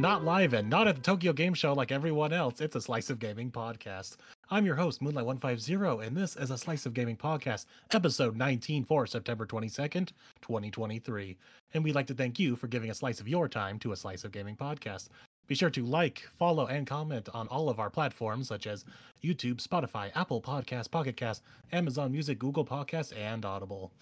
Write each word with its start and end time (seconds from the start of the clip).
not 0.00 0.24
live 0.24 0.54
and 0.54 0.70
not 0.70 0.88
at 0.88 0.96
the 0.96 1.02
Tokyo 1.02 1.32
Game 1.32 1.52
Show 1.52 1.74
like 1.74 1.92
everyone 1.92 2.32
else. 2.32 2.60
It's 2.60 2.74
a 2.74 2.80
Slice 2.80 3.10
of 3.10 3.18
Gaming 3.18 3.50
podcast. 3.50 4.16
I'm 4.50 4.64
your 4.64 4.76
host, 4.76 5.02
Moonlight150, 5.02 6.06
and 6.06 6.16
this 6.16 6.36
is 6.36 6.50
a 6.50 6.56
Slice 6.56 6.86
of 6.86 6.94
Gaming 6.94 7.18
podcast, 7.18 7.66
episode 7.92 8.34
19 8.34 8.84
for 8.84 9.06
September 9.06 9.44
22nd, 9.44 10.12
2023. 10.40 11.36
And 11.74 11.84
we'd 11.84 11.94
like 11.94 12.06
to 12.06 12.14
thank 12.14 12.38
you 12.38 12.56
for 12.56 12.66
giving 12.66 12.90
a 12.90 12.94
slice 12.94 13.20
of 13.20 13.28
your 13.28 13.46
time 13.46 13.78
to 13.80 13.92
a 13.92 13.96
Slice 13.96 14.24
of 14.24 14.32
Gaming 14.32 14.56
podcast. 14.56 15.08
Be 15.46 15.54
sure 15.54 15.70
to 15.70 15.84
like, 15.84 16.26
follow, 16.38 16.66
and 16.66 16.86
comment 16.86 17.28
on 17.34 17.46
all 17.48 17.68
of 17.68 17.78
our 17.78 17.90
platforms 17.90 18.48
such 18.48 18.66
as 18.66 18.86
YouTube, 19.22 19.56
Spotify, 19.56 20.10
Apple 20.14 20.40
Podcasts, 20.40 20.90
Pocket 20.90 21.16
Cast, 21.18 21.42
Amazon 21.72 22.10
Music, 22.10 22.38
Google 22.38 22.64
Podcasts, 22.64 23.14
and 23.14 23.44
Audible. 23.44 23.92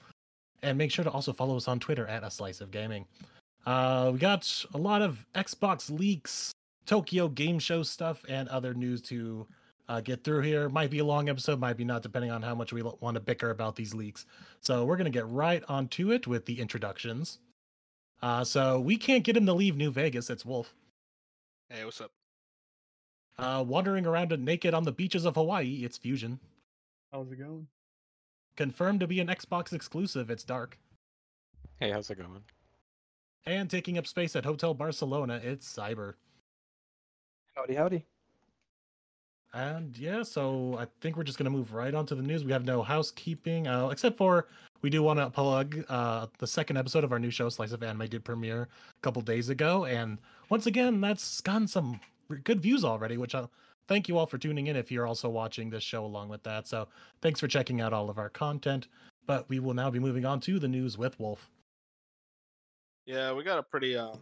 And 0.62 0.78
make 0.78 0.92
sure 0.92 1.04
to 1.04 1.10
also 1.10 1.32
follow 1.32 1.56
us 1.56 1.66
on 1.66 1.80
Twitter 1.80 2.06
at 2.06 2.22
a 2.22 2.30
Slice 2.30 2.60
of 2.60 2.70
Gaming. 2.70 3.04
Uh, 3.66 4.10
we 4.12 4.18
got 4.18 4.64
a 4.72 4.78
lot 4.78 5.02
of 5.02 5.26
Xbox 5.34 5.90
leaks, 5.90 6.52
Tokyo 6.86 7.28
Game 7.28 7.58
Show 7.58 7.82
stuff, 7.82 8.24
and 8.28 8.48
other 8.48 8.72
news 8.74 9.02
to 9.02 9.46
uh, 9.88 10.00
get 10.00 10.24
through 10.24 10.42
here. 10.42 10.68
Might 10.68 10.90
be 10.90 11.00
a 11.00 11.04
long 11.04 11.28
episode, 11.28 11.60
might 11.60 11.76
be 11.76 11.84
not, 11.84 12.02
depending 12.02 12.30
on 12.30 12.42
how 12.42 12.54
much 12.54 12.72
we 12.72 12.82
want 12.82 13.14
to 13.14 13.20
bicker 13.20 13.50
about 13.50 13.76
these 13.76 13.94
leaks. 13.94 14.26
So 14.60 14.84
we're 14.84 14.96
gonna 14.96 15.10
get 15.10 15.28
right 15.28 15.62
onto 15.68 16.12
it 16.12 16.26
with 16.26 16.46
the 16.46 16.60
introductions. 16.60 17.38
Uh, 18.20 18.44
so 18.44 18.80
we 18.80 18.96
can't 18.96 19.24
get 19.24 19.36
him 19.36 19.46
to 19.46 19.52
leave 19.52 19.76
New 19.76 19.90
Vegas. 19.90 20.30
It's 20.30 20.44
Wolf. 20.44 20.74
Hey, 21.70 21.84
what's 21.84 22.00
up? 22.00 22.10
Uh, 23.38 23.64
wandering 23.66 24.06
around 24.06 24.36
naked 24.44 24.74
on 24.74 24.82
the 24.82 24.92
beaches 24.92 25.24
of 25.24 25.36
Hawaii. 25.36 25.82
It's 25.84 25.96
Fusion. 25.96 26.40
How's 27.12 27.30
it 27.30 27.36
going? 27.36 27.68
Confirmed 28.56 29.00
to 29.00 29.06
be 29.06 29.20
an 29.20 29.28
Xbox 29.28 29.72
exclusive. 29.72 30.30
It's 30.30 30.42
Dark. 30.42 30.78
Hey, 31.78 31.92
how's 31.92 32.10
it 32.10 32.18
going? 32.18 32.42
And 33.46 33.70
taking 33.70 33.96
up 33.96 34.06
space 34.06 34.36
at 34.36 34.44
Hotel 34.44 34.74
Barcelona. 34.74 35.40
It's 35.42 35.72
Cyber. 35.72 36.14
Howdy, 37.54 37.74
howdy. 37.74 38.06
And 39.54 39.96
yeah, 39.96 40.22
so 40.22 40.76
I 40.78 40.86
think 41.00 41.16
we're 41.16 41.24
just 41.24 41.38
gonna 41.38 41.50
move 41.50 41.72
right 41.72 41.94
on 41.94 42.04
to 42.06 42.14
the 42.14 42.22
news. 42.22 42.44
We 42.44 42.52
have 42.52 42.64
no 42.64 42.82
housekeeping, 42.82 43.66
uh, 43.66 43.88
except 43.88 44.18
for 44.18 44.46
we 44.82 44.90
do 44.90 45.02
want 45.02 45.18
to 45.18 45.30
plug 45.30 45.84
uh, 45.88 46.26
the 46.38 46.46
second 46.46 46.76
episode 46.76 47.02
of 47.02 47.12
our 47.12 47.18
new 47.18 47.30
show, 47.30 47.48
Slice 47.48 47.72
of 47.72 47.82
Anime, 47.82 48.06
did 48.08 48.24
premiere 48.24 48.62
a 48.62 49.00
couple 49.02 49.22
days 49.22 49.48
ago, 49.48 49.86
and 49.86 50.18
once 50.50 50.66
again, 50.66 51.00
that's 51.00 51.40
gotten 51.40 51.66
some 51.66 51.98
good 52.44 52.60
views 52.60 52.84
already. 52.84 53.16
Which 53.16 53.34
I 53.34 53.46
thank 53.88 54.06
you 54.06 54.18
all 54.18 54.26
for 54.26 54.38
tuning 54.38 54.66
in. 54.66 54.76
If 54.76 54.92
you're 54.92 55.06
also 55.06 55.28
watching 55.30 55.70
this 55.70 55.82
show 55.82 56.04
along 56.04 56.28
with 56.28 56.42
that, 56.42 56.68
so 56.68 56.86
thanks 57.22 57.40
for 57.40 57.48
checking 57.48 57.80
out 57.80 57.92
all 57.94 58.10
of 58.10 58.18
our 58.18 58.28
content. 58.28 58.88
But 59.26 59.48
we 59.48 59.58
will 59.58 59.74
now 59.74 59.90
be 59.90 59.98
moving 59.98 60.26
on 60.26 60.40
to 60.40 60.58
the 60.58 60.68
news 60.68 60.96
with 60.98 61.18
Wolf. 61.18 61.50
Yeah, 63.08 63.32
we 63.32 63.42
got 63.42 63.58
a 63.58 63.62
pretty 63.62 63.96
um, 63.96 64.18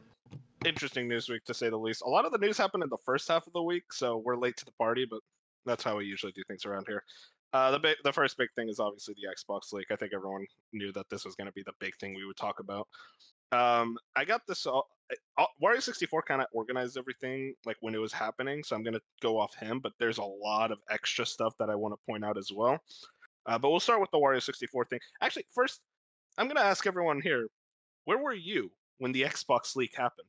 interesting 0.65 1.09
news 1.09 1.29
week 1.29 1.45
to 1.47 1.55
say 1.55 1.69
the 1.69 1.77
least. 1.77 2.03
A 2.07 2.09
lot 2.09 2.25
of 2.25 2.31
the 2.31 2.39
news 2.39 2.57
happened 2.57 2.85
in 2.85 2.89
the 2.89 2.97
first 3.05 3.27
half 3.27 3.45
of 3.49 3.53
the 3.53 3.63
week, 3.63 3.93
so 3.93 4.19
we're 4.19 4.37
late 4.37 4.57
to 4.59 4.65
the 4.65 4.71
party, 4.79 5.05
but 5.11 5.19
that's 5.65 5.83
how 5.83 5.97
we 5.97 6.05
usually 6.05 6.31
do 6.31 6.45
things 6.47 6.65
around 6.65 6.85
here. 6.87 7.03
Uh, 7.53 7.73
the 7.73 7.81
big, 7.81 7.97
the 8.05 8.13
first 8.13 8.39
big 8.39 8.49
thing 8.55 8.69
is 8.69 8.79
obviously 8.79 9.17
the 9.17 9.27
Xbox 9.29 9.73
leak. 9.73 9.87
I 9.91 9.97
think 9.97 10.13
everyone 10.15 10.47
knew 10.73 10.93
that 10.93 11.11
this 11.11 11.25
was 11.25 11.35
going 11.35 11.49
to 11.49 11.53
be 11.53 11.65
the 11.67 11.73
big 11.81 11.97
thing 11.97 12.15
we 12.15 12.27
would 12.27 12.37
talk 12.37 12.61
about. 12.61 12.87
Um, 13.51 13.99
I 14.15 14.25
got 14.25 14.43
this. 14.47 14.67
All, 14.67 14.87
all, 15.37 15.49
Wario 15.61 15.83
64 15.83 16.23
kind 16.23 16.41
of 16.41 16.47
organized 16.53 16.97
everything 16.97 17.55
like 17.65 17.79
when 17.81 17.93
it 17.93 18.01
was 18.01 18.13
happening, 18.13 18.63
so 18.63 18.77
I'm 18.77 18.85
going 18.85 18.95
to 18.95 19.03
go 19.21 19.37
off 19.37 19.57
him. 19.57 19.81
But 19.81 19.95
there's 19.99 20.19
a 20.19 20.23
lot 20.23 20.71
of 20.71 20.79
extra 20.91 21.27
stuff 21.27 21.55
that 21.59 21.71
I 21.71 21.75
want 21.75 21.93
to 21.93 21.99
point 22.09 22.25
out 22.25 22.39
as 22.39 22.53
well. 22.55 22.79
Uh, 23.47 23.59
but 23.59 23.69
we'll 23.69 23.81
start 23.81 24.01
with 24.01 24.13
the 24.13 24.19
Wario 24.19 24.41
64 24.41 24.85
thing. 24.85 25.01
Actually, 25.23 25.47
first, 25.53 25.81
I'm 26.39 26.47
going 26.47 26.55
to 26.55 26.65
ask 26.65 26.87
everyone 26.87 27.21
here, 27.21 27.49
where 28.05 28.19
were 28.19 28.33
you 28.33 28.71
when 28.99 29.13
the 29.13 29.23
Xbox 29.23 29.77
leak 29.77 29.95
happened? 29.97 30.29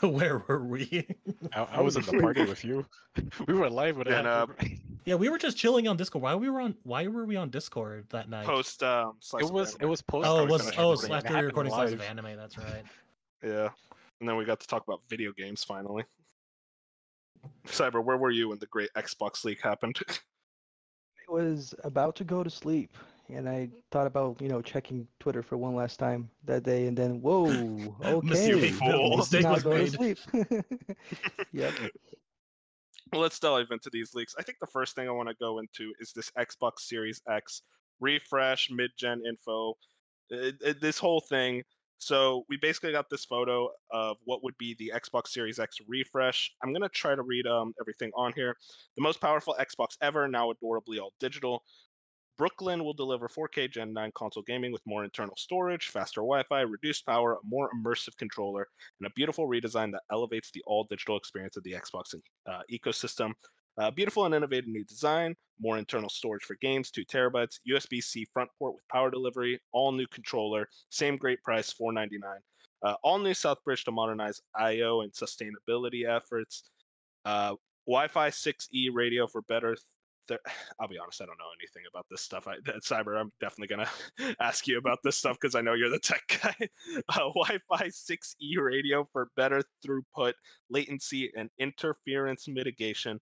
Where 0.00 0.42
were 0.46 0.64
we? 0.64 1.06
I, 1.54 1.62
I 1.72 1.80
was 1.80 1.96
in 1.96 2.02
the 2.02 2.20
party 2.20 2.44
with 2.44 2.64
you. 2.64 2.86
We 3.46 3.54
were 3.54 3.70
live 3.70 3.96
with 3.96 4.08
it. 4.08 4.12
And, 4.12 4.26
uh, 4.26 4.46
yeah, 5.06 5.14
we 5.14 5.30
were 5.30 5.38
just 5.38 5.56
chilling 5.56 5.88
on 5.88 5.96
Discord. 5.96 6.22
Why 6.22 6.34
we 6.34 6.50
were 6.50 6.60
on? 6.60 6.74
Why 6.82 7.06
were 7.06 7.24
we 7.24 7.36
on 7.36 7.48
Discord 7.48 8.04
that 8.10 8.28
night? 8.28 8.44
Post 8.44 8.82
um, 8.82 9.14
Slice 9.20 9.44
it 9.44 9.46
of 9.46 9.52
was 9.52 9.74
Anime. 9.74 9.86
it 9.86 9.90
was 9.90 10.02
post. 10.02 10.28
oh, 10.28 10.44
it 10.44 10.50
was. 10.50 10.70
Oh, 10.76 10.94
but 10.94 11.04
it's 11.04 11.04
after 11.04 11.10
we 11.10 11.14
happened 11.14 11.36
were 11.36 11.46
recording 11.46 11.72
Slice 11.72 11.92
of. 11.92 12.02
Anime. 12.02 12.36
That's 12.36 12.58
right. 12.58 12.84
Yeah. 13.42 13.70
And 14.20 14.28
then 14.28 14.36
we 14.36 14.44
got 14.44 14.60
to 14.60 14.66
talk 14.66 14.84
about 14.86 15.00
video 15.08 15.32
games 15.32 15.64
finally. 15.64 16.04
Cyber, 17.66 18.04
where 18.04 18.16
were 18.16 18.30
you 18.30 18.50
when 18.50 18.58
the 18.58 18.66
great 18.66 18.90
Xbox 18.96 19.44
leak 19.44 19.62
happened? 19.62 19.98
I 20.08 21.32
was 21.32 21.74
about 21.84 22.16
to 22.16 22.24
go 22.24 22.42
to 22.42 22.50
sleep, 22.50 22.96
and 23.28 23.48
I 23.48 23.68
thought 23.90 24.06
about 24.06 24.40
you 24.40 24.48
know 24.48 24.60
checking 24.62 25.06
Twitter 25.20 25.42
for 25.42 25.56
one 25.56 25.74
last 25.74 25.98
time 25.98 26.30
that 26.44 26.62
day, 26.62 26.86
and 26.86 26.96
then 26.96 27.20
whoa, 27.20 27.46
okay, 28.04 28.26
Mistake- 28.26 28.74
fool. 28.74 29.16
mistake 29.16 29.42
now 29.42 29.52
was 29.54 29.62
to 29.62 29.68
made. 29.70 29.92
sleep. 29.92 30.18
yep. 31.52 31.72
well, 33.12 33.20
let's 33.22 33.38
dive 33.38 33.66
into 33.70 33.90
these 33.90 34.14
leaks. 34.14 34.34
I 34.38 34.42
think 34.42 34.58
the 34.60 34.66
first 34.66 34.94
thing 34.94 35.08
I 35.08 35.12
want 35.12 35.28
to 35.28 35.34
go 35.40 35.58
into 35.58 35.92
is 36.00 36.12
this 36.12 36.30
Xbox 36.38 36.80
Series 36.80 37.20
X 37.30 37.62
refresh, 38.00 38.68
mid-gen 38.70 39.22
info, 39.26 39.74
it- 40.30 40.56
it- 40.60 40.80
this 40.80 40.98
whole 40.98 41.20
thing. 41.20 41.62
So 41.98 42.44
we 42.50 42.58
basically 42.58 42.92
got 42.92 43.08
this 43.08 43.24
photo 43.24 43.70
of 43.90 44.18
what 44.26 44.44
would 44.44 44.56
be 44.58 44.74
the 44.78 44.92
Xbox 44.94 45.28
Series 45.28 45.58
X 45.58 45.78
refresh. 45.88 46.52
I'm 46.62 46.74
gonna 46.74 46.90
try 46.90 47.14
to 47.14 47.22
read 47.22 47.46
um, 47.46 47.72
everything 47.80 48.10
on 48.14 48.34
here. 48.34 48.54
The 48.96 49.02
most 49.02 49.18
powerful 49.18 49.56
Xbox 49.58 49.96
ever, 50.02 50.28
now 50.28 50.50
adorably 50.50 50.98
all 50.98 51.14
digital. 51.20 51.62
Brooklin 52.38 52.84
will 52.84 52.92
deliver 52.92 53.28
4K 53.28 53.70
Gen 53.70 53.92
9 53.92 54.12
console 54.14 54.42
gaming 54.42 54.70
with 54.70 54.82
more 54.86 55.04
internal 55.04 55.36
storage, 55.36 55.88
faster 55.88 56.20
Wi 56.20 56.42
Fi, 56.48 56.60
reduced 56.60 57.06
power, 57.06 57.34
a 57.34 57.38
more 57.44 57.70
immersive 57.74 58.16
controller, 58.18 58.68
and 59.00 59.06
a 59.06 59.12
beautiful 59.14 59.48
redesign 59.48 59.90
that 59.92 60.02
elevates 60.10 60.50
the 60.50 60.62
all 60.66 60.84
digital 60.90 61.16
experience 61.16 61.56
of 61.56 61.64
the 61.64 61.72
Xbox 61.72 62.14
uh, 62.46 62.60
ecosystem. 62.70 63.32
Uh, 63.78 63.90
beautiful 63.90 64.24
and 64.24 64.34
innovative 64.34 64.68
new 64.68 64.84
design, 64.84 65.34
more 65.60 65.76
internal 65.76 66.08
storage 66.08 66.44
for 66.44 66.56
games, 66.62 66.90
2 66.90 67.04
terabytes, 67.04 67.58
USB 67.70 68.02
C 68.02 68.26
front 68.32 68.50
port 68.58 68.74
with 68.74 68.88
power 68.88 69.10
delivery, 69.10 69.58
all 69.72 69.92
new 69.92 70.06
controller, 70.06 70.66
same 70.90 71.16
great 71.16 71.42
price, 71.42 71.72
499. 71.72 72.38
Uh, 72.82 72.94
all 73.02 73.18
new 73.18 73.34
South 73.34 73.62
Bridge 73.64 73.84
to 73.84 73.90
modernize 73.90 74.40
I/O 74.54 75.00
and 75.00 75.12
sustainability 75.12 76.06
efforts. 76.08 76.70
Uh, 77.24 77.54
Wi-Fi 77.86 78.30
6E 78.30 78.88
radio 78.92 79.26
for 79.26 79.42
better. 79.42 79.76
I'll 80.80 80.88
be 80.88 80.98
honest, 80.98 81.20
I 81.22 81.26
don't 81.26 81.38
know 81.38 81.52
anything 81.60 81.82
about 81.90 82.06
this 82.10 82.22
stuff. 82.22 82.46
I, 82.46 82.56
Cyber, 82.80 83.18
I'm 83.18 83.32
definitely 83.40 83.76
gonna 83.76 84.34
ask 84.40 84.66
you 84.66 84.78
about 84.78 84.98
this 85.04 85.16
stuff 85.16 85.36
because 85.40 85.54
I 85.54 85.60
know 85.60 85.74
you're 85.74 85.90
the 85.90 85.98
tech 85.98 86.22
guy. 86.42 86.68
Uh, 87.08 87.30
Wi-Fi 87.34 87.88
6E 87.88 88.58
radio 88.58 89.08
for 89.12 89.28
better 89.36 89.62
throughput, 89.84 90.32
latency, 90.70 91.32
and 91.36 91.50
interference 91.58 92.48
mitigation. 92.48 93.20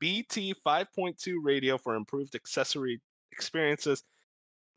BT 0.00 0.54
5.2 0.66 1.36
radio 1.42 1.76
for 1.76 1.94
improved 1.94 2.34
accessory 2.34 3.00
experiences. 3.32 4.02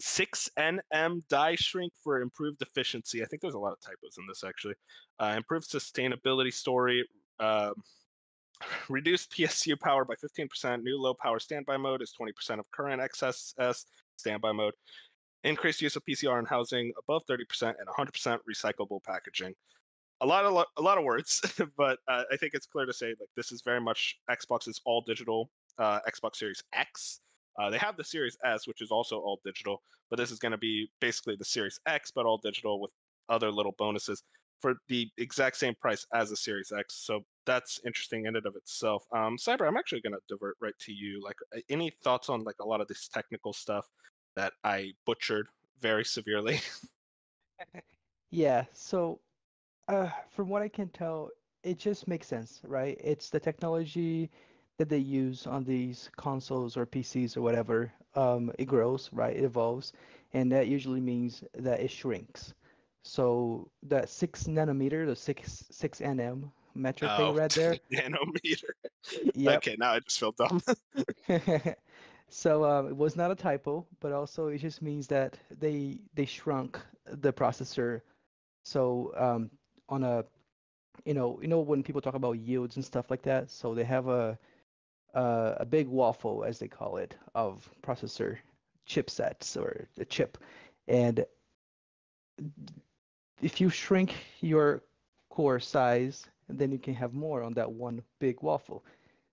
6nm 0.02 1.22
die 1.30 1.56
shrink 1.56 1.94
for 2.04 2.22
improved 2.22 2.62
efficiency. 2.62 3.22
I 3.24 3.26
think 3.26 3.42
there's 3.42 3.54
a 3.54 3.60
lot 3.60 3.72
of 3.72 3.80
typos 3.80 4.18
in 4.18 4.26
this 4.28 4.44
actually. 4.44 4.76
Uh, 5.20 5.34
improved 5.38 5.70
sustainability 5.70 6.52
story. 6.52 7.08
Um, 7.40 7.74
reduced 8.90 9.32
PSU 9.32 9.80
power 9.80 10.06
by 10.06 10.16
15%. 10.16 10.84
New 10.84 11.00
low 11.00 11.14
power 11.14 11.40
standby 11.40 11.78
mode 11.78 12.02
is 12.02 12.14
20% 12.20 12.60
of 12.60 12.70
current 12.72 13.02
XSS 13.02 13.86
standby 14.18 14.52
mode. 14.52 14.74
Increased 15.44 15.82
use 15.82 15.96
of 15.96 16.06
PCR 16.06 16.40
in 16.40 16.46
housing 16.46 16.94
above 16.98 17.24
30% 17.30 17.74
and 17.80 17.88
100% 17.88 18.40
recyclable 18.50 19.04
packaging. 19.04 19.54
A 20.22 20.26
lot 20.26 20.46
of 20.46 20.66
a 20.78 20.82
lot 20.82 20.98
of 20.98 21.04
words, 21.04 21.42
but 21.78 22.00
uh, 22.08 22.24
I 22.32 22.38
think 22.38 22.54
it's 22.54 22.66
clear 22.66 22.86
to 22.86 22.94
say 22.94 23.08
like 23.08 23.30
this 23.36 23.52
is 23.52 23.62
very 23.62 23.82
much 23.82 24.18
Xbox's 24.30 24.80
all 24.86 25.04
digital 25.06 25.50
uh, 25.78 26.00
Xbox 26.08 26.38
Series 26.38 26.64
X. 26.74 27.20
Uh, 27.60 27.70
they 27.70 27.78
have 27.78 27.98
the 27.98 28.04
Series 28.04 28.38
S, 28.46 28.66
which 28.66 28.82
is 28.82 28.90
also 28.90 29.20
all 29.20 29.40
digital, 29.44 29.82
but 30.10 30.18
this 30.18 30.32
is 30.32 30.40
going 30.40 30.54
to 30.54 30.58
be 30.58 30.90
basically 31.02 31.36
the 31.36 31.46
Series 31.46 31.80
X, 31.88 32.10
but 32.10 32.26
all 32.26 32.38
digital 32.38 32.80
with 32.80 32.92
other 33.30 33.52
little 33.52 33.76
bonuses 33.78 34.24
for 34.64 34.76
the 34.88 35.12
exact 35.18 35.58
same 35.58 35.76
price 35.76 36.08
as 36.14 36.32
a 36.32 36.38
Series 36.38 36.72
X. 36.72 36.96
So 36.96 37.26
that's 37.46 37.82
interesting 37.86 38.28
in 38.28 38.38
and 38.38 38.46
of 38.46 38.56
itself. 38.56 39.04
Um, 39.12 39.36
Cyber, 39.36 39.68
I'm 39.68 39.76
actually 39.76 40.00
going 40.00 40.14
to 40.14 40.22
divert 40.30 40.56
right 40.62 40.74
to 40.80 40.94
you. 40.94 41.22
Like, 41.22 41.36
uh, 41.54 41.60
any 41.70 41.92
thoughts 42.02 42.30
on 42.30 42.46
like 42.46 42.56
a 42.62 42.66
lot 42.66 42.80
of 42.80 42.88
this 42.88 43.10
technical 43.10 43.52
stuff 43.52 43.86
that 44.38 44.54
I 44.64 44.94
butchered 45.06 45.48
very 45.82 46.06
severely? 46.06 46.62
Yeah. 48.32 48.66
So, 48.74 49.20
uh, 49.88 50.10
from 50.32 50.50
what 50.50 50.64
I 50.64 50.68
can 50.68 50.90
tell, 50.90 51.30
it 51.62 51.78
just 51.78 52.08
makes 52.08 52.26
sense, 52.26 52.62
right? 52.64 53.00
It's 53.00 53.30
the 53.30 53.40
technology 53.40 54.32
that 54.80 54.90
they 54.90 54.98
use 54.98 55.46
on 55.46 55.64
these 55.64 56.10
consoles 56.18 56.76
or 56.76 56.88
PCs 56.88 57.38
or 57.38 57.44
whatever. 57.44 57.94
Um, 58.16 58.52
it 58.58 58.66
grows, 58.66 59.12
right? 59.14 59.36
It 59.36 59.44
evolves, 59.44 59.94
and 60.34 60.52
that 60.52 60.68
usually 60.68 61.00
means 61.00 61.44
that 61.54 61.80
it 61.80 61.92
shrinks. 61.92 62.56
So 63.04 63.70
that 63.84 64.10
six 64.10 64.46
nanometer, 64.46 65.06
the 65.06 65.16
six 65.16 65.66
six 65.72 66.00
nm 66.02 66.52
metric 66.76 67.18
Oh, 67.18 67.34
read 67.38 67.54
there. 67.56 67.82
nanometer. 67.92 68.72
Yep. 69.36 69.64
Okay, 69.64 69.76
now 69.78 69.92
I 69.94 70.00
just 70.00 70.20
feel 70.20 70.32
dumb. 70.32 70.62
So 72.30 72.64
um, 72.66 72.88
it 72.88 72.96
was 72.96 73.16
not 73.16 73.32
a 73.32 73.36
typo, 73.36 73.86
but 74.00 74.12
also 74.12 74.48
it 74.48 74.58
just 74.58 74.82
means 74.82 75.08
that 75.08 75.38
they 75.60 76.00
they 76.14 76.26
shrunk 76.26 76.80
the 77.06 77.32
processor. 77.34 78.02
So 78.64 79.14
um, 79.16 79.50
on 79.90 80.04
a 80.04 80.26
you 81.06 81.14
know, 81.14 81.40
you 81.42 81.48
know 81.48 81.60
when 81.60 81.84
people 81.84 82.02
talk 82.02 82.16
about 82.16 82.40
yields 82.40 82.76
and 82.76 82.86
stuff 82.86 83.10
like 83.10 83.24
that. 83.24 83.50
So 83.50 83.74
they 83.74 83.84
have 83.84 84.08
a 84.08 84.38
a, 85.14 85.58
a 85.62 85.66
big 85.66 85.88
waffle, 85.88 86.44
as 86.44 86.60
they 86.60 86.68
call 86.68 86.98
it, 86.98 87.16
of 87.36 87.70
processor 87.82 88.38
chipsets 88.88 89.56
or 89.62 89.88
the 89.96 90.06
chip, 90.06 90.38
and 90.88 91.26
if 93.44 93.60
you 93.60 93.70
shrink 93.70 94.16
your 94.42 94.84
core 95.30 95.60
size, 95.60 96.26
then 96.48 96.72
you 96.72 96.80
can 96.80 96.94
have 96.94 97.14
more 97.14 97.44
on 97.44 97.54
that 97.54 97.72
one 97.72 98.02
big 98.20 98.42
waffle. 98.42 98.84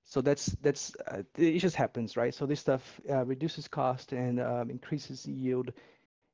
So 0.05 0.21
that's 0.21 0.47
that's 0.63 0.93
uh, 1.07 1.23
it 1.37 1.59
just 1.59 1.77
happens, 1.77 2.17
right? 2.17 2.35
So 2.35 2.47
this 2.47 2.61
stuff 2.61 3.01
uh, 3.09 3.25
reduces 3.25 3.69
cost 3.69 4.13
and 4.13 4.41
um, 4.41 4.71
increases 4.71 5.27
yield, 5.27 5.73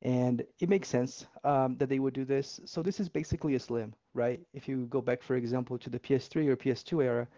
and 0.02 0.42
it 0.60 0.68
makes 0.68 0.88
sense 0.88 1.26
um, 1.44 1.76
that 1.76 1.88
they 1.88 1.98
would 1.98 2.14
do 2.14 2.24
this. 2.24 2.60
So 2.64 2.82
this 2.82 3.00
is 3.00 3.08
basically 3.08 3.54
a 3.54 3.60
slim, 3.60 3.92
right? 4.14 4.40
If 4.54 4.68
you 4.68 4.86
go 4.86 5.02
back, 5.02 5.22
for 5.22 5.36
example, 5.36 5.78
to 5.78 5.90
the 5.90 5.98
PS3 5.98 6.48
or 6.48 6.56
PS2 6.56 7.04
era, 7.04 7.28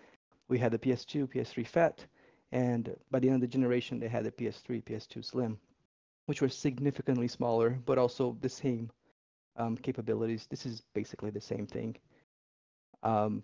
we 0.49 0.59
had 0.59 0.73
the 0.73 0.79
PS2, 0.79 1.29
PS3 1.29 1.67
Fat, 1.67 2.05
and 2.53 2.95
by 3.11 3.19
the 3.19 3.29
end 3.29 3.37
of 3.37 3.41
the 3.41 3.55
generation, 3.57 3.99
they 3.99 4.09
had 4.09 4.25
the 4.25 4.33
PS3, 4.33 4.85
PS2 4.85 5.25
Slim, 5.25 5.59
which 6.27 6.41
were 6.41 6.49
significantly 6.49 7.27
smaller, 7.27 7.79
but 7.85 7.99
also 7.99 8.37
the 8.41 8.49
same 8.49 8.91
um, 9.59 9.77
capabilities. 9.77 10.47
This 10.49 10.65
is 10.65 10.83
basically 10.95 11.31
the 11.31 11.41
same 11.41 11.67
thing. 11.67 11.97
Um, 13.03 13.43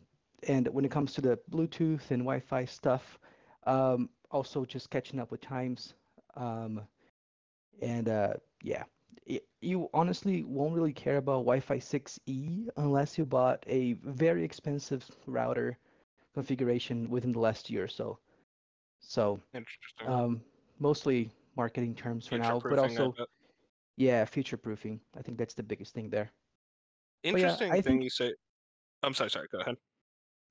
and 0.48 0.68
when 0.68 0.84
it 0.84 0.90
comes 0.90 1.12
to 1.14 1.20
the 1.20 1.38
Bluetooth 1.50 2.10
and 2.10 2.22
Wi-Fi 2.22 2.64
stuff, 2.64 3.18
um, 3.66 4.08
also 4.30 4.64
just 4.64 4.90
catching 4.90 5.20
up 5.20 5.30
with 5.30 5.40
times. 5.40 5.94
Um, 6.36 6.82
and 7.82 8.08
uh, 8.08 8.34
yeah, 8.62 8.84
it, 9.26 9.46
you 9.60 9.88
honestly 9.94 10.42
won't 10.44 10.74
really 10.74 10.92
care 10.92 11.16
about 11.16 11.44
Wi-Fi 11.44 11.78
6E 11.78 12.68
unless 12.76 13.18
you 13.18 13.24
bought 13.24 13.64
a 13.66 13.94
very 14.04 14.44
expensive 14.44 15.08
router 15.26 15.78
configuration 16.34 17.08
within 17.08 17.32
the 17.32 17.38
last 17.38 17.70
year 17.70 17.84
or 17.84 17.88
so. 17.88 18.18
So 19.00 19.40
Interesting. 19.54 20.08
um, 20.08 20.40
mostly 20.78 21.30
marketing 21.56 21.94
terms 21.94 22.26
for 22.26 22.38
now, 22.38 22.60
but 22.60 22.78
also. 22.78 23.14
Yeah, 23.96 24.24
future 24.24 24.56
proofing. 24.56 25.00
I 25.16 25.22
think 25.22 25.38
that's 25.38 25.54
the 25.54 25.62
biggest 25.62 25.94
thing 25.94 26.10
there. 26.10 26.30
Yeah, 27.22 27.32
interesting 27.32 27.70
I 27.70 27.74
thing 27.74 27.82
think- 27.82 28.02
you 28.04 28.10
say. 28.10 28.34
I'm 29.02 29.14
sorry. 29.14 29.30
Sorry. 29.30 29.48
Go 29.52 29.58
ahead. 29.58 29.76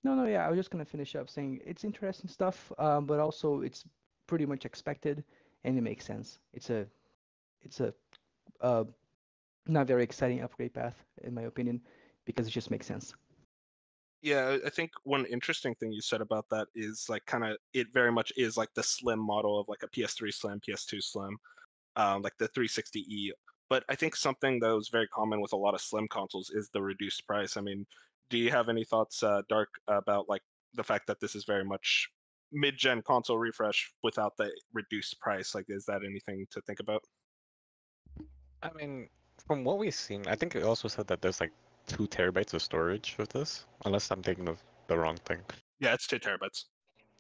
No, 0.04 0.16
no, 0.16 0.26
yeah, 0.26 0.46
I 0.46 0.50
was 0.50 0.58
just 0.58 0.70
gonna 0.70 0.86
finish 0.86 1.16
up 1.16 1.30
saying 1.30 1.62
it's 1.66 1.84
interesting 1.86 2.30
stuff, 2.30 2.72
um, 2.78 3.06
but 3.06 3.20
also 3.20 3.62
it's 3.62 3.86
pretty 4.28 4.46
much 4.46 4.66
expected 4.66 5.24
and 5.64 5.78
it 5.78 5.82
makes 5.82 6.06
sense. 6.06 6.40
It's 6.54 6.70
a, 6.70 6.86
it's 7.62 7.80
a, 7.80 7.94
uh, 8.60 8.84
not 9.66 9.88
very 9.88 10.04
exciting 10.04 10.42
upgrade 10.42 10.74
path 10.74 11.06
in 11.24 11.34
my 11.34 11.44
opinion, 11.44 11.82
because 12.26 12.48
it 12.48 12.52
just 12.52 12.70
makes 12.70 12.86
sense. 12.86 13.14
Yeah, 14.22 14.58
I 14.66 14.70
think 14.70 14.92
one 15.04 15.26
interesting 15.26 15.74
thing 15.76 15.92
you 15.94 16.02
said 16.02 16.20
about 16.22 16.50
that 16.50 16.68
is 16.76 17.08
like 17.10 17.26
kind 17.26 17.46
of 17.46 17.58
it 17.74 17.88
very 17.94 18.12
much 18.12 18.32
is 18.36 18.58
like 18.58 18.74
the 18.74 18.84
slim 18.84 19.20
model 19.20 19.58
of 19.60 19.70
like 19.70 19.84
a 19.84 19.88
PS3 19.88 20.34
Slim, 20.34 20.60
PS2 20.60 21.02
Slim, 21.02 21.38
um, 21.96 22.22
like 22.22 22.34
the 22.40 22.50
360e. 22.50 23.32
But 23.70 23.84
I 23.90 23.96
think 23.96 24.16
something 24.16 24.60
that 24.60 24.76
was 24.76 24.90
very 24.90 25.08
common 25.08 25.42
with 25.42 25.54
a 25.54 25.58
lot 25.58 25.74
of 25.74 25.82
slim 25.82 26.08
consoles 26.08 26.52
is 26.54 26.70
the 26.74 26.82
reduced 26.82 27.26
price. 27.26 27.58
I 27.58 27.62
mean, 27.62 27.86
do 28.30 28.38
you 28.38 28.52
have 28.52 28.70
any 28.70 28.84
thoughts, 28.84 29.24
uh, 29.24 29.42
Dark, 29.50 29.70
about 29.88 30.30
like 30.30 30.42
the 30.74 30.84
fact 30.84 31.08
that 31.08 31.20
this 31.20 31.36
is 31.36 31.46
very 31.46 31.64
much 31.64 32.10
mid-gen 32.52 33.02
console 33.02 33.38
refresh 33.38 33.92
without 34.04 34.34
the 34.38 34.52
reduced 34.74 35.20
price? 35.20 35.56
Like, 35.56 35.66
is 35.70 35.86
that 35.86 36.02
anything 36.06 36.46
to 36.52 36.62
think 36.62 36.80
about? 36.80 37.04
I 38.62 38.72
mean, 38.76 39.10
from 39.48 39.64
what 39.64 39.78
we've 39.78 39.94
seen, 39.94 40.26
I 40.28 40.36
think 40.36 40.56
it 40.56 40.64
also 40.64 40.88
said 40.88 41.08
that 41.08 41.22
there's 41.22 41.40
like 41.40 41.52
two 41.88 42.08
terabytes 42.08 42.54
of 42.54 42.62
storage 42.62 43.16
with 43.18 43.30
this, 43.30 43.66
unless 43.86 44.10
I'm 44.12 44.24
thinking 44.24 44.48
of 44.48 44.62
the 44.88 44.98
wrong 44.98 45.18
thing. 45.26 45.40
Yeah, 45.80 45.94
it's 45.94 46.08
two 46.08 46.20
terabytes. 46.20 46.66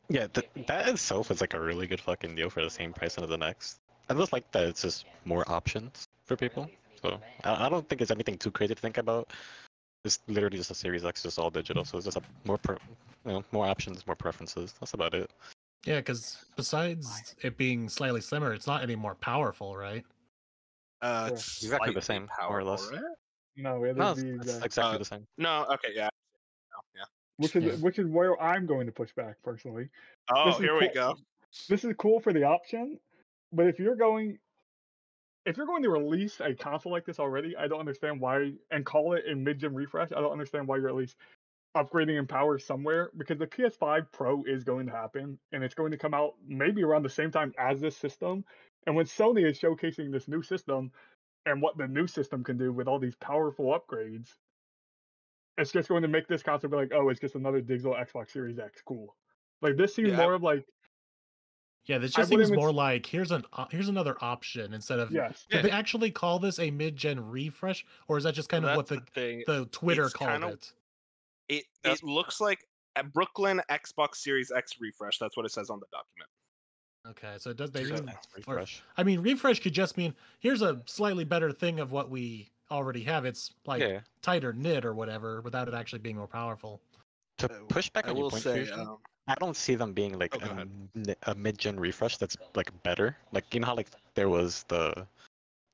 Yeah, 0.09 0.27
th- 0.27 0.49
that 0.67 0.87
itself 0.87 1.31
is 1.31 1.41
like 1.41 1.53
a 1.53 1.59
really 1.59 1.87
good 1.87 2.01
fucking 2.01 2.35
deal 2.35 2.49
for 2.49 2.63
the 2.63 2.69
same 2.69 2.93
price 2.93 3.17
as 3.17 3.27
the 3.27 3.37
next. 3.37 3.79
I 4.09 4.13
just 4.13 4.33
like 4.33 4.49
that 4.51 4.63
it's 4.63 4.81
just 4.81 5.05
more 5.25 5.49
options 5.49 6.07
for 6.25 6.35
people. 6.35 6.69
So 7.01 7.19
I, 7.43 7.65
I 7.65 7.69
don't 7.69 7.87
think 7.87 8.01
it's 8.01 8.11
anything 8.11 8.37
too 8.37 8.51
crazy 8.51 8.75
to 8.75 8.81
think 8.81 8.97
about. 8.97 9.31
It's 10.05 10.19
literally 10.27 10.57
just 10.57 10.71
a 10.71 10.75
Series 10.75 11.05
X, 11.05 11.23
just 11.23 11.39
all 11.39 11.49
digital. 11.49 11.85
So 11.85 11.97
it's 11.97 12.05
just 12.05 12.17
a 12.17 12.21
more, 12.45 12.57
pre- 12.57 12.75
you 13.25 13.31
know, 13.31 13.43
more 13.51 13.65
options, 13.65 14.05
more 14.05 14.15
preferences. 14.15 14.73
That's 14.79 14.93
about 14.93 15.13
it. 15.13 15.31
Yeah, 15.85 15.97
because 15.97 16.45
besides 16.55 17.35
it 17.41 17.57
being 17.57 17.87
slightly 17.89 18.21
slimmer, 18.21 18.53
it's 18.53 18.67
not 18.67 18.83
any 18.83 18.95
more 18.95 19.15
powerful, 19.15 19.75
right? 19.75 20.03
Uh, 21.01 21.27
Yeah. 21.27 21.33
it's 21.33 21.63
Exactly 21.63 21.93
the 21.93 22.01
same, 22.01 22.27
power, 22.27 22.59
or 22.59 22.63
less. 22.63 22.89
right? 22.91 23.01
No, 23.55 23.83
it 23.83 23.95
No, 23.95 24.11
is 24.11 24.17
it's, 24.17 24.23
the 24.23 24.35
exact- 24.35 24.65
exactly 24.65 24.95
Uh, 24.95 24.99
the 24.99 25.05
same. 25.05 25.27
No, 25.37 25.65
okay, 25.73 25.89
yeah. 25.93 26.09
No, 26.71 26.79
yeah. 26.95 27.03
which 27.37 27.55
is 27.55 27.63
Yeah. 27.63 27.75
which 27.75 27.99
is 27.99 28.07
where 28.07 28.41
I'm 28.41 28.65
going 28.65 28.85
to 28.87 28.91
push 28.91 29.13
back 29.13 29.35
personally. 29.43 29.89
Oh, 30.33 30.45
This 30.45 30.55
is 30.55 30.61
here 30.61 30.79
we 30.79 30.89
go. 30.89 31.15
This 31.69 31.83
is 31.85 31.93
cool 31.97 32.19
for 32.19 32.33
the 32.33 32.43
option, 32.43 32.99
but 33.53 33.67
if 33.67 33.79
you're 33.79 33.95
going 33.97 34.39
if 35.45 35.57
you're 35.57 35.65
going 35.65 35.83
to 35.83 35.89
release 35.89 36.39
a 36.41 36.55
console 36.55 36.91
like 36.91 37.05
this 37.05 37.19
already, 37.19 37.55
I 37.57 37.67
don't 37.67 37.79
understand 37.79 38.21
why 38.21 38.53
and 38.71 38.85
call 38.85 39.13
it 39.13 39.25
a 39.29 39.35
mid-gen 39.35 39.75
refresh. 39.75 40.11
I 40.11 40.21
don't 40.21 40.31
understand 40.31 40.67
why 40.67 40.77
you're 40.77 40.89
at 40.89 40.95
least 40.95 41.17
upgrading 41.75 42.19
in 42.19 42.27
power 42.27 42.59
somewhere 42.59 43.11
because 43.17 43.39
the 43.39 43.47
PS5 43.47 44.11
Pro 44.11 44.43
is 44.43 44.63
going 44.63 44.85
to 44.87 44.91
happen 44.91 45.39
and 45.51 45.63
it's 45.63 45.75
going 45.75 45.91
to 45.91 45.97
come 45.97 46.13
out 46.13 46.35
maybe 46.45 46.83
around 46.83 47.03
the 47.03 47.09
same 47.09 47.31
time 47.31 47.53
as 47.57 47.81
this 47.81 47.97
system. 47.97 48.45
And 48.87 48.95
when 48.95 49.05
Sony 49.05 49.49
is 49.49 49.59
showcasing 49.59 50.11
this 50.11 50.27
new 50.27 50.43
system 50.43 50.91
and 51.45 51.61
what 51.61 51.77
the 51.77 51.87
new 51.87 52.07
system 52.07 52.43
can 52.43 52.57
do 52.57 52.73
with 52.73 52.87
all 52.87 52.99
these 52.99 53.15
powerful 53.15 53.67
upgrades, 53.77 54.29
it's 55.57 55.71
just 55.71 55.89
going 55.89 56.03
to 56.03 56.07
make 56.07 56.27
this 56.27 56.43
console 56.43 56.71
be 56.71 56.77
like, 56.77 56.91
oh, 56.93 57.09
it's 57.09 57.19
just 57.21 57.35
another 57.35 57.61
digital 57.61 57.93
Xbox 57.93 58.31
Series 58.31 58.59
X. 58.59 58.81
Cool. 58.85 59.15
Like 59.61 59.77
this 59.77 59.95
seems 59.95 60.13
Yeah, 60.13 60.15
more 60.15 60.33
of 60.33 60.43
like 60.43 60.65
Yeah, 61.85 61.97
this 61.97 62.13
just 62.13 62.31
wouldn't 62.31 62.47
seems 62.47 62.55
more 62.57 62.69
s- 62.69 62.75
like 62.75 63.05
here's 63.05 63.31
an 63.31 63.43
uh, 63.53 63.65
here's 63.69 63.89
another 63.89 64.15
option 64.21 64.73
instead 64.73 64.99
of. 64.99 65.11
yes. 65.11 65.45
Did 65.49 65.55
Yeah. 65.57 65.61
they 65.63 65.71
actually 65.71 66.11
call 66.11 66.39
this 66.39 66.57
a 66.59 66.71
mid-gen 66.71 67.19
refresh, 67.29 67.85
or 68.07 68.17
is 68.17 68.23
that 68.23 68.33
just 68.35 68.47
kind 68.49 68.65
of 68.65 68.77
what 68.77 68.87
That's 68.87 69.01
the 69.05 69.11
thing. 69.11 69.43
the 69.47 69.65
Twitter 69.67 70.05
It's 70.05 70.13
called 70.13 70.31
kinda- 70.31 70.47
it? 70.47 70.73
It 71.49 71.65
That's- 71.83 71.99
it 72.01 72.05
looks 72.05 72.39
like 72.39 72.65
a 72.95 73.03
Brooklin 73.03 73.61
Xbox 73.69 74.15
Series 74.15 74.49
X 74.51 74.79
refresh. 74.79 75.17
That's 75.19 75.35
what 75.35 75.45
it 75.45 75.49
says 75.51 75.69
on 75.69 75.79
the 75.81 75.87
document. 75.91 76.29
Okay, 77.05 77.35
so 77.37 77.49
it 77.49 77.57
does. 77.57 77.71
They 77.71 77.83
So 77.83 77.95
didn't. 77.95 78.09
or- 78.11 78.15
refresh. 78.37 78.81
I 78.95 79.03
mean, 79.03 79.19
refresh 79.19 79.59
could 79.59 79.73
just 79.73 79.97
mean 79.97 80.15
here's 80.39 80.61
a 80.61 80.81
slightly 80.85 81.25
better 81.25 81.51
thing 81.51 81.81
of 81.81 81.91
what 81.91 82.09
we 82.09 82.49
already 82.71 83.03
have. 83.03 83.25
It's 83.25 83.53
like 83.65 83.81
yeah. 83.81 83.99
tighter 84.21 84.53
knit 84.53 84.85
or 84.85 84.93
whatever, 84.93 85.41
without 85.41 85.67
it 85.67 85.73
actually 85.73 85.99
being 85.99 86.15
more 86.15 86.27
powerful. 86.29 86.81
To 87.39 87.49
push 87.67 87.89
back 87.89 88.05
I 88.07 88.11
on 88.11 88.15
your 88.17 88.29
point, 88.29 88.43
say, 88.43 88.53
Fusion, 88.63 88.79
um, 88.79 88.99
I 89.27 89.35
don't 89.35 89.55
see 89.55 89.75
them 89.75 89.93
being 89.93 90.17
like 90.19 90.35
Oh, 90.35 90.39
go 90.39 90.65
a, 91.25 91.31
a 91.31 91.35
mid-gen 91.35 91.79
refresh 91.79 92.17
that's 92.17 92.37
like 92.55 92.71
better. 92.83 93.15
Like 93.31 93.53
you 93.53 93.59
know 93.59 93.67
how 93.67 93.75
like 93.75 93.87
there 94.15 94.29
was 94.29 94.63
the 94.67 95.07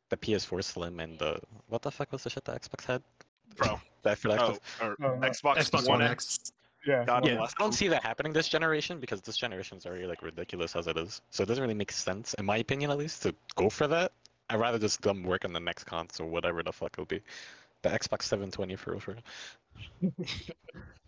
the 0.09 0.17
PS4 0.17 0.63
Slim 0.63 0.99
and 0.99 1.17
the 1.19 1.39
what 1.67 1.81
the 1.81 1.91
fuck 1.91 2.11
was 2.11 2.23
the 2.23 2.29
shit 2.29 2.45
that 2.45 2.61
Xbox 2.61 2.85
had? 2.85 3.01
Bro. 3.55 3.79
that 4.03 4.17
for 4.17 4.29
the 4.29 4.41
oh, 4.41 4.51
Xbox. 4.51 4.59
or 4.81 4.95
Oh, 5.03 5.15
no. 5.15 5.27
Xbox, 5.27 5.57
Xbox 5.57 5.87
One 5.87 5.99
One 5.99 6.01
X. 6.01 6.11
X. 6.11 6.51
Yeah. 6.87 7.03
God 7.05 7.25
Yeah, 7.25 7.35
bless 7.35 7.53
I 7.57 7.61
don't 7.61 7.73
see 7.73 7.87
that 7.89 8.03
happening 8.03 8.31
this 8.31 8.47
generation 8.47 8.99
because 8.99 9.21
this 9.21 9.35
generation 9.35 9.77
is 9.77 9.85
already 9.85 10.05
like 10.05 10.21
ridiculous 10.21 10.75
as 10.75 10.87
it 10.87 10.97
is. 10.97 11.21
So 11.29 11.43
it 11.43 11.47
doesn't 11.47 11.61
really 11.61 11.73
make 11.73 11.91
sense, 11.91 12.33
in 12.35 12.45
my 12.45 12.57
opinion 12.57 12.91
at 12.91 12.97
least, 12.97 13.23
to 13.23 13.35
go 13.55 13.69
for 13.69 13.87
that. 13.87 14.11
I'd 14.49 14.59
rather 14.59 14.79
just 14.79 15.01
them 15.01 15.23
work 15.23 15.45
on 15.45 15.53
the 15.53 15.59
next 15.59 15.83
console, 15.83 16.29
whatever 16.29 16.63
the 16.63 16.71
fuck 16.71 16.91
it'll 16.93 17.05
be. 17.05 17.21
The 17.81 17.89
Xbox 17.89 18.23
720 18.23 18.75
for 18.75 18.91
real, 18.91 18.99
for 18.99 19.15
real. 20.01 20.11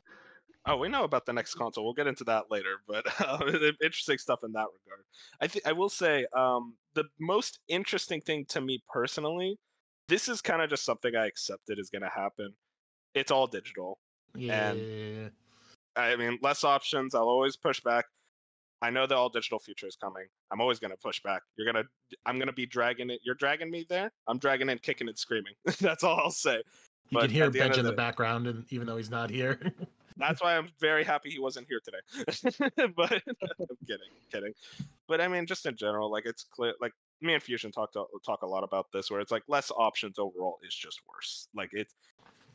Oh, 0.67 0.77
we 0.77 0.89
know 0.89 1.03
about 1.05 1.25
the 1.25 1.33
next 1.33 1.55
console. 1.55 1.83
We'll 1.83 1.93
get 1.93 2.05
into 2.07 2.23
that 2.25 2.51
later, 2.51 2.81
but 2.87 3.05
uh, 3.27 3.39
interesting 3.83 4.17
stuff 4.17 4.39
in 4.43 4.51
that 4.51 4.67
regard. 4.85 5.03
I 5.41 5.47
think 5.47 5.65
I 5.65 5.71
will 5.71 5.89
say 5.89 6.25
um, 6.35 6.75
the 6.93 7.05
most 7.19 7.59
interesting 7.67 8.21
thing 8.21 8.45
to 8.49 8.61
me 8.61 8.81
personally. 8.91 9.57
This 10.07 10.27
is 10.27 10.41
kind 10.41 10.61
of 10.61 10.69
just 10.69 10.83
something 10.85 11.15
I 11.15 11.25
accepted 11.25 11.79
is 11.79 11.89
going 11.89 12.01
to 12.01 12.09
happen. 12.09 12.53
It's 13.15 13.31
all 13.31 13.47
digital. 13.47 13.97
Yeah. 14.35 14.73
I 15.95 16.15
mean, 16.15 16.37
less 16.41 16.63
options. 16.63 17.15
I'll 17.15 17.23
always 17.23 17.55
push 17.57 17.79
back. 17.81 18.05
I 18.83 18.89
know 18.89 19.05
the 19.05 19.15
all 19.15 19.29
digital 19.29 19.59
future 19.59 19.87
is 19.87 19.95
coming. 19.95 20.25
I'm 20.51 20.59
always 20.59 20.79
gonna 20.79 20.95
push 20.97 21.21
back. 21.21 21.43
You're 21.55 21.71
gonna, 21.71 21.85
I'm 22.25 22.39
gonna 22.39 22.51
be 22.51 22.65
dragging 22.65 23.11
it. 23.11 23.19
You're 23.23 23.35
dragging 23.35 23.69
me 23.69 23.85
there. 23.87 24.11
I'm 24.27 24.39
dragging 24.39 24.69
it, 24.69 24.81
kicking 24.81 25.07
and 25.07 25.15
screaming. 25.17 25.53
That's 25.79 26.03
all 26.03 26.17
I'll 26.19 26.31
say. 26.31 26.55
You 26.55 26.63
But 27.11 27.21
can 27.25 27.29
hear 27.29 27.51
Benj 27.51 27.77
in 27.77 27.83
the 27.83 27.91
the- 27.91 27.95
background, 27.95 28.47
and 28.47 28.65
even 28.69 28.87
though 28.87 28.97
he's 28.97 29.11
not 29.11 29.29
here. 29.29 29.59
That's 30.21 30.41
why 30.41 30.57
I'm 30.57 30.69
very 30.79 31.03
happy 31.03 31.29
he 31.31 31.39
wasn't 31.39 31.67
here 31.67 31.81
today. 31.83 32.89
but 32.95 33.11
I'm 33.49 33.77
kidding, 33.87 34.11
kidding. 34.31 34.53
But 35.07 35.21
I 35.21 35.27
mean, 35.27 35.45
just 35.45 35.65
in 35.65 35.75
general, 35.75 36.11
like 36.11 36.25
it's 36.25 36.43
clear. 36.43 36.73
Like 36.81 36.93
me 37.21 37.33
and 37.33 37.43
Fusion 37.43 37.71
talked 37.71 37.95
a- 37.95 38.05
talk 38.25 38.41
a 38.43 38.47
lot 38.47 38.63
about 38.63 38.87
this, 38.93 39.11
where 39.11 39.19
it's 39.19 39.31
like 39.31 39.43
less 39.47 39.71
options 39.71 40.19
overall 40.19 40.57
is 40.65 40.73
just 40.75 41.01
worse. 41.13 41.47
Like 41.55 41.69
it's 41.73 41.93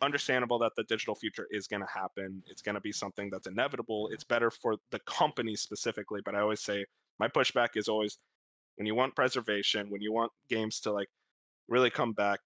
understandable 0.02 0.58
that 0.60 0.72
the 0.76 0.84
digital 0.84 1.14
future 1.14 1.46
is 1.50 1.66
going 1.66 1.82
to 1.82 1.88
happen. 1.92 2.42
It's 2.48 2.62
going 2.62 2.74
to 2.74 2.80
be 2.80 2.92
something 2.92 3.30
that's 3.30 3.46
inevitable. 3.46 4.08
It's 4.12 4.24
better 4.24 4.50
for 4.50 4.76
the 4.90 4.98
company 5.00 5.56
specifically. 5.56 6.20
But 6.24 6.34
I 6.34 6.40
always 6.40 6.60
say 6.60 6.84
my 7.18 7.28
pushback 7.28 7.70
is 7.76 7.88
always 7.88 8.18
when 8.76 8.86
you 8.86 8.94
want 8.94 9.14
preservation, 9.16 9.88
when 9.90 10.02
you 10.02 10.12
want 10.12 10.32
games 10.50 10.80
to 10.80 10.92
like 10.92 11.08
really 11.68 11.90
come 11.90 12.12
back. 12.12 12.40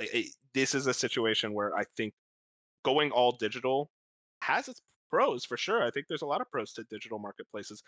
i- 0.00 0.08
i- 0.14 0.28
this 0.54 0.74
is 0.74 0.86
a 0.86 0.94
situation 0.94 1.52
where 1.52 1.76
I 1.76 1.84
think 1.96 2.14
going 2.84 3.10
all 3.12 3.32
digital 3.32 3.90
has 4.44 4.68
its 4.68 4.80
pros 5.10 5.44
for 5.44 5.56
sure. 5.56 5.82
I 5.82 5.90
think 5.90 6.06
there's 6.08 6.22
a 6.22 6.26
lot 6.26 6.40
of 6.40 6.50
pros 6.50 6.72
to 6.74 6.84
digital 6.90 7.18
marketplaces, 7.18 7.82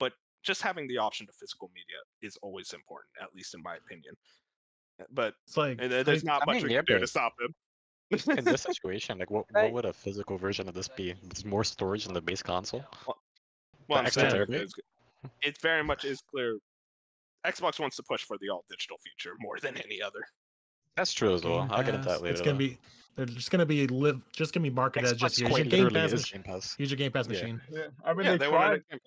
but 0.00 0.12
just 0.42 0.62
having 0.62 0.86
the 0.88 0.98
option 0.98 1.26
to 1.26 1.32
physical 1.38 1.70
media 1.74 1.98
is 2.22 2.36
always 2.42 2.72
important, 2.72 3.10
at 3.22 3.28
least 3.34 3.54
in 3.54 3.62
my 3.62 3.76
opinion. 3.76 4.14
Uh, 5.00 5.04
but 5.12 5.34
It's 5.46 5.56
like 5.56 5.78
and 5.80 5.92
there's 5.92 6.24
I- 6.24 6.26
not 6.26 6.42
I 6.42 6.46
much 6.46 6.56
mean, 6.56 6.64
we 6.64 6.70
yeah, 6.74 6.82
can 6.82 6.96
do 6.96 6.98
to 7.00 7.06
stop 7.06 7.34
him. 7.40 7.54
In 8.36 8.44
this 8.44 8.62
situation, 8.70 9.18
like 9.18 9.30
what, 9.30 9.46
what 9.52 9.72
would 9.72 9.84
a 9.86 9.92
physical 9.92 10.36
version 10.36 10.68
of 10.68 10.74
this 10.74 10.88
be? 10.88 11.14
There's 11.22 11.44
more 11.46 11.64
storage 11.64 12.06
in 12.06 12.12
the 12.12 12.20
base 12.20 12.42
console. 12.42 12.84
Well, 13.06 13.16
The 13.88 13.94
I'm 14.06 14.10
saying 14.10 14.32
terabyte? 14.34 14.64
is, 14.64 14.74
it 15.42 15.56
very 15.62 15.82
much 15.84 16.04
is 16.04 16.20
clear. 16.30 16.58
Xbox 17.46 17.80
wants 17.80 17.96
to 17.96 18.02
push 18.02 18.22
for 18.22 18.36
the 18.40 18.48
all 18.50 18.64
digital 18.68 18.98
feature 19.02 19.34
more 19.40 19.58
than 19.62 19.76
any 19.78 20.02
other. 20.02 20.20
That's 20.96 21.12
true 21.12 21.34
as 21.34 21.42
well. 21.42 21.66
I'll 21.70 21.82
get 21.82 21.94
into 21.94 22.08
that 22.08 22.20
later. 22.22 22.32
It's 22.32 22.40
gonna 22.42 22.52
though. 22.52 22.58
be 22.58 22.78
they're 23.14 23.26
just 23.26 23.50
gonna 23.50 23.66
be 23.66 23.86
live 23.88 24.20
just 24.32 24.52
gonna 24.54 24.62
be 24.62 24.70
marketed 24.70 25.10
as 25.10 25.16
just 25.16 25.36
Xbox 25.36 25.40
use 25.40 25.58
your 25.58 25.66
Game 25.66 25.84
literally 25.84 26.00
Pass, 26.00 26.12
mach- 26.12 26.32
Game 26.32 26.42
Pass. 26.42 26.76
use 26.78 26.90
your 26.90 26.96
Game 26.98 27.12
Pass 27.12 27.26
Yeah. 27.26 27.32
machine. 27.32 27.60
Yeah, 27.70 27.80
I 28.04 28.14
mean 28.14 28.24
yeah, 28.26 28.32
they, 28.32 28.38
they 28.38 28.46
tried. 28.48 28.68
wanted. 28.68 29.00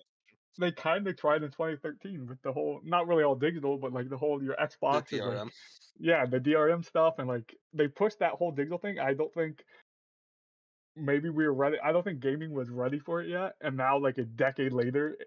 They 0.58 0.72
kind 0.72 1.06
of 1.06 1.18
tried 1.18 1.42
in 1.42 1.50
2013 1.50 2.26
with 2.26 2.40
the 2.40 2.50
whole, 2.50 2.80
not 2.82 3.06
really 3.06 3.22
all 3.24 3.34
digital, 3.34 3.76
but 3.76 3.92
like 3.92 4.08
the 4.08 4.16
whole 4.16 4.42
your 4.42 4.56
Xbox. 4.56 5.08
The 5.10 5.16
is, 5.16 5.22
like- 5.22 5.36
DRM. 5.36 5.50
yeah, 5.98 6.24
the 6.24 6.40
DRM 6.40 6.82
stuff, 6.84 7.16
and 7.18 7.28
like 7.28 7.54
they 7.74 7.88
pushed 7.88 8.20
that 8.20 8.32
whole 8.32 8.52
digital 8.52 8.78
thing. 8.78 8.98
I 8.98 9.12
don't 9.12 9.32
think 9.34 9.62
maybe 10.96 11.28
we 11.28 11.44
were 11.46 11.52
ready. 11.52 11.76
I 11.84 11.92
don't 11.92 12.02
think 12.02 12.20
gaming 12.20 12.52
was 12.52 12.70
ready 12.70 12.98
for 12.98 13.20
it 13.22 13.28
yet, 13.28 13.52
and 13.60 13.76
now 13.76 13.98
like 13.98 14.16
a 14.18 14.24
decade 14.24 14.72
later, 14.72 15.18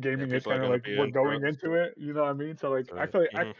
gaming 0.00 0.32
is 0.32 0.44
kind 0.44 0.62
of 0.64 0.70
like 0.70 0.86
we're 0.96 1.10
going 1.10 1.44
into 1.44 1.74
it. 1.74 1.94
You 1.98 2.14
know 2.14 2.22
what 2.22 2.30
I 2.30 2.34
mean? 2.34 2.56
So 2.56 2.70
like 2.70 2.86
I 2.96 3.06
feel 3.06 3.22
like 3.22 3.30
Mhm. 3.32 3.50
X- 3.50 3.58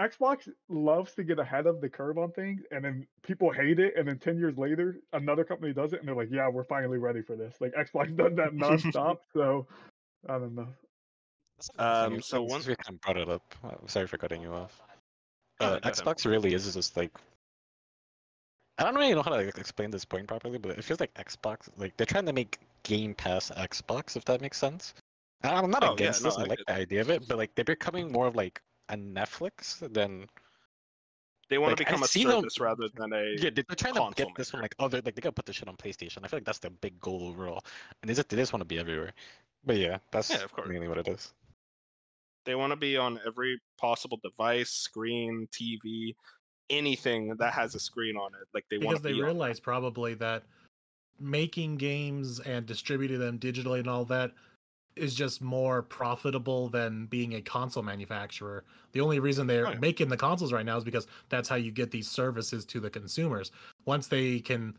Xbox 0.00 0.48
loves 0.68 1.14
to 1.14 1.24
get 1.24 1.38
ahead 1.38 1.66
of 1.66 1.80
the 1.80 1.88
curve 1.88 2.18
on 2.18 2.30
things, 2.32 2.62
and 2.70 2.84
then 2.84 3.06
people 3.22 3.50
hate 3.50 3.78
it, 3.78 3.94
and 3.96 4.06
then 4.06 4.18
ten 4.18 4.36
years 4.38 4.58
later, 4.58 4.98
another 5.12 5.42
company 5.44 5.72
does 5.72 5.92
it, 5.94 6.00
and 6.00 6.08
they're 6.08 6.14
like, 6.14 6.30
"Yeah, 6.30 6.48
we're 6.48 6.64
finally 6.64 6.98
ready 6.98 7.22
for 7.22 7.34
this." 7.34 7.54
Like 7.60 7.72
Xbox 7.72 8.14
does 8.16 8.34
that 8.36 8.52
nonstop, 8.54 9.18
so 9.32 9.66
I 10.28 10.38
don't 10.38 10.54
know. 10.54 10.68
That's 11.56 11.70
another 11.78 12.08
thing, 12.08 12.16
Um, 12.16 12.22
so 12.22 12.42
once 12.42 12.66
we 12.66 12.76
kind 12.76 12.96
of 12.96 13.00
brought 13.00 13.16
it 13.16 13.28
up. 13.30 13.54
Sorry 13.86 14.06
for 14.06 14.18
cutting 14.18 14.42
you 14.42 14.52
off. 14.52 14.82
Uh, 15.60 15.70
go 15.70 15.76
ahead. 15.76 15.94
Xbox 15.94 16.26
really 16.30 16.52
is 16.52 16.74
just 16.74 16.96
like 16.96 17.12
I 18.78 18.84
don't 18.84 18.94
really 18.94 19.14
know 19.14 19.22
how 19.22 19.30
to 19.30 19.36
like, 19.44 19.56
explain 19.56 19.90
this 19.90 20.04
point 20.04 20.26
properly, 20.28 20.58
but 20.58 20.72
it 20.78 20.84
feels 20.84 21.00
like 21.00 21.14
Xbox 21.14 21.68
like 21.78 21.96
they're 21.96 22.06
trying 22.06 22.26
to 22.26 22.32
make 22.32 22.58
Game 22.82 23.14
Pass 23.14 23.50
Xbox, 23.56 24.16
if 24.16 24.24
that 24.26 24.40
makes 24.40 24.58
sense. 24.58 24.94
I'm 25.42 25.70
not 25.70 25.82
Oh, 25.82 25.88
yeah, 25.88 25.92
against 25.92 26.22
this. 26.22 26.36
no, 26.36 26.42
I 26.42 26.46
I 26.46 26.48
like 26.48 26.58
get 26.58 26.66
the 26.66 26.74
idea 26.74 27.00
of 27.00 27.10
it, 27.10 27.26
but 27.26 27.38
like 27.38 27.54
they're 27.54 27.64
becoming 27.64 28.12
more 28.12 28.26
of 28.26 28.36
like 28.36 28.60
a 28.88 28.96
Netflix 28.96 29.78
than 29.92 30.28
They 31.48 31.58
want 31.58 31.70
Like, 31.72 31.78
to 31.78 31.82
I 31.84 31.90
become 31.90 32.02
a 32.02 32.08
see 32.08 32.24
them- 32.24 32.32
service 32.40 32.58
rather 32.58 32.88
than 32.94 33.12
a. 33.12 33.36
yeah. 33.38 33.50
They're 33.54 33.62
trying 33.76 33.94
to 33.94 34.00
console 34.00 34.10
get 34.12 34.28
this 34.36 34.50
from 34.50 34.60
maker. 34.60 34.64
like 34.64 34.74
other 34.80 35.00
like 35.04 35.14
they 35.14 35.20
gotta 35.20 35.32
put 35.32 35.46
this 35.46 35.54
shit 35.56 35.68
on 35.68 35.76
PlayStation. 35.76 36.18
I 36.24 36.28
feel 36.28 36.38
like 36.38 36.44
that's 36.44 36.58
the 36.58 36.70
big 36.70 36.98
goal 37.00 37.22
overall, 37.28 37.62
and 38.02 38.10
they 38.10 38.14
just 38.14 38.28
they 38.28 38.36
just 38.36 38.52
want 38.52 38.62
to 38.62 38.66
be 38.66 38.78
everywhere. 38.80 39.12
But 39.64 39.76
yeah, 39.76 39.98
that's 40.10 40.30
Yeah, 40.30 40.42
of 40.42 40.52
course. 40.52 40.68
mainly 40.68 40.88
what 40.88 40.98
it 40.98 41.06
is. 41.08 41.32
They 42.46 42.54
want 42.56 42.70
to 42.72 42.76
be 42.76 42.96
on 42.96 43.20
every 43.26 43.60
possible 43.78 44.18
device, 44.22 44.70
screen, 44.70 45.48
TV, 45.52 46.14
anything 46.70 47.34
that 47.36 47.52
has 47.52 47.74
a 47.76 47.80
screen 47.80 48.16
on 48.16 48.32
it. 48.34 48.48
Like 48.52 48.64
they 48.68 48.78
want 48.78 48.88
because 48.88 49.02
to 49.02 49.08
they 49.08 49.12
be 49.14 49.20
on 49.20 49.26
realize 49.26 49.60
probably 49.60 50.14
that 50.14 50.42
making 51.20 51.76
games 51.76 52.40
and 52.40 52.66
distributing 52.66 53.18
them 53.20 53.38
digitally 53.38 53.78
and 53.78 53.88
all 53.88 54.04
that 54.06 54.32
is 54.96 55.14
just 55.14 55.42
more 55.42 55.82
profitable 55.82 56.68
than 56.68 57.06
being 57.06 57.34
a 57.34 57.40
console 57.40 57.82
manufacturer. 57.82 58.64
The 58.92 59.00
only 59.00 59.20
reason 59.20 59.46
they're 59.46 59.70
yeah. 59.70 59.78
making 59.78 60.08
the 60.08 60.16
consoles 60.16 60.52
right 60.52 60.64
now 60.64 60.76
is 60.78 60.84
because 60.84 61.06
that's 61.28 61.48
how 61.48 61.56
you 61.56 61.70
get 61.70 61.90
these 61.90 62.08
services 62.08 62.64
to 62.66 62.80
the 62.80 62.90
consumers. 62.90 63.52
Once 63.84 64.08
they 64.08 64.40
can 64.40 64.76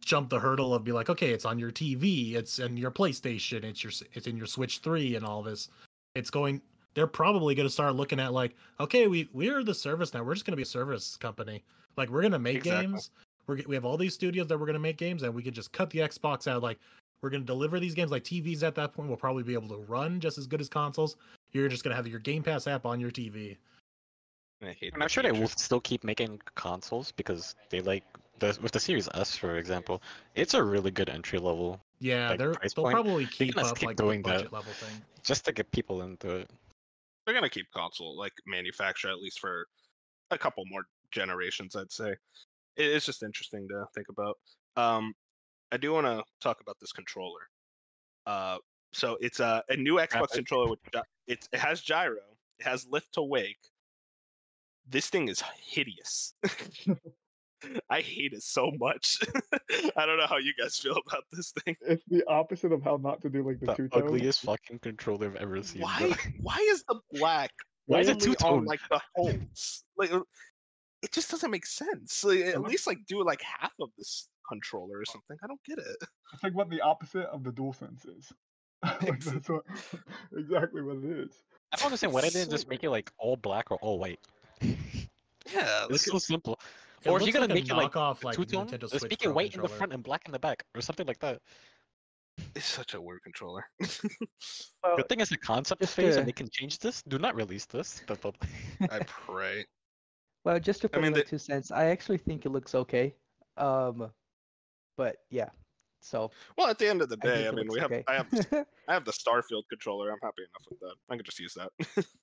jump 0.00 0.30
the 0.30 0.40
hurdle 0.40 0.74
of 0.74 0.82
be 0.82 0.92
like, 0.92 1.10
okay, 1.10 1.30
it's 1.30 1.44
on 1.44 1.58
your 1.58 1.70
TV, 1.70 2.34
it's 2.34 2.58
in 2.58 2.76
your 2.76 2.90
PlayStation, 2.90 3.64
it's 3.64 3.84
your 3.84 3.92
it's 4.14 4.26
in 4.26 4.36
your 4.36 4.46
Switch 4.46 4.78
3 4.78 5.16
and 5.16 5.24
all 5.24 5.42
this. 5.42 5.68
It's 6.14 6.30
going 6.30 6.62
they're 6.94 7.06
probably 7.06 7.54
going 7.54 7.68
to 7.68 7.72
start 7.72 7.94
looking 7.94 8.18
at 8.18 8.32
like, 8.32 8.56
okay, 8.80 9.06
we 9.06 9.28
we're 9.32 9.62
the 9.62 9.74
service 9.74 10.12
now. 10.14 10.22
We're 10.22 10.34
just 10.34 10.46
going 10.46 10.52
to 10.52 10.56
be 10.56 10.62
a 10.62 10.66
service 10.66 11.16
company. 11.16 11.62
Like 11.96 12.08
we're 12.10 12.22
going 12.22 12.32
to 12.32 12.38
make 12.38 12.56
Exactly. 12.56 12.86
games. 12.86 13.10
We're 13.46 13.60
we 13.66 13.74
have 13.74 13.84
all 13.84 13.96
these 13.96 14.14
studios 14.14 14.48
that 14.48 14.58
we're 14.58 14.66
going 14.66 14.74
to 14.74 14.80
make 14.80 14.96
games 14.96 15.22
and 15.22 15.34
we 15.34 15.42
can 15.42 15.54
just 15.54 15.72
cut 15.72 15.90
the 15.90 16.00
Xbox 16.00 16.48
out 16.48 16.62
like 16.62 16.78
we're 17.22 17.30
going 17.30 17.42
to 17.42 17.46
deliver 17.46 17.78
these 17.78 17.94
games 17.94 18.10
like 18.10 18.24
TVs 18.24 18.62
at 18.62 18.74
that 18.76 18.92
point 18.92 19.08
will 19.08 19.16
probably 19.16 19.42
be 19.42 19.54
able 19.54 19.68
to 19.68 19.76
run 19.76 20.20
just 20.20 20.38
as 20.38 20.46
good 20.46 20.60
as 20.60 20.68
consoles. 20.68 21.16
You're 21.52 21.68
just 21.68 21.84
going 21.84 21.90
to 21.92 21.96
have 21.96 22.06
your 22.06 22.20
Game 22.20 22.42
Pass 22.42 22.66
app 22.66 22.86
on 22.86 23.00
your 23.00 23.10
TV. 23.10 23.56
I 24.62 24.72
hate 24.72 24.92
I'm 24.92 24.98
the 24.98 25.04
not 25.04 25.10
sure 25.10 25.22
they 25.22 25.32
will 25.32 25.48
still 25.48 25.80
keep 25.80 26.04
making 26.04 26.40
consoles 26.54 27.12
because 27.12 27.56
they 27.70 27.80
like 27.80 28.04
the 28.40 28.58
with 28.62 28.72
the 28.72 28.80
Series 28.80 29.08
S, 29.14 29.34
for 29.34 29.56
example. 29.56 30.02
It's 30.34 30.52
a 30.52 30.62
really 30.62 30.90
good 30.90 31.08
entry 31.08 31.38
level 31.38 31.80
Yeah, 31.98 32.30
Like, 32.30 32.38
they're 32.38 32.52
price 32.52 32.74
they'll 32.74 32.84
point, 32.84 32.94
probably 32.94 33.26
keep 33.26 33.54
gonna 33.54 33.68
up 33.68 33.78
keep 33.78 33.86
like 33.88 33.96
doing 33.96 34.22
the 34.22 34.30
that. 34.30 34.52
level 34.52 34.72
thing. 34.74 35.00
just 35.22 35.46
to 35.46 35.52
get 35.52 35.70
people 35.70 36.02
into 36.02 36.36
it. 36.36 36.50
They're 37.24 37.34
gonna 37.34 37.48
keep 37.48 37.70
console 37.70 38.16
like 38.18 38.32
manufacture 38.46 39.08
at 39.08 39.16
least 39.18 39.40
for 39.40 39.66
a 40.30 40.36
couple 40.36 40.62
more 40.66 40.82
generations, 41.10 41.74
I'd 41.74 41.90
say. 41.90 42.14
It's 42.76 43.06
just 43.06 43.22
interesting 43.22 43.66
to 43.68 43.86
think 43.94 44.08
about. 44.10 44.36
Um, 44.76 45.14
I 45.72 45.76
do 45.76 45.92
want 45.92 46.06
to 46.06 46.22
talk 46.40 46.60
about 46.60 46.76
this 46.80 46.92
controller. 46.92 47.40
Uh, 48.26 48.58
so 48.92 49.16
it's 49.20 49.40
a, 49.40 49.62
a 49.68 49.76
new 49.76 49.94
Xbox 49.94 50.08
Graphic. 50.10 50.30
controller 50.32 50.70
with 50.70 50.80
it's 51.26 51.48
it 51.52 51.60
has 51.60 51.80
gyro, 51.80 52.16
it 52.58 52.66
has 52.66 52.86
lift 52.90 53.14
to 53.14 53.22
wake. 53.22 53.58
This 54.88 55.08
thing 55.08 55.28
is 55.28 55.42
hideous. 55.64 56.34
I 57.90 58.00
hate 58.00 58.32
it 58.32 58.42
so 58.42 58.70
much. 58.78 59.18
I 59.96 60.06
don't 60.06 60.18
know 60.18 60.26
how 60.26 60.38
you 60.38 60.52
guys 60.58 60.78
feel 60.78 60.98
about 61.06 61.24
this 61.32 61.52
thing. 61.64 61.76
It's 61.82 62.02
the 62.08 62.24
opposite 62.26 62.72
of 62.72 62.82
how 62.82 62.96
not 62.96 63.20
to 63.22 63.28
do 63.28 63.46
like 63.46 63.60
the, 63.60 63.66
The 63.66 63.74
two 63.74 63.88
tone. 63.88 64.02
ugliest 64.04 64.40
fucking 64.42 64.80
controller 64.80 65.26
I've 65.26 65.36
ever 65.36 65.62
seen. 65.62 65.82
Why? 65.82 65.98
bro. 65.98 66.14
Why 66.40 66.66
is 66.70 66.84
the 66.88 67.00
black 67.12 67.50
Why 67.86 68.00
is 68.00 68.08
it 68.08 68.12
only 68.12 68.26
two-tone? 68.26 68.58
on 68.60 68.64
like 68.64 68.80
the 68.90 69.00
holes? 69.14 69.84
Like 69.96 70.10
it 71.02 71.12
just 71.12 71.30
doesn't 71.30 71.50
make 71.50 71.66
sense. 71.66 72.24
Like, 72.24 72.40
at 72.40 72.62
least 72.62 72.86
like 72.86 72.98
do 73.06 73.22
like 73.24 73.42
half 73.42 73.72
of 73.80 73.90
this 73.98 74.28
controller 74.50 74.98
or 74.98 75.04
something. 75.06 75.36
I 75.42 75.46
don't 75.46 75.62
get 75.64 75.78
it. 75.78 75.96
It's 76.34 76.42
like 76.42 76.54
what 76.54 76.68
the 76.70 76.80
opposite 76.82 77.26
of 77.26 77.44
the 77.44 77.50
DualSense 77.52 78.06
is. 78.18 78.32
like 79.02 79.20
that's 79.24 79.48
what, 79.48 79.62
exactly 80.36 80.82
what 80.82 80.96
it 80.96 81.04
is. 81.24 81.30
I 81.72 81.76
don't 81.76 81.86
understand 81.86 82.12
why 82.12 82.20
they 82.22 82.30
didn't 82.30 82.46
So 82.50 82.56
just 82.56 82.68
make 82.68 82.82
it 82.84 82.90
like 82.90 83.10
all 83.18 83.36
black 83.36 83.70
or 83.70 83.78
all 83.80 83.98
white. 83.98 84.20
Yeah, 85.54 85.86
It's 85.90 86.04
so 86.04 86.18
simple. 86.18 86.58
It 87.02 87.08
Or 87.08 87.16
if 87.16 87.22
looks 87.22 87.26
you're 87.26 87.32
gonna 87.32 87.54
like 87.54 87.62
make 87.62 87.70
it 87.70 87.74
like 87.74 87.92
knockoff 87.92 88.24
like 88.24 88.36
two 88.36 88.44
tone, 88.44 88.66
Nintendo 88.68 88.90
just 88.90 89.08
make 89.08 89.24
it 89.24 89.32
white 89.34 89.54
in 89.54 89.62
the 89.62 89.68
front 89.68 89.92
and 89.92 90.02
black 90.02 90.22
in 90.26 90.32
the 90.32 90.38
back, 90.38 90.64
or 90.74 90.80
something 90.82 91.06
like 91.06 91.18
that. 91.20 91.40
it's 92.54 92.66
such 92.66 92.94
a 92.94 93.00
weird 93.00 93.22
controller. 93.22 93.64
Well, 94.82 94.96
Good 94.96 95.08
thing 95.10 95.20
is 95.20 95.28
the 95.28 95.36
concept 95.36 95.80
just 95.82 95.94
phase, 95.94 96.14
to- 96.14 96.20
and 96.20 96.28
they 96.28 96.32
can 96.32 96.48
change 96.50 96.78
this. 96.78 97.02
Do 97.02 97.18
not 97.18 97.34
release 97.34 97.66
this. 97.66 97.96
to 98.00 98.06
the 98.06 98.16
public. 98.16 98.48
I 98.90 99.00
pray. 99.06 99.66
well, 100.44 100.58
just 100.58 100.80
to 100.82 100.88
I 100.88 100.90
put 100.90 101.00
mean, 101.02 101.06
in 101.08 101.12
my 101.12 101.18
the- 101.18 101.24
two 101.24 101.38
cents, 101.38 101.70
I 101.70 101.86
actually 101.86 102.16
think 102.18 102.46
it 102.46 102.50
looks 102.50 102.74
okay. 102.74 103.14
Um, 103.58 104.10
but 105.00 105.16
yeah, 105.30 105.48
so 106.00 106.30
Well, 106.58 106.66
at 106.66 106.78
the 106.78 106.86
end 106.86 107.00
of 107.00 107.08
the 107.08 107.16
day, 107.16 107.46
I, 107.46 107.48
it 107.48 107.54
mean, 107.54 107.68
we 107.68 107.80
have 107.80 107.90
okay. 107.90 108.04
I 108.06 108.16
have 108.16 108.26
I 108.86 108.92
have 108.92 109.06
the 109.06 109.12
Starfield 109.12 109.62
controller. 109.70 110.10
I'm 110.10 110.18
happy 110.22 110.42
enough 110.42 110.66
with 110.68 110.78
that. 110.80 110.94
I 111.08 111.16
can 111.16 111.24
just 111.24 111.40
use 111.40 111.54
that. 111.54 112.06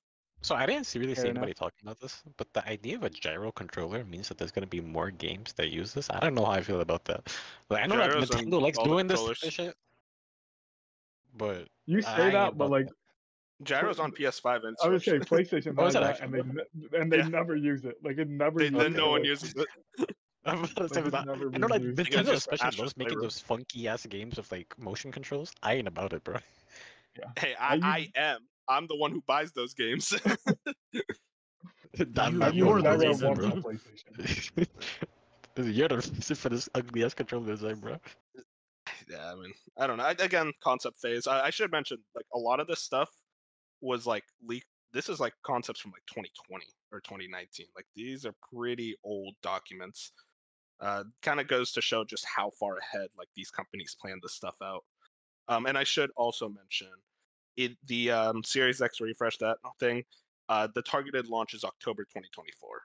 So 0.43 0.53
I 0.53 0.67
didn't 0.67 0.86
see, 0.86 1.00
really 1.00 1.15
Fair 1.15 1.24
see 1.24 1.29
enough. 1.29 1.41
anybody 1.41 1.55
talking 1.55 1.79
about 1.81 2.00
this, 2.00 2.22
but 2.38 2.53
the 2.53 2.63
idea 2.69 2.96
of 2.96 3.01
a 3.01 3.10
gyro 3.10 3.51
controller 3.51 4.05
means 4.05 4.27
that 4.27 4.38
there's 4.38 4.51
gonna 4.51 4.67
be 4.67 4.79
more 4.79 5.10
games 5.10 5.51
that 5.53 5.72
use 5.72 5.96
this. 5.96 6.12
I 6.12 6.19
don't 6.19 6.36
know 6.36 6.46
how 6.46 6.51
I 6.51 6.62
feel 6.62 6.81
about 6.81 7.05
that. 7.05 7.36
Like, 7.72 7.84
I 7.84 7.88
know 7.88 7.98
that 7.98 8.12
Gyros 8.12 8.29
on 8.29 8.46
Nintendo 8.46 8.62
likes 8.62 8.77
doing 8.77 9.07
this 9.07 9.19
type 9.19 9.31
of 9.31 9.51
shit, 9.51 9.75
but 11.36 11.67
You 11.88 12.03
say 12.03 12.25
ain't 12.25 12.34
that, 12.34 12.55
but 12.55 12.69
like 12.69 12.86
that. 12.86 12.93
Gyro's 13.63 14.00
on 14.00 14.12
PS5 14.12 14.63
and 14.63 14.77
I 14.84 14.89
would 14.89 15.01
say 15.01 15.17
PlayStation 15.17 15.72
is 15.72 15.96
has 15.96 15.96
it 15.96 16.00
that, 16.01 16.22
and 16.22 16.31
they 16.31 17.00
and 17.00 17.12
they 17.12 17.17
Yeah. 17.17 17.27
never 17.27 17.55
use 17.55 17.84
it. 17.84 17.96
Like 18.03 18.19
it 18.19 18.29
never. 18.29 18.60
They, 18.60 18.65
uses 18.65 18.77
then 18.77 18.93
no 18.93 19.10
one 19.10 19.25
uses 19.25 19.55
it. 19.55 19.67
I'm 20.53 20.63
about 20.63 20.75
to 20.75 20.83
Like, 20.83 20.93
say 20.93 21.01
that. 21.01 21.25
never 21.25 21.49
I 21.53 21.57
know, 21.57 21.67
like 21.67 21.81
been 21.81 21.89
used. 21.89 21.97
They 21.97 22.03
got 22.11 22.25
Nintendo 22.25 22.33
especially 22.33 22.65
Astro's 22.67 22.79
loves 22.85 22.97
making 22.97 23.19
those 23.19 23.39
funky 23.39 23.87
ass 23.87 24.05
games 24.05 24.37
with 24.37 24.51
like 24.51 24.73
motion 24.79 25.11
controls. 25.11 25.51
I 25.63 25.75
ain't 25.75 25.87
about 25.87 26.13
it, 26.13 26.23
bro. 26.23 26.37
Hey, 27.37 27.55
I 27.59 27.75
I, 27.75 27.79
I 27.81 28.11
am. 28.15 28.47
I'm 28.69 28.87
the 28.87 28.95
one 28.95 29.11
who 29.11 29.21
buys 29.27 29.51
those 29.53 29.73
games. 29.73 30.13
I'm 32.17 32.33
You- 32.33 32.39
not 32.39 32.53
you're 32.53 32.81
the 32.81 32.97
reason, 32.97 33.33
bro. 33.33 33.45
on 33.45 33.61
You're 35.55 35.87
the 35.87 35.97
reason 35.97 36.35
for 36.35 36.49
this 36.49 36.69
ugly 36.75 37.03
ass 37.03 37.13
controller 37.13 37.47
design, 37.47 37.79
bro. 37.79 37.97
yeah, 39.09 39.31
I 39.31 39.35
mean, 39.35 39.53
I 39.77 39.87
don't 39.87 39.97
know. 39.97 40.03
I, 40.03 40.11
again, 40.11 40.51
concept 40.63 40.99
phase. 41.01 41.27
I, 41.27 41.45
I 41.45 41.49
should 41.49 41.71
mention, 41.71 41.97
like, 42.15 42.25
a 42.33 42.37
lot 42.37 42.59
of 42.59 42.67
this 42.67 42.81
stuff 42.81 43.09
was 43.81 44.05
like 44.05 44.23
leaked. 44.45 44.67
This 44.93 45.09
is 45.09 45.19
like 45.19 45.33
concepts 45.43 45.79
from 45.81 45.91
like 45.91 46.03
2020 46.07 46.65
or 46.91 46.99
2019. 47.01 47.67
Like, 47.75 47.85
these 47.95 48.25
are 48.25 48.33
pretty 48.53 48.95
old 49.03 49.35
documents. 49.41 50.11
Uh, 50.79 51.03
kind 51.24 51.39
of 51.39 51.48
goes 51.48 51.72
to 51.72 51.81
show 51.81 52.03
just 52.03 52.25
how 52.25 52.51
far 52.60 52.77
ahead 52.77 53.07
like 53.17 53.29
these 53.36 53.50
companies 53.50 53.96
plan 54.00 54.19
this 54.22 54.34
stuff 54.34 54.55
out. 54.62 54.84
Um, 55.48 55.65
and 55.65 55.77
I 55.77 55.84
should 55.84 56.12
also 56.15 56.50
mention, 56.50 56.89
it 57.55 57.72
the 57.88 58.12
um, 58.12 58.43
Series 58.43 58.81
X 58.81 59.01
refresh 59.01 59.38
that 59.38 59.57
thing. 59.79 60.03
Uh, 60.50 60.67
the 60.75 60.81
targeted 60.81 61.27
launch 61.27 61.53
is 61.53 61.63
October 61.63 62.03
2024. 62.03 62.81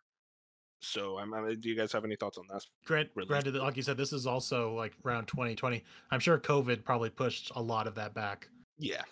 So, 0.80 1.18
I'm, 1.18 1.32
I 1.32 1.54
do 1.54 1.68
you 1.68 1.76
guys 1.76 1.92
have 1.92 2.04
any 2.04 2.16
thoughts 2.16 2.38
on 2.38 2.46
that? 2.48 2.62
Grant, 2.86 3.10
granted, 3.14 3.54
like 3.54 3.76
you 3.76 3.84
said, 3.84 3.96
this 3.96 4.12
is 4.12 4.26
also 4.26 4.74
like 4.74 4.94
around 5.04 5.26
2020. 5.26 5.84
I'm 6.10 6.18
sure 6.18 6.38
COVID 6.38 6.84
probably 6.84 7.10
pushed 7.10 7.52
a 7.54 7.62
lot 7.62 7.86
of 7.86 7.94
that 7.94 8.14
back. 8.14 8.48
Yeah, 8.78 9.02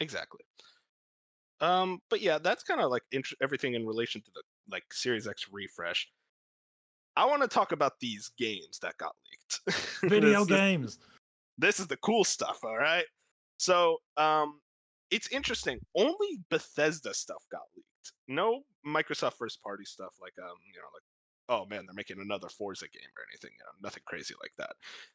exactly. 0.00 0.40
Um, 1.60 2.00
but 2.10 2.20
yeah, 2.20 2.38
that's 2.38 2.62
kind 2.64 2.82
of 2.82 2.90
like 2.90 3.02
int- 3.12 3.32
everything 3.40 3.74
in 3.74 3.86
relation 3.86 4.20
to 4.20 4.30
the 4.34 4.42
like 4.70 4.84
Series 4.92 5.26
X 5.26 5.46
refresh. 5.50 6.10
I 7.16 7.24
want 7.24 7.42
to 7.42 7.48
talk 7.48 7.72
about 7.72 7.94
these 8.00 8.30
games 8.38 8.78
that 8.82 8.96
got 8.98 9.14
leaked. 9.30 9.78
Video 10.02 10.40
This 10.44 10.50
is- 10.50 10.56
games. 10.56 10.98
this 11.58 11.80
is 11.80 11.86
the 11.86 11.96
cool 11.98 12.24
stuff 12.24 12.58
all 12.64 12.76
right 12.76 13.06
so 13.58 13.96
um 14.18 14.60
it's 15.10 15.28
interesting 15.28 15.78
only 15.96 16.38
bethesda 16.50 17.14
stuff 17.14 17.42
got 17.50 17.62
leaked 17.74 18.12
no 18.28 18.60
microsoft 18.86 19.32
first 19.38 19.62
party 19.62 19.84
stuff 19.84 20.12
like 20.20 20.34
um 20.42 20.56
you 20.66 20.74
know 20.78 20.88
like 20.92 21.02
oh 21.48 21.64
man 21.70 21.86
they're 21.86 21.94
making 21.94 22.20
another 22.20 22.48
forza 22.50 22.84
game 22.88 23.08
or 23.16 23.22
anything 23.32 23.50
you 23.52 23.64
know 23.64 23.72
nothing 23.88 24.02
crazy 24.04 24.34
like 24.42 24.50
that 24.58 24.72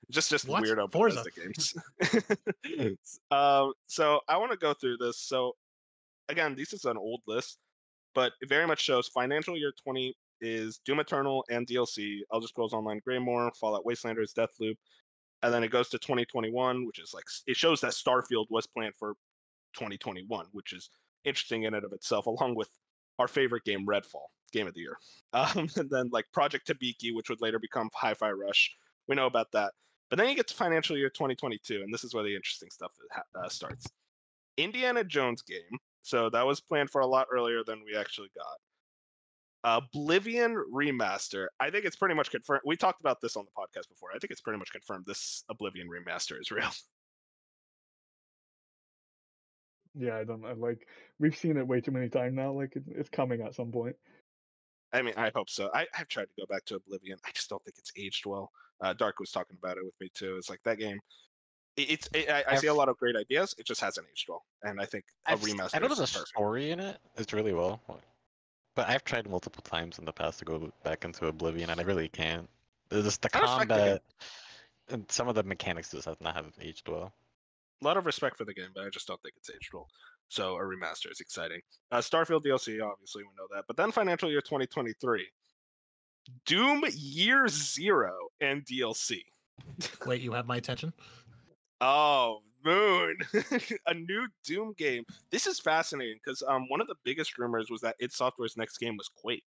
just 0.10 0.29
just 0.31 0.48
What? 0.48 0.63
weirdo 0.63 0.91
Forza? 0.91 1.24
bethesda 1.24 1.75
games 2.65 2.98
um 3.31 3.74
so 3.88 4.22
i 4.27 4.36
want 4.38 4.51
to 4.51 4.58
go 4.58 4.74
through 4.74 4.98
this 4.98 5.20
so 5.20 5.55
again 6.29 6.55
this 6.55 6.74
is 6.74 6.86
an 6.86 6.98
old 6.98 7.22
list 7.27 7.60
but 8.15 8.31
it 8.41 8.50
very 8.50 8.65
much 8.65 8.81
shows 8.81 9.08
financial 9.10 9.55
year 9.55 9.74
20 9.84 10.15
is 10.41 10.79
doom 10.86 11.00
eternal 11.00 11.45
and 11.50 11.67
dlc 11.67 12.19
elder 12.33 12.48
scrolls 12.48 12.74
online 12.74 13.00
Greymoor 13.07 13.51
fallout 13.60 13.86
wastelanders 13.86 14.33
deathloop 14.33 14.75
and 15.43 15.53
then 15.53 15.63
it 15.63 15.69
goes 15.71 15.89
to 15.89 16.00
2021 16.00 16.86
which 16.86 17.00
is 17.00 17.13
like 17.13 17.25
it 17.48 17.55
shows 17.55 17.81
that 17.81 17.91
starfield 17.93 18.45
was 18.50 18.67
planned 18.67 18.95
for 18.95 19.13
2021 19.74 20.45
which 20.51 20.74
is 20.74 20.89
interesting 21.24 21.63
in 21.63 21.74
and 21.74 21.86
of 21.86 21.93
itself 21.93 22.25
along 22.25 22.55
with 22.55 22.69
our 23.19 23.27
favorite 23.27 23.63
game 23.63 23.86
redfall 23.86 24.25
game 24.51 24.67
of 24.67 24.74
the 24.74 24.81
year. 24.81 24.98
Um, 25.33 25.69
and 25.77 25.89
then 25.89 26.10
like 26.12 26.25
project 26.33 26.67
tabiki 26.67 27.15
which 27.15 27.29
would 27.29 27.39
later 27.39 27.57
become 27.57 27.89
hi-fi 27.93 28.31
rush. 28.31 28.69
We 29.07 29.15
know 29.15 29.27
about 29.27 29.50
that. 29.53 29.71
But 30.10 30.19
then 30.19 30.27
you 30.27 30.36
get 30.36 30.48
to 30.48 30.53
financial 30.53 30.98
year 30.98 31.10
2022 31.10 31.75
and 31.81 31.93
this 31.93 32.03
is 32.03 32.13
where 32.13 32.25
the 32.25 32.36
interesting 32.36 32.69
stuff 32.69 32.91
uh, 33.41 33.48
starts. 33.48 33.88
Indiana 34.57 35.05
jones 35.05 35.41
game. 35.41 35.79
So 36.01 36.29
that 36.31 36.45
was 36.45 36.60
planned 36.60 36.89
for 36.89 37.00
a 37.00 37.07
lot 37.07 37.27
earlier 37.31 37.63
than 37.65 37.81
we 37.86 37.98
actually 37.98 38.27
got 38.36 38.57
Oblivion 39.63 40.56
remaster. 40.74 41.48
I 41.60 41.70
think 41.70 41.86
it's 41.86 41.96
pretty 41.96 42.15
much 42.15 42.32
confirmed. 42.32 42.62
We 42.65 42.75
talked 42.75 43.00
about 43.01 43.22
this 43.22 43.36
on 43.36 43.46
the 43.46 43.51
podcast 43.51 43.88
before. 43.89 44.10
I 44.15 44.18
think 44.20 44.32
it's 44.32 44.41
pretty 44.41 44.58
much 44.60 44.72
confirmed 44.72 45.06
this 45.06 45.44
Oblivion 45.50 45.88
remaster 45.88 46.39
is 46.39 46.51
real. 46.51 46.70
Yeah, 49.94 50.15
I 50.18 50.24
don't 50.24 50.46
I 50.46 50.53
like. 50.53 50.88
We've 51.20 51.36
seen 51.36 51.58
it 51.58 51.68
way 51.68 51.82
too 51.82 51.91
many 51.91 52.08
times 52.08 52.34
now. 52.34 52.53
Like 52.53 52.75
it, 52.77 52.84
it's 52.88 53.10
coming 53.10 53.41
at 53.41 53.56
some 53.56 53.72
point. 53.72 53.96
I 54.94 55.01
mean, 55.01 55.13
I 55.18 55.32
hope 55.36 55.50
so. 55.50 55.70
I, 55.74 55.86
I've 55.98 56.08
tried 56.08 56.25
to 56.30 56.34
go 56.39 56.46
back 56.50 56.63
to 56.65 56.75
Oblivion. 56.75 57.18
I 57.25 57.32
just 57.34 57.50
don't 57.50 57.62
think 57.65 57.75
it's 57.77 57.91
aged 57.98 58.25
well. 58.25 58.51
Uh, 58.82 58.94
Dark 58.94 59.20
was 59.20 59.32
talking 59.32 59.58
about 59.62 59.77
it 59.77 59.84
with 59.84 59.94
me 60.00 60.10
too. 60.13 60.38
It's 60.38 60.50
like 60.50 60.62
that 60.63 60.77
game. 60.80 60.98
it- 61.75 61.89
It's. 61.89 62.10
It, 62.13 62.30
I, 62.30 62.44
I 62.48 62.56
see 62.56 62.68
a 62.68 62.72
I've- 62.72 62.77
lot 62.77 62.88
of 62.89 62.98
great 62.98 63.15
ideas. 63.18 63.53
It 63.58 63.65
just 63.65 63.82
hasn't 63.82 64.08
aged 64.12 64.27
well, 64.30 64.44
and 64.63 64.80
I 64.80 64.86
think 64.86 65.03
a 65.27 65.32
I've 65.32 65.41
remaster. 65.41 65.72
I 65.75 65.80
know 65.80 65.88
is 65.88 65.98
there's 65.98 66.10
a 66.12 66.13
perfect. 66.13 66.30
story 66.30 66.72
in 66.72 66.80
it. 66.80 66.98
It's 67.18 67.34
really 67.34 67.53
well, 67.53 67.82
but 68.75 68.90
I've 68.90 69.04
tried 69.04 69.30
multiple 69.30 69.62
times 69.63 70.00
in 70.00 70.06
the 70.06 70.13
past 70.13 70.40
to 70.40 70.46
go 70.46 70.72
back 70.84 71.04
into 71.06 71.28
Oblivion, 71.28 71.70
and 71.70 71.80
I 71.80 71.84
really 71.84 72.10
can't. 72.10 72.50
It's 72.92 73.04
Just 73.06 73.22
the 73.22 73.30
I 73.34 73.40
respect 73.40 73.70
the 73.70 73.75
game. 73.75 73.86
combat 73.86 74.01
and 74.90 75.10
some 75.12 75.28
of 75.30 75.36
the 75.36 75.44
mechanics 75.44 75.92
just 75.92 76.06
have 76.06 76.20
not 76.22 76.36
have 76.36 76.51
aged 76.60 76.90
well. 76.90 77.13
a 77.82 77.86
lot 77.86 77.98
of 77.98 78.06
respect 78.06 78.38
for 78.38 78.44
the 78.46 78.54
game, 78.54 78.70
but 78.75 78.84
I 78.86 78.90
just 78.90 79.08
don't 79.08 79.22
think 79.22 79.36
it's 79.38 79.50
aged 79.50 79.74
well. 79.74 79.88
So 80.28 80.56
a 80.56 80.60
remaster 80.62 81.10
is 81.12 81.20
exciting. 81.22 81.62
Uh, 81.92 81.98
Starfield 82.00 82.44
DLC, 82.44 82.82
obviously 82.86 83.24
we 83.24 83.30
know 83.38 83.48
that, 83.54 83.66
but 83.68 83.78
then 83.78 83.92
financial 83.92 84.30
year 84.30 84.42
2023, 84.42 85.28
Doom 86.46 86.84
Year 86.94 87.48
Zero 87.48 88.14
and 88.42 88.64
DLC. 88.66 89.22
Wait, 90.05 90.22
you 90.22 90.31
have 90.34 90.46
my 90.48 90.57
attention? 90.57 90.94
Oh, 91.84 92.42
Moon, 92.63 93.17
a 93.87 93.93
new 93.93 94.27
Doom 94.43 94.74
game. 94.77 95.03
This 95.31 95.47
is 95.47 95.59
fascinating 95.59 96.19
because 96.24 96.43
um 96.47 96.65
one 96.69 96.81
of 96.81 96.87
the 96.87 96.95
biggest 97.03 97.37
rumors 97.37 97.69
was 97.69 97.81
that 97.81 97.95
id 98.01 98.11
Software's 98.11 98.57
next 98.57 98.77
game 98.77 98.97
was 98.97 99.09
Quake. 99.09 99.43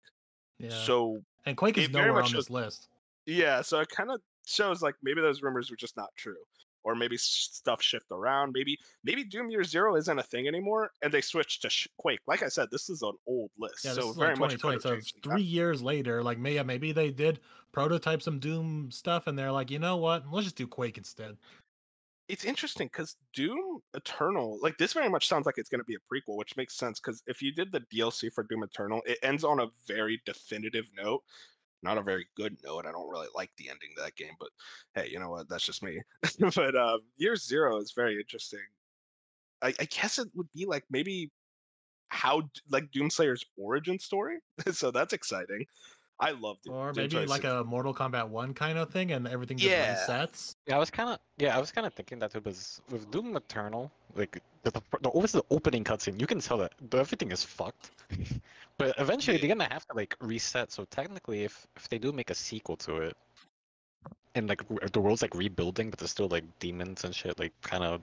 Yeah. 0.59 0.69
So 0.69 1.21
and 1.45 1.57
Quake 1.57 1.77
is 1.77 1.85
it 1.85 1.91
nowhere 1.91 2.21
on 2.23 2.31
this 2.31 2.49
list. 2.49 2.89
yeah, 3.25 3.61
so 3.61 3.79
it 3.79 3.89
kind 3.89 4.11
of 4.11 4.21
shows 4.45 4.81
like 4.81 4.95
maybe 5.03 5.21
those 5.21 5.41
rumors 5.41 5.69
were 5.69 5.75
just 5.77 5.97
not 5.97 6.09
true, 6.15 6.37
or 6.83 6.95
maybe 6.95 7.17
stuff 7.17 7.81
shift 7.81 8.05
around. 8.11 8.51
Maybe 8.53 8.77
maybe 9.03 9.23
Doom 9.23 9.49
Year 9.49 9.63
Zero 9.63 9.95
isn't 9.95 10.19
a 10.19 10.23
thing 10.23 10.47
anymore, 10.47 10.91
and 11.01 11.11
they 11.13 11.21
switched 11.21 11.61
to 11.63 11.69
sh- 11.69 11.87
Quake. 11.97 12.19
Like 12.27 12.43
I 12.43 12.47
said, 12.49 12.69
this 12.71 12.89
is 12.89 13.01
an 13.01 13.13
old 13.27 13.51
list, 13.57 13.83
Yeah, 13.85 13.93
so 13.93 14.11
very 14.13 14.29
like 14.35 14.39
much 14.39 14.59
So 14.61 14.69
have 14.69 14.75
it's 14.77 14.85
changed. 15.11 15.23
three 15.23 15.41
years 15.41 15.81
later, 15.81 16.21
like 16.23 16.37
may- 16.37 16.55
yeah, 16.55 16.63
maybe 16.63 16.91
they 16.91 17.09
did 17.11 17.39
prototype 17.71 18.21
some 18.21 18.39
Doom 18.39 18.89
stuff, 18.91 19.27
and 19.27 19.37
they're 19.37 19.51
like, 19.51 19.71
you 19.71 19.79
know 19.79 19.97
what? 19.97 20.25
Let's 20.31 20.45
just 20.45 20.55
do 20.55 20.67
Quake 20.67 20.97
instead. 20.97 21.37
It's 22.29 22.45
interesting 22.45 22.87
because 22.87 23.17
Doom 23.33 23.79
Eternal, 23.93 24.57
like 24.61 24.77
this, 24.77 24.93
very 24.93 25.09
much 25.09 25.27
sounds 25.27 25.45
like 25.45 25.57
it's 25.57 25.69
going 25.69 25.81
to 25.81 25.85
be 25.85 25.95
a 25.95 26.13
prequel, 26.13 26.37
which 26.37 26.55
makes 26.55 26.75
sense 26.75 26.99
because 26.99 27.21
if 27.27 27.41
you 27.41 27.51
did 27.51 27.71
the 27.71 27.81
DLC 27.93 28.31
for 28.31 28.43
Doom 28.43 28.63
Eternal, 28.63 29.01
it 29.05 29.19
ends 29.23 29.43
on 29.43 29.59
a 29.59 29.67
very 29.87 30.21
definitive 30.25 30.85
note. 30.97 31.21
Not 31.81 31.97
a 31.97 32.01
very 32.01 32.25
good 32.37 32.57
note. 32.63 32.85
I 32.85 32.93
don't 32.93 33.09
really 33.09 33.27
like 33.35 33.51
the 33.57 33.69
ending 33.69 33.89
to 33.97 34.03
that 34.03 34.15
game, 34.15 34.35
but 34.39 34.49
hey, 34.95 35.09
you 35.11 35.19
know 35.19 35.29
what? 35.29 35.49
That's 35.49 35.65
just 35.65 35.83
me. 35.83 35.99
but 36.55 36.75
um, 36.77 37.01
Year 37.17 37.35
Zero 37.35 37.77
is 37.77 37.91
very 37.91 38.17
interesting. 38.17 38.59
I, 39.61 39.73
I 39.79 39.85
guess 39.85 40.17
it 40.17 40.29
would 40.33 40.47
be 40.55 40.65
like 40.65 40.85
maybe 40.89 41.29
how 42.07 42.43
like 42.69 42.89
Doomslayer's 42.91 43.43
origin 43.57 43.99
story. 43.99 44.37
so 44.71 44.91
that's 44.91 45.13
exciting. 45.13 45.65
I 46.19 46.31
love 46.31 46.57
it. 46.65 46.69
Or 46.69 46.91
Doom 46.93 47.03
maybe 47.03 47.15
like 47.25 47.41
2016. 47.41 47.51
a 47.51 47.63
Mortal 47.63 47.93
Kombat 47.93 48.29
1 48.29 48.53
kind 48.53 48.77
of 48.77 48.89
thing, 48.91 49.11
and 49.11 49.27
everything 49.27 49.57
just 49.57 49.71
Yeah. 49.71 49.93
resets. 49.93 50.55
Yeah, 50.67 50.75
I 50.75 50.79
was 50.79 50.89
kind 50.89 51.09
of 51.09 51.19
yeah, 51.37 51.55
I 51.57 51.59
was 51.59 51.71
kind 51.71 51.85
of 51.87 51.93
thinking 51.93 52.19
that 52.19 52.35
it 52.35 52.45
was 52.45 52.81
with 52.89 53.09
Doom 53.11 53.35
Eternal, 53.35 53.91
like 54.15 54.41
the 54.61 54.71
the, 54.71 54.81
the, 55.01 55.09
always 55.09 55.31
the 55.31 55.43
opening 55.49 55.83
cutscene, 55.83 56.19
you 56.19 56.27
can 56.27 56.39
tell 56.39 56.57
that 56.59 56.73
everything 56.93 57.31
is 57.31 57.43
fucked. 57.43 57.91
but 58.77 58.93
eventually, 58.99 59.37
they're 59.37 59.49
gonna 59.49 59.71
have 59.71 59.85
to 59.87 59.95
like 59.95 60.15
reset. 60.21 60.71
So 60.71 60.85
technically, 60.85 61.43
if 61.43 61.67
if 61.75 61.89
they 61.89 61.97
do 61.97 62.11
make 62.11 62.29
a 62.29 62.35
sequel 62.35 62.77
to 62.77 62.97
it, 62.97 63.17
and 64.35 64.47
like 64.47 64.61
the 64.91 65.01
world's 65.01 65.21
like 65.21 65.35
rebuilding, 65.35 65.89
but 65.89 65.99
there's 65.99 66.11
still 66.11 66.27
like 66.29 66.45
demons 66.59 67.03
and 67.03 67.13
shit 67.13 67.37
like 67.39 67.53
kind 67.61 67.83
of 67.83 68.01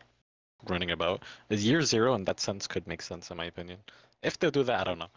running 0.68 0.90
about, 0.90 1.22
is 1.48 1.64
Year 1.64 1.80
Zero 1.82 2.14
in 2.14 2.24
that 2.24 2.40
sense 2.40 2.66
could 2.66 2.86
make 2.86 3.02
sense 3.02 3.30
in 3.30 3.36
my 3.36 3.46
opinion. 3.46 3.78
If 4.22 4.38
they 4.38 4.50
do 4.50 4.62
that, 4.64 4.80
I 4.80 4.84
don't 4.84 4.98
know. 4.98 5.08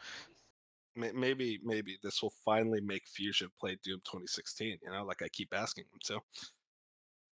May- 0.95 1.11
maybe 1.11 1.59
maybe 1.63 1.97
this 2.03 2.21
will 2.21 2.33
finally 2.45 2.81
make 2.81 3.01
Fusion 3.07 3.49
play 3.59 3.77
Doom 3.83 3.99
2016. 4.05 4.77
You 4.83 4.91
know, 4.91 5.03
like 5.05 5.21
I 5.21 5.27
keep 5.29 5.49
asking 5.53 5.85
them 5.91 5.99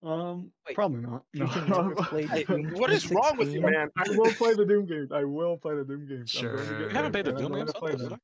to. 0.02 0.08
Um, 0.08 0.52
Wait, 0.66 0.74
probably 0.76 1.00
not. 1.00 1.24
No. 1.34 1.46
can 1.48 1.68
never 1.68 1.94
play 1.96 2.26
Hey, 2.26 2.44
Doom 2.44 2.70
what 2.74 2.92
is 2.92 3.10
wrong 3.10 3.36
with 3.36 3.52
you, 3.52 3.60
man? 3.60 3.88
I 3.96 4.04
will 4.10 4.32
play 4.32 4.54
the 4.54 4.64
Doom 4.64 4.86
games. 4.86 5.10
I 5.10 5.24
will 5.24 5.56
play 5.56 5.74
the 5.74 5.84
Doom 5.84 6.06
games. 6.06 6.36
I'm 6.38 6.44
going 6.44 6.56
to 6.58 6.64
Sure. 6.66 6.78
get 6.78 6.88
You 6.90 6.96
haven't 6.96 7.12
played 7.12 7.24
the 7.24 7.32
Doom 7.32 7.48
going 7.52 7.64
games? 7.66 7.72
to 7.72 7.78
play 7.80 7.94
them. 7.96 8.20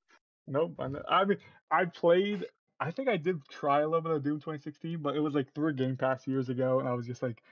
Nope. 0.46 0.74
I, 0.78 0.86
know- 0.88 1.02
I 1.08 1.24
mean, 1.24 1.38
I 1.70 1.84
played. 1.86 2.46
I 2.80 2.90
think 2.90 3.08
I 3.08 3.16
did 3.16 3.40
try 3.48 3.80
a 3.80 3.86
little 3.86 4.02
bit 4.02 4.12
of 4.12 4.22
Doom 4.22 4.36
2016, 4.40 4.98
but 4.98 5.16
it 5.16 5.20
was 5.20 5.34
like 5.34 5.52
through 5.54 5.68
a 5.68 5.72
Game 5.72 5.96
Pass 5.96 6.26
years 6.26 6.48
ago, 6.48 6.78
and 6.80 6.88
I 6.88 6.92
was 6.92 7.06
just 7.06 7.22
like 7.22 7.42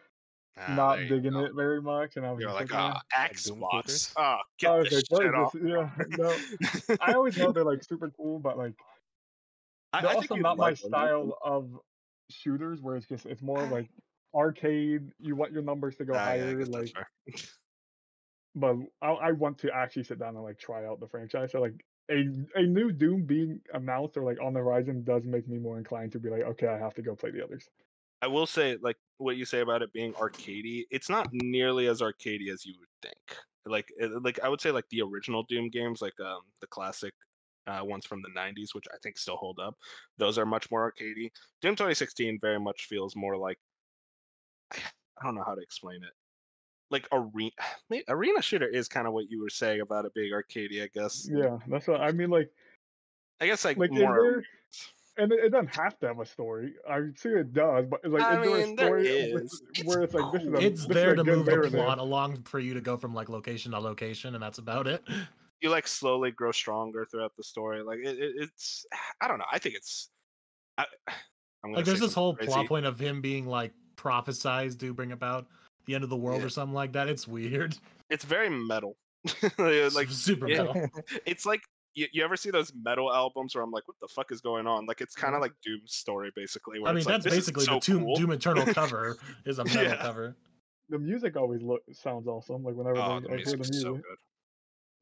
Ah, 0.57 0.75
not 0.75 0.99
digging 1.09 1.33
go. 1.33 1.45
it 1.45 1.55
very 1.55 1.81
much. 1.81 2.17
And 2.17 2.27
I 2.27 2.33
was 2.33 2.43
You're 2.43 2.53
like, 2.53 2.73
ah, 2.73 3.01
Doom 3.15 3.61
Xbox. 3.61 4.13
Ah, 4.17 4.41
get 4.59 4.71
I 4.71 4.83
this 4.85 5.05
shit 5.09 5.35
off. 5.35 5.53
this? 5.53 5.63
Yeah, 5.65 5.91
no. 6.19 6.37
I 7.01 7.15
always 7.15 7.37
know 7.37 7.53
they're 7.53 7.65
like 7.65 7.83
super 7.83 8.11
cool, 8.11 8.39
but 8.39 8.59
like 8.59 8.75
I, 9.93 10.01
they're 10.01 10.11
I 10.11 10.15
also 10.15 10.37
not 10.37 10.57
my 10.59 10.69
like 10.71 10.81
them. 10.81 10.89
style 10.89 11.39
of 11.43 11.79
shooters, 12.31 12.81
where 12.81 12.97
it's 12.97 13.07
just 13.07 13.27
it's 13.27 13.43
more 13.43 13.67
like 13.71 13.89
arcade. 14.35 15.13
You 15.21 15.37
want 15.37 15.53
your 15.53 15.63
numbers 15.63 15.97
to 15.97 16.05
go 16.05 16.15
Ah, 16.15 16.25
higher, 16.25 16.57
that's 16.59 16.71
like. 16.71 16.95
But 18.55 18.77
I, 19.01 19.09
I 19.13 19.33
want 19.33 19.59
to 19.59 19.75
actually 19.75 20.05
sit 20.05 20.19
down 20.19 20.35
and 20.37 20.45
like 20.45 20.59
try 20.59 20.85
out 20.87 21.01
the 21.01 21.09
franchise. 21.09 21.53
So 21.53 21.61
like 21.61 21.85
a 22.11 22.25
a 22.55 22.63
new 22.63 22.93
Doom 22.93 23.25
being 23.25 23.61
announced 23.73 24.17
or 24.17 24.23
like 24.25 24.41
on 24.43 24.53
the 24.53 24.61
horizon 24.61 25.05
does 25.05 25.25
make 25.25 25.49
me 25.49 25.59
more 25.59 25.79
inclined 25.79 26.13
to 26.13 26.21
be 26.21 26.29
like, 26.29 26.43
okay, 26.43 26.67
I 26.67 26.79
have 26.79 26.95
to 26.95 27.03
go 27.03 27.17
play 27.17 27.31
the 27.31 27.43
others. 27.45 27.69
I 28.23 28.29
will 28.29 28.47
say, 28.47 28.79
like 28.81 28.97
what 29.19 29.37
you 29.37 29.45
say 29.45 29.61
about 29.61 29.83
it 29.83 29.93
being 29.93 30.13
arcadey, 30.15 30.85
it's 30.91 31.11
not 31.11 31.29
nearly 31.33 31.89
as 31.89 32.01
arcadey 32.01 32.53
as 32.53 32.65
you 32.65 32.75
would 32.79 32.89
think. 33.03 33.39
Like, 33.67 33.93
like 34.23 34.41
I 34.43 34.49
would 34.49 34.61
say, 34.61 34.71
like 34.71 34.89
the 34.91 35.03
original 35.03 35.43
Doom 35.43 35.69
games, 35.69 36.01
like 36.01 36.19
um 36.21 36.41
the 36.61 36.69
classic 36.69 37.13
uh, 37.67 37.81
ones 37.83 38.07
from 38.07 38.23
the 38.23 38.41
'90s, 38.41 38.75
which 38.75 38.87
I 38.93 38.97
think 39.03 39.19
still 39.19 39.37
hold 39.37 39.59
up. 39.59 39.75
Those 40.19 40.39
are 40.39 40.47
much 40.47 40.71
more 40.71 40.91
arcadey. 40.91 41.31
Doom 41.61 41.75
2016 41.75 42.39
very 42.41 42.61
much 42.61 42.87
feels 42.87 43.17
more 43.17 43.37
like 43.37 43.59
I 44.73 45.25
don't 45.25 45.35
know 45.35 45.45
how 45.45 45.55
to 45.55 45.63
explain 45.63 46.03
it. 46.03 46.13
Like 46.91 47.09
arena, 47.13 47.51
arena 48.09 48.41
shooter 48.41 48.69
is 48.69 48.89
kind 48.89 49.07
of 49.07 49.13
what 49.13 49.31
you 49.31 49.43
were 49.43 49.51
saying 49.51 49.81
about 49.81 50.05
it 50.05 50.15
being 50.15 50.33
arcadey, 50.33 50.83
I 50.83 50.89
guess. 50.95 51.29
Yeah, 51.33 51.59
that's 51.69 51.89
what 51.89 52.01
I 52.01 52.13
mean. 52.13 52.31
Like, 52.31 52.51
I 53.41 53.47
guess 53.47 53.65
like, 53.65 53.79
like 53.79 53.91
more. 53.91 54.45
There? 55.17 55.25
And 55.25 55.33
it, 55.33 55.45
it 55.45 55.49
doesn't 55.51 55.75
have 55.75 55.99
to 56.01 56.07
have 56.09 56.21
a 56.21 56.27
story. 56.27 56.75
I 56.89 57.01
see 57.17 57.31
it 57.31 57.53
does, 57.53 57.87
but 57.91 58.01
like, 58.05 58.23
I 58.23 58.41
is 58.43 58.49
there 58.49 58.57
mean, 58.67 58.73
a 58.73 58.77
there 58.77 58.87
story 58.87 59.03
with- 59.03 59.43
is. 59.43 59.63
It's 59.75 59.85
where 59.85 60.03
it's 60.03 60.15
like 60.15 60.33
this 60.33 60.43
is 60.43 60.49
a 60.49 60.57
It's 60.57 60.63
this 60.63 60.81
is 60.81 60.87
there 60.87 61.13
a 61.13 61.17
to 61.17 61.25
move 61.25 61.47
the 61.47 61.71
plot 61.71 61.99
along 61.99 62.43
for 62.43 62.59
you 62.59 62.75
to 62.75 62.81
go 62.81 62.97
from 62.97 63.15
like 63.15 63.29
location 63.29 63.73
to 63.73 63.79
location, 63.79 64.35
and 64.35 64.43
that's 64.43 64.59
about 64.59 64.87
it. 64.87 65.03
you 65.63 65.71
like 65.71 65.87
slowly 65.87 66.31
grow 66.33 66.53
stronger 66.53 67.07
throughout 67.11 67.33
the 67.37 67.45
story. 67.45 67.83
Like 67.83 67.99
it, 67.99 68.19
it, 68.19 68.33
it's 68.37 68.85
I 69.21 69.29
don't 69.29 69.39
know. 69.39 69.45
I 69.51 69.59
think 69.59 69.77
it's 69.77 70.11
I, 70.79 70.85
I'm 71.09 71.15
gonna 71.71 71.77
Like 71.77 71.85
there's 71.85 72.01
this 72.01 72.15
whole 72.15 72.33
something 72.33 72.49
plot 72.49 72.67
point 72.67 72.87
of 72.87 72.99
him 72.99 73.21
being 73.21 73.47
like 73.47 73.73
prophesized 73.97 74.81
to 74.81 74.93
bring 74.93 75.13
about 75.13 75.47
the 75.87 75.95
end 75.95 76.05
of 76.05 76.11
the 76.11 76.17
world 76.17 76.41
Yeah. 76.41 76.47
or 76.47 76.51
something 76.51 76.75
like 76.75 76.93
that. 76.93 77.09
It's 77.09 77.27
weird. 77.29 77.77
It's 78.11 78.25
very 78.25 78.51
metal. 78.51 78.97
Like 79.59 79.95
like 79.95 80.11
super 80.11 80.49
yeah. 80.49 80.65
metal. 80.65 80.89
it's 81.25 81.47
like 81.47 81.63
you, 81.95 82.07
you 82.13 82.25
ever 82.25 82.37
see 82.37 82.51
those 82.51 82.73
metal 82.83 83.13
albums 83.13 83.55
where 83.55 83.63
I'm 83.63 83.71
like, 83.71 83.87
what 83.87 83.97
the 84.01 84.09
fuck 84.09 84.33
is 84.33 84.41
going 84.41 84.67
on? 84.67 84.87
Like 84.87 85.01
it's 85.01 85.15
kind 85.15 85.35
of 85.35 85.37
mm-hmm. 85.37 85.43
like 85.43 85.53
Doom's 85.65 85.95
story 85.95 86.31
basically. 86.35 86.81
Where 86.81 86.91
I 86.91 86.93
mean, 86.93 86.99
it's 86.99 87.07
like, 87.07 87.23
that's 87.23 87.25
"This 87.25 87.35
is 87.35 87.39
basically 87.51 87.65
so 87.65 87.75
the 87.75 87.81
Doom, 87.81 88.05
cool." 88.05 88.17
Doom 88.17 88.33
Eternal 88.33 88.67
cover 88.75 89.17
is 89.45 89.59
a 89.59 89.65
metal 89.65 89.83
Yeah. 89.83 89.97
cover. 89.97 90.37
The 90.89 90.99
music 90.99 91.37
always 91.37 91.63
look 91.63 91.83
sounds 91.93 92.27
awesome. 92.27 92.63
Like 92.63 92.75
whenever 92.75 92.99
Oh, 92.99 93.21
they, 93.21 93.27
the 93.27 93.33
I 93.33 93.37
hear 93.37 93.45
the 93.45 93.57
music's 93.57 93.71
music. 93.71 93.83
so 93.83 93.95
good. 93.95 94.19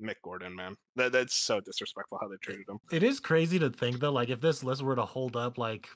Mick 0.02 0.16
Gordon, 0.22 0.54
man, 0.56 0.76
that 0.96 1.12
that's 1.12 1.34
so 1.34 1.60
disrespectful 1.60 2.18
how 2.20 2.28
they 2.28 2.36
treated 2.36 2.68
him. 2.68 2.78
It 2.90 3.02
is 3.02 3.20
crazy 3.20 3.58
to 3.58 3.70
think 3.70 4.00
though, 4.00 4.12
like 4.12 4.30
if 4.30 4.40
this 4.40 4.64
list 4.64 4.82
were 4.82 4.96
to 4.96 5.04
hold 5.04 5.36
up, 5.36 5.58
like 5.58 5.88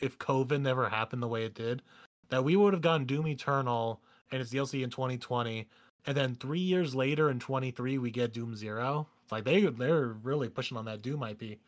if 0.00 0.18
COVID 0.18 0.60
never 0.60 0.88
happened 0.88 1.22
the 1.22 1.28
way 1.28 1.44
it 1.44 1.54
did, 1.54 1.82
that 2.28 2.44
we 2.44 2.56
would 2.56 2.72
have 2.72 2.82
gotten 2.82 3.06
Doom 3.06 3.26
Eternal 3.26 4.00
and 4.30 4.40
its 4.40 4.52
DLC 4.52 4.82
in 4.82 4.90
2020, 4.90 5.68
and 6.06 6.16
then 6.16 6.34
three 6.34 6.60
years 6.60 6.94
later 6.94 7.30
in 7.30 7.40
23 7.40 7.98
we 7.98 8.10
get 8.10 8.32
Doom 8.32 8.54
Zero. 8.54 9.08
It's 9.26 9.32
like 9.32 9.42
they 9.42 9.62
they're 9.62 10.14
really 10.22 10.48
pushing 10.48 10.76
on 10.76 10.84
that 10.84 11.02
Doom 11.02 11.24
IP. 11.24 11.58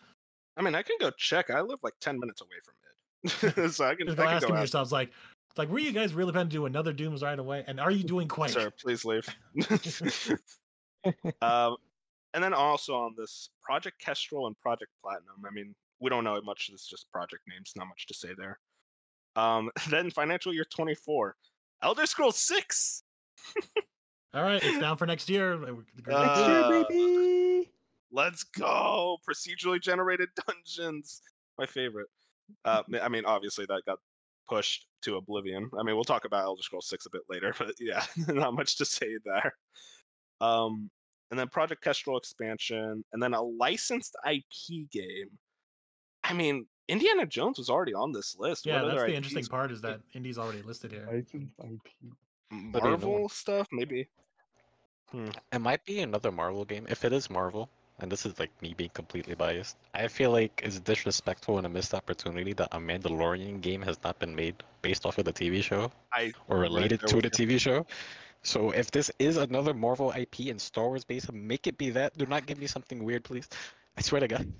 I 0.57 0.62
mean, 0.62 0.77
I 0.77 0.83
can 0.83 0.94
go 1.01 1.11
check. 1.11 1.51
I 1.51 1.61
live 1.61 1.81
like 1.83 1.94
ten 2.01 2.16
minutes 2.21 2.40
away 2.40 2.51
from 2.64 3.55
it, 3.64 3.71
so 3.75 3.85
I 3.85 3.97
can. 3.97 4.07
Just 4.07 4.21
I 4.21 4.27
can 4.27 4.35
asking 4.35 4.49
go 4.51 4.55
ask. 4.55 4.61
yourselves 4.61 4.92
like, 4.92 5.11
like 5.57 5.68
were 5.68 5.81
you 5.81 5.90
guys 5.90 6.14
really 6.14 6.31
planning 6.31 6.51
to 6.51 6.57
do 6.57 6.66
another 6.66 6.92
Dooms 6.92 7.21
right 7.21 7.37
away? 7.37 7.64
And 7.66 7.81
are 7.81 7.90
you 7.90 8.05
doing 8.05 8.29
Quake? 8.29 8.51
Sir, 8.53 8.71
please 8.81 9.05
leave. 9.05 9.29
um, 11.42 11.77
and 12.33 12.44
then 12.44 12.55
also 12.55 12.94
on 12.94 13.16
this 13.18 13.51
Project 13.61 13.99
Kestrel 14.01 14.47
and 14.47 14.57
Project 14.61 14.92
Platinum. 15.03 15.42
I 15.44 15.51
mean, 15.53 15.75
we 15.99 16.11
don't 16.11 16.23
know 16.23 16.40
much. 16.44 16.71
It's 16.73 16.87
just 16.87 17.11
project 17.11 17.42
names. 17.49 17.73
Not 17.75 17.88
much 17.88 18.07
to 18.07 18.14
say 18.14 18.29
there. 18.38 18.61
Um, 19.35 19.68
then 19.90 20.12
financial 20.12 20.55
year 20.55 20.64
24, 20.64 21.35
Elder 21.83 22.07
Scrolls 22.07 22.38
6. 22.38 23.03
All 24.35 24.42
right, 24.42 24.62
it's 24.62 24.79
down 24.79 24.97
for 24.97 25.07
next 25.07 25.29
year. 25.29 25.55
Uh, 25.55 25.73
Next 26.07 26.47
year, 26.47 26.85
baby. 26.88 27.38
Let's 28.11 28.42
go! 28.44 29.18
Procedurally 29.29 29.81
generated 29.83 30.29
dungeons. 30.47 31.21
My 31.59 31.66
favorite. 31.66 32.09
Uh, 32.64 32.83
m- 32.92 33.01
I 33.03 33.09
mean, 33.09 33.25
obviously 33.27 33.66
that 33.66 33.83
got 33.87 33.99
pushed 34.49 34.87
to 35.03 35.16
oblivion. 35.16 35.71
I 35.79 35.83
mean, 35.83 35.94
we'll 35.94 36.05
talk 36.05 36.25
about 36.25 36.44
Elder 36.44 36.62
Scrolls 36.62 36.88
6 36.88 37.07
a 37.07 37.11
bit 37.11 37.23
later, 37.29 37.55
but 37.59 37.75
yeah, 37.79 38.03
not 38.29 38.55
much 38.55 38.77
to 38.79 38.85
say 38.85 39.09
there. 39.25 39.55
Um, 40.40 40.90
and 41.31 41.38
then 41.38 41.49
Project 41.49 41.83
Kestrel 41.83 42.16
expansion, 42.16 43.05
and 43.12 43.23
then 43.23 43.35
a 43.35 43.42
licensed 43.42 44.16
IP 44.31 44.90
game. 44.90 45.29
I 46.25 46.33
mean, 46.33 46.66
Indiana 46.88 47.27
Jones 47.27 47.59
was 47.59 47.68
already 47.68 47.92
on 47.92 48.12
this 48.12 48.35
list. 48.38 48.64
yeah, 48.64 48.81
What 48.81 48.88
that's 48.88 48.99
other 49.03 49.09
the 49.11 49.16
interesting 49.16 49.44
part 49.44 49.71
is 49.71 49.83
that 49.83 50.01
Indy's 50.14 50.38
already 50.38 50.62
listed 50.62 50.92
here. 50.92 51.07
Licensed 51.12 51.53
IP. 51.62 52.12
But 52.73 52.83
you 52.83 52.88
Marvel 52.90 53.29
stuff, 53.29 53.68
maybe. 53.73 54.09
It 55.53 55.59
might 55.61 55.85
be 55.85 56.01
another 56.01 56.33
Marvel 56.33 56.64
game. 56.64 56.87
If 56.88 57.05
it 57.05 57.12
is 57.12 57.29
Marvel, 57.29 57.68
and 58.01 58.11
this 58.11 58.25
is 58.27 58.39
like 58.39 58.51
me 58.63 58.75
being 58.77 58.91
completely 58.95 59.35
biased, 59.35 59.77
I 59.95 60.09
feel 60.09 60.31
like 60.31 60.61
it's 60.65 60.79
disrespectful 60.81 61.59
and 61.59 61.67
a 61.67 61.69
missed 61.69 61.95
opportunity 61.95 62.53
that 62.55 62.69
a 62.73 62.79
Mandalorian 62.79 63.61
game 63.61 63.83
has 63.83 63.99
not 64.05 64.19
been 64.19 64.35
made 64.35 64.55
based 64.83 65.05
off 65.05 65.19
of 65.19 65.25
the 65.25 65.33
TV 65.33 65.63
show 65.63 65.91
I 66.13 66.33
or 66.49 66.59
related 66.59 67.01
there 67.01 67.09
to 67.09 67.21
the 67.23 67.31
TV 67.31 67.59
show. 67.59 67.87
So 68.43 68.71
if 68.71 68.91
this 68.91 69.11
is 69.19 69.37
another 69.37 69.75
Marvel 69.75 70.13
IP 70.17 70.49
and 70.49 70.61
Star 70.61 70.87
Wars 70.87 71.05
based, 71.05 71.33
make 71.33 71.67
it 71.67 71.77
be 71.77 71.91
that. 71.91 72.17
Do 72.17 72.27
not 72.27 72.47
give 72.47 72.59
me 72.59 72.67
something 72.67 73.03
weird, 73.03 73.25
please. 73.25 73.49
I 73.97 74.03
swear 74.03 74.21
to 74.21 74.29
God. 74.29 74.53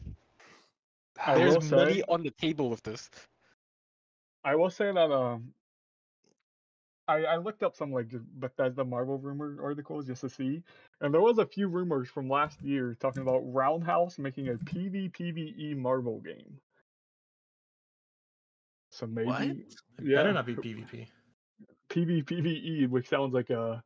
I 1.25 1.37
will 1.37 1.53
There's 1.53 1.71
money 1.71 1.95
say- 1.95 2.03
on 2.09 2.23
the 2.23 2.31
table 2.31 2.71
with 2.71 2.83
this. 2.83 3.09
I 4.45 4.55
will 4.57 4.71
say 4.71 4.91
that 4.93 5.11
um, 5.13 5.53
I 7.09 7.25
I 7.25 7.37
looked 7.39 7.63
up 7.63 7.75
some 7.75 7.91
like 7.93 8.09
just 8.09 8.25
Bethesda 8.39 8.85
Marvel 8.85 9.19
rumor 9.19 9.57
articles 9.63 10.07
just 10.07 10.21
to 10.21 10.29
see, 10.29 10.63
and 11.01 11.13
there 11.13 11.23
was 11.23 11.39
a 11.39 11.47
few 11.47 11.67
rumors 11.69 12.09
from 12.09 12.29
last 12.29 12.61
year 12.63 12.95
talking 13.01 13.23
about 13.23 13.41
Roundhouse 13.53 14.19
making 14.19 14.49
a 14.49 14.55
PvPvE 14.55 15.59
E 15.59 15.75
Marvel 15.75 16.21
game. 16.21 16.61
So 18.91 19.07
maybe 19.07 19.27
What? 19.29 19.43
It 19.43 19.57
yeah, 20.03 20.17
better 20.17 20.33
not 20.33 20.47
be 20.47 20.55
PvP. 20.55 21.07
PvPvE, 21.91 22.47
E, 22.65 22.87
which 22.87 23.09
sounds 23.09 23.33
like 23.33 23.51
a 23.51 23.83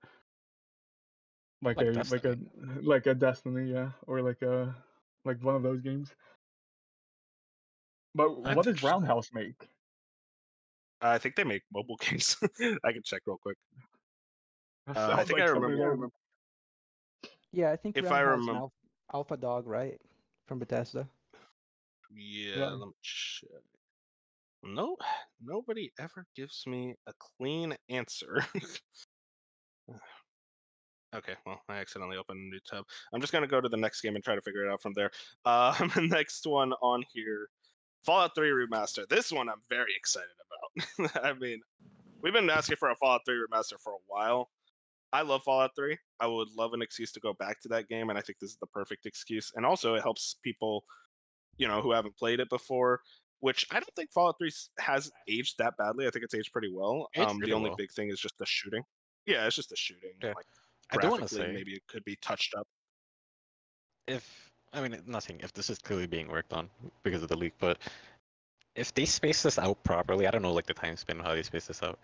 like, 1.62 1.76
Like 1.76 1.86
a 1.86 2.02
like 2.10 2.24
a 2.24 2.38
like 2.82 3.06
a 3.06 3.14
Destiny, 3.14 3.70
yeah, 3.72 3.90
or 4.08 4.20
like 4.20 4.42
a 4.42 4.74
like 5.24 5.40
one 5.42 5.54
of 5.54 5.62
those 5.62 5.80
games. 5.80 6.12
But 8.14 8.30
I'm 8.44 8.56
what 8.56 8.64
does 8.64 8.74
actually- 8.74 8.90
Roundhouse 8.90 9.30
make? 9.32 9.68
I 11.02 11.18
think 11.18 11.34
they 11.34 11.44
make 11.44 11.62
mobile 11.72 11.96
games. 12.00 12.36
I 12.84 12.92
can 12.92 13.02
check 13.04 13.22
real 13.26 13.38
quick. 13.42 13.56
Uh, 14.88 15.14
I 15.18 15.24
think 15.24 15.38
like 15.38 15.48
I 15.48 15.52
remember. 15.52 15.82
I 15.82 15.88
remember. 15.88 16.14
Yeah, 17.52 17.70
I 17.70 17.76
think 17.76 17.96
If 17.98 18.10
I 18.10 18.20
remember, 18.20 18.52
Alpha, 18.52 18.72
Alpha 19.12 19.36
Dog, 19.36 19.66
right? 19.66 20.00
From 20.46 20.58
Bethesda. 20.58 21.06
Yeah, 22.14 22.70
let 22.70 22.86
me 22.86 22.94
check. 23.02 23.50
No, 24.62 24.96
nobody 25.42 25.92
ever 25.98 26.26
gives 26.36 26.64
me 26.66 26.94
a 27.06 27.12
clean 27.18 27.76
answer. 27.88 28.44
okay, 31.14 31.34
well, 31.44 31.60
I 31.68 31.76
accidentally 31.76 32.16
opened 32.16 32.38
a 32.38 32.50
new 32.50 32.60
tab. 32.66 32.84
I'm 33.12 33.20
just 33.20 33.32
gonna 33.32 33.46
go 33.46 33.60
to 33.60 33.68
the 33.68 33.76
next 33.76 34.00
game 34.00 34.14
and 34.14 34.24
try 34.24 34.34
to 34.34 34.42
figure 34.42 34.66
it 34.66 34.72
out 34.72 34.82
from 34.82 34.92
there. 34.94 35.10
Um, 35.44 35.90
the 35.94 36.02
next 36.02 36.46
one 36.46 36.72
on 36.80 37.02
here, 37.12 37.48
Fallout 38.04 38.34
3 38.34 38.48
remaster. 38.50 39.08
This 39.08 39.30
one 39.32 39.48
I'm 39.48 39.62
very 39.70 39.94
excited 39.96 40.28
about. 40.98 41.24
I 41.24 41.32
mean, 41.34 41.60
we've 42.20 42.32
been 42.32 42.50
asking 42.50 42.76
for 42.76 42.90
a 42.90 42.96
Fallout 42.96 43.22
3 43.26 43.36
remaster 43.36 43.78
for 43.80 43.92
a 43.92 44.02
while. 44.06 44.50
I 45.12 45.22
love 45.22 45.42
Fallout 45.44 45.72
3. 45.76 45.96
I 46.20 46.26
would 46.26 46.48
love 46.56 46.72
an 46.72 46.82
excuse 46.82 47.12
to 47.12 47.20
go 47.20 47.34
back 47.34 47.60
to 47.62 47.68
that 47.68 47.88
game, 47.88 48.08
and 48.10 48.18
I 48.18 48.22
think 48.22 48.38
this 48.38 48.50
is 48.50 48.56
the 48.60 48.66
perfect 48.68 49.04
excuse. 49.06 49.52
And 49.54 49.66
also, 49.66 49.94
it 49.94 50.02
helps 50.02 50.36
people, 50.42 50.84
you 51.58 51.68
know, 51.68 51.82
who 51.82 51.92
haven't 51.92 52.16
played 52.16 52.40
it 52.40 52.48
before. 52.48 53.00
Which 53.40 53.66
I 53.72 53.74
don't 53.74 53.94
think 53.96 54.12
Fallout 54.12 54.36
3 54.38 54.50
has 54.78 55.10
aged 55.28 55.58
that 55.58 55.76
badly. 55.76 56.06
I 56.06 56.10
think 56.10 56.24
it's 56.24 56.34
aged 56.34 56.52
pretty 56.52 56.70
well. 56.72 57.08
Aged 57.16 57.28
Um, 57.28 57.38
the 57.40 57.52
only 57.52 57.70
well. 57.70 57.76
big 57.76 57.90
thing 57.92 58.08
is 58.08 58.20
just 58.20 58.38
the 58.38 58.46
shooting. 58.46 58.82
Yeah, 59.26 59.46
it's 59.46 59.56
just 59.56 59.68
the 59.70 59.76
shooting. 59.76 60.12
Yeah. 60.22 60.32
Like 60.34 60.46
I 60.92 60.96
do 60.98 61.10
want 61.10 61.22
to 61.22 61.28
say 61.28 61.50
maybe 61.52 61.72
it 61.74 61.82
could 61.88 62.04
be 62.04 62.16
touched 62.22 62.54
up. 62.54 62.66
if 64.06 64.51
I 64.72 64.80
mean 64.80 65.00
nothing 65.06 65.38
if 65.42 65.52
this 65.52 65.68
is 65.70 65.78
clearly 65.78 66.06
being 66.06 66.28
worked 66.28 66.52
on 66.52 66.68
because 67.02 67.22
of 67.22 67.28
the 67.28 67.36
leak, 67.36 67.52
but 67.58 67.78
if 68.74 68.94
they 68.94 69.04
space 69.04 69.42
this 69.42 69.58
out 69.58 69.82
properly, 69.84 70.26
I 70.26 70.30
don't 70.30 70.42
know 70.42 70.52
like 70.52 70.66
the 70.66 70.74
time 70.74 70.96
span 70.96 71.20
of 71.20 71.26
how 71.26 71.34
they 71.34 71.42
space 71.42 71.66
this 71.66 71.82
out. 71.82 71.98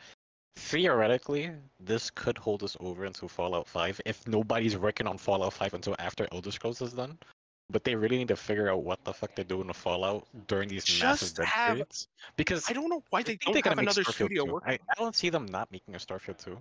Theoretically, 0.57 1.53
this 1.81 2.11
could 2.11 2.37
hold 2.37 2.63
us 2.63 2.77
over 2.81 3.05
until 3.05 3.29
Fallout 3.29 3.67
5 3.67 4.01
if 4.05 4.27
nobody's 4.27 4.77
working 4.77 5.07
on 5.07 5.17
Fallout 5.17 5.53
5 5.53 5.75
until 5.75 5.95
after 5.99 6.27
Elder 6.33 6.51
Scrolls 6.51 6.83
is 6.83 6.93
done. 6.93 7.17
But 7.71 7.85
they 7.85 7.95
really 7.95 8.17
need 8.17 8.29
to 8.29 8.37
figure 8.37 8.71
out 8.71 8.83
what 8.83 9.03
the 9.05 9.13
fuck 9.13 9.35
they're 9.35 9.45
doing 9.45 9.69
with 9.69 9.77
Fallout 9.77 10.27
during 10.47 10.69
these 10.69 10.85
massive 11.01 11.21
Just 11.29 11.37
dead 11.37 11.47
have- 11.47 11.71
periods. 11.75 12.09
Because 12.37 12.65
I 12.69 12.73
don't 12.73 12.89
know 12.89 13.03
why 13.11 13.23
they 13.23 13.37
don't 13.37 13.53
they're 13.53 13.63
have 13.65 13.79
another 13.79 14.05
studio 14.05 14.45
working. 14.45 14.73
I, 14.73 14.79
I 14.91 14.95
don't 14.99 15.15
see 15.15 15.29
them 15.31 15.47
not 15.47 15.71
making 15.71 15.95
a 15.95 15.99
Starfield 15.99 16.43
2. 16.43 16.59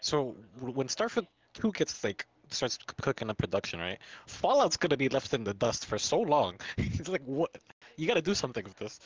So 0.00 0.36
when 0.60 0.86
Starfield 0.86 1.26
2 1.54 1.72
gets 1.72 2.02
like 2.04 2.24
starts 2.50 2.78
cooking 3.02 3.30
up 3.30 3.38
production, 3.38 3.80
right? 3.80 3.98
Fallout's 4.26 4.76
gonna 4.76 4.96
be 4.96 5.08
left 5.08 5.34
in 5.34 5.44
the 5.44 5.54
dust 5.54 5.86
for 5.86 5.98
so 5.98 6.20
long. 6.20 6.56
it's 6.78 7.08
like 7.08 7.22
what 7.24 7.56
you 7.96 8.06
gotta 8.06 8.22
do 8.22 8.34
something 8.34 8.64
with 8.64 8.76
this. 8.76 9.00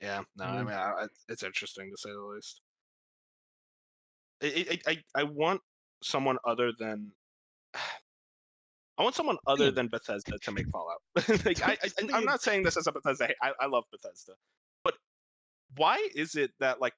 Yeah, 0.00 0.22
no, 0.36 0.44
I 0.44 0.62
Mm. 0.62 0.66
mean, 0.66 0.74
I, 0.74 0.90
I- 1.04 1.08
it's 1.28 1.42
interesting 1.42 1.90
to 1.90 1.96
say 1.96 2.10
the 2.10 2.20
least. 2.22 2.60
I, 4.42 4.66
I, 4.86 4.92
I, 4.92 4.98
I 5.14 5.22
want 5.24 5.60
someone 6.02 6.38
other 6.44 6.72
than. 6.78 7.12
I 8.98 9.02
want 9.04 9.14
someone 9.14 9.38
other 9.46 9.70
Hmm. 9.70 9.74
than 9.74 9.88
Bethesda 9.88 10.38
to 10.40 10.52
make 10.52 10.66
Fallout. 10.70 11.00
like, 11.44 11.62
I, 11.62 11.78
I, 11.82 11.90
I'm 12.14 12.24
not 12.24 12.42
saying 12.42 12.64
this 12.64 12.76
as 12.76 12.86
a 12.86 12.92
Bethesda. 12.92 13.28
Hey, 13.28 13.34
I, 13.42 13.52
I 13.60 13.66
love 13.66 13.84
Bethesda, 13.92 14.34
but 14.84 14.94
why 15.76 16.08
is 16.14 16.34
it 16.34 16.52
that 16.60 16.80
like 16.80 16.94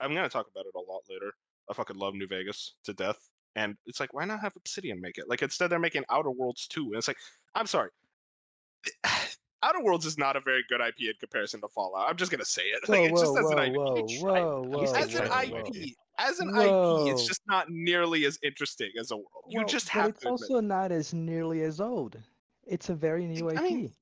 I'm 0.00 0.14
gonna 0.14 0.28
talk 0.28 0.46
about 0.50 0.66
it 0.66 0.74
a 0.76 0.80
lot 0.80 1.02
later. 1.10 1.32
I 1.70 1.74
fucking 1.74 1.96
love 1.96 2.14
New 2.14 2.26
Vegas 2.26 2.74
to 2.84 2.92
death, 2.92 3.18
and 3.56 3.76
it's 3.86 4.00
like 4.00 4.12
why 4.12 4.24
not 4.24 4.40
have 4.40 4.54
Obsidian 4.56 5.00
make 5.00 5.18
it? 5.18 5.28
Like 5.28 5.42
instead 5.42 5.68
they're 5.70 5.78
making 5.78 6.04
Outer 6.10 6.30
Worlds 6.30 6.66
2, 6.68 6.82
and 6.86 6.96
it's 6.96 7.08
like 7.08 7.18
I'm 7.54 7.66
sorry. 7.66 7.90
Outer 9.62 9.82
Worlds 9.82 10.04
is 10.04 10.18
not 10.18 10.36
a 10.36 10.40
very 10.40 10.62
good 10.68 10.82
IP 10.82 11.00
in 11.08 11.14
comparison 11.18 11.60
to 11.62 11.68
Fallout. 11.68 12.08
I'm 12.08 12.16
just 12.16 12.30
gonna 12.30 12.44
say 12.44 12.62
it. 12.64 12.80
Like, 12.88 13.00
Whoa, 13.00 13.06
it's 13.06 13.20
just 13.22 13.32
whoa, 13.32 13.40
as 13.40 13.50
an 13.50 13.56
whoa, 13.58 13.64
IP. 13.64 13.74
whoa, 13.74 13.94
They 13.94 14.18
whoa, 14.18 14.62
whoa, 14.62 14.82
As 14.94 15.14
an 15.14 15.26
whoa, 15.28 15.40
IP, 15.42 15.52
make 15.74 15.96
as 16.18 16.38
an 16.38 16.48
IP, 16.50 17.12
it's 17.14 17.26
just 17.26 17.40
not 17.46 17.66
nearly 17.70 18.24
as 18.26 18.38
interesting 18.42 18.90
as 19.00 19.10
a 19.10 19.16
world. 19.16 19.44
You 19.48 19.60
Well, 19.60 19.66
just 19.68 19.86
but 19.86 19.92
have 19.92 20.10
it's 20.10 20.20
to 20.20 20.28
admit. 20.28 20.40
also 20.50 20.60
not 20.60 20.92
as 20.92 21.14
nearly 21.14 21.62
as 21.62 21.80
old. 21.80 22.22
It's 22.66 22.88
a 22.90 22.94
very 22.94 23.26
new 23.26 23.50
I 23.50 23.54
IP. 23.54 23.62
mean, 23.62 23.92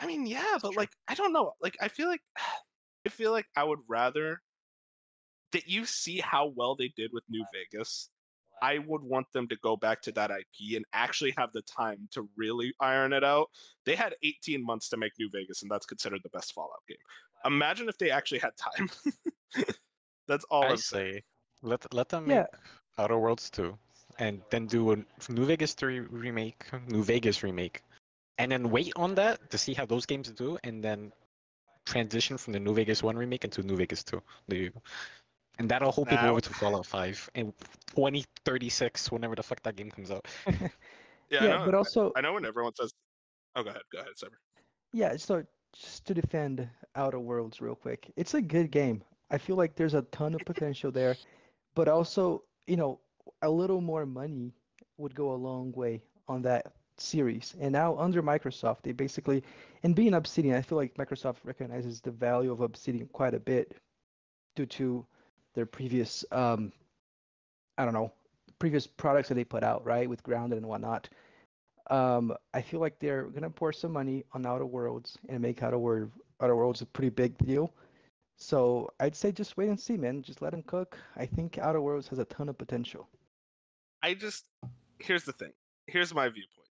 I 0.00 0.06
mean, 0.06 0.26
yeah, 0.26 0.56
but 0.60 0.74
like, 0.76 0.90
I 1.08 1.14
don't 1.14 1.32
know. 1.32 1.52
Like, 1.60 1.76
I 1.80 1.88
feel 1.88 2.08
like, 2.08 2.22
I 3.06 3.08
feel 3.10 3.32
like 3.32 3.46
I 3.54 3.64
would 3.64 3.80
rather 3.86 4.40
that 5.56 5.66
you 5.68 5.86
see 5.86 6.20
how 6.20 6.52
well 6.54 6.76
they 6.76 6.92
did 6.98 7.10
with 7.14 7.24
New 7.30 7.46
Vegas, 7.50 8.10
I 8.60 8.78
would 8.78 9.02
want 9.02 9.26
them 9.32 9.48
to 9.48 9.56
go 9.62 9.76
back 9.76 10.02
to 10.02 10.12
that 10.12 10.30
IP 10.30 10.76
and 10.76 10.84
actually 10.92 11.32
have 11.38 11.50
the 11.52 11.62
time 11.62 12.08
to 12.12 12.28
really 12.36 12.74
iron 12.80 13.14
it 13.14 13.24
out. 13.24 13.48
They 13.86 13.96
had 13.96 14.14
18 14.22 14.64
months 14.64 14.90
to 14.90 14.98
make 14.98 15.12
New 15.18 15.30
Vegas, 15.32 15.62
and 15.62 15.70
that's 15.70 15.86
considered 15.86 16.20
the 16.22 16.30
best 16.30 16.52
Fallout 16.52 16.82
game. 16.86 16.98
Imagine 17.46 17.88
if 17.88 17.96
they 17.98 18.10
actually 18.10 18.40
had 18.40 18.52
time. 18.58 18.90
that's 20.28 20.44
all 20.50 20.70
I 20.70 20.74
I'm 20.74 20.82
saying. 20.82 21.04
say 21.12 21.22
let 21.62 21.92
let 21.94 22.08
them 22.10 22.26
Yeah. 22.26 22.44
make 22.44 22.54
Outer 22.98 23.18
Worlds 23.18 23.50
2 23.50 23.76
and 24.18 24.42
then 24.50 24.66
do 24.66 24.92
a 24.92 24.96
New 25.30 25.46
Vegas 25.46 25.74
3 25.74 26.00
remake, 26.00 26.64
New 26.88 27.02
Vegas 27.02 27.42
remake, 27.42 27.82
and 28.38 28.52
then 28.52 28.70
wait 28.70 28.92
on 28.96 29.14
that 29.16 29.50
to 29.50 29.58
see 29.58 29.74
how 29.74 29.86
those 29.86 30.06
games 30.06 30.30
do, 30.32 30.58
and 30.64 30.82
then 30.84 31.12
transition 31.86 32.36
from 32.38 32.52
the 32.52 32.60
New 32.60 32.74
Vegas 32.74 33.02
1 33.02 33.16
remake 33.16 33.44
into 33.44 33.62
New 33.62 33.76
Vegas 33.76 34.04
2. 34.04 34.22
There 34.48 34.58
you 34.58 34.70
go. 34.70 34.82
And 35.58 35.68
that'll 35.68 35.90
hold 35.90 36.08
people 36.08 36.24
Nah, 36.24 36.32
over 36.32 36.40
to 36.40 36.50
Fallout 36.50 36.86
5 36.86 37.30
in 37.34 37.52
2036, 37.94 39.10
whenever 39.10 39.34
the 39.34 39.42
fuck 39.42 39.62
that 39.62 39.76
game 39.76 39.90
comes 39.90 40.10
out. 40.10 40.26
Yeah, 41.28 41.44
yeah, 41.44 41.58
know, 41.58 41.64
but 41.64 41.74
also 41.74 42.12
I 42.14 42.20
know 42.20 42.34
when 42.34 42.44
everyone 42.44 42.74
says, 42.76 42.94
"Oh, 43.56 43.64
go 43.64 43.70
ahead, 43.70 43.82
go 43.92 43.98
ahead, 43.98 44.12
Cyber." 44.16 44.36
Yeah, 44.92 45.16
so 45.16 45.44
just 45.72 46.06
to 46.06 46.14
defend 46.14 46.68
Outer 46.94 47.18
Worlds 47.18 47.60
real 47.60 47.74
quick, 47.74 48.12
it's 48.16 48.34
a 48.34 48.40
good 48.40 48.70
game. 48.70 49.02
I 49.30 49.38
feel 49.38 49.56
like 49.56 49.74
there's 49.74 49.94
a 49.94 50.02
ton 50.02 50.34
of 50.34 50.40
potential 50.46 50.92
there, 50.92 51.16
but 51.74 51.88
also, 51.88 52.44
you 52.68 52.76
know, 52.76 53.00
a 53.42 53.50
little 53.50 53.80
more 53.80 54.06
money 54.06 54.54
would 54.98 55.14
go 55.14 55.32
a 55.32 55.34
long 55.34 55.72
way 55.72 56.02
on 56.28 56.42
that 56.42 56.72
series. 56.96 57.54
And 57.60 57.72
now 57.72 57.96
under 57.98 58.22
Microsoft, 58.22 58.82
they 58.82 58.92
basically, 58.92 59.42
and 59.82 59.94
being 59.94 60.14
Obsidian, 60.14 60.56
I 60.56 60.62
feel 60.62 60.78
like 60.78 60.94
Microsoft 60.94 61.38
recognizes 61.44 62.00
the 62.00 62.10
value 62.10 62.52
of 62.52 62.60
Obsidian 62.60 63.08
quite 63.08 63.34
a 63.34 63.40
bit 63.40 63.76
due 64.54 64.66
to 64.66 65.06
their 65.56 65.66
previous, 65.66 66.24
um, 66.30 66.72
I 67.76 67.84
don't 67.84 67.94
know, 67.94 68.12
previous 68.60 68.86
products 68.86 69.28
that 69.28 69.34
they 69.34 69.44
put 69.44 69.64
out, 69.64 69.84
right, 69.84 70.08
with 70.08 70.22
Grounded 70.22 70.58
and 70.58 70.66
whatnot 70.66 71.08
um, 71.90 72.34
I 72.52 72.62
feel 72.62 72.80
like 72.80 72.98
they're 72.98 73.24
gonna 73.24 73.50
pour 73.50 73.72
some 73.72 73.92
money 73.92 74.24
on 74.32 74.44
Outer 74.46 74.66
Worlds 74.66 75.18
and 75.28 75.40
make 75.40 75.62
Outer 75.62 75.78
World 75.78 76.10
Outer 76.40 76.56
Worlds 76.56 76.82
a 76.82 76.86
pretty 76.86 77.10
big 77.10 77.36
deal. 77.38 77.72
So 78.36 78.92
I'd 79.00 79.16
say 79.16 79.32
just 79.32 79.56
wait 79.56 79.68
and 79.68 79.80
see, 79.80 79.96
man. 79.96 80.22
Just 80.22 80.42
let 80.42 80.50
them 80.50 80.62
cook. 80.62 80.98
I 81.16 81.24
think 81.24 81.58
Outer 81.58 81.80
Worlds 81.80 82.08
has 82.08 82.18
a 82.18 82.24
ton 82.26 82.48
of 82.48 82.58
potential. 82.58 83.08
I 84.02 84.14
just 84.14 84.46
here's 84.98 85.24
the 85.24 85.32
thing. 85.32 85.52
Here's 85.86 86.12
my 86.12 86.28
viewpoint. 86.28 86.65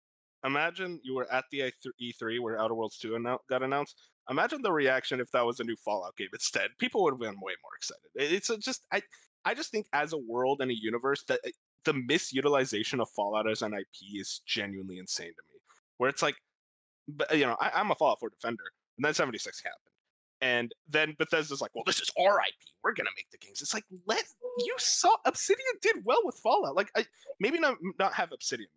Imagine 0.44 1.00
you 1.04 1.16
were 1.16 1.32
at 1.32 1.46
the 1.52 1.60
E3 1.60 1.92
E3 2.02 2.40
where 2.40 2.60
Outer 2.60 2.74
Worlds 2.74 2.98
2 2.98 3.12
annou- 3.12 3.40
got 3.50 3.64
announced. 3.64 4.02
Imagine 4.30 4.62
the 4.62 4.72
reaction 4.72 5.20
if 5.20 5.30
that 5.32 5.46
was 5.46 5.60
a 5.60 5.64
new 5.64 5.76
Fallout 5.76 6.16
game 6.18 6.30
instead. 6.34 6.70
People 6.80 7.04
would 7.04 7.14
have 7.14 7.20
been 7.20 7.40
way 7.42 7.54
more 7.62 7.76
excited. 7.78 8.10
It's 8.16 8.48
just 8.64 8.86
I 8.92 9.02
I 9.46 9.54
just 9.54 9.72
think 9.72 9.88
as 9.94 10.14
a 10.14 10.18
world 10.18 10.62
and 10.62 10.72
a 10.72 10.76
universe 10.76 11.24
that 11.28 11.40
uh, 11.46 11.50
the 11.86 11.94
misutilization 11.94 13.02
of 13.02 13.10
Fallout 13.10 13.50
as 13.50 13.62
an 13.62 13.74
IP 13.74 14.20
is 14.20 14.42
genuinely 14.46 15.00
insane 15.00 15.28
to 15.28 15.44
me. 15.52 15.60
Where 15.98 16.10
it's 16.10 16.22
like, 16.22 16.36
but 17.08 17.36
you 17.36 17.46
know, 17.46 17.58
I, 17.60 17.72
I'm 17.76 17.92
a 17.92 17.96
Fallout 17.96 18.20
4 18.20 18.30
defender, 18.30 18.64
and 18.98 19.06
then 19.06 19.14
76 19.14 19.62
happened. 19.64 19.78
And 20.42 20.72
then 20.90 21.16
Bethesda's 21.20 21.62
like, 21.62 21.72
well, 21.76 21.84
this 21.86 22.00
is 22.00 22.10
our 22.20 22.40
IP. 22.40 22.56
We're 22.84 22.94
gonna 22.94 23.10
make 23.16 23.30
the 23.32 23.38
games. 23.38 23.62
It's 23.62 23.74
like, 23.74 23.86
let 24.08 24.24
you 24.60 24.74
saw 24.78 25.16
Obsidian 25.26 25.76
did 25.82 25.98
well 26.04 26.22
with 26.24 26.36
Fallout. 26.42 26.76
Like, 26.76 26.90
I, 26.96 27.06
maybe 27.40 27.60
not 27.60 27.78
not 28.00 28.14
have 28.14 28.32
Obsidian. 28.32 28.70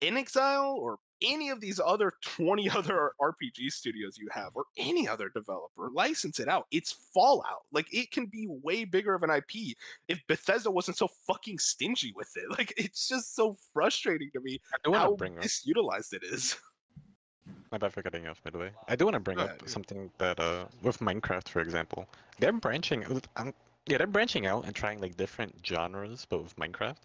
inXile 0.00 0.74
or 0.74 0.98
any 1.22 1.50
of 1.50 1.60
these 1.60 1.78
other 1.84 2.12
20 2.22 2.70
other 2.70 3.12
RPG 3.20 3.70
studios 3.70 4.16
you 4.18 4.28
have, 4.32 4.52
or 4.54 4.64
any 4.78 5.06
other 5.06 5.28
developer, 5.28 5.90
license 5.92 6.40
it 6.40 6.48
out. 6.48 6.66
It's 6.70 6.92
Fallout. 7.12 7.64
Like, 7.72 7.92
it 7.92 8.10
can 8.10 8.26
be 8.26 8.46
way 8.48 8.84
bigger 8.84 9.14
of 9.14 9.22
an 9.22 9.30
IP 9.30 9.76
if 10.08 10.18
Bethesda 10.28 10.70
wasn't 10.70 10.96
so 10.96 11.08
fucking 11.26 11.58
stingy 11.58 12.12
with 12.16 12.30
it. 12.36 12.44
Like, 12.58 12.72
it's 12.76 13.06
just 13.08 13.34
so 13.36 13.56
frustrating 13.72 14.30
to 14.32 14.40
me 14.40 14.60
I 14.86 14.96
how 14.96 15.14
bring 15.14 15.36
up. 15.38 15.44
misutilized 15.44 16.12
it 16.14 16.22
is. 16.24 16.56
My 17.72 17.78
bad 17.78 17.92
for 17.92 18.02
cutting 18.02 18.24
you 18.24 18.30
off, 18.30 18.42
by 18.42 18.50
the 18.50 18.58
way. 18.58 18.70
I 18.88 18.96
do 18.96 19.04
want 19.04 19.14
to 19.14 19.20
bring 19.20 19.38
up 19.38 19.60
yeah. 19.62 19.68
something 19.68 20.10
that, 20.18 20.40
uh, 20.40 20.64
with 20.82 20.98
Minecraft, 20.98 21.48
for 21.48 21.60
example, 21.60 22.08
they're 22.38 22.52
branching. 22.52 23.04
out- 23.04 23.28
Um, 23.36 23.54
yeah, 23.86 23.98
they're 23.98 24.06
branching 24.06 24.46
out 24.46 24.64
and 24.66 24.74
trying 24.74 25.00
like 25.00 25.16
different 25.16 25.54
genres, 25.64 26.26
but 26.28 26.42
with 26.42 26.56
Minecraft. 26.56 26.96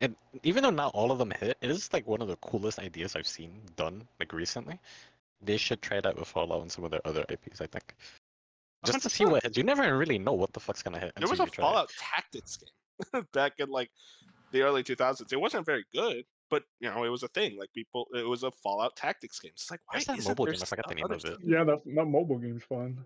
And 0.00 0.14
even 0.44 0.62
though 0.62 0.70
not 0.70 0.94
all 0.94 1.10
of 1.10 1.18
them 1.18 1.32
hit, 1.32 1.58
it 1.60 1.70
is 1.70 1.92
like 1.92 2.06
one 2.06 2.22
of 2.22 2.28
the 2.28 2.36
coolest 2.36 2.78
ideas 2.78 3.16
I've 3.16 3.26
seen 3.26 3.60
done 3.76 4.06
like 4.20 4.32
recently. 4.32 4.78
They 5.42 5.56
should 5.56 5.82
try 5.82 6.00
that 6.00 6.16
with 6.16 6.28
Fallout 6.28 6.62
and 6.62 6.70
some 6.70 6.84
of 6.84 6.90
their 6.90 7.04
other 7.04 7.24
IPs. 7.28 7.60
I 7.60 7.66
think. 7.66 7.94
Just 8.84 9.02
to 9.02 9.10
see 9.10 9.24
what 9.24 9.42
hits. 9.42 9.56
You 9.56 9.64
never 9.64 9.96
really 9.96 10.18
know 10.18 10.32
what 10.32 10.52
the 10.52 10.60
fuck's 10.60 10.82
gonna 10.82 11.00
hit. 11.00 11.12
There 11.16 11.28
was 11.28 11.40
a 11.40 11.44
you 11.44 11.48
it. 11.48 11.54
Fallout 11.56 11.90
Tactics 11.98 12.58
game 12.58 13.26
back 13.32 13.54
in 13.58 13.68
like 13.70 13.90
the 14.52 14.62
early 14.62 14.82
2000s. 14.82 15.32
It 15.32 15.40
wasn't 15.40 15.66
very 15.66 15.84
good, 15.92 16.24
but 16.48 16.62
you 16.80 16.88
know, 16.90 17.04
it 17.04 17.08
was 17.08 17.24
a 17.24 17.28
thing. 17.28 17.58
Like 17.58 17.72
people, 17.72 18.06
it 18.14 18.26
was 18.26 18.44
a 18.44 18.50
Fallout 18.50 18.94
Tactics 18.96 19.40
game. 19.40 19.52
It's 19.54 19.70
like 19.70 19.80
why 19.90 19.98
is 19.98 20.04
that 20.06 20.18
isn't 20.18 20.30
mobile 20.30 20.46
game? 20.46 20.60
I 20.62 20.64
forgot 20.64 20.88
the 20.88 20.94
name 20.94 21.10
of 21.10 21.24
it. 21.24 21.38
Yeah, 21.44 21.64
that 21.64 21.80
that 21.84 22.04
mobile 22.04 22.38
game's 22.38 22.62
fun. 22.62 22.98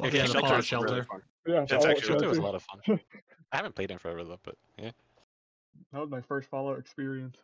Yeah, 0.00 0.06
Okay, 0.06 0.18
the 0.18 0.26
Shelter 0.26 0.40
Fallout 0.40 0.58
is 0.58 0.72
really 0.72 0.86
Shelter. 0.86 1.06
Yeah, 1.46 1.62
It's 1.62 1.72
Fallout 1.72 1.90
actually 1.90 2.08
Shelter 2.08 2.28
was 2.28 2.38
a 2.38 2.42
lot 2.42 2.54
of 2.54 2.62
fun. 2.62 3.00
I 3.52 3.56
haven't 3.56 3.74
played 3.74 3.90
in 3.90 3.98
forever 3.98 4.24
though, 4.24 4.40
but 4.42 4.56
yeah. 4.78 4.90
That 5.92 6.00
was 6.00 6.10
my 6.10 6.20
first 6.20 6.48
Fallout 6.48 6.78
experience. 6.78 7.36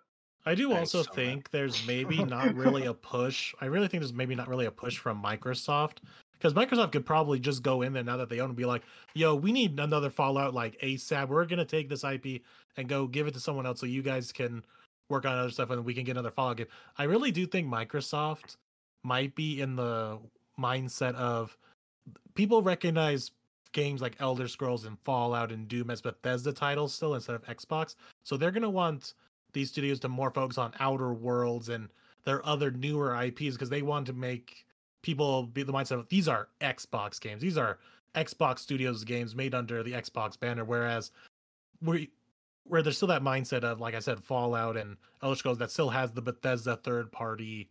I 0.46 0.54
do 0.54 0.70
Thanks 0.70 0.94
also 0.94 1.02
so 1.02 1.08
much. 1.10 1.16
think 1.16 1.50
there's 1.50 1.86
maybe 1.86 2.24
not 2.24 2.54
really 2.54 2.86
a 2.86 2.94
push. 3.14 3.54
I 3.60 3.66
really 3.66 3.88
think 3.88 4.02
there's 4.02 4.12
maybe 4.12 4.34
not 4.34 4.48
really 4.48 4.66
a 4.66 4.70
push 4.70 4.96
from 4.96 5.22
Microsoft 5.22 5.98
because 6.32 6.54
Microsoft 6.54 6.92
could 6.92 7.04
probably 7.04 7.38
just 7.38 7.62
go 7.62 7.82
in 7.82 7.92
there 7.92 8.04
now 8.04 8.16
that 8.16 8.28
they 8.28 8.40
own 8.40 8.50
and 8.50 8.56
be 8.56 8.64
like, 8.64 8.82
"Yo, 9.14 9.34
we 9.34 9.52
need 9.52 9.78
another 9.78 10.10
Fallout 10.10 10.54
like 10.54 10.80
ASAP. 10.80 11.28
We're 11.28 11.44
gonna 11.44 11.64
take 11.64 11.88
this 11.88 12.04
IP 12.04 12.42
and 12.76 12.88
go 12.88 13.06
give 13.06 13.26
it 13.26 13.34
to 13.34 13.40
someone 13.40 13.66
else 13.66 13.80
so 13.80 13.86
you 13.86 14.02
guys 14.02 14.32
can 14.32 14.64
work 15.10 15.24
on 15.26 15.36
other 15.36 15.50
stuff 15.50 15.70
and 15.70 15.84
we 15.84 15.94
can 15.94 16.04
get 16.04 16.12
another 16.12 16.30
Fallout 16.30 16.56
game." 16.56 16.68
I 16.96 17.04
really 17.04 17.30
do 17.32 17.46
think 17.46 17.66
Microsoft 17.68 18.56
might 19.04 19.34
be 19.34 19.60
in 19.60 19.76
the 19.76 20.18
mindset 20.58 21.14
of 21.14 21.56
people 22.34 22.62
recognize 22.62 23.30
games 23.72 24.00
like 24.00 24.16
Elder 24.20 24.48
Scrolls 24.48 24.84
and 24.84 24.98
Fallout 25.00 25.52
and 25.52 25.68
Doom 25.68 25.90
as 25.90 26.00
Bethesda 26.00 26.52
titles 26.52 26.94
still 26.94 27.14
instead 27.14 27.36
of 27.36 27.44
Xbox. 27.44 27.94
So 28.24 28.36
they're 28.36 28.50
gonna 28.50 28.70
want 28.70 29.14
these 29.52 29.70
studios 29.70 30.00
to 30.00 30.08
more 30.08 30.30
focus 30.30 30.58
on 30.58 30.74
Outer 30.80 31.12
Worlds 31.12 31.68
and 31.68 31.88
their 32.24 32.44
other 32.46 32.70
newer 32.70 33.20
IPs 33.22 33.54
because 33.54 33.70
they 33.70 33.82
want 33.82 34.06
to 34.06 34.12
make 34.12 34.66
people 35.02 35.44
be 35.44 35.62
the 35.62 35.72
mindset 35.72 35.98
of 35.98 36.08
these 36.08 36.28
are 36.28 36.48
Xbox 36.60 37.20
games. 37.20 37.40
These 37.40 37.56
are 37.56 37.78
Xbox 38.14 38.60
Studios 38.60 39.04
games 39.04 39.34
made 39.34 39.54
under 39.54 39.82
the 39.82 39.92
Xbox 39.92 40.38
banner. 40.38 40.64
Whereas 40.64 41.10
we 41.80 42.10
where 42.64 42.82
there's 42.82 42.96
still 42.96 43.08
that 43.08 43.22
mindset 43.22 43.64
of 43.64 43.80
like 43.80 43.94
I 43.94 44.00
said, 44.00 44.22
Fallout 44.22 44.76
and 44.76 44.96
Elder 45.22 45.36
Scrolls 45.36 45.58
that 45.58 45.70
still 45.70 45.90
has 45.90 46.12
the 46.12 46.22
Bethesda 46.22 46.76
third 46.76 47.10
party 47.12 47.70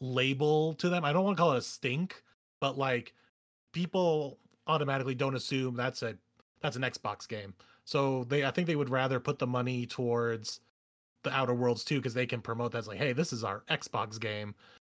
label 0.00 0.74
to 0.74 0.88
them. 0.88 1.04
I 1.04 1.12
don't 1.12 1.24
want 1.24 1.36
to 1.36 1.40
call 1.40 1.52
it 1.52 1.58
a 1.58 1.62
stink, 1.62 2.22
but 2.60 2.76
like 2.76 3.14
people 3.72 4.38
automatically 4.72 5.14
don't 5.14 5.34
assume 5.34 5.76
that's 5.76 6.02
a 6.02 6.16
that's 6.60 6.76
an 6.76 6.82
Xbox 6.82 7.28
game. 7.28 7.54
So 7.84 8.24
they 8.24 8.44
I 8.44 8.50
think 8.50 8.66
they 8.66 8.76
would 8.76 8.90
rather 8.90 9.20
put 9.20 9.38
the 9.38 9.46
money 9.46 9.86
towards 9.86 10.60
the 11.22 11.32
Outer 11.32 11.54
Worlds 11.54 11.84
too 11.84 11.96
because 11.96 12.14
they 12.14 12.26
can 12.26 12.40
promote 12.40 12.72
that 12.72 12.78
as 12.78 12.88
like, 12.88 12.98
hey, 12.98 13.12
this 13.12 13.32
is 13.32 13.44
our 13.44 13.62
Xbox 13.70 14.18
game, 14.18 14.54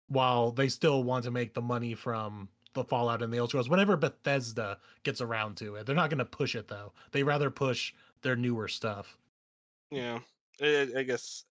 while 0.07 0.51
they 0.51 0.69
still 0.69 1.03
want 1.03 1.25
to 1.25 1.31
make 1.31 1.53
the 1.53 1.61
money 1.61 1.93
from 1.93 2.47
the 2.73 2.83
Fallout 2.83 3.21
and 3.21 3.31
the 3.31 3.37
Elder 3.37 3.49
Scrolls 3.49 3.69
whenever 3.69 3.95
Bethesda 3.95 4.79
gets 5.03 5.21
around 5.21 5.57
to 5.57 5.75
it. 5.75 5.85
They're 5.85 5.95
not 5.95 6.09
going 6.09 6.19
to 6.19 6.25
push 6.25 6.55
it 6.55 6.67
though. 6.67 6.93
They 7.11 7.23
rather 7.23 7.49
push 7.49 7.93
their 8.21 8.35
newer 8.35 8.67
stuff. 8.67 9.17
Yeah, 9.91 10.19
I, 10.61 10.87
I 10.97 11.03
guess. 11.03 11.45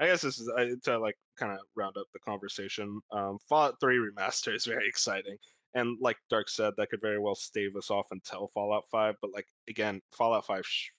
I 0.00 0.06
guess 0.06 0.22
this 0.22 0.40
is 0.40 0.50
I, 0.56 0.70
to 0.84 0.98
like 0.98 1.16
kind 1.38 1.52
of 1.52 1.58
round 1.76 1.96
up 1.98 2.06
the 2.12 2.18
conversation. 2.20 3.00
Um, 3.12 3.38
Fallout 3.48 3.78
Three 3.78 3.98
remaster 3.98 4.54
is 4.54 4.64
very 4.64 4.88
exciting, 4.88 5.36
and 5.74 5.96
like 6.00 6.16
Dark 6.30 6.48
said, 6.48 6.74
that 6.76 6.90
could 6.90 7.00
very 7.00 7.18
well 7.18 7.34
stave 7.34 7.76
us 7.76 7.90
off 7.90 8.06
until 8.10 8.48
Fallout 8.54 8.84
Five. 8.90 9.16
But 9.20 9.32
like 9.32 9.46
again, 9.68 10.00
Fallout 10.16 10.46
Five, 10.46 10.64
sh- 10.66 10.90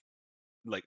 like 0.64 0.84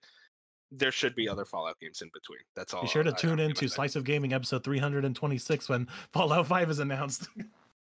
there 0.70 0.92
should 0.92 1.14
be 1.14 1.28
other 1.28 1.44
Fallout 1.44 1.78
games 1.80 2.02
in 2.02 2.10
between. 2.12 2.40
That's 2.54 2.74
all. 2.74 2.82
Be 2.82 2.88
sure 2.88 3.02
to 3.02 3.10
I- 3.10 3.14
tune 3.14 3.40
in 3.40 3.54
to. 3.54 3.68
Slice 3.68 3.96
of 3.96 4.04
Gaming 4.04 4.32
episode 4.34 4.64
326 4.64 5.68
when 5.68 5.86
Fallout 6.12 6.46
5 6.46 6.70
is 6.70 6.78
announced. 6.78 7.28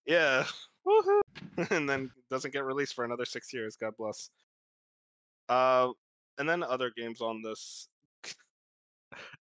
Yeah. 0.07 0.45
Woohoo! 0.87 1.21
and 1.71 1.88
then 1.88 2.11
doesn't 2.29 2.53
get 2.53 2.65
released 2.65 2.95
for 2.95 3.05
another 3.05 3.25
six 3.25 3.53
years. 3.53 3.77
God 3.77 3.93
bless. 3.97 4.31
Uh, 5.49 5.91
and 6.38 6.49
then 6.49 6.65
other 6.65 6.91
games 6.97 7.21
on 7.21 7.41
this. 7.43 7.88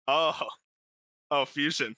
oh, 0.08 0.40
oh, 1.30 1.46
Fusion, 1.46 1.96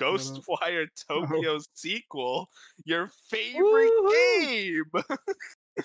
Ghostwire 0.00 0.84
uh-huh. 0.84 1.14
uh-huh. 1.14 1.26
Tokyo 1.26 1.58
sequel, 1.74 2.48
your 2.84 3.10
favorite 3.30 3.90
Woohoo! 4.04 4.82
game. 4.94 5.84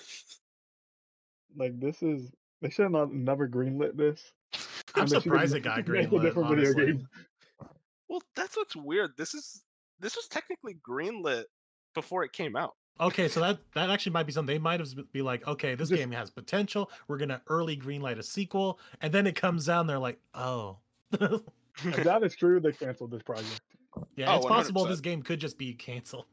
Like 1.56 1.78
this 1.78 2.02
is 2.02 2.32
they 2.60 2.70
should 2.70 2.82
have 2.84 2.92
not 2.92 3.12
never 3.12 3.48
greenlit 3.48 3.96
this. 3.96 4.32
I'm 4.94 5.02
and 5.02 5.10
surprised 5.10 5.52
ma- 5.52 5.58
it 5.58 5.62
got 5.62 5.76
made 5.76 6.04
a 6.06 6.08
greenlit, 6.08 6.22
different 6.22 6.48
video 6.48 6.64
honestly. 6.70 6.86
game. 6.86 7.08
well, 8.08 8.22
that's 8.34 8.56
what's 8.56 8.76
weird. 8.76 9.12
This 9.16 9.34
is 9.34 9.62
this 10.00 10.16
was 10.16 10.26
technically 10.28 10.76
greenlit 10.86 11.44
before 11.94 12.24
it 12.24 12.32
came 12.32 12.56
out. 12.56 12.74
Okay, 13.00 13.28
so 13.28 13.40
that 13.40 13.58
that 13.74 13.90
actually 13.90 14.12
might 14.12 14.26
be 14.26 14.32
something 14.32 14.54
they 14.54 14.58
might 14.58 14.80
have 14.80 15.12
be 15.12 15.22
like, 15.22 15.46
okay, 15.46 15.74
this 15.74 15.88
Just- 15.88 15.98
game 16.00 16.12
has 16.12 16.30
potential. 16.30 16.90
We're 17.08 17.18
gonna 17.18 17.42
early 17.48 17.76
greenlight 17.76 18.18
a 18.18 18.22
sequel, 18.22 18.78
and 19.00 19.12
then 19.12 19.26
it 19.26 19.34
comes 19.36 19.66
down. 19.66 19.86
They're 19.86 19.98
like, 19.98 20.18
oh, 20.34 20.78
If 21.12 21.40
that 22.04 22.22
is 22.22 22.34
true, 22.36 22.60
they 22.60 22.72
canceled 22.72 23.10
this 23.10 23.22
project. 23.22 23.60
Yeah, 24.16 24.32
Oh, 24.32 24.36
it's 24.38 24.46
possible 24.46 24.84
100%. 24.84 24.88
this 24.88 25.00
game 25.00 25.22
could 25.22 25.40
just 25.40 25.58
be 25.58 25.74
canceled. 25.74 26.26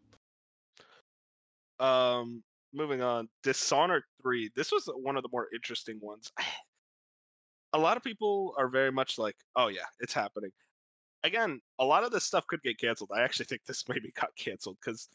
Um, 1.79 2.43
moving 2.73 3.01
on, 3.01 3.27
Dishonored 3.43 4.03
three. 4.21 4.51
This 4.55 4.71
was 4.71 4.87
one 4.95 5.17
of 5.17 5.23
the 5.23 5.29
more 5.31 5.47
interesting 5.53 5.99
ones. 6.01 6.31
A 7.73 7.79
lot 7.79 7.95
of 7.95 8.03
people 8.03 8.53
are 8.57 8.67
very 8.67 8.91
much 8.91 9.17
like, 9.17 9.35
"Oh 9.55 9.69
yeah, 9.69 9.85
it's 10.01 10.13
happening." 10.13 10.51
Again, 11.23 11.61
a 11.79 11.85
lot 11.85 12.03
of 12.03 12.11
this 12.11 12.25
stuff 12.25 12.45
could 12.47 12.61
get 12.63 12.77
canceled. 12.77 13.11
I 13.15 13.21
actually 13.21 13.45
think 13.45 13.61
this 13.65 13.85
maybe 13.89 14.11
got 14.11 14.35
canceled 14.35 14.77
because 14.83 15.07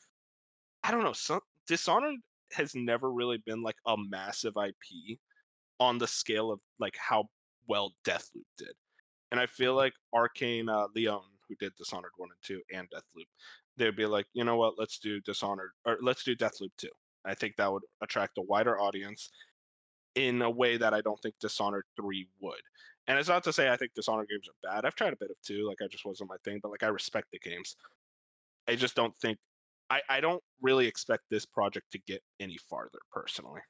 I 0.82 0.90
don't 0.90 1.02
know. 1.04 1.12
Some 1.12 1.40
Dishonored 1.66 2.14
has 2.52 2.74
never 2.74 3.12
really 3.12 3.36
been 3.44 3.62
like 3.62 3.76
a 3.86 3.94
massive 4.08 4.54
IP 4.56 5.18
on 5.80 5.98
the 5.98 6.06
scale 6.06 6.50
of 6.50 6.60
like 6.78 6.96
how 6.96 7.24
well 7.68 7.92
Deathloop 8.06 8.46
did, 8.56 8.72
and 9.32 9.38
I 9.38 9.44
feel 9.46 9.74
like 9.74 9.92
Arkane 10.14 10.70
uh, 10.70 10.88
Lyon, 10.96 11.20
who 11.48 11.54
did 11.56 11.74
Dishonored 11.76 12.12
one 12.16 12.30
and 12.30 12.38
two 12.42 12.60
and 12.72 12.88
Deathloop, 12.90 13.26
they'd 13.76 13.96
be 13.96 14.06
like, 14.06 14.26
you 14.32 14.44
know 14.44 14.56
what, 14.56 14.74
let's 14.78 14.98
do 14.98 15.20
Dishonored 15.20 15.70
or 15.84 15.98
let's 16.02 16.24
do 16.24 16.36
Deathloop 16.36 16.70
2. 16.78 16.88
I 17.24 17.34
think 17.34 17.56
that 17.56 17.72
would 17.72 17.82
attract 18.02 18.38
a 18.38 18.42
wider 18.42 18.80
audience 18.80 19.30
in 20.14 20.40
a 20.42 20.50
way 20.50 20.76
that 20.76 20.94
I 20.94 21.00
don't 21.00 21.20
think 21.20 21.34
Dishonored 21.40 21.84
3 21.96 22.26
would. 22.40 22.60
And 23.08 23.18
it's 23.18 23.28
not 23.28 23.44
to 23.44 23.52
say 23.52 23.70
I 23.70 23.76
think 23.76 23.94
Dishonored 23.94 24.28
games 24.28 24.48
are 24.48 24.72
bad. 24.72 24.84
I've 24.84 24.94
tried 24.94 25.12
a 25.12 25.16
bit 25.16 25.30
of 25.30 25.36
two, 25.44 25.66
like 25.66 25.78
I 25.82 25.86
just 25.86 26.04
wasn't 26.04 26.30
my 26.30 26.36
thing, 26.44 26.60
but 26.62 26.70
like 26.70 26.82
I 26.82 26.88
respect 26.88 27.28
the 27.32 27.38
games. 27.38 27.76
I 28.68 28.74
just 28.74 28.96
don't 28.96 29.16
think 29.16 29.38
I, 29.88 30.00
I 30.08 30.20
don't 30.20 30.42
really 30.60 30.86
expect 30.86 31.24
this 31.30 31.46
project 31.46 31.92
to 31.92 31.98
get 31.98 32.22
any 32.40 32.56
farther 32.68 32.98
personally. 33.12 33.60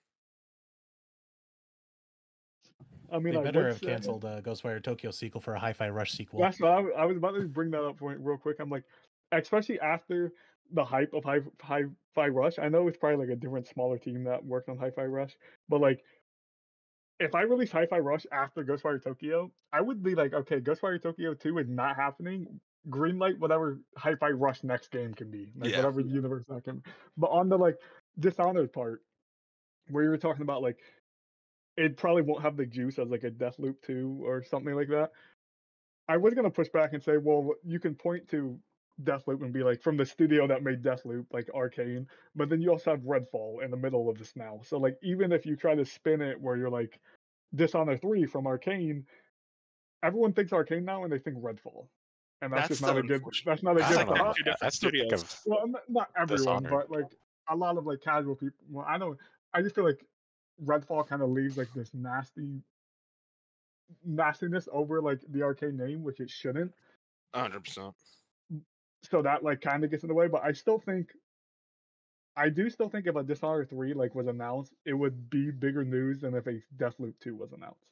I 3.12 3.18
mean, 3.18 3.34
they 3.34 3.40
I 3.40 3.44
better 3.44 3.58
would 3.58 3.68
have 3.68 3.80
canceled 3.82 4.24
uh, 4.24 4.40
Ghostwire 4.40 4.82
Tokyo 4.82 5.10
sequel 5.10 5.40
for 5.40 5.54
a 5.54 5.58
Hi-Fi 5.58 5.88
Rush 5.88 6.12
sequel. 6.12 6.40
That's 6.40 6.60
what 6.60 6.72
I, 6.72 6.76
w- 6.76 6.94
I 6.94 7.04
was 7.04 7.16
about 7.16 7.32
to 7.32 7.42
bring 7.48 7.70
that 7.70 7.84
up 7.84 7.98
point 7.98 8.18
real 8.20 8.36
quick. 8.36 8.56
I'm 8.60 8.70
like, 8.70 8.84
especially 9.32 9.80
after 9.80 10.32
the 10.72 10.84
hype 10.84 11.12
of 11.14 11.24
Hi 11.24 11.40
Hi 11.62 11.84
Fi 12.14 12.28
Rush. 12.28 12.58
I 12.58 12.68
know 12.68 12.88
it's 12.88 12.98
probably 12.98 13.24
like 13.26 13.32
a 13.32 13.38
different, 13.38 13.68
smaller 13.68 13.98
team 13.98 14.24
that 14.24 14.44
worked 14.44 14.68
on 14.68 14.76
Hi 14.78 14.90
Fi 14.90 15.04
Rush, 15.04 15.36
but 15.68 15.80
like, 15.80 16.02
if 17.18 17.34
I 17.34 17.42
release 17.42 17.70
Hi 17.72 17.86
Fi 17.86 17.98
Rush 17.98 18.26
after 18.32 18.64
Ghostwire 18.64 19.02
Tokyo, 19.02 19.50
I 19.72 19.80
would 19.80 20.02
be 20.02 20.14
like, 20.14 20.34
okay, 20.34 20.60
Ghostwire 20.60 21.00
Tokyo 21.00 21.34
2 21.34 21.58
is 21.58 21.68
not 21.68 21.96
happening. 21.96 22.60
Greenlight 22.90 23.38
whatever 23.38 23.80
Hi 23.96 24.14
Fi 24.16 24.30
Rush 24.30 24.62
next 24.64 24.90
game 24.90 25.14
can 25.14 25.30
be, 25.30 25.52
like 25.56 25.70
Yeah. 25.70 25.78
whatever 25.78 26.00
universe 26.00 26.44
that 26.48 26.64
can. 26.64 26.82
But 27.16 27.28
on 27.28 27.48
the 27.48 27.56
like 27.56 27.76
Dishonored 28.18 28.72
part, 28.72 29.02
where 29.88 30.04
you 30.04 30.10
were 30.10 30.18
talking 30.18 30.42
about 30.42 30.62
like 30.62 30.78
it 31.76 31.96
probably 31.96 32.22
won't 32.22 32.42
have 32.42 32.56
the 32.56 32.66
juice 32.66 32.98
as 32.98 33.08
like 33.08 33.24
a 33.24 33.30
Deathloop 33.30 33.76
2 33.86 34.20
or 34.24 34.42
something 34.42 34.74
like 34.74 34.88
that. 34.88 35.10
I 36.08 36.16
was 36.16 36.34
gonna 36.34 36.50
push 36.50 36.68
back 36.68 36.92
and 36.92 37.02
say, 37.02 37.16
well, 37.16 37.52
you 37.64 37.78
can 37.80 37.94
point 37.94 38.28
to 38.28 38.58
Deathloop 39.02 39.42
and 39.42 39.52
be 39.52 39.62
like 39.62 39.82
from 39.82 39.96
the 39.96 40.06
studio 40.06 40.46
that 40.46 40.62
made 40.62 40.82
Deathloop, 40.82 41.26
like 41.32 41.46
Arkane, 41.54 42.06
but 42.34 42.48
then 42.48 42.60
you 42.62 42.70
also 42.70 42.92
have 42.92 43.00
Redfall 43.00 43.62
in 43.62 43.70
the 43.70 43.76
middle 43.76 44.08
of 44.08 44.16
this 44.18 44.34
now. 44.36 44.60
So 44.64 44.78
like 44.78 44.96
even 45.02 45.32
if 45.32 45.44
you 45.44 45.56
try 45.56 45.74
to 45.74 45.84
spin 45.84 46.22
it 46.22 46.40
where 46.40 46.56
you're 46.56 46.70
like 46.70 46.98
Dishonored 47.54 48.00
3 48.00 48.24
from 48.26 48.44
Arkane, 48.44 49.04
everyone 50.02 50.32
thinks 50.32 50.52
Arkane 50.52 50.84
now 50.84 51.04
and 51.04 51.12
they 51.12 51.18
think 51.18 51.36
Redfall. 51.38 51.86
And 52.42 52.52
that's, 52.52 52.68
That's 52.68 52.80
just 52.80 52.82
not 52.82 52.98
a 52.98 53.02
good 53.02 53.22
that's 53.46 53.62
not 53.62 53.80
a 53.80 53.84
I 53.84 53.88
good 53.88 53.96
That's 53.98 54.08
don't 54.08 54.08
like 54.08 54.18
know. 54.18 54.24
thought. 54.24 54.36
two 54.36 54.42
different 54.44 54.62
I 54.62 54.68
studios. 54.68 55.42
Well, 55.46 55.60
n- 55.64 55.74
not 55.88 56.08
everyone, 56.18 56.62
Dishonored. 56.62 56.70
but 56.70 56.90
like 56.90 57.06
a 57.48 57.56
lot 57.56 57.78
of 57.78 57.86
like 57.86 58.00
casual 58.02 58.34
people. 58.36 58.58
Well, 58.70 58.84
I 58.88 58.98
don't. 58.98 59.18
I 59.54 59.62
just 59.62 59.74
feel 59.74 59.84
like 59.84 60.04
Redfall 60.64 61.06
kind 61.06 61.22
of 61.22 61.30
leaves 61.30 61.56
like 61.56 61.72
this 61.74 61.90
nasty 61.92 62.62
nastiness 64.04 64.68
over 64.72 65.00
like 65.00 65.20
the 65.28 65.40
Arkane 65.40 65.74
name, 65.78 66.02
which 66.02 66.20
it 66.20 66.30
shouldn't. 66.30 66.72
100%. 67.34 67.92
So 69.10 69.22
that 69.22 69.44
like 69.44 69.60
kind 69.60 69.84
of 69.84 69.90
gets 69.90 70.02
in 70.02 70.08
the 70.08 70.14
way. 70.14 70.26
But 70.28 70.42
I 70.44 70.52
still 70.52 70.78
think, 70.78 71.10
I 72.36 72.48
do 72.48 72.68
still 72.70 72.88
think 72.88 73.06
if 73.06 73.16
a 73.16 73.22
Dishonored 73.22 73.70
three 73.70 73.94
like 73.94 74.14
was 74.14 74.26
announced, 74.26 74.72
it 74.84 74.94
would 74.94 75.30
be 75.30 75.50
bigger 75.50 75.84
news 75.84 76.20
than 76.20 76.34
if 76.34 76.46
a 76.46 76.60
Deathloop 76.76 77.14
two 77.20 77.36
was 77.36 77.52
announced. 77.52 77.84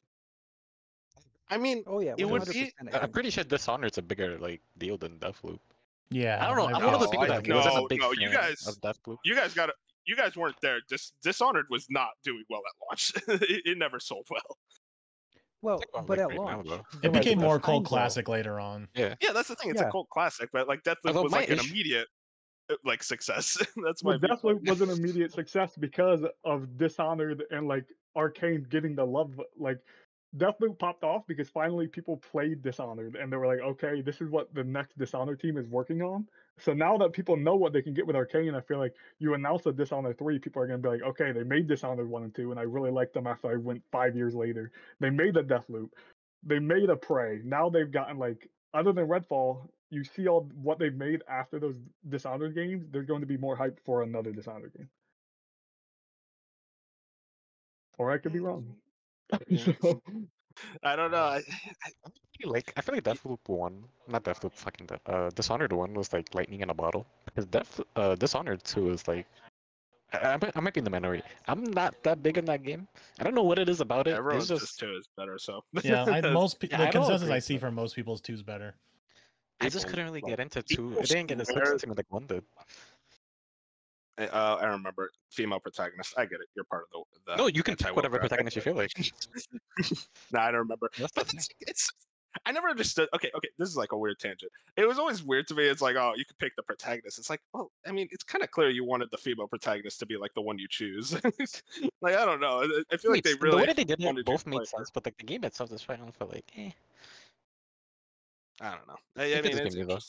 I 1.49 1.57
mean, 1.57 1.83
Oh 1.85 1.99
yeah, 2.01 2.15
It 2.17 2.25
would 2.25 2.45
be- 2.51 2.73
I 2.91 2.97
I- 2.97 3.01
I'm 3.03 3.11
pretty 3.11 3.29
sure 3.29 3.43
Dishonored's 3.43 3.97
a 3.99 4.01
bigger 4.01 4.37
like 4.39 4.61
deal 4.77 4.97
than 4.97 5.19
Deathloop. 5.19 5.59
Yeah, 6.09 6.43
I 6.43 6.47
don't 6.47 6.57
know. 6.57 6.65
I've 6.65 6.75
I'm 6.75 6.83
one 6.85 6.93
of 6.95 6.99
those 6.99 7.07
heard 7.09 7.11
people 7.11 7.25
I- 7.25 7.39
that 7.39 7.47
wasn't 7.55 7.77
a 7.77 7.87
big 7.87 7.99
no, 8.01 8.11
you 8.13 8.29
fan 8.29 8.33
guys- 8.33 8.67
of 8.67 8.81
Deathloop. 8.81 9.17
you 9.23 9.35
guys 9.35 9.53
got 9.53 9.67
to 9.67 9.73
you 10.05 10.15
guys 10.15 10.35
weren't 10.35 10.55
there. 10.61 10.79
Dis- 10.89 11.13
Dishonored 11.21 11.65
was 11.69 11.87
not 11.89 12.09
doing 12.23 12.43
well 12.49 12.61
at 12.61 12.87
launch. 12.87 13.13
it, 13.49 13.61
it 13.65 13.77
never 13.77 13.99
sold 13.99 14.25
well. 14.29 14.57
Well, 15.61 15.81
Well, 15.93 16.03
but 16.05 16.19
at 16.19 16.27
right 16.27 16.35
now, 16.37 16.61
launch. 16.63 16.83
It 17.03 17.11
became 17.11 17.39
more 17.39 17.59
cult 17.59 17.85
classic 17.85 18.27
later 18.27 18.59
on. 18.59 18.87
Yeah, 18.93 19.15
yeah, 19.21 19.31
that's 19.31 19.47
the 19.47 19.55
thing. 19.55 19.71
It's 19.71 19.81
Yeah. 19.81 19.87
a 19.87 19.91
cult 19.91 20.09
classic, 20.09 20.49
but 20.53 20.67
like 20.67 20.83
Deathloop 20.83 21.23
was 21.23 21.31
my 21.31 21.39
like 21.39 21.49
an 21.49 21.59
issue- 21.59 21.71
immediate 21.73 22.07
uh, 22.69 22.75
like 22.83 23.01
success. 23.03 23.57
that's 23.83 24.03
my 24.03 24.11
Well, 24.11 24.19
viewpoint. 24.19 24.63
Deathloop 24.63 24.69
was 24.69 24.81
an 24.81 24.89
immediate 24.97 25.31
success 25.33 25.71
because 25.79 26.21
of 26.43 26.77
Dishonored 26.77 27.43
and 27.51 27.67
like 27.67 27.85
Arkane 28.15 28.69
getting 28.69 28.95
the 28.95 29.05
love. 29.05 29.39
Like 29.57 29.79
Deathloop 30.37 30.77
popped 30.79 31.03
off 31.03 31.25
because 31.27 31.49
finally 31.49 31.87
people 31.87 32.17
played 32.17 32.61
Dishonored 32.61 33.15
and 33.15 33.31
they 33.31 33.37
were 33.37 33.47
like, 33.47 33.59
okay, 33.59 34.01
this 34.01 34.19
is 34.21 34.29
what 34.29 34.53
the 34.53 34.63
next 34.63 34.97
Dishonored 34.97 35.39
team 35.39 35.57
is 35.57 35.67
working 35.67 36.01
on. 36.01 36.27
So 36.59 36.73
now 36.73 36.97
that 36.97 37.13
people 37.13 37.37
know 37.37 37.55
what 37.55 37.73
they 37.73 37.81
can 37.81 37.93
get 37.93 38.05
with 38.05 38.15
Arkane, 38.15 38.55
I 38.55 38.61
feel 38.61 38.79
like 38.79 38.95
you 39.19 39.33
announce 39.33 39.65
a 39.65 39.71
Dishonored 39.71 40.17
three, 40.17 40.39
people 40.39 40.61
are 40.61 40.67
gonna 40.67 40.79
be 40.79 40.89
like, 40.89 41.03
okay, 41.03 41.31
they 41.31 41.43
made 41.43 41.67
Dishonored 41.67 42.09
one 42.09 42.23
and 42.23 42.35
two, 42.35 42.51
and 42.51 42.59
I 42.59 42.63
really 42.63 42.91
liked 42.91 43.13
them 43.13 43.27
after 43.27 43.51
I 43.51 43.55
went 43.55 43.81
five 43.91 44.15
years 44.15 44.35
later. 44.35 44.71
They 44.99 45.09
made 45.09 45.37
a 45.37 45.43
Deathloop, 45.43 45.89
they 46.43 46.59
made 46.59 46.89
a 46.89 46.95
Prey. 46.95 47.41
Now 47.43 47.69
they've 47.69 47.91
gotten 47.91 48.17
like, 48.17 48.49
other 48.73 48.91
than 48.91 49.07
Redfall, 49.07 49.69
you 49.89 50.03
see 50.03 50.27
all 50.27 50.49
what 50.61 50.79
they've 50.79 50.93
made 50.93 51.23
after 51.29 51.59
those 51.59 51.79
Dishonored 52.09 52.55
games. 52.55 52.85
There's 52.91 53.05
going 53.05 53.21
to 53.21 53.27
be 53.27 53.37
more 53.37 53.55
hype 53.55 53.79
for 53.85 54.03
another 54.03 54.31
Dishonored 54.31 54.73
game. 54.77 54.89
Or 57.97 58.11
I 58.11 58.17
could 58.17 58.33
be 58.33 58.39
mm. 58.39 58.43
wrong. 58.43 58.75
Yeah. 59.47 59.73
I 60.83 60.95
don't 60.95 61.11
know. 61.11 61.17
I, 61.37 61.41
I 62.05 62.09
feel 62.39 62.51
like 62.51 62.71
I 62.77 62.81
feel 62.81 62.95
like 62.95 63.03
Deathloop 63.03 63.39
one, 63.47 63.83
not 64.07 64.23
Deathloop, 64.23 64.53
fucking 64.53 64.87
De- 64.87 64.99
uh, 65.05 65.29
Dishonored 65.31 65.73
one 65.73 65.93
was 65.93 66.13
like 66.13 66.33
lightning 66.33 66.61
in 66.61 66.69
a 66.69 66.73
bottle. 66.73 67.05
Because 67.25 67.45
Death, 67.45 67.81
uh, 67.95 68.15
Dishonored 68.15 68.63
two 68.63 68.89
is 68.91 69.07
like, 69.07 69.25
I, 70.13 70.37
I, 70.55 70.59
might, 70.61 70.73
be 70.73 70.79
in 70.79 70.85
the 70.85 70.89
minority. 70.89 71.23
I'm 71.47 71.63
not 71.63 72.01
that 72.03 72.23
big 72.23 72.37
in 72.37 72.45
that 72.45 72.63
game. 72.63 72.87
I 73.19 73.23
don't 73.23 73.35
know 73.35 73.43
what 73.43 73.59
it 73.59 73.67
is 73.67 73.81
about 73.81 74.07
it. 74.07 74.15
everyone 74.15 74.37
it's 74.37 74.47
just, 74.47 74.79
two 74.79 74.95
is 74.95 75.09
better. 75.17 75.37
So 75.37 75.63
Yeah, 75.83 76.05
I, 76.05 76.21
most 76.31 76.59
pe- 76.59 76.69
Yeah, 76.71 76.77
the 76.77 76.87
I 76.87 76.91
consensus 76.91 77.29
I 77.29 77.39
see 77.39 77.55
that. 77.55 77.59
from 77.59 77.75
most 77.75 77.95
people 77.95 78.13
is 78.13 78.21
two's 78.21 78.41
better. 78.43 78.75
I 79.61 79.69
just 79.69 79.87
couldn't 79.87 80.05
really 80.05 80.21
get 80.21 80.39
into 80.39 80.61
two. 80.63 80.89
people 80.89 80.99
It 81.03 81.09
didn't 81.09 81.27
get 81.27 81.41
as 81.41 81.47
swear- 81.49 81.65
hooked 81.65 81.87
like 81.97 82.05
one 82.09 82.27
did. 82.27 82.43
Uh, 84.17 84.57
I 84.61 84.65
remember 84.67 85.11
female 85.31 85.59
protagonist. 85.59 86.13
I 86.17 86.25
get 86.25 86.39
it. 86.41 86.47
You're 86.55 86.65
part 86.65 86.85
of 86.93 87.05
the. 87.25 87.31
the 87.31 87.37
No, 87.37 87.47
you 87.47 87.63
can 87.63 87.75
pick 87.75 87.95
whatever 87.95 88.19
protagonist 88.19 88.55
you 88.55 88.61
feel 88.61 88.75
like. 88.75 88.91
no, 90.31 90.39
I 90.39 90.51
don't 90.51 90.59
remember. 90.61 90.89
That's 90.97 91.11
But 91.13 91.33
it's, 91.33 91.49
it's 91.61 91.91
I 92.45 92.51
never 92.51 92.67
understood. 92.67 93.07
Okay, 93.15 93.31
okay, 93.35 93.49
this 93.57 93.69
is 93.69 93.77
like 93.77 93.91
a 93.91 93.97
weird 93.97 94.19
tangent. 94.19 94.51
It 94.75 94.87
was 94.87 94.99
always 94.99 95.23
weird 95.23 95.47
to 95.47 95.55
me. 95.55 95.65
It's 95.65 95.81
like, 95.81 95.95
oh, 95.95 96.13
you 96.15 96.25
could 96.25 96.37
pick 96.37 96.55
the 96.55 96.63
protagonist. 96.63 97.17
It's 97.17 97.29
like, 97.29 97.41
well, 97.53 97.71
I 97.87 97.91
mean, 97.91 98.07
it's 98.11 98.23
kind 98.23 98.43
of 98.43 98.51
clear 98.51 98.69
you 98.69 98.83
wanted 98.83 99.09
the 99.11 99.17
female 99.17 99.47
protagonist 99.47 99.99
to 99.99 100.05
be 100.05 100.17
like 100.17 100.33
the 100.33 100.41
one 100.41 100.57
you 100.59 100.67
choose. 100.69 101.13
like, 102.01 102.15
I 102.15 102.25
don't 102.25 102.41
know. 102.41 102.61
I- 102.63 102.83
I 102.91 102.97
feel 102.97 103.11
like 103.11 103.23
they 103.23 103.33
really 103.35 103.51
the 103.51 103.57
way 103.57 103.65
that 103.65 103.75
they 103.77 103.83
did 103.83 104.01
it 104.01 104.25
both 104.25 104.45
made 104.45 104.65
sense, 104.67 104.91
but 104.91 105.05
like 105.05 105.17
the 105.17 105.23
game 105.23 105.43
itself 105.43 105.71
is 105.71 105.81
fine. 105.81 105.97
I 105.97 106.03
don't 106.03 106.15
feel 106.15 106.29
like, 106.31 106.45
eh. 106.57 106.71
I 108.61 108.71
don't 108.71 108.87
know. 108.87 108.95
I, 109.17 109.37
I 109.37 109.41
mean, 109.41 109.57
it's 109.57 109.75
though. 109.75 109.99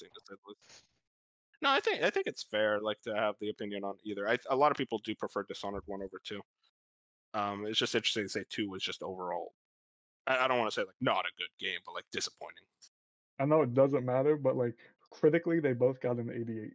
No, 1.63 1.71
I 1.71 1.81
think 1.81 2.03
I 2.03 2.11
think 2.11 2.27
it's 2.27 2.43
fair, 2.43 2.81
like 2.81 3.01
to 3.03 3.15
have 3.15 3.35
the 3.41 3.51
opinion 3.51 3.85
on 3.85 3.95
either. 4.05 4.29
I, 4.29 4.39
a 4.51 4.57
lot 4.57 4.71
of 4.71 4.77
people 4.77 5.01
do 5.05 5.15
prefer 5.15 5.45
Dishonored 5.45 5.83
one 5.87 6.03
over 6.03 6.21
two. 6.25 6.41
Um, 7.35 7.67
it's 7.67 7.79
just 7.79 7.95
interesting 7.95 8.25
to 8.25 8.29
say 8.29 8.45
two 8.49 8.71
was 8.71 8.83
just 8.83 9.03
overall. 9.03 9.53
I, 10.27 10.45
I 10.45 10.49
don't 10.49 10.59
want 10.59 10.71
to 10.71 10.75
say 10.75 10.85
like 10.85 10.95
not 11.01 11.25
a 11.25 11.37
good 11.39 11.51
game, 11.59 11.79
but 11.85 11.95
like 11.95 12.05
disappointing. 12.13 12.65
I 13.39 13.45
know 13.45 13.63
it 13.63 13.75
doesn't 13.75 14.05
matter, 14.05 14.37
but 14.37 14.57
like 14.57 14.75
critically, 15.11 15.61
they 15.61 15.73
both 15.73 16.01
got 16.01 16.17
an 16.19 16.31
88. 16.31 16.73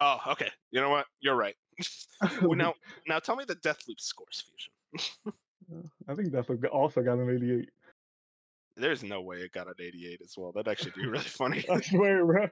Oh, 0.00 0.18
okay. 0.28 0.50
You 0.70 0.80
know 0.80 0.90
what? 0.90 1.06
You're 1.20 1.36
right. 1.36 1.56
well, 2.42 2.54
now, 2.54 2.74
now 3.06 3.18
tell 3.18 3.36
me 3.36 3.44
the 3.46 3.56
Deathloop 3.56 3.98
scores, 4.00 4.44
Fusion. 4.46 5.34
I 6.08 6.14
think 6.14 6.30
Deathloop 6.30 6.64
also 6.72 7.02
got 7.02 7.18
an 7.18 7.30
88. 7.30 7.70
There's 8.78 9.02
no 9.02 9.20
way 9.20 9.38
it 9.38 9.52
got 9.52 9.66
an 9.66 9.74
88 9.80 10.20
as 10.22 10.34
well. 10.36 10.52
That'd 10.52 10.68
actually 10.70 10.92
be 10.96 11.06
really 11.06 11.24
funny. 11.24 11.64
I 11.68 11.80
swear, 11.80 12.24
bro. 12.24 12.46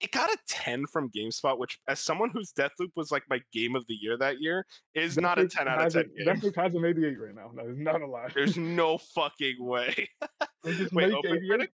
it 0.00 0.10
got 0.12 0.30
a 0.30 0.36
10 0.48 0.86
from 0.86 1.10
GameSpot, 1.10 1.58
which, 1.58 1.78
as 1.88 2.00
someone 2.00 2.30
whose 2.30 2.52
Deathloop 2.52 2.90
was 2.96 3.10
like 3.10 3.22
my 3.30 3.40
game 3.52 3.74
of 3.76 3.86
the 3.86 3.94
year 3.94 4.16
that 4.18 4.40
year, 4.40 4.66
is 4.94 5.16
not 5.16 5.38
a 5.38 5.48
10 5.48 5.66
out 5.68 5.86
of 5.86 5.92
10 5.92 6.02
a- 6.02 6.04
game. 6.24 6.34
Deathloop 6.34 6.56
has 6.56 6.74
an 6.74 6.84
88 6.84 7.18
right 7.20 7.34
now. 7.34 7.50
That 7.56 7.66
is 7.66 7.78
not 7.78 8.02
a 8.02 8.06
lie. 8.06 8.28
There's 8.34 8.56
no 8.58 8.98
fucking 8.98 9.56
way. 9.64 9.94
Wait, 10.64 11.12
OpenCritic? 11.12 11.68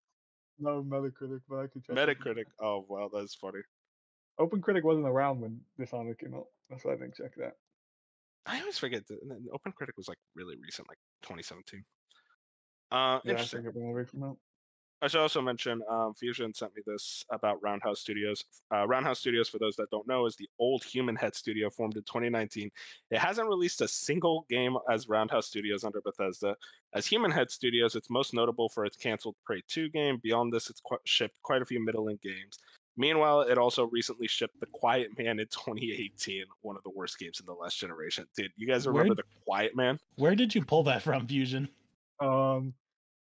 No, 0.59 0.83
Metacritic, 0.83 1.41
but 1.49 1.57
I 1.59 1.67
could 1.67 1.83
check. 1.83 1.97
it. 1.97 2.19
Metacritic. 2.19 2.45
Oh, 2.61 2.85
wow, 2.87 3.09
that's 3.13 3.35
funny. 3.35 3.59
OpenCritic 4.39 4.83
wasn't 4.83 5.07
around 5.07 5.41
when 5.41 5.59
Dishonored 5.79 6.19
came 6.19 6.33
out. 6.35 6.45
That's 6.69 6.85
why 6.85 6.93
I 6.93 6.95
didn't 6.95 7.15
check 7.15 7.31
that. 7.37 7.53
I 8.45 8.59
always 8.59 8.77
forget 8.77 9.07
that 9.07 9.17
and 9.23 9.47
Open 9.53 9.71
Critic 9.71 9.97
was 9.97 10.07
like 10.07 10.19
really 10.35 10.55
recent, 10.61 10.87
like 10.87 10.99
2017. 11.23 11.83
Uh, 12.91 13.19
Yeah, 13.23 13.31
I 13.31 13.31
interesting. 13.31 13.63
think 13.63 13.75
it 13.75 13.79
when 13.79 13.95
they 13.95 14.05
came 14.11 14.23
out. 14.23 14.37
I 15.01 15.07
should 15.07 15.19
also 15.19 15.41
mention 15.41 15.81
um, 15.89 16.13
Fusion 16.15 16.53
sent 16.53 16.73
me 16.75 16.81
this 16.87 17.25
about 17.29 17.61
Roundhouse 17.61 17.99
Studios. 17.99 18.43
Uh, 18.73 18.87
Roundhouse 18.87 19.19
Studios, 19.19 19.49
for 19.49 19.59
those 19.59 19.75
that 19.75 19.89
don't 19.91 20.07
know, 20.07 20.25
is 20.25 20.35
the 20.37 20.47
old 20.57 20.83
Human 20.85 21.15
Head 21.15 21.35
studio 21.35 21.69
formed 21.69 21.95
in 21.97 22.03
2019. 22.03 22.71
It 23.11 23.17
hasn't 23.19 23.47
released 23.47 23.81
a 23.81 23.87
single 23.87 24.45
game 24.49 24.77
as 24.89 25.07
Roundhouse 25.09 25.47
Studios 25.47 25.83
under 25.83 25.99
Bethesda. 26.01 26.55
As 26.93 27.05
Human 27.05 27.29
Head 27.29 27.51
Studios, 27.51 27.95
it's 27.95 28.09
most 28.09 28.33
notable 28.33 28.69
for 28.69 28.85
its 28.85 28.95
canceled 28.95 29.35
Prey 29.45 29.61
2 29.67 29.89
game. 29.89 30.17
Beyond 30.23 30.51
this, 30.53 30.69
it's 30.69 30.79
qu- 30.81 30.97
shipped 31.03 31.39
quite 31.43 31.61
a 31.61 31.65
few 31.65 31.83
middling 31.83 32.17
games. 32.23 32.57
Meanwhile, 32.97 33.41
it 33.41 33.57
also 33.57 33.87
recently 33.87 34.27
shipped 34.27 34.57
The 34.61 34.67
Quiet 34.67 35.09
Man 35.19 35.39
in 35.39 35.47
2018, 35.47 36.45
one 36.61 36.77
of 36.77 36.83
the 36.83 36.89
worst 36.91 37.19
games 37.19 37.41
in 37.41 37.45
the 37.45 37.53
last 37.53 37.77
generation. 37.77 38.25
Dude, 38.37 38.51
you 38.55 38.65
guys 38.65 38.87
remember 38.87 39.09
Where- 39.09 39.15
The 39.15 39.23
Quiet 39.45 39.75
Man? 39.75 39.99
Where 40.15 40.35
did 40.35 40.55
you 40.55 40.63
pull 40.63 40.83
that 40.83 41.01
from, 41.03 41.27
Fusion? 41.27 41.67
Um, 42.19 42.73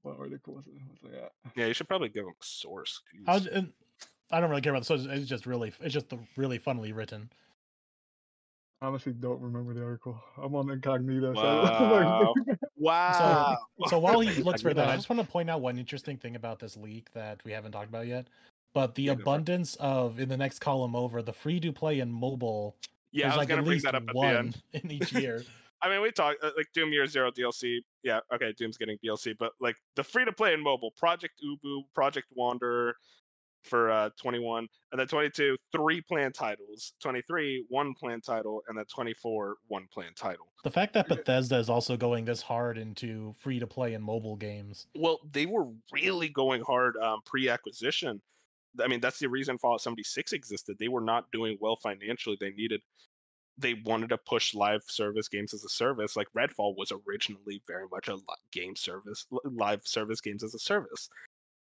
what 0.03 0.19
article 0.19 0.55
was 0.55 0.67
it? 0.67 0.75
Was 1.03 1.13
it 1.13 1.23
at? 1.23 1.33
Yeah, 1.57 1.67
you 1.67 1.75
should 1.75 1.89
probably 1.89 2.09
give 2.09 2.25
them 2.25 2.35
a 2.41 2.45
source. 2.45 3.01
I, 3.27 3.35
was, 3.35 3.47
and 3.47 3.73
I 4.31 4.41
don't 4.41 4.51
really 4.51 4.63
care 4.63 4.73
about 4.73 4.81
the 4.81 4.87
sources. 4.87 5.07
It's 5.07 5.29
just 5.29 5.47
really, 5.47 5.73
it's 5.81 5.95
just 5.95 6.09
the 6.09 6.19
really 6.37 6.59
funnily 6.59 6.93
written. 6.93 7.31
Honestly, 8.83 9.13
don't 9.13 9.41
remember 9.41 9.73
the 9.73 9.83
article. 9.83 10.23
I'm 10.37 10.55
on 10.55 10.71
incognito. 10.71 11.33
Wow. 11.33 12.35
So 12.47 12.55
Wow. 12.77 13.59
So 13.89 13.99
while 13.99 14.21
he 14.21 14.43
looks 14.43 14.63
for 14.63 14.75
that, 14.75 14.89
I 14.89 14.97
just 14.97 15.09
want 15.09 15.21
to 15.21 15.27
point 15.27 15.49
out 15.49 15.61
one 15.61 15.79
interesting 15.79 16.17
thing 16.17 16.37
about 16.37 16.59
this 16.59 16.77
leak 16.77 17.11
that 17.13 17.43
we 17.45 17.53
haven't 17.53 17.73
talked 17.73 17.89
about 17.89 18.07
yet. 18.07 18.27
But 18.75 18.95
the 18.95 19.05
Yeah, 19.05 19.13
abundance 19.13 19.77
of 19.77 20.21
in 20.21 20.29
the 20.29 20.37
next 20.37 20.59
column 20.59 20.95
over 20.95 21.23
the 21.23 21.33
free 21.33 21.59
to 21.61 21.73
play 21.73 22.01
and 22.01 22.13
mobile. 22.13 22.77
Yeah, 23.13 23.27
I 23.27 23.29
was 23.29 23.37
like 23.39 23.49
gonna 23.49 23.63
bring 23.63 23.81
that 23.81 23.95
up 23.95 24.05
at 24.09 24.15
the 24.15 24.21
end. 24.21 24.63
in 24.73 24.91
each 24.91 25.13
year. 25.13 25.43
I 25.87 25.91
mean, 25.91 26.03
we 26.03 26.11
talked 26.11 26.43
uh, 26.43 26.51
like 26.57 26.67
Doom 26.75 26.93
Year 26.93 27.07
Zero 27.07 27.31
DLC. 27.31 27.79
Yeah, 28.03 28.21
okay, 28.35 28.53
Doom's 28.59 28.77
getting 28.77 28.99
DLC, 29.05 29.35
but 29.39 29.53
like 29.61 29.77
the 29.95 30.03
free 30.03 30.25
to 30.25 30.33
play 30.33 30.53
and 30.53 30.63
mobile, 30.63 30.91
Project 30.97 31.35
Ubu, 31.45 31.83
Project 31.95 32.27
Wanderer 32.35 32.97
for 33.63 33.91
uh 33.91 34.11
21, 34.21 34.67
and 34.93 35.01
then 35.01 35.07
22, 35.07 35.57
three 35.73 36.01
plan 36.01 36.33
titles, 36.33 36.93
23, 37.03 37.67
one 37.69 37.95
plan 37.95 38.21
title, 38.21 38.63
and 38.69 38.77
then 38.77 38.85
24, 38.93 39.57
one 39.69 39.87
plan 39.93 40.11
title. 40.17 40.47
the 40.65 40.71
fact 40.71 40.93
that 40.95 41.09
Bethesda 41.09 41.57
is 41.57 41.69
also 41.69 41.97
going 41.97 42.25
this 42.25 42.43
hard 42.43 42.79
into 42.79 43.35
free 43.39 43.59
to 43.59 43.67
play 43.67 43.95
and 43.95 44.05
mobile 44.05 44.37
games. 44.37 44.87
Well, 44.97 45.21
they 45.33 45.47
were 45.47 45.67
really 45.93 46.29
going 46.29 46.63
hard 46.63 46.97
um, 46.97 47.21
pre-acquisition. 47.25 48.21
I 48.83 48.89
mean, 48.89 49.01
that's 49.01 49.19
the 49.19 49.29
reason 49.29 49.57
Fallout 49.59 49.81
76 49.81 50.33
existed. 50.33 50.77
They 50.79 50.89
were 50.89 51.01
not 51.01 51.31
doing 51.33 51.57
well 51.61 51.77
financially. 51.83 52.37
They 52.41 52.51
needed, 52.51 52.81
they 53.59 53.75
wanted 53.85 54.11
to 54.11 54.19
push 54.19 54.55
live 54.55 54.83
service 54.87 55.29
games 55.29 55.55
as 55.55 55.65
a 55.65 55.69
service. 55.69 56.17
Like 56.17 56.29
Redfall 56.37 56.77
was 56.77 56.93
originally 57.07 57.63
very 57.67 57.87
much 57.91 58.09
a 58.09 58.19
game 58.53 58.77
service, 58.77 59.27
live 59.45 59.81
service 59.85 60.21
games 60.21 60.43
as 60.45 60.55
a 60.55 60.59
service. 60.59 61.09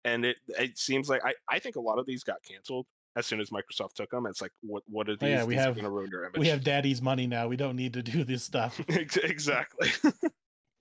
And 0.05 0.23
it 0.25 0.37
it 0.49 0.77
seems 0.77 1.09
like 1.09 1.21
I, 1.25 1.33
I 1.49 1.59
think 1.59 1.75
a 1.75 1.81
lot 1.81 1.99
of 1.99 2.05
these 2.05 2.23
got 2.23 2.37
canceled 2.43 2.85
as 3.15 3.25
soon 3.25 3.41
as 3.41 3.49
Microsoft 3.49 3.93
took 3.95 4.11
them. 4.11 4.25
It's 4.27 4.41
like 4.41 4.51
what 4.61 4.83
what 4.87 5.09
are 5.09 5.13
Oh, 5.13 5.15
these? 5.19 5.29
yeah, 5.29 5.43
we 5.43 5.55
these 5.55 5.63
have- 5.63 5.75
going 5.75 5.83
to 5.85 5.89
ruin 5.91 6.09
your 6.11 6.25
image. 6.25 6.39
We 6.39 6.47
have 6.47 6.63
daddy's 6.63 7.01
money 7.01 7.27
now. 7.27 7.47
We 7.47 7.57
don't 7.57 7.75
need 7.75 7.93
to 7.93 8.03
do 8.03 8.23
this 8.23 8.43
stuff. 8.43 8.79
Exactly. 8.89 9.89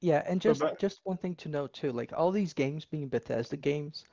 Yeah, 0.01 0.23
and 0.29 0.41
just 0.41 0.61
that- 0.61 0.79
just 0.79 1.01
one 1.03 1.17
thing 1.17 1.35
to 1.37 1.49
note 1.49 1.73
too, 1.73 1.91
like 1.91 2.13
all 2.17 2.31
these 2.31 2.53
games 2.53 2.85
being 2.85 3.09
Bethesda 3.09 3.57
games, 3.57 4.05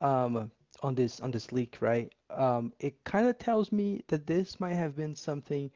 um, 0.00 0.52
on 0.84 0.94
this 0.94 1.18
on 1.20 1.32
this 1.32 1.50
leak, 1.50 1.78
right? 1.80 2.12
Um, 2.30 2.72
it 2.78 3.02
kind 3.02 3.26
of 3.26 3.38
tells 3.38 3.72
me 3.72 4.02
that 4.06 4.24
this 4.26 4.60
might 4.60 4.74
have 4.74 4.94
been 4.94 5.16
something 5.16 5.68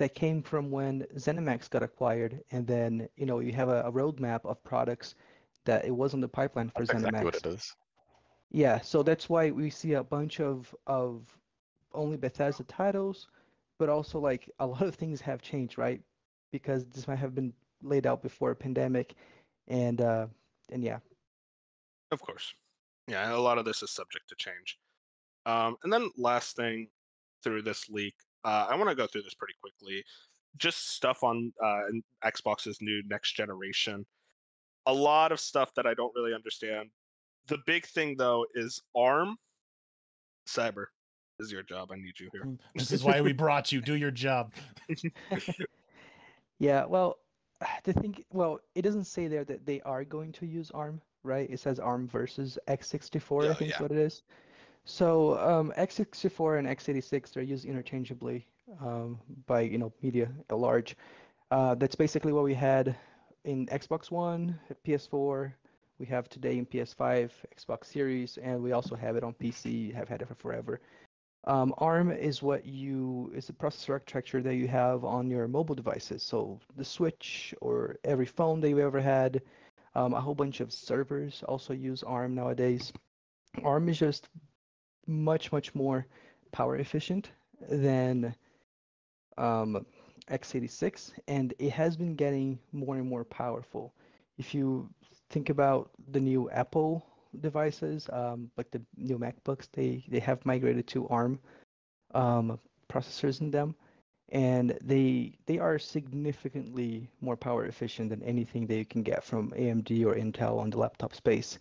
that 0.00 0.14
came 0.14 0.42
from 0.42 0.70
when 0.70 1.06
ZeniMax 1.16 1.70
got 1.70 1.82
acquired, 1.84 2.42
and 2.50 2.66
then 2.66 3.08
you 3.16 3.26
know 3.26 3.40
you 3.40 3.52
have 3.52 3.68
a, 3.68 3.82
a 3.82 3.92
roadmap 3.92 4.40
of 4.46 4.62
products 4.64 5.14
that 5.66 5.84
it 5.84 5.94
was 5.94 6.14
on 6.14 6.20
the 6.22 6.28
pipeline 6.28 6.70
for 6.70 6.86
That's 6.86 6.94
exactly 6.94 7.20
ZeniMax. 7.20 7.24
what 7.24 7.36
it 7.36 7.46
is. 7.46 7.76
Yeah, 8.50 8.80
so 8.80 9.02
that's 9.02 9.28
why 9.28 9.50
we 9.52 9.70
see 9.70 9.92
a 9.92 10.02
bunch 10.02 10.40
of 10.40 10.74
of 10.86 11.38
only 11.92 12.16
Bethesda 12.16 12.64
titles, 12.64 13.28
but 13.78 13.90
also 13.90 14.18
like 14.18 14.50
a 14.58 14.66
lot 14.66 14.82
of 14.82 14.94
things 14.96 15.20
have 15.20 15.42
changed, 15.42 15.78
right? 15.78 16.00
Because 16.50 16.86
this 16.86 17.06
might 17.06 17.18
have 17.18 17.34
been 17.34 17.52
laid 17.82 18.06
out 18.06 18.22
before 18.22 18.52
a 18.52 18.56
pandemic, 18.56 19.14
and 19.68 20.00
uh, 20.00 20.26
and 20.72 20.82
yeah, 20.82 20.98
Of 22.10 22.22
course. 22.22 22.54
Yeah, 23.06 23.34
a 23.34 23.38
lot 23.38 23.58
of 23.58 23.64
this 23.66 23.82
is 23.82 23.90
subject 23.90 24.28
to 24.30 24.34
change. 24.36 24.78
Um, 25.46 25.76
and 25.84 25.92
then 25.92 26.10
last 26.16 26.56
thing 26.56 26.88
through 27.42 27.62
this 27.62 27.88
leak, 27.90 28.14
uh, 28.44 28.66
I 28.68 28.76
want 28.76 28.88
to 28.90 28.94
go 28.94 29.06
through 29.06 29.22
this 29.22 29.34
pretty 29.34 29.54
quickly. 29.60 30.04
Just 30.56 30.94
stuff 30.94 31.22
on 31.22 31.52
uh, 31.62 31.82
Xbox's 32.24 32.78
new 32.80 33.02
next 33.08 33.32
generation. 33.32 34.04
A 34.86 34.92
lot 34.92 35.32
of 35.32 35.40
stuff 35.40 35.72
that 35.74 35.86
I 35.86 35.94
don't 35.94 36.12
really 36.16 36.34
understand. 36.34 36.90
The 37.46 37.58
big 37.66 37.86
thing 37.86 38.16
though 38.16 38.46
is 38.54 38.80
ARM. 38.94 39.36
Cyber 40.48 40.86
this 41.40 41.46
is 41.46 41.52
your 41.52 41.62
job. 41.62 41.90
I 41.90 41.96
need 41.96 42.20
you 42.20 42.28
here. 42.32 42.42
this 42.74 42.92
is 42.92 43.02
why 43.02 43.22
we 43.22 43.32
brought 43.32 43.72
you. 43.72 43.80
Do 43.80 43.94
your 43.94 44.10
job. 44.10 44.52
yeah. 46.58 46.84
Well, 46.84 47.16
the 47.84 47.94
thing, 47.94 48.22
well, 48.30 48.60
it 48.74 48.82
doesn't 48.82 49.04
say 49.04 49.26
there 49.26 49.44
that 49.44 49.64
they 49.64 49.80
are 49.82 50.04
going 50.04 50.32
to 50.32 50.46
use 50.46 50.70
ARM, 50.72 51.00
right? 51.22 51.48
It 51.48 51.58
says 51.58 51.80
ARM 51.80 52.08
versus 52.08 52.58
x64, 52.68 53.44
Yeah, 53.44 53.50
I 53.50 53.54
think 53.54 53.70
yeah. 53.70 53.76
is 53.76 53.80
what 53.80 53.90
it 53.90 53.98
is. 53.98 54.22
So 54.84 55.38
um, 55.38 55.72
x64 55.76 56.58
and 56.58 56.68
x86 56.68 57.32
they're 57.32 57.42
used 57.42 57.64
interchangeably 57.64 58.46
um, 58.80 59.18
by 59.46 59.60
you 59.60 59.78
know 59.78 59.92
media 60.02 60.28
at 60.48 60.58
large. 60.58 60.96
Uh, 61.50 61.74
that's 61.74 61.94
basically 61.94 62.32
what 62.32 62.44
we 62.44 62.54
had 62.54 62.96
in 63.44 63.66
Xbox 63.66 64.10
One, 64.10 64.58
PS4. 64.86 65.52
We 65.98 66.06
have 66.06 66.28
today 66.28 66.56
in 66.56 66.64
PS5, 66.64 67.30
Xbox 67.58 67.86
Series, 67.86 68.38
and 68.38 68.62
we 68.62 68.72
also 68.72 68.94
have 68.94 69.16
it 69.16 69.24
on 69.24 69.34
PC. 69.34 69.92
Have 69.94 70.08
had 70.08 70.22
it 70.22 70.28
for 70.28 70.34
forever. 70.34 70.80
Um, 71.44 71.74
ARM 71.78 72.12
is 72.12 72.42
what 72.42 72.66
you 72.66 73.32
is 73.34 73.46
the 73.46 73.52
processor 73.52 73.90
architecture 73.90 74.42
that 74.42 74.56
you 74.56 74.68
have 74.68 75.04
on 75.04 75.30
your 75.30 75.48
mobile 75.48 75.74
devices. 75.74 76.22
So 76.22 76.60
the 76.76 76.84
Switch 76.84 77.54
or 77.60 77.96
every 78.04 78.26
phone 78.26 78.60
that 78.60 78.68
you 78.68 78.78
ever 78.80 79.00
had. 79.00 79.42
Um, 79.96 80.14
a 80.14 80.20
whole 80.20 80.36
bunch 80.36 80.60
of 80.60 80.72
servers 80.72 81.42
also 81.48 81.72
use 81.72 82.04
ARM 82.04 82.34
nowadays. 82.34 82.92
ARM 83.64 83.88
is 83.88 83.98
just 83.98 84.28
much 85.06 85.52
much 85.52 85.74
more 85.74 86.06
power 86.52 86.76
efficient 86.76 87.30
than 87.68 88.34
um, 89.38 89.84
x86, 90.30 91.12
and 91.28 91.54
it 91.58 91.70
has 91.70 91.96
been 91.96 92.14
getting 92.14 92.58
more 92.72 92.96
and 92.96 93.08
more 93.08 93.24
powerful. 93.24 93.94
If 94.38 94.54
you 94.54 94.88
think 95.30 95.50
about 95.50 95.90
the 96.10 96.20
new 96.20 96.50
Apple 96.50 97.04
devices, 97.40 98.08
um, 98.12 98.50
like 98.56 98.70
the 98.70 98.82
new 98.96 99.18
MacBooks, 99.18 99.68
they 99.72 100.04
they 100.08 100.20
have 100.20 100.44
migrated 100.44 100.86
to 100.88 101.08
ARM 101.08 101.38
um, 102.14 102.58
processors 102.88 103.40
in 103.40 103.50
them, 103.50 103.74
and 104.30 104.78
they 104.82 105.38
they 105.46 105.58
are 105.58 105.78
significantly 105.78 107.08
more 107.20 107.36
power 107.36 107.66
efficient 107.66 108.10
than 108.10 108.22
anything 108.22 108.66
that 108.66 108.76
you 108.76 108.84
can 108.84 109.02
get 109.02 109.24
from 109.24 109.50
AMD 109.52 110.04
or 110.04 110.14
Intel 110.14 110.58
on 110.58 110.70
the 110.70 110.78
laptop 110.78 111.14
space, 111.14 111.58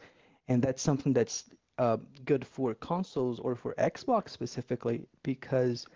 and 0.47 0.61
that's 0.61 0.81
something 0.81 1.13
that's 1.13 1.45
uh, 1.79 1.97
good 2.25 2.45
for 2.45 2.75
consoles 2.75 3.39
or 3.39 3.55
for 3.55 3.73
Xbox 3.75 4.29
specifically 4.29 5.07
because 5.23 5.87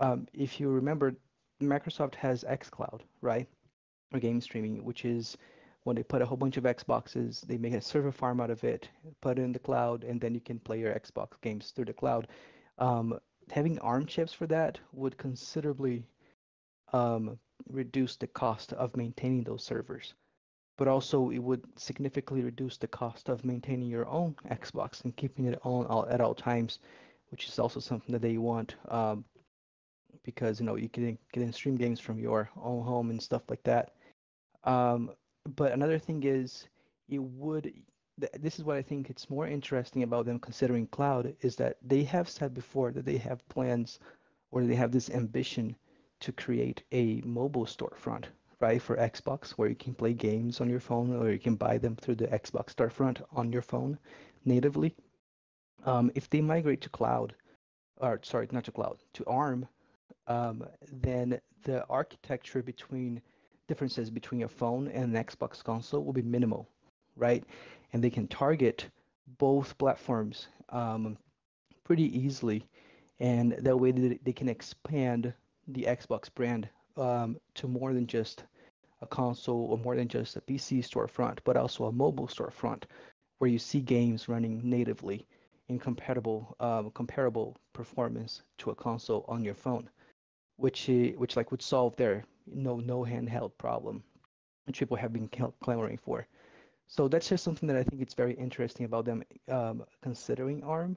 um, 0.00 0.26
if 0.34 0.58
you 0.58 0.68
remember, 0.68 1.14
Microsoft 1.62 2.16
has 2.16 2.42
xCloud, 2.44 3.02
right, 3.22 3.46
or 4.12 4.18
game 4.18 4.40
streaming, 4.40 4.82
which 4.84 5.04
is 5.04 5.36
when 5.84 5.94
they 5.94 6.02
put 6.02 6.20
a 6.20 6.26
whole 6.26 6.36
bunch 6.36 6.56
of 6.56 6.64
Xboxes, 6.64 7.42
they 7.42 7.58
make 7.58 7.74
a 7.74 7.80
server 7.80 8.10
farm 8.10 8.40
out 8.40 8.50
of 8.50 8.64
it, 8.64 8.88
put 9.20 9.38
it 9.38 9.42
in 9.42 9.52
the 9.52 9.58
cloud, 9.58 10.04
and 10.04 10.20
then 10.20 10.34
you 10.34 10.40
can 10.40 10.58
play 10.58 10.80
your 10.80 10.92
Xbox 10.94 11.40
games 11.42 11.70
through 11.70 11.84
the 11.86 11.92
cloud. 11.92 12.26
Um, 12.78 13.18
having 13.50 13.78
ARM 13.78 14.06
chips 14.06 14.32
for 14.32 14.46
that 14.48 14.78
would 14.92 15.16
considerably 15.16 16.04
um, 16.92 17.38
reduce 17.68 18.16
the 18.16 18.26
cost 18.26 18.72
of 18.72 18.96
maintaining 18.96 19.44
those 19.44 19.62
servers. 19.62 20.14
But 20.80 20.88
also, 20.88 21.30
it 21.30 21.40
would 21.40 21.62
significantly 21.78 22.42
reduce 22.44 22.78
the 22.78 22.88
cost 22.88 23.28
of 23.28 23.44
maintaining 23.44 23.90
your 23.90 24.08
own 24.08 24.34
Xbox 24.50 25.04
and 25.04 25.14
keeping 25.14 25.44
it 25.46 25.60
on 25.62 25.86
all, 25.86 26.06
at 26.08 26.22
all 26.22 26.34
times, 26.34 26.80
which 27.30 27.48
is 27.48 27.60
also 27.60 27.80
something 27.80 28.14
that 28.14 28.22
they 28.22 28.38
want 28.38 28.76
um, 28.88 29.26
because 30.24 30.60
you 30.60 30.66
know 30.66 30.76
you 30.76 30.88
can 30.88 31.18
can 31.34 31.52
stream 31.52 31.76
games 31.76 32.00
from 32.00 32.18
your 32.18 32.50
own 32.62 32.82
home 32.84 33.10
and 33.10 33.22
stuff 33.22 33.42
like 33.50 33.62
that. 33.64 33.92
Um, 34.64 35.12
but 35.56 35.72
another 35.72 35.98
thing 35.98 36.24
is, 36.24 36.68
it 37.10 37.22
would. 37.22 37.64
th- 38.20 38.32
This 38.40 38.58
is 38.58 38.64
what 38.64 38.78
I 38.78 38.82
think 38.82 39.10
it's 39.10 39.30
more 39.30 39.46
interesting 39.46 40.02
about 40.02 40.26
them 40.26 40.38
considering 40.38 40.86
cloud 40.88 41.36
is 41.42 41.56
that 41.56 41.76
they 41.82 42.04
have 42.04 42.28
said 42.28 42.54
before 42.54 42.92
that 42.92 43.04
they 43.04 43.18
have 43.18 43.48
plans 43.50 44.00
or 44.50 44.64
they 44.64 44.76
have 44.76 44.92
this 44.92 45.10
ambition 45.10 45.76
to 46.20 46.32
create 46.32 46.84
a 46.92 47.20
mobile 47.24 47.66
storefront, 47.66 48.26
right, 48.60 48.80
for 48.80 48.96
Xbox 48.96 49.50
where 49.52 49.68
you 49.68 49.74
can 49.74 49.94
play 49.94 50.12
games 50.12 50.60
on 50.60 50.68
your 50.68 50.80
phone 50.80 51.14
or 51.16 51.30
you 51.30 51.38
can 51.38 51.56
buy 51.56 51.78
them 51.78 51.96
through 51.96 52.16
the 52.16 52.26
Xbox 52.28 52.74
storefront 52.74 53.22
on 53.32 53.52
your 53.52 53.62
phone 53.62 53.98
natively. 54.44 54.94
Um, 55.84 56.10
if 56.14 56.28
they 56.28 56.42
migrate 56.42 56.82
to 56.82 56.90
cloud, 56.90 57.34
or 57.96 58.20
sorry, 58.22 58.48
not 58.52 58.64
to 58.64 58.72
cloud, 58.72 58.98
to 59.14 59.24
ARM, 59.26 59.66
um, 60.26 60.64
then 60.92 61.40
the 61.64 61.84
architecture 61.86 62.62
between 62.62 63.22
differences 63.66 64.10
between 64.10 64.42
a 64.42 64.48
phone 64.48 64.88
and 64.88 65.16
an 65.16 65.24
Xbox 65.24 65.64
console 65.64 66.04
will 66.04 66.12
be 66.12 66.22
minimal, 66.22 66.68
right? 67.16 67.44
And 67.92 68.04
they 68.04 68.10
can 68.10 68.28
target 68.28 68.88
both 69.38 69.78
platforms 69.78 70.48
um, 70.70 71.16
pretty 71.84 72.16
easily, 72.18 72.66
and 73.20 73.52
that 73.52 73.76
way 73.76 73.92
they, 73.92 74.18
they 74.22 74.32
can 74.32 74.48
expand 74.48 75.32
the 75.68 75.84
Xbox 75.84 76.32
brand 76.34 76.68
um, 76.96 77.36
to 77.54 77.68
more 77.68 77.92
than 77.92 78.06
just 78.06 78.44
a 79.02 79.06
console 79.06 79.66
or 79.70 79.78
more 79.78 79.96
than 79.96 80.08
just 80.08 80.36
a 80.36 80.40
PC 80.40 80.80
storefront, 80.80 81.38
but 81.44 81.56
also 81.56 81.86
a 81.86 81.92
mobile 81.92 82.26
storefront 82.26 82.84
where 83.38 83.50
you 83.50 83.58
see 83.58 83.80
games 83.80 84.28
running 84.28 84.60
natively 84.62 85.26
in 85.68 85.78
compatible 85.78 86.54
um, 86.60 86.90
comparable 86.90 87.56
performance 87.72 88.42
to 88.58 88.70
a 88.70 88.74
console 88.74 89.24
on 89.28 89.42
your 89.44 89.54
phone, 89.54 89.88
which 90.56 90.88
which 91.16 91.36
like 91.36 91.50
would 91.50 91.62
solve 91.62 91.96
their 91.96 92.24
no 92.46 92.76
no 92.76 93.04
handheld 93.04 93.52
problem, 93.56 94.02
which 94.66 94.78
people 94.78 94.96
have 94.96 95.12
been 95.12 95.28
clamoring 95.62 95.96
for. 95.96 96.26
So 96.88 97.06
that's 97.06 97.28
just 97.28 97.44
something 97.44 97.68
that 97.68 97.76
I 97.76 97.84
think 97.84 98.02
it's 98.02 98.14
very 98.14 98.34
interesting 98.34 98.84
about 98.84 99.04
them 99.04 99.22
um, 99.48 99.84
considering 100.02 100.62
ARM, 100.64 100.96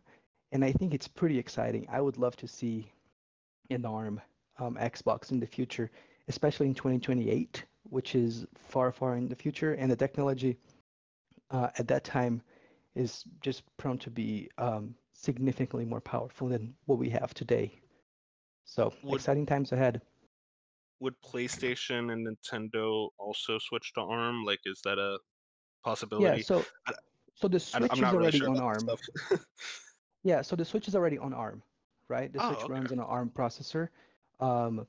and 0.52 0.66
I 0.66 0.72
think 0.72 0.94
it's 0.94 1.08
pretty 1.08 1.38
exciting. 1.38 1.86
I 1.90 2.02
would 2.02 2.18
love 2.18 2.36
to 2.38 2.48
see 2.48 2.92
an 3.70 3.86
ARM 3.86 4.20
um, 4.60 4.76
Xbox 4.80 5.32
in 5.32 5.40
the 5.40 5.48
future, 5.48 5.92
especially 6.28 6.68
in 6.68 6.74
2028, 6.74 7.64
which 7.84 8.16
is 8.16 8.46
far 8.56 8.92
far 8.92 9.16
in 9.18 9.28
the 9.28 9.36
future, 9.36 9.74
and 9.74 9.92
the 9.92 9.96
technology 9.96 10.58
uh, 11.52 11.70
at 11.78 11.88
that 11.88 12.04
time 12.04 12.42
is 12.96 13.24
just 13.42 13.64
prone 13.78 13.98
to 13.98 14.10
be 14.10 14.50
um, 14.58 14.94
significantly 15.14 15.86
more 15.86 16.02
powerful 16.02 16.48
than 16.48 16.74
what 16.86 17.00
we 17.00 17.10
have 17.10 17.34
today. 17.34 17.72
So 18.66 18.94
Would- 19.04 19.16
exciting 19.16 19.46
times 19.46 19.72
ahead. 19.72 20.02
Would 21.00 21.16
PlayStation 21.22 22.14
and 22.14 22.26
Nintendo 22.26 23.10
also 23.18 23.58
switch 23.60 23.92
to 23.96 24.02
ARM? 24.02 24.46
Like, 24.46 24.60
is 24.66 24.80
that 24.86 24.98
a 25.00 25.18
possibility? 25.84 26.38
Yeah. 26.40 26.44
So 26.44 26.64
I- 26.88 26.94
so 27.36 27.48
the 27.48 27.56
I- 27.56 27.60
Switch 27.60 27.92
I'm 27.92 27.98
is 27.98 28.02
not 28.02 28.14
really 28.14 28.24
already 28.24 28.38
sure 28.40 28.50
on 28.50 28.60
ARM. 28.60 28.90
Yeah, 30.26 30.42
so 30.42 30.56
the 30.56 30.64
Switch 30.64 30.88
is 30.88 30.96
already 30.96 31.18
on 31.18 31.34
ARM, 31.34 31.62
right? 32.08 32.32
The 32.32 32.42
Oh, 32.42 32.48
Switch 32.54 32.64
okay. 32.64 32.72
runs 32.74 32.94
on 32.94 33.00
an 33.00 33.04
ARM 33.06 33.30
processor. 33.30 33.90
Um, 34.44 34.88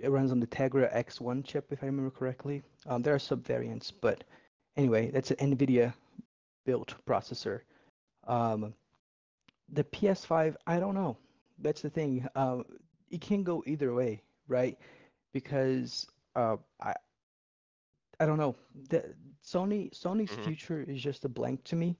it 0.00 0.10
runs 0.10 0.32
on 0.32 0.40
the 0.40 0.46
Tegra 0.46 0.92
X1 0.94 1.44
chip, 1.44 1.72
if 1.72 1.82
I 1.82 1.86
remember 1.86 2.10
correctly. 2.10 2.62
Um, 2.86 3.02
there 3.02 3.14
are 3.14 3.18
subvariants, 3.18 3.92
but 4.00 4.24
anyway, 4.76 5.10
that's 5.10 5.30
an 5.32 5.56
NVIDIA 5.56 5.94
built 6.64 6.94
processor. 7.06 7.60
Um, 8.26 8.74
the 9.72 9.84
PS5, 9.84 10.56
I 10.66 10.80
don't 10.80 10.94
know. 10.94 11.16
That's 11.58 11.82
the 11.82 11.90
thing. 11.90 12.26
Um, 12.36 12.64
it 13.10 13.20
can 13.20 13.42
go 13.44 13.62
either 13.66 13.94
way, 13.94 14.22
right? 14.48 14.78
Because 15.32 16.06
uh, 16.36 16.56
I, 16.80 16.94
I 18.20 18.26
don't 18.26 18.38
know. 18.38 18.56
The 18.88 19.14
Sony 19.44 19.90
Sony's 19.92 20.34
Mhm. 20.34 20.52
future 20.52 20.82
is 20.82 21.02
just 21.02 21.24
a 21.24 21.28
blank 21.28 21.64
to 21.64 21.76
me 21.76 21.98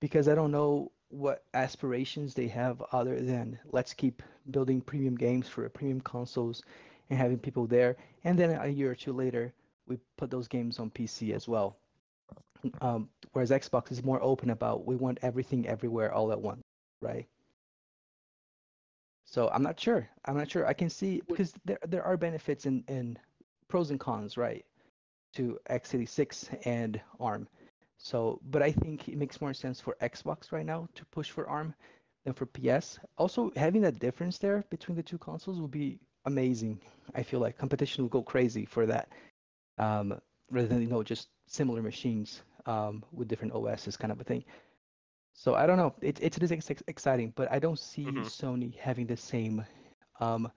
because 0.00 0.28
I 0.28 0.34
don't 0.34 0.52
know 0.52 0.92
what 1.10 1.44
aspirations 1.54 2.34
they 2.34 2.48
have 2.48 2.82
other 2.92 3.20
than 3.20 3.58
let's 3.72 3.92
keep 3.92 4.22
building 4.50 4.80
premium 4.80 5.16
games 5.16 5.48
for 5.48 5.68
premium 5.68 6.00
consoles 6.00 6.62
and 7.10 7.18
having 7.18 7.38
people 7.38 7.66
there. 7.66 7.96
And 8.24 8.38
then 8.38 8.50
a 8.50 8.68
year 8.68 8.90
or 8.90 8.94
two 8.94 9.12
later, 9.12 9.52
we 9.86 9.98
put 10.16 10.30
those 10.30 10.48
games 10.48 10.78
on 10.78 10.90
PC 10.90 11.34
as 11.34 11.48
well. 11.48 11.76
Um, 12.80 13.08
whereas 13.32 13.50
Xbox 13.50 13.90
is 13.90 14.04
more 14.04 14.22
open 14.22 14.50
about 14.50 14.86
we 14.86 14.94
want 14.94 15.18
everything 15.22 15.66
everywhere 15.66 16.12
all 16.12 16.30
at 16.30 16.40
once, 16.40 16.62
right? 17.02 17.26
So 19.24 19.48
I'm 19.48 19.62
not 19.62 19.78
sure. 19.78 20.08
I'm 20.24 20.36
not 20.36 20.50
sure. 20.50 20.66
I 20.66 20.72
can 20.72 20.90
see 20.90 21.22
because 21.28 21.54
there 21.64 21.78
there 21.86 22.02
are 22.02 22.16
benefits 22.16 22.66
and 22.66 22.84
and 22.88 23.18
pros 23.68 23.90
and 23.90 23.98
cons, 23.98 24.36
right, 24.36 24.64
to 25.34 25.58
x86 25.70 26.66
and 26.66 27.00
ARM. 27.18 27.48
So, 28.00 28.42
but 28.50 28.62
I 28.62 28.72
think 28.72 29.08
it 29.08 29.18
makes 29.18 29.42
more 29.42 29.54
sense 29.54 29.80
for 29.80 29.96
Xbox 30.02 30.52
right 30.52 30.66
now 30.66 30.88
to 30.96 31.06
push 31.06 31.30
for 31.30 31.48
ARM 31.48 31.74
than 32.24 32.34
for 32.34 32.46
PS. 32.46 33.00
Also, 33.18 33.52
having 33.56 33.82
that 33.82 34.00
difference 34.00 34.38
there 34.38 34.64
between 34.70 34.96
the 34.96 35.02
two 35.04 35.18
consoles 35.18 35.60
would 35.60 35.72
be 35.72 36.00
amazing. 36.26 36.80
I 37.14 37.22
feel 37.22 37.40
like 37.40 37.58
competition 37.58 38.04
will 38.04 38.10
go 38.10 38.22
crazy 38.22 38.66
for 38.66 38.86
that, 38.86 39.10
um, 39.78 40.20
rather 40.50 40.68
than 40.68 40.82
you 40.82 40.88
know 40.88 41.02
just 41.04 41.30
similar 41.46 41.82
machines 41.82 42.42
um, 42.66 43.04
with 43.12 43.28
different 43.28 43.54
OSs 43.54 43.96
kind 43.96 44.12
of 44.12 44.20
a 44.20 44.24
thing. 44.24 44.44
So 45.34 45.54
I 45.54 45.66
don't 45.66 45.78
know. 45.78 45.94
It, 46.02 46.18
it's 46.22 46.38
it 46.38 46.42
is 46.44 46.52
ex- 46.52 46.82
exciting, 46.88 47.32
but 47.36 47.50
I 47.52 47.58
don't 47.60 47.78
see 47.78 48.20
Mhm. 48.20 48.30
Sony 48.30 48.76
having 48.76 49.06
the 49.06 49.16
same 49.16 49.64
um, 50.20 50.50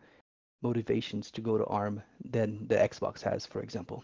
motivations 0.61 1.31
to 1.31 1.41
go 1.41 1.57
to 1.57 1.65
ARM 1.65 2.01
than 2.25 2.67
the 2.67 2.75
Xbox 2.75 3.21
has, 3.23 3.45
for 3.47 3.61
example. 3.61 4.03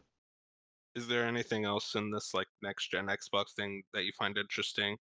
Is 0.96 1.08
there 1.08 1.26
anything 1.26 1.66
else 1.66 1.96
in 1.96 2.12
this 2.12 2.34
like 2.34 2.48
next 2.62 2.92
gen 2.92 3.08
Xbox 3.08 3.54
thing 3.56 3.84
that 3.94 4.06
you 4.06 4.12
find 4.18 4.38
interesting 4.38 4.98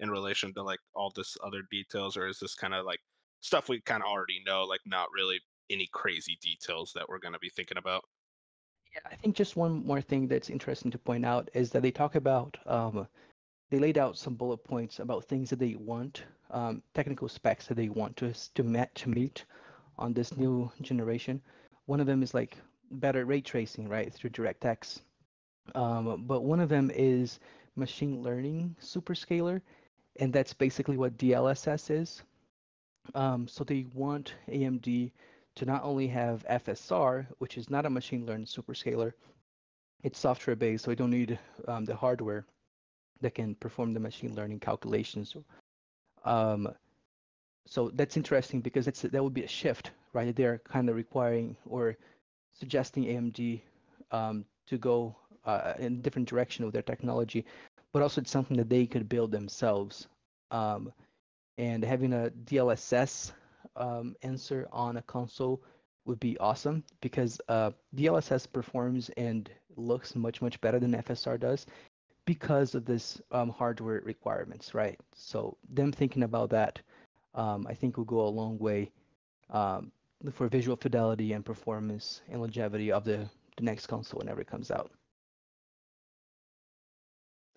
in 0.00 0.10
relation 0.10 0.52
to 0.54 0.62
like 0.62 0.80
all 0.94 1.12
this 1.14 1.36
other 1.44 1.62
details, 1.70 2.16
or 2.16 2.28
is 2.28 2.38
this 2.38 2.54
kind 2.54 2.74
of 2.74 2.84
like 2.84 3.00
stuff 3.40 3.68
we 3.68 3.80
kind 3.80 4.02
of 4.02 4.08
already 4.08 4.42
know, 4.46 4.64
like 4.64 4.80
not 4.86 5.08
really 5.14 5.40
any 5.70 5.88
crazy 5.92 6.38
details 6.42 6.92
that 6.94 7.08
we're 7.08 7.18
gonna 7.18 7.38
be 7.38 7.50
thinking 7.50 7.78
about? 7.78 8.04
Yeah, 8.94 9.00
I 9.10 9.16
think 9.16 9.36
just 9.36 9.56
one 9.56 9.86
more 9.86 10.00
thing 10.00 10.28
that's 10.28 10.50
interesting 10.50 10.90
to 10.90 10.98
point 10.98 11.24
out 11.24 11.50
is 11.54 11.70
that 11.70 11.82
they 11.82 11.90
talk 11.90 12.14
about 12.14 12.56
um, 12.66 13.06
they 13.70 13.78
laid 13.78 13.98
out 13.98 14.16
some 14.16 14.34
bullet 14.34 14.64
points 14.64 14.98
about 14.98 15.24
things 15.24 15.50
that 15.50 15.58
they 15.58 15.74
want, 15.74 16.24
um, 16.50 16.82
technical 16.94 17.28
specs 17.28 17.66
that 17.66 17.76
they 17.76 17.88
want 17.88 18.16
to 18.16 18.32
to 18.54 18.62
met 18.62 18.94
to 18.96 19.08
meet 19.08 19.44
on 19.98 20.12
this 20.14 20.36
new 20.36 20.70
generation. 20.80 21.40
One 21.86 22.00
of 22.00 22.06
them 22.06 22.22
is 22.22 22.34
like 22.34 22.56
better 22.92 23.24
ray 23.24 23.40
tracing, 23.40 23.88
right, 23.88 24.12
through 24.12 24.30
DirectX. 24.30 25.00
Um, 25.74 26.24
but 26.26 26.44
one 26.44 26.60
of 26.60 26.68
them 26.68 26.90
is 26.94 27.40
machine 27.76 28.22
learning 28.22 28.74
superscalar, 28.80 29.60
and 30.16 30.32
that's 30.32 30.52
basically 30.52 30.96
what 30.96 31.16
DLSS 31.16 31.90
is. 31.90 32.22
Um, 33.14 33.48
so 33.48 33.64
they 33.64 33.86
want 33.94 34.34
AMD 34.48 35.10
to 35.56 35.64
not 35.64 35.82
only 35.82 36.06
have 36.08 36.44
FSR, 36.48 37.26
which 37.38 37.56
is 37.56 37.70
not 37.70 37.86
a 37.86 37.90
machine 37.90 38.26
learned 38.26 38.46
superscalar, 38.46 39.12
it's 40.02 40.18
software 40.18 40.56
based, 40.56 40.84
so 40.84 40.90
you 40.90 40.96
don't 40.96 41.10
need 41.10 41.38
um, 41.66 41.84
the 41.84 41.96
hardware 41.96 42.46
that 43.20 43.34
can 43.34 43.54
perform 43.56 43.92
the 43.92 44.00
machine 44.00 44.34
learning 44.34 44.60
calculations. 44.60 45.34
Um, 46.24 46.68
so 47.66 47.90
that's 47.94 48.16
interesting 48.16 48.60
because 48.60 48.86
that 48.86 49.24
would 49.24 49.34
be 49.34 49.44
a 49.44 49.48
shift, 49.48 49.90
right? 50.12 50.34
They're 50.34 50.58
kind 50.58 50.88
of 50.88 50.96
requiring 50.96 51.56
or 51.66 51.96
suggesting 52.52 53.04
AMD 53.04 53.60
um, 54.10 54.44
to 54.66 54.78
go 54.78 55.16
uh, 55.48 55.72
in 55.78 56.02
different 56.02 56.28
direction 56.28 56.64
with 56.64 56.74
their 56.74 56.82
technology, 56.82 57.44
but 57.92 58.02
also 58.02 58.20
it's 58.20 58.30
something 58.30 58.56
that 58.58 58.68
they 58.68 58.86
could 58.86 59.08
build 59.08 59.32
themselves. 59.32 60.06
Um, 60.50 60.92
and 61.56 61.82
having 61.82 62.12
a 62.12 62.30
DLSS 62.44 63.32
um, 63.76 64.14
answer 64.22 64.68
on 64.70 64.98
a 64.98 65.02
console 65.02 65.62
would 66.04 66.20
be 66.20 66.38
awesome 66.38 66.84
because 67.00 67.40
uh, 67.48 67.70
DLSS 67.96 68.50
performs 68.52 69.10
and 69.16 69.50
looks 69.76 70.14
much 70.14 70.42
much 70.42 70.60
better 70.60 70.78
than 70.78 70.92
FSR 70.92 71.40
does 71.40 71.66
because 72.24 72.74
of 72.74 72.84
this 72.84 73.20
um, 73.32 73.48
hardware 73.48 74.02
requirements, 74.04 74.74
right? 74.74 74.98
So 75.14 75.56
them 75.70 75.92
thinking 75.92 76.24
about 76.24 76.50
that, 76.50 76.78
um, 77.34 77.66
I 77.68 77.74
think 77.74 77.96
will 77.96 78.04
go 78.04 78.20
a 78.20 78.28
long 78.28 78.58
way 78.58 78.90
um, 79.50 79.92
for 80.32 80.48
visual 80.48 80.76
fidelity 80.76 81.32
and 81.32 81.44
performance 81.44 82.20
and 82.28 82.40
longevity 82.40 82.92
of 82.92 83.04
the 83.04 83.28
the 83.56 83.64
next 83.64 83.86
console 83.86 84.18
whenever 84.18 84.40
it 84.40 84.46
comes 84.46 84.70
out. 84.70 84.90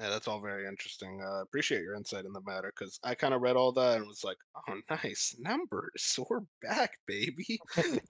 Yeah, 0.01 0.09
that's 0.09 0.27
all 0.27 0.41
very 0.41 0.67
interesting. 0.67 1.21
Uh, 1.23 1.41
appreciate 1.43 1.83
your 1.83 1.93
insight 1.95 2.25
in 2.25 2.33
the 2.33 2.41
matter 2.41 2.73
because 2.75 2.99
I 3.03 3.13
kind 3.13 3.35
of 3.35 3.41
read 3.41 3.55
all 3.55 3.71
that 3.73 3.97
and 3.97 4.07
was 4.07 4.23
like, 4.23 4.37
"Oh, 4.67 4.73
nice 4.89 5.35
numbers. 5.39 6.17
We're 6.29 6.41
back, 6.61 6.91
baby." 7.05 7.59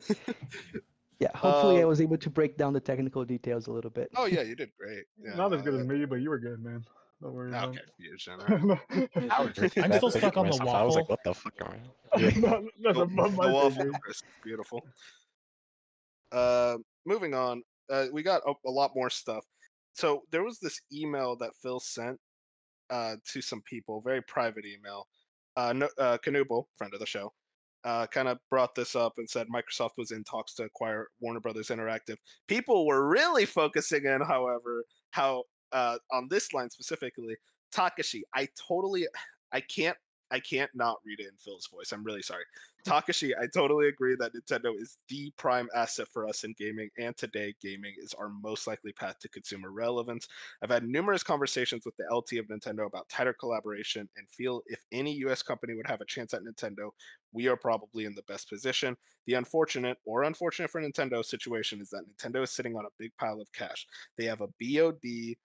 Yeah, 1.19 1.29
hopefully 1.35 1.79
I 1.79 1.83
Um, 1.83 1.89
was 1.89 2.01
able 2.01 2.17
to 2.17 2.29
break 2.31 2.57
down 2.57 2.73
the 2.73 2.79
technical 2.79 3.23
details 3.25 3.67
a 3.67 3.71
little 3.71 3.91
bit. 3.91 4.09
oh 4.15 4.25
yeah, 4.25 4.41
you 4.41 4.55
did 4.55 4.71
great. 4.79 5.03
Yeah, 5.23 5.35
Not 5.35 5.53
as 5.53 5.61
good 5.61 5.75
as 5.75 5.85
me, 5.85 6.05
but 6.05 6.15
you 6.15 6.29
were 6.31 6.39
good, 6.39 6.63
man. 6.63 6.83
Don't 7.21 7.33
worry 7.33 7.53
Okay, 7.53 7.77
Fusion. 7.99 8.39
all 8.41 8.57
right. 8.57 8.79
it. 8.89 9.11
I 9.31 9.43
was 9.43 9.53
drinking 9.53 9.83
I'm 9.83 9.93
still 9.93 10.09
stuck 10.09 10.35
on 10.37 10.45
the 10.49 10.57
myself. 10.57 10.69
I 10.75 10.83
was 10.83 10.95
like, 10.95 11.07
what 11.09 11.19
the 11.23 11.35
fuck, 11.35 11.53
man? 11.59 11.81
Yeah. 12.17 12.29
No, 12.39 12.67
That's 12.81 12.97
The- 12.97 13.05
the 13.05 13.51
waffle 13.53 13.69
grade. 13.69 14.01
crisp, 14.01 14.25
beautiful. 14.43 14.81
Uh, 16.31 16.77
moving 17.05 17.35
on, 17.35 17.61
uh, 17.91 18.07
we 18.11 18.23
got 18.23 18.41
a, 18.47 18.53
a 18.65 18.71
lot 18.71 18.95
more 18.95 19.11
stuff. 19.11 19.45
So 19.93 20.23
there 20.31 20.43
was 20.43 20.59
this 20.59 20.81
email 20.93 21.35
that 21.37 21.51
Phil 21.61 21.79
sent 21.79 22.17
uh, 22.89 23.15
to 23.31 23.41
some 23.41 23.61
people, 23.63 24.01
very 24.01 24.21
private 24.23 24.65
email. 24.65 25.07
Uh, 25.57 25.73
no, 25.73 25.89
uh, 25.97 26.17
friend 26.23 26.93
of 26.93 26.99
the 26.99 27.05
show, 27.05 27.31
uh, 27.83 28.07
kind 28.07 28.27
of 28.27 28.37
brought 28.49 28.73
this 28.75 28.95
up 28.95 29.13
and 29.17 29.29
said 29.29 29.47
Microsoft 29.53 29.91
was 29.97 30.11
in 30.11 30.23
talks 30.23 30.53
to 30.55 30.63
acquire 30.63 31.07
Warner 31.19 31.39
Brothers 31.39 31.69
Interactive. 31.69 32.15
People 32.47 32.85
were 32.85 33.07
really 33.07 33.45
focusing 33.45 34.05
in, 34.05 34.21
however, 34.21 34.85
how 35.11 35.43
uh, 35.71 35.97
on 36.11 36.27
this 36.29 36.53
line 36.53 36.69
specifically, 36.69 37.35
Takashi. 37.73 38.21
I 38.35 38.47
totally, 38.67 39.07
I 39.51 39.61
can't 39.61 39.97
I 40.31 40.39
can't 40.39 40.71
not 40.73 40.97
read 41.05 41.19
it 41.19 41.27
in 41.27 41.37
Phil's 41.37 41.67
voice. 41.67 41.91
I'm 41.91 42.03
really 42.03 42.21
sorry. 42.21 42.43
Takashi, 42.85 43.33
I 43.39 43.47
totally 43.53 43.89
agree 43.89 44.15
that 44.15 44.33
Nintendo 44.33 44.73
is 44.79 44.97
the 45.07 45.31
prime 45.37 45.67
asset 45.75 46.07
for 46.11 46.27
us 46.27 46.43
in 46.43 46.55
gaming, 46.57 46.89
and 46.97 47.15
today 47.15 47.53
gaming 47.61 47.93
is 47.97 48.13
our 48.13 48.29
most 48.29 48.65
likely 48.65 48.91
path 48.93 49.19
to 49.19 49.29
consumer 49.29 49.71
relevance. 49.71 50.27
I've 50.63 50.71
had 50.71 50.87
numerous 50.87 51.21
conversations 51.21 51.85
with 51.85 51.95
the 51.97 52.05
LT 52.13 52.39
of 52.39 52.47
Nintendo 52.47 52.87
about 52.87 53.09
tighter 53.09 53.33
collaboration 53.33 54.09
and 54.17 54.27
feel 54.29 54.61
if 54.67 54.83
any 54.91 55.13
US 55.25 55.43
company 55.43 55.75
would 55.75 55.87
have 55.87 56.01
a 56.01 56.05
chance 56.05 56.33
at 56.33 56.41
Nintendo, 56.41 56.89
we 57.33 57.47
are 57.47 57.57
probably 57.57 58.05
in 58.05 58.15
the 58.15 58.23
best 58.23 58.49
position. 58.49 58.95
The 59.27 59.35
unfortunate 59.35 59.97
or 60.05 60.23
unfortunate 60.23 60.71
for 60.71 60.81
Nintendo 60.81 61.23
situation 61.23 61.81
is 61.81 61.89
that 61.89 62.03
Nintendo 62.07 62.43
is 62.43 62.51
sitting 62.51 62.75
on 62.75 62.85
a 62.85 62.95
big 62.97 63.11
pile 63.17 63.39
of 63.39 63.51
cash. 63.53 63.85
They 64.17 64.25
have 64.25 64.41
a 64.41 64.47
BOD 64.59 65.35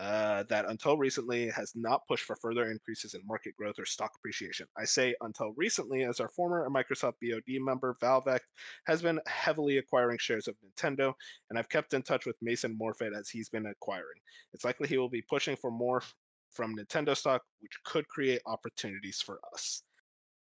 uh, 0.00 0.44
that 0.48 0.64
until 0.64 0.96
recently 0.96 1.50
has 1.50 1.72
not 1.74 2.06
pushed 2.08 2.24
for 2.24 2.34
further 2.36 2.70
increases 2.70 3.12
in 3.12 3.20
market 3.26 3.54
growth 3.54 3.78
or 3.78 3.84
stock 3.84 4.10
appreciation. 4.16 4.66
I 4.78 4.86
say 4.86 5.14
until 5.20 5.52
recently, 5.58 6.04
as 6.04 6.20
our 6.20 6.30
former 6.30 6.66
Microsoft 6.70 7.14
BOD 7.22 7.62
member, 7.62 7.94
ValueAct, 8.02 8.40
has 8.86 9.02
been 9.02 9.20
heavily 9.26 9.76
acquiring 9.76 10.16
shares 10.18 10.48
of 10.48 10.56
Nintendo, 10.64 11.12
and 11.50 11.58
I've 11.58 11.68
kept 11.68 11.92
in 11.92 12.00
touch 12.00 12.24
with 12.24 12.36
Mason 12.40 12.78
Morfit 12.80 13.14
as 13.14 13.28
he's 13.28 13.50
been 13.50 13.66
acquiring. 13.66 14.20
It's 14.54 14.64
likely 14.64 14.88
he 14.88 14.96
will 14.96 15.10
be 15.10 15.22
pushing 15.28 15.54
for 15.54 15.70
more 15.70 16.02
from 16.50 16.74
Nintendo 16.74 17.14
stock, 17.14 17.42
which 17.60 17.72
could 17.84 18.08
create 18.08 18.40
opportunities 18.46 19.20
for 19.20 19.38
us. 19.52 19.82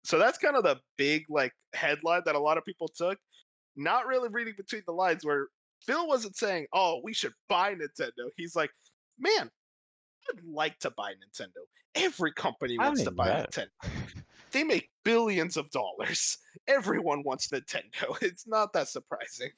So 0.04 0.16
that's 0.16 0.38
kind 0.38 0.56
of 0.56 0.62
the 0.62 0.78
big 0.96 1.24
like 1.28 1.52
headline 1.74 2.22
that 2.24 2.36
a 2.36 2.40
lot 2.40 2.56
of 2.56 2.64
people 2.64 2.88
took. 2.88 3.18
Not 3.76 4.06
really 4.06 4.28
reading 4.30 4.54
between 4.56 4.82
the 4.86 4.92
lines 4.92 5.24
where 5.24 5.48
Phil 5.84 6.06
wasn't 6.06 6.36
saying, 6.36 6.66
"Oh, 6.72 7.00
we 7.02 7.12
should 7.12 7.32
buy 7.48 7.74
Nintendo." 7.74 8.30
He's 8.36 8.54
like, 8.54 8.70
man, 9.20 9.50
I'd 10.28 10.44
like 10.44 10.78
to 10.80 10.90
buy 10.90 11.12
Nintendo. 11.12 11.62
Every 11.94 12.32
company 12.32 12.78
wants 12.78 13.02
to 13.04 13.10
buy 13.10 13.28
that- 13.28 13.50
Nintendo. 13.52 13.68
They 14.52 14.64
make 14.64 14.90
billions 15.04 15.56
of 15.56 15.70
dollars. 15.70 16.38
Everyone 16.66 17.22
wants 17.22 17.48
Nintendo. 17.48 18.16
It's 18.22 18.46
not 18.48 18.72
that 18.72 18.88
surprising. 18.88 19.50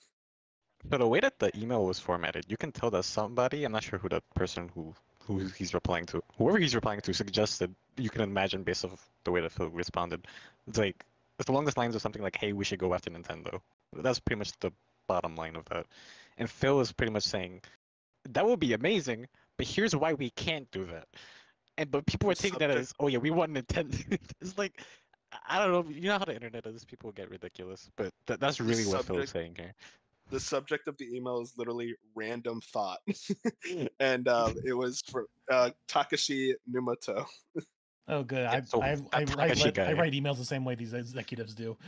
So 0.91 0.99
the 0.99 1.07
way 1.07 1.21
that 1.21 1.39
the 1.39 1.51
email 1.57 1.87
was 1.87 1.99
formatted, 1.99 2.45
you 2.49 2.57
can 2.59 2.73
tell 2.73 2.91
that 2.91 3.05
somebody, 3.05 3.65
I'm 3.65 3.73
not 3.73 3.85
sure 3.85 3.99
who 3.99 4.09
the 4.09 4.21
person 4.35 4.71
who 4.75 4.95
who 5.25 5.39
he's 5.57 5.73
replying 5.73 6.05
to, 6.07 6.21
whoever 6.37 6.59
he's 6.59 6.75
replying 6.75 7.01
to 7.01 7.13
suggested, 7.15 7.73
you 7.97 8.11
can 8.11 8.23
imagine 8.23 8.65
based 8.65 8.85
off 8.85 9.09
the 9.23 9.31
way 9.31 9.41
that 9.41 9.53
Phil 9.53 9.69
responded. 9.71 10.27
It's 10.67 10.79
like 10.79 11.05
it's 11.39 11.49
along 11.49 11.65
the 11.67 11.73
lines 11.77 11.95
of 11.95 12.03
something 12.03 12.23
like, 12.23 12.37
"Hey, 12.37 12.53
we 12.53 12.65
should 12.65 12.81
go 12.81 12.93
after 12.93 13.09
Nintendo." 13.11 13.61
That's 13.95 14.19
pretty 14.19 14.39
much 14.41 14.53
the 14.59 14.73
bottom 15.07 15.37
line 15.37 15.57
of 15.57 15.65
that. 15.67 15.87
And 16.39 16.51
Phil 16.51 16.81
is 16.81 16.93
pretty 16.93 17.13
much 17.13 17.23
saying, 17.23 17.63
"That 18.29 18.45
would 18.45 18.59
be 18.61 18.73
amazing, 18.73 19.29
but 19.57 19.67
here's 19.67 19.95
why 19.95 20.15
we 20.15 20.31
can't 20.31 20.71
do 20.71 20.85
that." 20.87 21.07
And 21.79 21.91
but 21.91 22.07
people 22.07 22.29
were 22.29 22.35
taking 22.35 22.59
that 22.59 22.71
as, 22.71 22.93
"Oh 23.01 23.07
yeah, 23.09 23.19
we 23.19 23.31
want 23.31 23.53
Nintendo." 23.53 24.19
it's 24.41 24.59
like 24.59 24.83
I 25.49 25.59
don't 25.65 25.73
know. 25.73 25.91
You 25.93 26.09
know 26.09 26.19
how 26.19 26.25
the 26.25 26.35
internet 26.35 26.67
is. 26.67 26.85
People 26.85 27.11
get 27.13 27.31
ridiculous, 27.31 27.89
but 27.97 28.13
th- 28.27 28.39
that's 28.39 28.59
The 28.59 28.65
really 28.65 28.85
what 28.85 29.05
Phil 29.05 29.17
is 29.21 29.31
subject- 29.31 29.33
saying 29.33 29.55
here. 29.57 29.75
The 30.31 30.41
subject 30.41 30.89
of 30.89 30.97
the 30.97 31.15
email 31.15 31.41
is 31.43 31.55
literally 31.59 31.95
random 32.15 32.61
thought, 32.73 33.01
and 34.01 34.29
um, 34.29 34.55
it 34.65 34.73
was 34.73 35.03
for 35.11 35.27
uh, 35.51 35.71
Takashi 35.89 36.55
Numoto. 36.71 37.27
Oh, 38.09 38.23
good. 38.23 38.39
Yeah, 38.39 38.53
I, 38.53 38.61
so 38.63 38.83
I, 38.83 38.93
I, 39.13 39.25
that 39.25 39.39
I, 39.39 39.47
write, 39.49 39.67
I 39.67 39.71
guy- 39.71 39.93
write 39.93 40.13
emails 40.13 40.39
the 40.39 40.45
same 40.45 40.65
way 40.65 40.75
these 40.75 40.93
executives 40.95 41.55
do. 41.55 41.77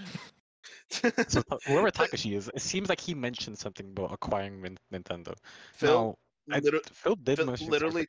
So 1.29 1.43
whoever 1.67 1.91
Takashi 1.91 2.37
is, 2.37 2.51
it 2.55 2.63
seems 2.63 2.89
like 2.89 3.01
he 3.01 3.15
mentioned 3.15 3.59
something 3.59 3.87
about 3.91 4.13
acquiring 4.13 4.79
Nintendo. 4.93 5.35
Phil, 5.75 5.91
now, 5.91 6.17
I, 6.51 6.59
liter- 6.61 6.81
Phil 6.93 7.17
did 7.17 7.39
Phil 7.39 7.47
literally- 7.69 8.07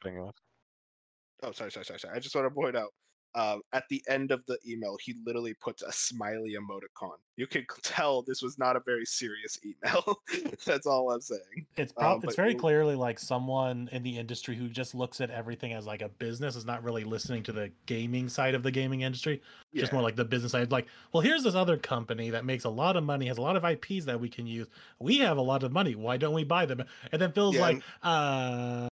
oh 1.44 1.52
sorry 1.52 1.72
sorry 1.72 1.86
sorry 1.86 2.00
sorry. 2.00 2.16
I 2.16 2.20
just 2.20 2.36
want 2.36 2.48
to 2.48 2.54
point 2.54 2.76
out 2.76 2.92
um, 3.36 3.62
at 3.74 3.84
the 3.90 4.02
end 4.10 4.32
of 4.32 4.44
the 4.48 4.58
email 4.68 4.98
he 5.04 5.14
literally 5.26 5.54
puts 5.56 5.82
a 5.84 5.92
smiley 5.92 6.56
emoticon 6.60 7.18
you 7.38 7.46
can 7.48 7.66
tell 7.84 8.22
this 8.22 8.42
was 8.42 8.58
not 8.58 8.76
a 8.76 8.80
very 8.86 9.06
serious 9.06 9.60
email 9.66 10.18
that's 10.66 10.86
all 10.88 11.12
i'm 11.12 11.22
saying 11.22 11.42
It's 11.76 11.94
Um, 11.98 12.22
it's 12.24 12.36
very 12.36 12.54
you- 12.54 12.58
clearly 12.60 12.96
like 12.96 13.20
someone 13.20 13.90
in 13.92 14.04
the 14.04 14.18
industry 14.18 14.56
who 14.56 14.70
just 14.70 14.96
looks 14.96 15.20
at 15.22 15.30
everything 15.30 15.74
as 15.74 15.86
like 15.86 16.02
a 16.02 16.10
business 16.10 16.56
is 16.56 16.66
not 16.66 16.84
really 16.84 17.04
listening 17.04 17.44
to 17.44 17.52
the 17.52 17.72
gaming 17.86 18.30
side 18.30 18.56
of 18.56 18.64
the 18.64 18.72
gaming 18.72 19.02
industry. 19.02 19.42
Yeah. 19.74 19.82
Just 19.82 19.92
more 19.94 20.02
like 20.02 20.16
the 20.16 20.24
business 20.24 20.54
side. 20.54 20.72
Like, 20.72 20.88
well, 21.12 21.22
here's 21.22 21.44
this 21.44 21.56
other 21.56 21.76
company 21.78 22.30
that 22.30 22.46
makes 22.46 22.64
a 22.64 22.70
lot 22.70 22.96
of 22.96 23.04
money, 23.04 23.26
has 23.28 23.38
a 23.38 23.42
lot 23.42 23.58
of 23.58 23.66
IPs 23.66 24.06
that 24.06 24.20
we 24.20 24.30
can 24.30 24.48
use. 24.48 24.68
We 25.00 25.18
have 25.18 25.38
a 25.38 25.42
lot 25.42 25.64
of 25.64 25.72
money. 25.74 25.96
Why 25.96 26.16
don't 26.18 26.34
we 26.34 26.44
buy 26.46 26.66
them? 26.66 26.84
And 27.12 27.22
then 27.22 27.32
Phil's 27.34 27.56
Yeah, 27.56 27.62
like, 27.62 27.84
uh, 28.04 28.88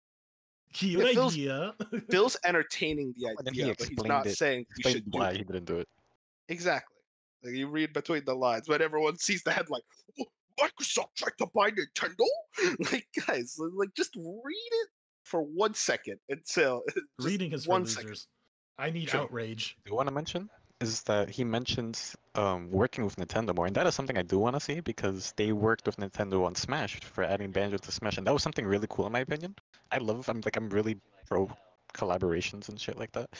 cute 0.72 1.00
Yeah, 1.04 1.12
Phil's- 1.12 1.32
idea. 1.34 1.74
Phil's 2.10 2.36
entertaining 2.44 3.14
the 3.18 3.28
And 3.28 3.38
then 3.46 3.54
he 3.54 3.62
idea, 3.62 3.74
but 3.78 3.88
he's 3.88 4.04
not 4.04 4.26
it- 4.26 4.36
saying 4.36 4.66
we 4.84 4.90
should 4.92 5.10
do 5.10 5.18
why 5.18 5.30
it. 5.30 5.36
he 5.38 5.44
didn't 5.44 5.64
do 5.66 5.78
it. 5.78 5.88
Exactly. 6.48 6.96
Like 7.44 7.54
you 7.54 7.68
read 7.68 7.92
between 7.92 8.24
the 8.24 8.34
lines, 8.34 8.66
but 8.68 8.80
everyone 8.82 9.16
sees 9.18 9.42
the 9.42 9.50
headline. 9.52 9.80
"Oh, 10.20 10.24
Microsoft 10.60 11.14
tried 11.16 11.36
to 11.38 11.46
buy 11.54 11.70
Nintendo. 11.70 12.26
Like 12.92 13.06
guys, 13.26 13.56
like 13.76 13.90
just 13.96 14.14
read 14.16 14.72
it 14.82 14.88
for 15.24 15.42
one 15.42 15.74
second 15.74 16.18
until 16.28 16.82
Reading 17.18 17.52
is 17.52 17.64
for 17.64 17.78
losers. 17.80 17.94
second. 17.96 18.18
I 18.78 18.90
need 18.90 19.08
Sure. 19.10 19.22
outrage. 19.22 19.76
do 19.84 19.90
you 19.90 19.96
want 19.96 20.08
to 20.08 20.14
mention 20.14 20.48
is 20.82 21.02
that 21.04 21.30
he 21.30 21.44
mentions 21.44 22.16
um, 22.34 22.70
working 22.70 23.04
with 23.04 23.16
Nintendo 23.16 23.54
more, 23.54 23.66
and 23.66 23.76
that 23.76 23.86
is 23.86 23.94
something 23.94 24.18
I 24.18 24.22
do 24.22 24.38
want 24.38 24.56
to 24.56 24.60
see 24.60 24.80
because 24.80 25.32
they 25.36 25.52
worked 25.52 25.86
with 25.86 25.96
Nintendo 25.96 26.44
on 26.44 26.54
Smash 26.54 27.00
for 27.00 27.24
adding 27.24 27.50
Banjo 27.52 27.78
to 27.78 27.92
Smash, 27.92 28.18
and 28.18 28.26
that 28.26 28.32
was 28.32 28.42
something 28.42 28.66
really 28.66 28.86
cool 28.90 29.06
in 29.06 29.12
my 29.12 29.20
opinion. 29.20 29.54
I 29.90 29.98
love, 29.98 30.28
I'm 30.28 30.40
like, 30.44 30.56
I'm 30.56 30.68
really 30.68 30.96
pro 31.26 31.50
collaborations 31.94 32.68
and 32.68 32.80
shit 32.80 32.98
like 32.98 33.12
that. 33.12 33.30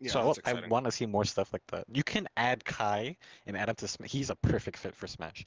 Yeah, 0.00 0.10
so 0.10 0.34
I 0.44 0.50
I, 0.52 0.66
want 0.68 0.84
to 0.86 0.92
see 0.92 1.06
more 1.06 1.24
stuff 1.24 1.52
like 1.52 1.66
that. 1.68 1.84
You 1.92 2.02
can 2.02 2.28
add 2.36 2.64
Chai 2.64 3.16
and 3.46 3.56
add 3.56 3.68
him 3.68 3.76
to 3.76 3.88
Smash. 3.88 4.10
He's 4.10 4.30
a 4.30 4.36
perfect 4.36 4.76
fit 4.78 4.94
for 4.94 5.06
Smash. 5.06 5.44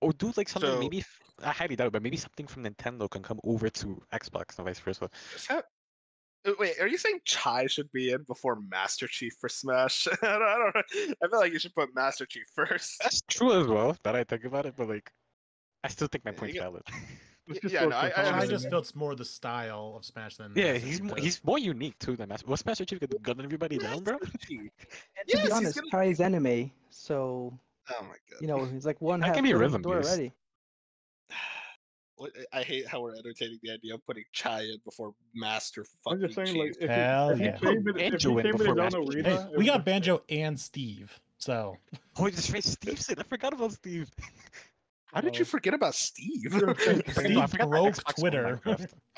Or 0.00 0.12
do 0.12 0.32
like 0.36 0.48
something 0.48 0.70
So- 0.70 0.80
maybe 0.80 1.04
I 1.42 1.50
highly 1.50 1.76
doubt, 1.76 1.88
it, 1.88 1.92
but 1.92 2.02
maybe 2.02 2.16
something 2.16 2.46
from 2.46 2.64
Nintendo 2.64 3.10
can 3.10 3.22
come 3.22 3.40
over 3.44 3.68
to 3.68 4.00
Xbox 4.12 4.58
and 4.58 4.66
vice 4.66 4.78
versa. 4.78 5.10
That- 5.48 5.58
uh, 5.58 5.62
Uh, 6.46 6.52
wait, 6.58 6.80
are 6.80 6.88
you 6.88 6.98
saying 6.98 7.20
Chai 7.24 7.66
should 7.66 7.90
be 7.92 8.10
in 8.10 8.22
before 8.24 8.56
Master 8.68 9.06
Chief 9.06 9.32
for 9.40 9.48
Smash? 9.48 10.08
I 10.22 10.26
don't, 10.26 10.42
I 10.42 10.58
don't 10.58 10.74
know. 10.74 11.14
I 11.22 11.28
feel 11.28 11.38
like 11.38 11.52
you 11.52 11.58
should 11.58 11.74
put 11.74 11.94
Master 11.94 12.26
Chief 12.26 12.44
first. 12.54 12.96
That's 13.02 13.22
true 13.28 13.60
as 13.60 13.66
well. 13.68 13.96
That 14.02 14.16
I 14.16 14.24
think 14.24 14.44
about 14.44 14.66
it, 14.66 14.74
but 14.76 14.88
like, 14.88 15.12
I 15.84 15.88
still 15.88 16.08
think 16.08 16.24
my 16.24 16.32
Yeah, 16.32 16.38
point's 16.38 16.58
valid. 16.58 16.82
Let's 17.48 17.56
Y- 17.56 17.58
just 17.62 17.74
yeah, 17.74 17.84
no, 17.86 17.96
I- 17.96 18.08
I 18.10 18.38
I 18.40 18.46
just 18.46 18.62
there. 18.64 18.70
felt 18.70 18.94
more 18.94 19.14
the 19.16 19.24
style 19.24 19.94
of 19.96 20.04
Smash 20.04 20.36
than 20.36 20.52
yeah, 20.54 20.74
he's 20.74 20.98
Chief 20.98 21.02
mo- 21.02 21.14
does. 21.14 21.24
he's 21.24 21.44
more 21.44 21.58
unique 21.58 21.98
too 21.98 22.16
than 22.16 22.28
Master. 22.28 22.46
Was 22.46 22.64
Master 22.64 22.84
Chief 22.84 23.00
gonna 23.00 23.18
gun 23.20 23.40
everybody 23.44 23.78
down, 23.78 24.02
bro? 24.04 24.16
Master 24.22 24.38
And 24.50 24.70
Yes, 25.26 25.26
to 25.26 25.38
he's 25.40 25.46
be 25.48 25.52
honest, 25.52 25.74
gonna- 25.76 25.90
Chai 25.90 26.04
is 26.04 26.20
anime, 26.20 26.70
so 26.90 27.58
Oh 27.90 28.02
my 28.02 28.08
god. 28.30 28.40
you 28.40 28.46
know 28.46 28.64
he's 28.64 28.86
like 28.86 29.00
one 29.00 29.18
That 29.20 29.26
half 29.26 29.34
can 29.36 29.42
be 29.44 29.50
foot 29.52 29.56
in 29.56 29.58
the 29.60 29.66
rhythm 29.66 29.82
door 29.82 29.96
based. 29.96 30.08
already. 30.08 30.32
What- 32.16 32.32
I 32.52 32.62
hate 32.62 32.86
how 32.86 33.00
we're 33.00 33.14
entertaining 33.16 33.58
the 33.62 33.72
idea 33.72 33.94
of 33.94 34.04
putting 34.06 34.24
Chai 34.32 34.60
in 34.62 34.76
before 34.84 35.14
Master 35.34 35.84
fucking. 36.04 36.20
I'm 36.20 36.20
just 36.20 36.34
saying, 36.34 36.48
Chief. 36.48 36.56
like, 36.58 36.76
if 36.80 36.90
Hell 36.90 37.34
he, 37.34 37.44
if 37.44 37.62
yeah. 37.62 37.70
he 37.70 37.74
came 37.76 37.88
in, 37.88 37.96
if 37.98 38.10
Banjo 38.12 38.30
he 38.30 38.34
in 38.40 38.46
in 38.46 38.52
before 38.52 38.66
his 38.74 38.76
Master 38.76 39.00
Chief. 39.00 39.14
arena, 39.26 39.42
Hey, 39.50 39.56
we 39.56 39.64
got 39.66 39.78
make 39.78 39.84
Banjo 39.84 40.22
and 40.28 40.58
Steve. 40.60 41.20
So 41.38 41.76
Oh, 42.16 42.24
he 42.26 42.30
just 42.32 42.50
faced 42.50 42.72
Steve. 42.72 43.00
Sid. 43.00 43.18
I 43.18 43.22
forgot 43.24 43.52
about 43.52 43.72
Steve. 43.72 44.08
How 45.06 45.20
did 45.20 45.36
you 45.36 45.42
uh, 45.42 45.46
forget 45.46 45.74
about 45.74 45.94
Steve? 45.94 46.54
I 46.54 46.58
Steve 47.12 47.30
no, 47.34 47.40
I 47.40 47.46
broke 47.66 47.96
Twitter. 48.18 48.60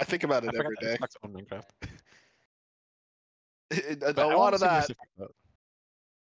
I 0.00 0.04
think 0.04 0.24
about 0.24 0.44
it 0.44 0.46
forgot 0.46 0.64
every 0.64 0.76
that 0.80 0.86
day. 0.86 0.96
Xbox 0.98 1.16
owned 1.22 1.34
Minecraft. 1.34 1.62
It- 3.70 4.00
But 4.00 4.18
lot 4.36 4.54
of 4.54 4.60
see 4.60 4.66
more 4.66 4.74
that 4.74 4.84
stuff 4.84 4.96
like 5.18 5.28
that. 5.28 5.34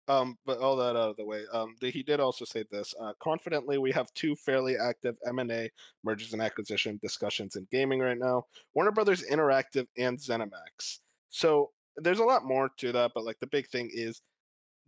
Um, 0.10 0.38
but 0.44 0.58
all 0.58 0.76
that 0.76 0.96
out 0.96 1.12
of 1.12 1.18
the 1.18 1.26
way, 1.26 1.44
um, 1.54 1.76
the, 1.80 1.92
he 1.92 2.02
did 2.02 2.20
also 2.20 2.44
say 2.44 2.66
this. 2.72 2.96
Uh, 3.00 3.14
confidently, 3.22 3.78
we 3.78 3.92
have 3.92 4.12
two 4.16 4.36
fairly 4.36 4.76
active 4.76 5.16
M&A 5.28 5.70
mergers 6.04 6.34
and 6.34 6.42
acquisition 6.42 7.00
discussions 7.04 7.56
in 7.56 7.68
gaming 7.72 8.00
right 8.00 8.18
now: 8.18 8.44
Warner 8.74 8.92
Brothers 8.92 9.24
Interactive 9.32 9.86
and 10.00 10.18
ZeniMax. 10.18 10.98
So 11.30 11.70
there's 11.96 12.20
a 12.20 12.24
lot 12.24 12.44
more 12.44 12.72
to 12.78 12.92
that, 12.92 13.12
but 13.14 13.24
like 13.24 13.40
the 13.40 13.48
big 13.48 13.68
thing 13.70 13.92
is 13.94 14.22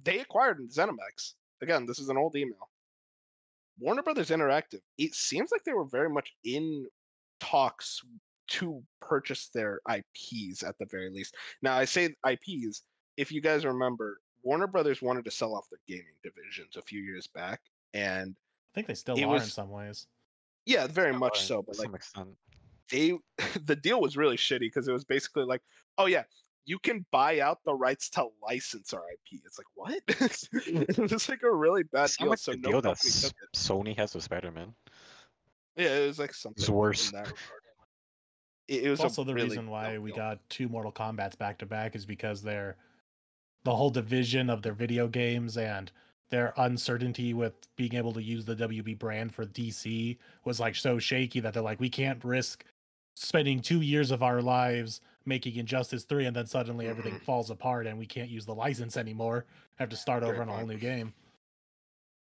they 0.04 0.20
acquired 0.20 0.60
ZeniMax. 0.72 1.34
Again, 1.62 1.86
this 1.86 2.00
is 2.00 2.10
an 2.10 2.18
old 2.18 2.36
email. 2.36 2.70
Warner 3.80 4.02
Brothers 4.02 4.30
Interactive. 4.30 4.82
It 4.98 5.14
seems 5.14 5.52
like 5.52 5.64
they 5.64 5.74
were 5.74 5.86
very 5.86 6.10
much 6.10 6.34
in 6.44 6.88
talks 7.40 8.02
to 8.50 8.82
purchase 9.02 9.50
their 9.54 9.82
IPs 9.88 10.64
at 10.64 10.78
the 10.80 10.86
very 10.88 11.12
least. 11.12 11.36
Now 11.62 11.78
I 11.78 11.86
say 11.86 12.16
IPs. 12.28 12.82
If 13.18 13.32
you 13.32 13.42
guys 13.42 13.66
remember, 13.66 14.20
Warner 14.44 14.68
Brothers 14.68 15.02
wanted 15.02 15.26
to 15.26 15.32
sell 15.32 15.56
off 15.56 15.70
their 15.70 15.80
gaming 15.88 16.14
divisions 16.24 16.76
a 16.78 16.82
few 16.82 17.02
years 17.02 17.28
back, 17.28 17.62
and 17.94 18.36
I 18.36 18.76
think 18.76 18.88
they 18.88 18.94
still 18.94 19.16
It 19.18 19.24
are 19.24 19.36
in 19.36 19.42
some 19.42 19.70
ways. 19.70 20.08
yeah, 20.66 20.88
very 20.88 21.14
much 21.14 21.40
to 21.42 21.46
so. 21.46 21.62
But 21.62 21.78
like 21.80 21.94
extent. 21.94 22.30
they, 22.92 23.18
the 23.66 23.76
deal 23.76 24.02
was 24.02 24.18
really 24.18 24.38
shitty 24.38 24.60
because 24.62 24.88
it 24.88 24.94
was 24.94 25.06
basically 25.06 25.44
like, 25.44 25.62
oh 25.98 26.06
yeah, 26.06 26.24
you 26.66 26.80
can 26.80 27.06
buy 27.12 27.40
out 27.40 27.60
the 27.66 27.74
rights 27.74 28.10
to 28.12 28.28
license 28.48 28.94
our 28.94 29.02
IP. 29.12 29.42
It's 29.46 29.58
like 29.58 29.68
what? 29.76 30.02
it 30.98 30.98
was 31.12 31.28
like 31.30 31.44
a 31.44 31.52
really 31.52 31.84
bad 31.84 32.10
Sound 32.10 32.26
deal. 32.26 32.30
like 32.30 32.40
so 32.40 32.52
no 32.54 32.58
deal 32.70 32.82
that 32.82 32.90
company 32.90 33.10
S- 33.10 33.22
took 33.24 33.32
it. 33.32 33.58
Sony 33.58 33.98
has 33.98 34.14
with 34.14 34.24
Spider-Man. 34.24 34.74
Yeah, 35.76 35.98
it 35.98 36.08
was 36.08 36.20
like 36.20 36.34
something 36.34 36.74
worse. 36.74 37.12
in 37.12 37.18
that. 37.18 37.34
It, 38.68 38.84
it 38.84 38.90
was 38.90 39.00
also 39.00 39.24
the 39.24 39.34
really 39.34 39.50
reason 39.50 39.70
why 39.70 39.98
we 39.98 40.12
deal. 40.12 40.18
got 40.18 40.50
two 40.50 40.70
Mortal 40.70 40.92
Kombat's 40.92 41.36
back 41.36 41.58
to 41.60 41.66
back 41.66 41.96
is 41.96 42.06
because 42.06 42.42
they're 42.42 42.78
the 43.64 43.76
whole 43.76 43.90
division 43.92 44.50
of 44.50 44.62
their 44.62 44.74
video 44.74 45.08
games 45.08 45.58
and 45.58 45.92
their 46.30 46.54
uncertainty 46.58 47.34
with 47.34 47.74
being 47.76 47.94
able 47.96 48.14
to 48.14 48.24
use 48.24 48.46
the 48.46 48.56
WB 48.56 48.98
brand 48.98 49.34
for 49.36 49.46
DC 49.46 50.18
was 50.46 50.60
like 50.60 50.76
so 50.76 50.98
shaky 51.00 51.40
that 51.42 51.54
they're 51.54 51.62
like, 51.64 51.80
we 51.80 51.90
can't 51.90 52.24
risk 52.24 52.66
spending 53.16 53.60
two 53.62 53.82
years 53.82 54.12
of 54.12 54.24
our 54.24 54.42
lives 54.42 55.02
making 55.26 55.56
Injustice 55.58 56.06
3 56.06 56.26
and 56.26 56.36
then 56.36 56.48
suddenly 56.48 56.88
everything 56.88 57.16
Mhm. 57.16 57.24
falls 57.26 57.50
apart 57.52 57.86
and 57.88 57.98
we 58.00 58.06
can't 58.08 58.30
use 58.30 58.46
the 58.46 58.56
license 58.56 58.98
anymore. 58.98 59.46
Have 59.76 59.90
to 59.90 59.98
start 59.98 60.24
Great 60.24 60.30
over 60.32 60.42
on 60.42 60.50
a 60.50 60.54
whole 60.54 60.66
new 60.66 60.78
game. 60.78 61.14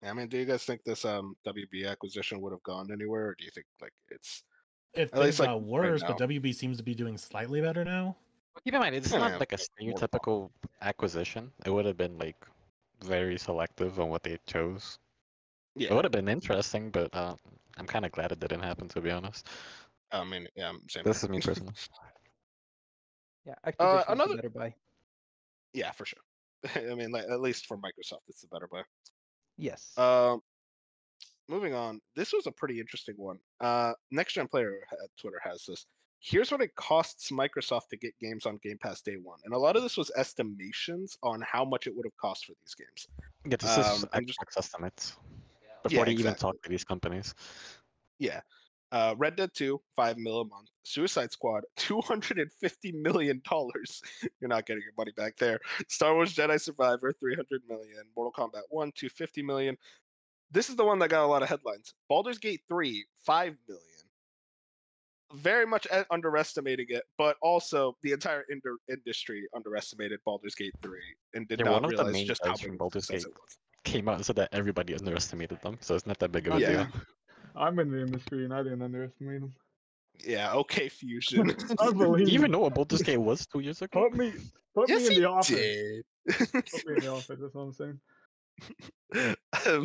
I 0.02 0.12
mean, 0.12 0.28
do 0.28 0.38
you 0.38 0.44
guys 0.44 0.64
think 0.64 0.84
this 0.84 1.04
um 1.04 1.36
WB 1.44 1.86
acquisition 1.88 2.40
would 2.40 2.52
have 2.52 2.62
gone 2.62 2.92
anywhere, 2.92 3.28
or 3.28 3.34
do 3.38 3.44
you 3.44 3.50
think 3.50 3.66
like 3.80 3.92
it's 4.10 4.44
If 4.94 5.12
At 5.12 5.20
things 5.20 5.22
least, 5.22 5.40
like, 5.40 5.50
got 5.50 5.62
right 5.78 5.94
worse, 5.94 6.00
now. 6.00 6.08
but 6.08 6.16
WB 6.18 6.52
seems 6.54 6.78
to 6.78 6.82
be 6.84 6.94
doing 6.94 7.18
slightly 7.18 7.60
better 7.60 7.84
now. 7.84 8.16
Keep 8.62 8.74
in 8.74 8.80
mind, 8.80 8.94
it's 8.94 9.10
Yeah, 9.12 9.18
not 9.18 9.40
like 9.40 9.52
a 9.52 9.56
stereotypical 9.56 10.50
acquisition. 10.80 11.52
It 11.66 11.70
would 11.70 11.84
have 11.86 11.96
been 11.96 12.16
like 12.18 12.36
very 13.02 13.38
selective 13.38 13.98
on 13.98 14.08
what 14.08 14.22
they 14.22 14.38
chose. 14.46 14.98
Yeah. 15.74 15.90
It 15.90 15.94
would 15.94 16.04
have 16.04 16.12
been 16.12 16.28
interesting, 16.28 16.90
but 16.90 17.14
uh, 17.14 17.34
I'm 17.76 17.86
kind 17.86 18.04
of 18.06 18.12
glad 18.12 18.32
it 18.32 18.40
didn't 18.40 18.60
happen, 18.60 18.88
to 18.88 19.00
be 19.00 19.10
honest. 19.10 19.48
I 20.12 20.22
mean, 20.24 20.46
yeah, 20.54 20.72
same. 20.88 21.02
This 21.04 21.22
is 21.22 21.28
me 21.28 21.40
personally. 21.40 21.74
Yeah, 23.46 23.56
Activision 23.66 24.00
Uh, 24.00 24.04
another- 24.08 24.32
a 24.32 24.36
better 24.36 24.48
buy. 24.48 24.74
yeah, 25.74 25.90
for 25.90 26.06
sure. 26.06 26.22
I 26.76 26.94
mean, 26.94 27.10
like, 27.12 27.26
at 27.28 27.40
least 27.42 27.66
for 27.66 27.76
Microsoft, 27.76 28.22
it's 28.28 28.42
a 28.42 28.48
better 28.48 28.66
buy. 28.66 28.84
Yes. 29.58 29.92
Um, 29.98 30.40
moving 31.46 31.74
on. 31.74 32.00
This 32.16 32.32
was 32.32 32.46
a 32.46 32.52
pretty 32.52 32.80
interesting 32.80 33.16
one. 33.18 33.38
Uh, 33.60 33.92
Next 34.10 34.32
Gen 34.32 34.48
Player 34.48 34.78
at 34.90 35.10
Twitter 35.20 35.40
has 35.44 35.66
this. 35.68 35.84
Here's 36.26 36.50
what 36.50 36.62
it 36.62 36.74
costs 36.74 37.30
Microsoft 37.30 37.88
to 37.90 37.98
get 37.98 38.18
games 38.18 38.46
on 38.46 38.56
Game 38.62 38.78
Pass 38.78 39.02
day 39.02 39.16
one, 39.22 39.38
and 39.44 39.52
a 39.52 39.58
lot 39.58 39.76
of 39.76 39.82
this 39.82 39.98
was 39.98 40.10
estimations 40.16 41.18
on 41.22 41.42
how 41.46 41.66
much 41.66 41.86
it 41.86 41.94
would 41.94 42.06
have 42.06 42.16
cost 42.16 42.46
for 42.46 42.52
these 42.62 42.74
games. 42.74 43.08
Yeah, 43.44 43.58
this 43.58 43.76
is 43.76 44.02
Um, 44.04 44.08
I'm 44.14 44.24
just- 44.26 44.38
estimates. 44.56 45.16
Before 45.82 46.06
they 46.06 46.12
even 46.12 46.22
exactly. 46.28 46.40
talk 46.52 46.62
to 46.62 46.70
these 46.70 46.82
companies. 46.82 47.34
Yeah. 48.18 48.40
Uh, 48.90 49.14
Red 49.18 49.36
Dead 49.36 49.50
2, 49.52 49.78
5 49.96 50.16
mil 50.16 50.40
a 50.40 50.44
month. 50.46 50.70
Suicide 50.82 51.30
Squad, 51.30 51.64
$250 51.76 52.94
million. 52.94 53.42
You're 54.40 54.48
not 54.48 54.64
getting 54.64 54.82
your 54.82 54.94
money 54.96 55.12
back 55.14 55.36
there. 55.36 55.60
Star 55.88 56.14
Wars 56.14 56.34
Jedi 56.34 56.58
Survivor, 56.58 57.12
300 57.12 57.60
million. 57.68 58.02
Mortal 58.16 58.32
Kombat 58.32 58.62
1, 58.70 58.92
250 58.92 59.42
million. 59.42 59.76
This 60.50 60.70
is 60.70 60.76
the 60.76 60.84
one 60.86 60.98
that 61.00 61.10
got 61.10 61.22
a 61.22 61.26
lot 61.26 61.42
of 61.42 61.50
headlines. 61.50 61.92
Baldur's 62.08 62.38
Gate 62.38 62.62
3, 62.66 63.04
5 63.26 63.56
million. 63.68 63.84
Very 65.32 65.66
much 65.66 65.86
uh, 65.90 66.04
underestimating 66.10 66.86
it, 66.90 67.02
but 67.18 67.36
also 67.42 67.96
the 68.02 68.12
entire 68.12 68.44
inder- 68.52 68.76
industry 68.88 69.48
underestimated 69.54 70.20
Baldur's 70.24 70.54
Gate 70.54 70.74
3 70.82 70.98
and 71.34 71.48
did 71.48 71.60
Yeah, 71.60 71.64
not 71.66 71.72
one 71.82 71.84
of 71.84 71.90
the 71.90 71.96
realize 71.96 72.12
main 72.12 72.26
just 72.26 72.44
how 72.44 72.52
big 72.52 72.60
from 72.60 72.70
of 72.70 72.74
a 72.74 72.78
Baldur's 72.78 73.06
Gate. 73.06 73.24
Came 73.84 74.08
out 74.08 74.16
and 74.16 74.24
said 74.24 74.36
that 74.36 74.48
everybody 74.52 74.94
underestimated 74.94 75.60
them, 75.62 75.76
so 75.80 75.94
it's 75.94 76.06
not 76.06 76.18
that 76.18 76.30
big 76.32 76.46
of 76.48 76.54
a 76.54 76.60
Yeah. 76.60 76.84
deal. 76.84 76.86
I'm 77.56 77.78
in 77.78 77.90
the 77.90 78.00
industry 78.00 78.44
and 78.44 78.52
I 78.52 78.62
didn't 78.62 78.82
underestimate 78.82 79.40
them. 79.40 79.54
Yeah, 80.24 80.52
okay, 80.54 80.88
Fusion. 80.88 81.50
I 81.80 81.90
believe. 81.92 82.26
Do 82.26 82.32
you 82.32 82.38
even 82.38 82.50
know 82.50 82.60
what 82.60 82.74
Baldur's 82.74 83.02
Gate 83.02 83.16
was 83.18 83.46
two 83.46 83.60
years 83.60 83.82
ago? 83.82 84.08
Put 84.08 84.16
me, 84.16 84.32
put 84.74 84.88
yes, 84.88 85.08
me 85.08 85.16
in 85.16 85.22
the 85.22 85.28
office. 85.28 85.56
did. 85.56 86.04
Put 86.26 86.86
me 86.86 86.94
in 86.94 87.00
the 87.00 87.08
office. 87.08 87.38
That's 87.40 87.54
what 87.54 87.62
I'm 87.62 87.72
saying. 87.72 88.00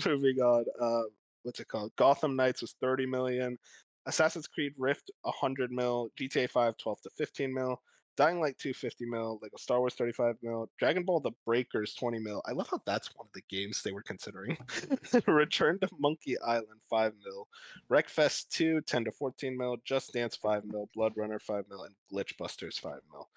Moving 0.08 0.40
on. 0.42 0.66
Uh, 0.80 1.04
what's 1.44 1.60
it 1.60 1.68
called? 1.68 1.92
Gotham 1.96 2.36
Knights 2.36 2.62
was 2.62 2.76
30 2.82 3.06
million. 3.06 3.58
Assassin's 4.06 4.48
Creed 4.48 4.74
Rift 4.78 5.12
100 5.22 5.72
mil. 5.72 6.10
GTA 6.20 6.50
5 6.50 6.78
12 6.78 7.02
to 7.02 7.10
15 7.12 7.54
mil. 7.54 7.82
Dying 8.18 8.42
Light 8.42 8.58
2 8.58 8.74
50 8.74 9.06
mil. 9.06 9.40
Lego 9.42 9.56
Star 9.58 9.80
Wars 9.80 9.94
35 9.96 10.36
mil. 10.42 10.70
Dragon 10.78 11.04
Ball 11.04 11.22
The 11.22 11.32
Breakers 11.46 11.94
20 11.94 12.20
mil. 12.20 12.42
I 12.46 12.52
love 12.52 12.68
how 12.70 12.82
that's 12.86 13.16
one 13.16 13.28
of 13.28 13.34
the 13.34 13.44
games 13.50 13.82
they 13.82 13.94
were 13.94 14.02
considering. 14.02 14.58
Return 15.28 15.80
to 15.80 15.90
Monkey 16.00 16.38
Island 16.42 16.82
5 16.90 17.14
mil. 17.26 17.48
Wreckfest 17.90 18.50
2 18.50 18.82
10 18.82 19.06
to 19.06 19.12
14 19.12 19.58
mil. 19.58 19.78
Just 19.86 20.14
Dance 20.14 20.36
5 20.36 20.66
mil. 20.66 20.90
Blood 20.94 21.14
Runner 21.16 21.40
5 21.40 21.66
mil. 21.70 21.84
And 21.84 21.96
Glitch 22.12 22.38
Busters 22.38 22.78
5 22.78 23.00
mil. 23.12 23.30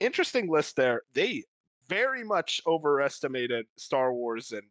Interesting 0.00 0.50
list 0.50 0.74
there. 0.74 1.02
They 1.14 1.44
very 1.88 2.24
much 2.24 2.60
overestimated 2.66 3.66
Star 3.76 4.12
Wars 4.12 4.52
and 4.52 4.62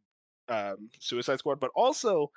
um, 0.49 0.89
Suicide 0.99 1.39
Squad, 1.39 1.59
but 1.59 1.72
also 1.76 2.32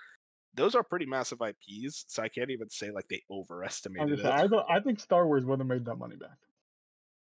those 0.54 0.74
are 0.74 0.82
pretty 0.82 1.06
massive 1.06 1.40
IPs, 1.42 2.04
so 2.08 2.22
I 2.22 2.28
can't 2.28 2.50
even 2.50 2.68
say 2.70 2.90
like 2.90 3.08
they 3.08 3.22
I'm 3.30 3.36
overestimated 3.38 4.20
it. 4.20 4.26
I, 4.26 4.46
don't- 4.46 4.66
I 4.70 4.80
think 4.80 5.00
Star 5.00 5.26
Wars 5.26 5.44
would 5.44 5.58
have 5.58 5.68
made 5.68 5.84
that 5.86 5.96
money 5.96 6.16
back. 6.16 6.36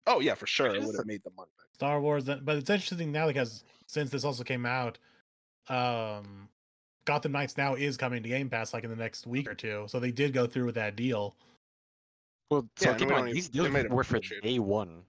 Oh 0.07 0.19
yeah, 0.19 0.35
for 0.35 0.45
sure, 0.47 0.67
It 0.67 0.75
it 0.75 0.79
is 0.81 0.85
would 0.87 0.95
have 0.97 1.05
made 1.07 1.23
the 1.23 1.31
money 1.35 1.49
back. 1.57 1.65
Star 1.73 1.99
Wars, 1.99 2.25
but 2.25 2.55
it's 2.57 2.69
interesting 2.69 3.11
now 3.11 3.27
because 3.27 3.63
since 3.87 4.11
this 4.11 4.23
also 4.23 4.43
came 4.43 4.65
out, 4.65 4.97
um, 5.67 6.47
Gotham 7.05 7.31
Knights 7.31 7.57
now 7.57 7.73
is 7.75 7.97
coming 7.97 8.21
to 8.23 8.29
Game 8.29 8.49
Pass 8.49 8.73
like 8.73 8.83
in 8.83 8.89
the 8.89 8.95
next 8.95 9.25
week 9.27 9.49
or 9.49 9.55
two. 9.55 9.85
So 9.87 9.99
they 9.99 10.11
did 10.11 10.31
go 10.33 10.45
through 10.47 10.65
with 10.65 10.75
that 10.75 10.95
deal. 10.95 11.35
Well, 12.51 12.67
so 12.77 12.85
Yeah, 12.85 12.91
and 12.91 12.99
keep 12.99 13.07
in 13.09 13.15
mind, 13.15 13.35
these 13.35 13.49
deals 13.49 13.67
it 13.73 13.89
were 13.91 14.03
for 14.03 14.13
negotiated. 14.15 14.43
day 14.43 14.59
one. 14.59 15.01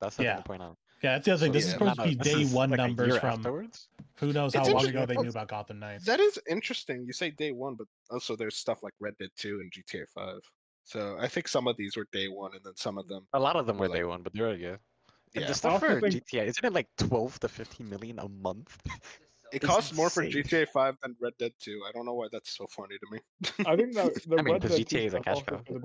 That's 0.00 0.16
the 0.16 0.24
Yeah. 0.24 0.34
thing 0.34 0.42
to 0.42 0.48
point 0.48 0.62
out. 0.62 0.76
Yeah, 1.02 1.12
that's 1.12 1.26
the 1.26 1.32
other 1.32 1.40
thing. 1.46 1.48
So 1.50 1.52
this 1.52 1.64
yeah, 1.64 1.68
is 1.68 1.72
supposed 1.74 1.96
to 1.96 2.04
be 2.04 2.12
a- 2.12 2.44
day 2.44 2.44
one 2.54 2.70
like 2.70 2.78
numbers 2.78 3.18
from 3.18 3.30
afterwards. 3.40 3.88
who 4.16 4.32
knows 4.32 4.54
It's 4.54 4.66
how 4.66 4.74
long 4.74 4.86
ago 4.86 5.04
they 5.06 5.16
knew 5.16 5.28
about 5.28 5.48
Gotham 5.48 5.78
Knights. 5.80 6.04
That 6.06 6.20
is 6.20 6.38
interesting. 6.48 7.04
You 7.06 7.12
say 7.12 7.30
day 7.30 7.52
one, 7.52 7.74
but 7.74 7.86
also 8.10 8.36
there's 8.36 8.56
stuff 8.56 8.82
like 8.82 8.94
Red 9.00 9.14
Dead 9.18 9.28
2 9.36 9.60
and 9.60 9.70
GTA 9.72 10.06
5. 10.14 10.36
So 10.84 11.16
I 11.18 11.28
think 11.28 11.48
some 11.48 11.66
of 11.66 11.76
these 11.76 11.96
were 11.96 12.06
day 12.12 12.28
one, 12.28 12.52
and 12.54 12.62
then 12.64 12.76
some 12.76 12.96
of 12.98 13.08
them. 13.08 13.26
A 13.34 13.38
lot 13.38 13.56
of 13.56 13.66
them 13.66 13.76
Or 13.76 13.80
were 13.80 13.88
like- 13.88 13.98
day 13.98 14.04
one, 14.04 14.22
but 14.22 14.32
they're 14.32 14.54
yeah. 14.54 14.76
And 15.34 15.42
Yeah. 15.42 15.48
the 15.48 15.54
stuff 15.54 15.72
also 15.82 15.98
for 16.00 16.00
think- 16.10 16.24
GTA 16.26 16.46
isn't 16.46 16.64
it 16.64 16.72
like 16.72 16.88
12 16.96 17.40
to 17.40 17.48
15 17.48 17.88
million 17.90 18.18
a 18.20 18.28
month? 18.28 18.78
It 19.52 19.60
costs 19.62 19.92
more 19.92 20.08
for. 20.10 20.22
GTA 20.24 20.66
5 20.68 20.96
than 21.02 21.16
Red 21.20 21.32
Dead 21.38 21.52
2. 21.58 21.82
I 21.88 21.92
don't 21.92 22.06
know 22.06 22.14
why 22.14 22.28
that's 22.32 22.56
so 22.56 22.66
funny 22.68 22.96
to 22.98 23.06
me. 23.10 23.18
I 23.66 23.76
think 23.76 23.94
that 23.94 24.14
the 24.26 24.36
I 24.38 24.42
mean, 24.42 24.52
Red 24.54 24.62
'cause 24.62 24.70
Dead 24.76 24.86
GTA 24.86 25.06
is 25.06 25.14
a 25.14 25.20
cash 25.20 25.42
cow. 25.42 25.56
could 25.66 25.82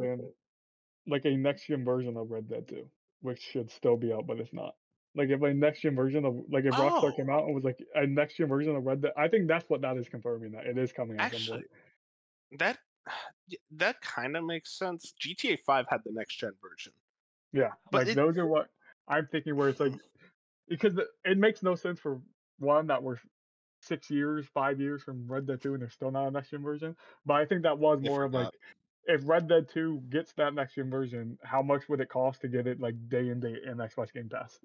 like 1.07 1.25
a 1.25 1.31
next 1.35 1.65
gen 1.67 1.83
version 1.83 2.15
of 2.15 2.29
Red 2.29 2.47
Dead 2.47 2.67
2, 2.67 2.85
which 3.21 3.41
should 3.41 3.71
still 3.71 3.97
be 3.97 4.13
out, 4.13 4.27
but 4.27 4.39
it's 4.39 4.53
not. 4.53 4.75
Like 5.15 5.29
if 5.29 5.41
a 5.41 5.53
next 5.53 5.81
gen 5.81 5.95
version 5.95 6.23
of 6.25 6.43
like 6.49 6.65
if 6.65 6.73
Oh. 6.73 6.77
Rockstar 6.77 7.15
came 7.15 7.29
out 7.29 7.45
and 7.45 7.55
was 7.55 7.63
like 7.63 7.79
a 7.95 8.05
next 8.05 8.35
gen 8.35 8.47
version 8.47 8.75
of 8.75 8.85
Red 8.85 9.01
Dead, 9.01 9.11
I 9.17 9.27
think 9.27 9.47
that's 9.47 9.69
what 9.69 9.81
that 9.81 9.97
is 9.97 10.07
confirming 10.07 10.51
that 10.51 10.65
it 10.67 10.77
is 10.77 10.91
coming 10.91 11.17
out. 11.17 11.25
Actually, 11.25 11.63
that 12.57 12.77
that 13.71 13.99
kind 14.01 14.37
of 14.37 14.43
makes 14.43 14.71
sense. 14.71 15.13
GTA 15.19 15.57
5 15.57 15.87
had 15.89 16.01
the 16.05 16.11
next 16.11 16.35
gen 16.35 16.53
version. 16.61 16.93
Yeah, 17.51 17.71
But 17.91 17.99
like 17.99 18.07
it- 18.09 18.15
those 18.15 18.37
are 18.37 18.45
what 18.45 18.69
I'm 19.07 19.27
thinking. 19.27 19.55
Where 19.55 19.69
it's 19.69 19.79
like 19.79 19.93
because 20.67 20.93
the- 20.93 21.09
it 21.25 21.37
makes 21.37 21.63
no 21.63 21.75
sense 21.75 21.99
for 21.99 22.21
one 22.59 22.87
that 22.87 23.01
we're 23.01 23.17
six 23.81 24.11
years, 24.11 24.45
five 24.47 24.79
years 24.79 25.01
from 25.01 25.25
Red 25.27 25.47
Dead 25.47 25.61
Two, 25.61 25.73
and 25.73 25.81
there's 25.81 25.93
still 25.93 26.11
not 26.11 26.27
a 26.27 26.31
next 26.31 26.51
gen 26.51 26.61
version. 26.61 26.95
But 27.25 27.35
I 27.35 27.45
think 27.45 27.63
that 27.63 27.79
was 27.79 28.01
more 28.01 28.23
of 28.25 28.33
not. 28.33 28.43
like 28.43 28.53
if 29.05 29.27
Red 29.27 29.47
Dead 29.47 29.67
Two 29.69 30.03
gets 30.09 30.33
that 30.33 30.53
next 30.53 30.75
gen 30.75 30.91
version, 30.91 31.39
how 31.43 31.63
much 31.63 31.89
would 31.89 31.99
it 31.99 32.09
cost 32.09 32.41
to 32.41 32.47
get 32.47 32.67
it 32.67 32.79
like 32.79 33.09
day 33.09 33.29
and 33.29 33.41
day 33.41 33.55
in 33.65 33.77
Xbox 33.77 34.13
Game 34.13 34.29
Pass? 34.29 34.59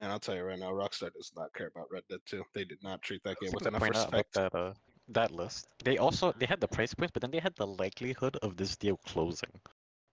And 0.00 0.12
I'll 0.12 0.20
tell 0.20 0.36
you 0.36 0.42
right 0.42 0.58
now, 0.58 0.70
Rockstar 0.70 1.12
does 1.12 1.32
not 1.36 1.52
care 1.54 1.66
about 1.68 1.88
Red 1.90 2.04
Dead 2.08 2.20
2. 2.26 2.44
They 2.54 2.64
did 2.64 2.82
not 2.82 3.02
treat 3.02 3.22
that 3.24 3.38
game 3.40 3.50
with 3.52 3.66
enough 3.66 3.80
point 3.80 3.96
out 3.96 4.08
about 4.08 4.26
respect. 4.26 4.52
that 4.52 4.54
uh, 4.54 4.74
that 5.08 5.30
list. 5.32 5.66
They 5.84 5.98
also 5.98 6.32
they 6.32 6.46
had 6.46 6.60
the 6.60 6.68
price 6.68 6.94
points, 6.94 7.12
but 7.12 7.22
then 7.22 7.30
they 7.30 7.40
had 7.40 7.54
the 7.56 7.66
likelihood 7.66 8.36
of 8.42 8.56
this 8.56 8.76
deal 8.76 8.96
closing. 8.98 9.50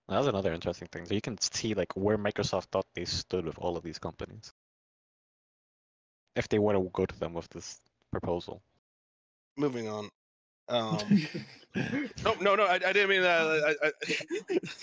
That 0.07 0.17
was 0.17 0.27
another 0.27 0.53
interesting 0.53 0.87
thing. 0.87 1.05
So 1.05 1.13
you 1.13 1.21
can 1.21 1.39
see 1.39 1.73
like 1.73 1.95
where 1.95 2.17
Microsoft 2.17 2.65
thought 2.65 2.85
they 2.95 3.05
stood 3.05 3.45
with 3.45 3.57
all 3.59 3.77
of 3.77 3.83
these 3.83 3.99
companies. 3.99 4.51
If 6.35 6.49
they 6.49 6.59
were 6.59 6.73
to 6.73 6.89
go 6.93 7.05
to 7.05 7.19
them 7.19 7.33
with 7.33 7.49
this 7.49 7.79
proposal. 8.11 8.61
Moving 9.57 9.87
on. 9.87 10.09
Um, 10.67 10.99
no, 12.23 12.33
no, 12.41 12.55
no. 12.55 12.65
I, 12.65 12.75
I 12.75 12.93
didn't 12.93 13.09
mean 13.09 13.21
that. 13.21 13.75
I, 13.83 13.87
I, 13.87 13.91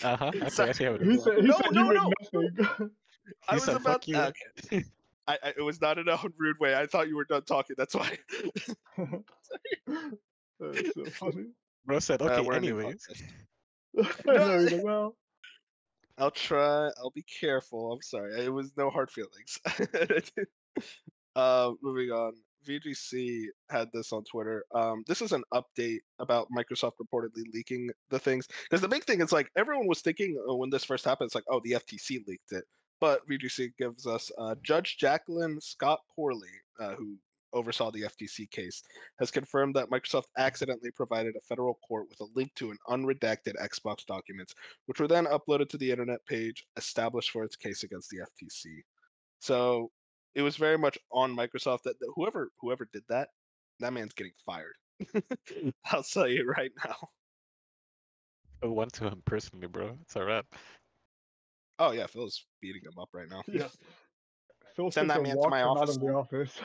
Uh 0.03 0.17
huh. 0.17 0.31
Okay, 0.35 0.49
Sorry. 0.49 0.69
I 0.69 0.73
see 0.73 0.85
how 0.85 0.95
it 0.95 1.03
He 1.03 1.15
is. 1.15 1.25
said, 1.25 1.39
he 1.39 1.47
No, 1.47 1.59
no, 1.73 1.91
you 1.91 2.13
no. 2.33 2.91
I 3.49 3.55
was 3.55 3.65
said, 3.65 3.77
about. 3.77 4.05
"Fuck 4.05 4.09
you." 4.09 4.17
okay. 4.17 4.85
I, 5.29 5.39
I, 5.43 5.49
it 5.57 5.63
was 5.63 5.81
not 5.81 5.99
in 5.99 6.09
a 6.09 6.19
rude 6.37 6.59
way. 6.59 6.75
I 6.75 6.87
thought 6.87 7.09
you 7.09 7.17
were 7.17 7.25
done 7.25 7.43
talking. 7.43 7.77
That's 7.79 7.95
why. 7.95 8.19
That's 8.97 10.95
so 10.95 11.05
funny. 11.13 11.47
Bro 11.85 11.99
said, 12.01 12.23
Uh, 12.23 12.27
okay, 12.27 12.43
new 12.43 12.53
anyways. 12.53 13.07
no, 13.95 14.03
like, 14.59 14.83
well, 14.83 15.17
I'll 16.19 16.31
try. 16.31 16.91
I'll 16.99 17.13
be 17.15 17.25
careful. 17.41 17.93
I'm 17.93 18.03
sorry. 18.03 18.45
It 18.45 18.53
was 18.53 18.73
no 18.77 18.91
hard 18.91 19.11
feelings. 19.11 19.59
uh, 21.37 21.73
moving 21.83 22.11
on. 22.11 22.33
VGC 22.67 23.47
had 23.71 23.89
this 23.93 24.13
on 24.13 24.23
Twitter. 24.25 24.65
Um, 24.75 25.03
this 25.09 25.21
is 25.21 25.33
an 25.33 25.43
update 25.53 25.99
about 26.21 26.47
Microsoft 26.57 26.93
reportedly 27.03 27.43
leaking 27.53 27.91
the 28.11 28.19
things. 28.19 28.47
Because 28.65 28.81
the 28.81 28.89
big 28.89 29.05
thing 29.05 29.21
is 29.21 29.33
like 29.33 29.51
everyone 29.57 29.89
was 29.89 30.01
thinking 30.01 30.37
uh, 30.49 30.55
when 30.55 30.71
this 30.71 30.85
first 30.85 31.05
happened, 31.05 31.27
it's 31.27 31.35
like, 31.35 31.45
oh, 31.49 31.61
the 31.65 31.73
FTC 31.73 32.27
leaked 32.27 32.53
it. 32.53 32.65
But 33.03 33.29
VGC 33.29 33.73
gives 33.77 34.07
us 34.07 34.31
uh, 34.39 34.55
Judge 34.63 34.97
Jacqueline 34.97 35.61
Scott 35.61 35.99
Corley, 36.15 36.47
uh, 36.79 36.95
who 36.95 37.17
oversaw 37.53 37.91
the 37.91 38.03
FTC 38.03 38.49
case, 38.53 38.81
has 39.19 39.29
confirmed 39.29 39.75
that 39.75 39.91
Microsoft 39.91 40.27
accidentally 40.39 40.93
provided 40.93 41.35
a 41.35 41.41
federal 41.41 41.81
court 41.87 42.07
with 42.09 42.21
a 42.21 42.31
link 42.37 42.55
to 42.55 42.71
an 42.71 42.79
unredacted 42.89 43.55
Xbox 43.61 44.07
documents 44.07 44.55
which 44.87 45.01
were 45.01 45.09
then 45.09 45.27
uploaded 45.27 45.69
to 45.71 45.79
the 45.79 45.91
internet 45.91 46.25
page 46.27 46.65
established 46.77 47.33
for 47.33 47.43
its 47.43 47.57
case 47.57 47.83
against 47.83 48.09
the 48.11 48.19
FTC. 48.19 48.67
So 49.41 49.91
it 50.37 50.43
was 50.43 50.57
very 50.57 50.79
much 50.79 50.97
on 51.11 51.37
Microsoft 51.37 51.83
that, 51.83 51.99
that 51.99 52.13
whoever 52.15 52.51
whoever 52.61 52.89
did 52.93 53.03
that, 53.09 53.31
that 53.81 53.93
man's 53.93 54.15
getting 54.15 54.33
fired. 54.47 54.77
I'll 55.87 56.05
tell 56.05 56.29
you 56.29 56.49
right 56.57 56.71
now. 56.85 57.09
I 58.63 58.69
went 58.69 58.93
to 58.93 59.09
him 59.09 59.23
personally, 59.25 59.67
bro. 59.67 59.99
It's 60.03 60.15
a 60.15 60.25
wrap. 60.25 60.47
Oh 61.85 61.91
yeah, 61.91 62.07
Phil's 62.07 62.47
beating 62.61 62.83
him 62.85 62.97
up 62.97 63.09
right 63.13 63.29
now. 63.29 63.43
Yeah. 63.49 63.67
Phil 64.77 64.91
Send 64.93 65.11
that 65.11 65.21
man 65.23 65.35
to 65.37 65.49
my 65.51 65.65
walked 65.67 65.81
out 65.81 65.89
office 65.89 65.97
of 65.97 66.03
the 66.03 66.15
office. 66.15 66.61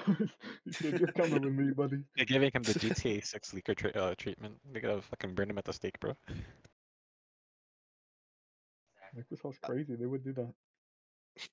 he 0.63 0.72
said, 0.72 0.99
You're 0.99 1.28
with 1.39 1.43
me, 1.51 1.72
buddy. 1.74 2.03
They're 2.15 2.26
giving 2.26 2.51
him 2.53 2.61
the 2.61 2.74
GTA 2.74 3.26
6 3.26 3.51
leaker 3.51 3.76
tra- 3.76 3.89
uh, 3.91 4.13
treatment. 4.15 4.53
They 4.72 4.80
gotta 4.80 5.01
fucking 5.01 5.34
burn 5.34 5.49
him 5.49 5.57
at 5.57 5.65
the 5.65 5.74
stake, 5.74 5.99
bro. 5.99 6.13
Microsoft's 9.18 9.57
crazy. 9.63 9.95
They 9.95 10.05
would 10.05 10.24
do 10.24 10.34
that. 10.34 10.53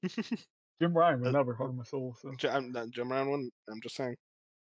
Jim 0.81 0.93
Ryan 0.93 1.21
would 1.23 1.29
Uh, 1.29 1.39
never 1.39 1.55
harm 1.55 1.81
a 1.81 1.85
soul. 1.87 2.15
So. 2.21 2.33
J- 2.37 2.49
I'm 2.51 2.71
not 2.71 2.91
Jim 2.91 3.11
Ryan 3.11 3.31
one. 3.31 3.51
I'm 3.71 3.81
just 3.81 3.97
saying. 3.97 4.15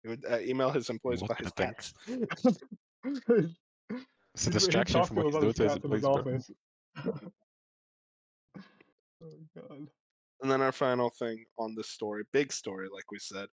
He 0.03 0.09
would 0.09 0.23
uh, 0.25 0.39
email 0.39 0.69
his 0.71 0.89
employees 0.89 1.21
What 1.21 1.31
about 1.31 1.41
his 1.41 1.51
the 1.51 2.23
thing? 2.45 2.55
It's 4.33 4.47
a 4.47 4.49
He- 4.49 4.49
he 4.49 4.51
distraction 4.51 5.03
from 5.03 5.17
to 5.17 5.23
what 5.29 5.43
he's 5.43 5.53
doing 5.53 5.53
to 5.53 5.63
his 5.63 5.73
his 5.73 5.81
cats 5.81 5.85
in 5.85 5.91
employees, 5.91 6.51
bro. 7.03 7.03
office. 7.05 7.31
Oh 9.26 9.39
god. 9.55 9.88
And 10.41 10.51
then 10.51 10.61
our 10.61 10.71
final 10.71 11.09
thing 11.09 11.45
on 11.57 11.76
this 11.76 11.89
story, 11.89 12.23
big 12.32 12.51
story, 12.51 12.88
like 12.93 13.09
we 13.11 13.19
said. 13.19 13.47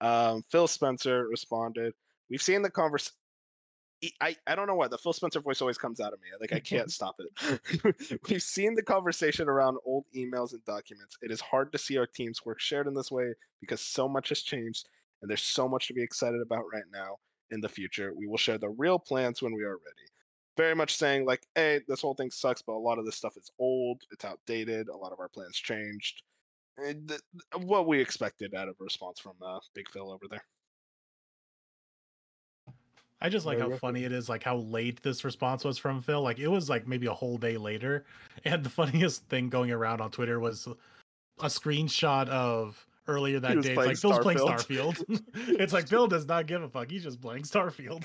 Um, 0.00 0.44
Phil 0.50 0.68
Spencer 0.68 1.26
responded. 1.28 1.94
We've 2.30 2.42
seen 2.42 2.62
the 2.62 2.70
convers. 2.70 3.12
he- 4.00 4.14
I, 4.20 4.36
I 4.46 4.54
don't 4.54 4.66
know 4.68 4.74
why 4.76 4.88
the 4.88 4.98
Phil 4.98 5.12
Spencer 5.14 5.40
voice 5.40 5.60
always 5.62 5.78
comes 5.78 6.00
out 6.00 6.12
of 6.12 6.20
me. 6.20 6.28
Like 6.40 6.52
I 6.52 6.60
can't 6.72 6.90
stop 6.90 7.16
it. 7.20 8.20
We've 8.28 8.42
seen 8.42 8.74
the 8.74 8.82
conversation 8.82 9.48
around 9.48 9.78
old 9.84 10.04
emails 10.14 10.52
and 10.52 10.64
documents. 10.64 11.18
It 11.22 11.30
is 11.32 11.40
hard 11.40 11.72
to 11.72 11.78
see 11.78 11.98
our 11.98 12.06
teams 12.06 12.44
work 12.44 12.60
shared 12.60 12.86
in 12.86 12.94
this 12.94 13.10
way 13.10 13.34
because 13.60 13.80
so 13.80 14.08
much 14.08 14.28
has 14.30 14.42
changed 14.42 14.88
and 15.22 15.30
there's 15.30 15.42
so 15.42 15.68
much 15.68 15.88
to 15.88 15.94
be 15.94 16.02
excited 16.02 16.40
about 16.42 16.64
right 16.72 16.84
now. 16.92 17.18
In 17.50 17.60
the 17.60 17.68
future, 17.68 18.12
we 18.14 18.26
will 18.26 18.36
share 18.38 18.58
the 18.58 18.68
real 18.68 18.98
plans 18.98 19.42
when 19.42 19.54
we 19.54 19.62
are 19.64 19.76
ready. 19.78 20.07
Very 20.58 20.74
much 20.74 20.96
saying 20.96 21.24
like, 21.24 21.46
hey, 21.54 21.80
this 21.86 22.02
whole 22.02 22.14
thing 22.14 22.32
sucks, 22.32 22.62
but 22.62 22.72
a 22.72 22.74
lot 22.74 22.98
of 22.98 23.06
this 23.06 23.14
stuff 23.14 23.36
is 23.36 23.50
old, 23.60 24.02
it's 24.10 24.24
outdated. 24.24 24.88
A 24.88 24.96
lot 24.96 25.12
of 25.12 25.20
our 25.20 25.28
plans 25.28 25.56
changed. 25.56 26.22
And 26.76 27.08
th- 27.08 27.20
th- 27.32 27.64
what 27.64 27.86
we 27.86 28.00
expected 28.00 28.54
out 28.54 28.68
of 28.68 28.74
a 28.80 28.84
response 28.84 29.20
from 29.20 29.34
uh, 29.40 29.60
Big 29.74 29.88
Phil 29.88 30.10
over 30.10 30.26
there. 30.28 30.42
I 33.20 33.28
just 33.28 33.46
like 33.46 33.60
how 33.60 33.70
funny 33.76 34.04
it 34.04 34.12
is, 34.12 34.28
like 34.28 34.42
how 34.42 34.56
late 34.56 35.00
this 35.02 35.24
response 35.24 35.64
was 35.64 35.78
from 35.78 36.00
Phil. 36.00 36.22
Like 36.22 36.40
it 36.40 36.48
was 36.48 36.68
like 36.68 36.88
maybe 36.88 37.06
a 37.06 37.14
whole 37.14 37.38
day 37.38 37.56
later. 37.56 38.04
And 38.44 38.62
the 38.62 38.70
funniest 38.70 39.28
thing 39.28 39.48
going 39.48 39.72
around 39.72 40.00
on 40.00 40.10
Twitter 40.10 40.38
was 40.38 40.68
a 41.40 41.46
screenshot 41.46 42.28
of 42.28 42.84
earlier 43.08 43.40
that 43.40 43.54
day. 43.54 43.58
It's 43.58 43.68
like 43.68 43.74
playing 43.76 43.96
Phil's 43.96 44.18
playing 44.20 44.38
Starfield. 44.38 45.04
Starfield. 45.04 45.22
it's 45.60 45.72
like 45.72 45.88
Phil 45.88 46.06
does 46.06 46.26
not 46.26 46.46
give 46.46 46.62
a 46.62 46.68
fuck. 46.68 46.90
He's 46.90 47.02
just 47.02 47.20
playing 47.20 47.42
Starfield. 47.42 48.04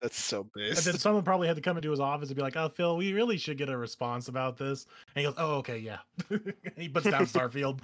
That's 0.00 0.22
so 0.22 0.48
And 0.54 0.76
then 0.76 0.96
someone 0.96 1.24
probably 1.24 1.48
had 1.48 1.56
to 1.56 1.62
come 1.62 1.76
into 1.76 1.90
his 1.90 1.98
office 1.98 2.28
and 2.28 2.36
be 2.36 2.42
like, 2.42 2.56
"Oh, 2.56 2.68
Phil, 2.68 2.96
we 2.96 3.12
really 3.12 3.36
should 3.36 3.58
get 3.58 3.68
a 3.68 3.76
response 3.76 4.28
about 4.28 4.56
this." 4.56 4.86
And 5.14 5.22
he 5.22 5.22
goes, 5.24 5.34
"Oh, 5.36 5.56
okay, 5.56 5.78
yeah." 5.78 5.98
he 6.76 6.88
puts 6.88 7.10
down 7.10 7.22
Starfield, 7.26 7.80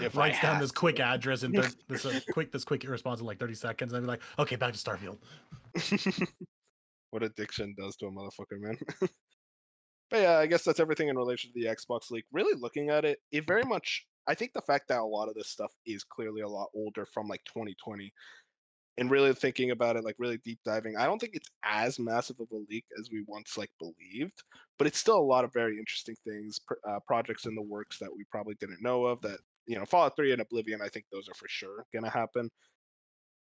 If 0.00 0.16
writes 0.16 0.40
down 0.40 0.60
this 0.60 0.72
quick 0.72 0.98
address 0.98 1.44
and 1.44 1.54
thir- 1.54 1.70
this 1.88 2.04
uh, 2.04 2.18
quick 2.32 2.50
this 2.50 2.64
quick 2.64 2.82
response 2.88 3.20
in 3.20 3.26
like 3.26 3.38
thirty 3.38 3.54
seconds, 3.54 3.92
and 3.92 4.02
then 4.02 4.06
be 4.06 4.08
like, 4.08 4.22
"Okay, 4.40 4.56
back 4.56 4.72
to 4.74 4.78
Starfield." 4.78 5.18
what 7.10 7.22
addiction 7.22 7.74
does 7.78 7.94
to 7.96 8.06
a 8.06 8.10
motherfucker, 8.10 8.58
man. 8.58 8.76
but 10.10 10.20
yeah, 10.20 10.38
I 10.38 10.46
guess 10.46 10.64
that's 10.64 10.80
everything 10.80 11.08
in 11.08 11.16
relation 11.16 11.52
to 11.52 11.60
the 11.60 11.66
Xbox 11.66 12.10
leak. 12.10 12.24
Really 12.32 12.58
looking 12.58 12.90
at 12.90 13.04
it, 13.04 13.20
it 13.30 13.46
very 13.46 13.62
much. 13.62 14.04
I 14.26 14.34
think 14.34 14.52
the 14.52 14.62
fact 14.62 14.88
that 14.88 15.00
a 15.00 15.04
lot 15.04 15.28
of 15.28 15.34
this 15.34 15.48
stuff 15.48 15.72
is 15.86 16.04
clearly 16.04 16.42
a 16.42 16.48
lot 16.48 16.68
older 16.74 17.06
from 17.06 17.28
like 17.28 17.42
2020, 17.44 18.12
and 18.98 19.10
really 19.10 19.32
thinking 19.34 19.70
about 19.70 19.96
it, 19.96 20.04
like 20.04 20.16
really 20.18 20.38
deep 20.38 20.60
diving, 20.64 20.96
I 20.96 21.06
don't 21.06 21.18
think 21.18 21.34
it's 21.34 21.48
as 21.64 21.98
massive 21.98 22.40
of 22.40 22.48
a 22.52 22.56
leak 22.68 22.84
as 22.98 23.10
we 23.10 23.24
once 23.26 23.56
like 23.56 23.70
believed. 23.78 24.42
But 24.78 24.86
it's 24.86 24.98
still 24.98 25.18
a 25.18 25.20
lot 25.20 25.44
of 25.44 25.52
very 25.52 25.78
interesting 25.78 26.16
things, 26.26 26.58
pr- 26.58 26.74
uh, 26.86 27.00
projects 27.06 27.46
in 27.46 27.54
the 27.54 27.62
works 27.62 27.98
that 27.98 28.14
we 28.14 28.24
probably 28.30 28.54
didn't 28.56 28.82
know 28.82 29.06
of. 29.06 29.20
That 29.22 29.38
you 29.66 29.78
know, 29.78 29.84
Fallout 29.84 30.16
3 30.16 30.32
and 30.32 30.42
Oblivion, 30.42 30.82
I 30.82 30.88
think 30.88 31.06
those 31.12 31.28
are 31.28 31.34
for 31.34 31.48
sure 31.48 31.86
gonna 31.92 32.10
happen. 32.10 32.50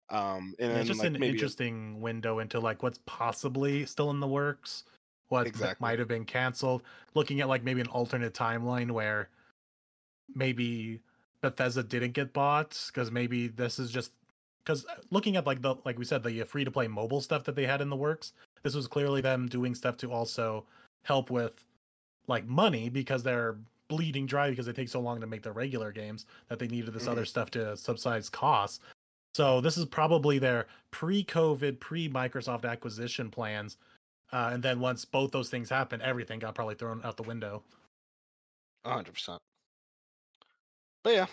Um, 0.09 0.55
and 0.59 0.71
Yeah, 0.71 0.77
it's 0.79 0.87
just 0.87 0.99
like, 0.99 1.07
an 1.07 1.13
maybe 1.13 1.27
a- 1.27 1.31
interesting 1.31 2.01
window 2.01 2.39
into 2.39 2.59
like 2.59 2.83
what's 2.83 2.99
possibly 3.05 3.85
still 3.85 4.09
in 4.11 4.19
the 4.19 4.27
works, 4.27 4.83
what 5.29 5.47
Exactly. 5.47 5.83
might 5.85 5.99
have 5.99 6.07
been 6.07 6.25
canceled. 6.25 6.83
Looking 7.13 7.41
at 7.41 7.47
like 7.47 7.63
maybe 7.63 7.81
an 7.81 7.87
alternate 7.87 8.33
timeline 8.33 8.91
where 8.91 9.29
maybe 10.33 11.01
Bethesda 11.41 11.83
didn't 11.83 12.11
get 12.13 12.33
bought 12.33 12.81
because 12.87 13.11
maybe 13.11 13.47
this 13.47 13.79
is 13.79 13.91
just 13.91 14.11
because 14.63 14.85
looking 15.11 15.35
at 15.35 15.45
like 15.45 15.61
the 15.61 15.75
like 15.85 15.97
we 15.97 16.05
said 16.05 16.23
the 16.23 16.43
free 16.43 16.63
to 16.63 16.71
play 16.71 16.87
mobile 16.87 17.21
stuff 17.21 17.43
that 17.45 17.55
they 17.55 17.65
had 17.65 17.81
in 17.81 17.89
the 17.89 17.95
works, 17.95 18.33
this 18.63 18.75
was 18.75 18.87
clearly 18.87 19.21
them 19.21 19.47
doing 19.47 19.73
stuff 19.75 19.97
to 19.97 20.11
also 20.11 20.65
help 21.03 21.29
with 21.29 21.63
like 22.27 22.45
money 22.45 22.89
because 22.89 23.23
they're 23.23 23.57
bleeding 23.87 24.27
dry 24.27 24.49
because 24.51 24.65
they 24.67 24.71
take 24.73 24.89
so 24.89 24.99
long 24.99 25.19
to 25.19 25.25
make 25.25 25.41
the 25.41 25.51
regular 25.51 25.91
games 25.91 26.25
that 26.47 26.59
they 26.59 26.67
needed 26.67 26.93
this 26.93 27.05
Mhm. 27.05 27.11
other 27.11 27.25
stuff 27.25 27.49
to 27.51 27.75
subsidize 27.75 28.29
costs. 28.29 28.79
So 29.33 29.61
this 29.61 29.77
is 29.77 29.85
probably 29.85 30.37
their 30.37 30.67
pre-COVID, 30.91 31.79
pre-Microsoft 31.79 32.69
acquisition 32.69 33.31
plans. 33.31 33.77
Uh, 34.31 34.51
and 34.53 34.61
then 34.61 34.79
once 34.79 35.05
both 35.05 35.31
those 35.31 35.49
things 35.49 35.69
happened, 35.69 36.03
everything 36.03 36.37
got 36.39 36.53
probably 36.53 36.75
thrown 36.75 37.03
out 37.03 37.17
the 37.17 37.23
window. 37.23 37.63
A 38.85 38.91
hundred 38.93 39.13
percent. 39.13 39.41
But 41.03 41.13
yeah, 41.13 41.27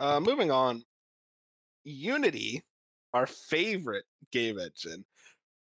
uh, 0.00 0.18
moving 0.18 0.50
on. 0.50 0.84
Unity, 1.88 2.62
our 3.14 3.26
favorite 3.26 4.04
game 4.30 4.58
engine, 4.58 5.04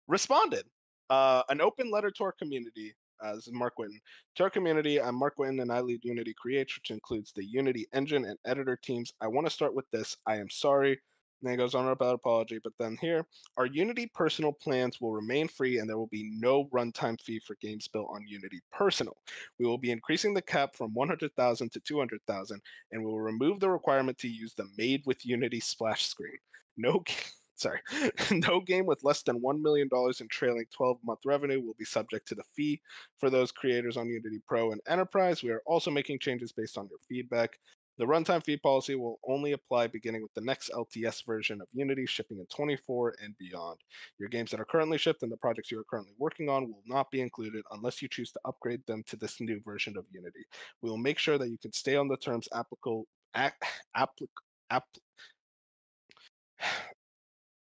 responded. 0.06 0.64
Uh, 1.08 1.42
an 1.48 1.60
open 1.60 1.90
letter 1.90 2.10
to 2.10 2.24
our 2.24 2.32
community. 2.32 2.94
Uh, 3.22 3.34
this 3.34 3.46
is 3.46 3.52
Marc 3.52 3.74
Whitten. 3.78 3.98
To 4.36 4.44
our 4.44 4.50
community, 4.50 5.00
I'm 5.00 5.14
Marc 5.14 5.36
Whitten 5.38 5.60
and 5.60 5.72
I 5.72 5.80
lead 5.80 6.04
Unity 6.04 6.34
Creates, 6.40 6.76
which 6.76 6.90
includes 6.90 7.32
the 7.34 7.44
Unity 7.44 7.86
engine 7.94 8.24
and 8.24 8.38
editor 8.46 8.78
teams. 8.82 9.12
I 9.20 9.26
want 9.28 9.46
to 9.46 9.52
start 9.52 9.74
with 9.74 9.90
this. 9.90 10.16
I 10.26 10.36
am 10.36 10.48
sorry. 10.50 11.00
And 11.40 11.48
then 11.48 11.54
it 11.54 11.62
goes 11.62 11.74
on 11.74 11.88
about 11.88 12.14
apology, 12.14 12.60
but 12.62 12.72
then 12.78 12.98
here, 13.00 13.26
our 13.56 13.66
Unity 13.66 14.10
personal 14.14 14.52
plans 14.52 15.00
will 15.00 15.12
remain 15.12 15.48
free 15.48 15.78
and 15.78 15.88
there 15.88 15.98
will 15.98 16.06
be 16.08 16.30
no 16.34 16.66
runtime 16.66 17.20
fee 17.20 17.40
for 17.40 17.56
games 17.60 17.88
built 17.88 18.10
on 18.12 18.26
Unity 18.26 18.60
Personal. 18.72 19.16
We 19.58 19.66
will 19.66 19.78
be 19.78 19.90
increasing 19.90 20.34
the 20.34 20.42
cap 20.42 20.76
from 20.76 20.92
100,000 20.94 21.72
to 21.72 21.80
200,000 21.80 22.62
and 22.92 23.04
we 23.04 23.06
will 23.06 23.20
remove 23.20 23.60
the 23.60 23.70
requirement 23.70 24.18
to 24.18 24.28
use 24.28 24.54
the 24.54 24.68
made 24.76 25.02
with 25.06 25.24
Unity 25.24 25.60
splash 25.60 26.06
screen. 26.06 26.38
No 26.76 27.02
sorry. 27.60 27.80
no 28.30 28.60
game 28.60 28.86
with 28.86 29.04
less 29.04 29.22
than 29.22 29.40
1 29.40 29.62
million 29.62 29.88
dollars 29.88 30.20
in 30.20 30.28
trailing 30.28 30.64
12-month 30.78 31.20
revenue 31.24 31.60
will 31.60 31.74
be 31.78 31.84
subject 31.84 32.26
to 32.28 32.34
the 32.34 32.42
fee 32.54 32.80
for 33.18 33.30
those 33.30 33.52
creators 33.52 33.96
on 33.96 34.08
Unity 34.08 34.40
Pro 34.46 34.72
and 34.72 34.80
Enterprise. 34.88 35.42
We 35.42 35.50
are 35.50 35.62
also 35.66 35.90
making 35.90 36.18
changes 36.20 36.52
based 36.52 36.78
on 36.78 36.88
your 36.88 36.98
feedback. 37.08 37.58
The 38.00 38.06
runtime 38.06 38.42
fee 38.42 38.56
policy 38.56 38.94
will 38.94 39.20
only 39.28 39.52
apply 39.52 39.88
beginning 39.88 40.22
with 40.22 40.32
the 40.32 40.40
next 40.40 40.70
LTS 40.70 41.26
version 41.26 41.60
of 41.60 41.68
Unity 41.74 42.06
shipping 42.06 42.38
in 42.38 42.46
24 42.46 43.16
and 43.22 43.36
beyond. 43.36 43.78
Your 44.18 44.30
games 44.30 44.50
that 44.50 44.58
are 44.58 44.64
currently 44.64 44.96
shipped 44.96 45.22
and 45.22 45.30
the 45.30 45.36
projects 45.36 45.70
you 45.70 45.78
are 45.78 45.84
currently 45.84 46.14
working 46.18 46.48
on 46.48 46.70
will 46.70 46.82
not 46.86 47.10
be 47.10 47.20
included 47.20 47.62
unless 47.72 48.00
you 48.00 48.08
choose 48.08 48.32
to 48.32 48.40
upgrade 48.46 48.80
them 48.86 49.02
to 49.06 49.16
this 49.16 49.38
new 49.38 49.60
version 49.66 49.98
of 49.98 50.06
Unity. 50.10 50.46
We 50.80 50.88
will 50.88 50.96
make 50.96 51.18
sure 51.18 51.36
that 51.36 51.50
you 51.50 51.58
can 51.58 51.74
stay 51.74 51.96
on 51.96 52.08
the 52.08 52.16
terms 52.16 52.48
applicable 52.54 53.06
applic, 53.36 54.30
app, 54.70 54.86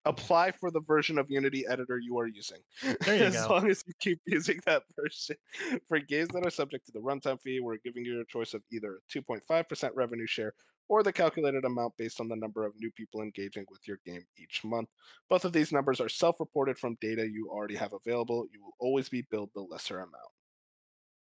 apply 0.05 0.51
for 0.51 0.71
the 0.71 0.81
version 0.81 1.19
of 1.19 1.31
Unity 1.31 1.65
editor 1.69 1.99
you 1.99 2.19
are 2.19 2.27
using. 2.27 2.59
There 3.05 3.17
you 3.17 3.23
as 3.25 3.35
go. 3.35 3.49
long 3.49 3.71
as 3.71 3.85
you 3.87 3.93
keep 4.01 4.21
using 4.27 4.61
that 4.67 4.83
version. 5.01 5.37
For 5.89 5.99
games 5.99 6.29
that 6.31 6.47
are 6.47 6.51
subject 6.51 6.87
to 6.87 6.93
the 6.93 7.01
runtime 7.01 7.41
fee, 7.41 7.61
we're 7.61 7.77
giving 7.85 8.05
you 8.05 8.21
a 8.21 8.25
choice 8.27 8.55
of 8.55 8.63
either 8.73 8.97
a 8.97 9.19
2.5% 9.19 9.91
revenue 9.95 10.27
share 10.27 10.55
or 10.89 11.03
the 11.03 11.13
calculated 11.13 11.65
amount 11.65 11.97
based 11.97 12.21
on 12.21 12.29
the 12.29 12.37
number 12.37 12.67
of 12.67 12.75
new 12.79 12.91
people 12.93 13.23
engaging 13.23 13.65
with 13.71 13.81
your 13.87 13.99
game 14.05 14.25
each 14.37 14.63
month. 14.65 14.89
Both 15.31 15.45
of 15.45 15.53
these 15.53 15.73
numbers 15.73 16.01
are 16.01 16.09
self 16.09 16.41
reported 16.41 16.79
from 16.79 16.97
data 17.01 17.27
you 17.27 17.49
already 17.51 17.77
have 17.77 17.93
available. 17.93 18.47
You 18.53 18.63
will 18.63 18.75
always 18.79 19.09
be 19.09 19.25
billed 19.31 19.51
the 19.55 19.63
lesser 19.63 19.99
amount. 19.99 20.33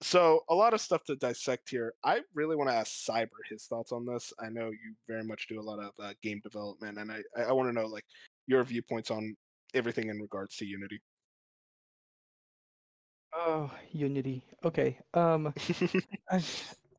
So, 0.01 0.43
a 0.49 0.55
lot 0.55 0.73
of 0.73 0.81
stuff 0.81 1.05
to 1.05 1.15
dissect 1.15 1.69
here. 1.69 1.93
I 2.03 2.21
really 2.33 2.57
want 2.57 2.69
to 2.69 2.75
ask 2.75 3.07
Cyber 3.07 3.29
his 3.49 3.65
thoughts 3.67 3.93
on 3.93 4.05
this. 4.05 4.33
I 4.37 4.49
know 4.49 4.69
you 4.69 4.95
very 5.07 5.23
much 5.23 5.47
do 5.47 5.61
a 5.61 5.63
lot 5.63 5.79
of 5.79 5.91
uh, 6.01 6.13
game 6.21 6.41
development, 6.43 6.97
and 6.97 7.09
I, 7.09 7.21
I 7.37 7.53
want 7.53 7.69
to 7.69 7.73
know 7.73 7.87
like 7.87 8.03
your 8.47 8.63
viewpoints 8.63 9.11
on 9.11 9.35
everything 9.73 10.09
in 10.09 10.19
regards 10.19 10.55
to 10.57 10.65
Unity. 10.65 11.01
Oh, 13.33 13.71
Unity. 13.91 14.43
Okay. 14.63 14.97
Um, 15.13 15.53
I 16.31 16.41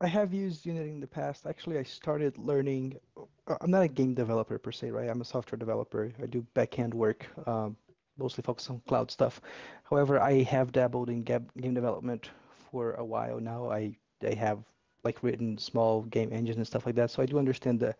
I 0.01 0.07
have 0.07 0.33
used 0.33 0.65
Unity 0.65 0.89
in 0.91 0.99
the 0.99 1.07
past. 1.07 1.45
Actually, 1.45 1.77
I 1.77 1.83
started 1.83 2.37
learning. 2.37 2.99
uh, 3.47 3.57
I'm 3.61 3.71
not 3.71 3.83
a 3.83 3.87
game 3.87 4.13
developer 4.13 4.57
per 4.59 4.71
se, 4.71 4.91
right? 4.91 5.09
I'm 5.09 5.21
a 5.21 5.25
software 5.25 5.57
developer. 5.57 6.11
I 6.21 6.25
do 6.27 6.45
backend 6.55 6.93
work, 6.93 7.27
um, 7.47 7.77
mostly 8.17 8.41
focused 8.43 8.69
on 8.69 8.81
cloud 8.87 9.11
stuff. 9.11 9.41
However, 9.83 10.19
I 10.19 10.43
have 10.43 10.71
dabbled 10.71 11.09
in 11.09 11.23
game 11.23 11.73
development 11.73 12.29
for 12.71 12.93
a 12.95 13.05
while 13.05 13.39
now. 13.39 13.69
I 13.71 13.95
I 14.23 14.33
have 14.35 14.59
like 15.03 15.23
written 15.23 15.57
small 15.57 16.03
game 16.03 16.31
engines 16.33 16.57
and 16.57 16.67
stuff 16.67 16.85
like 16.85 16.95
that. 16.95 17.11
So 17.11 17.21
I 17.21 17.25
do 17.25 17.37
understand 17.39 17.79
the 17.79 17.95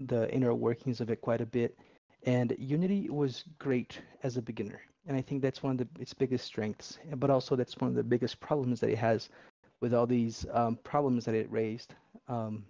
the 0.00 0.32
inner 0.34 0.54
workings 0.54 1.00
of 1.00 1.10
it 1.10 1.20
quite 1.20 1.40
a 1.40 1.46
bit. 1.46 1.76
And 2.24 2.54
Unity 2.58 3.10
was 3.10 3.44
great 3.58 4.00
as 4.22 4.36
a 4.36 4.42
beginner, 4.42 4.80
and 5.06 5.16
I 5.16 5.20
think 5.20 5.42
that's 5.42 5.62
one 5.62 5.72
of 5.72 5.78
the, 5.78 5.88
its 6.00 6.14
biggest 6.14 6.44
strengths. 6.46 6.98
But 7.16 7.30
also 7.30 7.56
that's 7.56 7.76
one 7.78 7.90
of 7.90 7.96
the 7.96 8.04
biggest 8.04 8.38
problems 8.40 8.80
that 8.80 8.90
it 8.90 8.98
has 8.98 9.28
with 9.80 9.92
all 9.92 10.06
these 10.06 10.46
um, 10.52 10.78
problems 10.84 11.24
that 11.24 11.34
it 11.34 11.50
raised. 11.50 11.94
Um, 12.28 12.64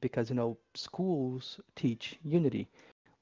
because 0.00 0.30
you 0.30 0.36
know 0.36 0.56
schools 0.74 1.60
teach 1.76 2.18
Unity, 2.22 2.68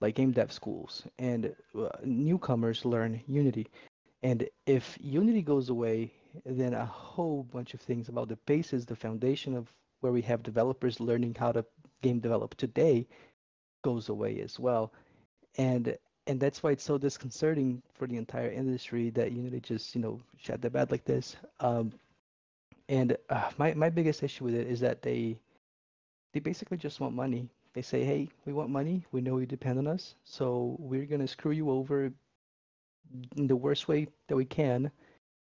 like 0.00 0.14
game 0.14 0.32
dev 0.32 0.52
schools, 0.52 1.04
and 1.18 1.54
uh, 1.78 1.88
newcomers 2.04 2.84
learn 2.84 3.20
Unity. 3.26 3.66
And 4.22 4.48
if 4.66 4.98
Unity 5.00 5.42
goes 5.42 5.68
away, 5.70 6.12
then 6.44 6.74
a 6.74 6.84
whole 6.84 7.44
bunch 7.44 7.74
of 7.74 7.80
things 7.80 8.08
about 8.08 8.28
the 8.28 8.36
basis, 8.46 8.84
the 8.84 8.96
foundation 8.96 9.54
of 9.54 9.72
where 10.00 10.12
we 10.12 10.22
have 10.22 10.42
developers 10.42 11.00
learning 11.00 11.36
how 11.38 11.52
to 11.52 11.64
game 12.02 12.20
develop 12.20 12.54
today 12.56 13.06
goes 13.82 14.08
away 14.08 14.40
as 14.40 14.58
well. 14.58 14.92
And 15.58 15.96
and 16.26 16.40
that's 16.40 16.62
why 16.62 16.72
it's 16.72 16.84
so 16.84 16.98
disconcerting 16.98 17.82
for 17.94 18.06
the 18.06 18.16
entire 18.16 18.50
industry 18.50 19.10
that 19.10 19.32
Unity 19.32 19.60
just, 19.60 19.94
you 19.94 20.00
know, 20.00 20.20
shot 20.38 20.60
the 20.62 20.70
bed 20.70 20.90
like 20.90 21.04
this. 21.04 21.36
Um, 21.60 21.92
and 22.88 23.16
uh, 23.30 23.50
my 23.58 23.74
my 23.74 23.90
biggest 23.90 24.22
issue 24.22 24.44
with 24.44 24.54
it 24.54 24.66
is 24.68 24.80
that 24.80 25.02
they 25.02 25.38
they 26.32 26.40
basically 26.40 26.78
just 26.78 27.00
want 27.00 27.14
money. 27.14 27.48
They 27.74 27.82
say, 27.82 28.04
"Hey, 28.04 28.28
we 28.46 28.52
want 28.52 28.70
money. 28.70 29.04
We 29.12 29.20
know 29.20 29.38
you 29.38 29.46
depend 29.46 29.78
on 29.78 29.86
us, 29.86 30.14
so 30.24 30.76
we're 30.78 31.06
gonna 31.06 31.28
screw 31.28 31.52
you 31.52 31.70
over 31.70 32.12
in 33.36 33.46
the 33.46 33.56
worst 33.56 33.88
way 33.88 34.06
that 34.28 34.36
we 34.36 34.44
can, 34.44 34.90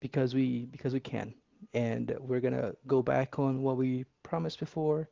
because 0.01 0.33
we 0.33 0.65
because 0.67 0.93
we 0.93 0.99
can, 0.99 1.33
and 1.73 2.15
we're 2.19 2.39
gonna 2.39 2.73
go 2.87 3.01
back 3.01 3.39
on 3.39 3.61
what 3.61 3.77
we 3.77 4.05
promised 4.23 4.59
before, 4.59 5.09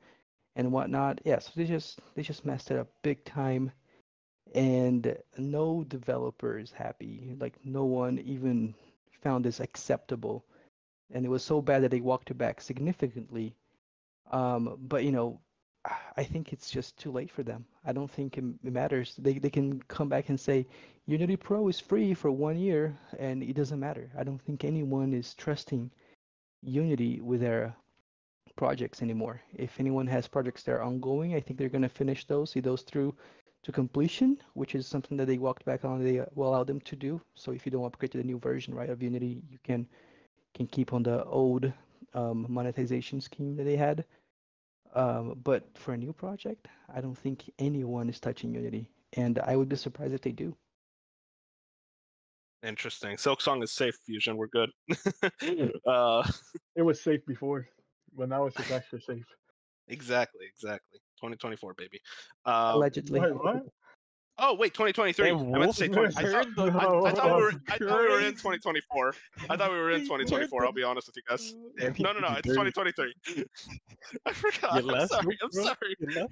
and 0.55 0.71
whatnot." 0.71 1.21
Yeah, 1.25 1.39
so 1.39 1.51
they 1.55 1.65
just 1.65 1.99
they 2.15 2.23
just 2.23 2.45
messed 2.45 2.71
it 2.71 2.77
up 2.79 2.87
big 3.03 3.23
time, 3.25 3.71
and 4.53 5.17
no 5.37 5.83
developer 5.87 6.57
is 6.57 6.71
happy. 6.71 7.35
Like 7.39 7.55
no 7.63 7.85
one 7.85 8.19
even 8.19 8.73
found 9.21 9.45
this 9.45 9.59
acceptable, 9.59 10.45
and 11.13 11.25
it 11.25 11.29
was 11.29 11.43
so 11.43 11.61
bad 11.61 11.83
that 11.83 11.91
they 11.91 12.01
walked 12.01 12.31
it 12.31 12.37
back 12.37 12.61
significantly. 12.61 13.55
Um, 14.31 14.77
but 14.81 15.03
you 15.03 15.11
know, 15.11 15.39
I 16.15 16.23
think 16.23 16.53
it's 16.53 16.69
just 16.69 16.97
too 16.97 17.11
late 17.11 17.31
for 17.31 17.43
them. 17.43 17.65
I 17.85 17.91
don't 17.91 18.11
think 18.11 18.37
it 18.37 18.43
matters. 18.63 19.15
They 19.17 19.39
they 19.39 19.49
can 19.49 19.81
come 19.83 20.09
back 20.09 20.29
and 20.29 20.39
say 20.39 20.67
Unity 21.07 21.35
Pro 21.35 21.67
is 21.67 21.79
free 21.79 22.13
for 22.13 22.31
one 22.31 22.57
year 22.57 22.95
and 23.17 23.41
it 23.41 23.55
doesn't 23.55 23.79
matter. 23.79 24.11
I 24.17 24.23
don't 24.23 24.41
think 24.41 24.63
anyone 24.63 25.13
is 25.13 25.33
trusting 25.33 25.89
Unity 26.61 27.19
with 27.21 27.41
their 27.41 27.75
projects 28.55 29.01
anymore. 29.01 29.41
If 29.55 29.79
anyone 29.79 30.05
has 30.07 30.27
projects 30.27 30.63
that 30.63 30.73
are 30.73 30.83
ongoing, 30.83 31.33
I 31.33 31.39
think 31.39 31.57
they're 31.57 31.69
going 31.69 31.81
to 31.81 31.89
finish 31.89 32.25
those, 32.25 32.51
see 32.51 32.59
those 32.59 32.83
through 32.83 33.15
to 33.63 33.71
completion, 33.71 34.37
which 34.53 34.75
is 34.75 34.87
something 34.87 35.17
that 35.17 35.25
they 35.25 35.37
walked 35.37 35.65
back 35.65 35.85
on. 35.85 36.03
They 36.03 36.23
will 36.35 36.49
allow 36.49 36.63
them 36.63 36.81
to 36.81 36.95
do. 36.95 37.21
So 37.35 37.51
if 37.51 37.65
you 37.65 37.71
don't 37.71 37.85
upgrade 37.85 38.11
to 38.11 38.17
the 38.17 38.23
new 38.23 38.39
version, 38.39 38.73
right, 38.73 38.89
of 38.89 39.03
Unity, 39.03 39.41
you 39.49 39.59
can 39.63 39.87
can 40.53 40.67
keep 40.67 40.93
on 40.93 41.03
the 41.03 41.23
old 41.25 41.71
um, 42.13 42.45
monetization 42.49 43.21
scheme 43.21 43.55
that 43.55 43.63
they 43.63 43.77
had. 43.77 44.03
Um, 44.93 45.39
but 45.43 45.63
for 45.77 45.93
a 45.93 45.97
new 45.97 46.11
project, 46.11 46.67
I 46.93 46.99
don't 46.99 47.17
think 47.17 47.49
anyone 47.59 48.09
is 48.09 48.19
touching 48.19 48.53
Unity, 48.53 48.89
and 49.13 49.39
I 49.39 49.55
would 49.55 49.69
be 49.69 49.77
surprised 49.77 50.13
if 50.13 50.21
they 50.21 50.33
do. 50.33 50.55
Interesting. 52.63 53.15
Silksong 53.15 53.63
is 53.63 53.71
safe. 53.71 53.95
Fusion, 54.05 54.37
we're 54.37 54.47
good. 54.47 54.69
uh, 55.87 56.29
it 56.75 56.81
was 56.81 57.01
safe 57.01 57.25
before, 57.25 57.67
but 58.15 58.29
now 58.29 58.45
it's 58.45 58.55
just 58.55 58.71
extra 58.71 58.99
safe. 59.01 59.25
Exactly. 59.87 60.45
Exactly. 60.47 60.99
2024, 61.21 61.73
baby. 61.75 61.99
Um, 62.45 62.53
Allegedly. 62.75 63.19
Wait, 63.19 63.35
what? 63.35 63.63
Oh 64.43 64.55
wait, 64.55 64.73
2023. 64.73 65.29
I 65.29 65.33
meant 65.33 65.71
to 65.71 65.77
say 65.77 65.87
20. 65.87 66.15
I 66.17 66.21
thought, 66.21 66.57
I, 66.57 67.09
I 67.09 67.11
thought 67.11 67.37
we 67.37 67.43
were. 67.43 67.53
I 67.69 67.77
thought 67.77 68.01
we 68.01 68.07
were 68.09 68.21
in 68.21 68.31
2024. 68.31 69.13
I 69.49 69.55
thought 69.57 69.71
we 69.71 69.77
were 69.77 69.91
in 69.91 70.01
2024. 70.01 70.65
I'll 70.65 70.71
be 70.71 70.81
honest 70.81 71.07
with 71.07 71.17
you 71.17 71.23
guys. 71.29 71.53
No, 71.99 72.11
no, 72.13 72.19
no. 72.19 72.35
It's 72.37 72.47
2023. 72.47 73.13
I 74.25 74.33
forgot. 74.33 74.73
I'm 74.73 74.85
left, 74.87 75.11
sorry. 75.11 75.37
I'm 75.43 75.49
bro. 75.51 75.63
sorry. 75.63 75.95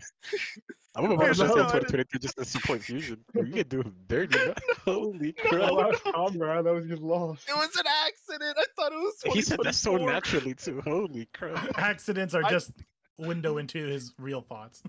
I'm 0.95 1.05
about 1.05 1.19
to 1.19 1.25
Here's 1.25 1.37
say 1.37 1.47
the- 1.47 1.53
2022 1.53 2.19
just 2.19 2.37
to 2.37 2.45
support 2.45 2.81
Fusion. 2.81 3.23
You 3.35 3.43
can 3.43 3.67
do 3.67 3.81
him 3.81 3.95
dirty. 4.07 4.39
Holy 4.85 5.33
crap. 5.33 5.69
That's 5.77 6.01
That 6.03 6.73
was 6.73 6.85
just 6.87 7.03
lost. 7.03 7.47
It 7.47 7.55
was 7.55 7.75
an 7.75 7.85
accident. 8.07 8.57
I 8.57 8.65
thought 8.75 8.91
it 8.91 8.95
was. 8.95 9.21
He 9.35 9.41
said 9.43 9.59
that 9.63 9.75
so 9.75 9.97
naturally 9.97 10.55
too. 10.55 10.81
Holy 10.81 11.29
crap. 11.35 11.77
Accidents 11.77 12.33
are 12.33 12.43
I- 12.43 12.49
just 12.49 12.71
window 13.19 13.57
into 13.57 13.85
his 13.85 14.13
real 14.17 14.41
thoughts. 14.41 14.81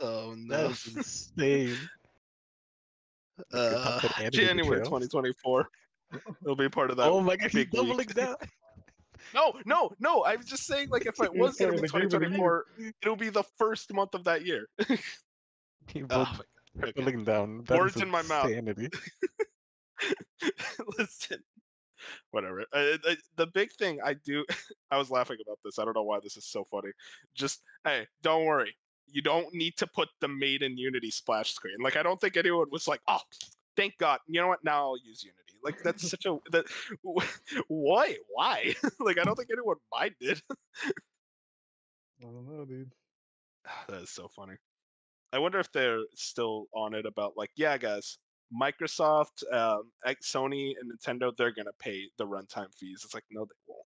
Oh 0.00 0.30
That 0.48 0.60
no. 0.62 0.68
was 0.68 0.86
insane. 0.96 1.76
Uh, 3.52 4.00
January 4.30 4.78
2024. 4.84 5.68
It'll 6.42 6.54
be 6.56 6.68
part 6.68 6.90
of 6.90 6.96
that. 6.98 7.04
oh 7.08 7.20
my 7.20 7.34
god, 7.36 7.50
he's 7.50 7.64
big 7.64 7.74
league. 7.74 7.86
doubling 7.88 8.06
down. 8.08 8.36
No, 9.32 9.54
no, 9.64 9.90
no. 9.98 10.22
I 10.22 10.36
was 10.36 10.44
just 10.46 10.64
saying, 10.66 10.90
like, 10.90 11.06
if 11.06 11.18
it 11.22 11.32
was 11.34 11.56
was 11.56 11.56
gonna 11.56 11.80
be 11.80 11.88
saying 11.88 12.08
the 12.10 12.18
game 12.18 12.24
of 12.24 12.30
the 12.30 12.36
year. 12.38 12.64
2024, 12.76 12.94
it'll 13.02 13.16
be 13.16 13.30
the 13.30 13.42
first 13.58 13.92
month 13.92 14.14
of 14.14 14.22
that 14.24 14.44
year. 14.44 14.68
He 15.88 16.02
Oh, 16.02 16.02
was 16.02 16.10
my 16.10 16.24
God. 16.24 16.40
Okay. 16.82 16.92
doubling 16.92 17.24
down. 17.24 17.64
That 17.66 17.78
Words 17.78 17.96
in 18.02 18.10
my 18.10 18.22
mouth. 18.22 18.50
insanity. 18.50 18.90
Listen, 20.98 21.38
whatever. 22.30 22.64
Uh, 22.72 22.96
uh, 23.08 23.14
the 23.36 23.46
big 23.48 23.72
thing 23.72 23.98
I 24.04 24.14
do, 24.14 24.44
I 24.90 24.98
was 24.98 25.10
laughing 25.10 25.38
about 25.44 25.58
this. 25.64 25.78
I 25.78 25.84
don't 25.84 25.94
know 25.94 26.02
why 26.02 26.18
this 26.22 26.36
is 26.36 26.46
so 26.46 26.64
funny. 26.64 26.90
Just 27.34 27.62
hey, 27.84 28.06
don't 28.22 28.44
worry. 28.44 28.74
You 29.06 29.22
don't 29.22 29.52
need 29.54 29.76
to 29.76 29.86
put 29.86 30.08
the 30.20 30.28
made 30.28 30.62
in 30.62 30.76
Unity 30.76 31.10
splash 31.10 31.52
screen. 31.52 31.76
Like 31.82 31.96
I 31.96 32.02
don't 32.02 32.20
think 32.20 32.36
anyone 32.36 32.66
was 32.70 32.88
like, 32.88 33.00
oh, 33.08 33.20
thank 33.76 33.96
God. 33.98 34.18
You 34.26 34.40
know 34.40 34.48
what? 34.48 34.64
Now 34.64 34.84
I'll 34.84 34.98
use 34.98 35.22
Unity. 35.22 35.40
Like 35.62 35.82
that's 35.82 36.08
such 36.10 36.26
a 36.26 36.38
that. 36.50 36.66
Why? 37.68 38.16
Why? 38.28 38.74
like 39.00 39.18
I 39.18 39.24
don't 39.24 39.36
think 39.36 39.50
anyone 39.52 39.76
minded. 39.92 40.42
I 42.20 42.26
don't 42.26 42.46
know, 42.46 42.64
dude. 42.64 42.90
that 43.88 44.02
is 44.02 44.10
so 44.10 44.28
funny. 44.28 44.54
I 45.32 45.38
wonder 45.38 45.58
if 45.58 45.70
they're 45.72 46.00
still 46.14 46.66
on 46.72 46.94
it 46.94 47.06
about 47.06 47.36
like, 47.36 47.50
yeah, 47.56 47.76
guys, 47.76 48.18
Microsoft, 48.52 49.42
um, 49.52 49.92
Sony, 50.22 50.74
and 50.80 50.92
Nintendo, 50.92 51.34
they're 51.36 51.52
gonna 51.52 51.72
pay 51.78 52.08
the 52.18 52.26
runtime 52.26 52.72
fees. 52.74 53.02
It's 53.04 53.14
like, 53.14 53.24
no, 53.30 53.44
they 53.44 53.54
won't. 53.66 53.86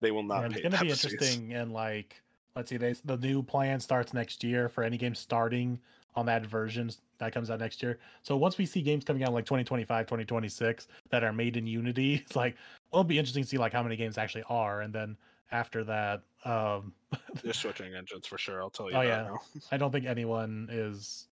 They 0.00 0.10
will 0.10 0.22
not 0.24 0.40
Yeah, 0.40 0.48
pay. 0.48 0.60
it's 0.60 0.62
gonna 0.62 0.78
be 0.78 0.88
that 0.88 0.98
fees. 1.00 1.40
interesting 1.40 1.52
and 1.52 1.72
like 1.72 2.22
let's 2.56 2.68
see 2.70 2.76
they, 2.76 2.92
the 3.04 3.16
new 3.16 3.42
plan 3.42 3.80
starts 3.80 4.12
next 4.12 4.44
year 4.44 4.68
for 4.68 4.82
any 4.84 4.96
game 4.98 5.14
starting 5.14 5.80
on 6.14 6.26
that 6.26 6.44
version 6.46 6.90
that 7.18 7.32
comes 7.32 7.50
out 7.50 7.58
next 7.60 7.82
year 7.82 7.98
so 8.22 8.36
once 8.36 8.58
we 8.58 8.66
see 8.66 8.82
games 8.82 9.04
coming 9.04 9.22
out 9.24 9.32
like 9.32 9.46
2025 9.46 10.06
2026 10.06 10.86
that 11.10 11.24
are 11.24 11.32
made 11.32 11.56
in 11.56 11.66
unity 11.66 12.14
it's 12.26 12.36
like 12.36 12.56
it'll 12.92 13.04
be 13.04 13.18
interesting 13.18 13.42
to 13.42 13.48
see 13.48 13.56
like 13.58 13.72
how 13.72 13.82
many 13.82 13.96
games 13.96 14.18
actually 14.18 14.42
are 14.50 14.82
and 14.82 14.94
then 14.94 15.16
after 15.50 15.84
that 15.84 16.22
um 16.44 16.94
They're 17.42 17.52
switching 17.52 17.94
engines 17.94 18.26
for 18.26 18.38
sure. 18.38 18.62
I'll 18.62 18.70
tell 18.70 18.90
you 18.90 18.98
Oh, 18.98 19.00
yeah. 19.02 19.22
now. 19.24 19.40
i 19.70 19.76
don't 19.78 19.90
think 19.90 20.04
anyone 20.06 20.68
is 20.70 21.28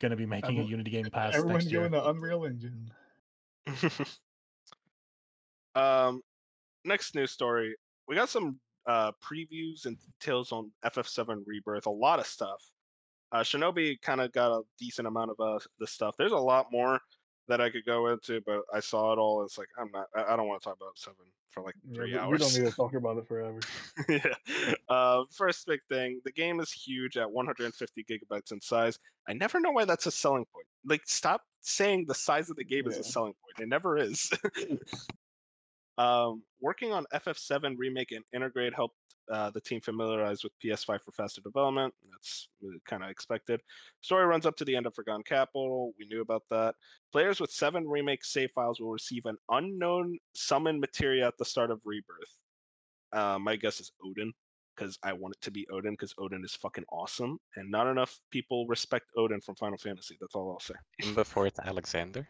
going 0.00 0.10
to 0.10 0.16
be 0.16 0.26
making 0.26 0.58
a 0.58 0.62
unity 0.62 0.90
game 0.90 1.06
Pass. 1.10 1.34
Everyone's 1.34 1.64
next 1.64 1.72
year 1.72 1.80
doing 1.80 1.92
the 1.92 2.08
Unreal 2.08 2.44
Engine. 2.44 2.90
um, 5.74 6.22
next 6.84 7.14
news 7.14 7.30
story. 7.30 7.74
We 8.06 8.14
got 8.14 8.28
some 8.28 8.58
uh, 8.86 9.12
previews 9.22 9.86
and 9.86 9.96
details 10.00 10.52
on 10.52 10.70
FF7 10.84 11.42
Rebirth. 11.46 11.86
A 11.86 11.90
lot 11.90 12.18
of 12.18 12.26
stuff. 12.26 12.62
Uh, 13.30 13.40
Shinobi 13.40 14.00
kind 14.00 14.20
of 14.20 14.32
got 14.32 14.50
a 14.50 14.62
decent 14.78 15.06
amount 15.06 15.30
of 15.30 15.36
uh, 15.40 15.58
the 15.78 15.86
stuff. 15.86 16.14
There's 16.18 16.32
a 16.32 16.36
lot 16.36 16.66
more 16.72 16.98
that 17.48 17.60
I 17.60 17.70
could 17.70 17.84
go 17.84 18.08
into, 18.08 18.40
but 18.46 18.62
I 18.72 18.80
saw 18.80 19.12
it 19.12 19.18
all. 19.18 19.42
It's 19.42 19.58
like 19.58 19.68
I'm 19.78 19.90
not. 19.92 20.06
I, 20.14 20.34
I 20.34 20.36
don't 20.36 20.48
want 20.48 20.62
to 20.62 20.68
talk 20.68 20.76
about 20.76 20.96
seven 20.96 21.16
for 21.50 21.62
like 21.62 21.74
three 21.94 22.12
we, 22.12 22.18
hours. 22.18 22.30
we 22.30 22.38
don't 22.38 22.64
need 22.64 22.70
to 22.70 22.76
talk 22.76 22.94
about 22.94 23.16
it 23.16 23.26
forever. 23.26 23.58
yeah. 24.08 24.74
Uh, 24.88 25.24
first 25.30 25.66
big 25.66 25.80
thing, 25.88 26.20
the 26.24 26.32
game 26.32 26.60
is 26.60 26.70
huge 26.70 27.16
at 27.16 27.30
150 27.30 28.04
gigabytes 28.04 28.52
in 28.52 28.60
size. 28.60 28.98
I 29.28 29.32
never 29.32 29.60
know 29.60 29.70
why 29.70 29.84
that's 29.84 30.06
a 30.06 30.10
selling 30.10 30.44
point. 30.52 30.66
Like, 30.84 31.02
stop 31.06 31.42
saying 31.60 32.04
the 32.06 32.14
size 32.14 32.50
of 32.50 32.56
the 32.56 32.64
game 32.64 32.86
is 32.86 32.98
a 32.98 33.04
selling 33.04 33.32
point. 33.32 33.62
It 33.62 33.68
never 33.68 33.98
is. 33.98 34.30
um, 35.98 36.42
working 36.60 36.92
on 36.92 37.06
FF7 37.14 37.74
remake 37.76 38.12
and 38.12 38.24
Intergrade 38.34 38.74
helped 38.74 38.96
uh, 39.30 39.50
the 39.50 39.60
team 39.60 39.80
familiarized 39.80 40.44
with 40.44 40.52
PS5 40.62 41.00
for 41.02 41.12
faster 41.12 41.40
development. 41.40 41.94
That's 42.10 42.48
kind 42.86 43.02
of 43.02 43.10
expected. 43.10 43.60
Story 44.00 44.26
runs 44.26 44.46
up 44.46 44.56
to 44.56 44.64
the 44.64 44.76
end 44.76 44.86
of 44.86 44.94
Forgotten 44.94 45.22
Capital. 45.24 45.92
We 45.98 46.06
knew 46.06 46.20
about 46.20 46.42
that. 46.50 46.74
Players 47.12 47.40
with 47.40 47.50
seven 47.50 47.86
remake 47.86 48.24
save 48.24 48.50
files 48.52 48.80
will 48.80 48.90
receive 48.90 49.26
an 49.26 49.36
unknown 49.50 50.18
summon 50.34 50.80
materia 50.80 51.26
at 51.26 51.38
the 51.38 51.44
start 51.44 51.70
of 51.70 51.80
Rebirth. 51.84 52.36
Uh, 53.12 53.38
my 53.38 53.56
guess 53.56 53.80
is 53.80 53.92
Odin, 54.04 54.32
because 54.76 54.98
I 55.02 55.12
want 55.12 55.34
it 55.34 55.40
to 55.42 55.50
be 55.50 55.66
Odin, 55.72 55.92
because 55.92 56.14
Odin 56.18 56.44
is 56.44 56.54
fucking 56.54 56.84
awesome, 56.90 57.38
and 57.56 57.70
not 57.70 57.86
enough 57.86 58.20
people 58.30 58.66
respect 58.66 59.06
Odin 59.16 59.40
from 59.40 59.54
Final 59.56 59.78
Fantasy. 59.78 60.16
That's 60.20 60.34
all 60.34 60.50
I'll 60.50 60.60
say. 60.60 60.74
Before 61.14 61.46
it's 61.46 61.58
Alexander. 61.60 62.28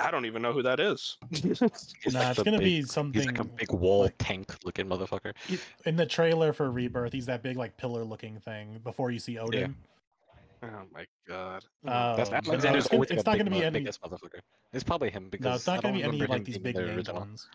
I 0.00 0.10
don't 0.10 0.26
even 0.26 0.42
know 0.42 0.52
who 0.52 0.62
that 0.62 0.80
is. 0.80 1.16
He's 1.30 1.60
Nah, 1.60 1.68
like 1.68 2.30
it's 2.30 2.42
gonna 2.42 2.58
big- 2.58 2.64
be 2.64 2.76
He's 2.76 2.92
something 2.92 3.26
like 3.26 3.38
a 3.38 3.44
big 3.44 3.72
wall 3.72 4.02
like- 4.02 4.14
tank 4.18 4.54
looking 4.64 4.86
motherfucker. 4.86 5.32
In 5.86 5.96
the 5.96 6.06
trailer 6.06 6.52
for 6.52 6.70
Rebirth. 6.70 7.12
He's 7.12 7.26
that 7.26 7.42
big 7.42 7.56
like 7.56 7.76
pillar 7.76 8.04
looking 8.04 8.38
thing 8.40 8.80
before 8.84 9.10
you 9.10 9.18
see 9.18 9.38
Odin. 9.38 9.74
Oh 10.62 10.66
my 10.92 11.04
god. 11.28 11.64
Uh, 11.86 12.16
That's 12.16 12.30
but 12.30 12.46
Alex 12.46 12.48
no, 12.48 12.54
Zayne's 12.54 12.64
it's, 12.76 12.88
gonna, 12.88 12.96
always 12.96 13.10
it's 13.10 13.22
been 13.22 13.32
a 13.32 13.36
not 13.36 13.38
gonna 13.38 13.50
be 13.50 13.60
mo- 13.60 13.66
any. 13.66 13.78
biggest 13.80 14.02
motherfucker. 14.02 14.40
It's 14.72 14.82
probably 14.84 15.10
him 15.10 15.28
because 15.30 15.44
No, 15.44 15.54
it's 15.54 15.66
not 15.68 15.82
gonna 15.82 15.94
be 15.94 16.02
any 16.02 16.12
remember 16.12 16.32
like 16.34 16.44
these 16.44 16.58
big 16.58 16.76
in 16.76 16.86
the 16.86 16.92
named 16.94 17.08
ones. 17.10 17.48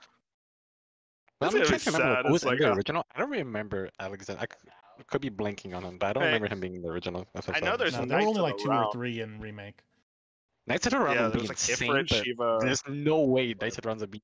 But 1.39 1.47
I'm 1.47 1.51
gonna 1.53 1.65
trying 1.65 1.79
to 1.79 1.91
remember 1.91 2.15
sad. 2.15 2.25
who 2.25 2.31
was 2.31 2.43
It's 2.43 2.51
in 2.51 2.57
the 2.59 2.69
a- 2.69 2.73
original. 2.75 3.03
I 3.13 3.19
don't 3.19 3.29
remember 3.31 3.89
Alexander. 3.99 4.41
I 4.41 5.03
could 5.07 5.21
be 5.21 5.29
blanking 5.29 5.75
on 5.75 5.83
him, 5.83 5.97
but 5.97 6.07
I 6.07 6.13
don't 6.13 6.23
Hey. 6.23 6.27
remember 6.27 6.47
him 6.47 6.59
being 6.61 6.75
in 6.75 6.81
the 6.81 6.87
original. 6.89 7.25
I 7.53 7.59
know 7.59 7.75
there's 7.75 7.97
No, 7.97 8.05
there 8.05 8.19
were 8.19 8.27
only 8.27 8.41
like 8.41 8.57
the 8.57 8.63
two 8.63 8.71
or 8.71 8.91
three 8.93 9.19
in 9.21 9.39
remake. 9.39 9.81
Knights 10.67 10.85
of 10.87 10.91
the 10.93 10.99
Round 10.99 11.15
Yeah, 11.19 11.23
would 11.25 11.33
be 11.33 11.39
was 11.39 11.49
like 11.49 11.57
insane, 11.69 11.89
Ifrit, 11.91 12.09
but 12.09 12.23
Shiva. 12.23 12.57
there's 12.61 12.83
no 12.87 13.21
way 13.21 13.53
Knights 13.59 13.77
of 13.77 13.83
the 13.83 13.87
Round's 13.89 14.01
would 14.01 14.11
be 14.11 14.21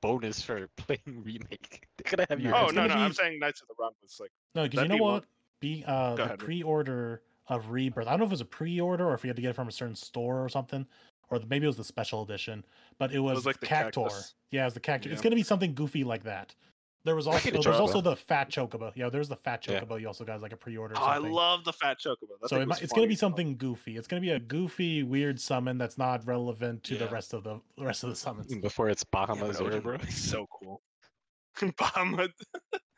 bonus 0.00 0.42
for 0.42 0.68
playing 0.76 1.00
remake. 1.06 1.86
They 1.98 2.02
could 2.04 2.26
have 2.28 2.40
your 2.40 2.52
No, 2.52 2.58
Oh 2.58 2.64
it's 2.64 2.72
no, 2.74 2.82
gonna 2.82 2.94
no, 2.94 3.00
I'm 3.00 3.12
saying 3.12 3.38
Knights 3.38 3.62
of 3.62 3.68
the 3.68 3.74
Round 3.78 3.94
was 4.02 4.18
like 4.20 4.30
No, 4.54 4.64
because 4.64 4.82
you 4.82 4.88
know 4.88 4.96
be 4.96 5.00
one- 5.00 5.12
what? 5.14 5.24
Be 5.60 5.84
uh 5.86 6.10
Go 6.10 6.16
the 6.16 6.22
ahead, 6.24 6.38
pre-order 6.38 7.22
of 7.48 7.70
Rebirth. 7.70 8.06
I 8.06 8.10
don't 8.10 8.18
know 8.20 8.24
if 8.26 8.30
it 8.30 8.34
was 8.34 8.40
a 8.42 8.44
pre-order 8.44 9.06
or 9.08 9.14
if 9.14 9.24
you 9.24 9.28
had 9.28 9.36
to 9.36 9.42
get 9.42 9.50
it 9.50 9.54
from 9.54 9.68
a 9.68 9.72
certain 9.72 9.94
store 9.94 10.44
or 10.44 10.48
something, 10.50 10.84
or 11.30 11.40
maybe 11.48 11.64
it 11.64 11.68
was 11.68 11.76
the 11.78 11.84
special 11.84 12.22
edition. 12.22 12.62
But 12.98 13.12
it 13.12 13.20
was, 13.20 13.46
like 13.46 13.58
the 13.60 13.66
Cactuar. 13.66 14.08
cactus. 14.08 14.34
Yeah, 14.50 14.62
it 14.62 14.64
was 14.66 14.74
the 14.74 14.80
Cactuar. 14.80 15.12
It's 15.12 15.22
gonna 15.22 15.36
be 15.36 15.42
something 15.42 15.72
goofy 15.74 16.04
like 16.04 16.24
that. 16.24 16.54
There 17.06 17.14
was 17.14 17.28
also 17.28 17.38
could 17.38 17.62
there's 17.62 17.78
also 17.78 18.00
the 18.00 18.16
fat 18.16 18.50
chocobo. 18.50 18.90
Yeah, 18.96 19.08
there's 19.08 19.28
the 19.28 19.36
fat 19.36 19.64
Yeah. 19.64 19.78
chocobo. 19.80 20.00
You 20.00 20.08
also 20.08 20.24
got 20.24 20.40
like 20.42 20.52
a 20.52 20.56
pre-order. 20.56 20.96
Or 20.96 21.02
Oh, 21.02 21.04
I 21.04 21.18
love 21.18 21.64
the 21.64 21.72
fat 21.72 22.00
chocobo. 22.00 22.40
That 22.40 22.48
So 22.48 22.60
it 22.60 22.66
might, 22.66 22.82
it's 22.82 22.92
gonna 22.92 23.06
be 23.06 23.14
something 23.14 23.56
goofy. 23.56 23.96
It's 23.96 24.08
gonna 24.08 24.20
be 24.20 24.30
a 24.30 24.40
goofy, 24.40 25.04
weird 25.04 25.40
summon 25.40 25.78
that's 25.78 25.96
not 25.96 26.26
relevant 26.26 26.82
to 26.82 26.96
the 26.96 27.06
rest 27.06 27.32
of 27.32 27.44
the 27.44 27.60
the 27.76 27.84
rest 27.84 28.02
of 28.02 28.10
the 28.10 28.16
summons. 28.16 28.52
before 28.56 28.88
it's 28.88 29.04
Yeah, 29.14 29.24
Bahamut 29.24 29.46
but 29.46 29.56
Zero, 29.56 29.80
bro. 29.80 29.98
so 30.10 30.48
cool. 30.50 30.82
Bahamut. 31.56 32.32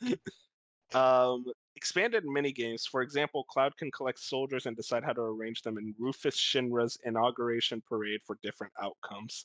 um, 0.95 1.45
expanded 1.77 2.25
mini 2.25 2.51
games. 2.51 2.87
For 2.87 3.03
example, 3.03 3.45
Cloud 3.45 3.77
can 3.77 3.91
collect 3.91 4.21
soldiers 4.21 4.65
and 4.65 4.75
decide 4.75 5.05
how 5.05 5.13
to 5.13 5.21
arrange 5.21 5.61
them 5.61 5.77
in 5.77 5.95
Rufus 5.99 6.35
Shinra's 6.35 6.99
inauguration 7.05 7.83
parade 7.87 8.23
for 8.27 8.39
different 8.43 8.73
outcomes. 8.81 9.45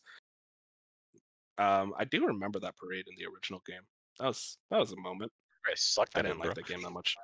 Um, 1.58 1.94
I 2.00 2.06
do 2.06 2.26
remember 2.26 2.62
that 2.62 2.78
parade 2.78 3.08
in 3.10 3.16
the 3.18 3.26
original 3.30 3.62
game. 3.68 3.82
That 4.20 4.28
was 4.28 4.58
that 4.70 4.80
was 4.80 4.92
a 4.92 4.98
moment. 4.98 5.32
I 5.66 5.74
sucked 5.76 6.18
I 6.18 6.22
didn't 6.22 6.40
bro. 6.40 6.48
like 6.48 6.56
that 6.56 6.68
game 6.68 6.82
that 6.82 6.92
much. 6.92 7.16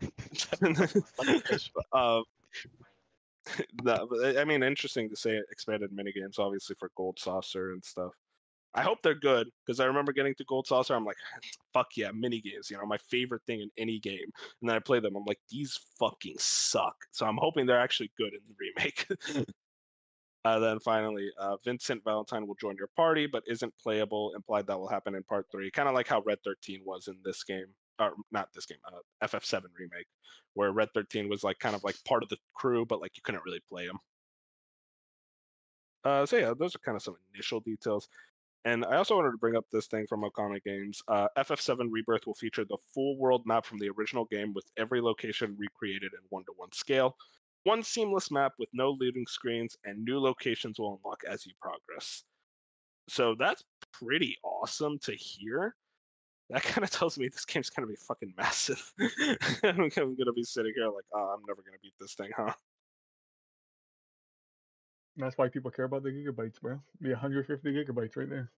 Uh, 1.92 2.22
no, 3.82 4.06
but 4.08 4.36
I 4.36 4.40
I 4.42 4.44
mean, 4.44 4.62
interesting 4.62 5.08
to 5.10 5.16
say 5.16 5.40
expanded 5.50 5.92
mini 5.92 6.12
games, 6.12 6.38
obviously 6.38 6.76
for 6.78 6.90
Gold 6.96 7.18
Saucer 7.18 7.72
and 7.72 7.84
stuff. 7.84 8.12
I 8.74 8.82
hope 8.82 8.98
they're 9.02 9.14
good 9.14 9.48
because 9.64 9.80
I 9.80 9.86
remember 9.86 10.12
getting 10.12 10.34
to 10.36 10.44
Gold 10.44 10.66
Saucer. 10.66 10.94
I'm 10.94 11.04
like, 11.04 11.16
fuck 11.72 11.88
yeah, 11.96 12.10
mini 12.12 12.40
games. 12.40 12.70
You 12.70 12.76
know, 12.76 12.86
my 12.86 12.98
favorite 12.98 13.42
thing 13.46 13.60
in 13.60 13.70
any 13.78 13.98
game. 13.98 14.30
And 14.60 14.68
then 14.68 14.76
I 14.76 14.80
play 14.80 15.00
them. 15.00 15.16
I'm 15.16 15.24
like, 15.24 15.40
these 15.50 15.78
fucking 15.98 16.36
suck. 16.38 16.96
So 17.12 17.26
I'm 17.26 17.38
hoping 17.38 17.66
they're 17.66 17.80
actually 17.80 18.10
good 18.18 18.34
in 18.34 18.40
the 18.46 18.54
remake. 18.60 19.06
Uh, 20.44 20.58
then 20.58 20.78
finally, 20.78 21.30
uh, 21.38 21.56
Vincent 21.64 22.02
Valentine 22.04 22.46
will 22.46 22.54
join 22.54 22.76
your 22.76 22.88
party, 22.96 23.26
but 23.26 23.42
isn't 23.46 23.72
playable. 23.82 24.32
Implied 24.34 24.66
that 24.66 24.78
will 24.78 24.88
happen 24.88 25.14
in 25.14 25.22
part 25.24 25.46
three. 25.50 25.70
Kind 25.70 25.88
of 25.88 25.94
like 25.94 26.08
how 26.08 26.22
Red 26.22 26.38
13 26.44 26.82
was 26.84 27.08
in 27.08 27.16
this 27.24 27.42
game, 27.42 27.66
or 27.98 28.12
not 28.30 28.48
this 28.54 28.66
game, 28.66 28.78
uh, 28.86 29.26
FF7 29.26 29.62
remake, 29.78 30.06
where 30.54 30.72
Red 30.72 30.88
13 30.94 31.28
was 31.28 31.42
like 31.42 31.58
kind 31.58 31.74
of 31.74 31.82
like 31.84 31.96
part 32.04 32.22
of 32.22 32.28
the 32.28 32.38
crew, 32.54 32.86
but 32.86 33.00
like 33.00 33.16
you 33.16 33.22
couldn't 33.24 33.44
really 33.44 33.62
play 33.68 33.84
him. 33.84 33.98
Uh, 36.04 36.24
so 36.24 36.36
yeah, 36.36 36.54
those 36.56 36.74
are 36.74 36.78
kind 36.78 36.96
of 36.96 37.02
some 37.02 37.16
initial 37.34 37.60
details. 37.60 38.08
And 38.64 38.84
I 38.84 38.96
also 38.96 39.16
wanted 39.16 39.30
to 39.32 39.38
bring 39.38 39.56
up 39.56 39.66
this 39.72 39.86
thing 39.86 40.06
from 40.08 40.22
Okami 40.22 40.62
Games. 40.62 41.02
Uh, 41.08 41.28
FF7 41.36 41.88
Rebirth 41.90 42.26
will 42.26 42.34
feature 42.34 42.64
the 42.64 42.76
full 42.94 43.16
world 43.18 43.42
map 43.46 43.64
from 43.64 43.78
the 43.78 43.88
original 43.90 44.24
game 44.24 44.52
with 44.52 44.64
every 44.76 45.00
location 45.00 45.56
recreated 45.58 46.12
in 46.12 46.20
one 46.30 46.44
to 46.44 46.52
one 46.56 46.72
scale. 46.72 47.16
One 47.64 47.82
seamless 47.82 48.30
map 48.30 48.52
with 48.58 48.68
no 48.72 48.90
loading 48.90 49.26
screens, 49.26 49.76
and 49.84 50.04
new 50.04 50.20
locations 50.20 50.78
will 50.78 51.00
unlock 51.02 51.22
as 51.28 51.44
you 51.44 51.52
progress. 51.60 52.24
So 53.08 53.34
that's 53.38 53.62
pretty 53.92 54.36
awesome 54.42 54.98
to 55.00 55.12
hear. 55.12 55.74
That 56.50 56.62
kind 56.64 56.84
of 56.84 56.90
tells 56.90 57.18
me 57.18 57.28
this 57.28 57.44
game's 57.44 57.70
gonna 57.70 57.88
be 57.88 57.96
fucking 57.96 58.34
massive. 58.36 58.92
I'm, 59.64 59.90
I'm 59.96 60.16
gonna 60.16 60.32
be 60.34 60.44
sitting 60.44 60.72
here 60.74 60.86
like, 60.86 61.04
oh, 61.14 61.34
I'm 61.34 61.42
never 61.46 61.62
gonna 61.62 61.78
beat 61.82 61.94
this 62.00 62.14
thing, 62.14 62.30
huh? 62.36 62.52
That's 65.16 65.36
why 65.36 65.48
people 65.48 65.70
care 65.72 65.86
about 65.86 66.04
the 66.04 66.10
gigabytes, 66.10 66.60
bro. 66.60 66.80
Be 67.02 67.10
150 67.10 67.72
gigabytes 67.72 68.16
right 68.16 68.30
there. 68.30 68.52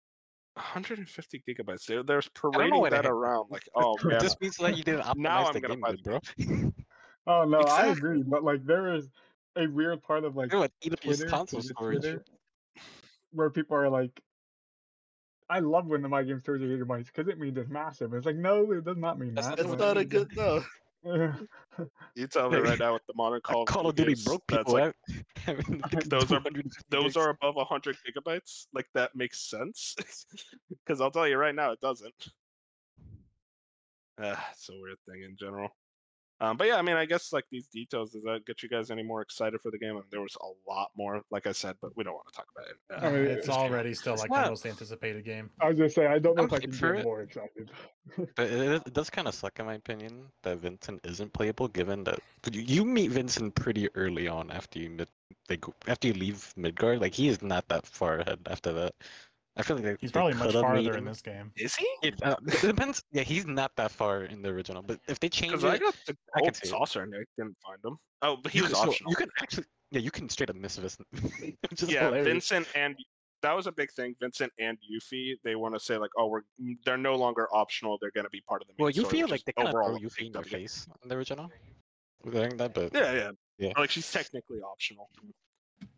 150 0.55 1.43
gigabytes. 1.47 1.85
There, 1.85 2.03
there's 2.03 2.29
know 2.43 2.51
parading 2.51 2.83
that 2.89 3.05
around. 3.05 3.47
Like, 3.51 3.63
oh 3.75 3.95
man, 4.03 4.19
This 4.19 4.35
means 4.41 4.57
that 4.57 4.77
you 4.77 4.83
didn't 4.83 5.03
optimize 5.03 5.15
Now 5.15 5.47
I'm 5.47 5.53
the 5.53 5.61
gonna 5.61 5.75
game 5.75 5.81
buy 5.81 5.91
good, 5.91 6.03
bro. 6.03 6.71
Oh 7.27 7.43
no, 7.45 7.59
I 7.59 7.87
agree, 7.87 8.23
but 8.23 8.43
like 8.43 8.65
there 8.65 8.93
is 8.95 9.09
a 9.55 9.67
weird 9.67 10.01
part 10.01 10.23
of 10.23 10.35
like 10.35 10.53
what? 10.53 10.71
Eat 10.81 10.99
Twitter, 11.01 11.27
console 11.27 11.61
storage. 11.61 12.01
Twitter, 12.01 12.23
where 13.31 13.49
people 13.49 13.77
are 13.77 13.89
like, 13.89 14.19
I 15.49 15.59
love 15.59 15.87
when 15.87 16.01
the 16.01 16.09
my 16.09 16.23
game 16.23 16.41
30 16.43 16.65
gigabytes 16.65 17.07
because 17.07 17.27
it 17.27 17.39
means 17.39 17.57
it's 17.57 17.69
massive. 17.69 18.13
It's 18.13 18.25
like 18.25 18.35
no, 18.35 18.71
it 18.71 18.85
does 18.85 18.97
not 18.97 19.19
mean 19.19 19.35
That's 19.35 19.47
that. 19.47 19.57
not 19.65 19.73
it's 19.73 19.79
not 19.79 19.97
a 19.97 20.05
good 20.05 20.35
no. 20.35 20.63
You 22.15 22.27
tell 22.27 22.49
me 22.49 22.57
right 22.57 22.77
now 22.77 22.91
with 22.93 23.05
the 23.07 23.13
modern 23.15 23.39
Call, 23.41 23.63
Call 23.65 23.87
of 23.87 23.95
Duty 23.95 24.15
Duty 24.15 24.23
broke 24.25 24.43
that's 24.49 24.63
people. 24.65 24.73
like, 24.73 24.95
I 25.47 25.53
mean, 25.53 25.81
Those 26.07 26.29
are- 26.33 26.41
those 26.89 27.15
are 27.15 27.29
above 27.29 27.55
100 27.55 27.95
gigabytes. 28.05 28.65
Like 28.73 28.87
that 28.95 29.15
makes 29.15 29.49
sense. 29.49 29.95
Because 30.69 30.99
I'll 30.99 31.11
tell 31.11 31.27
you 31.27 31.37
right 31.37 31.55
now, 31.55 31.71
it 31.71 31.79
doesn't. 31.79 32.13
Uh, 34.21 34.35
it's 34.51 34.67
a 34.69 34.73
weird 34.73 34.97
thing 35.09 35.23
in 35.23 35.37
general. 35.39 35.69
Um, 36.41 36.55
but 36.57 36.67
yeah, 36.67 36.77
I 36.77 36.81
mean, 36.81 36.95
I 36.95 37.05
guess 37.05 37.33
like 37.33 37.45
these 37.51 37.67
details, 37.67 38.11
does 38.11 38.23
that 38.23 38.45
get 38.45 38.63
you 38.63 38.69
guys 38.69 38.91
any 38.91 39.03
more 39.03 39.21
excited 39.21 39.59
for 39.61 39.71
the 39.71 39.77
game? 39.77 39.91
I 39.91 39.93
mean, 39.95 40.03
there 40.09 40.21
was 40.21 40.37
a 40.41 40.69
lot 40.69 40.89
more, 40.95 41.21
like 41.31 41.47
I 41.47 41.51
said, 41.51 41.75
but 41.81 41.95
we 41.97 42.03
don't 42.05 42.13
want 42.13 42.27
to 42.29 42.33
talk 42.33 42.47
about 42.55 42.67
it. 42.69 42.77
I 43.03 43.07
Uh, 43.07 43.11
mean, 43.11 43.25
it's 43.25 43.43
it's- 43.47 43.57
already 43.57 43.93
still 43.93 44.15
like 44.15 44.29
not- 44.29 44.45
the 44.45 44.49
most 44.51 44.65
anticipated 44.65 45.25
game. 45.25 45.49
I 45.61 45.69
was 45.69 45.77
just 45.77 45.95
saying, 45.95 46.09
I 46.11 46.17
don't 46.19 46.35
know 46.35 46.43
I'm 46.43 46.47
if 46.47 46.53
I 46.53 46.59
can 46.59 46.71
for 46.71 46.93
get 46.93 47.01
it. 47.01 47.03
more 47.03 47.21
excited. 47.21 47.71
But 48.35 48.45
it, 48.47 48.51
is- 48.53 48.81
it 48.87 48.93
does 48.93 49.09
kind 49.09 49.27
of 49.27 49.35
suck, 49.35 49.59
in 49.59 49.65
my 49.65 49.75
opinion, 49.75 50.25
that 50.43 50.57
Vincent 50.59 51.01
isn't 51.05 51.31
playable, 51.33 51.67
given 51.67 52.03
that 52.05 52.19
you, 52.51 52.61
you 52.61 52.85
meet 52.85 53.11
Vincent 53.11 53.53
pretty 53.55 53.87
early 53.95 54.27
on 54.27 54.49
after 54.49 54.79
you 54.79 54.89
mid, 54.89 55.09
they 55.47 55.57
go, 55.57 55.73
after 55.87 56.07
you 56.07 56.13
leave 56.13 56.53
Midgard. 56.55 57.01
Like 57.01 57.13
he 57.13 57.27
is 57.27 57.41
not 57.41 57.67
that 57.67 57.85
far 57.85 58.19
ahead 58.19 58.39
after 58.49 58.71
that. 58.73 58.95
I 59.59 59.61
feel 59.61 59.75
like 59.75 59.83
they, 59.85 59.95
He's 59.99 60.11
they 60.11 60.19
probably 60.19 60.33
much 60.35 60.53
coulda 60.53 60.61
farther 60.61 60.97
in 60.97 61.03
this 61.03 61.21
game. 61.21 61.51
is 61.57 61.75
he? 61.75 61.85
It, 62.01 62.15
uh, 62.23 62.37
it 62.47 62.61
depends. 62.61 63.03
Yeah, 63.11 63.23
he's 63.23 63.45
not 63.45 63.75
that 63.75 63.91
far 63.91 64.23
in 64.23 64.41
the 64.41 64.49
original. 64.49 64.81
But 64.81 64.99
if 65.07 65.19
they 65.19 65.27
change 65.27 65.51
Because 65.51 65.65
I 65.65 65.75
it, 65.75 65.81
got 65.81 65.95
the 66.07 66.17
I 66.35 66.39
can 66.39 66.45
gold 66.45 66.55
see 66.55 66.67
it. 66.67 66.69
saucer 66.69 67.01
and 67.03 67.13
I 67.13 67.19
didn't 67.37 67.57
find 67.65 67.77
him. 67.83 67.97
Oh, 68.21 68.37
but 68.41 68.53
he 68.53 68.59
you 68.59 68.63
was 68.63 68.71
can, 68.73 68.83
so 68.83 68.89
optional. 68.89 69.09
you 69.11 69.15
can 69.17 69.29
actually, 69.41 69.65
yeah, 69.91 69.99
you 69.99 70.11
can 70.11 70.29
straight 70.29 70.49
up 70.49 70.55
miss 70.55 70.77
Vincent. 70.83 71.07
which 71.69 71.83
is 71.83 71.91
yeah, 71.91 72.05
hilarious. 72.05 72.27
Vincent 72.27 72.67
and 72.73 72.95
that 73.41 73.53
was 73.55 73.67
a 73.67 73.71
big 73.71 73.91
thing. 73.91 74.15
Vincent 74.21 74.51
and 74.59 74.77
Yuffie, 74.91 75.33
they 75.43 75.55
want 75.55 75.73
to 75.75 75.79
say 75.79 75.97
like, 75.97 76.11
oh, 76.17 76.27
we're 76.27 76.41
they're 76.85 76.97
no 76.97 77.15
longer 77.15 77.47
optional. 77.53 77.97
They're 78.01 78.11
going 78.11 78.25
to 78.25 78.29
be 78.29 78.41
part 78.47 78.61
of 78.61 78.67
the. 78.67 78.73
Main 78.77 78.83
Well, 78.83 78.91
you 78.91 79.05
feel 79.05 79.27
like 79.27 79.43
they 79.43 79.51
kind 79.53 79.67
of 79.67 79.75
overall 79.75 79.89
throw 79.89 79.97
a 79.97 79.99
Yuffie 79.99 80.17
big 80.17 80.27
in 80.27 80.33
your 80.33 80.43
face 80.43 80.87
in 81.03 81.09
the 81.09 81.15
original. 81.17 81.51
During 82.29 82.57
that, 82.57 82.73
but 82.73 82.93
Yeah, 82.93 83.13
yeah, 83.13 83.31
Yeah. 83.57 83.73
Like 83.77 83.89
she's 83.91 84.09
technically 84.11 84.59
optional. 84.61 85.09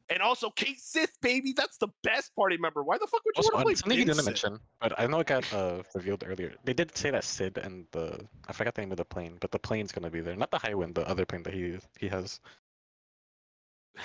And 0.09 0.21
also 0.21 0.49
Cait 0.49 0.77
Sith, 0.79 1.17
baby, 1.21 1.53
that's 1.53 1.77
the 1.77 1.87
best 2.03 2.35
party 2.35 2.57
member. 2.57 2.83
Why 2.83 2.97
the 2.97 3.07
fuck 3.07 3.23
would 3.23 3.37
you 3.37 3.43
Also, 3.45 3.53
want 3.53 3.61
to 3.61 3.65
play 3.65 3.73
uh, 3.73 3.75
something 3.77 3.97
you 3.97 4.05
didn't 4.05 4.25
mention, 4.25 4.59
but 4.81 4.99
I 4.99 5.07
know 5.07 5.19
it 5.19 5.27
got 5.27 5.51
uh, 5.53 5.83
revealed 5.95 6.23
earlier. 6.27 6.53
They 6.65 6.73
did 6.73 6.95
say 6.97 7.11
that 7.11 7.23
Cid 7.23 7.57
and 7.57 7.87
the 7.91 8.27
I 8.47 8.51
forgot 8.51 8.75
the 8.75 8.81
name 8.81 8.91
of 8.91 8.97
the 8.97 9.05
plane, 9.05 9.37
but 9.39 9.51
the 9.51 9.59
plane's 9.59 9.93
gonna 9.93 10.09
be 10.09 10.19
there. 10.19 10.35
Not 10.35 10.51
the 10.51 10.59
Highwind, 10.59 10.95
the 10.95 11.07
other 11.07 11.25
plane 11.25 11.43
that 11.43 11.53
he 11.53 11.79
he 11.97 12.09
has. 12.09 12.41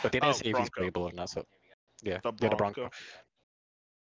But 0.00 0.12
they 0.12 0.20
didn't 0.20 0.36
Oh, 0.36 0.38
say 0.38 0.50
if 0.50 0.58
he's 0.58 0.70
playable 0.70 1.02
or 1.04 1.12
not. 1.12 1.28
So 1.30 1.44
yeah, 2.02 2.20
The 2.22 2.32
yeah, 2.40 2.48
the 2.50 2.56
Bronco. 2.56 2.82
Bronco. 2.82 2.90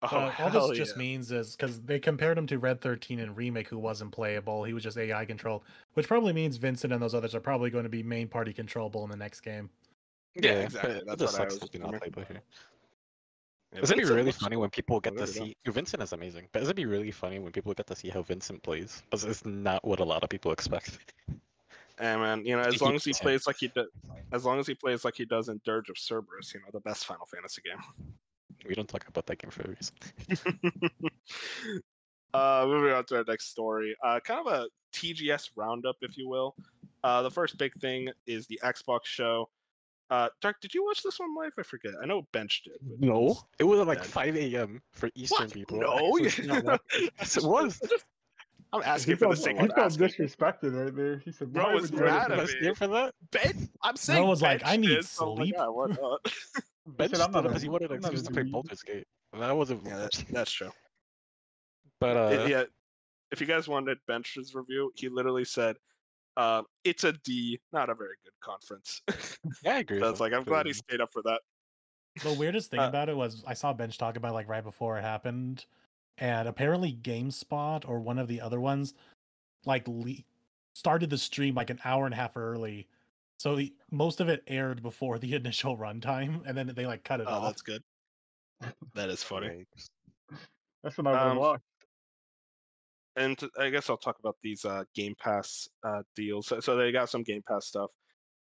Oh, 0.03 0.07
Uh, 0.07 0.21
all 0.21 0.31
hell 0.31 0.69
this 0.69 0.79
just 0.79 0.97
means 0.97 1.33
is 1.33 1.57
because 1.57 1.81
they 1.83 1.99
compared 1.99 2.39
him 2.39 2.47
to 2.47 2.59
Red 2.59 2.81
13 2.81 3.19
in 3.19 3.35
Remake, 3.35 3.67
who 3.67 3.79
wasn't 3.79 4.13
playable. 4.13 4.63
He 4.63 4.73
was 4.73 4.85
just 4.85 4.97
AI 4.97 5.25
controlled, 5.25 5.65
which 5.95 6.07
probably 6.07 6.33
means 6.33 6.57
Vincent 6.57 6.93
and 6.93 7.03
those 7.03 7.15
others 7.15 7.35
are 7.35 7.41
probably 7.41 7.71
going 7.71 7.83
to 7.83 7.89
be 7.89 8.05
main 8.05 8.29
party 8.29 8.53
controllable 8.53 9.03
in 9.03 9.11
the 9.11 9.17
next 9.17 9.41
game. 9.41 9.71
Yeah, 10.35 10.55
but 10.55 10.65
exactly. 10.65 10.91
It 10.93 11.05
That's 11.07 11.21
just 11.21 11.33
what 11.33 11.41
I 11.41 11.45
sucks 11.45 11.55
was 11.55 11.71
that 11.71 11.75
you're 11.75 11.91
not 11.91 12.01
playable 12.01 12.25
here. 12.29 12.43
Yeah, 13.73 13.81
It's 13.81 13.91
gonna 13.91 14.03
be 14.03 14.09
really 14.09 14.33
funny 14.33 14.57
when 14.57 14.71
people 14.71 14.99
get 15.01 15.17
to 15.17 15.27
see 15.27 15.57
Vincent 15.67 16.03
is 16.03 16.13
amazing, 16.13 16.49
but 16.53 16.61
it's 16.61 16.69
gonna 16.69 16.75
be 16.75 16.87
really 16.87 17.11
funny 17.11 17.39
when 17.39 17.53
people 17.53 17.75
get 17.75 17.87
to 17.89 17.97
see 17.97 18.09
how 18.09 18.23
Vincent 18.23 18.63
plays. 18.63 19.03
Because 19.11 19.25
it's 19.25 19.45
not 19.45 19.85
what 19.85 20.01
a 20.01 20.05
lot 20.05 20.23
of 20.23 20.31
people 20.31 20.53
expect. 20.53 20.99
And 22.01 22.21
man, 22.21 22.47
you 22.47 22.57
know, 22.57 22.63
as 22.63 22.81
long 22.83 22.95
as 22.95 23.05
he 23.05 23.13
plays 23.13 23.47
like 23.47 23.57
he 23.59 23.69
does, 23.69 23.89
as 24.33 24.45
long 24.45 24.61
as 24.61 24.67
he 24.67 24.75
plays 24.75 25.05
like 25.05 25.17
he 25.17 25.25
does 25.25 25.49
in 25.49 25.61
Dirge 25.65 25.91
of 25.91 25.99
Cerberus, 25.99 26.55
you 26.55 26.61
know, 26.61 26.69
the 26.73 26.81
best 26.81 27.07
Final 27.07 27.27
Fantasy 27.27 27.63
game. 27.63 27.83
We 28.69 28.75
don't 28.75 28.89
talk 28.89 29.07
about 29.09 29.27
that 29.27 29.39
game 29.39 29.51
for 29.51 29.63
a 29.63 29.69
reason. 29.69 29.95
uh, 32.35 32.65
moving 32.67 32.93
on 32.93 33.05
to 33.07 33.17
our 33.17 33.25
next 33.27 33.51
story. 33.51 33.97
Uh, 34.05 34.21
kind 34.21 34.47
of 34.47 34.53
a 34.53 34.69
TGS 34.93 35.51
roundup, 35.57 35.97
if 36.03 36.17
you 36.17 36.29
will. 36.29 36.55
Uh, 37.05 37.23
the 37.23 37.31
first 37.31 37.59
big 37.59 37.73
thing 37.81 38.11
is 38.27 38.47
the 38.47 38.61
Xbox 38.63 39.01
show. 39.05 39.49
Uh, 40.11 40.29
Dark, 40.41 40.57
did 40.63 40.73
you 40.75 40.85
watch 40.85 41.03
this 41.03 41.19
one 41.21 41.35
live? 41.37 41.53
I 41.59 41.63
forget. 41.63 41.93
I 42.03 42.07
know 42.07 42.23
Bench 42.33 42.63
did. 42.65 42.79
but- 42.83 43.01
No, 43.01 43.39
it 43.59 43.65
was 43.65 43.81
at 43.81 43.87
like 43.87 43.99
Yeah. 43.99 44.05
5 44.05 44.37
a.m. 44.37 44.83
for 44.93 45.11
Eastern 45.15 45.45
What? 45.47 45.53
people. 45.53 45.81
No, 45.81 45.89
I 45.89 46.03
was 46.03 46.39
not 46.39 46.65
wa- 46.65 46.79
yes, 47.19 47.37
it 47.37 47.45
was. 47.45 47.81
I'm 48.73 48.83
He 48.83 48.87
asking 48.89 49.17
for 49.17 49.29
the 49.29 49.37
felt, 49.37 49.39
sake 49.39 49.57
he 49.59 49.63
of 49.67 49.71
felt 49.75 49.87
asking. 49.87 50.09
disrespected 50.09 50.85
right 50.85 50.95
there. 50.95 51.19
He 51.25 51.33
said, 51.33 51.53
Bro 51.53 51.65
"Why 51.65 51.75
was 51.75 51.91
would 51.91 52.01
you 52.01 52.07
mad 52.07 52.31
ever 52.33 52.43
at 52.43 52.47
do 52.49 52.53
me. 52.53 52.53
that?" 52.59 52.63
here 52.63 52.75
for 52.75 52.87
that. 52.89 53.15
Ben, 53.31 53.69
I'm 53.83 53.97
saying 53.97 54.27
was 54.27 54.43
like, 54.43 54.61
Bench 54.61 54.71
"I 54.73 54.77
need 54.77 54.87
did, 54.89 55.05
so 55.05 55.25
I'm 55.33 55.39
like, 55.39 55.39
sleep." 55.49 55.55
"Ah, 55.59 55.71
why 55.71 55.87
not?" 56.01 56.33
Ben 56.87 57.09
said, 57.11 57.21
"I'm 57.21 57.33
not 57.33 57.45
because 57.45 57.63
he 57.63 57.69
wanted 57.69 57.93
I'm 57.93 58.01
not 58.01 58.11
a 58.11 58.15
excuses 58.15 58.29
to 58.29 58.33
play 58.35 58.43
dweeb." 58.45 58.51
Baldur's 58.53 58.83
Gate. 58.83 59.07
And 59.33 59.45
I 59.45 59.53
wasn't. 59.53 59.85
yeah, 59.87 59.97
that, 59.99 60.25
that's 60.31 60.53
true. 60.53 60.71
but 62.01 62.17
uh, 62.17 62.43
It- 62.45 62.51
yeah, 62.51 62.65
if 63.31 63.41
you 63.41 63.47
guys 63.47 63.69
wanted 63.69 63.99
Bench's 64.07 64.55
review, 64.55 64.91
he 64.95 65.09
literally 65.09 65.45
said, 65.45 65.77
uh, 66.39 66.63
"It's 66.85 67.05
a 67.05 67.13
D, 67.13 67.61
not 67.73 67.91
a 67.91 67.95
very 67.95 68.17
good 68.25 68.33
conference." 68.41 69.03
yeah, 69.63 69.75
I 69.77 69.79
agree. 69.81 70.01
so 70.01 70.07
with 70.07 70.11
it's 70.13 70.21
him, 70.21 70.25
like 70.25 70.33
I'm 70.33 70.45
glad 70.45 70.67
he 70.67 70.73
stayed 70.73 71.01
up 71.03 71.13
for 71.13 71.23
that. 71.25 71.43
The 72.23 72.33
weirdest 72.33 72.71
thing 72.71 72.81
Uh, 72.81 72.89
about 72.89 73.09
it 73.09 73.17
was 73.17 73.45
I 73.47 73.55
saw 73.55 73.73
Bench 73.73 73.99
talk 73.99 74.17
about 74.17 74.35
like 74.35 74.49
right 74.49 74.65
before 74.65 74.99
it 74.99 75.03
happened, 75.03 75.67
and 76.19 76.49
apparently 76.49 76.93
GameSpot 76.95 77.89
or 77.89 78.01
one 78.01 78.19
of 78.19 78.29
the 78.29 78.41
other 78.41 78.61
ones, 78.61 78.95
like 79.67 79.87
le- 79.89 80.25
started 80.75 81.11
the 81.11 81.19
stream 81.19 81.55
like 81.55 81.71
an 81.71 81.81
hour 81.85 82.07
and 82.07 82.15
a 82.15 82.17
half 82.17 82.37
early, 82.37 82.89
so 83.39 83.57
the, 83.57 83.75
most 83.91 84.21
of 84.21 84.29
it 84.29 84.43
aired 84.49 84.83
before 84.83 85.19
the 85.19 85.35
initial 85.37 85.77
runtime, 85.77 86.43
and 86.47 86.57
then 86.59 86.69
they 86.69 86.87
like 86.87 87.05
cut 87.05 87.21
it 87.21 87.29
Oh, 87.29 87.33
off. 87.33 87.45
that's 87.45 87.63
good. 87.63 87.83
That 88.95 89.11
is 89.11 89.23
funny. 89.23 89.67
That's 90.83 90.97
what 90.99 91.07
I 91.07 91.31
Um, 91.31 91.39
watch. 91.39 91.61
And 93.19 93.39
I 93.59 93.71
guess 93.71 93.91
I'll 93.91 93.97
talk 93.97 94.19
about 94.21 94.37
these 94.43 94.65
uh, 94.65 94.85
Game 94.95 95.15
Pass 95.21 95.69
uh, 95.87 96.03
deals. 96.17 96.47
So, 96.47 96.61
so 96.61 96.77
they 96.77 96.93
got 96.93 97.11
some 97.11 97.23
Game 97.23 97.43
Pass 97.47 97.67
stuff. 97.67 97.91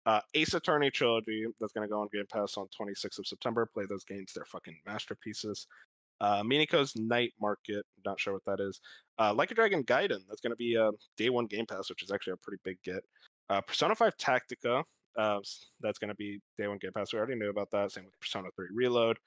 Uh, 0.06 0.22
Ace 0.36 0.54
Attorney 0.54 0.90
trilogy 0.90 1.45
that's 1.60 1.74
going 1.74 1.88
to 1.88 1.91
go 1.91 1.99
on 1.99 2.08
Game 2.14 2.26
Pass 2.32 2.56
on 2.56 2.68
26th 2.80 3.20
of 3.20 3.28
September. 3.28 3.68
Play 3.74 3.86
those 3.90 4.06
games; 4.06 4.32
they're 4.34 4.45
fucking 4.45 4.78
masterpieces. 4.86 5.68
Uh, 6.20 6.44
Night 6.95 7.34
Market, 7.40 7.86
not 8.06 8.20
sure 8.20 8.34
what 8.34 8.45
that 8.45 8.64
is. 8.64 8.80
Uh, 9.20 9.34
like 9.34 9.52
a 9.52 9.56
Dragon 9.56 9.84
Gaiden, 9.84 10.22
that's 10.28 10.41
going 10.41 10.52
to 10.52 10.56
be 10.56 10.76
a 10.76 10.91
day 11.18 11.30
one 11.30 11.45
Game 11.45 11.66
Pass, 11.66 11.90
which 11.90 12.04
is 12.04 12.12
actually 12.12 12.34
a 12.34 12.38
pretty 12.38 12.60
big 12.64 12.78
get. 12.84 13.04
Uh, 13.49 13.62
Persona 13.62 13.95
5 13.95 14.18
Tactica, 14.18 14.84
uh, 15.18 15.40
that's 15.82 15.99
going 15.99 16.10
to 16.10 16.16
be 16.16 16.40
day 16.58 16.68
one 16.68 16.78
Game 16.78 16.91
Pass. 16.95 17.14
We 17.14 17.20
already 17.20 17.36
knew 17.36 17.49
about 17.49 17.72
that. 17.72 17.91
Same 17.91 18.06
with 18.06 18.20
Persona 18.20 18.49
3 18.56 18.68
Reload. 18.74 19.18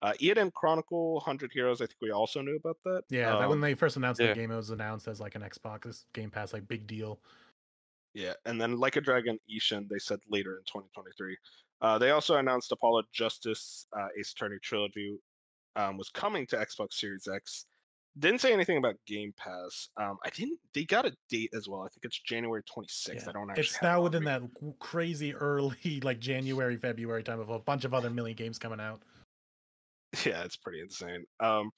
Uh, 0.00 0.12
Eiyuden 0.20 0.52
Chronicle 0.52 1.14
100 1.14 1.50
Heroes, 1.52 1.80
I 1.80 1.86
think 1.86 1.96
we 2.00 2.10
also 2.12 2.40
knew 2.40 2.56
about 2.56 2.76
that. 2.84 3.02
Yeah, 3.10 3.30
that 3.30 3.48
when 3.48 3.58
Um, 3.58 3.60
they 3.60 3.74
first 3.74 3.96
announced 3.96 4.20
yeah. 4.20 4.28
the 4.28 4.34
game, 4.34 4.50
it 4.50 4.56
was 4.56 4.70
announced 4.70 5.08
as 5.08 5.20
like 5.20 5.34
an 5.34 5.42
Xbox 5.42 6.04
Game 6.12 6.30
Pass, 6.30 6.52
like 6.52 6.68
big 6.68 6.86
deal. 6.86 7.20
Yeah, 8.14 8.34
and 8.46 8.60
then 8.60 8.78
Like 8.78 8.96
a 8.96 9.00
Dragon 9.00 9.38
Ishin, 9.50 9.88
they 9.88 9.98
said 9.98 10.20
later 10.28 10.56
in 10.56 10.64
2023. 10.64 11.36
Uh, 11.80 11.98
they 11.98 12.10
also 12.10 12.36
announced 12.36 12.72
Apollo 12.72 13.04
Justice 13.12 13.86
uh, 13.96 14.08
Ace 14.18 14.32
Attorney 14.32 14.58
Trilogy 14.62 15.18
um, 15.76 15.96
was 15.96 16.08
coming 16.08 16.46
to 16.48 16.56
Xbox 16.56 16.94
Series 16.94 17.28
X. 17.28 17.66
Didn't 18.18 18.40
say 18.40 18.52
anything 18.52 18.78
about 18.78 18.96
Game 19.06 19.32
Pass. 19.36 19.90
Um, 19.96 20.18
I 20.24 20.30
didn't. 20.30 20.58
They 20.74 20.84
got 20.84 21.06
a 21.06 21.16
date 21.28 21.50
as 21.54 21.68
well. 21.68 21.82
I 21.82 21.88
think 21.88 22.04
it's 22.04 22.18
January 22.18 22.62
26th. 22.64 23.14
Yeah, 23.14 23.28
I 23.28 23.32
don't 23.32 23.50
actually. 23.50 23.62
It's 23.62 23.82
now 23.82 24.00
within 24.02 24.24
that 24.24 24.42
crazy 24.80 25.34
early, 25.34 26.00
like 26.02 26.18
January, 26.18 26.76
February 26.76 27.22
time 27.22 27.38
of 27.38 27.50
a 27.50 27.60
bunch 27.60 27.84
of 27.84 27.94
other 27.94 28.10
million 28.10 28.36
games 28.36 28.58
coming 28.58 28.80
out. 28.80 29.02
Yeah, 30.24 30.42
it's 30.42 30.56
pretty 30.56 30.80
insane. 30.80 31.24
Um, 31.40 31.70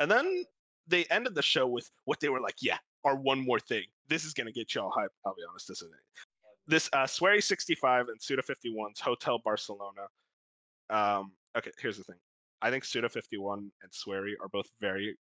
and 0.00 0.10
then 0.10 0.44
they 0.86 1.04
ended 1.10 1.34
the 1.34 1.42
show 1.42 1.66
with 1.66 1.90
what 2.04 2.20
they 2.20 2.28
were 2.28 2.40
like, 2.40 2.56
yeah, 2.60 2.78
our 3.04 3.16
one 3.16 3.44
more 3.44 3.60
thing. 3.60 3.84
This 4.08 4.24
is 4.24 4.32
gonna 4.32 4.52
get 4.52 4.74
y'all 4.74 4.90
hyped. 4.90 5.08
I'll 5.26 5.34
be 5.34 5.42
honest, 5.48 5.68
this 5.68 5.78
isn't 5.82 5.92
it. 5.92 6.22
This 6.66 6.88
uh 6.92 7.06
Swery 7.06 7.42
65 7.42 8.08
and 8.08 8.22
Suda 8.22 8.42
51's 8.42 9.00
Hotel 9.00 9.40
Barcelona. 9.44 10.02
Um, 10.90 11.32
okay, 11.56 11.70
here's 11.80 11.98
the 11.98 12.04
thing. 12.04 12.18
I 12.60 12.70
think 12.70 12.84
Suda 12.84 13.08
51 13.08 13.58
and 13.58 13.92
Swery 13.92 14.34
are 14.40 14.48
both 14.48 14.66
very 14.80 15.16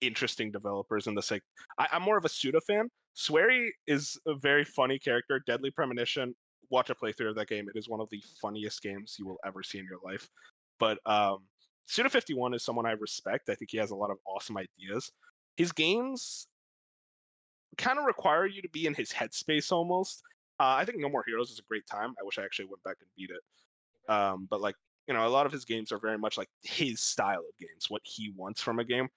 interesting 0.00 0.50
developers 0.50 1.06
in 1.06 1.14
the 1.14 1.22
sake. 1.22 1.42
I, 1.78 1.86
I'm 1.92 2.02
more 2.02 2.18
of 2.18 2.24
a 2.24 2.28
Suda 2.28 2.60
fan. 2.60 2.88
Swery 3.14 3.72
is 3.86 4.18
a 4.26 4.34
very 4.34 4.64
funny 4.64 4.98
character. 4.98 5.40
Deadly 5.46 5.70
Premonition. 5.70 6.34
Watch 6.70 6.90
a 6.90 6.94
playthrough 6.94 7.30
of 7.30 7.36
that 7.36 7.48
game. 7.48 7.68
It 7.72 7.78
is 7.78 7.88
one 7.88 8.00
of 8.00 8.08
the 8.10 8.22
funniest 8.40 8.82
games 8.82 9.16
you 9.18 9.26
will 9.26 9.38
ever 9.46 9.62
see 9.62 9.78
in 9.78 9.84
your 9.84 10.00
life. 10.02 10.26
But 10.80 10.98
um, 11.06 11.44
Suda 11.86 12.08
51 12.08 12.54
is 12.54 12.62
someone 12.62 12.86
I 12.86 12.92
respect. 12.92 13.48
I 13.48 13.54
think 13.54 13.70
he 13.70 13.78
has 13.78 13.90
a 13.90 13.96
lot 13.96 14.10
of 14.10 14.18
awesome 14.26 14.56
ideas. 14.56 15.10
His 15.56 15.72
games 15.72 16.46
kind 17.78 17.98
of 17.98 18.04
require 18.04 18.46
you 18.46 18.62
to 18.62 18.68
be 18.68 18.86
in 18.86 18.94
his 18.94 19.10
headspace 19.10 19.72
almost. 19.72 20.22
Uh, 20.60 20.76
I 20.78 20.84
think 20.84 20.98
No 20.98 21.08
More 21.08 21.24
Heroes 21.26 21.50
is 21.50 21.58
a 21.58 21.62
great 21.68 21.86
time. 21.86 22.14
I 22.20 22.24
wish 22.24 22.38
I 22.38 22.44
actually 22.44 22.66
went 22.66 22.82
back 22.82 22.96
and 23.00 23.08
beat 23.16 23.30
it. 23.30 24.12
Um, 24.12 24.46
but 24.50 24.60
like, 24.60 24.76
you 25.08 25.14
know, 25.14 25.26
a 25.26 25.28
lot 25.28 25.46
of 25.46 25.52
his 25.52 25.64
games 25.64 25.90
are 25.92 25.98
very 25.98 26.18
much 26.18 26.38
like 26.38 26.48
his 26.62 27.00
style 27.00 27.40
of 27.40 27.58
games, 27.58 27.86
what 27.88 28.02
he 28.04 28.32
wants 28.36 28.60
from 28.60 28.78
a 28.78 28.84
game. 28.84 29.08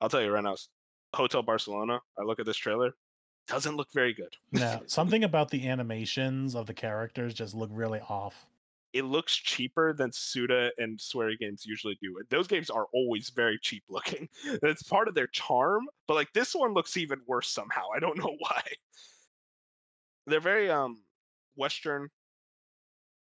I'll 0.00 0.08
tell 0.08 0.22
you 0.22 0.30
right 0.30 0.44
now, 0.44 0.56
Hotel 1.14 1.42
Barcelona, 1.42 2.00
I 2.18 2.22
look 2.22 2.40
at 2.40 2.46
this 2.46 2.56
trailer, 2.56 2.94
doesn't 3.46 3.76
look 3.76 3.88
very 3.92 4.14
good. 4.14 4.34
No, 4.52 4.80
something 4.86 5.24
about 5.24 5.50
the 5.50 5.68
animations 5.68 6.54
of 6.54 6.66
the 6.66 6.74
characters 6.74 7.34
just 7.34 7.54
look 7.54 7.70
really 7.72 8.00
off. 8.00 8.47
It 8.92 9.04
looks 9.04 9.36
cheaper 9.36 9.92
than 9.92 10.10
Suda 10.12 10.70
and 10.78 10.98
Swery 10.98 11.36
games 11.36 11.66
usually 11.66 11.98
do. 12.00 12.20
Those 12.30 12.46
games 12.46 12.70
are 12.70 12.86
always 12.92 13.30
very 13.30 13.58
cheap 13.60 13.84
looking. 13.88 14.28
It's 14.62 14.82
part 14.82 15.08
of 15.08 15.14
their 15.14 15.26
charm, 15.28 15.86
but 16.06 16.14
like 16.14 16.32
this 16.32 16.54
one 16.54 16.72
looks 16.74 16.96
even 16.96 17.20
worse 17.26 17.48
somehow. 17.50 17.84
I 17.94 17.98
don't 18.00 18.18
know 18.22 18.34
why. 18.38 18.62
They're 20.26 20.40
very 20.40 20.70
um 20.70 21.02
western 21.56 22.08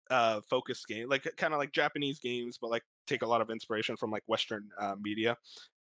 uh 0.09 0.41
focused 0.49 0.87
game, 0.87 1.09
like 1.09 1.27
kind 1.37 1.53
of 1.53 1.59
like 1.59 1.71
Japanese 1.71 2.19
games, 2.19 2.57
but 2.61 2.69
like 2.69 2.83
take 3.07 3.21
a 3.21 3.27
lot 3.27 3.41
of 3.41 3.49
inspiration 3.49 3.95
from 3.95 4.11
like 4.11 4.23
western 4.27 4.69
uh, 4.79 4.95
media, 5.01 5.37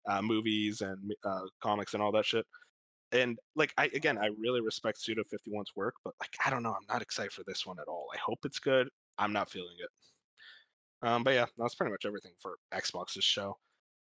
uh 0.08 0.22
movies 0.22 0.80
and 0.80 1.12
uh 1.24 1.42
comics 1.60 1.94
and 1.94 2.02
all 2.02 2.12
that 2.12 2.24
shit. 2.24 2.46
And 3.12 3.38
like 3.56 3.72
I 3.76 3.86
again, 3.94 4.18
I 4.18 4.30
really 4.38 4.60
respect 4.62 5.00
Suda 5.00 5.22
51's 5.22 5.72
work, 5.76 5.94
but 6.04 6.14
like 6.20 6.34
I 6.44 6.50
don't 6.50 6.62
know, 6.62 6.72
I'm 6.72 6.86
not 6.88 7.02
excited 7.02 7.32
for 7.32 7.44
this 7.46 7.66
one 7.66 7.78
at 7.78 7.88
all. 7.88 8.06
I 8.14 8.18
hope 8.18 8.38
it's 8.44 8.58
good. 8.58 8.88
I'm 9.18 9.32
not 9.32 9.51
feeling 9.51 9.76
it. 9.78 9.88
Um, 11.06 11.24
but 11.24 11.34
yeah, 11.34 11.47
that's 11.59 11.74
pretty 11.74 11.93
much 11.93 12.05
everything 12.06 12.32
for 12.40 12.56
Xbox's 12.72 13.24
show. 13.24 13.56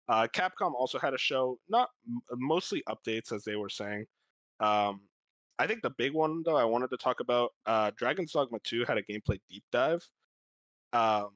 Uh, 0.10 0.28
Capcom 0.34 0.74
also 0.74 1.00
had 1.00 1.14
a 1.14 1.18
show, 1.18 1.58
not 1.70 1.90
m- 2.08 2.22
mostly 2.34 2.84
updates 2.90 3.32
as 3.32 3.44
they 3.44 3.56
were 3.56 3.70
saying. 3.70 4.06
Um, 4.60 5.02
I 5.58 5.68
think 5.68 5.82
the 5.84 5.92
big 5.92 6.14
one 6.14 6.44
though 6.44 6.58
I 6.58 6.66
wanted 6.66 6.90
to 6.90 6.98
talk 6.98 7.20
about, 7.20 7.52
uh, 7.66 7.92
Dragon's 7.96 8.32
Dogma 8.32 8.60
2 8.64 8.86
had 8.86 8.98
a 8.98 9.04
gameplay 9.04 9.40
deep 9.50 9.64
dive. 9.72 10.06
Um, 10.92 11.30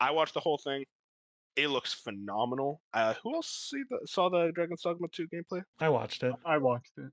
I 0.00 0.12
watched 0.12 0.34
the 0.34 0.40
whole 0.40 0.58
thing. 0.58 0.84
It 1.56 1.68
looks 1.68 1.92
phenomenal. 1.92 2.80
Uh, 2.94 3.14
who 3.22 3.34
else 3.34 3.68
see 3.70 3.82
the, 3.90 3.98
saw 4.06 4.30
the 4.30 4.50
Dragon's 4.54 4.82
Dogma 4.82 5.08
2 5.12 5.28
gameplay? 5.28 5.62
I 5.78 5.90
watched 5.90 6.22
it. 6.22 6.34
I 6.46 6.56
watched 6.58 6.92
it. 6.96 7.10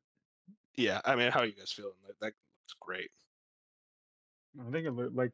Yeah, 0.78 1.02
I 1.04 1.16
mean, 1.16 1.32
how 1.32 1.42
are 1.42 1.46
you 1.46 1.56
guys 1.56 1.72
feeling? 1.72 1.92
That, 2.08 2.14
that 2.22 2.28
looks 2.28 2.76
great. 2.80 3.10
I 4.66 4.72
think 4.72 4.88
it 4.88 4.92
looked 4.92 5.16
like 5.16 5.34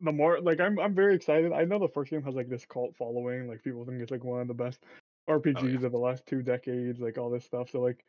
the 0.00 0.12
more 0.12 0.40
like 0.40 0.60
I'm 0.60 0.78
I'm 0.78 0.94
very 0.94 1.14
excited. 1.14 1.52
I 1.52 1.64
know 1.64 1.78
the 1.78 1.88
first 1.88 2.10
game 2.10 2.22
has 2.22 2.34
like 2.34 2.48
this 2.48 2.66
cult 2.66 2.94
following, 2.96 3.48
like 3.48 3.62
people 3.62 3.84
think 3.84 4.00
it's 4.00 4.10
like 4.10 4.24
one 4.24 4.40
of 4.40 4.48
the 4.48 4.54
best 4.54 4.80
oh, 5.28 5.38
RPGs 5.38 5.84
of 5.84 5.92
the 5.92 5.98
last 5.98 6.24
two 6.26 6.42
decades, 6.42 7.00
like 7.00 7.18
all 7.18 7.30
this 7.30 7.44
stuff. 7.44 7.70
So 7.70 7.80
like 7.80 8.04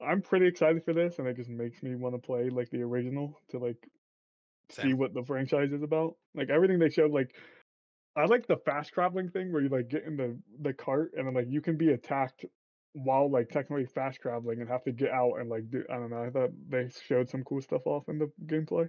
I'm 0.00 0.20
pretty 0.20 0.46
excited 0.46 0.84
for 0.84 0.92
this 0.92 1.18
and 1.18 1.26
it 1.26 1.36
just 1.36 1.50
makes 1.50 1.82
me 1.82 1.94
want 1.94 2.14
to 2.14 2.18
play 2.18 2.50
like 2.50 2.70
the 2.70 2.82
original 2.82 3.38
to 3.50 3.58
like 3.58 3.88
see 4.70 4.94
what 4.94 5.14
the 5.14 5.22
franchise 5.22 5.72
is 5.72 5.82
about. 5.82 6.16
Like 6.34 6.50
everything 6.50 6.78
they 6.78 6.90
showed 6.90 7.12
like 7.12 7.34
I 8.16 8.24
like 8.24 8.46
the 8.46 8.56
fast 8.56 8.92
traveling 8.92 9.28
thing 9.28 9.52
where 9.52 9.62
you 9.62 9.68
like 9.68 9.88
get 9.88 10.04
in 10.04 10.16
the 10.16 10.38
the 10.60 10.72
cart 10.72 11.12
and 11.16 11.26
then 11.26 11.34
like 11.34 11.46
you 11.48 11.60
can 11.60 11.76
be 11.76 11.90
attacked 11.92 12.44
while 12.94 13.30
like 13.30 13.50
technically 13.50 13.84
fast 13.84 14.20
traveling 14.22 14.60
and 14.60 14.70
have 14.70 14.82
to 14.84 14.92
get 14.92 15.10
out 15.10 15.34
and 15.38 15.50
like 15.50 15.70
do 15.70 15.84
I 15.90 15.94
don't 15.94 16.10
know. 16.10 16.22
I 16.22 16.30
thought 16.30 16.50
they 16.68 16.88
showed 17.06 17.28
some 17.28 17.44
cool 17.44 17.60
stuff 17.60 17.86
off 17.86 18.08
in 18.08 18.18
the 18.18 18.30
gameplay. 18.46 18.88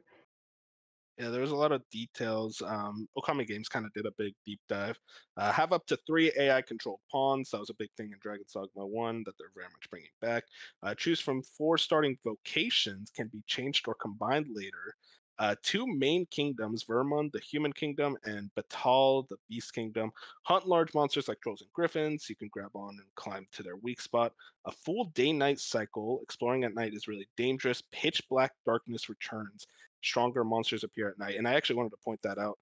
Yeah, 1.18 1.30
there 1.30 1.42
was 1.42 1.52
a 1.52 1.56
lot 1.56 1.72
of 1.72 1.82
details. 1.90 2.62
Um, 2.62 3.08
Okami 3.18 3.48
Games 3.48 3.68
kind 3.68 3.86
of 3.88 3.94
did 3.94 4.06
a 4.06 4.12
big 4.20 4.36
deep 4.46 4.60
dive. 4.70 5.00
Uh, 5.36 5.52
have 5.52 5.74
up 5.74 5.86
to 5.88 5.98
three 6.06 6.32
AI 6.38 6.62
controlled 6.62 7.00
pawns. 7.12 7.50
That 7.50 7.60
was 7.60 7.72
a 7.72 7.76
big 7.76 7.90
thing 7.98 8.12
in 8.12 8.20
Dragon's 8.20 8.52
Dogma 8.52 8.86
1 8.86 9.24
that 9.26 9.34
they're 9.40 9.52
very 9.56 9.66
much 9.66 9.90
bringing 9.90 10.10
back. 10.22 10.44
Uh, 10.84 10.94
choose 10.94 11.20
from 11.20 11.42
four 11.42 11.80
starting 11.80 12.18
vocations, 12.24 13.10
can 13.10 13.30
be 13.30 13.42
changed 13.48 13.88
or 13.88 13.96
combined 13.96 14.48
later. 14.52 14.94
Uh, 15.40 15.56
two 15.62 15.86
main 15.88 16.26
kingdoms, 16.28 16.84
Vermund, 16.84 17.32
the 17.32 17.40
human 17.40 17.72
kingdom, 17.72 18.18
and 18.24 18.50
Battahl, 18.56 19.28
the 19.28 19.38
beast 19.50 19.74
kingdom. 19.74 20.12
Hunt 20.44 20.68
large 20.68 20.94
monsters 20.96 21.28
like 21.28 21.40
trolls 21.42 21.62
and 21.62 21.72
griffins. 21.74 22.28
You 22.30 22.36
can 22.36 22.48
grab 22.52 22.72
on 22.76 22.98
and 23.00 23.16
climb 23.16 23.46
to 23.52 23.64
their 23.64 23.76
weak 23.78 24.02
spot. 24.02 24.34
A 24.66 24.72
full 24.72 25.06
day 25.06 25.32
night 25.32 25.60
cycle. 25.60 26.20
Exploring 26.24 26.64
at 26.64 26.74
night 26.74 26.94
is 26.94 27.08
really 27.08 27.28
dangerous. 27.38 27.84
Pitch 27.92 28.22
black 28.30 28.54
darkness 28.66 29.10
returns 29.10 29.68
stronger 30.04 30.44
monsters 30.44 30.84
appear 30.84 31.10
at 31.10 31.20
night. 31.20 31.38
And 31.38 31.48
I 31.48 31.54
actually 31.54 31.78
wanted 31.78 31.92
to 31.92 31.98
point 32.04 32.22
that 32.24 32.38
out. 32.38 32.58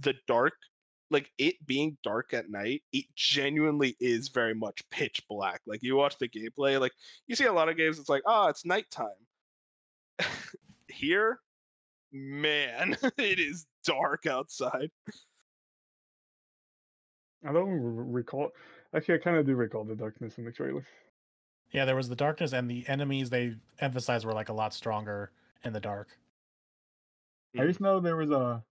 The 0.00 0.14
dark, 0.26 0.54
like 1.10 1.30
it 1.38 1.54
being 1.66 1.96
dark 2.02 2.34
at 2.34 2.50
night, 2.50 2.82
it 2.92 3.06
genuinely 3.14 3.96
is 4.00 4.28
very 4.28 4.54
much 4.54 4.82
pitch 4.90 5.22
black. 5.28 5.60
Like 5.66 5.82
you 5.82 5.96
watch 5.96 6.18
the 6.18 6.28
gameplay, 6.28 6.80
like 6.80 6.92
you 7.26 7.36
see 7.36 7.44
a 7.44 7.52
lot 7.52 7.68
of 7.68 7.76
games, 7.76 7.98
it's 7.98 8.08
like, 8.08 8.22
oh, 8.26 8.48
it's 8.48 8.64
nighttime. 8.64 9.08
Here, 10.88 11.40
man, 12.12 12.96
it 13.18 13.38
is 13.38 13.66
dark 13.84 14.26
outside. 14.26 14.90
I 17.46 17.52
don't 17.52 17.68
re- 17.68 18.20
recall. 18.20 18.50
Actually, 18.94 19.16
I 19.16 19.18
kind 19.18 19.36
of 19.36 19.46
do 19.46 19.54
recall 19.54 19.84
the 19.84 19.94
darkness 19.94 20.38
in 20.38 20.44
the 20.44 20.52
trailer. 20.52 20.86
Yeah, 21.70 21.84
there 21.84 21.96
was 21.96 22.08
the 22.08 22.16
darkness, 22.16 22.52
and 22.52 22.70
the 22.70 22.84
enemies 22.88 23.30
they 23.30 23.56
emphasized 23.78 24.24
were 24.24 24.32
like 24.32 24.48
a 24.48 24.52
lot 24.52 24.72
stronger 24.72 25.30
in 25.64 25.72
the 25.72 25.80
dark. 25.80 26.08
I 27.58 27.64
Mm. 27.64 27.68
just 27.68 27.80
know 27.80 28.00
there 28.00 28.16
was 28.16 28.30
a. 28.30 28.64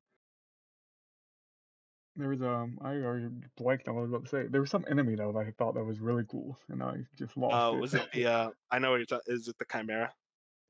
There 2.17 2.29
was 2.29 2.41
um 2.41 2.77
I 2.81 2.93
already 2.95 3.27
blanked 3.57 3.87
on 3.87 3.95
what 3.95 4.01
I 4.01 4.03
was 4.03 4.11
about 4.11 4.23
to 4.25 4.29
say. 4.29 4.47
There 4.47 4.61
was 4.61 4.69
some 4.69 4.85
enemy 4.89 5.15
though 5.15 5.33
that 5.33 5.45
I 5.47 5.51
thought 5.51 5.73
that 5.75 5.83
was 5.83 5.99
really 5.99 6.23
cool, 6.25 6.57
and 6.69 6.81
I 6.81 7.05
just 7.15 7.35
lost 7.37 7.53
Oh, 7.53 7.73
it. 7.73 7.79
was 7.81 7.93
it 7.93 8.11
the? 8.13 8.25
Uh, 8.25 8.51
I 8.71 8.79
know 8.79 8.91
what 8.91 8.97
you're 8.97 9.05
talking. 9.05 9.33
Is 9.33 9.47
it 9.47 9.57
the 9.57 9.65
Chimera? 9.71 10.13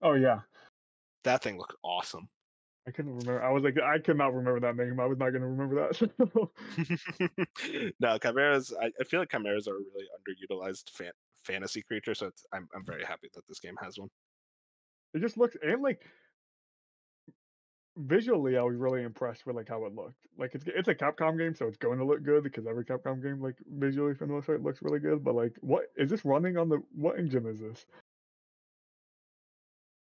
oh 0.02 0.14
yeah, 0.14 0.42
That 1.24 1.42
thing 1.44 1.58
looked 1.58 1.76
awesome. 1.84 2.30
I 2.88 2.92
couldn't 2.92 3.16
remember. 3.16 3.44
I 3.44 3.52
was 3.52 3.64
like, 3.64 3.78
I 3.80 4.00
could 4.00 4.18
not 4.18 4.34
remember 4.34 4.60
that 4.62 4.76
name. 4.76 5.00
I 5.00 5.06
was 5.06 5.18
not 5.18 5.32
gonna 5.32 5.48
remember 5.50 5.88
that. 5.88 6.10
no, 8.00 8.18
chimeras. 8.20 8.74
I, 8.80 8.92
I 9.00 9.04
feel 9.04 9.20
like 9.20 9.32
chimeras 9.32 9.68
are 9.68 9.76
a 9.76 9.80
really 9.80 10.08
underutilized 10.18 10.90
fan, 10.92 11.12
fantasy 11.44 11.82
creature. 11.82 12.14
So 12.16 12.28
it's, 12.28 12.46
I'm 12.54 12.68
I'm 12.76 12.86
very 12.86 13.04
happy 13.04 13.30
that 13.34 13.48
this 13.48 13.60
game 13.60 13.76
has 13.82 13.98
one. 13.98 14.10
it 15.14 15.20
just 15.20 15.38
looks 15.38 15.56
and 15.64 15.82
like 15.82 16.06
visually, 17.98 18.58
I 18.58 18.62
was 18.62 18.76
really 18.76 19.04
impressed 19.04 19.46
with 19.46 19.56
like 19.56 19.70
how 19.70 19.86
it 19.86 19.96
looked. 19.96 20.26
Like 20.38 20.56
it's 20.56 20.66
it's 20.68 20.88
a 20.88 20.96
Capcom 20.96 21.38
game, 21.38 21.56
so 21.56 21.68
it's 21.68 21.78
going 21.78 22.00
to 22.00 22.06
look 22.06 22.24
good 22.24 22.44
because 22.44 22.68
every 22.68 22.86
Capcom 22.86 23.22
game, 23.22 23.42
like 23.42 23.56
visually 23.78 24.14
for 24.14 24.26
the 24.26 24.34
most 24.34 24.46
part, 24.48 24.64
looks 24.64 24.82
really 24.82 25.00
good. 25.00 25.24
But 25.24 25.36
like, 25.36 25.54
what 25.62 25.86
is 25.98 26.10
this 26.10 26.26
running 26.26 26.58
on 26.58 26.70
the 26.70 26.82
what 26.94 27.18
engine 27.18 27.46
is 27.46 27.60
this? 27.60 27.86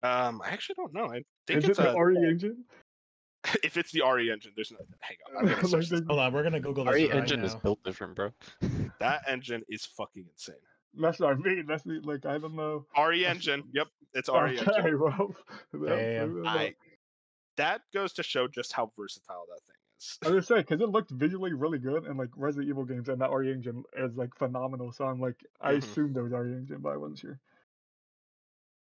Um, 0.03 0.43
I 0.45 0.51
actually 0.51 0.75
don't 0.77 0.93
know. 0.93 1.07
I 1.07 1.23
think 1.47 1.59
Is 1.59 1.65
it 1.65 1.71
it's 1.71 1.79
the 1.79 1.95
a, 1.95 2.05
RE 2.05 2.17
engine? 2.29 2.65
if 3.63 3.77
it's 3.77 3.91
the 3.91 4.03
RE 4.03 4.31
engine. 4.31 4.53
There's 4.55 4.71
no. 4.71 4.79
Hang 5.01 5.17
on. 5.29 5.39
I'm 5.39 5.45
gonna 5.47 5.57
Like, 5.57 5.67
search 5.67 5.89
this. 5.89 6.03
Hold 6.07 6.21
on, 6.21 6.33
we're 6.33 6.43
gonna 6.43 6.61
Google 6.61 6.85
this 6.85 6.95
RE 6.95 7.07
right 7.09 7.17
engine 7.17 7.43
is 7.45 7.55
built 7.55 7.83
different, 7.85 8.15
bro. 8.15 8.31
That 9.01 9.23
engine 9.29 9.63
is 9.69 9.85
fucking 9.85 10.25
insane. 10.31 10.55
That's 10.95 11.19
what 11.19 11.31
I 11.31 11.35
mean. 11.35 11.65
That's 11.67 11.83
the, 11.83 12.01
like 12.05 12.25
I 12.27 12.39
don't 12.39 12.55
know. 12.55 12.87
RE 12.97 13.27
engine. 13.27 13.65
Yep, 13.73 13.89
it's 14.15 14.29
RE 14.29 14.57
engine. 14.59 15.01
Well, 15.01 15.35
Damn. 15.85 16.47
I, 16.47 16.75
that 17.57 17.83
goes 17.93 18.13
to 18.15 18.23
show 18.23 18.49
just 18.49 18.73
how 18.73 18.93
versatile 18.97 19.47
that 19.49 19.61
thing 19.67 19.77
is. 19.99 20.21
I 20.23 20.27
was 20.29 20.33
gonna 20.33 20.43
say 20.61 20.63
because 20.63 20.81
it 20.81 20.89
looked 20.89 21.11
visually 21.11 21.53
really 21.53 21.79
good, 21.79 22.05
and 22.05 22.19
like 22.19 22.31
Resident 22.37 22.69
Evil 22.69 22.85
games 22.85 23.09
and 23.09 23.21
that 23.21 23.31
RE 23.31 23.53
engine 23.53 23.85
is 23.97 24.17
like 24.17 24.35
phenomenal. 24.35 24.91
So 24.93 25.07
I'm 25.07 25.21
like, 25.21 25.45
I 25.61 25.73
Mhm. 25.73 25.75
assumed 25.75 26.17
there 26.17 26.25
was 26.25 26.33
RE 26.33 26.53
engine, 26.57 26.81
but 26.81 26.93
I 26.93 26.97
wasn't 26.97 27.19
sure. 27.21 27.41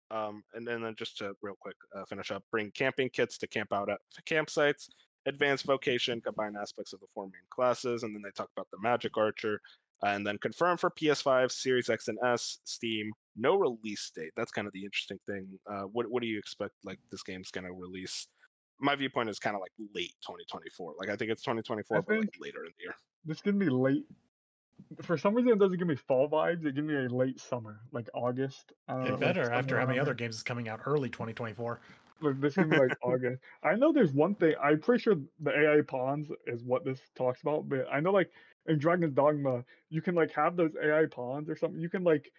Um, 0.09 0.43
and 0.53 0.65
then 0.65 0.83
uh, 0.83 0.93
just 0.93 1.17
to 1.17 1.35
real 1.41 1.55
quick 1.59 1.75
uh, 1.95 2.05
finish 2.05 2.31
up, 2.31 2.43
bring 2.51 2.71
camping 2.71 3.09
kits 3.09 3.37
to 3.39 3.47
camp 3.47 3.73
out 3.73 3.89
at 3.89 3.99
campsites. 4.25 4.87
Advanced 5.25 5.65
vocation 5.65 6.21
combine 6.21 6.55
aspects 6.55 6.93
of 6.93 7.01
the 7.01 7.07
four 7.13 7.25
main 7.25 7.41
classes, 7.49 8.03
and 8.03 8.15
then 8.15 8.21
they 8.21 8.31
talk 8.31 8.49
about 8.55 8.69
the 8.71 8.79
magic 8.79 9.17
archer, 9.17 9.59
and 10.01 10.25
then 10.25 10.37
confirm 10.37 10.77
for 10.77 10.89
PS5, 10.89 11.51
Series 11.51 11.89
X 11.89 12.07
and 12.07 12.17
S, 12.23 12.59
Steam. 12.63 13.11
No 13.35 13.57
release 13.57 14.09
date. 14.15 14.31
That's 14.37 14.51
kind 14.51 14.67
of 14.67 14.71
the 14.73 14.85
interesting 14.85 15.19
thing. 15.27 15.59
Uh, 15.69 15.83
what 15.83 16.09
what 16.09 16.21
do 16.21 16.27
you 16.29 16.39
expect? 16.39 16.75
Like 16.85 16.99
this 17.11 17.23
game's 17.23 17.51
gonna 17.51 17.73
release? 17.73 18.27
My 18.79 18.95
viewpoint 18.95 19.29
is 19.29 19.39
kind 19.39 19.55
of 19.55 19.61
like 19.61 19.71
late 19.93 20.13
2024. 20.21 20.95
Like 20.99 21.09
I 21.09 21.15
think 21.15 21.31
it's 21.31 21.41
2024, 21.41 22.01
but 22.01 22.19
like 22.19 22.29
later 22.39 22.65
in 22.65 22.71
the 22.77 22.83
year. 22.83 22.95
This 23.25 23.41
gonna 23.41 23.57
be 23.57 23.69
late. 23.69 24.05
For 25.01 25.17
some 25.17 25.33
reason, 25.33 25.51
it 25.51 25.59
doesn't 25.59 25.77
give 25.77 25.87
me 25.87 25.95
fall 25.95 26.29
vibes. 26.29 26.65
It 26.65 26.75
gives 26.75 26.87
me 26.87 26.95
a 26.95 27.09
late 27.09 27.39
summer, 27.39 27.81
like 27.91 28.09
August. 28.13 28.73
I 28.87 28.93
don't 28.93 29.01
know, 29.01 29.07
It 29.07 29.11
like 29.13 29.19
better 29.19 29.41
after 29.51 29.69
somewhere 29.69 29.79
how 29.81 29.87
many 29.87 29.99
other 29.99 30.13
games 30.13 30.35
is 30.35 30.43
coming 30.43 30.69
out 30.69 30.81
early 30.85 31.09
2024. 31.09 31.79
Like, 32.21 32.39
this 32.41 32.53
can 32.53 32.69
be 32.69 32.77
like 32.77 32.95
August. 33.03 33.41
I 33.63 33.75
know 33.75 33.91
there's 33.91 34.13
one 34.13 34.35
thing. 34.35 34.53
I'm 34.61 34.79
pretty 34.79 35.01
sure 35.01 35.15
the 35.39 35.51
AI 35.51 35.81
pawns 35.81 36.27
is 36.45 36.63
what 36.63 36.85
this 36.85 36.99
talks 37.15 37.41
about. 37.41 37.67
But 37.67 37.87
I 37.91 37.99
know 37.99 38.11
like 38.11 38.31
in 38.67 38.77
Dragon's 38.77 39.13
Dogma, 39.13 39.63
you 39.89 40.01
can 40.01 40.13
like 40.15 40.31
have 40.33 40.55
those 40.55 40.71
AI 40.81 41.05
pawns 41.09 41.49
or 41.49 41.55
something. 41.55 41.79
You 41.79 41.89
can 41.89 42.03
like 42.03 42.31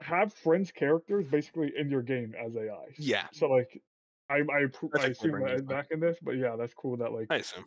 have 0.00 0.32
friends 0.32 0.70
characters 0.70 1.26
basically 1.26 1.72
in 1.76 1.90
your 1.90 2.02
game 2.02 2.34
as 2.38 2.56
AI. 2.56 2.86
Yeah, 2.98 3.26
So 3.32 3.48
like, 3.48 3.80
I 4.28 4.36
I, 4.36 4.66
appro- 4.66 4.90
I 4.98 5.04
I 5.04 5.06
assume 5.08 5.30
bring 5.32 5.46
that 5.46 5.66
back. 5.66 5.76
back 5.76 5.86
in 5.90 6.00
this. 6.00 6.16
But 6.22 6.32
yeah, 6.32 6.56
that's 6.56 6.74
cool. 6.74 6.96
That 6.96 7.12
like 7.12 7.26
I 7.30 7.36
assume. 7.36 7.64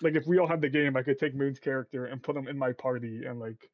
like 0.00 0.14
if 0.14 0.26
we 0.26 0.38
all 0.38 0.46
had 0.46 0.60
the 0.60 0.68
game, 0.68 0.96
I 0.96 1.02
could 1.02 1.18
take 1.18 1.34
Moon's 1.34 1.58
character 1.58 2.06
and 2.06 2.22
put 2.22 2.36
him 2.36 2.48
in 2.48 2.58
my 2.58 2.72
party 2.72 3.24
and 3.26 3.38
like. 3.40 3.68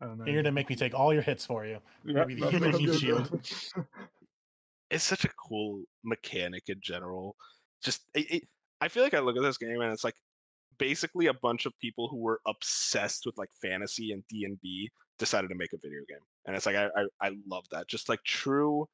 I 0.00 0.06
don't 0.06 0.18
know. 0.18 0.24
You're 0.26 0.42
gonna 0.42 0.52
make 0.52 0.68
me 0.68 0.76
take 0.76 0.92
all 0.92 1.12
your 1.12 1.22
hits 1.22 1.46
for 1.46 1.64
you. 1.64 1.78
Yeah, 2.04 2.24
maybe 2.24 2.34
the 2.34 2.40
that's 2.40 2.52
human 2.52 2.72
what 2.72 2.74
I'm 2.74 2.80
heat 2.80 2.86
gonna 2.86 2.98
shield. 2.98 3.40
it's 4.90 5.04
such 5.04 5.24
a 5.24 5.30
cool 5.48 5.82
mechanic 6.02 6.64
in 6.68 6.80
general. 6.82 7.36
Just 7.82 8.02
it, 8.14 8.30
it, 8.30 8.42
I 8.80 8.88
feel 8.88 9.04
like 9.04 9.14
I 9.14 9.20
look 9.20 9.36
at 9.36 9.42
this 9.42 9.56
game 9.56 9.80
and 9.80 9.92
it's 9.92 10.04
like 10.04 10.16
basically 10.78 11.26
a 11.26 11.34
bunch 11.34 11.66
of 11.66 11.72
people 11.80 12.08
who 12.08 12.18
were 12.18 12.40
obsessed 12.46 13.24
with 13.26 13.38
like 13.38 13.50
fantasy 13.62 14.12
and 14.12 14.22
D 14.28 14.44
and 14.44 14.60
B 14.60 14.90
decided 15.18 15.48
to 15.48 15.54
make 15.54 15.72
a 15.72 15.78
video 15.78 16.00
game, 16.08 16.18
and 16.46 16.56
it's 16.56 16.66
like 16.66 16.76
I 16.76 16.86
I, 16.96 17.28
I 17.28 17.36
love 17.48 17.64
that. 17.70 17.88
Just 17.88 18.08
like 18.08 18.22
true, 18.24 18.86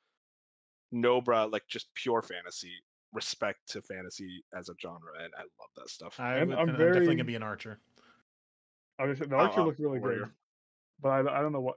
no 0.92 1.20
bra, 1.20 1.44
like 1.44 1.62
just 1.68 1.88
pure 1.94 2.22
fantasy. 2.22 2.72
Respect 3.12 3.58
to 3.70 3.82
fantasy 3.82 4.44
as 4.56 4.68
a 4.68 4.74
genre, 4.80 5.12
and 5.18 5.32
I 5.36 5.40
love 5.40 5.70
that 5.76 5.88
stuff. 5.88 6.20
I 6.20 6.36
I'm- 6.38 6.48
would, 6.48 6.58
I'm 6.58 6.68
I'm 6.70 6.76
definitely 6.76 7.16
gonna 7.16 7.24
be 7.24 7.34
an 7.34 7.42
archer. 7.42 7.80
I 8.98 9.06
was 9.06 9.18
the 9.18 9.34
Oh, 9.34 9.38
archer 9.38 9.60
oh, 9.60 9.64
looks 9.64 9.80
really 9.80 9.98
warrior. 9.98 10.18
good, 10.26 10.30
but 11.02 11.08
I, 11.08 11.38
I 11.38 11.42
don't 11.42 11.52
know 11.52 11.60
what. 11.60 11.76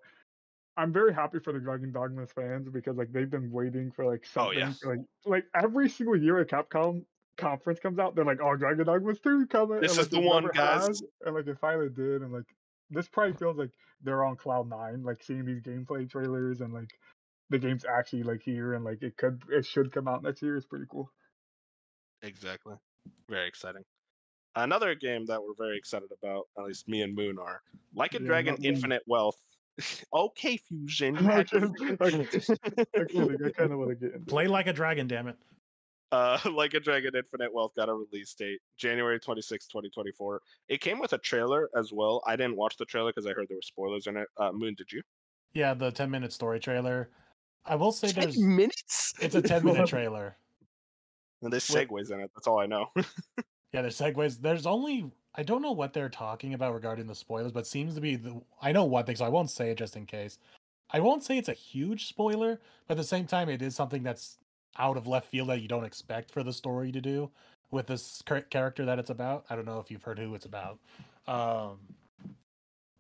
I'm 0.76 0.92
very 0.92 1.14
happy 1.14 1.40
for 1.40 1.54
the 1.54 1.60
Dragon 1.60 1.92
Dogmas 1.92 2.32
fans 2.32 2.68
because 2.70 2.98
like 2.98 3.12
they've 3.12 3.30
been 3.30 3.52
waiting 3.52 3.92
for 3.92 4.06
like 4.06 4.24
Oh, 4.36 4.52
something. 4.52 4.60
yeah. 4.60 4.74
Like 4.84 5.00
like 5.26 5.46
every 5.56 5.90
single 5.90 6.16
year 6.16 6.40
a 6.40 6.46
Capcom 6.46 7.04
conference 7.38 7.80
comes 7.80 7.98
out, 8.00 8.16
they're 8.16 8.26
like, 8.26 8.40
"Oh, 8.42 8.56
Dragon 8.56 8.86
Dogmas 8.86 9.20
two 9.20 9.48
coming." 9.48 9.82
This 9.82 9.92
and, 9.98 10.02
is 10.02 10.06
like, 10.06 10.22
the 10.22 10.28
it 10.28 10.30
one, 10.30 10.48
guys. 10.54 10.88
has, 10.88 11.04
and 11.26 11.36
like 11.36 11.48
it 11.48 11.58
finally 11.60 11.90
did, 11.90 12.22
and 12.22 12.32
like 12.32 12.46
this 12.92 13.08
probably 13.08 13.34
feels 13.34 13.58
like 13.58 13.72
they're 14.04 14.24
on 14.24 14.36
cloud 14.36 14.70
nine, 14.70 15.04
like 15.04 15.24
seeing 15.24 15.46
these 15.46 15.62
gameplay 15.62 16.08
trailers 16.10 16.62
and 16.62 16.74
like 16.74 16.90
the 17.50 17.58
game's 17.60 17.86
actually 17.86 18.24
like 18.24 18.42
here 18.44 18.74
and 18.74 18.84
like 18.84 19.02
it 19.02 19.16
could 19.18 19.42
it 19.50 19.66
should 19.66 19.92
come 19.92 20.08
out 20.08 20.22
next 20.24 20.42
year 20.42 20.56
is 20.58 20.66
pretty 20.66 20.86
cool. 20.92 21.10
Exactly. 22.24 22.76
Very 23.30 23.48
exciting. 23.48 23.84
Another 24.56 24.96
game 24.96 25.26
that 25.26 25.42
we're 25.42 25.56
very 25.58 25.78
excited 25.78 26.10
about, 26.22 26.48
at 26.58 26.66
least 26.66 26.88
me 26.88 27.02
and 27.02 27.16
Moon 27.16 27.38
are, 27.40 27.62
Like 27.96 28.14
a 28.14 28.22
Yeah, 28.22 28.28
Dragon 28.28 28.54
not 28.54 28.60
me. 28.62 28.68
Infinite 28.70 29.04
Wealth. 29.08 29.38
okay, 30.14 30.58
Fusion. 30.58 31.16
you 31.16 31.20
I'm 31.20 31.26
had 31.26 31.48
to- 31.50 31.56
kidding, 31.60 31.70
I'm 31.70 31.98
kidding, 31.98 32.20
I'm 32.22 32.26
kidding, 33.08 33.46
I 33.46 33.50
kind 33.52 33.72
of 33.72 33.80
want 33.80 33.90
to 33.90 33.96
get 33.96 34.14
into. 34.14 34.26
Play 34.28 34.48
like 34.48 34.68
a 34.68 34.74
dragon, 34.74 35.08
damn 35.08 35.28
it. 35.28 35.36
uh, 36.12 36.38
like 36.54 36.76
a 36.76 36.80
Dragon 36.80 37.16
Infinite 37.16 37.52
Wealth 37.52 37.74
got 37.76 37.90
a 37.90 37.94
release 37.94 38.34
date, 38.36 38.60
January 38.78 39.20
26, 39.20 39.66
2024. 39.68 40.42
It 40.70 40.80
came 40.82 41.00
with 41.00 41.14
a 41.14 41.18
trailer 41.18 41.70
as 41.76 41.92
well. 41.92 42.22
I 42.28 42.36
didn't 42.36 42.56
watch 42.56 42.78
the 42.78 42.86
trailer 42.86 43.10
because 43.10 43.26
I 43.26 43.34
heard 43.34 43.48
there 43.50 43.58
were 43.58 43.62
spoilers 43.64 44.06
in 44.06 44.18
it. 44.18 44.28
Uh, 44.38 44.52
Moon, 44.52 44.76
did 44.78 44.92
you? 44.92 45.02
Yeah, 45.56 45.74
the 45.74 45.92
10 45.92 46.12
minute 46.12 46.32
story 46.32 46.60
trailer. 46.60 47.10
I 47.66 47.76
will 47.76 47.92
say 47.92 48.12
there's 48.12 48.38
minutes? 48.40 49.14
it's 49.20 49.34
a 49.36 49.42
10 49.42 49.64
minute 49.66 49.88
trailer. 49.88 50.38
And 51.44 51.52
there's 51.52 51.68
segues 51.68 52.12
in 52.12 52.20
it. 52.20 52.32
That's 52.36 52.48
all 52.48 52.60
I 52.60 52.66
know. 52.66 52.92
Yeah, 53.74 53.82
there's 53.82 53.98
segues. 53.98 54.40
There's 54.40 54.68
only 54.68 55.12
I 55.36 55.42
don't 55.42 55.64
know 55.64 55.72
what 55.72 55.94
they're 55.94 56.08
talking 56.10 56.54
about 56.54 56.76
regarding 56.76 57.08
the 57.08 57.16
spoilers, 57.16 57.52
but 57.52 57.66
seems 57.66 57.96
to 57.96 58.02
be 58.02 58.16
the 58.16 58.40
I 58.62 58.72
know 58.72 58.86
one 58.86 59.04
thing, 59.04 59.16
so 59.16 59.26
I 59.26 59.30
won't 59.30 59.50
say 59.50 59.72
it 59.72 59.80
just 59.80 59.96
in 59.96 60.06
case. 60.06 60.38
I 60.92 61.00
won't 61.00 61.24
say 61.24 61.40
it's 61.40 61.50
a 61.50 61.54
huge 61.54 62.08
spoiler, 62.08 62.62
but 62.88 62.94
at 62.94 62.98
the 62.98 63.04
same 63.04 63.26
time, 63.26 63.50
it 63.50 63.64
is 63.64 63.76
something 63.76 64.04
that's 64.04 64.38
out 64.78 64.96
of 64.96 65.08
left 65.08 65.28
field 65.28 65.50
that 65.50 65.62
you 65.62 65.68
don't 65.68 65.86
expect 65.86 66.30
for 66.30 66.44
the 66.44 66.54
story 66.54 66.92
to 66.92 67.02
do 67.02 67.32
with 67.72 67.88
this 67.88 68.22
character 68.52 68.86
that 68.86 69.00
it's 69.00 69.10
about. 69.10 69.46
I 69.50 69.56
don't 69.56 69.66
know 69.66 69.80
if 69.80 69.90
you've 69.90 70.04
heard 70.04 70.20
who 70.20 70.36
it's 70.36 70.46
about. 70.46 70.78
Um, 71.28 71.80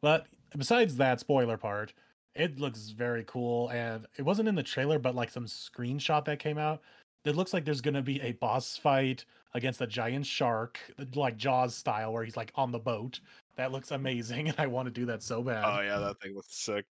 but 0.02 0.26
besides 0.57 0.95
that 0.98 1.20
spoiler 1.20 1.57
part, 1.57 1.94
it 2.34 2.60
looks 2.60 2.90
very 2.90 3.24
cool, 3.26 3.70
and 3.70 4.07
it 4.18 4.24
wasn't 4.24 4.49
in 4.49 4.56
the 4.56 4.64
trailer, 4.64 4.98
but 4.98 5.14
like 5.14 5.30
some 5.30 5.45
screenshot 5.45 6.26
that 6.26 6.40
came 6.40 6.57
out. 6.57 6.82
It 7.25 7.35
looks 7.35 7.53
like 7.53 7.65
there's 7.65 7.81
gonna 7.81 8.01
be 8.01 8.21
a 8.21 8.33
boss 8.33 8.77
fight 8.77 9.25
against 9.53 9.81
a 9.81 9.87
giant 9.87 10.25
shark, 10.25 10.79
like 11.15 11.37
Jaws 11.37 11.75
style, 11.75 12.11
where 12.13 12.23
he's 12.23 12.37
like 12.37 12.51
on 12.55 12.71
the 12.71 12.79
boat. 12.79 13.19
That 13.55 13.71
looks 13.71 13.91
amazing, 13.91 14.47
and 14.49 14.59
I 14.59 14.67
want 14.67 14.87
to 14.87 14.91
do 14.91 15.05
that 15.05 15.23
so 15.23 15.41
bad. 15.41 15.63
oh, 15.65 15.81
yeah, 15.81 15.99
that 15.99 16.19
thing 16.19 16.35
looks 16.35 16.55
sick. 16.55 16.85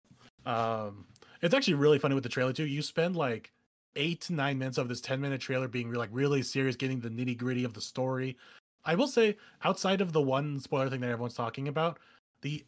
Um, 0.46 1.06
it's 1.42 1.54
actually 1.54 1.74
really 1.76 2.00
funny 2.00 2.16
with 2.16 2.24
the 2.24 2.30
trailer 2.30 2.54
too. 2.54 2.66
You 2.66 2.82
spend 2.82 3.16
like 3.16 3.52
eight 3.96 4.22
to 4.22 4.34
nine 4.34 4.58
minutes 4.58 4.78
of 4.78 4.88
this 4.88 5.02
ten 5.02 5.20
minute 5.20 5.42
trailer 5.42 5.68
being 5.68 5.92
like 5.92 6.10
really 6.12 6.44
serious, 6.44 6.76
getting 6.76 7.00
the 7.00 7.10
nitty 7.10 7.38
gritty 7.38 7.64
of 7.64 7.74
the 7.74 7.82
story. 7.82 8.38
I 8.86 8.96
will 8.96 9.08
say, 9.08 9.38
outside 9.64 10.02
of 10.02 10.12
the 10.12 10.22
one 10.22 10.60
spoiler 10.60 10.90
thing 10.90 11.02
that 11.02 11.10
everyone's 11.10 11.36
talking 11.36 11.68
about, 11.68 12.00
the 12.42 12.64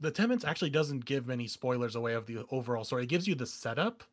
the 0.00 0.10
ten 0.10 0.28
minutes 0.28 0.44
actually 0.44 0.70
doesn't 0.70 1.04
give 1.04 1.26
many 1.26 1.46
spoilers 1.46 1.94
away 1.94 2.14
of 2.14 2.26
the 2.26 2.44
overall 2.50 2.84
story. 2.84 3.04
It 3.04 3.08
gives 3.08 3.26
you 3.26 3.34
the 3.34 3.46
setup 3.46 4.04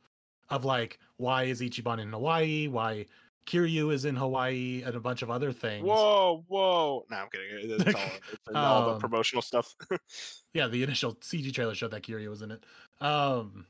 of 0.49 0.65
like 0.65 0.99
why 1.17 1.43
is 1.43 1.61
Ichiban 1.61 1.99
in 1.99 2.11
Hawaii, 2.11 2.67
why 2.67 3.05
Kiryu 3.45 3.91
is 3.93 4.05
in 4.05 4.15
Hawaii, 4.15 4.83
and 4.85 4.95
a 4.95 4.99
bunch 4.99 5.21
of 5.21 5.29
other 5.29 5.51
things. 5.51 5.85
Whoa, 5.85 6.43
whoa. 6.47 7.05
No, 7.09 7.17
I'm 7.17 7.29
kidding. 7.29 7.71
It- 7.71 7.87
It's 7.87 7.95
all, 7.95 8.01
it's 8.31 8.55
all 8.55 8.85
the 8.85 8.93
Um, 8.95 8.99
promotional 9.01 9.41
stuff. 9.41 9.75
yeah, 10.53 10.67
the 10.67 10.81
initial 10.83 11.15
CG 11.15 11.53
trailer 11.53 11.75
showed 11.75 11.91
that 11.91 12.03
Kiryu 12.03 12.29
was 12.29 12.41
in 12.41 12.51
it. 12.51 12.63
Um, 13.01 13.65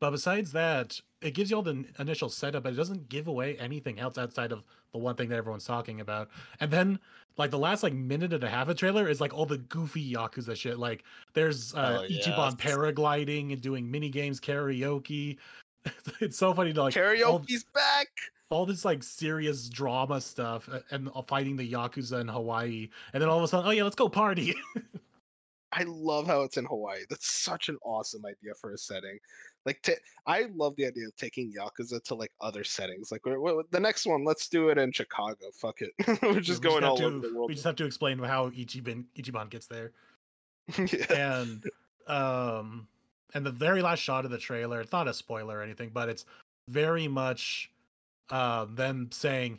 But 0.00 0.10
besides 0.12 0.52
that, 0.52 1.00
it 1.20 1.32
gives 1.34 1.50
you 1.50 1.56
all 1.56 1.62
the 1.62 1.84
initial 1.98 2.28
setup, 2.28 2.64
but 2.64 2.72
it 2.72 2.76
doesn't 2.76 3.08
give 3.08 3.28
away 3.28 3.56
anything 3.58 4.00
else 4.00 4.18
outside 4.18 4.50
of 4.52 4.64
the 4.92 4.98
one 4.98 5.14
thing 5.16 5.28
that 5.28 5.36
everyone's 5.36 5.64
talking 5.64 6.00
about. 6.00 6.28
And 6.58 6.70
then, 6.70 6.98
like 7.38 7.50
the 7.50 7.58
last 7.58 7.82
like 7.82 7.92
minute 7.94 8.32
and 8.32 8.42
a 8.42 8.48
half 8.48 8.68
of 8.68 8.76
trailer 8.76 9.08
is 9.08 9.20
like 9.20 9.32
all 9.32 9.46
the 9.46 9.58
goofy 9.58 10.12
yakuza 10.14 10.56
shit. 10.56 10.78
Like 10.78 11.04
there's 11.34 11.72
uh, 11.74 12.00
Oh, 12.02 12.06
Ichiban 12.12 12.58
paragliding 12.58 13.52
and 13.52 13.60
doing 13.62 13.88
mini 13.90 14.08
games, 14.10 14.40
karaoke. 14.40 15.36
it's 16.20 16.38
so 16.38 16.52
funny 16.54 16.72
to 16.72 16.82
like 16.82 16.96
all, 16.96 17.02
Karaoke's 17.02 17.64
back. 17.74 18.08
all 18.50 18.66
this 18.66 18.84
like 18.84 19.02
serious 19.02 19.68
drama 19.68 20.20
stuff 20.20 20.68
and 20.90 21.08
uh, 21.14 21.22
fighting 21.22 21.56
the 21.56 21.70
yakuza 21.72 22.20
in 22.20 22.28
Hawaii, 22.28 22.88
and 23.12 23.22
then 23.22 23.28
all 23.28 23.38
of 23.38 23.44
a 23.44 23.48
sudden, 23.48 23.66
oh 23.66 23.70
yeah, 23.70 23.82
let's 23.84 23.96
go 23.96 24.08
party. 24.08 24.54
I 25.74 25.84
love 25.84 26.26
how 26.26 26.42
it's 26.42 26.58
in 26.58 26.66
Hawaii. 26.66 27.00
That's 27.08 27.30
such 27.32 27.70
an 27.70 27.78
awesome 27.82 28.26
idea 28.26 28.52
for 28.60 28.74
a 28.74 28.78
setting. 28.78 29.18
Like, 29.64 29.80
ta- 29.80 29.92
I 30.26 30.48
love 30.54 30.76
the 30.76 30.84
idea 30.86 31.06
of 31.06 31.16
taking 31.16 31.50
Yakuza 31.50 32.02
to 32.04 32.14
like 32.14 32.30
other 32.42 32.62
settings. 32.62 33.10
Like, 33.10 33.24
we're, 33.24 33.40
we're- 33.40 33.64
the 33.70 33.80
next 33.80 34.04
one, 34.04 34.22
let's 34.22 34.48
do 34.48 34.68
it 34.68 34.76
in 34.76 34.92
Chicago. 34.92 35.46
Fuck 35.54 35.80
it, 35.80 35.92
we're 36.22 36.40
just 36.40 36.62
We 36.62 36.68
going 36.68 36.84
all 36.84 36.98
to, 36.98 37.04
over 37.04 37.18
the 37.20 37.34
world. 37.34 37.48
We 37.48 37.54
just 37.54 37.64
have 37.64 37.76
to 37.76 37.86
explain 37.86 38.18
how 38.18 38.50
Ichiban 38.50 39.04
Ichiban 39.16 39.48
gets 39.48 39.66
there. 39.66 39.92
yeah. 40.76 41.36
and 41.38 41.64
um 42.06 42.86
and 43.34 43.44
the 43.46 43.50
very 43.50 43.82
last 43.82 44.00
shot 44.00 44.24
of 44.24 44.30
the 44.30 44.38
trailer 44.38 44.80
it's 44.80 44.92
not 44.92 45.08
a 45.08 45.14
spoiler 45.14 45.58
or 45.58 45.62
anything 45.62 45.90
but 45.92 46.08
it's 46.08 46.24
very 46.68 47.08
much 47.08 47.70
uh 48.30 48.64
them 48.66 49.08
saying 49.12 49.58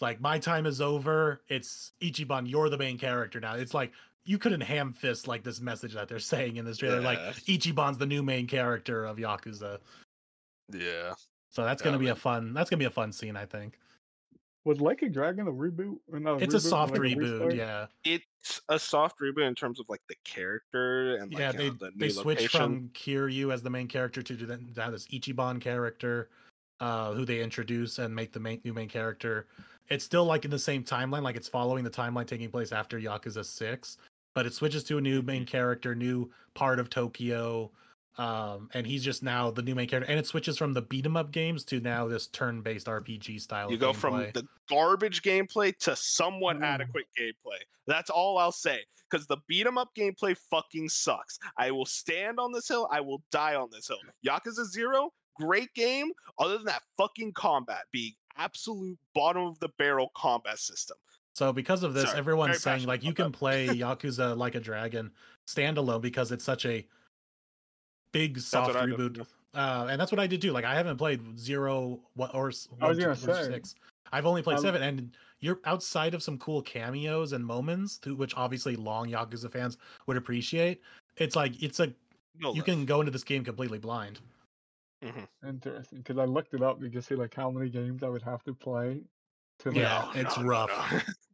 like 0.00 0.20
my 0.20 0.38
time 0.38 0.66
is 0.66 0.80
over 0.80 1.42
it's 1.48 1.92
ichiban 2.00 2.48
you're 2.48 2.68
the 2.68 2.78
main 2.78 2.98
character 2.98 3.40
now 3.40 3.54
it's 3.54 3.74
like 3.74 3.92
you 4.24 4.36
couldn't 4.38 4.60
ham 4.60 4.92
fist 4.92 5.26
like 5.28 5.42
this 5.42 5.60
message 5.60 5.94
that 5.94 6.08
they're 6.08 6.18
saying 6.34 6.56
in 6.56 6.64
this 6.64 6.78
trailer 6.78 7.00
like 7.00 7.18
Yeah. 7.18 7.32
ichiban's 7.56 7.98
the 7.98 8.06
new 8.06 8.22
main 8.22 8.46
character 8.46 9.04
of 9.04 9.16
yakuza 9.18 9.78
yeah. 10.72 11.14
so 11.50 11.64
that's 11.64 11.82
Yeah, 11.82 11.86
gonna 11.86 11.98
be 11.98 12.08
a 12.08 12.14
fun 12.14 12.52
that's 12.54 12.70
gonna 12.70 12.78
be 12.78 12.84
a 12.84 12.90
fun 12.90 13.12
scene 13.12 13.36
i 13.36 13.44
think 13.46 13.78
Was 14.64 14.80
Like 14.80 15.02
a 15.02 15.08
Dragon 15.08 15.46
a 15.48 15.52
reboot? 15.52 15.96
Or 16.12 16.20
not 16.20 16.42
it's 16.42 16.54
a 16.54 16.58
reboot, 16.58 16.62
but 16.62 16.68
soft 16.68 16.92
like 16.92 17.00
reboot 17.00 17.32
restart? 17.32 17.54
yeah 17.54 17.86
It's 18.04 18.60
a 18.68 18.78
soft 18.78 19.16
reboot 19.20 19.46
in 19.48 19.54
terms 19.54 19.80
of 19.80 19.86
like 19.88 20.02
the 20.08 20.16
character 20.24 21.16
and 21.16 21.32
like 21.32 21.40
yeah 21.40 21.52
you 21.52 21.58
they 21.58 21.68
know, 21.70 21.76
the 21.80 21.90
they 21.96 22.06
new 22.06 22.12
switched 22.12 22.42
location. 22.54 22.60
from 22.60 22.88
kiryu 22.94 23.52
as 23.52 23.62
the 23.62 23.70
main 23.70 23.88
character 23.88 24.22
to 24.22 24.34
then 24.34 24.72
now 24.76 24.90
this 24.90 25.06
ichiban 25.08 25.60
character 25.60 26.28
uh 26.80 27.12
who 27.12 27.24
they 27.24 27.40
introduce 27.42 27.98
and 27.98 28.14
make 28.14 28.32
the 28.32 28.40
main 28.40 28.60
new 28.64 28.72
main 28.74 28.88
character 28.88 29.46
it's 29.88 30.04
still 30.04 30.24
like 30.24 30.44
in 30.44 30.50
the 30.50 30.58
same 30.58 30.82
timeline 30.84 31.22
like 31.22 31.36
it's 31.36 31.48
following 31.48 31.84
the 31.84 31.90
timeline 31.90 32.26
taking 32.26 32.50
place 32.50 32.72
after 32.72 32.98
yakuza 32.98 33.44
6 33.44 33.98
but 34.34 34.46
it 34.46 34.54
switches 34.54 34.84
to 34.84 34.98
a 34.98 35.00
new 35.00 35.20
main 35.22 35.44
character 35.44 35.94
new 35.94 36.30
part 36.54 36.78
of 36.78 36.88
tokyo 36.88 37.70
um 38.20 38.68
and 38.74 38.86
he's 38.86 39.02
just 39.02 39.22
now 39.22 39.50
the 39.50 39.62
new 39.62 39.74
main 39.74 39.88
character 39.88 40.10
and 40.10 40.18
it 40.20 40.26
switches 40.26 40.58
from 40.58 40.74
the 40.74 40.82
beat 40.82 41.06
'em 41.06 41.16
up 41.16 41.32
games 41.32 41.64
to 41.64 41.80
now 41.80 42.06
this 42.06 42.26
turn-based 42.26 42.86
rpg 42.86 43.40
style 43.40 43.70
You 43.70 43.78
go 43.78 43.92
from 43.94 44.18
the 44.34 44.46
garbage 44.68 45.22
gameplay 45.22 45.76
to 45.78 45.96
somewhat 45.96 46.58
Mm. 46.58 46.64
adequate 46.64 47.06
gameplay. 47.18 47.58
That's 47.86 48.10
all 48.10 48.36
I'll 48.38 48.52
say. 48.52 48.84
Because 49.10 49.26
the 49.26 49.38
beat 49.48 49.66
'em 49.66 49.78
up 49.78 49.88
gameplay 49.96 50.36
fucking 50.50 50.88
sucks. 50.90 51.38
I 51.56 51.70
will 51.70 51.86
stand 51.86 52.38
on 52.38 52.52
this 52.52 52.68
hill. 52.68 52.86
I 52.92 53.00
will 53.00 53.22
die 53.32 53.54
on 53.54 53.68
this 53.72 53.88
hill. 53.88 53.98
Yakuza 54.24 54.64
Zero, 54.66 55.12
great 55.36 55.72
game. 55.74 56.12
Other 56.38 56.58
than 56.58 56.66
that 56.66 56.82
fucking 56.98 57.32
combat 57.32 57.86
being 57.90 58.12
absolute 58.36 58.98
bottom 59.14 59.44
of 59.44 59.58
the 59.60 59.68
barrel 59.78 60.10
combat 60.14 60.58
system. 60.58 60.96
So 61.34 61.52
because 61.52 61.82
of 61.82 61.94
this, 61.94 62.04
Sorry, 62.04 62.18
everyone's 62.18 62.60
saying 62.62 62.86
like 62.86 63.02
you 63.02 63.14
can 63.14 63.32
play 63.32 63.66
Yakuza 63.68 64.36
Like 64.36 64.54
a 64.56 64.60
Dragon 64.60 65.10
standalone 65.46 66.02
because 66.02 66.30
it's 66.32 66.44
such 66.44 66.66
a 66.66 66.86
big 68.12 68.38
soft 68.38 68.74
what 68.74 68.76
I 68.82 68.86
did, 68.86 68.98
reboot. 68.98 69.26
Uh, 69.54 69.86
and 69.90 70.00
that's 70.00 70.12
what 70.12 70.20
I 70.20 70.26
did 70.26 70.40
too. 70.42 70.52
Like 70.52 70.64
I 70.64 70.74
haven't 70.74 70.96
played 70.96 71.38
zero 71.38 72.00
what 72.14 72.34
or 72.34 72.48
s- 72.48 72.68
I 72.80 72.88
was 72.88 72.98
one, 72.98 73.16
two, 73.16 73.30
or 73.30 73.44
six. 73.44 73.74
I've 74.12 74.26
only 74.26 74.42
played 74.42 74.58
um, 74.58 74.62
seven, 74.64 74.82
and 74.82 75.16
you're 75.40 75.60
outside 75.64 76.14
of 76.14 76.22
some 76.22 76.36
cool 76.38 76.62
cameos 76.62 77.32
and 77.32 77.44
moments, 77.44 77.98
to 77.98 78.14
which 78.14 78.34
obviously 78.36 78.76
long 78.76 79.08
Yakuza 79.08 79.50
fans 79.50 79.76
would 80.06 80.16
appreciate. 80.16 80.80
It's 81.16 81.36
like 81.36 81.62
it's 81.62 81.80
a 81.80 81.92
You'll 82.38 82.52
you 82.54 82.58
live. 82.60 82.64
can 82.64 82.84
go 82.86 83.00
into 83.00 83.10
this 83.12 83.24
game 83.24 83.44
completely 83.44 83.78
blind. 83.78 84.20
Mhm. 85.02 85.26
Interesting, 85.46 85.98
because 85.98 86.18
I 86.18 86.24
looked 86.26 86.54
it 86.54 86.62
up 86.62 86.80
to 86.80 86.88
just 86.88 87.08
see 87.08 87.14
like 87.14 87.34
how 87.34 87.50
many 87.50 87.70
games 87.70 88.02
I 88.02 88.08
would 88.08 88.22
have 88.22 88.42
to 88.44 88.54
play. 88.54 89.00
To 89.60 89.68
like, 89.70 89.76
Yeah, 89.78 90.10
it's 90.14 90.38
rough. 90.38 90.70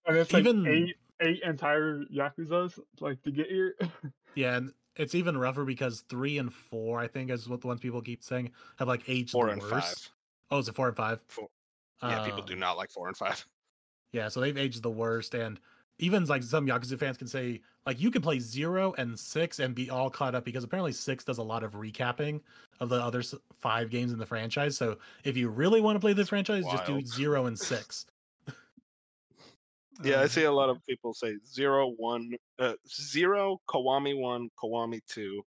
and 0.06 0.16
it's 0.16 0.32
like 0.32 0.40
even- 0.46 0.66
eight 0.66 0.96
eight 1.20 1.40
entire 1.42 2.04
Yakuza's 2.06 2.78
like 3.00 3.22
to 3.22 3.30
get 3.30 3.46
here. 3.48 3.74
Yeah, 4.34 4.56
and 4.56 4.72
it's 4.96 5.14
even 5.14 5.36
rougher 5.36 5.64
because 5.64 6.00
three 6.08 6.38
and 6.38 6.52
four, 6.52 7.00
I 7.00 7.06
think, 7.06 7.30
is 7.30 7.48
what 7.48 7.60
the 7.60 7.66
ones 7.66 7.80
people 7.80 8.00
keep 8.02 8.22
saying 8.22 8.50
have 8.78 8.88
like 8.88 9.02
aged 9.08 9.30
Four 9.32 9.46
the 9.46 9.52
and 9.52 9.62
worst. 9.62 9.72
five. 9.72 10.10
Oh, 10.50 10.58
is 10.58 10.68
it 10.68 10.74
four 10.74 10.88
and 10.88 10.96
five? 10.96 11.20
Four. 11.28 11.48
Yeah, 12.02 12.24
people 12.24 12.42
do 12.42 12.54
Um, 12.54 12.60
not 12.60 12.76
like 12.76 12.90
four 12.90 13.08
and 13.08 13.16
five. 13.16 13.44
Yeah, 14.12 14.28
so 14.28 14.40
they've 14.40 14.56
aged 14.56 14.82
the 14.82 14.90
worst, 14.90 15.34
and 15.34 15.60
even 15.98 16.24
like 16.24 16.42
some 16.42 16.66
Yakuza 16.66 16.98
fans 16.98 17.18
can 17.18 17.26
say, 17.26 17.60
like 17.84 18.00
you 18.00 18.10
can 18.10 18.22
play 18.22 18.38
zero 18.38 18.94
and 18.96 19.18
six 19.18 19.58
and 19.58 19.74
be 19.74 19.90
all 19.90 20.08
caught 20.08 20.34
up 20.34 20.44
because 20.44 20.64
apparently 20.64 20.92
six 20.92 21.24
does 21.24 21.36
a 21.38 21.42
lot 21.42 21.62
of 21.62 21.72
recapping 21.74 22.40
of 22.80 22.88
the 22.88 22.96
other 23.02 23.22
five 23.58 23.90
games 23.90 24.12
in 24.12 24.18
the 24.18 24.24
franchise. 24.24 24.76
So 24.76 24.96
if 25.24 25.36
you 25.36 25.48
really 25.50 25.80
want 25.82 25.96
to 25.96 26.00
play 26.00 26.12
this 26.14 26.28
franchise, 26.30 26.64
just 26.64 26.86
do 26.86 27.04
zero 27.04 27.46
and 27.46 27.58
six. 27.58 28.06
Yeah, 30.02 30.20
I 30.20 30.24
Um, 30.24 30.28
see 30.28 30.44
a 30.44 30.52
lot 30.52 30.70
of 30.70 30.84
people 30.86 31.14
say 31.14 31.38
zero, 31.46 31.88
one, 31.88 32.32
uh, 32.58 32.76
zero, 32.88 33.60
Kiwami 33.68 34.18
one, 34.18 34.50
Kiwami 34.62 35.04
two, 35.06 35.42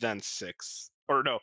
then 0.00 0.20
six. 0.20 0.90
Or 1.08 1.22
no, 1.22 1.40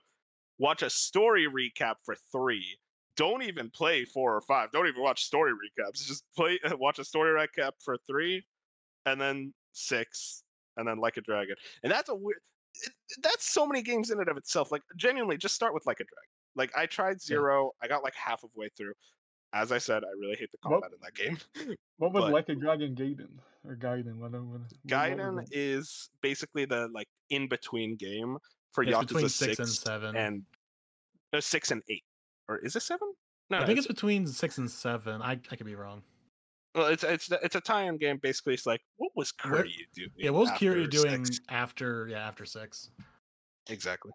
watch 0.58 0.82
a 0.82 0.90
story 0.90 1.46
recap 1.48 1.96
for 2.06 2.16
three. 2.32 2.78
Don't 3.16 3.44
even 3.44 3.70
play 3.72 4.06
four 4.06 4.36
or 4.36 4.42
five. 4.42 4.72
Don't 4.72 4.88
even 4.88 5.02
watch 5.02 5.24
story 5.26 5.52
recaps. 5.54 6.06
Just 6.06 6.26
play, 6.36 6.60
watch 6.72 7.00
a 7.00 7.06
story 7.06 7.32
recap 7.32 7.74
for 7.84 7.98
three, 8.08 8.46
and 9.06 9.20
then 9.22 9.54
six, 9.74 10.44
and 10.78 10.88
then 10.88 10.98
Like 11.00 11.18
a 11.18 11.22
Dragon. 11.22 11.56
And 11.84 11.92
that's 11.92 12.10
a 12.10 12.16
weird. 12.16 12.42
It, 12.76 12.94
that's 13.22 13.46
so 13.46 13.68
many 13.68 13.82
games 13.82 14.10
in 14.12 14.20
and 14.20 14.30
of 14.30 14.38
itself. 14.38 14.72
Like 14.72 14.84
genuinely, 14.98 15.38
just 15.38 15.56
start 15.56 15.74
with 15.74 15.86
Like 15.86 16.00
a 16.00 16.06
Dragon. 16.06 16.30
Like 16.56 16.76
I 16.76 16.86
tried 16.86 17.22
zero, 17.22 17.72
I 17.82 17.88
got 17.88 18.04
like 18.04 18.16
half 18.16 18.44
of 18.44 18.52
way 18.56 18.70
through. 18.78 18.94
As 19.54 19.72
I 19.72 19.78
said, 19.80 20.04
I 20.04 20.12
really 20.20 20.36
hate 20.38 20.52
the 20.52 20.58
combat 20.60 20.92
in 20.94 21.00
that 21.02 21.14
game. 21.14 21.38
What 21.98 22.14
was 22.14 22.24
but- 22.24 22.34
like 22.34 22.50
a 22.50 22.56
Dragon 22.56 22.96
Gaiden 22.96 23.28
or 23.66 23.76
Gaiden? 23.76 24.16
What- 24.18 24.32
what 24.32 24.42
was 24.62 24.74
Gaiden 24.88 25.46
is 25.52 26.10
basically 26.22 26.66
the 26.66 26.88
like 26.94 27.08
in 27.30 27.48
between 27.48 27.96
game 27.96 28.38
for 28.72 28.84
It's 28.84 28.92
Yakuza 28.92 29.08
between 29.08 29.30
six, 29.30 29.58
six 29.58 29.60
and 29.60 29.70
seven. 29.70 30.16
and 30.16 30.44
uh, 31.34 31.42
six 31.42 31.70
and 31.72 31.82
eight, 31.90 32.04
or 32.48 32.58
is 32.58 32.76
it 32.76 32.82
seven? 32.82 33.14
No, 33.50 33.60
I 33.60 33.66
think 33.66 33.78
it's 33.78 33.88
between 33.88 34.26
six 34.28 34.58
and 34.58 34.72
seven. 34.72 35.22
I, 35.22 35.34
I 35.52 35.56
could 35.56 35.66
be 35.66 35.76
wrong. 35.76 36.02
well, 36.74 36.88
it's 36.88 37.04
it's 37.04 37.30
it's 37.44 37.56
a 37.56 37.62
tie-in 37.62 37.98
game. 37.98 38.18
Basically, 38.24 38.54
it's 38.54 38.66
like 38.66 38.82
what 38.98 39.12
was 39.16 39.32
Kiryu 39.34 39.68
doing? 39.94 40.10
Yeah, 40.18 40.30
what 40.32 40.42
was 40.42 40.52
Kiryu 40.52 40.90
doing 40.90 41.26
six? 41.26 41.40
after 41.50 42.08
yeah 42.10 42.26
after 42.26 42.46
six? 42.46 42.90
exactly? 43.70 44.12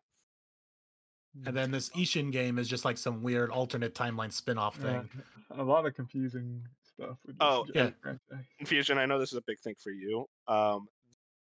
And 1.45 1.57
then 1.57 1.71
this 1.71 1.91
Ishin 1.91 2.33
game 2.33 2.59
is 2.59 2.69
just 2.69 2.85
like 2.85 2.97
some 2.97 3.23
weird 3.23 3.51
alternate 3.51 3.95
timeline 3.95 4.33
spin-off 4.33 4.79
Yeah, 4.83 5.01
thing. 5.01 5.11
a 5.51 5.63
lot 5.63 5.85
of 5.87 5.95
confusing 5.95 6.63
stuff. 6.83 7.19
With 7.27 7.37
this 7.39 7.47
Oh, 7.47 7.67
J- 7.75 7.93
yeah. 8.05 8.13
Confusion. 8.59 8.97
I 8.99 9.05
know 9.07 9.19
this 9.19 9.33
is 9.33 9.39
a 9.39 9.43
big 9.47 9.61
thing 9.61 9.75
for 9.83 9.91
you. 9.91 10.27
Um, 10.49 10.87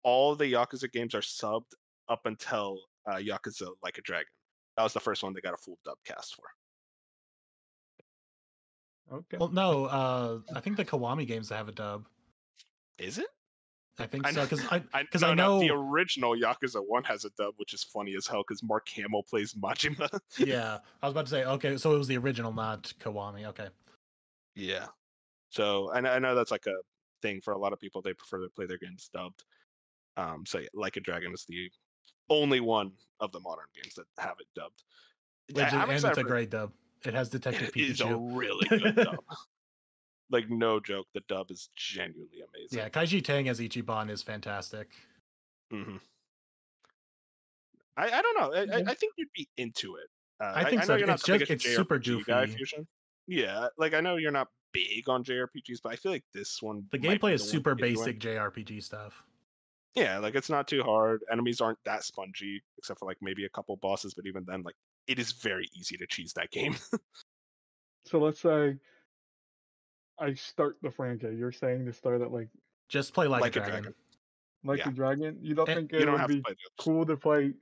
all 0.02 0.34
the 0.34 0.52
Yakuza 0.52 0.90
games 0.92 1.14
are 1.14 1.20
subbed 1.20 1.72
up 2.08 2.26
until 2.26 2.78
uh, 3.06 3.14
Yakuza 3.16 3.68
Like 3.82 3.96
a 3.98 4.02
Dragon. 4.02 4.26
That 4.76 4.82
was 4.82 4.92
the 4.92 5.00
first 5.00 5.22
one 5.22 5.32
they 5.32 5.40
got 5.40 5.54
a 5.54 5.56
full 5.56 5.78
dub 5.84 5.96
cast 6.04 6.34
for. 6.36 6.44
Okay. 9.12 9.36
Well, 9.38 9.48
no, 9.50 9.84
uh, 9.86 10.38
I 10.54 10.60
think 10.60 10.76
the 10.76 10.84
Kiwami 10.84 11.26
games 11.26 11.48
have 11.50 11.68
a 11.68 11.72
dub. 11.72 12.06
Is 12.98 13.18
it? 13.18 13.26
I 13.98 14.06
think 14.06 14.26
I 14.26 14.30
so 14.32 14.36
know- 14.40 14.46
because 14.46 14.64
I 14.70 14.82
I, 14.92 15.04
'Cause 15.04 15.22
no, 15.22 15.28
I 15.28 15.34
no, 15.34 15.58
the 15.60 15.70
original 15.70 16.36
Yakuza 16.36 16.82
one 16.86 17.02
has 17.04 17.24
a 17.24 17.30
dub, 17.30 17.54
which 17.56 17.72
is 17.72 17.82
funny 17.82 18.14
as 18.14 18.26
hell 18.26 18.44
because 18.46 18.62
Mark 18.62 18.88
Hamill 18.90 19.22
plays 19.22 19.54
Majima. 19.54 20.08
yeah 20.38 20.78
I 21.02 21.06
was 21.06 21.12
about 21.12 21.26
to 21.26 21.30
say 21.30 21.44
okay, 21.44 21.76
so 21.78 21.94
it 21.94 21.98
was 21.98 22.06
the 22.08 22.18
original, 22.18 22.52
not 22.52 22.92
Kiwami. 23.00 23.46
Okay, 23.46 23.68
yeah. 24.54 24.86
So 25.50 25.90
I 25.92 26.00
know, 26.00 26.10
I 26.10 26.18
know 26.18 26.34
that's 26.34 26.50
like 26.50 26.66
a 26.66 26.74
thing 27.22 27.40
for 27.40 27.52
a 27.54 27.58
lot 27.58 27.72
of 27.72 27.80
people. 27.80 28.02
They 28.02 28.12
prefer 28.12 28.38
to 28.42 28.48
play 28.50 28.66
their 28.66 28.78
games 28.78 29.08
dubbed. 29.14 29.44
Um, 30.18 30.44
so 30.46 30.58
yeah, 30.58 30.68
Like 30.74 30.96
a 30.96 31.00
Dragon 31.00 31.32
is 31.32 31.44
the 31.48 31.70
only 32.28 32.60
one 32.60 32.92
of 33.20 33.32
the 33.32 33.40
modern 33.40 33.66
games 33.74 33.94
that 33.94 34.06
have 34.18 34.36
it 34.40 34.46
dubbed. 34.54 34.82
I- 35.56 35.62
and 35.82 35.90
it's 35.92 36.02
excited 36.04 36.18
a 36.26 36.28
great 36.28 36.50
dub. 36.50 36.72
It 37.04 37.14
has 37.14 37.28
Detective 37.30 37.70
It 37.76 37.90
is 37.90 38.00
a 38.00 38.04
Pikachu. 38.04 38.36
really 38.36 38.66
good 38.68 38.96
dub. 38.96 39.16
like 40.30 40.48
no 40.50 40.80
joke, 40.80 41.06
the 41.14 41.20
dub 41.28 41.50
is 41.50 41.70
genuinely 41.76 42.40
amazing. 42.40 42.78
Yeah, 42.78 42.88
Kaiji 42.88 43.22
Tang 43.24 43.48
as 43.48 43.60
Ichiban 43.60 44.10
is 44.10 44.22
fantastic. 44.22 44.90
hmm 45.70 45.96
I, 47.96 48.10
I 48.10 48.22
don't 48.22 48.38
know. 48.38 48.52
I, 48.54 48.60
I, 48.60 48.78
Yeah. 48.80 48.90
I 48.90 48.94
think 48.94 49.14
you'd 49.16 49.28
be 49.34 49.48
into 49.56 49.96
it. 49.96 50.08
Uh, 50.38 50.52
I 50.54 50.68
think 50.68 50.82
I 50.82 50.84
so. 50.84 50.92
know 50.92 50.98
you're 50.98 51.06
not 51.06 51.14
It's 51.14 51.22
the 51.26 51.38
just- 51.38 51.48
biggest 51.48 51.66
it's 51.66 51.76
super 51.76 51.98
JRPG 51.98 52.24
guy, 52.26 52.44
goofy. 52.46 52.56
Fusion. 52.56 52.86
Yeah, 53.26 53.68
like 53.78 53.94
I 53.94 54.00
know 54.00 54.16
you're 54.16 54.30
not 54.32 54.48
big 54.72 55.08
on 55.08 55.24
JRPGs, 55.24 55.78
but 55.82 55.92
I 55.92 55.96
feel 55.96 56.12
like 56.12 56.24
this 56.34 56.60
one. 56.60 56.84
The 56.92 56.98
gameplay 56.98 57.32
is 57.32 57.40
one 57.42 57.46
to 57.48 57.52
super 57.52 57.74
get 57.74 57.90
you 57.90 57.98
in. 57.98 58.04
basic 58.04 58.20
JRPG 58.20 58.82
stuff. 58.82 59.24
Yeah, 59.94 60.18
like 60.18 60.34
it's 60.34 60.50
not 60.50 60.68
too 60.68 60.82
hard. 60.82 61.22
Enemies 61.32 61.62
aren't 61.62 61.78
that 61.86 62.04
spongy, 62.04 62.62
except 62.76 63.00
for 63.00 63.06
like 63.06 63.16
maybe 63.22 63.46
a 63.46 63.48
couple 63.48 63.74
bosses, 63.78 64.12
but 64.12 64.26
even 64.26 64.44
then, 64.46 64.62
like 64.62 64.74
it 65.06 65.18
is 65.18 65.32
very 65.32 65.66
easy 65.74 65.96
to 65.96 66.06
cheese 66.06 66.32
that 66.34 66.50
game. 66.50 66.76
So 68.08 68.20
let's 68.20 68.40
say 68.40 68.76
I 70.18 70.34
start 70.34 70.76
the 70.82 70.90
franchise. 70.90 71.36
You're 71.38 71.52
saying 71.52 71.84
to 71.86 71.92
start 71.92 72.20
at 72.22 72.32
like 72.32 72.48
Just 72.88 73.12
play 73.14 73.26
like, 73.26 73.42
Like 73.42 73.56
a 73.56 73.60
a 73.60 73.62
dragon. 73.62 73.82
Dragon. 73.82 73.94
like 74.64 74.78
Yeah. 74.78 74.88
a 74.88 74.92
dragon. 74.92 75.38
You 75.40 75.54
don't 75.54 75.66
think 75.66 75.92
it 75.92 76.08
would 76.08 76.26
be 76.28 76.36
to 76.36 76.42
play 76.42 76.42
the 76.42 76.48
others. 76.48 76.56
cool 76.78 77.06
to 77.06 77.16
play 77.16 77.52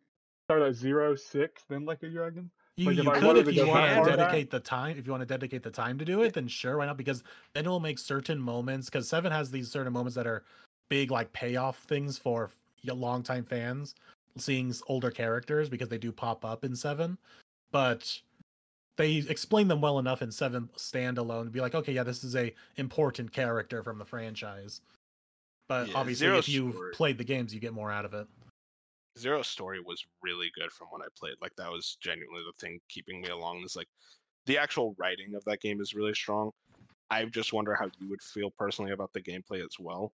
start 0.46 0.62
at 0.62 0.74
zero 0.74 1.14
six, 1.14 1.62
then 1.68 1.84
like 1.84 2.02
a 2.02 2.08
dragon? 2.08 2.50
You, 2.76 2.86
Like, 2.90 2.98
if 2.98 3.04
you 3.04 3.10
I 3.10 3.20
could 3.20 3.36
if 3.38 3.54
you 3.54 3.66
want 3.66 3.88
to 3.88 3.94
far 3.94 4.04
back- 4.04 4.16
dedicate 4.16 4.50
the 4.50 4.60
time. 4.60 4.96
If 4.98 5.06
you 5.06 5.12
want 5.12 5.22
to 5.22 5.26
dedicate 5.26 5.62
the 5.62 5.70
time 5.70 5.96
to 5.98 6.04
do 6.04 6.22
it, 6.22 6.34
then 6.34 6.48
sure, 6.48 6.78
why 6.78 6.86
not? 6.86 6.96
Because 6.96 7.22
then 7.54 7.66
it 7.66 7.68
will 7.68 7.80
make 7.80 7.98
certain 7.98 8.38
moments. 8.38 8.86
Because 8.90 9.08
Seven 9.08 9.30
has 9.32 9.50
these 9.50 9.70
certain 9.70 9.92
moments 9.92 10.16
that 10.16 10.26
are 10.26 10.44
big, 10.90 11.10
like 11.10 11.32
payoff 11.32 11.78
things 11.84 12.18
for 12.18 12.50
y- 12.86 12.92
longtime 12.92 13.44
fans 13.44 13.94
seeing 14.36 14.74
older 14.88 15.12
characters 15.12 15.68
because 15.68 15.88
they 15.88 15.98
do 15.98 16.10
pop 16.10 16.44
up 16.44 16.64
in 16.64 16.74
Seven. 16.74 17.16
But 17.70 18.20
they 18.96 19.16
explain 19.16 19.68
them 19.68 19.80
well 19.80 19.98
enough 19.98 20.22
in 20.22 20.30
Seven 20.30 20.68
standalone 20.76 21.44
to 21.44 21.50
be 21.50 21.60
like, 21.60 21.74
okay, 21.74 21.92
yeah, 21.92 22.02
this 22.04 22.22
is 22.24 22.36
a 22.36 22.54
important 22.76 23.32
character 23.32 23.82
from 23.82 23.98
the 23.98 24.04
franchise. 24.04 24.80
But 25.68 25.88
Yeah, 25.88 25.94
obviously, 25.96 26.26
Zero 26.26 26.38
if 26.38 26.48
you've 26.48 26.74
Story- 26.74 26.92
played 26.92 27.18
the 27.18 27.24
games, 27.24 27.52
you 27.54 27.60
get 27.60 27.72
more 27.72 27.90
out 27.90 28.04
of 28.04 28.14
it. 28.14 28.26
Zero 29.18 29.42
Story 29.42 29.80
was 29.80 30.04
really 30.22 30.50
good 30.54 30.70
from 30.72 30.88
when 30.90 31.00
I 31.02 31.06
played. 31.18 31.34
Like 31.40 31.54
that 31.56 31.70
was 31.70 31.96
genuinely 32.00 32.42
the 32.46 32.52
thing 32.60 32.80
keeping 32.88 33.20
me 33.20 33.28
along. 33.28 33.62
Is 33.64 33.76
like 33.76 33.88
the 34.46 34.58
actual 34.58 34.94
writing 34.98 35.34
of 35.34 35.44
that 35.44 35.60
game 35.60 35.80
is 35.80 35.94
really 35.94 36.14
strong. 36.14 36.50
I 37.10 37.24
just 37.26 37.52
wonder 37.52 37.74
how 37.74 37.90
you 38.00 38.08
would 38.10 38.22
feel 38.22 38.50
personally 38.58 38.90
about 38.92 39.12
the 39.12 39.20
gameplay 39.20 39.64
as 39.64 39.76
well, 39.78 40.12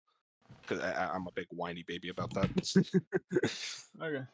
because 0.62 0.80
I'm 0.80 1.26
a 1.26 1.32
big 1.34 1.46
whiny 1.50 1.84
baby 1.86 2.08
about 2.10 2.32
that. 2.34 2.50
Okay. 4.02 4.24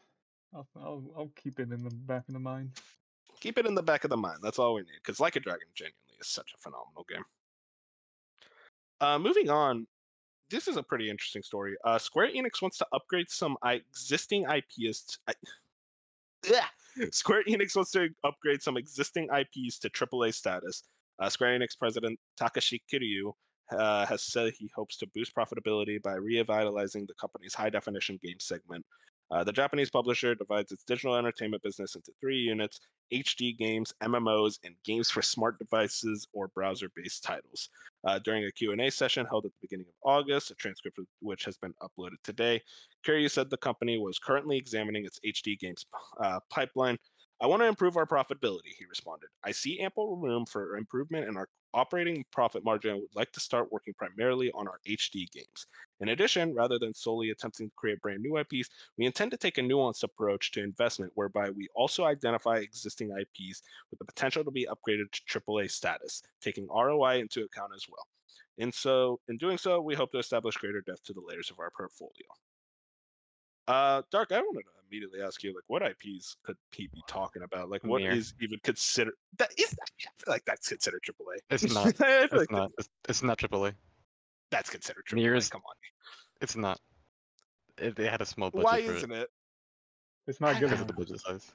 I'll, 0.53 0.67
I'll 0.77 1.03
I'll 1.17 1.31
keep 1.35 1.59
it 1.59 1.71
in 1.71 1.83
the 1.83 1.89
back 1.89 2.27
of 2.27 2.33
the 2.33 2.39
mind. 2.39 2.71
Keep 3.39 3.57
it 3.59 3.65
in 3.65 3.75
the 3.75 3.83
back 3.83 4.03
of 4.03 4.09
the 4.09 4.17
mind. 4.17 4.39
That's 4.41 4.59
all 4.59 4.73
we 4.73 4.81
need. 4.81 4.99
Because 5.03 5.19
Like 5.19 5.35
a 5.35 5.39
Dragon 5.39 5.67
genuinely 5.75 6.17
is 6.19 6.27
such 6.27 6.53
a 6.55 6.57
phenomenal 6.57 7.05
game. 7.07 7.23
Uh, 8.99 9.19
moving 9.19 9.49
on, 9.49 9.85
this 10.49 10.67
is 10.67 10.77
a 10.77 10.83
pretty 10.83 11.09
interesting 11.09 11.43
story. 11.43 11.75
Uh, 11.83 11.97
Square 11.99 12.31
Enix 12.31 12.61
wants 12.61 12.77
to 12.79 12.87
upgrade 12.93 13.29
some 13.29 13.57
existing 13.65 14.45
IPs. 14.45 15.19
Ugh. 15.27 15.35
Square 17.11 17.43
Enix 17.47 17.75
wants 17.75 17.91
to 17.91 18.09
upgrade 18.23 18.61
some 18.61 18.77
existing 18.77 19.27
IPs 19.31 19.77
to 19.79 19.89
AAA 19.89 20.33
status. 20.33 20.83
Uh, 21.19 21.29
Square 21.29 21.59
Enix 21.59 21.77
president 21.77 22.19
Takashi 22.39 22.81
Kiryu 22.91 23.33
uh, 23.71 24.05
has 24.05 24.23
said 24.23 24.53
he 24.57 24.69
hopes 24.75 24.97
to 24.97 25.07
boost 25.13 25.35
profitability 25.35 26.01
by 26.01 26.13
revitalizing 26.13 27.05
the 27.05 27.13
company's 27.19 27.53
high 27.53 27.69
definition 27.69 28.19
game 28.23 28.39
segment. 28.39 28.85
Uh, 29.31 29.43
the 29.43 29.51
Japanese 29.51 29.89
publisher 29.89 30.35
divides 30.35 30.71
its 30.71 30.83
digital 30.83 31.15
entertainment 31.15 31.61
business 31.63 31.95
into 31.95 32.11
three 32.21 32.37
units 32.37 32.79
HD 33.13 33.57
games, 33.57 33.93
MMOs, 34.03 34.59
and 34.63 34.75
games 34.83 35.09
for 35.09 35.21
smart 35.21 35.57
devices 35.59 36.27
or 36.33 36.49
browser-based 36.49 37.23
titles. 37.23 37.69
Uh, 38.05 38.19
during 38.19 38.43
a 38.45 38.51
Q&A 38.51 38.89
session 38.89 39.25
held 39.25 39.45
at 39.45 39.51
the 39.51 39.67
beginning 39.67 39.85
of 39.87 40.09
August, 40.09 40.51
a 40.51 40.55
transcript 40.55 40.97
of 40.97 41.05
which 41.21 41.45
has 41.45 41.57
been 41.57 41.73
uploaded 41.81 42.17
today, 42.23 42.61
Kiryu 43.05 43.29
said 43.29 43.49
the 43.49 43.57
company 43.57 43.97
was 43.97 44.19
currently 44.19 44.57
examining 44.57 45.05
its 45.05 45.19
HD 45.25 45.57
games 45.57 45.85
uh, 46.21 46.39
pipeline. 46.49 46.97
I 47.41 47.45
want 47.45 47.61
to 47.61 47.67
improve 47.67 47.97
our 47.97 48.05
profitability, 48.05 48.73
he 48.77 48.85
responded. 48.89 49.29
I 49.43 49.51
see 49.51 49.79
ample 49.79 50.17
room 50.17 50.45
for 50.45 50.77
improvement 50.77 51.29
in 51.29 51.37
our 51.37 51.47
operating 51.73 52.25
profit 52.31 52.65
margin 52.65 52.91
and 52.91 53.01
would 53.01 53.15
like 53.15 53.31
to 53.33 53.39
start 53.39 53.71
working 53.71 53.93
primarily 53.97 54.51
on 54.51 54.67
our 54.67 54.79
HD 54.87 55.29
games. 55.31 55.67
In 55.99 56.09
addition, 56.09 56.53
rather 56.53 56.77
than 56.77 56.93
solely 56.93 57.31
attempting 57.31 57.69
to 57.69 57.75
create 57.75 58.01
brand 58.01 58.21
new 58.21 58.37
IPs, 58.37 58.69
we 58.97 59.05
intend 59.05 59.31
to 59.31 59.37
take 59.37 59.57
a 59.57 59.61
nuanced 59.61 60.03
approach 60.03 60.51
to 60.51 60.63
investment 60.63 61.11
whereby 61.15 61.49
we 61.49 61.67
also 61.73 62.05
identify 62.05 62.57
existing 62.57 63.09
IPs 63.09 63.63
with 63.89 63.99
the 63.99 64.05
potential 64.05 64.43
to 64.43 64.51
be 64.51 64.67
upgraded 64.67 65.11
to 65.11 65.39
AAA 65.39 65.71
status, 65.71 66.21
taking 66.41 66.67
ROI 66.67 67.19
into 67.19 67.43
account 67.43 67.71
as 67.75 67.85
well. 67.89 68.07
And 68.59 68.73
so, 68.73 69.19
in 69.27 69.37
doing 69.37 69.57
so, 69.57 69.81
we 69.81 69.95
hope 69.95 70.11
to 70.11 70.19
establish 70.19 70.55
greater 70.55 70.81
depth 70.81 71.03
to 71.05 71.13
the 71.13 71.21
layers 71.21 71.51
of 71.51 71.59
our 71.59 71.71
portfolio. 71.75 72.27
Uh, 73.67 74.01
Dark, 74.11 74.31
I 74.31 74.39
wanted 74.39 74.63
to 74.63 74.69
immediately 74.89 75.21
ask 75.21 75.43
you, 75.43 75.53
like, 75.53 75.63
what 75.67 75.81
IPs 75.83 76.37
could 76.43 76.55
he 76.71 76.87
be 76.87 77.03
talking 77.07 77.43
about? 77.43 77.69
Like, 77.69 77.83
what 77.83 78.01
is 78.01 78.33
even 78.39 78.59
considered? 78.63 79.13
That 79.37 79.51
is, 79.57 79.75
I 79.81 80.09
feel 80.23 80.33
like 80.33 80.45
that's 80.45 80.69
considered 80.69 81.01
AAA. 81.05 81.39
It's 81.49 81.63
not. 81.73 81.87
It's 81.99 82.33
like 82.33 82.51
not. 82.51 82.71
It's, 82.77 82.89
it's 83.09 83.23
not 83.23 83.37
AAA. 83.37 83.73
That's 84.51 84.69
considered 84.69 85.03
AAA. 85.09 85.15
Nier's- 85.15 85.49
Come 85.49 85.61
on. 85.67 85.75
It's 86.41 86.55
not. 86.55 86.79
It, 87.77 87.95
they 87.95 88.07
had 88.07 88.21
a 88.21 88.25
small 88.25 88.49
budget 88.51 88.65
Why 88.65 88.81
for 88.85 88.93
isn't 88.93 89.11
it? 89.11 89.29
It's 90.27 90.41
not 90.41 90.59
good 90.59 90.69
because 90.69 90.81
of 90.81 90.87
enough. 90.87 90.87
the 90.87 90.93
budget 91.05 91.19
size. 91.21 91.51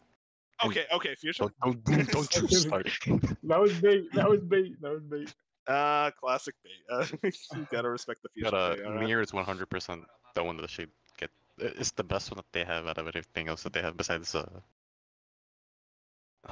Okay, 0.65 0.85
okay, 0.93 1.15
Fusion. 1.17 1.51
Don't, 1.63 1.85
don't, 1.85 2.09
don't 2.11 2.43
you 2.51 2.59
start. 2.59 2.89
That 3.43 3.61
was 3.61 3.73
bait. 3.81 4.13
That 4.15 4.29
was 4.31 4.41
bait. 4.41 4.81
That 4.81 4.93
was 4.93 5.03
bait. 5.03 5.35
Uh, 5.67 6.11
classic 6.13 6.55
bait. 6.65 6.73
Uh, 6.91 7.07
you 7.57 7.67
gotta 7.71 7.91
respect 7.91 8.23
the 8.23 8.29
fusion. 8.31 8.51
But 8.53 8.57
uh, 8.57 8.75
bait, 8.77 8.85
alright? 8.85 9.07
Nier 9.07 9.21
is 9.21 9.33
100% 9.33 10.05
the 10.35 10.45
one 10.45 10.57
that 10.59 10.71
should 10.71 10.91
get. 11.19 11.31
It's 11.59 11.91
the 11.93 12.05
best 12.05 12.31
one 12.31 12.37
that 12.37 12.47
they 12.53 12.65
have 12.65 12.87
out 12.87 12.99
of 12.99 13.09
everything 13.09 13.49
else 13.49 13.63
that 13.65 13.73
they 13.73 13.83
have 13.83 13.97
besides. 13.97 14.35
uh 14.35 14.47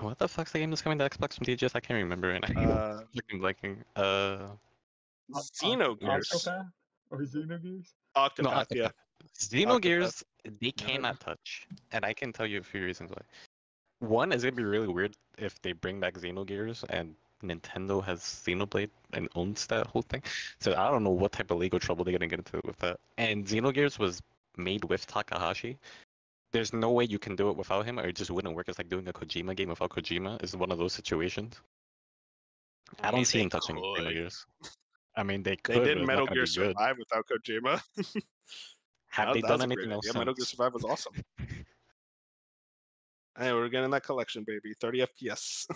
What 0.00 0.18
the 0.18 0.28
fuck's 0.28 0.52
the 0.52 0.58
game 0.58 0.70
that's 0.70 0.82
coming 0.82 0.98
to 0.98 1.08
Xbox 1.08 1.34
from 1.36 1.46
TGS? 1.46 1.72
I 1.74 1.80
can't 1.80 1.98
remember 2.02 2.28
right 2.28 2.54
now. 2.54 2.70
Uh, 2.70 3.00
Fucking 3.14 3.40
blanking. 3.40 3.76
Uh, 3.96 4.48
Uh, 5.34 5.38
uh, 5.38 5.42
Xenogears. 5.42 6.28
Octopath 6.30 6.70
or 7.10 7.18
Xenogears? 7.18 7.86
Octopath, 8.16 8.66
no, 8.70 8.82
yeah. 8.82 8.88
Octopath. 8.88 8.92
Xenogears, 9.38 10.22
they 10.60 10.70
cannot 10.72 11.20
touch, 11.20 11.66
and 11.92 12.04
I 12.04 12.12
can 12.12 12.32
tell 12.32 12.46
you 12.46 12.58
a 12.60 12.62
few 12.62 12.84
reasons 12.84 13.10
why. 13.10 13.22
One 14.00 14.32
is 14.32 14.42
gonna 14.42 14.56
be 14.56 14.64
really 14.64 14.88
weird 14.88 15.14
if 15.38 15.60
they 15.62 15.72
bring 15.72 16.00
back 16.00 16.14
Xenogears 16.14 16.84
and 16.88 17.14
Nintendo 17.42 18.02
has 18.04 18.20
Xenoblade 18.20 18.90
and 19.12 19.28
owns 19.34 19.66
that 19.66 19.86
whole 19.86 20.02
thing. 20.02 20.22
So 20.58 20.72
I 20.72 20.90
don't 20.90 21.04
know 21.04 21.10
what 21.10 21.32
type 21.32 21.50
of 21.50 21.58
legal 21.58 21.78
trouble 21.78 22.04
they're 22.04 22.12
gonna 22.12 22.26
get 22.26 22.38
into 22.38 22.60
with 22.64 22.78
that. 22.78 22.98
And 23.18 23.46
Xenogears 23.46 23.98
was 23.98 24.20
made 24.56 24.84
with 24.84 25.06
Takahashi. 25.06 25.78
There's 26.52 26.72
no 26.72 26.90
way 26.90 27.04
you 27.04 27.18
can 27.18 27.36
do 27.36 27.50
it 27.50 27.56
without 27.56 27.86
him, 27.86 27.98
or 27.98 28.06
it 28.06 28.16
just 28.16 28.30
wouldn't 28.30 28.54
work. 28.54 28.68
It's 28.68 28.78
like 28.78 28.88
doing 28.88 29.06
a 29.08 29.12
Kojima 29.12 29.54
game 29.54 29.68
without 29.68 29.90
Kojima. 29.90 30.42
Is 30.42 30.56
one 30.56 30.72
of 30.72 30.78
those 30.78 30.92
situations. 30.92 31.60
I 33.02 33.10
don't 33.10 33.24
see 33.24 33.38
they 33.38 33.44
him 33.44 33.50
touching 33.50 33.76
could. 33.76 34.04
Xenogears. 34.04 34.46
I 35.16 35.22
mean, 35.22 35.42
they 35.42 35.56
could. 35.56 35.76
They 35.76 35.84
didn't 35.84 36.06
Metal 36.06 36.26
Gear. 36.26 36.46
Survive 36.46 36.96
without 36.98 37.26
Kojima. 37.26 37.80
Have 39.08 39.28
That- 39.28 39.34
they 39.34 39.40
done 39.40 39.50
was 39.52 39.62
a 39.62 39.66
great 39.66 39.78
anything 39.78 39.92
else? 39.92 40.06
Yeah, 40.06 40.18
Metal 40.18 40.34
Gear? 40.34 40.44
Survive 40.46 40.74
was 40.74 40.84
awesome. 40.84 41.12
Hey, 43.38 43.52
we're 43.54 43.68
getting 43.70 43.90
that 43.90 44.04
collection, 44.04 44.44
baby. 44.46 44.74
30 44.80 45.06
FPS. 45.06 45.66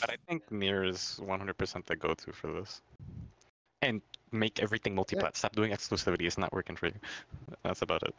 But 0.00 0.10
I 0.10 0.14
think 0.28 0.52
Nier 0.52 0.84
is 0.84 1.18
100% 1.20 1.86
the 1.86 1.96
go-to 1.96 2.32
for 2.32 2.52
this. 2.52 2.80
And 3.82 4.00
make 4.30 4.60
everything 4.62 4.94
multi-plat. 4.94 5.36
Stop 5.36 5.56
doing 5.56 5.72
exclusivity. 5.72 6.26
It's 6.26 6.38
not 6.38 6.52
working 6.52 6.76
for 6.76 6.86
you. 6.86 6.94
That's 7.64 7.82
about 7.82 8.02
it. 8.04 8.14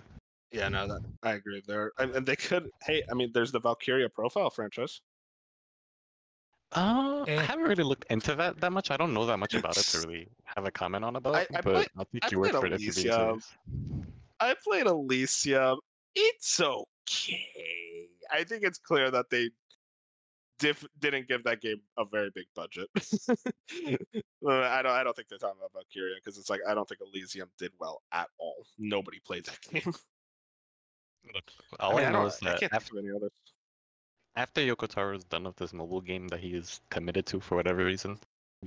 yeah, 0.52 0.68
no, 0.68 0.85
that 0.88 1.02
I 1.23 1.34
agree 1.34 1.61
there. 1.65 1.91
And, 1.98 2.14
and 2.15 2.26
they 2.26 2.35
could. 2.35 2.69
Hey, 2.84 3.03
I 3.10 3.14
mean, 3.14 3.31
there's 3.34 3.53
the 3.53 3.60
Valkyrie 3.60 4.10
profile 4.10 4.49
franchise. 4.49 4.99
Uh, 6.73 7.23
Eh. 7.27 7.38
I 7.38 7.43
haven't 7.43 7.65
really 7.65 7.84
looked 7.84 8.06
into 8.10 8.34
that 8.35 8.60
that 8.61 8.72
much. 8.72 8.91
I 8.91 8.98
don't 8.98 9.14
know 9.14 9.26
that 9.26 9.38
much 9.38 9.53
about 9.53 9.77
it 9.77 9.84
to 9.84 9.99
really 10.07 10.27
have 10.45 10.65
a 10.65 10.72
comment 10.72 11.03
on 11.06 11.15
about. 11.18 11.35
I 11.35 11.45
but 11.52 11.64
played- 11.64 11.88
I'll 11.98 12.06
take 12.06 12.26
I 12.26 12.30
your 12.31 12.39
word 12.41 12.52
for 12.52 12.65
it 12.65 12.73
if 12.73 12.81
you're 12.81 12.93
being 12.93 13.07
Elysium. 13.07 13.41
serious. 13.41 13.57
I 14.39 14.56
played 14.64 14.85
Elysium. 14.88 15.80
It's 16.15 16.60
okay. 16.60 18.07
I 18.31 18.43
think 18.43 18.64
it's 18.64 18.80
clear 18.80 19.11
that 19.11 19.30
they 19.30 19.49
diff- 20.60 20.85
didn't 20.99 21.27
give 21.27 21.43
that 21.43 21.61
game 21.61 21.81
a 21.98 22.06
very 22.06 22.30
big 22.34 22.45
budget. 22.56 22.88
Uh, 24.43 24.49
I 24.53 24.81
don't. 24.81 24.91
I 24.91 25.03
don't 25.03 25.15
think 25.15 25.27
they're 25.30 25.38
talking 25.38 25.57
about 25.60 25.72
Valkyrie 25.72 26.15
because 26.15 26.39
it's 26.39 26.49
like 26.49 26.61
I 26.68 26.73
don't 26.73 26.89
think 26.89 26.99
Elysium 27.02 27.48
did 27.60 27.72
well 27.80 28.02
at 28.11 28.27
all. 28.39 28.65
Nobody 28.80 29.19
played 29.23 29.45
that 29.45 29.61
game. 29.72 29.93
Look, 31.35 31.43
all 31.80 31.95
I, 31.98 32.03
mean, 32.03 32.11
know 32.11 32.19
don't- 32.22 32.27
is 32.30 32.39
I 32.41 32.45
that 32.49 32.60
can't 32.60 32.73
after, 32.73 32.95
think 32.95 33.03
of 33.03 33.06
any 33.10 33.15
others. 33.15 33.31
After 34.35 34.61
Yoko 34.61 34.87
Taro 34.87 35.15
is 35.15 35.25
done 35.25 35.43
with 35.43 35.57
this 35.57 35.73
mobile 35.73 35.99
game 35.99 36.27
that 36.29 36.39
he 36.39 36.49
is 36.55 36.79
committed 36.89 37.25
to 37.27 37.39
for 37.41 37.55
whatever 37.55 37.83
reason, 37.83 38.17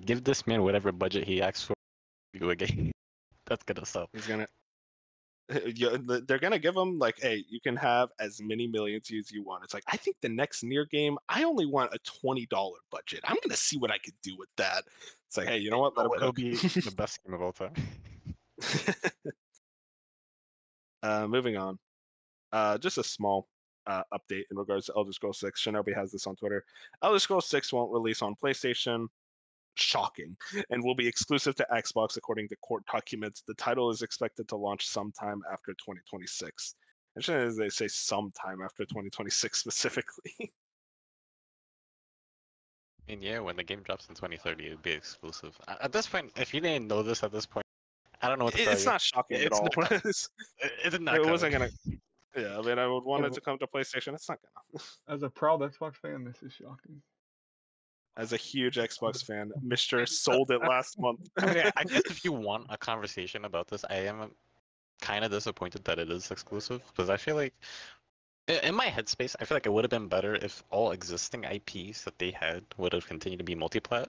give 0.05 0.23
this 0.23 0.47
man 0.47 0.63
whatever 0.63 0.93
budget 0.93 1.27
he 1.27 1.41
asks 1.41 1.65
for. 1.65 1.75
Do 2.35 2.51
a 2.51 2.57
game. 2.57 2.93
That's 3.47 3.63
gonna 3.65 3.87
sell. 3.87 4.09
He's 4.13 4.27
gonna. 4.27 4.47
They're 5.49 6.39
gonna 6.39 6.59
give 6.59 6.77
him 6.77 6.99
like, 6.99 7.19
hey, 7.21 7.45
you 7.49 7.61
can 7.61 7.77
have 7.77 8.11
as 8.19 8.41
many 8.43 8.67
millions 8.67 9.11
as 9.11 9.31
you 9.31 9.43
want. 9.43 9.65
It's 9.65 9.75
like 9.75 9.85
I 9.89 9.97
think 9.97 10.17
the 10.21 10.29
next 10.29 10.65
Nier 10.65 10.87
game, 10.87 11.17
I 11.29 11.45
only 11.45 11.67
want 11.67 11.95
a 11.95 11.99
twenty 11.99 12.47
dollar 12.47 12.79
budget. 12.91 13.21
I'm 13.25 13.37
gonna 13.43 13.57
see 13.57 13.79
what 13.79 13.91
I 13.91 13.99
could 13.99 14.15
do 14.23 14.37
with 14.37 14.49
that. 14.57 14.85
It's 15.29 15.37
like, 15.37 15.49
hey, 15.49 15.59
you 15.59 15.71
know 15.71 15.79
what? 15.79 15.97
Let 15.97 16.07
it'll 16.17 16.33
be 16.33 16.55
the 16.57 16.95
best 16.97 17.21
game 17.25 17.35
of 17.35 17.43
all 17.43 17.53
time. 17.53 17.73
uh, 21.03 21.27
moving 21.27 21.57
on. 21.57 21.79
Uh, 22.53 22.79
just 22.79 22.99
a 22.99 23.05
small 23.05 23.49
uh, 23.87 24.03
update 24.13 24.45
in 24.51 24.57
regards 24.57 24.87
to 24.87 24.93
Elder 24.97 25.13
Scrolls 25.13 25.39
6. 25.41 25.63
Shinobi 25.63 25.95
has 25.95 26.13
this 26.13 26.27
on 26.27 26.37
Twitter. 26.37 26.65
Elder 27.03 27.19
Scrolls 27.19 27.47
6 27.49 27.73
won't 27.73 27.93
release 27.93 28.23
on 28.23 28.35
PlayStation. 28.43 29.07
Shocking. 29.77 30.37
And 30.71 30.85
will 30.85 30.95
be 30.95 31.07
exclusive 31.07 31.55
to 31.57 31.67
Xbox 31.73 32.17
according 32.17 32.49
to 32.49 32.57
court 32.57 32.85
documents. 32.91 33.43
The 33.47 33.55
title 33.55 33.91
is 33.91 34.03
expected 34.03 34.47
to 34.49 34.57
launch 34.57 34.87
sometime 34.87 35.43
after 35.53 35.73
2026. 35.73 36.77
Interesting 37.17 37.47
is 37.49 37.57
they 37.57 37.69
say 37.69 37.89
sometime 37.89 38.63
after 38.63 38.85
2026 38.85 39.59
specifically. 39.61 40.53
And 43.09 43.23
yeah, 43.23 43.39
when 43.41 43.57
the 43.57 43.65
game 43.65 43.83
drops 43.83 44.09
in 44.09 44.15
2030, 44.15 44.67
it'd 44.67 44.83
be 44.83 44.93
exclusive. 44.93 45.57
At 45.69 45.93
this 45.93 46.07
point, 46.07 46.33
if 46.37 46.55
you 46.55 46.61
didn't 46.61 46.89
know 46.89 47.03
this 47.03 47.23
at 47.23 47.33
this 47.33 47.45
point, 47.45 47.65
I 48.23 48.29
don't 48.29 48.39
know 48.39 48.47
what 48.47 48.55
to 48.55 48.63
it's 48.63 48.87
not 48.87 49.01
shocking 49.03 49.37
It's 49.39 49.47
at 49.47 49.53
all. 49.53 49.69
not- 49.77 49.93
It's- 49.93 50.29
It, 50.59 50.73
it's 50.85 50.99
not 51.01 51.17
it 51.17 51.27
wasn't 51.27 51.53
gonna. 51.53 51.69
Yeah, 52.37 52.59
I 52.59 52.63
mean, 52.63 52.79
I 52.79 52.87
would 52.87 53.05
want 53.05 53.25
it 53.25 53.33
to 53.35 53.41
come 53.41 53.59
to 53.59 53.67
PlayStation. 53.67 54.15
It's 54.15 54.29
not 54.29 54.39
gonna. 54.43 54.85
As 55.09 55.23
a 55.23 55.31
proud 55.31 55.61
Xbox 55.61 55.97
fan, 55.97 56.25
this 56.25 56.43
is 56.43 56.53
shocking. 56.53 57.01
As 58.17 58.33
a 58.33 58.37
huge 58.37 58.77
Xbox 58.77 59.25
fan, 59.25 59.53
Mister 59.63 60.05
sold 60.07 60.51
it 60.51 60.61
last 60.61 60.99
month. 60.99 61.29
I, 61.39 61.55
mean, 61.55 61.65
I 61.77 61.85
guess 61.85 62.03
if 62.07 62.25
you 62.25 62.33
want 62.33 62.67
a 62.71 62.77
conversation 62.77 63.45
about 63.45 63.69
this, 63.69 63.85
I 63.89 63.97
am 63.97 64.31
kind 65.01 65.25
of 65.25 65.31
disappointed 65.31 65.85
that 65.85 65.99
it 65.99 66.11
is 66.11 66.31
exclusive 66.31 66.83
because 66.89 67.11
I 67.11 67.17
feel 67.17 67.37
like, 67.37 67.55
in 68.49 68.75
my 68.75 68.87
headspace, 68.87 69.37
I 69.41 69.45
feel 69.45 69.57
like 69.57 69.67
it 69.67 69.73
would 69.73 69.85
have 69.85 69.91
been 69.91 70.09
better 70.09 70.35
if 70.37 70.63
all 70.71 70.93
existing 70.93 71.45
IPs 71.45 72.05
that 72.05 72.19
they 72.19 72.31
had 72.31 72.63
would 72.79 72.93
have 72.93 73.07
continued 73.07 73.39
to 73.39 73.45
be 73.45 73.57
multiplat, 73.57 74.07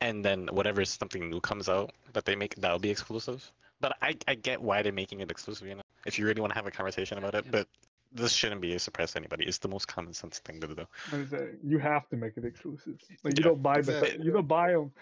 and 0.00 0.24
then 0.24 0.48
whatever 0.52 0.84
something 0.84 1.30
new 1.30 1.40
comes 1.40 1.68
out 1.68 1.92
that 2.12 2.24
they 2.24 2.36
make, 2.36 2.54
that'll 2.56 2.78
be 2.78 2.90
exclusive. 2.90 3.50
But 3.80 3.96
I, 4.02 4.16
I 4.28 4.34
get 4.36 4.60
why 4.60 4.82
they're 4.82 4.92
making 4.92 5.20
it 5.20 5.30
exclusive, 5.30 5.66
you 5.66 5.74
know, 5.76 5.81
if 6.06 6.18
you 6.18 6.26
really 6.26 6.40
want 6.40 6.52
to 6.52 6.56
have 6.56 6.66
a 6.66 6.70
conversation 6.70 7.18
about 7.18 7.34
it. 7.34 7.50
But 7.50 7.68
this 8.12 8.32
shouldn't 8.32 8.60
be 8.60 8.74
a 8.74 8.78
surprise 8.78 9.12
to 9.12 9.18
anybody. 9.18 9.44
It's 9.46 9.58
the 9.58 9.68
most 9.68 9.88
common 9.88 10.12
sense 10.12 10.38
thing 10.40 10.60
to 10.60 10.66
do. 10.66 10.84
I'm 11.12 11.26
saying, 11.28 11.56
you 11.64 11.78
have 11.78 12.08
to 12.10 12.16
make 12.16 12.36
it 12.36 12.44
exclusive. 12.44 12.94
Like 13.24 13.38
you 13.38 13.42
Yeah, 13.42 13.48
don't 13.50 13.62
buy 13.62 13.80
the 13.80 13.96
exactly. 13.98 14.24
you 14.24 14.32
don't 14.32 14.48
buy 14.48 14.72
them, 14.72 14.92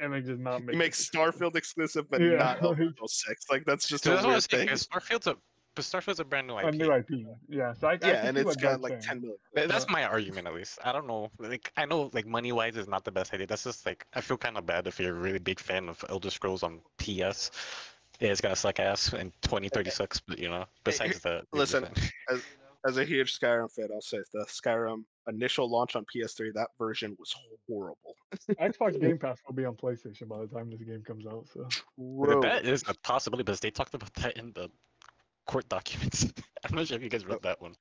and 0.00 0.12
they 0.12 0.20
just 0.20 0.40
not 0.40 0.62
make. 0.64 0.72
You 0.74 0.78
make. 0.78 0.92
Starfield 0.92 1.54
exclusive, 1.56 2.10
but 2.10 2.20
Yeah, 2.20 2.36
not 2.36 2.62
Elder 2.62 2.84
like- 2.86 2.92
Scrolls 2.96 3.22
Six. 3.26 3.46
Like 3.50 3.64
that's 3.64 3.86
just 3.88 4.04
So 4.04 4.10
a 4.10 4.14
that's 4.14 4.24
what 4.26 4.30
I'm 4.30 4.34
weird 4.34 4.50
saying. 4.50 4.68
Starfield's 4.78 5.26
a, 5.28 5.36
but 5.76 5.84
Starfield's 5.84 6.18
a 6.20 6.24
brand 6.24 6.46
new 6.48 6.58
IP. 6.58 6.64
a 6.66 6.70
new 6.72 6.92
IP. 6.92 7.10
Yeah, 7.48 7.72
so 7.72 7.86
I, 7.88 7.92
I 7.92 7.94
Yeah, 7.94 7.98
can 8.00 8.26
and 8.28 8.36
see 8.36 8.40
it's 8.40 8.46
what 8.46 8.60
got 8.60 8.80
like 8.80 8.92
saying. 8.92 9.02
10 9.02 9.20
million. 9.20 9.38
That's 9.68 9.88
my 9.88 10.04
argument, 10.04 10.46
at 10.48 10.54
least. 10.54 10.78
I 10.84 10.90
don't 10.92 11.06
know. 11.06 11.30
Like, 11.38 11.72
I 11.76 11.84
know, 11.84 12.10
like, 12.12 12.26
money 12.26 12.52
wise 12.52 12.76
is 12.76 12.86
not 12.88 13.04
the 13.04 13.10
best 13.12 13.32
idea. 13.34 13.46
That's 13.48 13.64
just 13.64 13.84
like, 13.86 14.06
I 14.14 14.20
feel 14.20 14.36
kind 14.36 14.56
of 14.56 14.66
bad 14.66 14.86
if 14.86 14.98
you're 15.00 15.10
a 15.16 15.18
really 15.18 15.38
big 15.40 15.58
fan 15.60 15.88
of 15.88 16.04
Elder 16.08 16.30
Scrolls 16.30 16.62
on 16.62 16.80
PS. 16.98 17.50
Yeah, 18.20 18.30
it's 18.30 18.40
gonna 18.40 18.56
suck 18.56 18.80
ass 18.80 19.12
in 19.12 19.30
2036, 19.42 20.20
but 20.26 20.38
you 20.38 20.48
know, 20.48 20.64
besides 20.84 21.20
that. 21.20 21.44
you're 21.52 21.60
listen, 21.60 21.86
saying- 22.28 22.42
As 22.86 22.98
a 22.98 23.04
huge 23.04 23.38
Skyrim 23.38 23.72
fan, 23.72 23.88
I'll 23.94 24.02
say 24.02 24.18
the 24.34 24.44
Skyrim 24.44 25.04
initial 25.26 25.70
launch 25.70 25.96
on 25.96 26.04
PS3, 26.14 26.52
that 26.52 26.68
version 26.78 27.16
was 27.18 27.34
horrible. 27.66 28.14
Xbox 28.60 29.00
Game 29.00 29.16
Pass 29.16 29.38
will 29.46 29.54
be 29.54 29.64
on 29.64 29.74
PlayStation 29.74 30.28
by 30.28 30.38
the 30.40 30.46
time 30.48 30.68
this 30.68 30.82
game 30.82 31.02
comes 31.02 31.26
out. 31.26 31.46
So 31.48 31.66
But 31.96 32.26
Bro, 32.26 32.42
that 32.42 32.66
is 32.66 32.84
a 32.86 32.92
possibility 33.02 33.42
because 33.42 33.60
they 33.60 33.70
talked 33.70 33.94
about 33.94 34.12
that 34.16 34.36
in 34.36 34.52
the 34.52 34.68
court 35.46 35.66
documents. 35.70 36.26
I'm 36.68 36.76
not 36.76 36.86
sure 36.86 36.98
if 36.98 37.02
you 37.02 37.08
guys 37.08 37.24
read 37.24 37.40
that 37.42 37.58
one, 37.62 37.74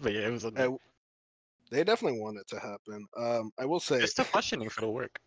but 0.00 0.14
yeah, 0.14 0.20
it 0.20 0.32
was. 0.32 0.46
A, 0.46 0.48
Uh, 0.48 0.76
they 1.70 1.84
definitely 1.84 2.18
want 2.20 2.38
it 2.38 2.48
to 2.48 2.58
happen. 2.58 3.06
Um, 3.18 3.50
I 3.60 3.66
will 3.66 3.80
say, 3.80 3.96
it's 3.96 4.12
still 4.12 4.24
questioning 4.24 4.66
if 4.66 4.78
it'll 4.78 4.94
work. 4.94 5.18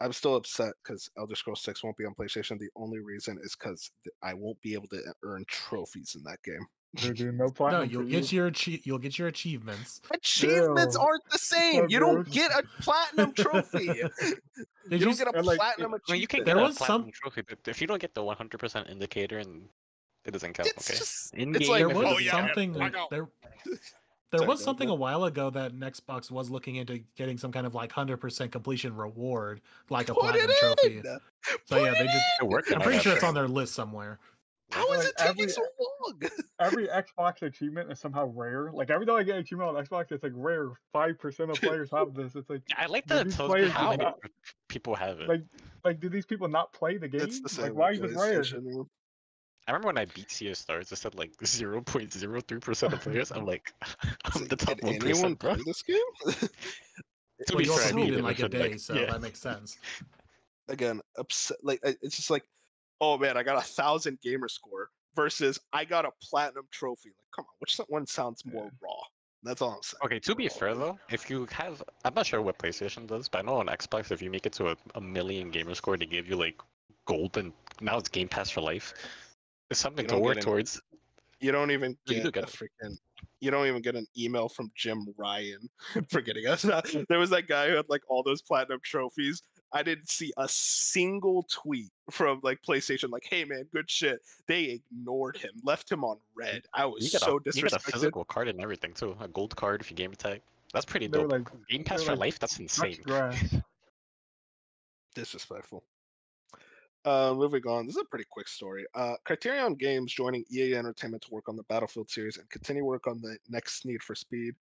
I'm 0.00 0.12
still 0.12 0.36
upset 0.36 0.72
because 0.82 1.10
Elder 1.18 1.34
Scrolls 1.34 1.62
6 1.62 1.82
won't 1.82 1.96
be 1.96 2.04
on 2.04 2.14
PlayStation. 2.14 2.58
The 2.58 2.70
only 2.76 3.00
reason 3.00 3.38
is 3.42 3.56
because 3.58 3.90
I 4.22 4.32
won't 4.34 4.60
be 4.60 4.74
able 4.74 4.88
to 4.88 5.02
earn 5.24 5.44
trophies 5.48 6.14
in 6.16 6.22
that 6.24 6.42
game. 6.44 6.64
they're 6.94 7.12
doing 7.12 7.36
no 7.38 7.52
No, 7.58 7.82
you'll 7.82 8.04
get 8.04 8.30
you. 8.32 8.38
your 8.42 8.50
achie- 8.50 8.80
you'll 8.86 8.98
get 8.98 9.18
your 9.18 9.28
achievements. 9.28 10.00
Achievements 10.12 10.94
Ew. 10.96 11.00
aren't 11.02 11.24
the 11.30 11.38
same. 11.38 11.86
You 11.88 11.98
don't 11.98 12.30
get 12.30 12.50
a 12.52 12.62
platinum 12.80 13.32
trophy. 13.34 13.86
Did 14.88 15.00
you 15.02 15.08
you 15.10 15.14
don't 15.14 15.18
get 15.18 15.34
a 15.36 15.42
like, 15.42 15.58
platinum 15.58 15.94
I 16.08 16.12
mean, 16.12 16.20
you 16.20 16.26
can 16.28 16.40
get 16.40 16.46
There 16.46 16.58
a 16.58 16.62
was 16.62 16.78
platinum 16.78 17.02
some- 17.02 17.10
trophy, 17.12 17.42
but 17.48 17.58
if 17.66 17.80
you 17.80 17.86
don't 17.86 18.00
get 18.00 18.14
the 18.14 18.22
100% 18.22 18.90
indicator, 18.90 19.38
and 19.40 19.68
it 20.24 20.30
doesn't 20.30 20.52
count. 20.54 20.68
It's 20.68 20.88
okay. 20.90 20.98
just 20.98 21.34
In 21.34 21.54
it's 21.54 21.60
game, 21.66 21.70
like, 21.70 21.78
there 21.80 21.90
if 21.90 21.96
was 21.96 22.06
oh, 22.06 22.18
yeah, 22.18 22.30
something 22.30 22.80
I 22.80 22.88
know. 22.90 23.08
there. 23.10 23.28
There 24.30 24.38
Sorry, 24.40 24.48
was 24.48 24.62
something 24.62 24.88
a 24.90 24.94
while 24.94 25.24
ago 25.24 25.48
that 25.50 25.72
Xbox 25.74 26.30
was 26.30 26.50
looking 26.50 26.76
into 26.76 26.98
getting 27.16 27.38
some 27.38 27.50
kind 27.50 27.66
of 27.66 27.74
like 27.74 27.90
hundred 27.92 28.18
percent 28.18 28.52
completion 28.52 28.94
reward, 28.94 29.62
like 29.88 30.10
a 30.10 30.14
Put 30.14 30.20
platinum 30.22 30.50
it 30.50 30.56
trophy. 30.58 30.96
in. 30.98 31.02
So 31.02 31.20
Put 31.76 31.82
yeah, 31.82 31.92
they 31.92 32.00
it 32.04 32.10
just. 32.10 32.24
They're 32.40 32.48
working 32.48 32.74
I'm 32.74 32.82
pretty 32.82 32.98
that 32.98 33.02
sure 33.04 33.14
it's 33.14 33.24
on 33.24 33.32
their 33.34 33.48
list 33.48 33.74
somewhere. 33.74 34.18
How 34.70 34.92
is 34.92 34.98
Like, 34.98 35.08
it 35.08 35.14
taking 35.16 35.30
every- 35.44 35.48
so 35.52 35.62
long? 35.80 36.20
Every 36.60 36.88
Xbox 36.88 37.40
achievement 37.40 37.90
is 37.90 37.98
somehow 38.00 38.26
rare. 38.34 38.70
Like 38.70 38.90
every 38.90 39.06
time 39.06 39.16
I 39.16 39.22
get 39.22 39.36
an 39.36 39.40
achievement 39.40 39.74
on 39.74 39.82
Xbox, 39.82 40.12
it's 40.12 40.22
like 40.22 40.32
rare. 40.34 40.72
Five 40.92 41.18
percent 41.18 41.50
of 41.50 41.58
players 41.58 41.88
have 41.90 42.12
this. 42.12 42.34
It's 42.34 42.50
like, 42.50 42.60
I 42.76 42.84
like 42.86 43.06
Do 43.06 43.14
that 43.14 43.20
it 43.22 43.24
these 43.28 43.36
tells 43.36 43.48
me 43.48 43.54
players 43.60 43.72
how 43.72 43.90
many 43.92 44.02
not- 44.04 44.18
people 44.68 44.94
have 44.94 45.20
it. 45.20 45.28
like, 45.28 45.42
like, 45.84 46.00
do 46.00 46.10
these 46.10 46.26
people 46.26 46.48
not 46.48 46.70
play 46.74 46.98
the 46.98 47.08
game? 47.08 47.22
It's 47.22 47.40
the 47.40 47.48
same. 47.48 47.64
like, 47.66 47.74
why 47.74 47.90
with 47.92 48.04
is 48.10 48.12
it 48.12 48.18
rare? 48.18 48.44
PlayStation, 49.68 49.74
man. 49.74 49.74
I 49.74 49.78
remember 49.78 49.86
when 49.88 49.98
I 49.98 50.04
beat 50.06 50.30
Sea 50.30 50.50
of 50.50 50.56
Stars, 50.56 50.92
it 50.92 50.96
said 50.96 51.14
like 51.14 51.36
0.03% 51.42 52.92
of 52.92 53.00
players. 53.00 53.30
I'm 53.32 53.46
like, 53.46 53.72
I'm 54.34 54.46
the 54.48 54.56
top 54.56 54.78
1%, 54.80 55.04
anyone 55.04 55.34
bro. 55.34 55.54
play 55.54 55.62
this 55.66 55.82
game? 55.82 55.98
To 57.46 57.54
Well, 57.54 57.58
be 57.58 57.64
you 57.66 57.72
also 57.72 57.84
fair, 57.84 57.92
I 57.92 57.96
beat 57.96 58.10
beat 58.10 58.18
in 58.18 58.24
like 58.24 58.38
a 58.40 58.42
within, 58.42 58.60
like- 58.60 58.70
day, 58.72 58.76
so 58.78 58.94
yeah. 58.94 59.06
that 59.12 59.20
makes 59.22 59.38
sense. 59.40 59.78
Again, 60.68 61.00
upset. 61.16 61.56
Like 61.62 61.78
it's 61.84 62.16
just 62.16 62.30
like, 62.30 62.42
oh 63.00 63.16
man, 63.16 63.36
I 63.36 63.44
got 63.44 63.58
a 63.58 63.60
thousand 63.64 64.18
gamer 64.20 64.48
score 64.48 64.90
versus 65.14 65.58
I 65.72 65.84
got 65.84 66.04
a 66.04 66.10
platinum 66.20 66.66
trophy. 66.72 67.10
Like, 67.10 67.26
come 67.36 67.44
on, 67.44 67.54
which 67.60 67.76
one 67.88 68.06
sounds 68.08 68.44
more 68.44 68.70
raw? 68.82 68.90
That's 69.44 69.62
all 69.62 69.70
I'm 69.70 69.82
saying. 69.82 70.00
Okay, 70.04 70.18
to 70.18 70.34
be 70.34 70.48
fair 70.48 70.74
though, 70.74 70.98
if 71.12 71.30
you 71.30 71.46
have, 71.52 71.80
I'm 72.04 72.14
not 72.14 72.26
sure 72.26 72.42
what 72.42 72.58
PlayStation 72.58 73.06
does, 73.06 73.28
but 73.28 73.38
I 73.38 73.42
know 73.42 73.54
on 73.58 73.66
Xbox, 73.68 74.10
if 74.10 74.20
you 74.20 74.30
make 74.30 74.44
it 74.46 74.52
to 74.54 74.70
a, 74.70 74.76
a 74.96 75.00
million 75.00 75.50
gamer 75.50 75.76
score, 75.76 75.96
they 75.96 76.06
give 76.06 76.28
you 76.28 76.34
like 76.34 76.60
gold, 77.06 77.38
and 77.38 77.52
now 77.80 77.98
it's 77.98 78.08
Game 78.08 78.26
Pass 78.28 78.50
for 78.50 78.62
life. 78.62 78.94
It's 79.70 79.80
something 79.80 80.06
to 80.06 80.18
work 80.18 80.36
get 80.36 80.44
any- 80.44 80.52
towards. 80.52 80.80
You 81.40 81.52
don't 81.52 81.70
even 81.70 81.96
You 82.06 82.16
get, 82.16 82.24
do 82.24 82.30
get 82.32 82.44
a 82.44 82.46
freaking. 82.46 82.96
You 83.40 83.52
don't 83.52 83.66
even 83.68 83.80
get 83.80 83.94
an 83.94 84.06
email 84.18 84.48
from 84.48 84.72
Jim 84.74 85.06
Ryan 85.16 85.68
for 86.10 86.20
getting 86.20 86.46
us. 86.48 86.62
there 87.08 87.18
was 87.18 87.30
that 87.30 87.46
guy 87.46 87.68
who 87.68 87.76
had 87.76 87.88
like 87.88 88.02
all 88.08 88.22
those 88.24 88.42
platinum 88.42 88.80
trophies. 88.82 89.42
I 89.72 89.82
didn't 89.82 90.08
see 90.08 90.32
a 90.38 90.48
single 90.48 91.46
tweet 91.48 91.90
from 92.10 92.40
like 92.42 92.58
PlayStation 92.66 93.10
like, 93.10 93.24
"Hey 93.28 93.44
man, 93.44 93.64
good 93.72 93.88
shit." 93.88 94.18
They 94.48 94.80
ignored 94.90 95.36
him, 95.36 95.50
left 95.62 95.92
him 95.92 96.02
on 96.04 96.16
red. 96.34 96.62
I 96.74 96.86
was 96.86 97.02
You 97.04 97.18
so 97.18 97.36
a, 97.36 97.40
you 97.54 97.62
get 97.62 97.72
a 97.74 97.78
physical 97.78 98.24
card 98.24 98.48
and 98.48 98.60
everything 98.60 98.92
too, 98.94 99.14
a 99.20 99.28
gold 99.28 99.54
card 99.54 99.80
if 99.82 99.90
you 99.90 99.96
game 99.96 100.12
tag. 100.14 100.40
That's 100.72 100.86
pretty 100.86 101.06
They're 101.06 101.22
dope. 101.22 101.32
like, 101.32 101.48
game 101.68 101.84
Pass 101.84 102.02
for 102.02 102.12
like, 102.12 102.18
life, 102.20 102.38
that's 102.38 102.58
insane. 102.58 102.98
disrespectful. 105.14 105.84
Uh, 107.04 107.32
moving 107.34 107.62
on. 107.66 107.86
This 107.86 107.96
is 107.96 108.02
a 108.02 108.08
pretty 108.08 108.26
quick 108.30 108.48
story. 108.48 108.84
Uh, 108.94 109.14
Criterion 109.24 109.74
Games 109.74 110.12
joining 110.12 110.44
EA 110.52 110.74
Entertainment 110.74 111.22
to 111.22 111.30
work 111.30 111.48
on 111.48 111.56
the 111.56 111.62
Battlefield 111.64 112.10
series 112.10 112.36
and 112.36 112.50
continue 112.50 112.84
work 112.84 113.06
on 113.06 113.20
the 113.20 113.38
next 113.48 113.86
Need 113.86 114.02
for 114.02 114.14
Speed 114.14 114.54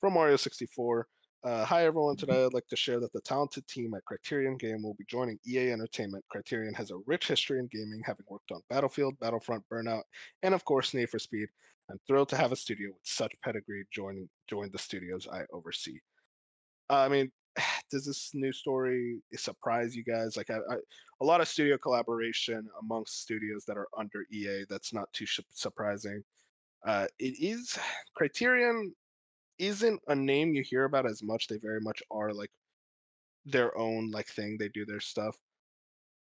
from 0.00 0.14
Mario 0.14 0.36
64. 0.36 1.06
Uh, 1.44 1.62
hi 1.62 1.84
everyone. 1.84 2.16
Today 2.16 2.42
I'd 2.42 2.54
like 2.54 2.66
to 2.68 2.76
share 2.76 3.00
that 3.00 3.12
the 3.12 3.20
talented 3.20 3.68
team 3.68 3.92
at 3.94 4.04
Criterion 4.06 4.56
Game 4.56 4.82
will 4.82 4.94
be 4.94 5.04
joining 5.08 5.38
EA 5.46 5.72
Entertainment. 5.72 6.24
Criterion 6.30 6.72
has 6.72 6.90
a 6.90 6.96
rich 7.06 7.28
history 7.28 7.58
in 7.58 7.68
gaming, 7.70 8.02
having 8.04 8.24
worked 8.30 8.50
on 8.50 8.62
Battlefield, 8.70 9.18
Battlefront, 9.20 9.62
Burnout, 9.70 10.04
and 10.42 10.54
of 10.54 10.64
course 10.64 10.94
Need 10.94 11.10
for 11.10 11.18
Speed. 11.18 11.48
I'm 11.90 12.00
thrilled 12.06 12.30
to 12.30 12.36
have 12.36 12.50
a 12.50 12.56
studio 12.56 12.88
with 12.88 13.02
such 13.04 13.34
pedigree 13.44 13.84
joining 13.92 14.28
join 14.48 14.70
the 14.72 14.78
studios 14.78 15.28
I 15.30 15.42
oversee. 15.52 15.98
I 16.88 17.08
mean, 17.08 17.30
does 17.90 18.04
this 18.06 18.30
new 18.34 18.52
story 18.52 19.20
surprise 19.34 19.94
you 19.94 20.04
guys? 20.04 20.36
Like, 20.36 20.50
I, 20.50 20.56
I, 20.70 20.76
a 21.20 21.24
lot 21.24 21.40
of 21.40 21.48
studio 21.48 21.78
collaboration 21.78 22.68
amongst 22.80 23.22
studios 23.22 23.64
that 23.66 23.76
are 23.76 23.88
under 23.96 24.24
EA. 24.32 24.64
That's 24.68 24.92
not 24.92 25.12
too 25.12 25.26
sh- 25.26 25.40
surprising. 25.50 26.22
Uh, 26.84 27.06
it 27.18 27.34
is 27.40 27.78
Criterion 28.14 28.94
isn't 29.58 30.00
a 30.08 30.14
name 30.14 30.54
you 30.54 30.62
hear 30.62 30.84
about 30.84 31.06
as 31.06 31.22
much. 31.22 31.46
They 31.46 31.58
very 31.58 31.80
much 31.80 32.02
are 32.10 32.32
like 32.32 32.50
their 33.44 33.76
own 33.78 34.10
like 34.10 34.28
thing. 34.28 34.56
They 34.58 34.68
do 34.68 34.84
their 34.84 35.00
stuff. 35.00 35.36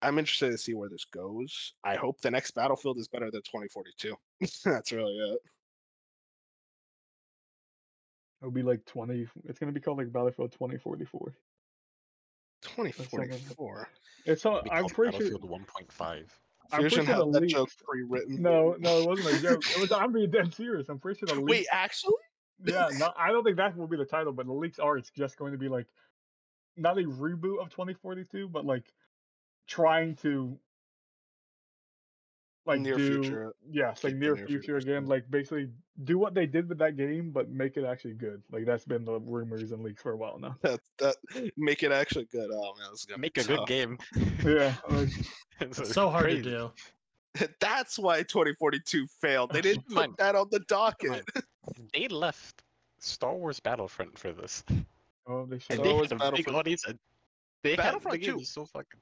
I'm 0.02 0.18
interested 0.18 0.52
to 0.52 0.58
see 0.58 0.74
where 0.74 0.88
this 0.88 1.06
goes. 1.06 1.74
I 1.84 1.96
hope 1.96 2.22
the 2.22 2.32
next 2.32 2.52
Battlefield 2.52 3.00
is 3.00 3.10
better 3.10 3.30
than 3.30 3.41
2042. 3.41 4.16
That's 4.64 4.94
really 4.94 5.18
it. 5.18 5.40
It'll 8.41 8.52
be 8.52 8.64
like 8.64 8.86
20. 8.86 9.28
It's 9.45 9.60
gonna 9.60 9.72
be 9.72 9.80
called 9.80 9.98
like 9.98 10.11
Battlefield 10.11 10.52
2044. 10.52 11.34
2044. 12.61 13.90
It's 14.26 14.45
all. 14.45 14.61
I'm 14.72 14.82
called 14.82 14.94
pretty 14.94 15.18
sure. 15.18 15.32
Battlefield 15.32 15.66
1.5. 15.68 16.26
I'm 16.72 16.82
Fusion 16.82 17.06
pretty 17.06 17.07
sure 17.07 17.26
had 17.26 17.34
the 17.34 17.40
that 17.40 17.48
joke 17.48 17.70
pre-written. 17.84 18.41
No, 18.41 18.76
no, 18.80 18.99
it 18.99 19.07
wasn't 19.07 19.38
a 19.38 19.41
joke. 19.41 19.64
It 19.72 19.80
was. 19.80 19.91
I'm 19.91 20.14
being 20.14 20.30
dead 20.30 20.53
serious. 20.53 20.88
I'm 20.90 20.99
pretty 20.99 21.20
sure 21.20 21.36
the 21.36 21.41
Wait, 21.41 21.68
actually? 21.72 22.14
Yeah, 22.64 22.90
no, 22.98 23.11
I 23.18 23.32
don't 23.32 23.44
think 23.44 23.57
that 23.57 23.76
will 23.76 23.88
be 23.88 23.98
the 23.98 24.06
title, 24.06 24.34
but 24.34 24.45
the 24.45 24.53
leaks 24.53 24.80
are. 24.80 24.98
It's 24.98 25.10
just 25.10 25.38
going 25.38 25.52
to 25.52 25.57
be 25.57 25.68
like 25.68 25.88
not 26.78 26.98
a 26.98 27.03
reboot 27.03 27.60
of 27.60 27.70
2042, 27.70 28.49
but 28.49 28.66
like 28.66 28.94
trying 29.68 30.16
to 30.18 30.57
like 32.70 32.82
Near 32.82 32.96
do 32.98 33.22
future, 33.22 33.54
yes, 33.70 34.04
like 34.04 34.16
near 34.16 34.36
near 34.36 34.46
future 34.48 34.62
future 34.62 34.78
again. 34.78 35.06
Like 35.06 35.30
basically 35.30 35.70
do 36.06 36.18
what 36.18 36.34
they 36.34 36.46
did 36.46 36.70
with 36.70 36.78
that 36.80 36.96
game, 36.96 37.32
but 37.32 37.50
make 37.50 37.76
it 37.78 37.84
actually 37.84 38.14
good. 38.14 38.41
Like 38.52 38.66
that's 38.66 38.86
been 38.86 39.04
the 39.06 39.20
rumors 39.20 39.72
and 39.72 39.84
leaks 39.84 40.02
for 40.02 40.12
a 40.14 40.18
while 40.18 40.40
now. 40.40 40.56
that 40.62 40.80
that 41.00 41.16
make 41.58 41.84
it 41.84 41.91
actually 41.91 42.26
good. 42.32 42.50
Oh 42.54 42.74
man, 42.80 42.88
this 42.91 43.02
is 43.02 43.06
gonna 43.06 43.20
Make 43.20 43.34
be 43.34 43.41
a 43.41 43.44
good 43.44 43.68
game. 43.68 43.98
Yeah, 44.46 44.74
like, 44.90 45.10
It's 45.60 45.91
so 45.94 46.10
hard 46.10 46.24
crazy. 46.24 46.44
to 46.44 46.72
do. 47.38 47.48
That's 47.60 48.00
why 48.00 48.20
2042 48.24 49.06
failed. 49.22 49.52
They 49.52 49.62
didn't 49.62 49.88
put 49.90 50.18
that 50.18 50.36
on 50.36 50.48
the 50.52 50.60
docket. 50.62 51.24
They 51.94 52.08
left 52.08 52.64
Star 53.00 53.36
Wars 53.36 53.60
Battlefront 53.60 54.18
for 54.18 54.32
this. 54.32 54.64
Oh, 55.28 55.46
they 55.46 55.60
should. 55.60 55.72
And 55.72 55.80
So 55.80 55.84
they 55.84 55.90
is 55.90 55.96
had 55.96 56.04
a 56.06 56.10
big 56.10 56.20
Battlefront- 56.20 56.56
audience. 56.58 56.86
And 56.88 56.98
they 57.64 57.72
had 57.72 57.78
the 57.80 57.84
Battlefront 57.84 58.22
game 58.22 58.34
2. 58.36 58.40
is 58.41 58.50
so 58.50 58.66
fucking. 58.66 59.00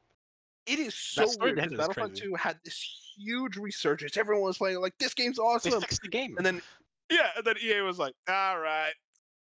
It 0.67 0.79
is 0.79 0.93
so 0.95 1.25
weird. 1.39 1.55
behind 1.55 1.55
because 1.55 1.71
it 1.71 1.73
is 1.73 1.77
Battlefront 1.79 2.11
crazy. 2.13 2.25
2 2.27 2.35
had 2.35 2.59
this 2.65 3.13
huge 3.17 3.57
resurgence. 3.57 4.17
Everyone 4.17 4.43
was 4.43 4.57
playing 4.57 4.79
like 4.81 4.93
this 4.99 5.13
game's 5.13 5.37
They 5.37 5.43
awesome. 5.43 5.81
fixed 5.81 6.01
the 6.01 6.09
game. 6.09 6.35
And 6.37 6.45
then 6.45 6.61
yeah, 7.09 7.29
and 7.37 7.45
then 7.45 7.55
EA 7.63 7.81
was 7.81 7.97
like, 7.99 8.13
all 8.27 8.59
right, 8.59 8.91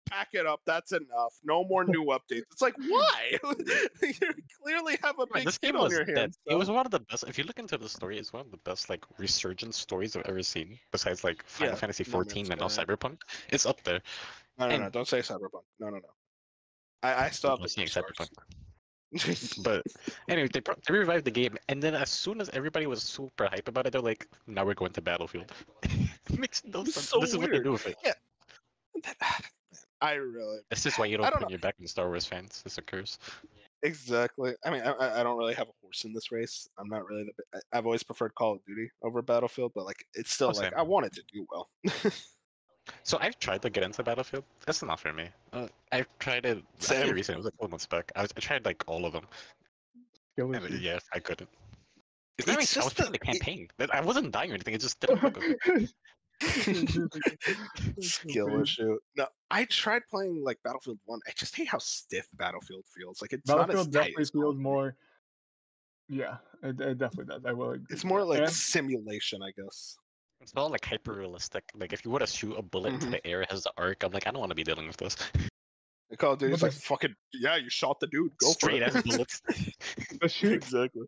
pack 0.08 0.30
it 0.34 0.46
up. 0.46 0.62
That's 0.68 0.92
enough. 0.92 1.34
No 1.44 1.64
more 1.66 1.84
new 1.96 2.06
updates. 2.06 2.44
It's 2.52 2.62
like, 2.62 2.76
why? 2.78 3.38
you 3.44 4.14
clearly 4.64 4.98
have 5.04 5.18
a 5.20 5.26
big 5.34 5.46
this 5.46 5.58
game 5.58 5.76
on 5.76 5.84
was 5.90 5.98
hands. 6.16 6.38
It 6.46 6.54
was 6.56 6.70
one 6.70 6.86
of 6.86 6.92
the 6.92 7.00
best. 7.00 7.24
If 7.28 7.38
you 7.40 7.44
look 7.46 7.58
into 7.58 7.78
the 7.78 7.90
story, 7.90 8.20
it's 8.20 8.32
one 8.32 8.42
of 8.46 8.52
the 8.52 8.58
best 8.58 8.90
like 8.90 9.04
resurgence 9.18 9.78
stories 9.78 10.16
I've 10.16 10.26
ever 10.28 10.44
seen. 10.44 10.78
Besides 10.92 11.24
like 11.24 11.44
Final 11.48 11.74
Yeah, 11.74 11.80
Fantasy 11.80 12.04
No 12.08 12.12
14 12.12 12.52
and 12.52 12.62
now 12.62 12.68
Cyberpunk, 12.68 13.18
it's 13.50 13.66
up 13.66 13.82
there. 13.84 14.02
no, 14.60 14.68
no, 14.68 14.74
and- 14.76 14.84
no. 14.84 14.90
Don't 14.92 15.08
say 15.08 15.20
Cyberpunk. 15.20 15.64
No, 15.80 15.90
no, 15.90 15.98
no. 15.98 16.10
I, 17.04 17.26
I 17.26 17.30
still 17.32 17.58
have 17.58 17.70
saying 17.70 17.88
stars. 17.88 18.06
Cyberpunk. 18.18 18.30
But 19.64 19.84
anyway, 20.30 20.50
they, 20.52 20.62
pro- 20.62 20.76
they 20.88 20.94
revived 20.94 21.26
the 21.26 21.32
game, 21.32 21.58
and 21.70 21.82
then 21.82 21.96
as 21.96 22.10
soon 22.10 22.42
as 22.42 22.50
everybody 22.50 22.86
was 22.88 23.02
super 23.04 23.48
hype 23.48 23.68
about 23.68 23.86
it, 23.88 23.92
they're 23.94 24.02
like, 24.02 24.28
"Now 24.48 24.66
we're 24.66 24.74
going 24.74 24.92
to 24.94 25.02
Battlefield." 25.02 25.52
makes 26.38 26.64
no 26.66 26.84
sense. 26.84 27.08
so 27.10 27.20
this 27.20 27.30
is 27.32 27.38
what 27.38 27.46
they 27.48 27.52
weird. 27.54 27.64
do 27.66 27.72
with 27.74 27.88
it. 27.88 27.96
Yeah, 28.04 28.14
I 30.02 30.14
really 30.14 30.60
This 30.70 30.86
is 30.86 30.98
why 30.98 31.06
you 31.06 31.18
don't 31.18 31.32
don't 31.40 31.50
your 31.50 31.60
back 31.60 31.76
in 31.80 31.88
Star 31.88 32.08
Wars 32.08 32.26
fans. 32.26 32.62
It's 32.66 32.78
a 32.78 32.82
curse. 32.82 33.18
exactly. 33.84 34.54
I 34.66 34.70
mean, 34.72 34.82
I- 34.82 35.20
I, 35.20 35.24
don't 35.24 35.38
really 35.38 35.54
have 35.54 35.68
a 35.70 35.76
horse 35.82 36.04
in 36.04 36.14
this 36.14 36.32
race. 36.32 36.68
I'm 36.78 36.90
not 36.90 37.06
really 37.08 37.24
the. 37.26 37.62
I've 37.72 37.86
always 37.86 38.04
preferred 38.04 38.34
Call 38.36 38.54
of 38.54 38.66
Duty 38.66 38.90
over 39.04 39.22
Battlefield, 39.22 39.72
but 39.76 39.86
like, 39.86 40.06
it's 40.14 40.34
still 40.34 40.48
Oh, 40.48 40.52
like 40.60 40.72
same. 40.72 40.74
I 40.78 40.82
wanted 40.82 41.14
to 41.14 41.24
do 41.32 41.46
well. 41.52 41.70
So 43.04 43.18
I've 43.22 43.38
tried 43.40 43.62
to 43.64 43.70
get 43.70 43.84
into 43.84 44.04
Battlefield. 44.04 44.44
That's 44.66 44.82
not 44.84 45.00
for 45.00 45.12
me. 45.14 45.28
Uh, 45.54 45.68
I've 45.92 46.08
tried 46.20 46.46
it. 46.46 46.64
Actually, 46.80 46.98
Same. 46.98 47.14
recently, 47.16 47.36
it 47.36 47.44
was 47.44 47.46
a 47.48 47.52
couple 47.52 47.70
months 47.70 47.86
back. 47.88 48.12
I, 48.16 48.22
was, 48.22 48.32
I 48.36 48.40
tried 48.40 48.66
like 48.66 48.84
all 48.88 49.06
of 49.06 49.14
them. 49.14 49.26
Kill 50.36 50.54
And, 50.54 50.66
it. 50.66 50.82
yeah, 50.82 51.00
I 51.14 51.20
couldn't. 51.20 51.50
It's 52.38 52.48
not 52.48 52.60
It's 52.62 52.76
even, 52.76 52.82
I 52.82 52.86
was 52.86 52.94
just 52.94 52.96
playing 52.98 53.12
the- 53.14 53.18
the 53.20 53.24
it- 53.24 53.40
campaign. 53.40 53.68
That- 53.78 53.94
I 53.96 54.02
wasn't 54.02 54.32
dying 54.32 54.52
or 54.52 54.56
anything. 54.56 54.74
It 54.74 54.82
just 54.82 55.00
didn't 55.00 55.24
work. 55.24 55.38
skill 58.02 58.62
issue. 58.62 58.98
No, 59.18 59.28
I 59.52 59.66
tried 59.66 60.02
playing 60.10 60.44
like 60.44 60.60
Battlefield 60.64 61.00
One. 61.06 61.20
I 61.28 61.32
just 61.36 61.56
hate 61.56 61.68
how 61.68 61.78
stiff 61.78 62.28
Battlefield 62.34 62.84
feels. 62.96 63.22
Like 63.22 63.34
it's 63.34 63.44
Battlefield 63.50 63.76
not 63.78 63.80
as 63.80 63.86
tight 63.88 63.92
definitely 63.94 64.22
as 64.22 64.30
Call 64.32 64.42
of 64.50 64.56
feels 64.56 64.62
more. 64.64 64.96
Yeah, 66.08 66.38
it, 66.62 66.80
it 66.82 66.98
definitely 66.98 67.34
does. 67.34 67.46
I 67.46 67.54
will. 67.54 67.72
agree 67.72 67.86
It's 67.90 68.04
more 68.06 68.24
like 68.24 68.42
And- 68.42 68.50
simulation, 68.52 69.42
I 69.42 69.52
guess. 69.58 69.98
It's 70.46 70.54
all 70.56 70.70
like 70.70 70.86
hyper 70.86 71.14
realistic. 71.14 71.64
Like 71.76 71.92
if 71.92 72.06
you 72.06 72.12
were 72.12 72.20
to 72.20 72.28
shoot 72.28 72.56
a 72.56 72.62
bullet 72.62 72.94
into 72.94 73.08
Mhm. 73.08 73.12
the 73.12 73.28
air, 73.28 73.42
it 73.42 73.52
has 73.52 73.64
the 73.64 73.72
arc. 73.78 74.04
I'm 74.04 74.12
like, 74.12 74.28
I 74.28 74.32
don't 74.32 74.40
want 74.40 74.52
to 74.52 74.56
be 74.56 74.64
dealing 74.64 74.86
with 74.88 74.98
this. 74.98 75.16
The 76.12 76.18
Call 76.18 76.34
of 76.34 76.40
Duty's 76.40 76.60
But 76.62 76.68
like 76.68 76.74
fucking 76.74 77.16
yeah, 77.34 77.56
you 77.56 77.70
shot 77.70 78.00
the 78.00 78.06
dude. 78.08 78.32
Go 78.38 78.52
Straight 78.52 78.84
for 78.84 78.90
ass 78.90 78.96
it. 78.96 79.06
bullets. 79.10 79.42
the 80.22 80.30
shoot, 80.30 80.54
exactly. 80.54 81.02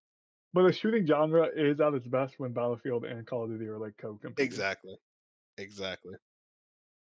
but 0.54 0.64
the 0.64 0.74
shooting 0.74 1.06
genre 1.06 1.48
is 1.56 1.80
at 1.80 1.94
its 1.94 2.08
best 2.08 2.34
when 2.40 2.52
Battlefield 2.52 3.06
and 3.06 3.26
Call 3.28 3.44
of 3.44 3.50
Duty 3.52 3.68
are 3.68 3.78
like 3.78 3.94
co-competing. 3.98 4.44
Exactly. 4.44 4.96
Exactly. 5.60 6.16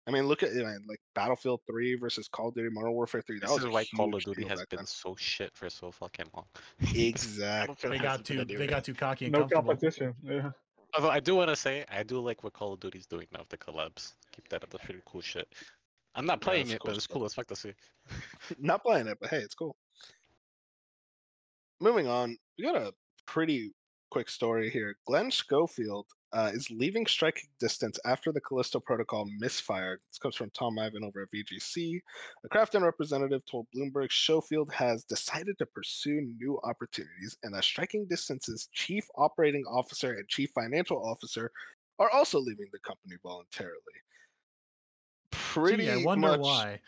I 0.06 0.10
mean, 0.10 0.26
look 0.26 0.42
at 0.42 0.50
it, 0.50 0.56
man, 0.56 0.84
like 0.86 0.98
Battlefield 1.14 1.60
3 1.66 1.94
versus 1.94 2.28
Call 2.28 2.48
of 2.48 2.54
Duty 2.54 2.68
Modern 2.72 2.92
Warfare 2.92 3.22
3. 3.22 3.38
That 3.38 3.46
This 3.46 3.54
was 3.54 3.64
is 3.64 3.70
why 3.70 3.84
Call 3.96 4.14
of 4.14 4.22
Duty 4.24 4.44
has 4.48 4.58
been 4.66 4.78
then. 4.78 4.86
so 4.86 5.14
shit 5.16 5.50
for 5.54 5.70
so 5.70 5.90
fucking 5.92 6.26
long. 6.34 6.44
Exactly. 6.94 7.90
They 7.90 7.98
got 7.98 8.24
too 8.24 8.44
they 8.44 8.66
got 8.66 8.84
too 8.84 8.92
cocky 8.94 9.26
and 9.26 9.32
No 9.32 9.38
comfortable. 9.40 9.68
competition. 9.68 10.14
Yeah. 10.22 10.50
Although 10.94 11.10
I 11.10 11.20
do 11.20 11.34
want 11.34 11.50
to 11.50 11.56
say, 11.56 11.84
I 11.90 12.02
do 12.02 12.20
like 12.20 12.44
what 12.44 12.52
Call 12.52 12.74
of 12.74 12.80
Duty's 12.80 13.06
doing 13.06 13.26
now 13.32 13.40
with 13.40 13.48
the 13.48 13.58
collabs. 13.58 14.14
Keep 14.32 14.48
that 14.48 14.62
up. 14.62 14.70
That's 14.70 14.84
pretty 14.84 15.00
cool 15.06 15.20
shit. 15.20 15.48
I'm 16.14 16.26
not 16.26 16.40
playing 16.40 16.70
it, 16.70 16.80
cool 16.80 16.90
but 16.90 16.96
it's 16.96 17.06
cool 17.06 17.24
as 17.24 17.34
fuck 17.34 17.48
to 17.48 17.56
see. 17.56 17.72
Not 18.60 18.82
playing 18.82 19.08
it, 19.08 19.18
but 19.20 19.30
hey, 19.30 19.38
it's 19.38 19.54
cool. 19.54 19.74
Moving 21.80 22.06
on, 22.06 22.36
we 22.56 22.64
got 22.64 22.76
a 22.76 22.92
pretty 23.26 23.72
quick 24.12 24.28
story 24.28 24.70
here. 24.70 24.96
Glenn 25.06 25.30
Schofield 25.30 26.06
uh, 26.34 26.50
is 26.52 26.68
leaving 26.70 27.06
striking 27.06 27.48
distance 27.60 27.98
after 28.04 28.32
the 28.32 28.40
Callisto 28.40 28.80
Protocol 28.80 29.26
misfired. 29.38 30.00
This 30.10 30.18
comes 30.18 30.34
from 30.34 30.50
Tom 30.50 30.78
Ivan 30.78 31.04
over 31.04 31.22
at 31.22 31.28
VGC. 31.30 32.00
A 32.44 32.48
Krafton 32.48 32.82
representative 32.82 33.42
told 33.46 33.68
Bloomberg 33.74 34.10
Schofield 34.10 34.72
has 34.72 35.04
decided 35.04 35.56
to 35.58 35.66
pursue 35.66 36.20
new 36.38 36.58
opportunities 36.64 37.38
and 37.44 37.54
that 37.54 37.62
striking 37.62 38.06
distance's 38.06 38.68
chief 38.72 39.06
operating 39.16 39.64
officer 39.64 40.14
and 40.14 40.28
chief 40.28 40.50
financial 40.54 41.00
officer 41.02 41.52
are 42.00 42.10
also 42.10 42.40
leaving 42.40 42.66
the 42.72 42.80
company 42.80 43.14
voluntarily. 43.22 43.78
Pretty 45.30 45.84
Gee, 45.84 45.90
I 45.90 45.96
wonder 45.98 46.28
much, 46.28 46.40
why. 46.40 46.80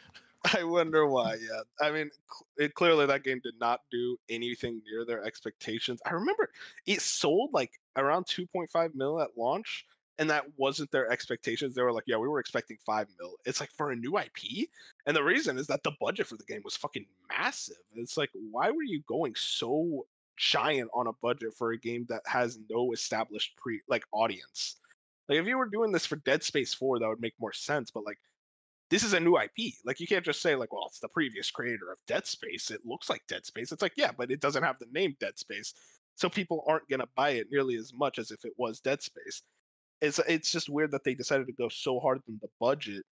I 0.58 0.64
wonder 0.64 1.06
why. 1.06 1.34
Yeah, 1.34 1.60
I 1.80 1.92
mean, 1.92 2.10
it, 2.56 2.74
clearly 2.74 3.06
that 3.06 3.22
game 3.22 3.40
did 3.44 3.54
not 3.60 3.82
do 3.92 4.16
anything 4.28 4.82
near 4.90 5.04
their 5.04 5.24
expectations. 5.24 6.00
I 6.04 6.14
remember 6.14 6.50
it 6.86 7.00
sold 7.00 7.50
like 7.52 7.70
around 7.96 8.26
2.5 8.26 8.94
mil 8.94 9.20
at 9.20 9.36
launch, 9.36 9.86
and 10.18 10.30
that 10.30 10.44
wasn't 10.56 10.90
their 10.90 11.10
expectations. 11.10 11.74
They 11.74 11.82
were 11.82 11.92
like, 11.92 12.04
"Yeah, 12.06 12.16
we 12.16 12.28
were 12.28 12.40
expecting 12.40 12.78
five 12.84 13.08
mil." 13.18 13.36
It's 13.44 13.60
like 13.60 13.70
for 13.72 13.90
a 13.90 13.96
new 13.96 14.18
IP, 14.18 14.68
and 15.06 15.16
the 15.16 15.22
reason 15.24 15.58
is 15.58 15.66
that 15.66 15.82
the 15.82 15.92
budget 16.00 16.26
for 16.26 16.36
the 16.36 16.44
game 16.44 16.62
was 16.64 16.76
fucking 16.76 17.06
massive. 17.28 17.76
It's 17.94 18.16
like, 18.16 18.30
why 18.50 18.70
were 18.70 18.82
you 18.82 19.02
going 19.08 19.34
so 19.36 20.06
giant 20.36 20.90
on 20.94 21.06
a 21.06 21.12
budget 21.22 21.54
for 21.54 21.72
a 21.72 21.78
game 21.78 22.06
that 22.08 22.22
has 22.26 22.58
no 22.70 22.92
established 22.92 23.56
pre 23.56 23.80
like 23.88 24.04
audience? 24.12 24.76
Like, 25.28 25.38
if 25.38 25.46
you 25.46 25.58
were 25.58 25.68
doing 25.68 25.92
this 25.92 26.06
for 26.06 26.16
Dead 26.16 26.42
Space 26.42 26.72
4, 26.72 27.00
that 27.00 27.08
would 27.08 27.20
make 27.20 27.34
more 27.40 27.52
sense. 27.52 27.90
But 27.90 28.04
like 28.04 28.18
this 28.90 29.02
is 29.02 29.14
a 29.14 29.20
new 29.20 29.36
IP. 29.36 29.74
Like 29.84 30.00
you 30.00 30.06
can't 30.06 30.24
just 30.24 30.40
say 30.40 30.54
like, 30.54 30.72
well, 30.72 30.86
it's 30.86 31.00
the 31.00 31.08
previous 31.08 31.50
creator 31.50 31.90
of 31.90 31.98
Dead 32.06 32.26
Space. 32.26 32.70
It 32.70 32.86
looks 32.86 33.10
like 33.10 33.26
Dead 33.26 33.44
Space. 33.44 33.72
It's 33.72 33.82
like, 33.82 33.94
yeah, 33.96 34.12
but 34.16 34.30
it 34.30 34.40
doesn't 34.40 34.62
have 34.62 34.78
the 34.78 34.86
name 34.92 35.16
Dead 35.18 35.38
Space. 35.38 35.74
So 36.16 36.28
people 36.28 36.64
aren't 36.66 36.88
gonna 36.88 37.06
buy 37.14 37.30
it 37.30 37.48
nearly 37.50 37.76
as 37.76 37.92
much 37.94 38.18
as 38.18 38.30
if 38.30 38.44
it 38.44 38.52
was 38.56 38.80
Dead 38.80 39.02
Space. 39.02 39.42
It's 40.00 40.18
it's 40.28 40.50
just 40.50 40.68
weird 40.68 40.90
that 40.92 41.04
they 41.04 41.14
decided 41.14 41.46
to 41.46 41.52
go 41.52 41.68
so 41.68 42.00
hard 42.00 42.20
on 42.28 42.38
the 42.42 42.48
budget 42.60 43.04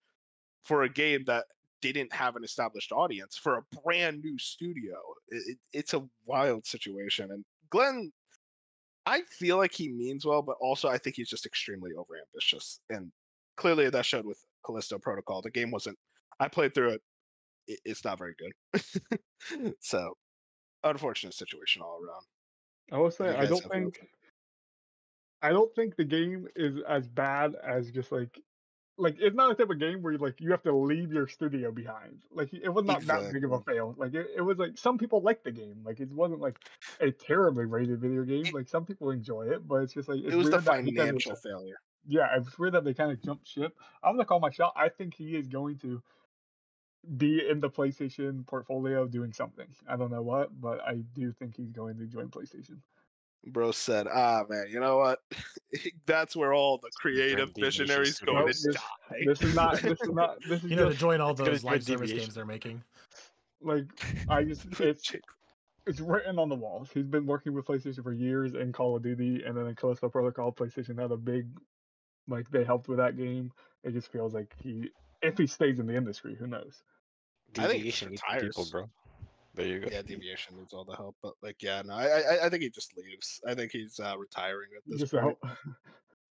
for 0.65 0.83
a 0.83 0.89
game 0.89 1.25
that 1.27 1.45
didn't 1.81 2.13
have 2.13 2.37
an 2.37 2.45
established 2.45 2.93
audience 2.93 3.37
for 3.37 3.59
a 3.59 3.63
brand 3.83 4.23
new 4.25 4.39
studio. 4.39 4.97
It- 5.29 5.59
it's 5.73 5.93
a 5.95 6.09
wild 6.25 6.67
situation. 6.67 7.31
And 7.31 7.45
Glenn, 7.71 8.11
I 9.07 9.23
feel 9.23 9.59
like 9.59 9.73
he 9.73 9.89
means 9.91 10.25
well, 10.25 10.41
but 10.43 10.57
also 10.61 10.89
I 10.89 10.97
think 10.99 11.17
he's 11.17 11.29
just 11.29 11.45
extremely 11.47 11.91
overambitious. 11.93 12.81
And 12.89 13.13
clearly 13.57 13.91
that 13.91 14.07
showed 14.07 14.25
with 14.25 14.43
Callisto 14.65 14.99
Protocol. 14.99 15.43
The 15.43 15.51
game 15.51 15.71
wasn't. 15.71 15.99
I 16.41 16.49
played 16.49 16.75
through 16.75 16.91
it. 16.91 17.03
it 17.67 17.81
it's 17.85 18.05
not 18.05 18.19
very 18.19 18.35
good. 18.39 19.75
so, 19.81 20.17
unfortunate 20.85 21.35
situation 21.35 21.83
all 21.83 22.01
around. 22.03 22.25
I 22.93 22.99
will 22.99 23.11
say 23.11 23.29
I 23.35 23.47
don't 23.47 23.63
think 23.71 23.99
I 25.43 25.51
don't 25.51 25.75
think 25.75 25.97
the 25.97 26.05
game 26.05 26.49
is 26.57 26.81
as 26.89 27.07
bad 27.07 27.55
as 27.63 27.91
just 27.91 28.11
like 28.13 28.41
like 28.97 29.17
it's 29.19 29.35
not 29.35 29.51
a 29.51 29.55
type 29.55 29.71
of 29.71 29.79
game 29.81 30.03
where 30.03 30.13
you 30.13 30.19
like 30.19 30.41
you 30.41 30.51
have 30.53 30.63
to 30.63 30.75
leave 30.75 31.13
your 31.13 31.27
studio 31.27 31.73
behind. 31.73 32.23
Like 32.31 32.53
it 32.55 32.69
was 32.69 32.85
not 32.85 33.05
that 33.07 33.33
big 33.33 33.45
of 33.45 33.53
a 33.53 33.61
fail. 33.61 33.95
Like 33.99 34.15
it, 34.15 34.29
it 34.37 34.41
was 34.41 34.59
like 34.59 34.79
some 34.79 34.99
people 34.99 35.21
like 35.21 35.43
the 35.43 35.51
game. 35.51 35.83
Like 35.85 36.01
it 36.01 36.11
wasn't 36.13 36.41
like 36.41 36.57
a 37.01 37.11
terribly 37.11 37.65
rated 37.67 38.01
video 38.01 38.23
game. 38.23 38.47
It- 38.47 38.55
like 38.55 38.69
some 38.69 38.85
people 38.87 39.11
enjoy 39.11 39.49
it, 39.49 39.67
but 39.67 39.77
it's 39.83 39.95
just 39.95 40.09
like 40.09 40.21
it's 40.21 40.33
it 40.33 40.37
was 40.37 40.51
the 40.51 40.61
financial 40.63 41.35
failure. 41.35 41.77
yeah, 42.07 42.29
it's 42.37 42.57
weird 42.59 42.75
that 42.75 42.85
they 42.85 42.95
kind 42.95 43.11
of 43.11 43.21
jumped 43.23 43.49
ship. 43.49 43.75
I'm 44.03 44.15
gonna 44.15 44.25
call 44.25 44.41
my 44.41 44.51
shot. 44.51 44.73
I 44.77 44.89
think 44.89 45.15
he 45.15 45.37
is 45.37 45.49
going 45.49 45.79
to 45.79 46.01
be 47.17 47.49
in 47.49 47.61
the 47.61 47.71
PlayStation 47.71 48.47
portfolio 48.47 49.07
doing 49.07 49.33
something. 49.33 49.67
I 49.89 49.97
don't 49.97 50.11
know 50.11 50.23
what, 50.23 50.59
but 50.61 50.81
I 50.81 50.97
do 51.15 51.33
think 51.33 51.57
he's 51.57 51.71
going 51.71 51.99
to 51.99 52.07
join 52.07 52.29
PlayStation. 52.29 52.79
Bro 53.47 53.73
said, 53.73 54.07
"Ah, 54.11 54.45
man, 54.49 54.67
you 54.71 54.81
know 54.81 54.97
what? 54.97 55.19
That's 56.07 56.35
where 56.35 56.55
all 56.55 56.79
the 56.79 56.91
creative 56.97 57.53
Deviation 57.53 57.87
visionaries 57.87 58.19
go 58.21 58.49
Studios. 58.49 58.63
to 58.63 58.69
Nope, 58.69 58.77
die." 59.11 59.23
This 59.27 59.43
is 59.43 59.55
not. 59.55 59.83
This 59.83 60.01
is 60.01 60.11
not. 60.11 60.39
This 60.49 60.65
is 60.65 60.71
You 60.71 60.77
know, 60.77 60.89
to 60.89 60.95
join 60.95 61.21
all 61.21 61.35
those 61.35 61.63
be 61.63 61.67
live 61.69 61.83
service 61.85 61.87
deviation. 61.87 62.19
games 62.19 62.35
they're 62.35 62.47
making. 62.47 62.83
like 63.61 63.85
I 64.29 64.45
just 64.45 64.65
it's 64.81 65.13
it's 65.87 66.01
written 66.01 66.39
on 66.39 66.49
the 66.49 66.55
walls. 66.55 66.89
He's 66.95 67.05
been 67.07 67.27
working 67.27 67.53
with 67.53 67.67
PlayStation 67.67 68.03
for 68.03 68.13
years 68.15 68.55
in 68.55 68.73
Call 68.73 68.97
of 68.97 69.03
Duty, 69.03 69.43
and 69.47 69.55
then 69.55 69.67
in 69.67 69.75
Callisto 69.75 70.09
Protocol, 70.09 70.51
PlayStation 70.51 70.99
had 70.99 71.11
a 71.13 71.17
big 71.19 71.47
like 72.27 72.51
they 72.51 72.65
helped 72.65 72.89
with 72.89 72.97
that 72.99 73.19
game. 73.19 73.53
It 73.83 73.93
just 73.93 74.11
feels 74.11 74.33
like 74.33 74.55
he 74.63 74.89
if 75.21 75.37
he 75.37 75.47
stays 75.47 75.79
in 75.79 75.87
the 75.87 75.95
industry, 75.97 76.35
who 76.35 76.47
knows? 76.47 76.83
Deviation 77.55 78.11
needs 78.11 78.23
people, 78.23 78.47
retires. 78.47 78.71
bro. 78.71 78.91
There 79.55 79.67
you 79.67 79.81
go. 79.81 79.89
yeah, 79.91 80.03
deviation 80.03 80.57
needs 80.57 80.73
all 80.73 80.85
the 80.85 80.97
help, 80.97 81.17
but 81.23 81.35
like, 81.43 81.63
yeah, 81.63 81.83
no, 81.85 81.95
I, 81.95 82.07
I, 82.07 82.47
I 82.47 82.49
think 82.49 82.63
he 82.63 82.71
just 82.71 82.97
leaves. 82.97 83.41
I 83.47 83.55
think 83.55 83.71
he's 83.71 84.01
uh, 84.01 84.17
retiring 84.19 84.69
at 84.77 84.83
this 84.87 85.01
Just 85.01 85.13
point. 85.13 85.37
out. 85.45 85.57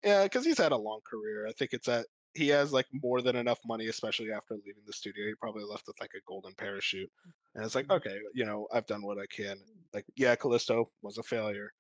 Yeah, 0.04 0.24
because 0.24 0.44
he's 0.44 0.58
had 0.58 0.74
a 0.74 0.78
long 0.78 1.00
career. 1.10 1.48
I 1.48 1.54
think 1.54 1.72
it's 1.72 1.88
at 1.88 2.06
he 2.34 2.50
has 2.50 2.74
like 2.74 2.88
more 3.02 3.22
than 3.22 3.38
enough 3.38 3.60
money, 3.66 3.88
especially 3.88 4.34
after 4.34 4.56
leaving 4.56 4.84
the 4.86 4.92
studio. 4.92 5.26
He 5.28 5.34
probably 5.36 5.64
left 5.64 5.88
with 5.88 5.96
like 6.02 6.12
a 6.14 6.22
golden 6.28 6.54
parachute, 6.56 7.10
and 7.56 7.64
it's 7.64 7.74
like, 7.74 7.90
okay, 7.90 8.18
you 8.34 8.44
know, 8.46 8.68
I've 8.74 8.86
done 8.86 9.02
what 9.04 9.18
I 9.18 9.26
can. 9.34 9.58
Like, 9.94 10.04
yeah, 10.18 10.36
Callisto 10.36 10.90
was 11.04 11.18
a 11.20 11.24
failure. 11.24 11.72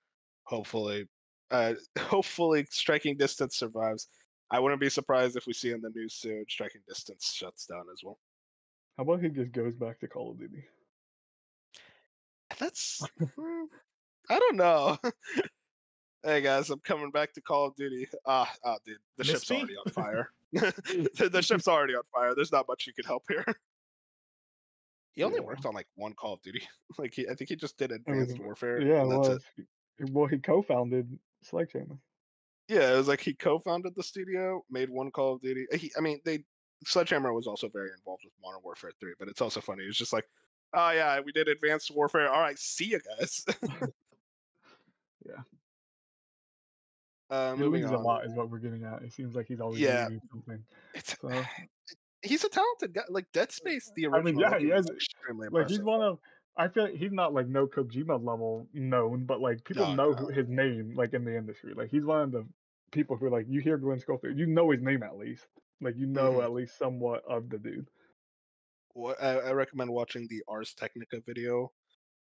Hopefully, 0.45 1.05
uh, 1.51 1.73
hopefully, 1.99 2.65
striking 2.69 3.17
distance 3.17 3.57
survives. 3.57 4.07
I 4.51 4.59
wouldn't 4.59 4.79
be 4.79 4.89
surprised 4.89 5.35
if 5.35 5.45
we 5.47 5.53
see 5.53 5.71
in 5.71 5.81
the 5.81 5.89
news 5.89 6.13
soon 6.13 6.45
striking 6.47 6.81
distance 6.87 7.33
shuts 7.35 7.65
down 7.65 7.83
as 7.91 8.01
well. 8.03 8.19
How 8.97 9.03
about 9.03 9.21
he 9.21 9.29
just 9.29 9.51
goes 9.51 9.75
back 9.75 9.99
to 9.99 10.07
Call 10.07 10.31
of 10.31 10.39
Duty? 10.39 10.63
That's 12.59 13.01
hmm, 13.19 13.63
I 14.29 14.39
don't 14.39 14.55
know. 14.55 14.97
hey 16.23 16.41
guys, 16.41 16.69
I'm 16.69 16.79
coming 16.79 17.09
back 17.11 17.33
to 17.33 17.41
Call 17.41 17.65
of 17.67 17.75
Duty. 17.75 18.07
Ah, 18.25 18.51
ah, 18.63 18.77
dude, 18.85 18.97
the 19.17 19.23
ship's 19.23 19.49
me? 19.49 19.57
already 19.57 19.75
on 19.77 19.85
fire. 19.91 20.29
the, 20.51 21.29
the 21.31 21.41
ship's 21.41 21.67
already 21.67 21.95
on 21.95 22.03
fire. 22.13 22.35
There's 22.35 22.51
not 22.51 22.67
much 22.67 22.85
you 22.85 22.93
can 22.93 23.05
help 23.05 23.23
here. 23.27 23.45
He 25.15 25.23
only 25.23 25.39
Yeah. 25.39 25.45
worked 25.45 25.65
on 25.65 25.73
like 25.73 25.87
one 25.95 26.13
Call 26.13 26.33
of 26.33 26.41
Duty. 26.41 26.61
Like 26.99 27.13
he, 27.15 27.27
I 27.27 27.33
think 27.33 27.49
he 27.49 27.55
just 27.55 27.77
did 27.77 27.91
Advanced 27.91 28.37
Warfare. 28.39 28.79
Yeah, 28.81 29.01
and 29.01 29.11
it 29.11 29.15
that's 29.15 29.27
was. 29.99 30.11
Well, 30.11 30.27
he 30.27 30.37
co-founded 30.37 31.17
Sledgehammer. 31.41 31.97
Yeah, 32.67 32.93
it 32.93 32.97
was 32.97 33.07
like 33.07 33.21
he 33.21 33.33
co-founded 33.33 33.95
the 33.95 34.03
studio, 34.03 34.63
made 34.69 34.89
one 34.89 35.09
Call 35.11 35.33
of 35.33 35.41
Duty. 35.41 35.65
He, 35.75 35.91
I 35.97 36.01
mean, 36.01 36.19
they 36.23 36.45
Sledgehammer 36.85 37.33
was 37.33 37.47
also 37.47 37.67
very 37.69 37.89
involved 37.97 38.23
with 38.23 38.33
Modern 38.41 38.61
Warfare 38.63 38.91
3, 38.99 39.13
but 39.19 39.27
it's 39.27 39.41
also 39.41 39.61
funny. 39.61 39.83
It's 39.83 39.97
just 39.97 40.13
like, 40.13 40.25
oh 40.73 40.89
yeah, 40.91 41.19
we 41.19 41.31
did 41.31 41.47
Advanced 41.47 41.91
Warfare. 41.91 42.29
All 42.31 42.41
right, 42.41 42.57
see 42.59 42.85
you 42.85 42.99
guys. 43.17 43.45
Yeah. 45.25 45.41
Uh, 47.29 47.53
He 47.55 47.59
moving 47.61 47.85
on. 47.85 47.93
a 47.93 47.99
lot, 47.99 48.25
is 48.25 48.33
what 48.33 48.49
we're 48.49 48.59
getting 48.59 48.83
at. 48.83 49.01
It 49.03 49.13
seems 49.13 49.35
like 49.35 49.47
he's 49.47 49.61
always 49.61 49.79
Yeah. 49.79 50.09
something. 50.31 50.63
It's, 50.93 51.15
So, 51.19 51.29
he's 52.21 52.43
a 52.43 52.49
talented 52.49 52.93
guy. 52.93 53.03
Like 53.09 53.31
Dead 53.31 53.51
Space, 53.51 53.91
the 53.95 54.07
original. 54.07 54.19
I 54.19 54.23
mean, 54.23 54.37
yeah, 54.39 54.59
he 54.59 54.65
is- 54.77 54.89
extremely 54.89 55.47
like 55.49 55.69
he's 55.69 55.81
one 55.81 56.01
of. 56.01 56.19
I 56.55 56.67
feel 56.67 56.83
like 56.83 56.95
he's 56.95 57.11
not 57.11 57.33
like 57.33 57.47
no 57.47 57.65
Kojima 57.65 58.23
level 58.23 58.67
known, 58.73 59.25
but 59.25 59.41
like 59.41 59.63
people 59.63 59.87
No, 59.87 59.95
know 59.95 60.11
no. 60.11 60.27
his 60.27 60.47
name 60.47 60.93
like 60.95 61.13
in 61.13 61.23
the 61.25 61.35
industry. 61.35 61.73
Like 61.73 61.89
he's 61.89 62.03
one 62.03 62.21
of 62.21 62.31
the 62.31 62.45
people 62.91 63.15
who 63.15 63.29
like 63.29 63.45
you 63.49 63.59
hear 63.61 63.77
Glenn 63.77 63.99
Schofield, 63.99 64.37
you 64.37 64.45
know 64.45 64.69
his 64.69 64.81
name 64.81 65.01
at 65.01 65.17
least. 65.17 65.47
Like 65.83 65.97
you 65.97 66.07
know 66.07 66.39
Mhm. 66.39 66.43
at 66.43 66.51
least 66.51 66.77
somewhat 66.77 67.23
of 67.25 67.49
the 67.49 67.57
dude. 67.59 67.89
Wha- 68.95 69.15
I, 69.19 69.49
I 69.49 69.51
recommend 69.53 69.91
watching 69.91 70.27
the 70.27 70.43
Ars 70.47 70.73
Technica 70.73 71.19
video 71.21 71.73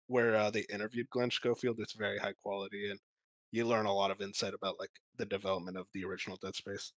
where 0.07 0.35
uh, 0.35 0.49
they 0.51 0.61
interviewed 0.69 1.09
Glenn 1.09 1.31
Schofield. 1.31 1.79
It's 1.79 1.93
very 1.93 2.17
high 2.19 2.33
quality, 2.33 2.89
and 2.91 2.99
you 3.51 3.65
learn 3.65 3.85
a 3.87 3.93
lot 3.93 4.11
of 4.11 4.21
insight 4.21 4.53
about 4.53 4.79
like 4.79 4.91
the 5.17 5.25
development 5.25 5.77
of 5.77 5.87
the 5.93 6.05
original 6.05 6.37
Dead 6.37 6.55
Space. 6.55 6.93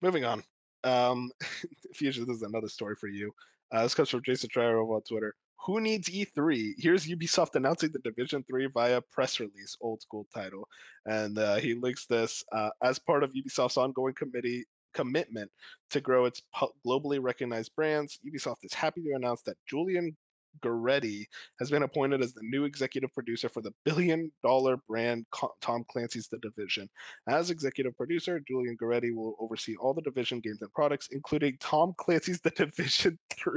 Moving 0.00 0.24
on, 0.24 0.42
um, 0.84 1.30
Fusion, 1.94 2.26
this 2.26 2.36
is 2.36 2.42
another 2.42 2.68
story 2.68 2.94
for 2.96 3.08
you. 3.08 3.32
Uh, 3.72 3.82
this 3.82 3.94
comes 3.94 4.10
from 4.10 4.22
Jason 4.22 4.48
Schreier 4.50 4.80
over 4.82 4.94
on 4.94 5.02
Twitter. 5.02 5.34
Who 5.66 5.80
needs 5.80 6.08
E3? 6.08 6.74
Here's 6.78 7.06
Ubisoft 7.06 7.54
announcing 7.54 7.90
the 7.92 7.98
Division 7.98 8.44
3 8.44 8.68
via 8.72 9.00
press 9.12 9.40
release, 9.40 9.76
old 9.80 10.00
school 10.00 10.26
title. 10.34 10.68
And 11.06 11.38
uh, 11.38 11.56
he 11.56 11.74
links 11.74 12.06
this 12.06 12.44
uh, 12.52 12.70
as 12.82 12.98
part 12.98 13.22
of 13.22 13.32
Ubisoft's 13.32 13.76
ongoing 13.76 14.14
committee 14.14 14.64
commitment 14.94 15.50
to 15.90 16.00
grow 16.00 16.24
its 16.24 16.42
globally 16.86 17.22
recognized 17.22 17.74
brands. 17.76 18.18
Ubisoft 18.26 18.64
is 18.64 18.72
happy 18.72 19.02
to 19.02 19.14
announce 19.14 19.42
that 19.42 19.56
Julian 19.68 20.16
Gerighty 20.62 21.26
has 21.58 21.70
been 21.70 21.82
appointed 21.82 22.22
as 22.22 22.32
the 22.32 22.42
new 22.42 22.64
executive 22.64 23.12
producer 23.12 23.48
for 23.48 23.60
the 23.60 23.72
billion 23.84 24.32
dollar 24.42 24.78
brand 24.88 25.26
Tom 25.60 25.84
Clancy's 25.90 26.28
The 26.28 26.38
Division. 26.38 26.88
As 27.28 27.50
executive 27.50 27.96
producer, 27.96 28.40
Julian 28.48 28.76
Gerighty 28.80 29.14
will 29.14 29.36
oversee 29.40 29.76
all 29.76 29.94
the 29.94 30.02
Division 30.02 30.40
games 30.40 30.62
and 30.62 30.72
products, 30.72 31.08
including 31.12 31.56
Tom 31.60 31.94
Clancy's 31.96 32.40
The 32.40 32.50
Division 32.50 33.18
3. 33.30 33.52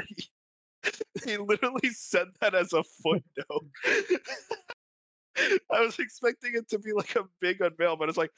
He 1.25 1.37
literally 1.37 1.89
said 1.91 2.27
that 2.39 2.55
as 2.55 2.73
a 2.73 2.83
footnote. 3.03 3.71
I 5.71 5.81
was 5.81 5.97
expecting 5.99 6.55
it 6.55 6.69
to 6.69 6.79
be 6.79 6.91
like 6.93 7.15
a 7.15 7.23
big 7.39 7.61
unveil, 7.61 7.95
but 7.95 8.09
it's 8.09 8.17
like 8.17 8.31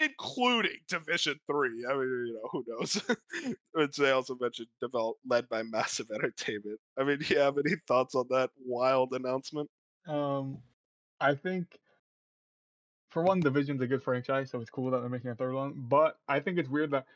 including 0.00 0.78
Division 0.88 1.40
Three. 1.46 1.84
I 1.88 1.94
mean, 1.94 2.26
you 2.26 2.34
know, 2.34 2.48
who 2.52 2.64
knows? 2.68 3.00
Which 3.72 3.96
they 3.96 4.10
also 4.10 4.36
mentioned 4.38 4.68
developed 4.80 5.20
led 5.26 5.48
by 5.48 5.62
Massive 5.62 6.10
Entertainment. 6.14 6.78
I 6.98 7.04
mean, 7.04 7.18
do 7.18 7.34
you 7.34 7.40
have 7.40 7.56
any 7.58 7.76
thoughts 7.88 8.14
on 8.14 8.26
that 8.30 8.50
wild 8.64 9.12
announcement? 9.12 9.70
Um, 10.06 10.58
I 11.20 11.34
think 11.34 11.78
for 13.10 13.22
one, 13.22 13.40
Division's 13.40 13.80
a 13.80 13.86
good 13.86 14.02
franchise, 14.02 14.50
so 14.50 14.60
it's 14.60 14.70
cool 14.70 14.90
that 14.90 15.00
they're 15.00 15.08
making 15.08 15.30
a 15.30 15.34
third 15.34 15.54
one. 15.54 15.72
But 15.88 16.18
I 16.28 16.40
think 16.40 16.58
it's 16.58 16.68
weird 16.68 16.90
that 16.90 17.06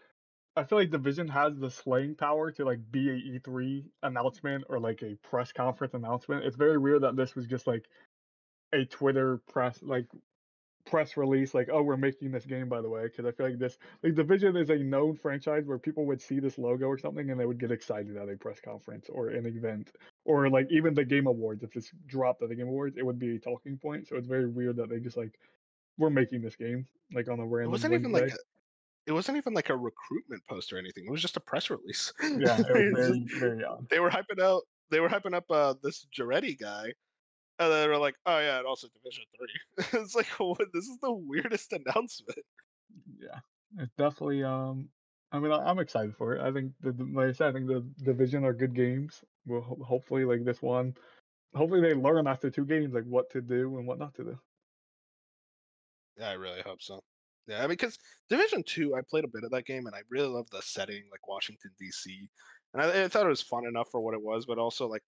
I 0.56 0.64
feel 0.64 0.78
like 0.78 0.90
Division 0.90 1.28
has 1.28 1.56
the 1.58 1.70
slaying 1.70 2.16
power 2.16 2.50
to 2.52 2.64
like 2.64 2.80
be 2.90 3.08
a 3.10 3.14
E3 3.40 3.84
announcement 4.02 4.64
or 4.68 4.80
like 4.80 5.02
a 5.02 5.14
press 5.16 5.52
conference 5.52 5.94
announcement. 5.94 6.44
It's 6.44 6.56
very 6.56 6.78
weird 6.78 7.02
that 7.02 7.16
this 7.16 7.34
was 7.34 7.46
just 7.46 7.66
like 7.66 7.86
a 8.72 8.84
Twitter 8.84 9.38
press 9.48 9.80
like 9.82 10.06
press 10.86 11.16
release 11.16 11.54
like 11.54 11.68
oh 11.72 11.82
we're 11.82 11.96
making 11.96 12.30
this 12.30 12.46
game 12.46 12.68
by 12.68 12.80
the 12.80 12.88
way 12.88 13.04
because 13.04 13.26
i 13.26 13.30
feel 13.32 13.46
like 13.46 13.58
this 13.58 13.78
like 14.02 14.14
division 14.14 14.56
is 14.56 14.70
a 14.70 14.76
known 14.76 15.14
franchise 15.14 15.64
where 15.66 15.78
people 15.78 16.06
would 16.06 16.20
see 16.20 16.40
this 16.40 16.58
logo 16.58 16.86
or 16.86 16.98
something 16.98 17.30
and 17.30 17.38
they 17.38 17.46
would 17.46 17.60
get 17.60 17.70
excited 17.70 18.16
at 18.16 18.28
a 18.28 18.36
press 18.36 18.60
conference 18.60 19.08
or 19.10 19.28
an 19.28 19.46
event 19.46 19.92
or 20.24 20.48
like 20.48 20.66
even 20.70 20.94
the 20.94 21.04
game 21.04 21.26
awards 21.26 21.62
if 21.62 21.76
it's 21.76 21.92
dropped 22.06 22.42
at 22.42 22.48
the 22.48 22.54
game 22.54 22.66
awards 22.68 22.96
it 22.96 23.04
would 23.04 23.18
be 23.18 23.36
a 23.36 23.38
talking 23.38 23.76
point 23.76 24.08
so 24.08 24.16
it's 24.16 24.26
very 24.26 24.48
weird 24.48 24.76
that 24.76 24.88
they 24.88 24.98
just 24.98 25.16
like 25.16 25.38
we're 25.98 26.10
making 26.10 26.40
this 26.40 26.56
game 26.56 26.86
like 27.12 27.28
on 27.28 27.40
a 27.40 27.46
It 27.62 27.68
random 27.68 27.70
wasn't 27.70 27.94
even 27.94 28.12
like 28.12 28.22
Wednesday. 28.22 28.34
a, 28.34 28.36
it 29.06 29.12
wasn't 29.12 29.36
even 29.38 29.54
like 29.54 29.70
a 29.70 29.76
recruitment 29.76 30.42
post 30.48 30.72
or 30.72 30.78
anything. 30.78 31.04
It 31.06 31.10
was 31.10 31.22
just 31.22 31.36
a 31.36 31.40
press 31.40 31.70
release. 31.70 32.12
yeah 32.22 32.58
it 32.60 32.66
It's 32.68 32.98
was 32.98 33.08
just- 33.18 33.30
very 33.40 33.54
very 33.54 33.64
odd 33.64 33.88
they 33.88 34.00
were 34.00 34.10
hyping 34.10 34.40
out 34.42 34.62
they 34.90 35.00
were 35.00 35.08
hyping 35.08 35.34
up 35.34 35.44
uh 35.50 35.74
this 35.82 36.06
Gerighty 36.16 36.58
guy. 36.58 36.92
And 37.58 37.70
they 37.70 37.86
were 37.88 37.98
like, 37.98 38.14
oh 38.24 38.38
yeah, 38.38 38.56
and 38.58 38.66
also 38.66 38.88
Division 38.88 39.24
Three. 39.36 40.00
it's 40.00 40.14
like 40.14 40.26
what, 40.38 40.58
this 40.72 40.84
is 40.86 40.96
the 41.02 41.12
weirdest 41.12 41.72
announcement. 41.78 42.38
yeah 43.18 43.38
it's 43.78 43.94
definitely 43.96 44.42
um 44.42 44.88
i 45.30 45.38
mean 45.38 45.52
I- 45.52 45.64
i'm 45.70 45.78
excited 45.78 46.16
for 46.16 46.34
it 46.34 46.42
i 46.42 46.50
think 46.52 46.72
the 46.80 46.90
the- 46.92 47.04
like 47.14 47.28
i 47.28 47.32
said 47.32 47.48
i 47.50 47.52
think 47.52 47.68
the 47.68 47.84
division 48.02 48.44
are 48.44 48.52
good 48.52 48.74
games 48.74 49.22
well 49.46 49.60
ho- 49.60 49.78
hopefully 49.86 50.24
like 50.24 50.44
this 50.44 50.60
one 50.60 50.92
hopefully 51.54 51.80
they 51.80 51.94
learn 51.94 52.26
after 52.26 52.50
two 52.50 52.64
games 52.64 52.92
like 52.92 53.04
what 53.04 53.30
to 53.30 53.40
do 53.40 53.78
and 53.78 53.86
what 53.86 53.98
not 54.00 54.12
to 54.14 54.24
do 54.24 54.38
Yeah, 56.18 56.30
I 56.30 56.32
really 56.32 56.62
hope 56.62 56.82
so. 56.82 56.98
Yeah, 57.50 57.58
I 57.58 57.62
mean, 57.62 57.70
because 57.70 57.98
Division 58.28 58.62
Two, 58.62 58.94
I 58.94 59.00
played 59.02 59.24
a 59.24 59.28
bit 59.28 59.44
of 59.44 59.50
that 59.50 59.66
game, 59.66 59.86
and 59.86 59.94
I 59.94 60.02
really 60.08 60.28
love 60.28 60.48
the 60.50 60.62
setting, 60.62 61.02
like 61.10 61.26
Washington 61.26 61.72
D.C. 61.78 62.30
And 62.72 62.82
I, 62.82 63.04
I 63.04 63.08
thought 63.08 63.26
it 63.26 63.30
was 63.30 63.42
fun 63.42 63.66
enough 63.66 63.90
for 63.90 64.00
what 64.00 64.14
it 64.14 64.22
was, 64.22 64.46
but 64.46 64.58
also 64.58 64.86
like, 64.86 65.02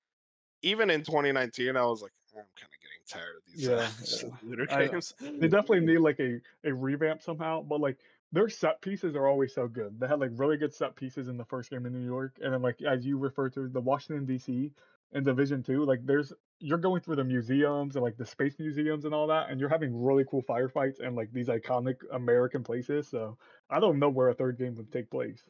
even 0.63 0.91
in 0.91 1.03
2019, 1.03 1.77
I 1.77 1.85
was 1.85 2.03
like, 2.03 2.13
I'm 2.37 2.45
kind 2.57 2.73
of 2.73 2.81
getting 2.81 3.05
tired 3.07 3.37
of 3.37 3.43
these 3.47 3.69
uh, 3.69 3.91
Yeah, 4.21 4.37
looter 4.43 4.67
I- 4.71 5.31
they 5.41 5.49
definitely 5.49 5.81
need 5.87 5.99
like 5.99 6.21
a, 6.21 6.41
a 6.65 6.73
revamp 6.73 7.23
somehow 7.23 7.63
but 7.63 7.81
like 7.81 7.99
their 8.33 8.49
set 8.49 8.81
pieces 8.81 9.17
are 9.17 9.27
always 9.27 9.53
so 9.53 9.67
good. 9.67 9.99
They 9.99 10.07
had 10.07 10.21
like 10.21 10.31
really 10.35 10.57
good 10.57 10.73
set 10.73 10.95
pieces 10.95 11.27
in 11.27 11.37
the 11.37 11.45
first 11.45 11.71
game 11.71 11.87
in 11.87 11.93
new 11.93 12.05
york 12.07 12.39
and 12.41 12.53
then 12.55 12.63
like 12.63 12.81
as 12.83 13.05
you 13.05 13.19
refer 13.19 13.49
to 13.51 13.69
the 13.69 13.81
washington 13.81 14.27
dc 14.27 14.71
and 15.13 15.25
division 15.25 15.63
2 15.63 15.85
like 15.85 16.01
there's 16.05 16.33
you're 16.61 16.79
going 16.79 17.01
through 17.01 17.17
the 17.17 17.25
museums 17.25 17.97
and 17.97 18.03
like 18.03 18.17
the 18.17 18.27
space 18.27 18.59
museums 18.59 19.05
and 19.05 19.15
all 19.15 19.27
that 19.27 19.51
and 19.51 19.59
you're 19.59 19.69
having 19.69 20.03
really 20.05 20.25
cool 20.31 20.43
firefights 20.43 21.01
and 21.01 21.17
like 21.17 21.33
these 21.33 21.49
iconic 21.49 21.97
american 22.13 22.63
places 22.63 23.09
so 23.09 23.37
i 23.71 23.81
don't 23.81 23.99
know 23.99 24.09
where 24.09 24.29
a 24.29 24.35
third 24.35 24.59
game 24.59 24.75
would 24.77 24.93
take 24.93 25.11
place 25.11 25.43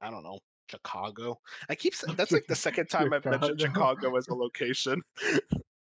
I 0.00 0.10
don't 0.10 0.22
know. 0.22 0.38
Chicago. 0.70 1.40
I 1.68 1.74
keep 1.74 1.94
saying 1.94 2.16
that's 2.16 2.32
like 2.32 2.46
the 2.46 2.54
second 2.68 2.88
time 2.88 3.12
I've 3.12 3.24
mentioned 3.24 3.60
Chicago. 3.60 4.16
As 4.16 4.28
a 4.28 4.34
location. 4.36 5.02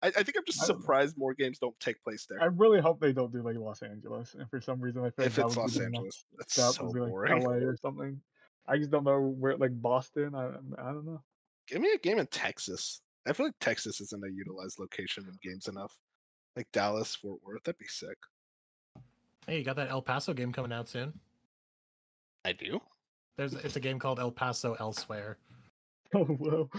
I, 0.03 0.09
I 0.09 0.11
think 0.11 0.35
I'm 0.37 0.45
just 0.47 0.63
I 0.63 0.67
don't 0.67 0.77
know. 0.77 0.83
surprised 0.83 1.17
more 1.17 1.33
games 1.33 1.59
don't 1.59 1.79
take 1.81 2.03
place 2.05 2.27
there. 2.29 2.43
i 2.43 2.45
really 2.45 2.79
hope 2.79 3.01
they 3.01 3.15
don't 3.15 3.33
do 3.33 3.43
like 3.43 3.57
los 3.57 3.83
angeles 3.83 4.37
and 4.39 4.49
for 4.51 4.61
some 4.61 4.79
reason 4.79 5.01
i 5.03 5.09
feel 5.09 5.25
like 5.25 5.29
if 5.29 5.37
that 5.37 5.47
it's 5.47 5.57
Los 5.57 5.81
Angeles, 5.81 6.27
that's 6.37 6.53
step 6.53 6.73
so 6.73 6.85
would 6.85 6.93
be 6.93 7.01
like 7.01 7.09
boring. 7.09 7.43
la 7.43 7.53
or 7.53 7.75
something 7.79 8.21
i 8.69 8.77
just 8.77 8.91
don't 8.91 9.05
know 9.05 9.19
where 9.19 9.57
like 9.57 9.71
boston 9.81 10.35
i, 10.35 10.49
I 10.79 10.93
don't 10.93 11.07
know 11.07 11.23
Give 11.67 11.81
me 11.81 11.93
a 11.95 11.99
game 11.99 12.19
in 12.19 12.27
Texas. 12.27 13.01
I 13.27 13.33
feel 13.33 13.47
like 13.47 13.55
Texas 13.61 14.01
isn't 14.01 14.25
a 14.25 14.31
utilized 14.31 14.79
location 14.79 15.25
in 15.27 15.51
games 15.51 15.69
enough. 15.69 15.97
Like 16.57 16.71
Dallas, 16.73 17.15
Fort 17.15 17.41
Worth, 17.45 17.65
that'd 17.65 17.79
be 17.79 17.87
sick. 17.89 18.17
Hey, 19.47 19.59
you 19.59 19.65
got 19.65 19.77
that 19.77 19.91
El 19.91 20.03
Paso 20.03 20.33
game 20.33 20.53
coming 20.53 20.73
out 20.73 20.89
soon. 20.89 21.13
I 22.45 22.53
do. 22.53 22.81
There's 23.37 23.55
it's 23.55 23.77
a 23.77 23.81
game 23.81 23.99
called 23.99 24.21
El 24.21 24.31
Paso 24.31 24.77
Elsewhere. 24.79 25.39
oh 26.15 26.37
well 26.39 26.71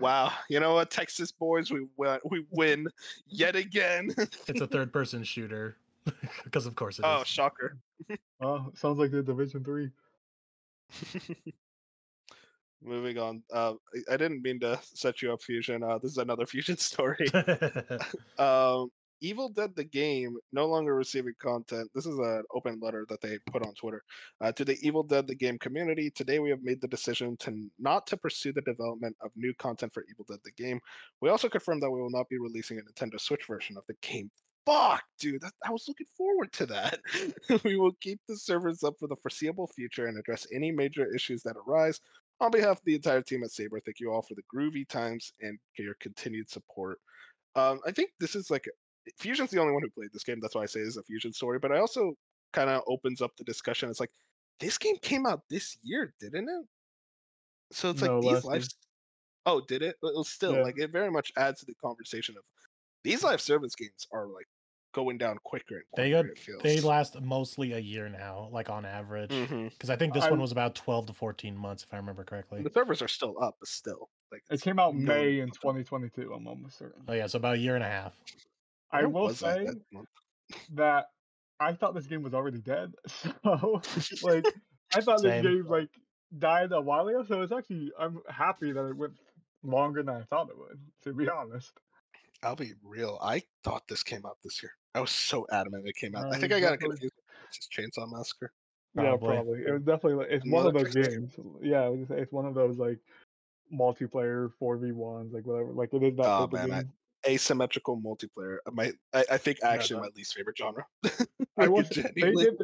Wow, 0.00 0.32
you 0.48 0.58
know 0.58 0.74
what, 0.74 0.90
Texas 0.90 1.30
boys, 1.32 1.70
we 1.70 1.86
win, 1.96 2.18
we 2.24 2.46
win 2.50 2.86
yet 3.26 3.56
again. 3.56 4.14
It's 4.48 4.60
a 4.60 4.66
third 4.66 4.92
person 4.92 5.22
shooter. 5.24 5.76
Because 6.44 6.66
of 6.66 6.74
course 6.74 6.98
it 6.98 7.04
oh, 7.04 7.16
is. 7.16 7.20
oh, 7.20 7.24
shocker. 7.24 7.76
Oh, 8.40 8.72
sounds 8.74 8.98
like 8.98 9.12
the 9.12 9.22
Division 9.22 9.62
Three. 9.62 9.90
Moving 12.84 13.18
on. 13.18 13.42
Uh, 13.52 13.74
I- 13.94 14.14
I 14.14 14.16
didn't 14.16 14.42
mean 14.42 14.60
to 14.60 14.78
set 14.94 15.22
you 15.22 15.32
up, 15.32 15.42
Fusion. 15.42 15.82
Uh, 15.82 15.98
this 15.98 16.12
is 16.12 16.18
another 16.18 16.46
Fusion 16.52 16.76
story. 16.76 17.26
um, 18.38 18.90
Evil 19.24 19.48
Dead 19.48 19.70
the 19.76 19.84
game 19.84 20.36
no 20.52 20.66
longer 20.66 20.96
receiving 20.96 21.34
content. 21.40 21.88
This 21.94 22.06
is 22.06 22.18
an 22.18 22.42
open 22.52 22.80
letter 22.82 23.06
that 23.08 23.20
they 23.20 23.38
put 23.52 23.64
on 23.64 23.72
Twitter 23.74 24.02
uh, 24.40 24.50
to 24.50 24.64
the 24.64 24.76
Evil 24.84 25.04
Dead 25.04 25.28
the 25.28 25.34
game 25.36 25.58
community. 25.60 26.10
Today 26.10 26.40
we 26.40 26.50
have 26.50 26.64
made 26.64 26.80
the 26.80 26.88
decision 26.88 27.36
to 27.38 27.70
not 27.78 28.04
to 28.08 28.16
pursue 28.16 28.52
the 28.52 28.62
development 28.62 29.16
of 29.20 29.30
new 29.36 29.54
content 29.54 29.94
for 29.94 30.04
Evil 30.10 30.26
Dead 30.28 30.40
the 30.44 30.50
game. 30.60 30.80
We 31.20 31.28
also 31.30 31.48
confirm 31.48 31.78
that 31.80 31.90
we 31.90 32.00
will 32.00 32.10
not 32.10 32.28
be 32.28 32.38
releasing 32.38 32.78
a 32.78 32.82
Nintendo 32.82 33.20
Switch 33.20 33.46
version 33.46 33.76
of 33.76 33.84
the 33.86 33.94
game 34.02 34.28
fuck, 34.66 35.02
dude. 35.18 35.42
That, 35.42 35.52
I 35.66 35.70
was 35.70 35.86
looking 35.88 36.06
forward 36.16 36.52
to 36.52 36.66
that. 36.66 37.00
we 37.64 37.76
will 37.76 37.92
keep 38.00 38.20
the 38.28 38.36
servers 38.36 38.82
up 38.82 38.94
for 38.98 39.08
the 39.08 39.16
foreseeable 39.16 39.68
future 39.68 40.06
and 40.06 40.18
address 40.18 40.46
any 40.54 40.70
major 40.70 41.12
issues 41.14 41.42
that 41.42 41.56
arise. 41.66 42.00
On 42.42 42.50
behalf 42.50 42.78
of 42.78 42.84
the 42.84 42.96
entire 42.96 43.22
team 43.22 43.44
at 43.44 43.52
Saber, 43.52 43.78
thank 43.78 44.00
you 44.00 44.12
all 44.12 44.20
for 44.20 44.34
the 44.34 44.42
groovy 44.52 44.86
times 44.86 45.32
and 45.40 45.60
your 45.78 45.94
continued 46.00 46.50
support. 46.50 46.98
Um, 47.54 47.78
I 47.86 47.92
think 47.92 48.10
this 48.18 48.34
is 48.34 48.50
like 48.50 48.68
Fusion's 49.16 49.52
the 49.52 49.60
only 49.60 49.72
one 49.72 49.82
who 49.82 49.90
played 49.90 50.12
this 50.12 50.24
game. 50.24 50.40
That's 50.40 50.56
why 50.56 50.62
I 50.62 50.66
say 50.66 50.80
it's 50.80 50.96
a 50.96 51.04
Fusion 51.04 51.32
story. 51.32 51.60
But 51.60 51.70
I 51.70 51.78
also 51.78 52.14
kind 52.52 52.68
of 52.68 52.82
opens 52.88 53.22
up 53.22 53.30
the 53.36 53.44
discussion. 53.44 53.88
It's 53.90 54.00
like 54.00 54.10
this 54.58 54.76
game 54.76 54.96
came 54.98 55.24
out 55.24 55.42
this 55.48 55.78
year, 55.84 56.14
didn't 56.18 56.48
it? 56.48 56.66
So 57.70 57.90
it's 57.90 58.02
No, 58.02 58.14
like 58.14 58.22
these 58.22 58.44
last 58.44 58.44
year. 58.44 58.52
lives. 58.54 58.76
Oh, 59.46 59.60
did 59.68 59.82
it? 59.82 59.96
It 60.02 60.16
was 60.16 60.28
still 60.28 60.54
Yeah. 60.56 60.62
like 60.62 60.78
it 60.78 60.90
very 60.90 61.12
much 61.12 61.30
adds 61.36 61.60
to 61.60 61.66
the 61.66 61.74
conversation 61.76 62.36
of 62.36 62.42
these 63.04 63.22
live 63.22 63.40
service 63.40 63.76
games 63.76 64.08
are 64.12 64.26
like 64.26 64.48
going 64.92 65.18
down 65.18 65.38
quicker 65.44 65.76
and 65.76 65.84
They 65.96 66.10
got 66.10 66.26
they 66.62 66.80
last 66.80 67.20
mostly 67.20 67.72
a 67.72 67.78
year 67.78 68.08
now, 68.08 68.48
like 68.52 68.70
on 68.70 68.84
average. 68.84 69.30
Mm-hmm. 69.30 69.68
Because 69.68 69.90
I 69.90 69.96
think 69.96 70.14
this 70.14 70.24
I- 70.24 70.30
one 70.30 70.40
was 70.40 70.52
about 70.52 70.74
twelve 70.74 71.06
to 71.06 71.12
fourteen 71.12 71.56
months, 71.56 71.82
if 71.82 71.92
I 71.92 71.96
remember 71.96 72.24
correctly. 72.24 72.62
The 72.62 72.70
servers 72.70 73.02
are 73.02 73.08
still 73.08 73.34
up, 73.42 73.56
but 73.58 73.68
still 73.68 74.10
like 74.30 74.42
It 74.50 74.60
came 74.62 74.78
out 74.78 74.94
May 74.94 75.40
in 75.40 75.50
2022. 75.50 76.32
I'm 76.32 76.46
almost 76.46 76.78
certain. 76.78 77.02
Oh 77.08 77.12
yeah, 77.12 77.26
so 77.26 77.36
about 77.38 77.54
a 77.56 77.58
year 77.58 77.74
and 77.74 77.84
a 77.84 77.88
half. 77.88 78.14
I 78.90 79.04
will 79.06 79.24
was 79.24 79.42
I 79.42 79.56
say 79.56 79.64
that 79.64 80.06
that 80.74 81.06
I 81.60 81.72
thought 81.72 81.94
this 81.94 82.06
game 82.06 82.22
was 82.22 82.34
already 82.34 82.58
dead. 82.58 82.92
So 83.42 83.80
like 84.22 84.44
I 84.94 85.00
thought 85.00 85.20
Same. 85.20 85.42
this 85.42 85.52
game 85.52 85.66
like 85.68 85.88
died 86.38 86.72
a 86.72 86.80
while 86.80 87.08
ago. 87.08 87.24
So 87.26 87.42
it's 87.42 87.52
actually 87.52 87.90
I'm 87.98 88.20
happy 88.28 88.72
that 88.72 88.84
it 88.86 88.96
went 88.96 89.14
longer 89.62 90.02
than 90.02 90.14
I 90.14 90.22
thought 90.24 90.48
it 90.50 90.58
would. 90.58 90.78
To 91.04 91.12
be 91.12 91.28
honest. 91.28 91.72
I'll 92.42 92.56
be 92.56 92.72
real. 92.82 93.18
I 93.22 93.42
thought 93.64 93.86
this 93.88 94.02
came 94.02 94.26
out 94.26 94.36
this 94.42 94.62
year. 94.62 94.72
I 94.94 95.00
was 95.00 95.10
so 95.10 95.46
adamant 95.52 95.86
it 95.86 95.96
came 95.96 96.14
out. 96.16 96.32
I 96.34 96.38
think 96.38 96.52
I 96.52 96.60
got 96.60 96.74
it 96.74 96.80
confused. 96.80 97.14
Just 97.52 97.70
Chainsaw 97.72 98.10
Massacre. 98.10 98.52
Yeah, 98.94 99.02
Probably. 99.02 99.28
probably. 99.28 99.58
It 99.66 99.72
was 99.72 99.82
definitely 99.82 100.14
like, 100.14 100.26
it's 100.30 100.46
one 100.46 100.66
of 100.66 100.74
those 100.74 100.94
games. 100.94 101.32
Yeah, 101.62 101.88
was 101.88 102.10
it's 102.10 102.32
one 102.32 102.44
of 102.46 102.54
those 102.54 102.78
like 102.78 102.98
multiplayer 103.72 104.50
four 104.58 104.76
v 104.76 104.92
ones, 104.92 105.32
like 105.32 105.46
whatever. 105.46 105.72
Like 105.72 105.92
it 105.94 106.02
is 106.02 106.16
that 106.16 106.26
Oh, 106.26 106.48
man, 106.52 106.72
I-. 106.72 106.84
Asymmetrical 107.30 108.00
multiplayer. 108.00 108.56
uh, 108.66 108.72
My, 108.72 108.92
I, 109.14 109.24
I 109.32 109.38
think 109.38 109.58
actually 109.62 109.96
that- 110.00 110.02
my 110.02 110.10
least 110.16 110.34
favorite 110.34 110.58
genre. 110.58 110.84
I 111.56 111.68
will 111.68 111.84
say, 111.84 112.10
they 112.20 112.32
did 112.32 112.54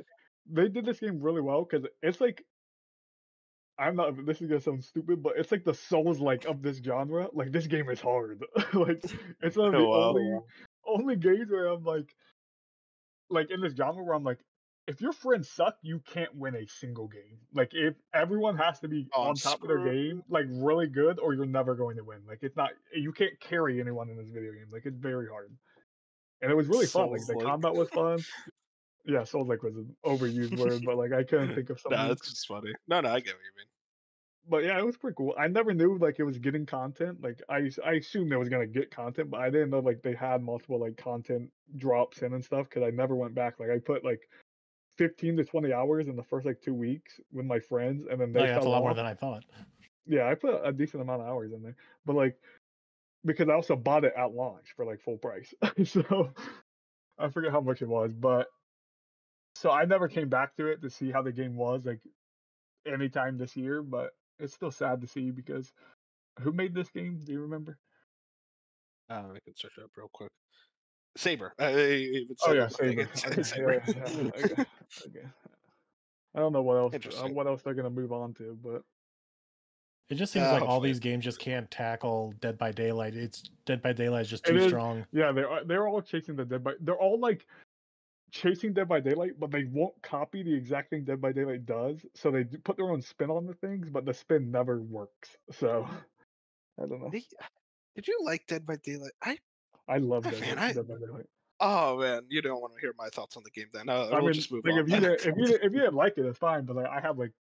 they 0.51 0.69
did 0.69 0.87
this 0.87 0.99
game 0.99 1.21
really 1.21 1.43
well 1.43 1.65
because 1.65 1.87
it's 2.03 2.21
like 2.21 2.43
I'm 3.79 3.97
not 3.97 4.27
this 4.27 4.41
is 4.41 4.49
gonna 4.49 4.61
sound 4.61 4.85
stupid, 4.85 5.23
but 5.23 5.35
it's 5.37 5.53
like 5.53 5.65
the 5.65 5.75
souls 5.75 6.19
like 6.21 6.45
of 6.47 6.63
this 6.63 6.79
genre. 6.79 7.29
Like 7.33 7.53
this 7.53 7.67
game 7.67 7.89
is 7.91 8.01
hard. 8.01 8.45
like 8.75 9.05
it's 9.43 9.57
one 9.57 9.69
of 9.69 9.73
the 9.73 9.79
Oh, 9.79 9.89
wow. 9.89 10.09
only 10.09 10.41
only 10.87 11.17
games 11.17 11.51
where 11.51 11.67
I'm 11.69 11.85
like 11.85 12.15
like 13.31 13.51
in 13.51 13.61
this 13.61 13.75
genre 13.75 14.03
where 14.03 14.15
I'm 14.15 14.25
like 14.25 14.39
if 14.89 15.03
your 15.03 15.13
friends 15.13 15.51
suck, 15.51 15.77
you 15.83 16.01
can't 16.01 16.35
win 16.35 16.57
a 16.57 16.67
single 16.67 17.09
game. 17.09 17.39
Like 17.53 17.71
if 17.75 17.95
everyone 18.15 18.57
has 18.57 18.81
to 18.81 18.89
be 18.89 19.07
Oh, 19.15 19.29
on 19.29 19.35
top 19.37 19.63
of 19.63 19.69
their 19.69 19.85
game, 19.85 20.23
like 20.31 20.47
really 20.49 20.87
good, 20.87 21.19
or 21.21 21.35
you're 21.35 21.45
never 21.47 21.75
going 21.75 21.97
to 21.99 22.05
win. 22.05 22.21
Like 22.27 22.39
it's 22.43 22.57
not 22.57 22.71
you 22.95 23.13
can't 23.13 23.39
carry 23.39 23.81
anyone 23.81 24.09
in 24.09 24.17
this 24.17 24.29
video 24.29 24.53
game. 24.53 24.67
Like 24.73 24.87
it's 24.87 24.97
very 24.99 25.29
hard. 25.29 25.51
And 26.41 26.51
it 26.51 26.55
was 26.55 26.67
really 26.69 26.87
fun. 26.87 27.11
Like 27.11 27.27
the 27.27 27.35
combat 27.37 27.75
was 27.75 27.89
fun. 27.91 28.25
Yeah, 29.09 29.25
Souls 29.25 29.49
like 29.49 29.63
was 29.63 29.75
an 29.75 29.97
overused 30.05 30.59
word, 30.59 30.83
but 30.85 30.99
like 30.99 31.13
I 31.13 31.25
couldn't 31.25 31.55
think 31.55 31.71
of 31.71 31.81
something. 31.81 31.99
Nah, 31.99 32.09
that's 32.09 32.29
just 32.29 32.47
funny. 32.47 32.73
No, 32.89 33.01
no, 33.01 33.09
I 33.09 33.21
get 33.21 33.35
what 33.35 33.43
you 33.43 33.57
mean. 33.57 33.67
But 34.51 34.65
yeah, 34.65 34.79
it 34.79 34.85
was 34.85 34.99
pretty 34.99 35.15
cool. 35.17 35.35
I 35.39 35.49
never 35.49 35.73
knew 35.73 35.97
like 35.97 36.19
it 36.19 36.25
was 36.25 36.39
getting 36.39 36.67
content. 36.67 37.23
Like 37.23 37.41
I, 37.49 37.71
I 37.85 37.93
assumed 37.93 38.31
it 38.31 38.37
was 38.37 38.51
gonna 38.51 38.67
get 38.67 38.91
content, 38.91 39.31
but 39.31 39.41
I 39.41 39.49
didn't 39.49 39.71
know 39.71 39.79
like 39.79 40.03
they 40.03 40.15
had 40.15 40.43
multiple 40.43 40.79
like 40.79 40.99
content 40.99 41.51
drops 41.77 42.21
in 42.21 42.35
and 42.35 42.45
stuff 42.45 42.69
because 42.69 42.83
I 42.87 42.91
never 42.91 43.17
went 43.17 43.35
back. 43.35 43.59
Like 43.59 43.71
I 43.71 43.79
put 43.79 44.05
like 44.05 44.29
15 44.99 45.39
to 45.39 45.45
20 45.45 45.73
hours 45.73 46.09
in 46.09 46.17
the 46.17 46.23
first 46.23 46.45
like 46.45 46.61
two 46.61 46.75
weeks 46.75 47.19
with 47.33 47.47
my 47.47 47.61
friends, 47.61 48.05
and 48.11 48.21
then 48.21 48.29
oh, 48.29 48.33
they 48.35 48.41
Oh 48.41 48.45
yeah, 48.45 48.53
that's 48.53 48.67
a 48.67 48.69
lot 48.69 48.83
more 48.83 48.95
than 48.95 49.07
I 49.07 49.15
thought. 49.15 49.45
Yeah, 50.07 50.29
I 50.29 50.35
put 50.35 50.61
a 50.63 50.73
decent 50.73 51.03
amount 51.03 51.23
of 51.23 51.29
hours 51.29 51.53
in 51.53 51.63
there, 51.63 51.77
but 52.05 52.15
like 52.15 52.37
because 53.25 53.49
I 53.49 53.55
also 53.55 53.75
bought 53.75 54.05
it 54.05 54.13
at 54.19 54.33
launch 54.33 54.75
for 54.77 54.85
like 54.85 55.01
full 55.01 55.17
price, 55.17 55.55
so 55.85 56.31
I 57.19 57.29
forget 57.31 57.53
how 57.53 57.61
much 57.63 57.81
it 57.81 57.89
was, 57.89 58.13
but 58.13 58.49
so 59.59 59.71
I 59.71 59.85
never 59.85 60.09
came 60.09 60.29
back 60.29 60.55
to 60.57 60.67
it 60.69 60.81
to 60.83 60.91
see 60.91 61.11
how 61.11 61.23
the 61.23 61.33
game 61.33 61.57
was 61.57 61.85
like 61.85 62.01
anytime 62.87 63.37
this 63.39 63.57
year, 63.57 63.83
but 63.83 64.11
it's 64.39 64.55
still 64.55 64.71
sad 64.71 65.01
to 65.01 65.07
see 65.07 65.31
because 65.31 65.73
who 66.41 66.53
made 66.53 66.75
this 66.75 66.89
game? 66.91 67.19
Do 67.25 67.33
you 67.33 67.41
remember? 67.41 67.77
Uh, 69.11 69.15
I 69.35 69.39
can 69.45 69.57
search 69.57 69.73
it 69.79 69.85
up 69.85 69.91
real 69.97 70.11
quick. 70.13 70.31
Saber. 71.17 71.53
I, 71.59 71.65
I 71.67 72.25
Oh 72.47 72.53
yeah, 72.53 72.69
it, 72.69 72.75
I 72.79 72.89
think 72.89 73.09
Saber. 73.11 73.11
Okay, 73.27 73.43
Saber. 73.43 73.83
yeah, 73.89 73.93
yeah, 73.97 74.29
okay, 74.29 74.65
okay. 75.07 75.27
I 76.35 76.39
don't 76.39 76.53
know 76.53 76.63
what 76.63 76.77
else 76.77 76.95
uh, 77.19 77.29
what 77.29 77.47
else 77.47 77.63
they're 77.63 77.75
gonna 77.75 77.91
move 77.91 78.13
on 78.13 78.35
to, 78.35 78.57
but 78.63 78.83
It 80.11 80.15
just 80.15 80.33
seems 80.33 80.47
Uh, 80.47 80.53
like 80.53 80.63
all 80.63 80.79
these 80.81 81.01
games 81.01 81.25
just 81.25 81.41
can't 81.41 81.69
tackle 81.71 82.33
Dead 82.41 82.57
by 82.57 82.71
Daylight. 82.71 83.15
It's 83.17 83.43
Dead 83.67 83.83
by 83.83 83.93
Daylight 83.93 84.23
is 84.23 84.31
just 84.31 84.45
too 84.45 84.57
is- 84.57 84.67
strong. 84.69 85.05
Yeah, 85.11 85.33
they're 85.33 85.65
they're 85.65 85.89
all 85.89 86.01
chasing 86.03 86.37
the 86.37 86.45
Dead 86.45 86.63
by. 86.63 86.75
They're 86.81 86.95
all 86.99 87.19
like 87.19 87.47
chasing 88.31 88.73
Dead 88.73 88.89
by 88.89 89.01
Daylight, 89.01 89.39
but 89.39 89.51
they 89.51 89.65
won't 89.65 90.01
copy 90.03 90.43
the 90.43 90.55
exact 90.55 90.91
thing 90.91 91.05
Dead 91.05 91.21
by 91.21 91.33
Daylight 91.33 91.67
does. 91.67 92.05
So 92.15 92.31
they 92.31 92.45
do 92.45 92.59
put 92.59 92.77
their 92.77 92.91
own 92.91 93.03
spin 93.03 93.31
on 93.31 93.47
the 93.47 93.55
things, 93.55 93.89
but 93.91 94.05
the 94.05 94.15
spin 94.15 94.51
never 94.51 94.81
works. 94.81 95.37
So 95.53 95.89
I 96.81 96.87
don't 96.87 97.01
know. 97.01 97.11
Did 97.11 98.07
you 98.07 98.21
like 98.25 98.47
Dead 98.47 98.65
by 98.67 98.77
Daylight? 98.77 99.13
I 99.23 99.39
I 99.89 99.99
love 99.99 100.27
Oh, 100.27 100.31
Dead, 100.31 100.41
man, 100.41 100.59
I- 100.59 100.73
Dead 100.73 100.87
by 100.89 100.95
Daylight. 100.97 101.27
oh 101.61 101.99
man, 101.99 102.23
you 102.29 102.43
don't 102.43 102.61
want 102.61 102.75
to 102.75 102.81
hear 102.81 102.95
my 102.99 103.09
thoughts 103.09 103.37
on 103.37 103.43
the 103.43 103.51
game 103.51 103.69
then. 103.73 103.89
Uh, 103.89 104.11
I 104.13 104.21
mean, 104.21 104.33
just 104.33 104.53
move 104.53 104.65
like 104.65 104.75
on. 104.75 104.81
if 104.81 104.89
you 104.89 105.01
did, 105.01 105.21
if 105.21 105.37
you 105.37 105.45
did, 105.47 105.57
if 105.63 105.73
you 105.73 105.81
didn't 105.81 105.95
like 105.95 106.19
it, 106.19 106.25
it's 106.27 106.39
fine. 106.39 106.65
But 106.65 106.77
like 106.77 106.87
I 106.87 107.01
have 107.01 107.19
like 107.19 107.33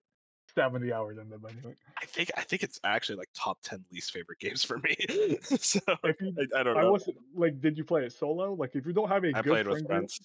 seventy 0.55 0.91
hours 0.91 1.17
in 1.19 1.29
Dead 1.29 1.41
by 1.41 1.51
Daylight. 1.51 1.77
I 2.01 2.05
think 2.05 2.31
I 2.37 2.41
think 2.41 2.63
it's 2.63 2.79
actually 2.83 3.17
like 3.17 3.29
top 3.35 3.59
ten 3.61 3.83
least 3.91 4.11
favorite 4.11 4.39
games 4.39 4.63
for 4.63 4.79
me. 4.79 4.95
so 5.41 5.79
you, 6.19 6.35
I, 6.55 6.59
I 6.59 6.63
don't 6.63 6.77
I 6.77 6.81
know. 6.83 6.91
was 6.93 7.07
like, 7.35 7.59
did 7.61 7.77
you 7.77 7.83
play 7.83 8.05
it 8.05 8.13
solo? 8.13 8.53
Like 8.53 8.75
if 8.75 8.87
you 8.87 8.93
don't 8.93 9.09
have 9.09 9.23
a 9.25 9.35
I 9.35 9.41
good 9.41 9.51
played 9.51 9.67
with 9.67 9.85
friends. 9.85 10.19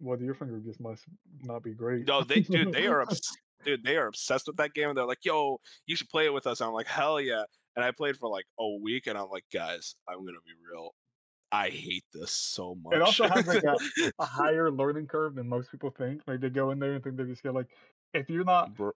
Well, 0.00 0.20
your 0.20 0.34
finger 0.34 0.60
just 0.60 0.80
must 0.80 1.04
not 1.42 1.62
be 1.62 1.72
great. 1.74 2.06
No, 2.06 2.22
they 2.22 2.40
dude, 2.40 2.72
they 2.72 2.86
are 2.86 3.02
obs- 3.02 3.36
dude, 3.64 3.82
they 3.84 3.96
are 3.96 4.06
obsessed 4.06 4.46
with 4.46 4.56
that 4.56 4.74
game, 4.74 4.88
and 4.88 4.96
they're 4.98 5.06
like, 5.06 5.24
"Yo, 5.24 5.60
you 5.86 5.96
should 5.96 6.08
play 6.08 6.26
it 6.26 6.32
with 6.32 6.46
us." 6.46 6.60
And 6.60 6.68
I'm 6.68 6.74
like, 6.74 6.86
"Hell 6.86 7.20
yeah!" 7.20 7.42
And 7.76 7.84
I 7.84 7.90
played 7.92 8.16
for 8.16 8.28
like 8.28 8.44
a 8.58 8.66
week, 8.82 9.06
and 9.06 9.16
I'm 9.18 9.28
like, 9.30 9.44
"Guys, 9.52 9.94
I'm 10.08 10.18
gonna 10.18 10.38
be 10.44 10.52
real. 10.72 10.94
I 11.50 11.68
hate 11.70 12.04
this 12.12 12.30
so 12.32 12.74
much." 12.82 12.94
It 12.94 13.02
also 13.02 13.26
has, 13.28 13.46
like, 13.46 13.62
a 14.18 14.24
higher 14.24 14.70
learning 14.70 15.06
curve 15.06 15.34
than 15.34 15.48
most 15.48 15.70
people 15.70 15.90
think. 15.90 16.22
Like 16.26 16.40
they 16.40 16.50
go 16.50 16.70
in 16.70 16.78
there 16.78 16.94
and 16.94 17.02
think 17.02 17.16
they 17.16 17.24
just 17.24 17.42
get 17.42 17.54
like, 17.54 17.68
if 18.14 18.28
you're 18.28 18.44
not, 18.44 18.74
Bro, 18.74 18.92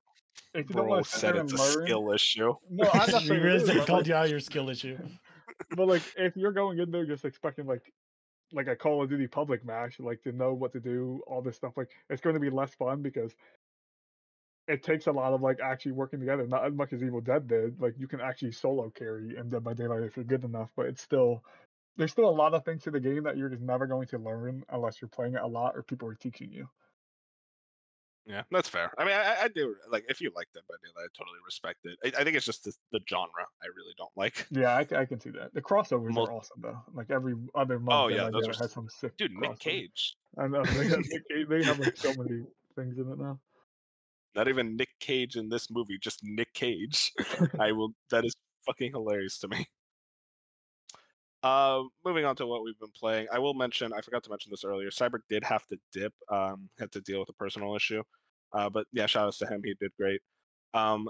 if 0.55 0.69
you 0.69 0.74
don't 0.74 0.85
bro 0.85 0.95
want 0.95 1.07
to 1.07 1.11
said 1.19 1.37
it's 1.37 1.53
a 1.53 1.57
learn. 1.57 1.87
skill 1.87 2.12
issue. 2.12 2.55
No, 2.70 2.89
I'm 2.93 3.11
not 3.11 3.23
saying 3.23 3.41
it 3.41 3.43
really 3.45 3.57
is, 3.57 3.66
said- 3.66 3.77
but, 3.79 3.87
called 3.87 3.99
like, 4.01 4.07
you 4.09 4.15
out 4.15 4.29
your 4.31 4.41
skill 4.41 4.69
issue. 4.69 4.99
but 5.77 5.87
like 5.89 6.03
if 6.16 6.37
you're 6.37 6.53
going 6.53 6.79
in 6.79 6.91
there 6.91 7.05
just 7.07 7.24
expecting 7.24 7.66
like 7.66 7.83
like 8.53 8.69
a 8.69 8.77
Call 8.77 9.03
of 9.03 9.11
Duty 9.11 9.27
public 9.27 9.65
match, 9.65 9.99
like 9.99 10.23
to 10.23 10.33
know 10.33 10.53
what 10.55 10.73
to 10.73 10.81
do, 10.81 11.20
all 11.27 11.43
this 11.43 11.57
stuff, 11.57 11.73
like 11.77 11.91
it's 12.11 12.20
going 12.20 12.35
to 12.35 12.41
be 12.41 12.51
less 12.51 12.74
fun 12.74 13.03
because 13.03 13.33
it 14.69 14.83
takes 14.83 15.07
a 15.07 15.12
lot 15.12 15.33
of 15.33 15.43
like 15.43 15.59
actually 15.61 15.93
working 15.93 16.20
together. 16.20 16.47
Not 16.47 16.66
as 16.66 16.74
much 16.74 16.93
as 16.93 17.03
Evil 17.03 17.20
Dead 17.20 17.49
did. 17.49 17.81
Like 17.81 17.95
you 17.99 18.07
can 18.07 18.20
actually 18.20 18.53
solo 18.53 18.91
carry 18.91 19.37
in 19.37 19.49
Dead 19.49 19.65
by 19.65 19.74
Daylight 19.74 20.05
if 20.05 20.16
you're 20.16 20.24
good 20.24 20.45
enough, 20.45 20.70
but 20.77 20.87
it's 20.87 21.03
still 21.03 21.43
there's 21.97 22.12
still 22.12 22.29
a 22.29 22.31
lot 22.31 22.55
of 22.55 22.65
things 22.65 22.83
to 22.85 22.91
the 22.91 23.01
game 23.01 23.24
that 23.24 23.37
you're 23.37 23.51
just 23.51 23.62
never 23.62 23.87
going 23.87 24.07
to 24.09 24.19
learn 24.19 24.65
unless 24.70 25.01
you're 25.01 25.09
playing 25.09 25.35
it 25.35 25.43
a 25.43 25.47
lot 25.47 25.77
or 25.77 25.83
people 25.83 26.09
are 26.09 26.15
teaching 26.15 26.51
you. 26.51 26.69
Yeah, 28.27 28.43
that's 28.53 28.69
fair. 28.69 28.93
I 28.99 29.05
mean, 29.05 29.15
I, 29.15 29.43
I 29.43 29.49
do 29.49 29.74
like 29.90 30.05
if 30.09 30.20
you 30.20 30.31
like 30.36 30.47
Dead 30.55 30.62
by 30.69 30.77
Daylight, 30.82 31.11
I 31.12 31.19
totally 31.19 31.39
respect 31.44 31.81
it. 31.85 31.99
I, 32.05 32.20
I 32.20 32.24
think 32.24 32.36
it's 32.36 32.47
just 32.47 32.65
the, 32.65 32.73
the 32.93 33.01
genre 33.09 33.28
I 33.62 33.66
really 33.77 33.94
don't 33.99 34.12
like. 34.16 34.47
Yeah, 34.51 34.77
I, 34.77 35.01
I 35.01 35.05
can 35.07 35.19
see 35.19 35.31
that. 35.31 35.53
The 35.55 35.61
crossovers 35.61 36.12
Mul- 36.12 36.28
are 36.28 36.32
awesome 36.32 36.61
though. 36.61 36.78
Like 36.94 37.11
every 37.11 37.35
other 37.55 37.77
oh, 37.77 37.81
month, 37.81 38.12
Oh, 38.12 38.15
yeah, 38.15 38.31
those 38.31 38.47
are 38.47 38.62
has 38.62 38.73
some 38.73 38.89
sick. 38.89 39.16
Dude, 39.16 39.32
Nick. 39.32 39.59
Cage. 39.59 40.16
I 40.39 40.47
know 40.47 40.62
they 40.65 40.89
have, 40.89 40.99
Nick 40.99 41.28
Cage- 41.28 41.49
they 41.49 41.65
have 41.65 41.78
like 41.81 41.97
so 41.97 42.15
many 42.15 42.44
things 42.77 42.97
in 42.99 43.11
it 43.11 43.19
now. 43.19 43.40
Not 44.35 44.49
even 44.49 44.77
Nick 44.77 44.90
Cage 45.01 45.36
in 45.36 45.49
this 45.49 45.70
movie, 45.70 45.99
just 45.99 46.20
Nick 46.23 46.53
Cage. 46.55 47.12
I 47.59 47.73
will. 47.73 47.93
That 48.11 48.24
is 48.24 48.36
fucking 48.66 48.93
hilarious 48.93 49.39
to 49.40 49.49
me. 49.49 49.66
Uh, 51.43 51.82
moving 52.05 52.24
on 52.24 52.36
to 52.36 52.47
what 52.47 52.62
we've 52.62 52.78
been 52.78 52.93
playing, 52.98 53.27
I 53.32 53.39
will 53.39 53.55
mention. 53.55 53.93
I 53.93 54.01
forgot 54.01 54.23
to 54.24 54.31
mention 54.31 54.51
this 54.51 54.64
earlier. 54.64 54.90
Cyber 54.90 55.19
did 55.28 55.43
have 55.44 55.66
to 55.66 55.78
dip. 55.93 56.12
Um, 56.31 56.69
had 56.78 56.93
to 56.93 57.01
deal 57.01 57.19
with 57.20 57.28
a 57.31 57.35
personal 57.35 57.74
issue. 57.74 58.02
Uh, 58.52 58.70
but 58.70 58.86
yeah, 58.93 59.06
shout 59.06 59.27
outs 59.27 59.39
to 59.39 59.47
him. 59.47 59.62
He 59.64 59.74
did 59.81 59.90
great. 59.98 60.20
Um, 60.74 61.09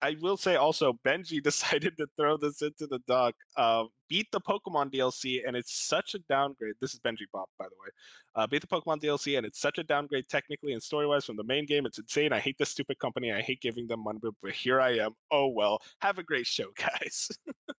I 0.00 0.16
will 0.20 0.36
say 0.36 0.56
also, 0.56 0.98
Benji 1.04 1.42
decided 1.42 1.96
to 1.98 2.06
throw 2.16 2.36
this 2.36 2.62
into 2.62 2.86
the 2.86 3.00
dock. 3.06 3.34
Uh, 3.56 3.84
beat 4.08 4.30
the 4.32 4.40
Pokemon 4.40 4.92
DLC, 4.92 5.46
and 5.46 5.56
it's 5.56 5.86
such 5.86 6.14
a 6.14 6.18
downgrade. 6.20 6.74
This 6.80 6.94
is 6.94 7.00
Benji 7.00 7.26
Bop, 7.32 7.48
by 7.58 7.66
the 7.66 7.74
way. 7.82 7.90
Uh, 8.34 8.46
beat 8.46 8.60
the 8.60 8.66
Pokemon 8.66 9.02
DLC, 9.02 9.36
and 9.36 9.46
it's 9.46 9.60
such 9.60 9.78
a 9.78 9.84
downgrade 9.84 10.28
technically 10.28 10.72
and 10.72 10.82
story 10.82 11.06
wise 11.06 11.24
from 11.24 11.36
the 11.36 11.44
main 11.44 11.66
game. 11.66 11.86
It's 11.86 11.98
insane. 11.98 12.32
I 12.32 12.38
hate 12.38 12.56
this 12.58 12.70
stupid 12.70 12.98
company. 12.98 13.32
I 13.32 13.42
hate 13.42 13.60
giving 13.60 13.86
them 13.86 14.04
money, 14.04 14.18
but, 14.22 14.34
but 14.42 14.52
here 14.52 14.80
I 14.80 14.98
am. 14.98 15.12
Oh 15.30 15.48
well. 15.48 15.80
Have 16.00 16.18
a 16.18 16.22
great 16.22 16.46
show, 16.46 16.68
guys. 16.76 17.28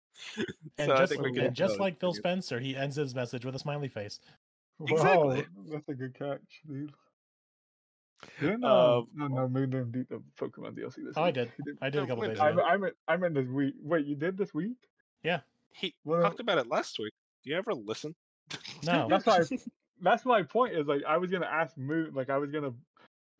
And 0.78 0.90
So 0.90 0.96
I 0.96 1.00
just, 1.00 1.14
think 1.14 1.24
we 1.24 1.40
and 1.40 1.56
just 1.56 1.80
like 1.80 1.98
Phil. 1.98 2.14
Spencer, 2.14 2.60
he 2.60 2.76
ends 2.76 2.98
his 2.98 3.16
message 3.16 3.46
with 3.46 3.56
a 3.56 3.60
smiley 3.60 3.88
face. 3.88 4.20
Exactly. 4.86 5.38
Wow, 5.38 5.44
that's 5.72 5.88
a 5.88 5.94
good 5.94 6.14
catch, 6.14 6.62
dude. 6.68 6.91
Didn't 8.40 8.64
Uh, 8.64 8.98
um, 9.00 9.08
no 9.16 9.28
no 9.28 9.46
we 9.46 9.62
didn't 9.62 9.91
beat 9.91 10.10
the 10.10 10.22
Pokemon 10.40 10.74
DLC 10.78 10.96
this 11.06 11.14
Oh, 11.16 11.24
I 11.24 11.26
week. 11.28 11.36
did. 11.36 11.52
Did. 11.66 11.78
I 11.82 11.90
did 11.90 12.04
a 12.04 12.08
couple 12.08 12.24
days 12.24 12.32
did 12.38 12.40
I 12.41 12.50
ago. 12.52 12.64
I 12.64 12.78
meant 12.78 12.94
I 13.08 13.18
meant 13.18 13.34
this 13.36 13.48
week. 13.48 13.76
Wait, 13.82 14.06
you 14.06 14.16
did 14.16 14.38
this 14.38 14.54
week? 14.54 14.78
Yeah. 15.24 15.40
He 15.74 15.96
Well, 16.04 16.22
talked 16.22 16.40
about 16.40 16.58
it 16.58 16.68
last 16.68 17.00
week. 17.00 17.14
Do 17.44 17.50
you 17.52 17.58
ever 17.58 17.74
listen? 17.74 18.16
No. 18.84 19.08
That's 19.10 19.26
why. 19.26 19.41
that's 20.02 20.26
my 20.26 20.44
point. 20.44 20.76
Is 20.76 20.88
like 20.88 21.04
I 21.08 21.18
was 21.18 21.30
gonna 21.32 21.46
ask 21.46 21.78
Moon, 21.78 22.14
like 22.14 22.30
I 22.30 22.38
was 22.38 22.52
gonna 22.52 22.74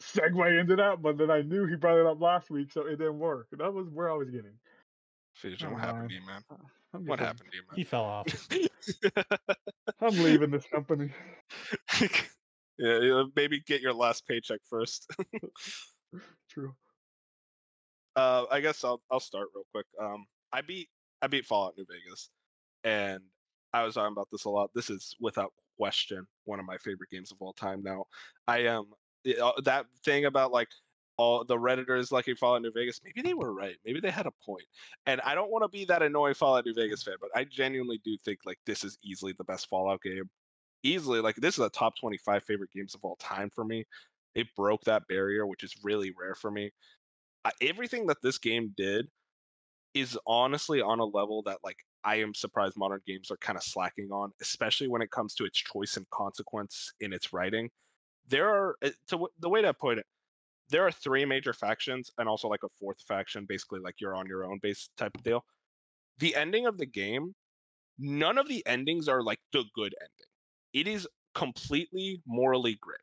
segue 0.01 0.60
into 0.60 0.76
that, 0.77 1.01
but 1.01 1.18
then 1.18 1.30
I 1.31 1.41
knew 1.41 1.65
he 1.65 1.76
brought 1.76 1.99
it 1.99 2.06
up 2.06 2.22
last 2.22 2.49
week, 2.49 2.72
so 2.72 2.85
it 2.85 2.97
didn't 2.97 3.19
work. 3.19 3.47
That 3.51 3.73
was 3.73 3.88
where 3.89 4.10
I 4.10 4.14
was 4.14 4.30
getting. 4.30 4.53
Fusion, 5.34 5.69
Never 5.69 5.73
what 5.76 5.84
happened 5.84 6.10
to 6.10 6.15
you, 6.15 6.22
man? 6.26 7.06
What 7.07 7.19
happened 7.19 7.49
to 7.51 7.57
you, 7.57 7.64
He 7.76 7.84
fell 7.84 8.03
off. 8.03 8.27
I'm 10.01 10.18
leaving 10.23 10.51
this 10.51 10.65
company. 10.65 11.11
Yeah, 12.80 13.23
maybe 13.35 13.61
get 13.68 13.81
your 13.81 13.93
last 13.93 14.27
paycheck 14.27 14.61
first. 14.69 15.07
True. 16.49 16.73
uh, 18.15 18.45
I 18.51 18.60
guess 18.61 18.84
I'll 18.84 19.01
I'll 19.11 19.19
start 19.19 19.47
real 19.56 19.65
quick. 19.73 19.85
Um, 20.01 20.26
I 20.51 20.61
beat 20.61 20.89
I 21.22 21.27
beat 21.27 21.45
Fallout 21.45 21.76
New 21.77 21.85
Vegas, 21.89 22.30
and 22.84 23.22
I 23.73 23.84
was 23.84 23.95
talking 23.95 24.14
about 24.14 24.30
this 24.31 24.45
a 24.45 24.49
lot. 24.49 24.72
This 24.73 24.89
is 24.89 25.15
without 25.19 25.53
question 25.77 26.26
one 26.45 26.60
of 26.60 26.65
my 26.65 26.77
favorite 26.77 27.10
games 27.11 27.31
of 27.31 27.38
all 27.41 27.53
time. 27.53 27.81
Now, 27.84 28.06
I 28.47 28.60
am 28.60 28.85
that 29.64 29.85
thing 30.03 30.26
about 30.26 30.51
like 30.51 30.69
all 31.18 31.43
the 31.43 31.57
redditors 31.57 32.11
liking 32.11 32.35
Fallout 32.35 32.61
New 32.61 32.72
Vegas. 32.73 33.01
Maybe 33.03 33.22
they 33.22 33.34
were 33.34 33.53
right. 33.53 33.76
Maybe 33.85 33.99
they 33.99 34.10
had 34.11 34.26
a 34.26 34.31
point. 34.45 34.64
And 35.06 35.19
I 35.22 35.35
don't 35.35 35.51
want 35.51 35.64
to 35.64 35.69
be 35.69 35.85
that 35.85 36.01
annoying 36.01 36.34
Fallout 36.34 36.65
New 36.65 36.73
Vegas 36.73 37.03
fan, 37.03 37.15
but 37.19 37.30
I 37.35 37.43
genuinely 37.43 37.99
do 38.06 38.18
think 38.23 38.39
like 38.45 38.57
this 38.65 38.84
is 38.85 38.97
easily 39.03 39.34
the 39.38 39.43
best 39.43 39.68
Fallout 39.68 40.01
game. 40.01 40.30
Easily, 40.84 41.19
like 41.19 41.35
this 41.35 41.56
is 41.57 41.65
a 41.65 41.69
top 41.69 41.93
twenty-five 41.99 42.43
favorite 42.43 42.72
games 42.72 42.95
of 42.95 43.01
all 43.03 43.18
time 43.18 43.49
for 43.49 43.65
me. 43.65 43.85
It 44.35 44.47
broke 44.56 44.84
that 44.85 45.07
barrier, 45.07 45.45
which 45.45 45.64
is 45.64 45.76
really 45.84 46.14
rare 46.18 46.35
for 46.35 46.51
me. 46.51 46.72
Everything 47.61 48.07
that 48.07 48.22
this 48.22 48.38
game 48.38 48.73
did 48.77 49.07
is 49.93 50.18
honestly 50.27 50.81
on 50.81 50.99
a 50.99 51.06
level 51.06 51.41
that 51.43 51.57
like 51.64 51.77
I 52.03 52.18
am 52.18 52.34
surprised 52.34 52.77
modern 52.77 53.01
games 53.06 53.31
are 53.31 53.38
kind 53.38 53.57
of 53.57 53.64
slacking 53.64 54.10
on, 54.11 54.31
especially 54.39 54.88
when 54.88 55.01
it 55.01 55.11
comes 55.11 55.34
to 55.35 55.45
its 55.45 55.60
choice 55.60 55.97
and 55.97 56.10
consequence 56.11 56.93
in 57.01 57.11
its 57.11 57.34
writing. 57.34 57.69
There 58.27 58.47
are 58.47 58.76
uh, 58.84 58.91
to 59.07 59.27
the 59.39 59.49
way 59.49 59.61
to 59.64 59.73
put 59.73 59.97
it, 59.97 60.06
there 60.69 60.85
are 60.85 60.91
three 60.91 61.26
major 61.26 61.51
factions 61.51 62.11
and 62.18 62.30
also 62.30 62.47
like 62.47 62.64
a 62.64 62.69
fourth 62.80 63.01
faction, 63.07 63.45
basically 63.45 63.80
like 63.80 63.95
you're 63.99 64.15
on 64.15 64.27
your 64.27 64.45
own 64.45 64.60
base 64.61 64.89
type 64.95 65.15
of 65.15 65.23
deal. 65.23 65.43
The 66.19 66.35
ending 66.35 66.68
of 66.68 66.77
the 66.77 66.85
game, 66.85 67.34
none 67.97 68.38
of 68.38 68.47
the 68.47 68.65
endings 68.65 69.10
are 69.10 69.23
like 69.23 69.39
the 69.51 69.65
good 69.73 69.95
ending. 69.99 70.28
It 70.73 70.87
is 70.87 71.07
completely 71.33 72.21
morally 72.25 72.77
gray. 72.81 72.95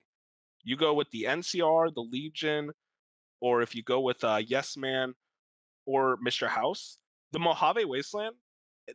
You 0.64 0.76
go 0.76 0.94
with 0.94 1.10
the 1.10 1.24
NCR, 1.24 1.94
the 1.94 2.01
Legion, 2.01 2.70
or 3.40 3.62
if 3.62 3.74
you 3.74 3.82
go 3.82 4.01
with 4.01 4.22
uh, 4.24 4.40
Yes 4.44 4.76
Man 4.76 5.14
or 5.86 6.18
Mr. 6.18 6.48
House, 6.48 6.98
the 7.32 7.38
Mojave 7.38 7.84
Wasteland, 7.84 8.34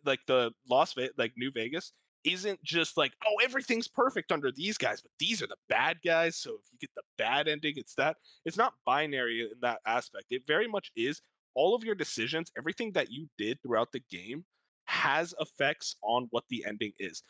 like 0.06 0.20
the 0.28 0.52
Las 0.70 0.94
Vegas, 0.94 1.14
like 1.18 1.34
New 1.38 1.52
Vegas, 1.52 1.94
isn't 2.24 2.62
just 2.64 2.98
like, 2.98 3.14
oh, 3.26 3.44
everything's 3.44 3.88
perfect 3.88 4.32
under 4.32 4.52
these 4.52 4.78
guys, 4.78 5.02
but 5.02 5.12
these 5.20 5.42
are 5.42 5.48
the 5.48 5.56
bad 5.70 5.98
guys. 6.06 6.38
So 6.38 6.52
if 6.52 6.66
you 6.72 6.80
get 6.80 6.92
the 6.96 7.02
bad 7.18 7.48
ending, 7.48 7.74
it's 7.78 7.96
that. 7.96 8.18
It's 8.46 8.58
not 8.58 8.74
binary 8.86 9.42
in 9.42 9.60
that 9.62 9.80
aspect. 9.86 10.26
It 10.30 10.44
very 10.48 10.68
much 10.68 10.92
is 10.96 11.22
all 11.56 11.76
of 11.76 11.84
your 11.84 11.96
decisions, 11.96 12.52
everything 12.58 12.92
that 12.94 13.12
you 13.12 13.28
did 13.38 13.62
throughout 13.62 13.92
the 13.92 14.02
game 14.12 14.46
has 14.86 15.34
effects 15.40 15.96
on 16.04 16.28
what 16.32 16.44
the 16.50 16.66
ending 16.68 16.92
is. 17.00 17.24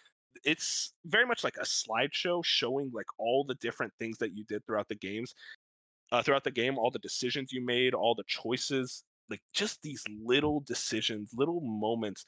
It's 0.44 0.94
very 1.06 1.26
much 1.26 1.44
like 1.44 1.58
a 1.58 1.66
slideshow 1.66 2.44
showing 2.44 2.92
like 2.94 3.06
all 3.18 3.44
the 3.44 3.56
different 3.56 3.94
things 4.00 4.18
that 4.20 4.36
you 4.36 4.44
did 4.46 4.66
throughout 4.66 4.88
the 4.88 4.96
games, 4.96 5.34
uh, 6.12 6.22
throughout 6.22 6.44
the 6.44 6.52
game, 6.52 6.78
all 6.78 6.92
the 6.92 7.00
decisions 7.00 7.52
you 7.52 7.66
made, 7.66 7.94
all 7.94 8.16
the 8.16 8.24
choices, 8.28 9.04
like 9.30 9.42
just 9.54 9.82
these 9.82 10.04
little 10.24 10.62
decisions, 10.62 11.32
little 11.36 11.62
moments. 11.62 12.26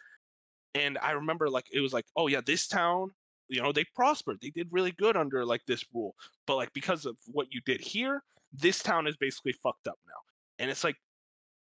And 0.75 0.97
I 0.99 1.11
remember 1.11 1.49
like 1.49 1.65
it 1.71 1.81
was 1.81 1.93
like, 1.93 2.05
oh 2.15 2.27
yeah, 2.27 2.41
this 2.45 2.67
town, 2.67 3.09
you 3.49 3.61
know, 3.61 3.71
they 3.71 3.85
prospered. 3.95 4.39
They 4.41 4.49
did 4.49 4.67
really 4.71 4.91
good 4.91 5.15
under 5.15 5.45
like 5.45 5.61
this 5.67 5.83
rule. 5.93 6.15
But 6.47 6.55
like 6.55 6.73
because 6.73 7.05
of 7.05 7.17
what 7.27 7.47
you 7.51 7.61
did 7.65 7.81
here, 7.81 8.23
this 8.53 8.81
town 8.81 9.07
is 9.07 9.17
basically 9.17 9.53
fucked 9.63 9.87
up 9.87 9.99
now. 10.07 10.13
And 10.59 10.71
it's 10.71 10.83
like 10.83 10.95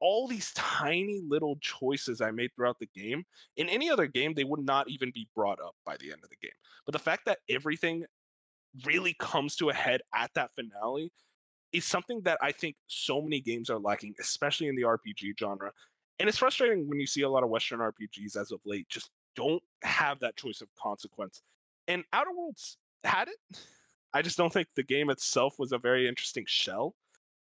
all 0.01 0.27
these 0.27 0.51
tiny 0.53 1.21
little 1.27 1.57
choices 1.61 2.21
I 2.21 2.31
made 2.31 2.51
throughout 2.55 2.79
the 2.79 2.89
game. 2.95 3.23
In 3.57 3.69
any 3.69 3.89
other 3.89 4.07
game, 4.07 4.33
they 4.33 4.43
would 4.43 4.65
not 4.65 4.89
even 4.89 5.11
be 5.13 5.27
brought 5.35 5.59
up 5.59 5.75
by 5.85 5.97
the 5.97 6.11
end 6.11 6.21
of 6.23 6.29
the 6.29 6.37
game. 6.41 6.51
But 6.85 6.93
the 6.93 6.99
fact 6.99 7.25
that 7.25 7.39
everything 7.49 8.05
really 8.85 9.15
comes 9.19 9.55
to 9.57 9.69
a 9.69 9.73
head 9.73 10.01
at 10.15 10.31
that 10.35 10.51
finale 10.55 11.11
is 11.71 11.85
something 11.85 12.21
that 12.21 12.37
I 12.41 12.51
think 12.51 12.75
so 12.87 13.21
many 13.21 13.41
games 13.41 13.69
are 13.69 13.79
lacking, 13.79 14.15
especially 14.19 14.67
in 14.67 14.75
the 14.75 14.83
RPG 14.83 15.37
genre. 15.39 15.71
And 16.19 16.27
it's 16.27 16.37
frustrating 16.37 16.87
when 16.87 16.99
you 16.99 17.07
see 17.07 17.21
a 17.21 17.29
lot 17.29 17.43
of 17.43 17.49
Western 17.49 17.79
RPGs 17.79 18.35
as 18.35 18.51
of 18.51 18.59
late 18.65 18.87
just 18.89 19.11
don't 19.35 19.63
have 19.83 20.19
that 20.19 20.35
choice 20.35 20.61
of 20.61 20.67
consequence. 20.81 21.41
And 21.87 22.03
Outer 22.13 22.31
Worlds 22.35 22.77
had 23.03 23.27
it. 23.27 23.37
I 24.13 24.23
just 24.23 24.37
don't 24.37 24.51
think 24.51 24.67
the 24.75 24.83
game 24.83 25.11
itself 25.11 25.59
was 25.59 25.71
a 25.71 25.77
very 25.77 26.07
interesting 26.07 26.45
shell. 26.47 26.95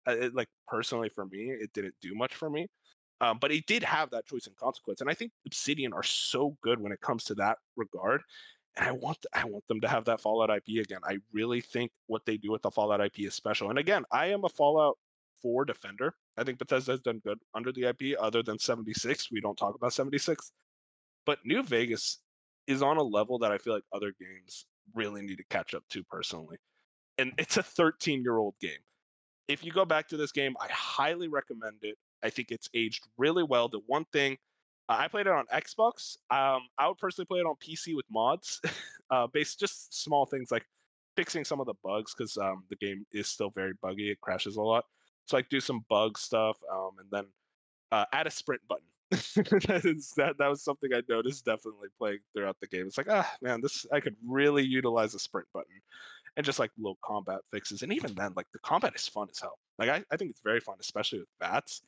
Uh, 0.08 0.18
it, 0.18 0.36
like 0.36 0.50
personally 0.68 1.10
for 1.10 1.26
me, 1.26 1.52
it 1.52 1.72
didn't 1.74 1.96
do 2.02 2.14
much 2.16 2.36
for 2.36 2.50
me. 2.50 2.68
Um, 3.22 3.38
but 3.40 3.52
it 3.52 3.66
did 3.68 3.84
have 3.84 4.10
that 4.10 4.26
choice 4.26 4.48
and 4.48 4.56
consequence, 4.58 5.00
and 5.02 5.10
I 5.10 5.14
think 5.14 5.32
Obsidian 5.46 5.94
are 5.94 6.04
so 6.04 6.58
good 6.62 6.80
when 6.80 6.92
it 6.92 7.00
comes 7.00 7.24
to 7.26 7.36
that 7.36 7.58
regard. 7.78 8.22
And 8.76 8.88
I 8.88 8.92
want 8.92 9.26
I 9.34 9.46
want 9.46 9.66
them 9.68 9.80
to 9.82 9.88
have 9.88 10.06
that 10.06 10.20
Fallout 10.20 10.50
IP 10.50 10.84
again. 10.84 11.00
I 11.04 11.18
really 11.32 11.62
think 11.62 11.92
what 12.08 12.26
they 12.26 12.38
do 12.38 12.52
with 12.52 12.64
the 12.64 12.72
Fallout 12.72 13.02
IP 13.02 13.20
is 13.20 13.34
special. 13.36 13.70
And 13.70 13.80
again, 13.80 14.04
I 14.12 14.28
am 14.28 14.44
a 14.44 14.50
Fallout 14.50 14.98
4 15.44 15.66
defender. 15.66 16.16
I 16.38 16.44
think 16.44 16.58
Bethesda 16.58 16.94
has 16.94 17.02
done 17.02 17.22
good 17.24 17.38
under 17.54 17.72
the 17.72 17.84
IP, 17.84 18.18
other 18.20 18.42
than 18.42 18.58
76. 18.58 19.30
We 19.32 19.42
don't 19.42 19.58
talk 19.58 19.76
about 19.76 19.94
76. 19.94 20.52
But 21.26 21.40
New 21.46 21.62
Vegas 21.64 22.20
is 22.68 22.82
on 22.82 22.98
a 22.98 23.04
level 23.04 23.38
that 23.40 23.52
I 23.52 23.58
feel 23.58 23.74
like 23.74 23.84
other 23.94 24.14
games 24.20 24.66
really 24.96 25.22
need 25.22 25.38
to 25.38 25.46
catch 25.50 25.74
up 25.74 25.84
to 25.90 26.04
personally. 26.04 26.58
And 27.18 27.34
it's 27.38 27.58
a 27.58 27.64
13 27.64 28.24
year 28.24 28.38
old 28.38 28.56
game. 28.60 28.72
If 29.48 29.64
you 29.64 29.72
go 29.72 29.86
back 29.86 30.08
to 30.10 30.18
this 30.18 30.32
game, 30.32 30.56
I 30.60 30.68
highly 30.72 31.28
recommend 31.28 31.78
it. 31.82 31.98
I 32.24 32.30
think 32.30 32.52
it's 32.52 32.70
aged 32.74 33.08
really 33.18 33.44
well. 33.44 33.68
The 33.68 33.82
one 33.88 34.06
thing 34.14 34.38
uh, 34.90 34.98
I 35.00 35.08
played 35.08 35.28
it 35.28 35.34
on 35.34 35.46
Xbox. 35.54 36.18
Um, 36.30 36.62
I 36.78 36.88
would 36.88 36.98
personally 36.98 37.26
play 37.26 37.40
it 37.40 37.46
on 37.46 37.56
PC 37.56 37.96
with 37.96 38.06
mods, 38.12 38.62
uh, 39.12 39.28
based 39.28 39.60
just 39.60 40.04
small 40.04 40.26
things 40.26 40.52
like 40.52 40.66
fixing 41.16 41.46
some 41.46 41.60
of 41.60 41.68
the 41.68 41.74
bugs 41.84 42.14
because 42.14 42.38
um, 42.38 42.64
the 42.70 42.76
game 42.76 43.06
is 43.14 43.28
still 43.28 43.50
very 43.52 43.74
buggy. 43.82 44.12
It 44.12 44.22
crashes 44.22 44.58
a 44.58 44.62
lot. 44.62 44.86
So 45.26 45.38
like 45.38 45.50
do 45.50 45.62
some 45.62 45.86
bug 45.90 46.18
stuff, 46.18 46.58
um, 46.72 46.92
and 47.00 47.08
then 47.12 47.26
uh, 47.92 48.06
add 48.12 48.28
a 48.28 48.32
sprint 48.32 48.62
button. 48.68 48.84
that, 49.12 49.82
is, 49.86 50.12
that 50.18 50.38
that 50.40 50.48
was 50.48 50.64
something 50.64 50.90
I 50.94 51.02
noticed 51.08 51.46
definitely 51.46 51.90
playing 51.98 52.20
throughout 52.36 52.58
the 52.60 52.68
game. 52.68 52.88
It's 52.88 52.98
like 52.98 53.10
ah 53.10 53.32
man, 53.42 53.62
this 53.62 53.86
I 53.94 54.00
could 54.00 54.16
really 54.28 54.64
utilize 54.64 55.14
a 55.14 55.20
sprint 55.20 55.48
button, 55.54 55.82
and 56.38 56.46
just 56.46 56.60
like 56.60 56.72
little 56.78 56.98
combat 57.04 57.40
fixes. 57.52 57.82
And 57.84 57.94
even 57.94 58.14
then, 58.16 58.34
like 58.36 58.48
the 58.54 58.60
combat 58.60 58.94
is 58.96 59.08
fun 59.08 59.28
as 59.32 59.40
hell. 59.40 59.58
Like 59.78 59.90
I, 59.90 60.04
I 60.12 60.18
think 60.18 60.32
it's 60.32 60.42
very 60.44 60.60
fun, 60.60 60.76
especially 60.80 61.20
with 61.20 61.28
bats. 61.40 61.82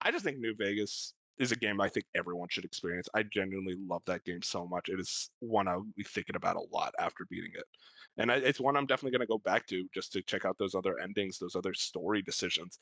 I 0.00 0.10
just 0.10 0.24
think 0.24 0.38
New 0.38 0.54
Vegas 0.56 1.14
is 1.38 1.52
a 1.52 1.56
game 1.56 1.80
I 1.80 1.88
think 1.88 2.06
everyone 2.14 2.48
should 2.50 2.64
experience. 2.64 3.08
I 3.14 3.22
genuinely 3.22 3.76
love 3.88 4.02
that 4.06 4.24
game 4.24 4.42
so 4.42 4.66
much. 4.66 4.88
It 4.88 5.00
is 5.00 5.30
one 5.40 5.66
I'll 5.68 5.86
be 5.96 6.02
thinking 6.04 6.36
about 6.36 6.56
a 6.56 6.62
lot 6.72 6.94
after 6.98 7.24
beating 7.30 7.52
it. 7.54 7.64
And 8.18 8.30
I, 8.30 8.36
it's 8.36 8.60
one 8.60 8.76
I'm 8.76 8.86
definitely 8.86 9.12
going 9.16 9.26
to 9.26 9.32
go 9.32 9.38
back 9.38 9.66
to 9.68 9.84
just 9.94 10.12
to 10.12 10.22
check 10.22 10.44
out 10.44 10.58
those 10.58 10.74
other 10.74 10.98
endings, 10.98 11.38
those 11.38 11.56
other 11.56 11.72
story 11.72 12.20
decisions. 12.20 12.78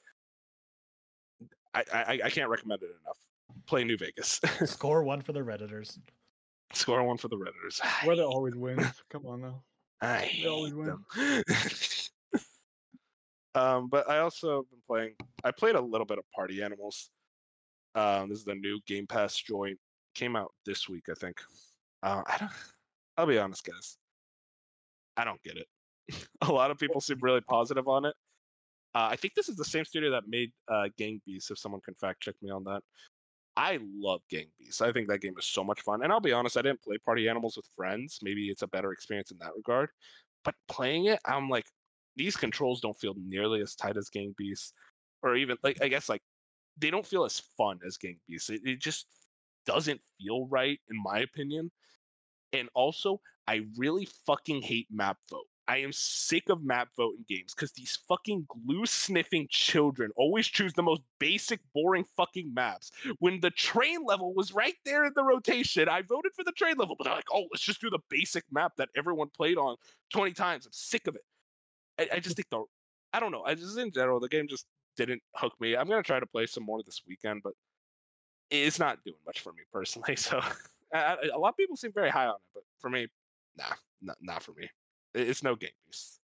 I, 1.74 1.84
I, 1.92 2.20
I 2.24 2.30
can't 2.30 2.50
recommend 2.50 2.82
it 2.82 2.90
enough. 3.04 3.18
Play 3.66 3.84
New 3.84 3.96
Vegas. 3.96 4.40
Score 4.64 5.04
one 5.04 5.20
for 5.20 5.32
the 5.32 5.40
Redditors. 5.40 5.98
Score 6.72 7.02
one 7.04 7.16
for 7.16 7.28
the 7.28 7.36
Redditors. 7.36 7.80
I 8.02 8.06
Weather 8.06 8.22
hate- 8.22 8.26
always 8.28 8.56
wins. 8.56 8.84
Come 9.10 9.26
on 9.26 9.40
now. 9.42 9.62
I 10.00 10.18
hate 10.18 10.44
them. 10.44 11.04
um, 13.54 13.88
but 13.88 14.08
I 14.08 14.18
also 14.18 14.56
have 14.56 14.70
been 14.70 14.80
playing. 14.86 15.14
I 15.44 15.50
played 15.50 15.74
a 15.74 15.80
little 15.80 16.06
bit 16.06 16.18
of 16.18 16.24
Party 16.34 16.62
Animals. 16.62 17.10
Um, 17.94 18.28
this 18.28 18.38
is 18.38 18.44
the 18.44 18.54
new 18.54 18.80
Game 18.86 19.06
Pass 19.06 19.36
joint. 19.36 19.78
Came 20.14 20.36
out 20.36 20.52
this 20.64 20.88
week, 20.88 21.04
I 21.10 21.14
think. 21.14 21.40
Uh, 22.02 22.22
I 22.26 22.38
don't. 22.38 22.52
I'll 23.16 23.26
be 23.26 23.38
honest, 23.38 23.64
guys. 23.64 23.98
I 25.16 25.24
don't 25.24 25.42
get 25.42 25.56
it. 25.56 25.66
a 26.42 26.52
lot 26.52 26.70
of 26.70 26.78
people 26.78 27.00
seem 27.00 27.18
really 27.20 27.42
positive 27.42 27.88
on 27.88 28.06
it. 28.06 28.14
Uh, 28.94 29.08
I 29.10 29.16
think 29.16 29.34
this 29.34 29.48
is 29.48 29.56
the 29.56 29.64
same 29.64 29.84
studio 29.84 30.10
that 30.10 30.24
made 30.26 30.50
uh, 30.68 30.88
Gang 30.96 31.20
Beasts. 31.26 31.50
If 31.50 31.58
someone 31.58 31.80
can 31.82 31.94
fact 31.94 32.22
check 32.22 32.34
me 32.42 32.50
on 32.50 32.64
that. 32.64 32.82
I 33.60 33.78
love 33.94 34.22
Gang 34.30 34.46
Beasts. 34.58 34.80
I 34.80 34.90
think 34.90 35.06
that 35.08 35.20
game 35.20 35.34
is 35.38 35.44
so 35.44 35.62
much 35.62 35.82
fun. 35.82 36.02
And 36.02 36.10
I'll 36.10 36.18
be 36.18 36.32
honest, 36.32 36.56
I 36.56 36.62
didn't 36.62 36.80
play 36.80 36.96
Party 36.96 37.28
Animals 37.28 37.58
with 37.58 37.68
friends. 37.76 38.18
Maybe 38.22 38.48
it's 38.48 38.62
a 38.62 38.66
better 38.66 38.90
experience 38.90 39.32
in 39.32 39.38
that 39.40 39.54
regard. 39.54 39.90
But 40.44 40.54
playing 40.66 41.04
it, 41.06 41.20
I'm 41.26 41.50
like, 41.50 41.66
these 42.16 42.36
controls 42.36 42.80
don't 42.80 42.98
feel 42.98 43.14
nearly 43.22 43.60
as 43.60 43.74
tight 43.74 43.98
as 43.98 44.08
Gang 44.08 44.34
Beasts, 44.38 44.72
or 45.22 45.36
even 45.36 45.58
like 45.62 45.82
I 45.82 45.88
guess 45.88 46.08
like 46.08 46.22
they 46.78 46.90
don't 46.90 47.06
feel 47.06 47.26
as 47.26 47.42
fun 47.58 47.78
as 47.86 47.98
Gang 47.98 48.16
Beasts. 48.26 48.48
It, 48.48 48.62
it 48.64 48.80
just 48.80 49.06
doesn't 49.66 50.00
feel 50.18 50.46
right, 50.46 50.80
in 50.90 50.96
my 51.02 51.18
opinion. 51.18 51.70
And 52.54 52.70
also, 52.74 53.20
I 53.46 53.66
really 53.76 54.08
fucking 54.26 54.62
hate 54.62 54.88
map 54.90 55.18
vote. 55.30 55.49
I 55.70 55.76
am 55.78 55.92
sick 55.92 56.48
of 56.48 56.64
map 56.64 56.88
voting 56.96 57.24
games 57.28 57.54
because 57.54 57.70
these 57.70 57.96
fucking 58.08 58.46
glue 58.48 58.86
sniffing 58.86 59.46
children 59.50 60.10
always 60.16 60.48
choose 60.48 60.72
the 60.72 60.82
most 60.82 61.02
basic, 61.20 61.60
boring 61.72 62.04
fucking 62.16 62.52
maps. 62.52 62.90
When 63.20 63.38
the 63.38 63.50
train 63.52 64.04
level 64.04 64.34
was 64.34 64.52
right 64.52 64.74
there 64.84 65.04
in 65.04 65.12
the 65.14 65.22
rotation, 65.22 65.88
I 65.88 66.02
voted 66.02 66.32
for 66.34 66.42
the 66.42 66.50
train 66.52 66.74
level, 66.76 66.96
but 66.98 67.04
they're 67.04 67.14
like, 67.14 67.32
oh, 67.32 67.46
let's 67.52 67.62
just 67.62 67.80
do 67.80 67.88
the 67.88 68.00
basic 68.08 68.42
map 68.50 68.72
that 68.78 68.88
everyone 68.96 69.28
played 69.28 69.58
on 69.58 69.76
20 70.12 70.32
times. 70.32 70.66
I'm 70.66 70.72
sick 70.72 71.06
of 71.06 71.14
it. 71.14 71.22
I, 71.98 72.16
I 72.16 72.20
just 72.20 72.34
think 72.34 72.48
the, 72.50 72.64
I 73.12 73.20
don't 73.20 73.30
know. 73.32 73.44
I 73.44 73.54
just 73.54 73.78
in 73.78 73.92
general, 73.92 74.18
the 74.18 74.28
game 74.28 74.48
just 74.48 74.66
didn't 74.96 75.22
hook 75.36 75.54
me. 75.60 75.76
I'm 75.76 75.88
gonna 75.88 76.02
try 76.02 76.18
to 76.18 76.26
play 76.26 76.46
some 76.46 76.64
more 76.64 76.82
this 76.82 77.02
weekend, 77.06 77.42
but 77.44 77.52
it's 78.50 78.78
not 78.78 78.98
doing 79.04 79.18
much 79.26 79.40
for 79.40 79.52
me 79.52 79.62
personally. 79.72 80.16
So 80.16 80.40
I, 80.92 80.98
I- 80.98 81.30
a 81.34 81.38
lot 81.38 81.50
of 81.50 81.56
people 81.56 81.76
seem 81.76 81.92
very 81.92 82.10
high 82.10 82.26
on 82.26 82.34
it, 82.34 82.40
but 82.54 82.64
for 82.80 82.90
me, 82.90 83.06
nah, 83.56 83.74
not, 84.02 84.16
not 84.20 84.42
for 84.42 84.52
me. 84.54 84.68
It- 85.14 85.28
It's 85.28 85.42
no 85.42 85.56
game 85.56 85.70
beast. 85.86 86.20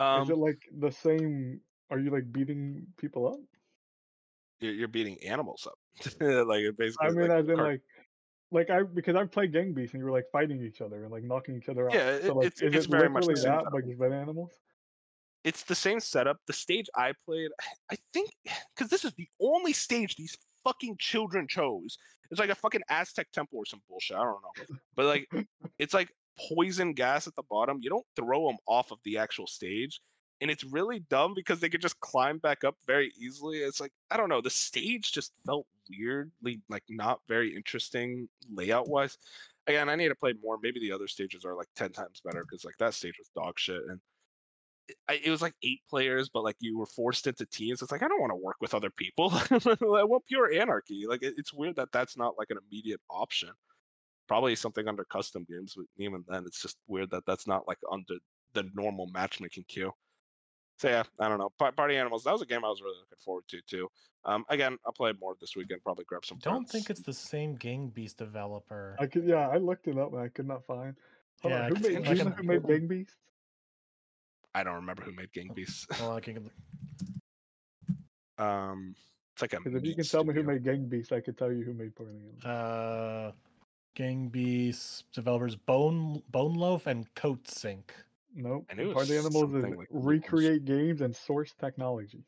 Is 0.00 0.04
Um, 0.06 0.30
it 0.30 0.38
like 0.38 0.62
the 0.78 0.90
same? 0.92 1.60
Are 1.90 1.98
you 1.98 2.10
like 2.10 2.30
beating 2.30 2.86
people 2.98 3.26
up? 3.28 3.40
you're, 4.60 4.72
you're 4.74 4.88
beating 4.88 5.16
animals 5.24 5.66
up, 5.66 5.78
like 6.20 6.60
it 6.62 6.76
basically. 6.76 7.08
I 7.08 7.10
mean, 7.12 7.28
like 7.28 7.38
as 7.38 7.48
in 7.48 7.56
like, 7.56 7.82
like 8.50 8.70
I 8.70 8.82
because 8.82 9.14
I've 9.16 9.30
played 9.30 9.52
Gang 9.52 9.72
Beast 9.72 9.94
and 9.94 10.00
you 10.00 10.04
were 10.04 10.10
like 10.12 10.26
fighting 10.32 10.62
each 10.62 10.80
other 10.80 11.04
and 11.04 11.12
like 11.12 11.22
knocking 11.22 11.56
each 11.56 11.68
other 11.68 11.86
out. 11.88 11.94
Yeah, 11.94 12.20
so 12.20 12.34
like, 12.34 12.46
it's- 12.48 12.62
is 12.62 12.74
it's 12.74 12.86
it 12.86 12.90
very 12.90 13.08
much 13.08 13.26
the 13.26 13.36
same 13.36 13.52
that, 13.52 13.84
just 13.86 13.98
better 13.98 14.14
animals? 14.14 14.52
it's 15.44 15.62
the 15.62 15.74
same 15.74 16.00
setup. 16.00 16.38
The 16.46 16.52
stage 16.52 16.86
I 16.96 17.12
played, 17.24 17.50
I 17.90 17.96
think, 18.12 18.30
because 18.76 18.90
this 18.90 19.04
is 19.04 19.12
the 19.14 19.28
only 19.40 19.72
stage 19.72 20.16
these 20.16 20.36
fucking 20.64 20.96
children 20.98 21.46
chose. 21.48 21.96
It's 22.30 22.40
like 22.40 22.50
a 22.50 22.54
fucking 22.54 22.82
Aztec 22.90 23.30
temple 23.32 23.58
or 23.58 23.64
some 23.66 23.80
bullshit. 23.88 24.16
I 24.16 24.24
don't 24.24 24.42
know, 24.42 24.76
but 24.96 25.06
like, 25.06 25.26
it's 25.78 25.94
like 25.94 26.12
poison 26.48 26.92
gas 26.92 27.26
at 27.26 27.34
the 27.36 27.42
bottom. 27.50 27.78
You 27.80 27.90
don't 27.90 28.06
throw 28.16 28.46
them 28.46 28.58
off 28.66 28.90
of 28.90 28.98
the 29.04 29.18
actual 29.18 29.46
stage, 29.46 30.00
and 30.40 30.50
it's 30.50 30.64
really 30.64 31.00
dumb 31.10 31.34
because 31.34 31.60
they 31.60 31.68
could 31.68 31.82
just 31.82 31.98
climb 32.00 32.38
back 32.38 32.64
up 32.64 32.76
very 32.86 33.12
easily. 33.18 33.58
It's 33.58 33.80
like 33.80 33.92
I 34.10 34.16
don't 34.16 34.28
know. 34.28 34.40
The 34.40 34.50
stage 34.50 35.12
just 35.12 35.32
felt 35.46 35.66
weirdly 35.90 36.60
like 36.68 36.84
not 36.88 37.20
very 37.28 37.54
interesting 37.54 38.28
layout 38.52 38.88
wise. 38.88 39.18
Again, 39.66 39.88
I 39.88 39.96
need 39.96 40.08
to 40.08 40.14
play 40.14 40.34
more. 40.42 40.58
Maybe 40.62 40.80
the 40.80 40.92
other 40.92 41.08
stages 41.08 41.44
are 41.44 41.54
like 41.54 41.68
ten 41.76 41.92
times 41.92 42.20
better 42.24 42.44
because 42.44 42.64
like 42.64 42.78
that 42.78 42.94
stage 42.94 43.14
was 43.18 43.30
dog 43.34 43.58
shit 43.58 43.82
and 43.88 44.00
it 45.08 45.30
was 45.30 45.42
like 45.42 45.54
eight 45.62 45.80
players, 45.88 46.28
but 46.28 46.44
like 46.44 46.56
you 46.60 46.78
were 46.78 46.86
forced 46.86 47.26
into 47.26 47.46
teams. 47.46 47.82
It's 47.82 47.92
like 47.92 48.02
I 48.02 48.08
don't 48.08 48.20
want 48.20 48.30
to 48.30 48.36
work 48.36 48.56
with 48.60 48.74
other 48.74 48.90
people. 48.90 49.30
I 49.50 50.04
want 50.04 50.26
pure 50.26 50.52
anarchy. 50.52 51.04
Like 51.06 51.22
it, 51.22 51.34
it's 51.36 51.52
weird 51.52 51.76
that 51.76 51.92
that's 51.92 52.16
not 52.16 52.38
like 52.38 52.50
an 52.50 52.58
immediate 52.70 53.00
option. 53.10 53.50
Probably 54.28 54.54
something 54.54 54.86
under 54.86 55.04
custom 55.04 55.46
games, 55.48 55.74
but 55.74 55.86
even 55.96 56.22
then, 56.28 56.44
it's 56.46 56.60
just 56.60 56.76
weird 56.86 57.10
that 57.10 57.24
that's 57.26 57.46
not 57.46 57.66
like 57.66 57.78
under 57.90 58.14
the 58.52 58.68
normal 58.74 59.06
matchmaking 59.06 59.64
queue. 59.68 59.90
So 60.78 60.88
yeah, 60.88 61.02
I 61.18 61.28
don't 61.28 61.38
know. 61.38 61.50
Pa- 61.58 61.70
Party 61.72 61.96
Animals. 61.96 62.24
That 62.24 62.32
was 62.32 62.42
a 62.42 62.46
game 62.46 62.64
I 62.64 62.68
was 62.68 62.82
really 62.82 62.98
looking 62.98 63.18
forward 63.24 63.44
to 63.48 63.60
too. 63.62 63.88
Um, 64.26 64.44
again, 64.50 64.76
I'll 64.86 64.92
play 64.92 65.12
more 65.18 65.34
this 65.40 65.56
weekend. 65.56 65.82
Probably 65.82 66.04
grab 66.04 66.24
some. 66.26 66.38
Don't 66.38 66.68
friends. 66.68 66.70
think 66.70 66.90
it's 66.90 67.00
the 67.00 67.12
same 67.14 67.56
Gang 67.56 67.88
Beast 67.88 68.18
developer. 68.18 68.96
I 69.00 69.06
could 69.06 69.24
yeah, 69.26 69.48
I 69.48 69.56
looked 69.56 69.88
it 69.88 69.96
up 69.98 70.12
and 70.12 70.20
I 70.20 70.28
could 70.28 70.46
not 70.46 70.64
find. 70.66 70.94
Hold 71.40 71.54
on, 71.54 71.60
Yeah, 71.62 71.68
who 71.68 71.74
'cause 71.76 71.82
made, 71.84 71.94
like 71.94 72.04
do 72.04 72.10
you 72.10 72.24
know 72.24 72.30
an- 72.30 72.36
who 72.36 72.42
made 72.42 72.66
Gang 72.66 72.86
Beast? 72.86 73.14
I 74.54 74.62
don't 74.62 74.74
remember 74.74 75.02
who 75.02 75.12
made 75.12 75.32
Gang 75.32 75.50
Beasts. 75.54 75.86
Well, 76.00 76.12
I 76.16 76.20
can, 76.20 76.50
um, 78.38 78.94
it's 79.32 79.42
like 79.42 79.52
a. 79.54 79.58
Because 79.60 79.74
if 79.74 79.84
you 79.84 79.94
can 79.94 80.04
tell 80.04 80.24
me 80.24 80.34
who 80.34 80.42
made 80.42 80.62
Gang 80.64 80.86
Beast, 80.86 81.12
I 81.12 81.20
could 81.20 81.38
tell 81.38 81.50
you 81.52 81.64
who 81.64 81.72
made 81.74 81.94
Party 81.96 82.12
Animals. 82.12 82.44
uh, 82.44 83.32
Gang 83.98 84.28
Beast 84.28 85.06
developers 85.12 85.56
Bone 85.56 86.22
Boneloaf 86.32 86.86
and 86.86 87.12
Coatsink. 87.14 87.82
Nope. 88.32 88.64
I 88.70 88.74
knew 88.74 88.84
it 88.84 88.86
was 88.86 88.94
Party 88.94 89.18
Animals 89.18 89.52
is 89.54 89.64
like 89.64 89.76
Lucas. 89.76 89.86
recreate 89.90 90.64
games 90.64 91.00
and 91.00 91.14
source 91.14 91.52
technology. 91.58 92.22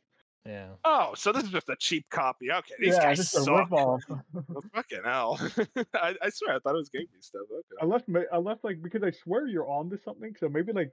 Yeah. 0.44 0.70
Oh, 0.84 1.12
so 1.14 1.30
this 1.30 1.44
is 1.44 1.50
just 1.50 1.68
a 1.68 1.76
cheap 1.76 2.06
copy. 2.10 2.50
Okay, 2.50 2.74
these 2.80 2.94
yeah, 2.94 3.02
guys 3.04 3.18
just 3.18 3.36
a 3.36 3.42
suck. 3.42 3.70
ripoff. 3.70 4.00
Well, 4.32 4.64
fucking 4.74 5.02
hell! 5.04 5.38
I, 5.94 6.16
I 6.20 6.30
swear 6.30 6.56
I 6.56 6.58
thought 6.58 6.74
it 6.74 6.78
was 6.78 6.88
Game 6.88 7.06
Beast 7.14 7.28
stuff. 7.28 7.42
Okay. 7.52 7.62
unless 7.82 8.02
ma- 8.08 8.20
unless 8.32 8.58
like 8.64 8.82
because 8.82 9.04
I 9.04 9.12
swear 9.12 9.46
you're 9.46 9.70
on 9.70 9.90
to 9.90 9.98
something, 9.98 10.34
so 10.40 10.48
maybe 10.48 10.72
like 10.72 10.90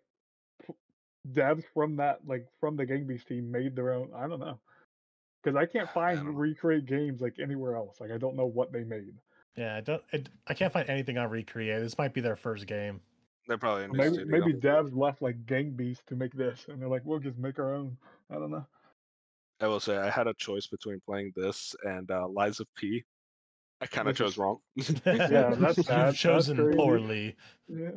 p- 0.68 0.74
devs 1.34 1.64
from 1.74 1.96
that 1.96 2.20
like 2.28 2.46
from 2.60 2.76
the 2.76 2.86
Gang 2.86 3.08
Beast 3.08 3.28
team 3.28 3.50
made 3.50 3.76
their 3.76 3.94
own. 3.94 4.12
I 4.16 4.28
don't 4.28 4.40
know. 4.40 4.60
Because 5.44 5.56
I 5.56 5.66
can't 5.66 5.90
find 5.90 6.18
don't 6.20 6.36
recreate 6.36 6.86
games 6.86 7.22
like 7.22 7.38
anywhere 7.42 7.76
else. 7.78 8.00
Like 8.00 8.12
I 8.12 8.20
don't 8.20 8.36
know 8.36 8.46
what 8.46 8.72
they 8.72 8.84
made. 8.84 9.16
Yeah, 9.58 9.76
I 9.76 9.82
don't. 9.82 10.02
It, 10.14 10.30
I 10.48 10.54
can't 10.54 10.72
find 10.72 10.88
anything 10.90 11.18
on 11.18 11.30
Recreate. 11.30 11.82
This 11.82 11.98
might 11.98 12.14
be 12.14 12.22
their 12.22 12.36
first 12.36 12.68
game. 12.68 13.02
They're 13.48 13.58
probably 13.58 13.86
a 13.86 13.88
Maybe 13.90 14.14
studio. 14.16 14.40
maybe 14.40 14.54
devs 14.54 14.96
left 14.96 15.22
like 15.22 15.46
Gang 15.46 15.72
Beast 15.72 16.06
to 16.08 16.16
make 16.16 16.34
this, 16.34 16.66
and 16.68 16.82
they're 16.82 16.90
like, 16.90 17.02
we'll 17.06 17.20
just 17.20 17.38
make 17.38 17.58
our 17.60 17.74
own. 17.74 17.98
I 18.30 18.36
don't 18.36 18.52
know. 18.52 18.66
I 19.60 19.68
will 19.68 19.80
say 19.80 19.98
I 19.98 20.10
had 20.10 20.28
a 20.28 20.34
choice 20.36 20.68
between 20.68 21.02
playing 21.06 21.34
this 21.36 21.76
and 21.84 22.10
uh, 22.12 22.28
Lies 22.28 22.60
of 22.60 22.68
P. 22.76 23.04
I 23.82 23.86
kind 23.88 24.08
of 24.08 24.16
This 24.18 24.28
is- 24.28 24.36
chose 24.36 24.38
wrong. 24.38 24.58
Yeah, 25.06 25.56
that's 25.56 25.76
sad. 25.76 25.78
You've 25.78 25.86
That's 25.88 26.18
chosen 26.20 26.74
poorly. 26.76 27.36
Yeah. 27.68 27.92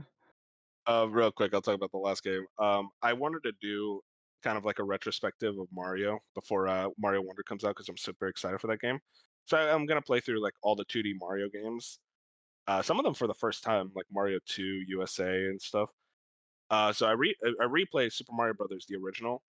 Uh, 0.86 1.06
real 1.10 1.30
quick, 1.30 1.52
I'll 1.52 1.60
talk 1.60 1.74
about 1.74 1.90
the 1.92 1.98
last 1.98 2.22
game. 2.24 2.46
Um, 2.58 2.88
I 3.02 3.12
wanted 3.12 3.42
to 3.44 3.52
do 3.60 4.00
kind 4.42 4.56
of 4.56 4.64
like 4.64 4.78
a 4.78 4.82
retrospective 4.84 5.58
of 5.58 5.66
Mario 5.72 6.18
before 6.34 6.68
uh, 6.68 6.88
Mario 6.98 7.20
Wonder 7.20 7.42
comes 7.42 7.64
out 7.64 7.70
because 7.76 7.88
I'm 7.90 7.98
super 7.98 8.28
excited 8.28 8.60
for 8.60 8.68
that 8.68 8.80
game. 8.80 8.98
So 9.46 9.56
I'm 9.56 9.86
gonna 9.86 10.02
play 10.02 10.20
through 10.20 10.42
like 10.42 10.54
all 10.62 10.76
the 10.76 10.84
2D 10.84 11.14
Mario 11.18 11.48
games. 11.48 11.98
Uh, 12.66 12.82
some 12.82 12.98
of 12.98 13.04
them 13.04 13.14
for 13.14 13.26
the 13.26 13.34
first 13.34 13.64
time, 13.64 13.90
like 13.94 14.06
Mario 14.12 14.38
2 14.46 14.84
USA 14.88 15.46
and 15.46 15.60
stuff. 15.60 15.90
Uh, 16.70 16.92
so 16.92 17.06
I 17.06 17.12
re 17.12 17.34
I 17.42 17.64
replayed 17.64 18.12
Super 18.12 18.32
Mario 18.32 18.54
Brothers, 18.54 18.86
the 18.88 18.96
original, 18.96 19.42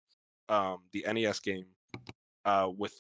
um, 0.49 0.79
the 0.93 1.05
NES 1.07 1.41
game, 1.41 1.67
uh, 2.47 2.71
with 2.77 2.95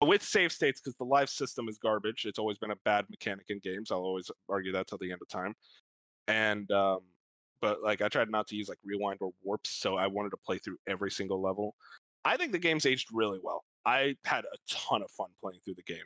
with 0.00 0.22
save 0.22 0.52
states 0.52 0.80
because 0.80 0.96
the 0.96 1.04
live 1.04 1.28
system 1.28 1.68
is 1.68 1.78
garbage. 1.78 2.24
It's 2.24 2.38
always 2.38 2.58
been 2.58 2.70
a 2.70 2.76
bad 2.84 3.06
mechanic 3.10 3.46
in 3.48 3.58
games. 3.58 3.90
I'll 3.90 3.98
always 3.98 4.30
argue 4.48 4.72
that 4.72 4.86
till 4.86 4.98
the 4.98 5.10
end 5.10 5.20
of 5.22 5.28
time. 5.28 5.54
And 6.28 6.70
um, 6.70 7.00
but 7.60 7.82
like 7.82 8.02
I 8.02 8.08
tried 8.08 8.30
not 8.30 8.46
to 8.48 8.56
use 8.56 8.68
like 8.68 8.78
rewind 8.84 9.18
or 9.20 9.32
warps, 9.42 9.70
so 9.70 9.96
I 9.96 10.06
wanted 10.06 10.30
to 10.30 10.36
play 10.36 10.58
through 10.58 10.76
every 10.86 11.10
single 11.10 11.42
level. 11.42 11.74
I 12.24 12.36
think 12.36 12.52
the 12.52 12.58
game's 12.58 12.86
aged 12.86 13.08
really 13.12 13.40
well. 13.42 13.64
I 13.84 14.16
had 14.24 14.44
a 14.44 14.56
ton 14.68 15.02
of 15.02 15.10
fun 15.10 15.30
playing 15.42 15.60
through 15.64 15.74
the 15.74 15.82
game. 15.82 16.04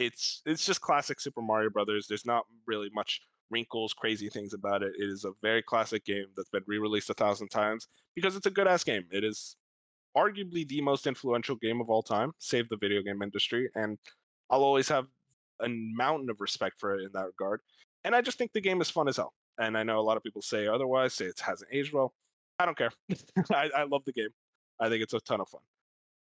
It's 0.00 0.40
it's 0.46 0.64
just 0.64 0.80
classic 0.80 1.20
Super 1.20 1.42
Mario 1.42 1.68
Brothers. 1.70 2.06
There's 2.08 2.24
not 2.24 2.44
really 2.66 2.88
much 2.94 3.20
wrinkles, 3.50 3.92
crazy 3.92 4.30
things 4.30 4.54
about 4.54 4.82
it. 4.82 4.92
It 4.98 5.10
is 5.10 5.24
a 5.24 5.32
very 5.42 5.62
classic 5.62 6.04
game 6.06 6.26
that's 6.36 6.48
been 6.48 6.62
re-released 6.66 7.10
a 7.10 7.14
thousand 7.14 7.48
times 7.48 7.86
because 8.14 8.34
it's 8.34 8.46
a 8.46 8.50
good 8.50 8.66
ass 8.66 8.82
game. 8.82 9.04
It 9.12 9.24
is 9.24 9.56
arguably 10.16 10.66
the 10.66 10.80
most 10.80 11.06
influential 11.06 11.56
game 11.56 11.80
of 11.80 11.90
all 11.90 12.02
time, 12.02 12.32
save 12.38 12.68
the 12.70 12.78
video 12.78 13.02
game 13.02 13.20
industry, 13.22 13.68
and 13.74 13.98
I'll 14.48 14.64
always 14.64 14.88
have 14.88 15.06
a 15.62 15.68
mountain 15.68 16.30
of 16.30 16.40
respect 16.40 16.80
for 16.80 16.98
it 16.98 17.04
in 17.04 17.10
that 17.12 17.26
regard. 17.26 17.60
And 18.04 18.14
I 18.14 18.22
just 18.22 18.38
think 18.38 18.52
the 18.52 18.60
game 18.60 18.80
is 18.80 18.88
fun 18.88 19.08
as 19.08 19.18
hell. 19.18 19.34
And 19.58 19.76
I 19.76 19.82
know 19.82 19.98
a 19.98 20.00
lot 20.00 20.16
of 20.16 20.22
people 20.22 20.40
say 20.40 20.66
otherwise, 20.66 21.12
say 21.12 21.26
it 21.26 21.38
hasn't 21.38 21.70
aged 21.72 21.92
well. 21.92 22.14
I 22.58 22.64
don't 22.64 22.78
care. 22.78 22.90
I, 23.52 23.70
I 23.76 23.82
love 23.84 24.04
the 24.06 24.12
game. 24.12 24.30
I 24.80 24.88
think 24.88 25.02
it's 25.02 25.12
a 25.12 25.20
ton 25.20 25.40
of 25.40 25.48
fun. 25.48 25.60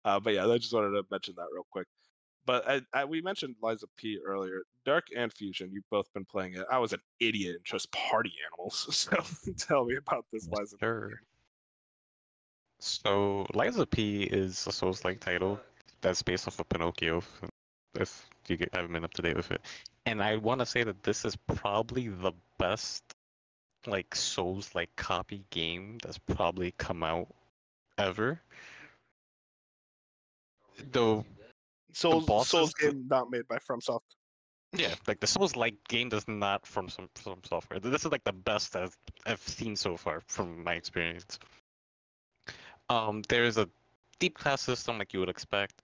Uh, 0.04 0.18
but 0.18 0.34
yeah, 0.34 0.46
I 0.46 0.58
just 0.58 0.72
wanted 0.72 0.90
to 0.90 1.04
mention 1.10 1.34
that 1.36 1.46
real 1.52 1.66
quick. 1.70 1.86
But 2.44 2.68
I, 2.68 2.80
I, 2.92 3.04
we 3.04 3.20
mentioned 3.20 3.54
Lies 3.62 3.82
of 3.82 3.88
P 3.96 4.18
earlier. 4.24 4.62
Dark 4.84 5.04
and 5.16 5.32
Fusion, 5.32 5.70
you've 5.72 5.88
both 5.90 6.12
been 6.12 6.24
playing 6.24 6.54
it. 6.54 6.66
I 6.70 6.78
was 6.78 6.92
an 6.92 7.00
idiot 7.20 7.56
and 7.56 7.64
chose 7.64 7.86
party 7.86 8.32
animals. 8.52 8.88
So 9.42 9.52
tell 9.56 9.84
me 9.84 9.96
about 9.96 10.24
this 10.32 10.48
Lies 10.48 10.72
of. 10.72 10.80
P 10.80 10.84
Sure. 10.86 11.10
So, 12.80 13.46
Lies 13.54 13.76
of 13.78 13.90
P 13.90 14.24
is 14.24 14.66
a 14.66 14.72
Souls-like 14.72 15.20
title 15.20 15.60
that's 16.00 16.20
based 16.20 16.48
off 16.48 16.58
of 16.58 16.68
Pinocchio, 16.68 17.22
if 17.94 18.28
you 18.48 18.56
get- 18.56 18.74
haven't 18.74 18.92
been 18.92 19.04
up 19.04 19.14
to 19.14 19.22
date 19.22 19.36
with 19.36 19.52
it. 19.52 19.60
And 20.04 20.20
I 20.20 20.36
want 20.36 20.58
to 20.58 20.66
say 20.66 20.82
that 20.82 21.00
this 21.04 21.24
is 21.24 21.36
probably 21.36 22.08
the 22.08 22.32
best, 22.58 23.04
like, 23.86 24.16
Souls-like 24.16 24.94
copy 24.96 25.44
game 25.50 25.98
that's 26.02 26.18
probably 26.18 26.72
come 26.72 27.04
out 27.04 27.28
ever. 27.98 28.42
Though, 30.90 31.24
Souls, 31.92 32.26
bosses- 32.26 32.50
Souls 32.50 32.74
game 32.74 33.06
not 33.08 33.30
made 33.30 33.46
by 33.48 33.58
FromSoft. 33.58 34.00
yeah, 34.72 34.94
like 35.06 35.20
the 35.20 35.26
Souls-like 35.26 35.76
game 35.88 36.08
does 36.08 36.26
not 36.28 36.66
from 36.66 36.88
some 36.88 37.08
from 37.14 37.40
software. 37.44 37.78
This 37.80 38.04
is 38.04 38.12
like 38.12 38.24
the 38.24 38.32
best 38.32 38.74
I've, 38.76 38.96
I've 39.26 39.40
seen 39.40 39.76
so 39.76 39.96
far 39.96 40.22
from 40.26 40.64
my 40.64 40.74
experience. 40.74 41.38
Um, 42.88 43.22
there's 43.28 43.58
a 43.58 43.68
deep 44.18 44.38
class 44.38 44.60
system 44.62 44.98
like 44.98 45.12
you 45.12 45.20
would 45.20 45.28
expect. 45.28 45.82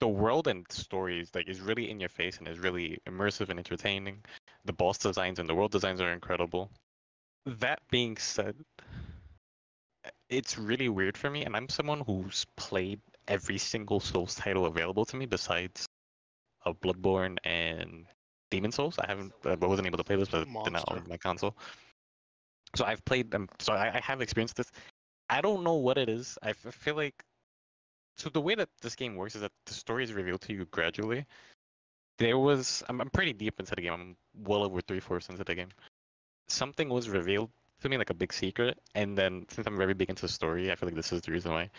The 0.00 0.08
world 0.08 0.48
and 0.48 0.66
stories 0.70 1.30
like 1.34 1.48
is 1.48 1.60
really 1.60 1.90
in 1.90 2.00
your 2.00 2.08
face 2.08 2.38
and 2.38 2.48
is 2.48 2.58
really 2.58 2.98
immersive 3.06 3.48
and 3.48 3.58
entertaining. 3.58 4.24
The 4.64 4.72
boss 4.72 4.98
designs 4.98 5.38
and 5.38 5.48
the 5.48 5.54
world 5.54 5.72
designs 5.72 6.00
are 6.00 6.12
incredible. 6.12 6.70
That 7.46 7.80
being 7.90 8.16
said, 8.16 8.56
it's 10.28 10.58
really 10.58 10.88
weird 10.88 11.16
for 11.16 11.30
me, 11.30 11.44
and 11.44 11.54
I'm 11.54 11.68
someone 11.68 12.00
who's 12.00 12.46
played 12.56 13.00
every 13.28 13.58
single 13.58 14.00
Souls 14.00 14.34
title 14.34 14.66
available 14.66 15.04
to 15.06 15.16
me 15.16 15.26
besides 15.26 15.86
uh, 16.64 16.72
Bloodborne 16.72 17.38
and 17.44 18.06
Demon 18.50 18.72
Souls. 18.72 18.98
I 18.98 19.06
haven't, 19.06 19.32
I 19.44 19.54
wasn't 19.54 19.86
able 19.86 19.98
to 19.98 20.04
play 20.04 20.16
this, 20.16 20.28
but 20.28 20.46
they're 20.64 20.72
not 20.72 20.84
on 20.88 21.04
my 21.08 21.16
console. 21.16 21.56
So 22.76 22.84
I've 22.84 23.04
played 23.04 23.30
them. 23.30 23.48
So 23.58 23.72
I, 23.72 23.96
I 23.96 24.00
have 24.00 24.20
experienced 24.20 24.56
this. 24.56 24.70
I 25.30 25.40
don't 25.40 25.64
know 25.64 25.74
what 25.74 25.96
it 25.96 26.08
is. 26.08 26.38
I 26.42 26.52
feel 26.52 26.96
like 26.96 27.14
so 28.16 28.30
the 28.30 28.40
way 28.40 28.54
that 28.54 28.68
this 28.80 28.94
game 28.94 29.16
works 29.16 29.34
is 29.34 29.40
that 29.40 29.52
the 29.66 29.74
story 29.74 30.04
is 30.04 30.12
revealed 30.12 30.40
to 30.42 30.52
you 30.52 30.66
gradually. 30.66 31.24
There 32.18 32.38
was 32.38 32.82
I'm, 32.88 33.00
I'm 33.00 33.10
pretty 33.10 33.32
deep 33.32 33.58
into 33.58 33.74
the 33.74 33.82
game. 33.82 33.92
I'm 33.92 34.16
well 34.44 34.62
over 34.62 34.80
three 34.80 35.00
fourths 35.00 35.28
into 35.28 35.44
the 35.44 35.54
game. 35.54 35.70
Something 36.48 36.88
was 36.88 37.08
revealed 37.08 37.50
to 37.80 37.88
me 37.88 37.96
like 37.96 38.10
a 38.10 38.14
big 38.14 38.32
secret, 38.32 38.78
and 38.94 39.18
then 39.18 39.46
since 39.50 39.66
I'm 39.66 39.76
very 39.76 39.94
big 39.94 40.10
into 40.10 40.22
the 40.22 40.28
story, 40.28 40.70
I 40.70 40.74
feel 40.74 40.86
like 40.86 40.96
this 40.96 41.12
is 41.12 41.22
the 41.22 41.32
reason 41.32 41.52
why. 41.52 41.70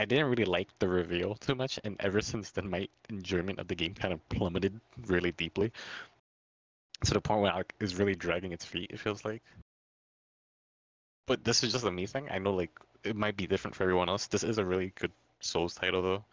I 0.00 0.06
didn't 0.06 0.30
really 0.30 0.46
like 0.46 0.68
the 0.78 0.88
reveal 0.88 1.34
too 1.34 1.54
much, 1.54 1.78
and 1.84 1.94
ever 2.00 2.22
since 2.22 2.50
then, 2.50 2.70
my 2.70 2.88
enjoyment 3.10 3.58
of 3.58 3.68
the 3.68 3.74
game 3.74 3.92
kind 3.94 4.14
of 4.14 4.26
plummeted 4.30 4.80
really 5.06 5.32
deeply. 5.32 5.72
To 7.04 7.12
the 7.12 7.20
point 7.20 7.42
where 7.42 7.60
it 7.60 7.72
is 7.80 7.96
really 7.96 8.14
dragging 8.14 8.52
its 8.52 8.64
feet. 8.64 8.90
It 8.90 8.98
feels 8.98 9.26
like. 9.26 9.42
But 11.26 11.44
this 11.44 11.62
is 11.62 11.72
just 11.72 11.84
a 11.84 11.90
me 11.90 12.06
thing. 12.06 12.28
I 12.30 12.38
know 12.38 12.54
like 12.54 12.70
it 13.04 13.14
might 13.14 13.36
be 13.36 13.46
different 13.46 13.74
for 13.74 13.82
everyone 13.82 14.08
else. 14.08 14.26
This 14.26 14.42
is 14.42 14.56
a 14.56 14.64
really 14.64 14.92
good 14.96 15.12
Souls 15.40 15.74
title 15.74 16.02
though. 16.02 16.24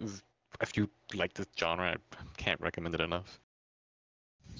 If- 0.00 0.22
If 0.60 0.76
you 0.76 0.90
like 1.14 1.32
this 1.34 1.46
genre, 1.56 1.96
I 1.96 1.96
can't 2.36 2.60
recommend 2.60 2.94
it 2.94 3.00
enough. 3.00 3.40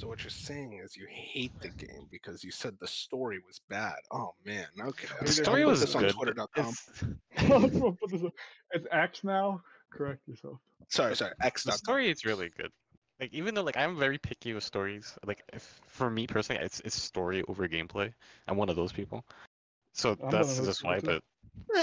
So 0.03 0.09
what 0.09 0.25
you're 0.25 0.31
saying 0.31 0.81
is 0.85 0.97
you 0.97 1.07
hate 1.09 1.53
the 1.61 1.69
game 1.69 2.09
because 2.11 2.43
you 2.43 2.51
said 2.51 2.75
the 2.81 2.89
story 2.89 3.39
was 3.47 3.61
bad. 3.69 3.95
Oh 4.11 4.35
man, 4.45 4.67
okay. 4.81 5.07
The 5.21 5.29
story 5.29 5.65
was 5.65 5.81
this 5.81 5.95
on 5.95 6.03
good. 6.03 6.15
Twitter.com. 6.15 6.75
It's, 6.75 7.05
I'll 7.53 7.93
put 7.93 8.11
this 8.11 8.25
up. 8.25 8.33
it's 8.73 8.85
X 8.91 9.23
now. 9.23 9.63
Correct 9.93 10.27
yourself. 10.27 10.59
Sorry, 10.89 11.15
sorry. 11.15 11.35
X. 11.41 11.63
the 11.63 11.71
story 11.71 12.11
is 12.11 12.25
really 12.25 12.51
good. 12.59 12.73
Like 13.21 13.33
even 13.33 13.55
though 13.55 13.63
like 13.63 13.77
I'm 13.77 13.97
very 13.97 14.19
picky 14.19 14.53
with 14.55 14.65
stories, 14.65 15.17
like 15.25 15.41
if 15.53 15.81
for 15.87 16.11
me 16.11 16.27
personally, 16.27 16.61
it's 16.65 16.81
it's 16.81 17.01
story 17.01 17.45
over 17.47 17.69
gameplay. 17.69 18.13
I'm 18.49 18.57
one 18.57 18.71
of 18.71 18.75
those 18.75 18.91
people. 18.91 19.25
So 19.95 20.17
I'm 20.21 20.31
that's 20.31 20.59
just 20.59 20.83
why. 20.83 20.99
But 20.99 21.23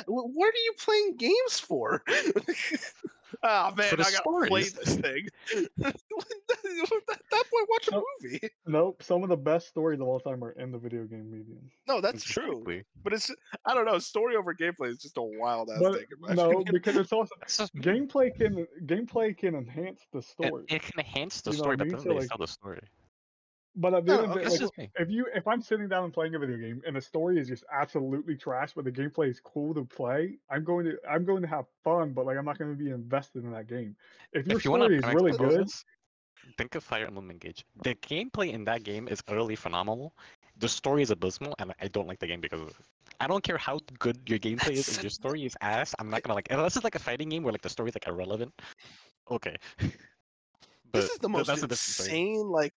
What 0.08 0.54
are 0.54 0.64
you 0.66 0.74
playing 0.78 1.16
games 1.18 1.60
for? 1.60 2.04
oh 3.44 3.76
man, 3.76 3.90
For 3.90 4.02
I 4.02 4.12
gotta 4.12 4.48
play 4.48 4.70
this 4.70 4.96
thing. 4.98 5.28
At 5.86 5.96
that 7.32 7.46
point, 7.52 7.70
watch 7.70 7.88
a 7.88 7.92
Nope. 7.92 8.04
movie. 8.24 8.40
Nope. 8.66 9.04
Some 9.04 9.24
of 9.24 9.30
the 9.30 9.38
best 9.38 9.68
stories 9.68 10.00
of 10.00 10.08
all 10.08 10.20
time 10.20 10.44
are 10.44 10.52
in 10.52 10.72
the 10.72 10.78
video 10.78 11.06
game 11.06 11.32
medium. 11.32 11.70
No, 11.88 12.02
that's 12.02 12.24
true. 12.24 12.64
But 13.04 13.14
it's 13.14 13.32
I 13.66 13.74
don't 13.74 13.86
know. 13.86 14.00
Story 14.00 14.36
over 14.36 14.54
gameplay 14.54 14.90
is 14.90 14.98
just 14.98 15.18
a 15.18 15.22
wild 15.22 15.70
ass 15.70 15.82
thing. 15.82 16.06
no, 16.36 16.64
because 16.64 16.98
it's 16.98 17.14
also 17.14 17.36
gameplay 17.78 18.36
can 18.36 18.66
gameplay 18.86 19.36
can 19.38 19.56
enhance 19.56 20.02
the 20.12 20.22
story. 20.22 20.66
it 20.70 20.82
can 20.82 21.00
enhance 21.00 21.42
the 21.42 21.52
You 21.52 21.58
story, 21.58 21.78
what 21.78 21.82
I 21.82 21.90
but 21.90 21.98
then 22.00 22.08
they 22.10 22.20
like, 22.20 22.30
tell 22.30 22.38
the 22.38 22.48
story. 22.48 22.80
But 23.80 23.94
at 23.96 24.06
the 24.06 24.14
No, 24.14 24.18
end 24.18 24.26
of 24.26 24.34
the 24.34 24.42
okay, 24.42 24.50
like, 24.50 24.62
if 24.98 25.10
you 25.10 25.28
if 25.34 25.48
I'm 25.48 25.62
sitting 25.62 25.88
down 25.90 26.06
and 26.06 26.14
playing 26.14 26.36
a 26.36 26.40
video 26.40 26.58
game 26.58 26.84
and 26.86 26.96
the 26.98 27.02
story 27.02 27.40
is 27.40 27.48
just 27.48 27.64
absolutely 27.72 28.36
trash, 28.38 28.74
but 28.74 28.86
the 28.86 28.92
gameplay 28.92 29.30
is 29.30 29.40
cool 29.40 29.74
to 29.76 29.86
play, 29.86 30.40
I'm 30.50 30.64
going 30.66 30.86
to 30.86 30.98
I'm 31.10 31.26
going 31.26 31.42
to 31.44 31.48
have 31.48 31.68
fun, 31.84 32.14
but 32.14 32.26
like 32.26 32.38
I'm 32.38 32.46
not 32.46 32.60
going 32.60 32.72
to 32.72 32.78
be 32.78 32.92
invested 32.92 33.46
in 33.46 33.52
that 33.52 33.68
game. 33.68 33.96
If 34.34 34.48
your 34.48 34.60
If 34.60 34.66
you 34.66 34.72
story 34.72 34.98
is 34.98 35.08
really 35.08 35.34
good, 35.34 35.70
think 36.58 36.76
of 36.76 36.84
Fire 36.84 37.06
Emblem 37.08 37.32
Engage. 37.32 37.66
The 37.84 37.96
gameplay 37.96 38.54
in 38.54 38.66
that 38.66 38.84
game 38.84 39.08
is 39.08 39.22
utterly 39.28 39.56
phenomenal. 39.56 40.14
The 40.58 40.70
story 40.70 41.02
is 41.04 41.12
abysmal, 41.12 41.56
and 41.60 41.74
I 41.80 41.88
don't 41.88 42.08
like 42.08 42.20
the 42.20 42.28
game 42.28 42.42
because 42.42 42.62
of 42.62 42.70
it. 42.70 42.76
I 43.20 43.28
don't 43.28 43.44
care 43.44 43.58
how 43.58 43.80
good 44.00 44.20
your 44.30 44.40
gameplay 44.40 44.74
is. 44.74 44.88
If 44.90 45.02
your 45.02 45.10
story 45.12 45.46
is 45.46 45.56
ass, 45.62 45.96
I'm 46.00 46.10
not 46.10 46.24
gonna 46.24 46.36
like. 46.36 46.48
Unless 46.52 46.76
it's 46.78 46.84
like 46.84 46.96
a 46.96 47.00
fighting 47.00 47.30
game 47.30 47.44
where 47.44 47.54
like 47.54 47.62
the 47.62 47.70
story 47.70 47.90
is 47.90 47.96
like 47.96 48.08
irrelevant. 48.08 48.54
Okay. 49.30 49.56
but 50.92 51.10
this 51.10 51.10
is 51.10 51.20
the 51.20 51.30
th- 51.30 51.46
most 51.48 51.48
that's 51.48 51.64
thing. 51.64 51.64
insane 51.64 52.48
like 52.48 52.74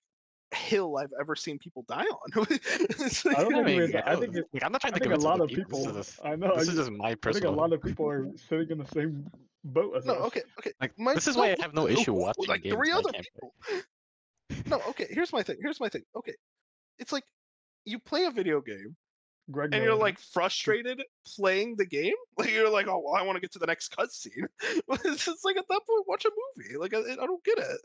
hill 0.54 0.96
I've 0.98 1.12
ever 1.20 1.34
seen 1.36 1.58
people 1.58 1.84
die 1.88 2.04
on. 2.04 2.46
It's 2.50 3.26
I 3.26 3.32
don't 3.34 3.52
like- 3.52 3.52
think 3.52 3.54
I 3.54 3.62
mean, 3.62 3.82
it's- 3.82 4.02
I 4.06 4.16
think 4.16 4.36
it- 4.36 4.46
like, 4.52 4.64
I'm 4.64 4.72
not 4.72 4.80
trying 4.80 4.92
to 4.94 5.00
think 5.00 5.12
a 5.14 5.16
lot 5.16 5.40
of 5.40 5.48
people. 5.48 5.78
people. 5.80 5.92
This 5.94 6.08
is, 6.10 6.20
I 6.24 6.36
know. 6.36 6.52
I 6.52 6.58
this 6.58 6.68
is 6.68 6.74
just, 6.74 6.88
just 6.88 6.90
my 6.92 7.10
I 7.10 7.32
think 7.32 7.44
a 7.44 7.50
lot 7.50 7.72
of 7.72 7.82
people 7.82 8.08
are 8.08 8.26
sitting 8.48 8.70
in 8.70 8.78
the 8.78 8.86
same 8.86 9.26
boat 9.64 9.96
as 9.96 10.04
no, 10.06 10.14
us. 10.14 10.26
okay, 10.28 10.42
okay. 10.58 10.72
Like 10.80 10.92
My- 10.98 11.14
this 11.14 11.26
is 11.28 11.36
why 11.36 11.52
I 11.52 11.56
have 11.60 11.74
no 11.74 11.88
issue 11.96 12.12
watching 12.12 12.46
like 12.46 12.62
games 12.62 12.74
three 12.76 12.92
other 12.92 13.10
people. 13.12 13.54
No, 14.66 14.80
okay. 14.90 15.06
Here's 15.10 15.32
my 15.32 15.42
thing. 15.42 15.56
Here's 15.60 15.80
my 15.80 15.88
thing. 15.88 16.02
Okay, 16.16 16.34
it's 16.98 17.12
like 17.12 17.24
you 17.84 17.98
play 17.98 18.24
a 18.26 18.30
video 18.30 18.60
game 18.60 18.94
Greg 19.50 19.70
and 19.74 19.82
you're 19.82 19.94
like 19.94 20.18
frustrated 20.18 21.02
playing 21.36 21.76
the 21.76 21.86
game. 21.86 22.14
Like 22.38 22.50
you're 22.50 22.70
like, 22.70 22.86
oh, 22.88 23.02
well, 23.04 23.14
I 23.14 23.22
want 23.22 23.36
to 23.36 23.40
get 23.40 23.52
to 23.52 23.58
the 23.58 23.66
next 23.66 23.94
cutscene. 23.96 24.46
it's 25.04 25.24
just 25.24 25.44
like 25.44 25.56
at 25.56 25.66
that 25.68 25.80
point, 25.86 26.04
watch 26.08 26.24
a 26.24 26.30
movie. 26.56 26.76
Like 26.78 26.94
I, 26.94 26.98
I 27.12 27.26
don't 27.26 27.44
get 27.44 27.58
it. 27.58 27.80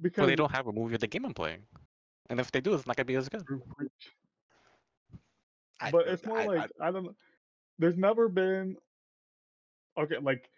Because 0.00 0.18
Well, 0.22 0.26
they 0.28 0.36
don't 0.36 0.52
have 0.52 0.66
a 0.66 0.72
movie 0.72 0.94
of 0.94 1.00
the 1.00 1.06
game 1.06 1.24
I'm 1.24 1.34
playing, 1.34 1.62
and 2.30 2.40
if 2.40 2.50
they 2.52 2.60
do, 2.60 2.74
it's 2.74 2.86
not 2.86 2.96
gonna 2.96 3.04
be 3.06 3.16
as 3.16 3.28
good. 3.28 3.46
True. 3.46 3.62
I- 5.80 5.90
but 5.90 6.08
it's 6.08 6.24
more 6.26 6.38
I- 6.38 6.42
I- 6.42 6.46
like 6.46 6.72
I, 6.80 6.90
don't 6.90 7.04
know. 7.04 7.14
There's 7.78 7.96
never 7.96 8.28
been 8.28 8.76
okay, 9.96 10.18
like 10.18 10.50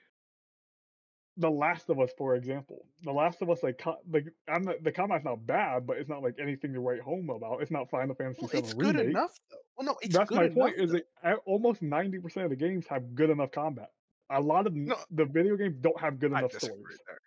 The 1.37 1.51
Last 1.51 1.89
of 1.91 1.99
Us, 2.01 2.11
for 2.19 2.35
example. 2.37 2.87
The 3.03 3.13
Last 3.13 3.41
of 3.43 3.51
Us, 3.51 3.63
like, 3.63 3.79
co- 3.79 4.01
like 4.11 4.27
I'm 4.49 4.63
not, 4.63 4.83
the 4.83 4.93
combat's 4.93 5.25
not 5.25 5.47
bad, 5.47 5.87
but 5.87 5.99
it's 5.99 6.09
not 6.09 6.23
like 6.23 6.35
anything 6.41 6.73
to 6.75 6.81
write 6.81 7.01
home 7.01 7.31
about. 7.31 7.63
It's 7.63 7.71
not 7.71 7.91
Final 7.91 8.15
Fantasy 8.15 8.41
well, 8.43 8.49
VII 8.51 8.59
it's 8.59 8.75
good 8.75 8.97
enough 8.97 9.39
though. 9.51 9.57
Well, 9.77 9.87
no, 9.87 9.97
it's 10.03 10.15
That's 10.15 10.29
good 10.29 10.37
my 10.39 10.45
enough. 10.45 10.55
point. 10.57 10.77
Is 10.79 10.93
though. 10.93 11.01
that 11.23 11.39
almost 11.47 11.83
ninety 11.83 12.19
percent 12.19 12.45
of 12.45 12.51
the 12.51 12.57
games 12.57 12.87
have 12.89 13.15
good 13.15 13.31
enough 13.31 13.51
combat. 13.53 13.91
A 14.31 14.41
lot 14.41 14.67
of 14.67 14.75
No. 14.75 14.97
the 15.11 15.25
video 15.25 15.57
games 15.57 15.77
don't 15.81 15.99
have 16.01 16.19
good 16.19 16.33
enough 16.33 16.53
stories. 16.53 16.99
there. 17.07 17.21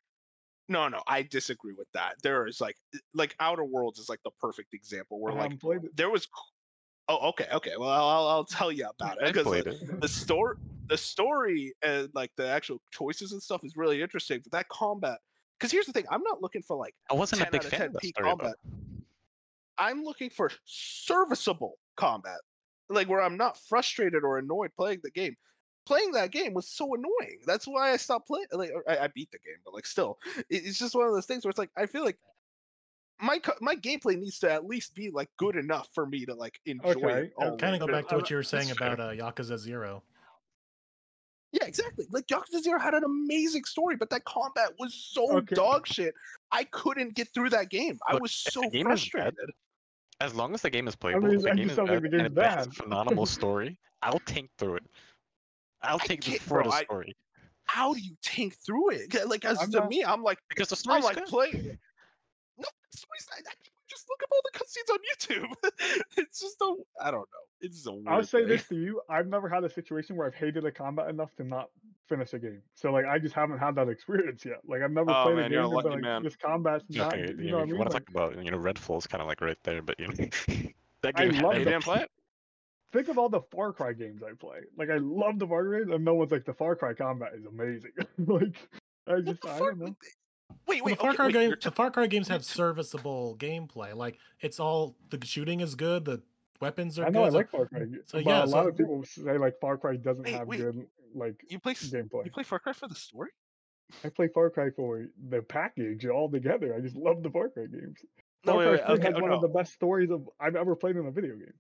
No, 0.69 0.87
no, 0.87 1.01
I 1.07 1.23
disagree 1.23 1.73
with 1.73 1.91
that. 1.93 2.15
There 2.23 2.47
is 2.47 2.61
like, 2.61 2.77
like 3.13 3.35
Outer 3.39 3.65
Worlds 3.65 3.99
is 3.99 4.09
like 4.09 4.21
the 4.23 4.31
perfect 4.39 4.73
example 4.73 5.19
where 5.19 5.33
like 5.33 5.43
haven't 5.43 5.61
played 5.61 5.83
it. 5.83 5.95
there 5.95 6.09
was. 6.09 6.27
Oh, 7.09 7.29
okay, 7.29 7.47
okay. 7.51 7.73
Well, 7.77 7.89
I'll, 7.89 8.27
I'll 8.27 8.45
tell 8.45 8.71
you 8.71 8.87
about 8.99 9.21
it 9.21 9.33
because 9.33 9.45
uh, 9.45 9.49
played 9.49 9.65
like, 9.67 9.99
the 9.99 10.07
story, 10.07 10.55
the 10.87 10.97
story, 10.97 11.73
and 11.83 12.09
like 12.13 12.31
the 12.37 12.47
actual 12.47 12.81
choices 12.91 13.33
and 13.33 13.43
stuff 13.43 13.61
is 13.63 13.75
really 13.75 14.01
interesting. 14.01 14.39
But 14.41 14.53
that 14.53 14.69
combat, 14.69 15.19
because 15.59 15.71
here's 15.71 15.85
the 15.85 15.91
thing, 15.91 16.05
I'm 16.09 16.23
not 16.23 16.41
looking 16.41 16.61
for 16.61 16.77
like 16.77 16.95
I 17.11 17.13
wasn't 17.13 17.39
10 17.39 17.47
a 17.47 17.51
big 17.51 17.63
fan 17.63 17.81
of 17.87 17.93
the 17.93 17.99
peak 17.99 18.15
combat. 18.15 18.55
I'm 19.77 20.03
looking 20.03 20.29
for 20.29 20.51
serviceable 20.65 21.77
combat, 21.97 22.39
like 22.89 23.09
where 23.09 23.21
I'm 23.21 23.37
not 23.37 23.57
frustrated 23.57 24.23
or 24.23 24.37
annoyed 24.37 24.71
playing 24.77 24.99
the 25.03 25.11
game. 25.11 25.35
Playing 25.85 26.11
that 26.13 26.31
game 26.31 26.53
was 26.53 26.67
so 26.69 26.93
annoying. 26.95 27.39
That's 27.45 27.67
why 27.67 27.91
I 27.91 27.97
stopped 27.97 28.27
playing. 28.27 28.45
Like 28.53 28.71
I, 28.87 28.97
I 28.99 29.07
beat 29.07 29.31
the 29.31 29.39
game, 29.39 29.57
but 29.65 29.73
like 29.73 29.85
still, 29.85 30.17
it- 30.37 30.45
it's 30.65 30.79
just 30.79 30.95
one 30.95 31.07
of 31.07 31.13
those 31.13 31.25
things 31.25 31.43
where 31.43 31.49
it's 31.49 31.59
like 31.59 31.71
I 31.77 31.85
feel 31.85 32.03
like 32.05 32.17
my 33.19 33.39
my 33.61 33.75
gameplay 33.75 34.17
needs 34.17 34.39
to 34.39 34.51
at 34.51 34.65
least 34.65 34.95
be 34.95 35.09
like 35.11 35.29
good 35.37 35.55
enough 35.55 35.89
for 35.93 36.05
me 36.05 36.25
to 36.25 36.33
like 36.35 36.59
enjoy 36.65 36.91
Okay, 36.91 37.13
it. 37.25 37.33
all 37.37 37.57
Kind 37.57 37.75
of 37.75 37.79
go 37.85 37.87
back 37.93 38.07
to 38.09 38.15
what 38.15 38.29
you 38.29 38.35
were 38.37 38.43
saying 38.43 38.67
that's 38.67 38.77
about 38.77 38.99
uh, 38.99 39.11
Yakuza 39.11 39.57
Zero. 39.57 40.03
Yeah, 41.51 41.65
exactly. 41.65 42.05
Like 42.11 42.25
Yakuza 42.27 42.61
Zero 42.63 42.79
had 42.79 42.95
an 42.95 43.03
amazing 43.03 43.63
story, 43.65 43.95
but 43.95 44.09
that 44.09 44.25
combat 44.25 44.71
was 44.79 44.93
so 44.93 45.37
Okay. 45.37 45.55
dog 45.55 45.85
shit. 45.85 46.15
I 46.51 46.63
couldn't 46.63 47.13
get 47.13 47.27
through 47.33 47.51
that 47.51 47.69
game. 47.69 47.99
I 48.07 48.15
was 48.15 48.31
so 48.31 48.61
the 48.61 48.69
bad, 48.83 48.83
frustrated. 48.83 49.35
As 50.19 50.33
long 50.33 50.53
as 50.55 50.61
the 50.63 50.69
game 50.71 50.87
is 50.87 50.95
playable, 50.95 51.27
mean, 51.27 51.41
the 51.41 51.53
game 51.55 51.67
just 51.67 51.79
is 51.79 51.87
bad, 51.87 52.03
and 52.03 52.11
game's 52.11 52.37
it 52.37 52.37
has 52.43 52.65
a 52.65 52.69
bad. 52.69 52.75
phenomenal 52.75 53.25
story, 53.27 53.77
I'll 54.01 54.19
tank 54.19 54.49
through 54.57 54.77
it. 54.77 54.83
I'll 55.83 55.99
take 55.99 56.19
it 56.27 56.31
can't- 56.31 56.41
for 56.41 56.61
bro, 56.61 56.69
the 56.71 56.75
I- 56.75 56.83
story 56.83 57.15
How 57.65 57.93
do 57.93 57.99
you 58.01 58.15
tank 58.21 58.55
through 58.65 58.91
it? 58.91 59.13
Like 59.27 59.45
as 59.45 59.59
I'm 59.61 59.71
to 59.71 59.79
not- 59.79 59.89
me, 59.89 60.03
I'm 60.03 60.23
like, 60.23 60.39
because 60.49 60.69
the 60.69 60.75
I'm 60.75 60.79
story's 60.79 61.03
like 61.05 61.15
good. 61.15 61.25
playing. 61.27 61.77
No, 62.57 62.65
the 62.91 62.97
story's 62.97 63.27
not. 63.31 63.43
that- 63.45 63.55
Just 63.87 64.07
look 64.09 64.21
up 64.23 64.29
all 64.31 64.41
the 64.51 64.57
cutscenes 64.59 64.91
on 64.91 64.99
YouTube. 65.49 66.03
it's 66.17 66.39
just 66.39 66.57
a. 66.61 66.75
I 67.01 67.11
don't 67.11 67.19
know. 67.21 67.43
It's 67.61 67.75
just 67.75 67.87
a 67.87 67.91
weird. 67.91 68.07
I'll 68.07 68.23
say 68.23 68.39
thing. 68.39 68.47
this 68.49 68.67
to 68.69 68.75
you: 68.75 69.01
I've 69.09 69.27
never 69.27 69.47
had 69.47 69.63
a 69.63 69.69
situation 69.69 70.15
where 70.15 70.25
I've 70.27 70.35
hated 70.35 70.65
a 70.65 70.71
combat 70.71 71.09
enough 71.09 71.33
to 71.37 71.43
not 71.43 71.69
finish 72.09 72.33
a 72.33 72.39
game. 72.39 72.61
So 72.75 72.91
like, 72.91 73.05
I 73.05 73.19
just 73.19 73.33
haven't 73.35 73.59
had 73.59 73.75
that 73.75 73.87
experience 73.89 74.43
yet. 74.45 74.59
Like, 74.67 74.81
I've 74.81 74.91
never 74.91 75.11
Oh, 75.11 75.23
played 75.25 75.35
man, 75.37 75.51
a 75.51 75.53
you're 75.55 75.63
a 75.63 75.67
game 75.67 75.73
and 75.77 75.83
been 75.83 75.91
lucky 75.91 75.95
like, 75.95 76.01
man. 76.01 76.23
this 76.23 76.35
combat's 76.35 76.85
not. 76.89 77.13
Okay, 77.13 77.31
you 77.37 77.45
you 77.45 77.51
know 77.51 77.57
what 77.57 77.59
I 77.59 77.63
if 77.63 77.67
you 77.67 77.73
mean? 77.73 77.79
want 77.79 77.89
to 77.91 77.93
Like, 77.95 78.05
talk 78.05 78.09
about, 78.31 78.43
you 78.45 78.51
know, 78.51 78.57
Redfall's 78.57 79.07
kind 79.07 79.21
of 79.21 79.27
like 79.27 79.41
right 79.41 79.57
there, 79.63 79.81
but 79.81 79.99
you 79.99 80.07
know, 80.07 80.13
that 81.01 81.13
I 81.15 81.25
game 81.25 81.33
had 81.35 81.43
love 81.43 81.55
You 81.55 81.61
it. 81.61 81.65
didn't 81.65 81.83
play 81.83 82.01
it? 82.01 82.11
Think 82.93 83.07
of 83.09 83.17
all 83.17 83.27
the 83.29 83.41
Far 83.51 83.73
Cry 83.73 83.91
games 83.93 84.21
I 84.23 84.33
play. 84.33 84.59
Like, 84.77 84.89
I 84.89 84.97
love 84.97 85.39
the 85.39 85.47
Far 85.47 85.65
Cry, 85.65 85.79
games, 85.79 85.91
and 85.91 86.05
no 86.05 86.13
one's 86.13 86.31
like 86.31 86.45
the 86.45 86.53
Far 86.53 86.75
Cry 86.75 86.93
combat 86.93 87.31
is 87.35 87.45
amazing. 87.45 87.91
like, 88.19 88.55
I 89.07 89.19
just, 89.19 89.45
I 89.45 89.59
don't 89.59 89.79
know. 89.79 89.95
Wait, 90.67 90.81
Well, 90.81 90.85
wait. 90.85 90.91
the 90.91 90.95
Far 90.97 91.09
okay, 91.09 91.15
Cry 91.17 91.25
wait, 91.27 91.33
game, 91.33 91.49
you're 91.49 91.57
the 91.61 91.71
Far 91.71 91.91
Cry 91.91 92.07
games 92.07 92.27
have 92.29 92.45
serviceable 92.45 93.35
gameplay. 93.37 93.93
Like 93.95 94.17
it's 94.39 94.59
all 94.59 94.95
the 95.09 95.19
shooting 95.25 95.59
is 95.61 95.75
good, 95.75 96.05
the 96.05 96.21
weapons 96.61 96.97
are 96.99 97.05
I 97.05 97.09
know 97.09 97.23
good. 97.25 97.31
so- 97.31 97.37
like 97.37 97.49
Far 97.49 97.65
Cry, 97.65 97.81
so 98.05 98.17
but 98.19 98.25
yeah, 98.25 98.43
a 98.43 98.45
lot 98.45 98.67
of 98.67 98.77
people 98.77 99.03
say 99.03 99.37
like 99.37 99.59
Far 99.59 99.77
Cry 99.77 99.95
doesn't 99.97 100.23
Wait, 100.25 100.33
have 100.35 100.47
wait. 100.47 100.59
good 100.61 100.85
like 101.15 101.35
you 101.49 101.59
play. 101.59 101.71
s- 101.73 101.89
gameplay. 101.89 102.25
You 102.25 102.31
play 102.31 102.43
Far 102.43 102.59
Cry 102.59 102.71
for 102.73 102.87
the 102.87 102.95
story? 102.95 103.31
I 104.03 104.09
play 104.09 104.27
Far 104.27 104.49
Cry 104.51 104.69
for 104.75 105.05
the 105.29 105.41
package 105.41 106.05
all 106.05 106.29
together. 106.29 106.73
I 106.75 106.79
just 106.81 106.95
love 106.95 107.23
the 107.23 107.29
Far 107.31 107.49
Cry 107.49 107.65
games. 107.65 107.97
No, 108.45 108.53
Far 108.53 108.57
wait, 108.59 108.63
Cry 108.65 108.71
wait. 108.71 108.85
3 108.85 108.93
Okay, 108.95 109.03
has 109.07 109.15
oh, 109.17 109.21
one 109.21 109.29
no. 109.31 109.35
of 109.37 109.41
the 109.41 109.47
best 109.49 109.73
stories 109.73 110.11
of 110.11 110.29
I've 110.39 110.55
ever 110.55 110.75
played 110.75 110.95
in 110.95 111.05
a 111.07 111.11
video 111.11 111.35
game. 111.35 111.53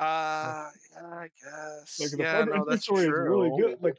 Uh, 0.00 0.70
yeah, 0.94 1.06
I 1.06 1.28
guess. 1.42 2.00
Like 2.00 2.10
the 2.10 2.16
yeah, 2.18 2.44
no, 2.44 2.64
that's 2.68 2.82
story 2.84 3.06
true. 3.06 3.22
is 3.22 3.28
really 3.28 3.60
good. 3.60 3.82
Like 3.82 3.96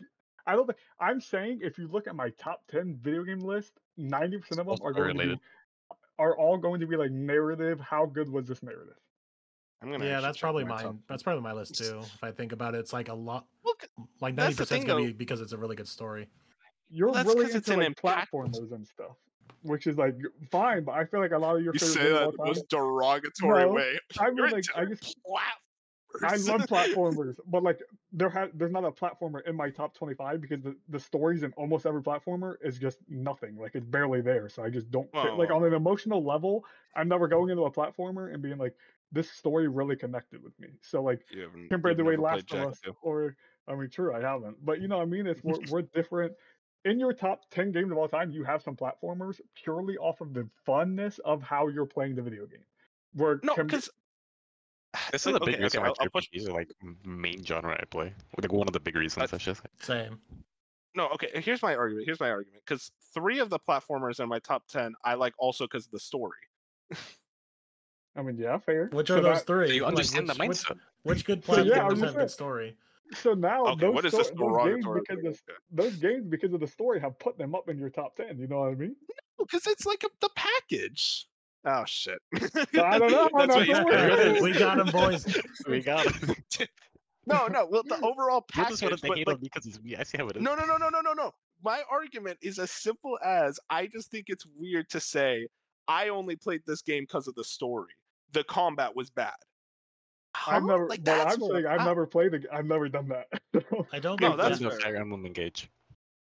I 0.47 0.53
don't 0.55 0.65
think 0.65 0.79
I'm 0.99 1.21
saying 1.21 1.59
if 1.61 1.77
you 1.77 1.87
look 1.87 2.07
at 2.07 2.15
my 2.15 2.29
top 2.31 2.63
ten 2.69 2.97
video 3.01 3.23
game 3.23 3.39
list, 3.39 3.73
ninety 3.97 4.37
percent 4.39 4.59
of 4.61 4.65
them 4.67 4.77
are 4.83 4.91
going 4.93 5.17
to 5.17 5.23
be 5.35 5.39
are 6.19 6.35
all 6.37 6.57
going 6.57 6.79
to 6.81 6.87
be 6.87 6.95
like 6.97 7.11
narrative. 7.11 7.79
How 7.79 8.05
good 8.05 8.29
was 8.29 8.47
this 8.47 8.61
narrative? 8.63 8.95
I'm 9.83 9.91
gonna. 9.91 10.05
Yeah, 10.05 10.19
that's 10.21 10.37
probably 10.39 10.63
my 10.63 10.81
top 10.81 10.93
mine. 10.93 10.99
That's 11.07 11.23
probably 11.23 11.41
my 11.43 11.53
list 11.53 11.75
too. 11.75 11.99
If 11.99 12.23
I 12.23 12.31
think 12.31 12.51
about 12.51 12.75
it, 12.75 12.79
it's 12.79 12.93
like 12.93 13.09
a 13.09 13.13
lot. 13.13 13.45
Look, 13.63 13.87
Like 14.19 14.35
ninety 14.35 14.55
percent 14.55 14.81
thing, 14.81 14.87
gonna 14.87 15.01
though. 15.01 15.07
be 15.07 15.13
because 15.13 15.41
it's 15.41 15.53
a 15.53 15.57
really 15.57 15.75
good 15.75 15.87
story. 15.87 16.27
You're 16.89 17.11
that's 17.11 17.27
really 17.27 17.45
'cause 17.45 17.55
it's 17.55 17.67
into 17.69 17.79
an 17.85 17.95
like 18.03 18.27
impactful- 18.29 18.31
platformors 18.51 18.73
and 18.73 18.85
stuff, 18.87 19.15
which 19.61 19.87
is 19.87 19.97
like 19.97 20.15
fine. 20.51 20.83
But 20.83 20.93
I 20.93 21.05
feel 21.05 21.19
like 21.19 21.31
a 21.31 21.37
lot 21.37 21.55
of 21.55 21.63
your 21.63 21.73
you 21.73 21.79
say 21.79 22.11
that 22.11 22.23
in 22.25 22.31
the 22.31 22.45
most 22.45 22.67
derogatory 22.69 23.63
No, 23.63 23.69
way. 23.71 23.97
I 24.19 24.27
mean, 24.27 24.37
You're 24.37 24.47
like, 24.49 24.55
into 24.57 24.77
I 24.79 24.85
just- 24.85 25.15
I 26.23 26.35
love 26.35 26.61
platformers, 26.67 27.35
but 27.47 27.63
like 27.63 27.81
there 28.11 28.29
ha- 28.29 28.49
there's 28.53 28.71
not 28.71 28.85
a 28.85 28.91
platformer 28.91 29.45
in 29.47 29.55
my 29.55 29.69
top 29.69 29.95
25 29.95 30.41
because 30.41 30.61
the, 30.61 30.75
the 30.89 30.99
stories 30.99 31.43
in 31.43 31.51
almost 31.53 31.85
every 31.85 32.01
platformer 32.01 32.55
is 32.61 32.77
just 32.77 32.99
nothing. 33.07 33.57
Like 33.57 33.75
it's 33.75 33.85
barely 33.85 34.21
there. 34.21 34.49
So 34.49 34.63
I 34.63 34.69
just 34.69 34.91
don't 34.91 35.09
fit. 35.11 35.35
like 35.35 35.51
on 35.51 35.63
an 35.63 35.73
emotional 35.73 36.23
level, 36.23 36.65
I'm 36.95 37.07
never 37.07 37.27
going 37.27 37.49
into 37.49 37.63
a 37.63 37.71
platformer 37.71 38.33
and 38.33 38.41
being 38.41 38.57
like, 38.57 38.75
this 39.11 39.29
story 39.31 39.67
really 39.67 39.95
connected 39.95 40.43
with 40.43 40.57
me. 40.59 40.69
So 40.81 41.01
like 41.01 41.25
compared 41.69 41.97
to 41.97 42.03
you've 42.03 42.07
way 42.07 42.17
Last 42.17 42.51
of 42.51 42.59
Us 42.71 42.81
or 43.01 43.35
I 43.67 43.75
mean 43.75 43.89
true, 43.89 44.13
I 44.13 44.21
haven't. 44.21 44.63
But 44.65 44.81
you 44.81 44.87
know 44.87 44.97
what 44.97 45.03
I 45.03 45.07
mean? 45.07 45.27
It's 45.27 45.43
we're, 45.43 45.59
we're 45.69 45.81
different. 45.83 46.33
In 46.83 46.99
your 46.99 47.13
top 47.13 47.41
10 47.51 47.71
games 47.71 47.91
of 47.91 47.97
all 47.97 48.07
time, 48.07 48.31
you 48.31 48.43
have 48.43 48.63
some 48.63 48.75
platformers 48.75 49.39
purely 49.53 49.97
off 49.97 50.19
of 50.19 50.33
the 50.33 50.49
funness 50.67 51.19
of 51.19 51.43
how 51.43 51.67
you're 51.67 51.85
playing 51.85 52.15
the 52.15 52.23
video 52.23 52.47
game. 52.47 52.63
Where 53.13 53.39
No, 53.43 53.55
because 53.55 53.89
This 55.11 55.25
is 55.27 55.35
a 55.35 55.39
big 55.39 55.55
okay, 55.55 55.63
reason 55.63 55.65
okay, 55.65 55.77
why 55.79 55.87
I'll, 55.87 55.95
I'll 55.99 56.09
push. 56.09 56.27
JRPGs 56.33 56.47
are 56.49 56.53
like 56.53 56.71
main 57.03 57.43
genre 57.43 57.77
I 57.79 57.85
play. 57.85 58.13
Like 58.41 58.51
one 58.51 58.67
of 58.67 58.73
the 58.73 58.79
big 58.79 58.95
reasons, 58.95 59.33
I 59.33 59.37
should 59.37 59.57
say. 59.57 59.63
Same. 59.79 60.19
No, 60.95 61.07
okay. 61.09 61.29
Uh, 61.35 61.41
here's 61.41 61.61
my 61.61 61.75
argument. 61.75 62.05
Here's 62.05 62.19
my 62.19 62.29
argument. 62.29 62.63
Because 62.65 62.91
three 63.13 63.39
of 63.39 63.49
the 63.49 63.59
platformers 63.59 64.19
in 64.19 64.27
my 64.27 64.39
top 64.39 64.67
ten, 64.67 64.93
I 65.05 65.13
like 65.15 65.33
also 65.37 65.65
because 65.65 65.85
of 65.85 65.91
the 65.91 65.99
story. 65.99 66.39
I 68.15 68.21
mean, 68.21 68.37
yeah, 68.37 68.57
fair. 68.57 68.89
Which 68.91 69.07
So 69.07 69.17
are 69.17 69.21
those 69.21 69.37
that- 69.39 69.47
three? 69.47 69.67
So 69.69 69.73
you 69.73 69.81
Like, 69.83 69.89
understand 69.89 70.27
which, 70.27 70.37
the 70.37 70.47
which, 70.47 70.57
mindset. 70.57 70.77
which 71.03 71.25
good 71.25 71.45
So, 71.45 71.61
yeah, 71.61 71.85
I 71.85 71.89
platformers 71.89 71.99
have 71.99 72.15
good 72.15 72.31
story? 72.31 72.77
So 73.13 73.33
now 73.33 73.65
Okay, 73.65 73.81
those, 73.81 73.93
what 73.93 74.05
is 74.05 74.13
sto- 74.13 74.23
this 74.23 74.31
those 74.37 74.63
games 74.65 74.85
because 74.93 75.25
of, 75.25 75.41
those 75.71 75.95
games 75.97 76.25
because 76.29 76.53
of 76.53 76.59
the 76.61 76.67
story 76.67 76.99
have 77.01 77.17
put 77.19 77.37
them 77.37 77.55
up 77.55 77.67
in 77.69 77.77
your 77.77 77.89
top 77.89 78.15
ten. 78.15 78.37
You 78.39 78.47
know 78.47 78.59
what 78.59 78.69
I 78.71 78.75
mean? 78.75 78.95
No, 79.37 79.45
because 79.45 79.67
it's 79.67 79.85
like 79.85 80.03
a, 80.03 80.09
the 80.21 80.29
package. 80.35 81.27
Oh 81.65 81.83
shit. 81.85 82.17
I 82.33 82.97
don't 82.97 83.11
know, 83.11 83.29
That's 83.37 83.55
what 83.55 83.67
you 83.67 83.73
don't 83.75 83.91
said, 83.91 84.09
worry. 84.11 84.31
right? 84.33 84.41
we 84.41 84.51
got 84.51 84.79
him, 84.79 84.87
boys. 84.87 85.25
We 85.67 85.81
got 85.81 86.05
him. 86.11 86.35
No, 87.27 87.45
no. 87.45 87.67
Well, 87.67 87.83
the 87.83 87.97
overall 88.03 88.37
You 88.37 88.63
package. 88.63 88.79
just 88.79 88.81
want 88.83 88.97
to 88.99 89.07
but, 89.07 89.17
hate 89.17 89.27
like, 89.27 89.39
because 89.41 89.67
it's 89.67 89.79
me. 89.79 89.95
I 89.95 90.01
see 90.01 90.17
how 90.17 90.27
it 90.27 90.37
is. 90.37 90.41
no, 90.41 90.55
no, 90.55 90.65
no, 90.65 90.77
no, 90.77 90.89
no, 90.89 91.01
no, 91.01 91.13
no. 91.13 91.31
My 91.63 91.83
argument 91.89 92.39
is 92.41 92.57
as 92.57 92.71
simple 92.71 93.19
as 93.23 93.59
I 93.69 93.85
just 93.85 94.09
think 94.09 94.25
it's 94.29 94.43
weird 94.57 94.89
to 94.89 94.99
say 94.99 95.47
I 95.87 96.09
only 96.09 96.35
played 96.35 96.61
this 96.65 96.81
game 96.81 97.03
because 97.03 97.27
of 97.27 97.35
the 97.35 97.43
story. 97.43 97.91
The 98.33 98.43
combat 98.45 98.95
was 98.95 99.11
bad. 99.11 99.35
I've 100.47 100.63
never, 100.63 100.87
Like, 100.87 101.03
but 101.03 101.05
that's 101.17 101.35
I'm 101.35 101.41
what- 101.41 101.51
saying 101.51 101.67
I've 101.67 101.81
how- 101.81 101.85
never 101.85 102.07
played. 102.07 102.31
The, 102.31 102.43
I've 102.51 102.65
never 102.65 102.89
done 102.89 103.07
that. 103.09 103.27
I 103.93 103.99
don't 103.99 104.19
No, 104.19 104.29
think 104.29 104.41
that's 104.41 104.57
that, 104.57 104.63
no 104.63 104.69
fair. 104.71 104.79
Fire 104.79 104.95
Emblem 104.95 105.25
Engage. 105.27 105.69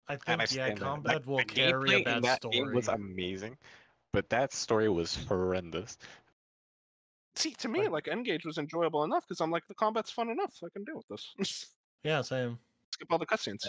I 0.07 0.15
think 0.15 0.39
I 0.39 0.43
yeah, 0.43 0.45
stand 0.45 0.57
by 0.57 0.69
that. 0.69 0.79
combat 0.85 1.15
Like, 1.15 1.27
will 1.27 1.37
the 1.39 1.43
carry 1.45 1.89
gameplay 1.89 1.93
a 1.93 1.97
in 1.97 2.03
bad 2.05 2.23
that 2.23 2.41
story. 2.41 2.53
game 2.59 2.73
was 2.73 2.87
amazing, 2.87 3.57
but 4.17 4.29
that 4.31 4.51
story 4.51 4.89
was 4.89 5.15
horrendous. 5.29 5.95
See, 7.35 7.51
to 7.59 7.67
me, 7.67 7.81
Like- 7.81 7.91
like 7.91 8.07
Engage 8.07 8.45
was 8.47 8.57
enjoyable 8.57 9.03
enough 9.03 9.27
because 9.27 9.41
I'm 9.41 9.51
like 9.51 9.67
the 9.67 9.75
combat's 9.75 10.09
fun 10.09 10.29
enough. 10.29 10.55
I 10.63 10.69
can 10.73 10.83
deal 10.83 10.95
with 10.97 11.07
this. 11.37 11.67
Yeah, 12.03 12.21
same. 12.21 12.57
Skip 12.93 13.11
all 13.11 13.17
the 13.19 13.25
cutscenes. 13.27 13.63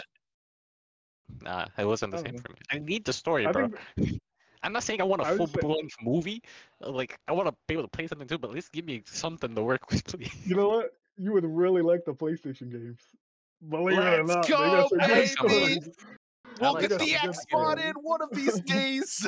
Nah, 1.41 1.65
it 1.77 1.85
wasn't 1.85 2.11
the 2.13 2.17
same 2.17 2.33
don't 2.35 2.41
for 2.41 2.51
me. 2.53 2.57
I 2.71 2.79
need 2.79 3.03
the 3.05 3.13
story, 3.13 3.45
I 3.45 3.51
bro. 3.51 3.69
think 3.97 4.19
I'm 4.63 4.73
not 4.73 4.83
saying 4.83 5.01
I 5.01 5.03
want 5.03 5.21
a 5.21 5.25
I 5.25 5.29
full 5.37 5.45
would 5.45 5.53
say- 5.55 5.61
blown 5.61 5.87
movie. 6.01 6.41
Like 6.81 7.15
I 7.27 7.31
want 7.33 7.47
to 7.49 7.55
be 7.67 7.73
able 7.75 7.83
to 7.83 7.89
play 7.89 8.07
something 8.07 8.27
too, 8.27 8.39
but 8.39 8.49
at 8.49 8.55
least 8.55 8.71
give 8.71 8.85
me 8.85 9.03
something 9.05 9.53
to 9.53 9.61
work 9.63 9.89
with, 9.91 10.03
please. 10.11 10.33
you 10.47 10.55
know 10.55 10.69
what? 10.69 10.91
You 11.17 11.33
would 11.33 11.45
really 11.45 11.83
like 11.83 12.05
the 12.05 12.13
PlayStation 12.13 12.71
games. 12.71 13.01
Believe 13.67 13.99
it 13.99 14.19
or 14.19 14.23
Let's 14.23 14.47
not, 14.47 14.47
go, 14.47 14.87
they 14.97 15.07
got 15.07 15.27
some 15.27 15.47
good 15.47 15.49
baby! 15.49 15.91
We'll 16.59 16.73
like 16.73 16.81
get 16.89 16.97
the 16.99 17.05
good 17.05 17.29
X 17.29 17.37
mod 17.51 17.79
in 17.79 17.93
one 18.01 18.21
of 18.21 18.29
these 18.31 18.59
days. 18.61 19.27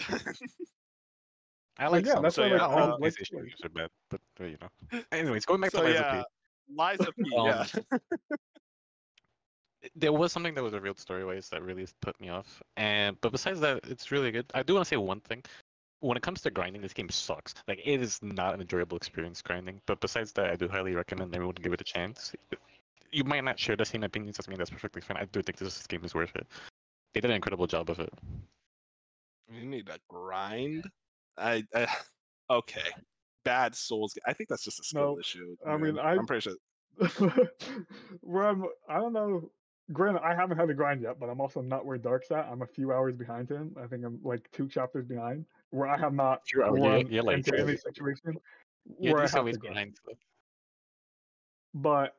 I 1.78 1.88
like 1.88 2.06
yeah, 2.06 2.14
some. 2.14 2.24
that's 2.24 2.36
So, 2.36 2.44
why 2.44 2.50
yeah, 2.50 2.54
like 2.54 2.70
all 2.70 2.78
Some 2.78 3.00
like, 3.00 3.14
PlayStation 3.14 3.34
like, 3.34 3.44
games 3.46 3.62
are 3.64 3.70
bad, 3.70 3.90
but 4.10 4.22
you 4.40 4.58
know. 4.62 5.02
Anyways, 5.12 5.46
going 5.46 5.62
back 5.62 5.72
so 5.72 5.80
to 5.82 5.84
Lies 5.86 5.96
yeah, 5.96 6.20
of 6.20 6.26
Liza 6.76 7.12
P. 7.14 7.36
Um, 7.38 7.46
Yeah. 7.48 7.66
There 9.96 10.14
was 10.14 10.32
something 10.32 10.54
that 10.54 10.64
was 10.64 10.74
revealed 10.74 11.00
story-wise 11.00 11.50
that 11.50 11.64
really 11.64 11.88
put 12.02 12.20
me 12.22 12.30
off, 12.30 12.62
and 12.78 13.20
but 13.22 13.32
besides 13.32 13.60
that, 13.62 13.80
it's 13.88 14.12
really 14.12 14.32
good. 14.32 14.46
I 14.54 14.62
do 14.62 14.76
want 14.76 14.86
to 14.86 14.90
say 14.90 14.98
one 14.98 15.22
thing. 15.22 15.44
When 16.02 16.18
it 16.18 16.24
comes 16.24 16.42
to 16.42 16.52
grinding, 16.52 16.82
this 16.82 16.94
game 16.94 17.10
sucks. 17.10 17.54
Like 17.68 17.80
it 17.84 18.02
is 18.02 18.20
not 18.22 18.54
an 18.54 18.62
enjoyable 18.62 18.98
experience 18.98 19.42
grinding. 19.42 19.82
But 19.88 20.00
besides 20.00 20.32
that, 20.34 20.52
I 20.52 20.56
do 20.56 20.68
highly 20.68 20.96
recommend 20.96 21.34
everyone 21.34 21.56
give 21.56 21.74
it 21.74 21.82
a 21.82 21.84
chance. 21.84 22.34
You 23.12 23.24
might 23.24 23.44
not 23.44 23.60
share 23.60 23.76
the 23.76 23.86
same 23.86 24.04
opinions 24.04 24.38
as 24.40 24.48
me. 24.48 24.56
That's 24.56 24.70
perfectly 24.70 25.02
fine. 25.02 25.18
I 25.18 25.26
do 25.26 25.42
think 25.42 25.58
this 25.58 25.86
game 25.88 26.04
is 26.04 26.14
worth 26.14 26.36
it. 26.36 26.48
They 27.14 27.22
did 27.22 27.30
an 27.30 27.36
incredible 27.36 27.68
job 27.68 27.90
of 27.90 28.00
it. 28.00 28.14
You 29.52 29.66
need 29.66 29.88
to 29.88 30.00
grind. 30.08 30.86
I, 31.38 31.64
I 31.76 31.88
okay. 32.50 32.90
Bad 33.44 33.74
Souls. 33.76 34.18
I 34.28 34.34
think 34.34 34.50
that's 34.50 34.64
just 34.64 34.80
a 34.80 34.84
skill 34.84 35.14
No, 35.16 35.20
issue. 35.20 35.56
I 35.66 35.78
mean, 35.78 35.96
man. 35.96 36.06
I- 36.06 36.12
I'm 36.12 36.26
pretty 36.28 36.42
sure. 36.50 36.56
where 38.22 38.44
I'm, 38.48 38.66
I 38.90 38.96
don't 39.00 39.14
know. 39.14 39.50
Granted, 39.92 40.22
I 40.24 40.36
haven't 40.36 40.58
had 40.58 40.70
the 40.70 40.74
grind 40.74 41.02
yet, 41.02 41.20
but 41.20 41.28
I'm 41.30 41.42
also 41.42 41.62
not 41.62 41.86
where 41.86 41.98
Dark's 41.98 42.32
at. 42.32 42.46
I'm 42.50 42.62
a 42.62 42.68
few 42.68 42.94
hours 42.94 43.16
behind 43.16 43.50
him. 43.50 43.76
I 43.82 43.88
think 43.88 44.06
I'm 44.06 44.20
like 44.24 44.50
two 44.52 44.68
chapters 44.68 45.06
behind, 45.06 45.46
where 45.72 45.88
I 45.88 45.98
have 45.98 46.14
not 46.14 46.42
You're- 46.54 46.80
you're- 46.80 47.06
you're 47.10 47.24
like- 47.24 47.38
into 47.38 47.58
any 47.60 47.76
situation 47.76 48.38
You're 49.00 49.16
where 49.16 49.24
I 49.24 49.28
have 49.28 49.44
ways 49.46 49.56
to 49.56 49.60
grind. 49.60 49.76
behind. 50.06 50.20
But 51.74 52.16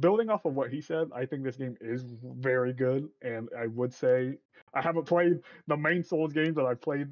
building 0.00 0.30
off 0.30 0.44
of 0.44 0.54
what 0.54 0.70
he 0.70 0.80
said, 0.80 1.08
I 1.14 1.26
think 1.26 1.42
this 1.42 1.56
game 1.56 1.76
is 1.80 2.04
very 2.22 2.72
good, 2.72 3.08
and 3.22 3.48
I 3.58 3.66
would 3.66 3.92
say 3.92 4.38
I 4.72 4.80
haven't 4.80 5.04
played 5.04 5.40
the 5.66 5.76
main 5.76 6.02
Souls 6.04 6.32
games, 6.32 6.54
but 6.54 6.66
I've 6.66 6.80
played 6.80 7.08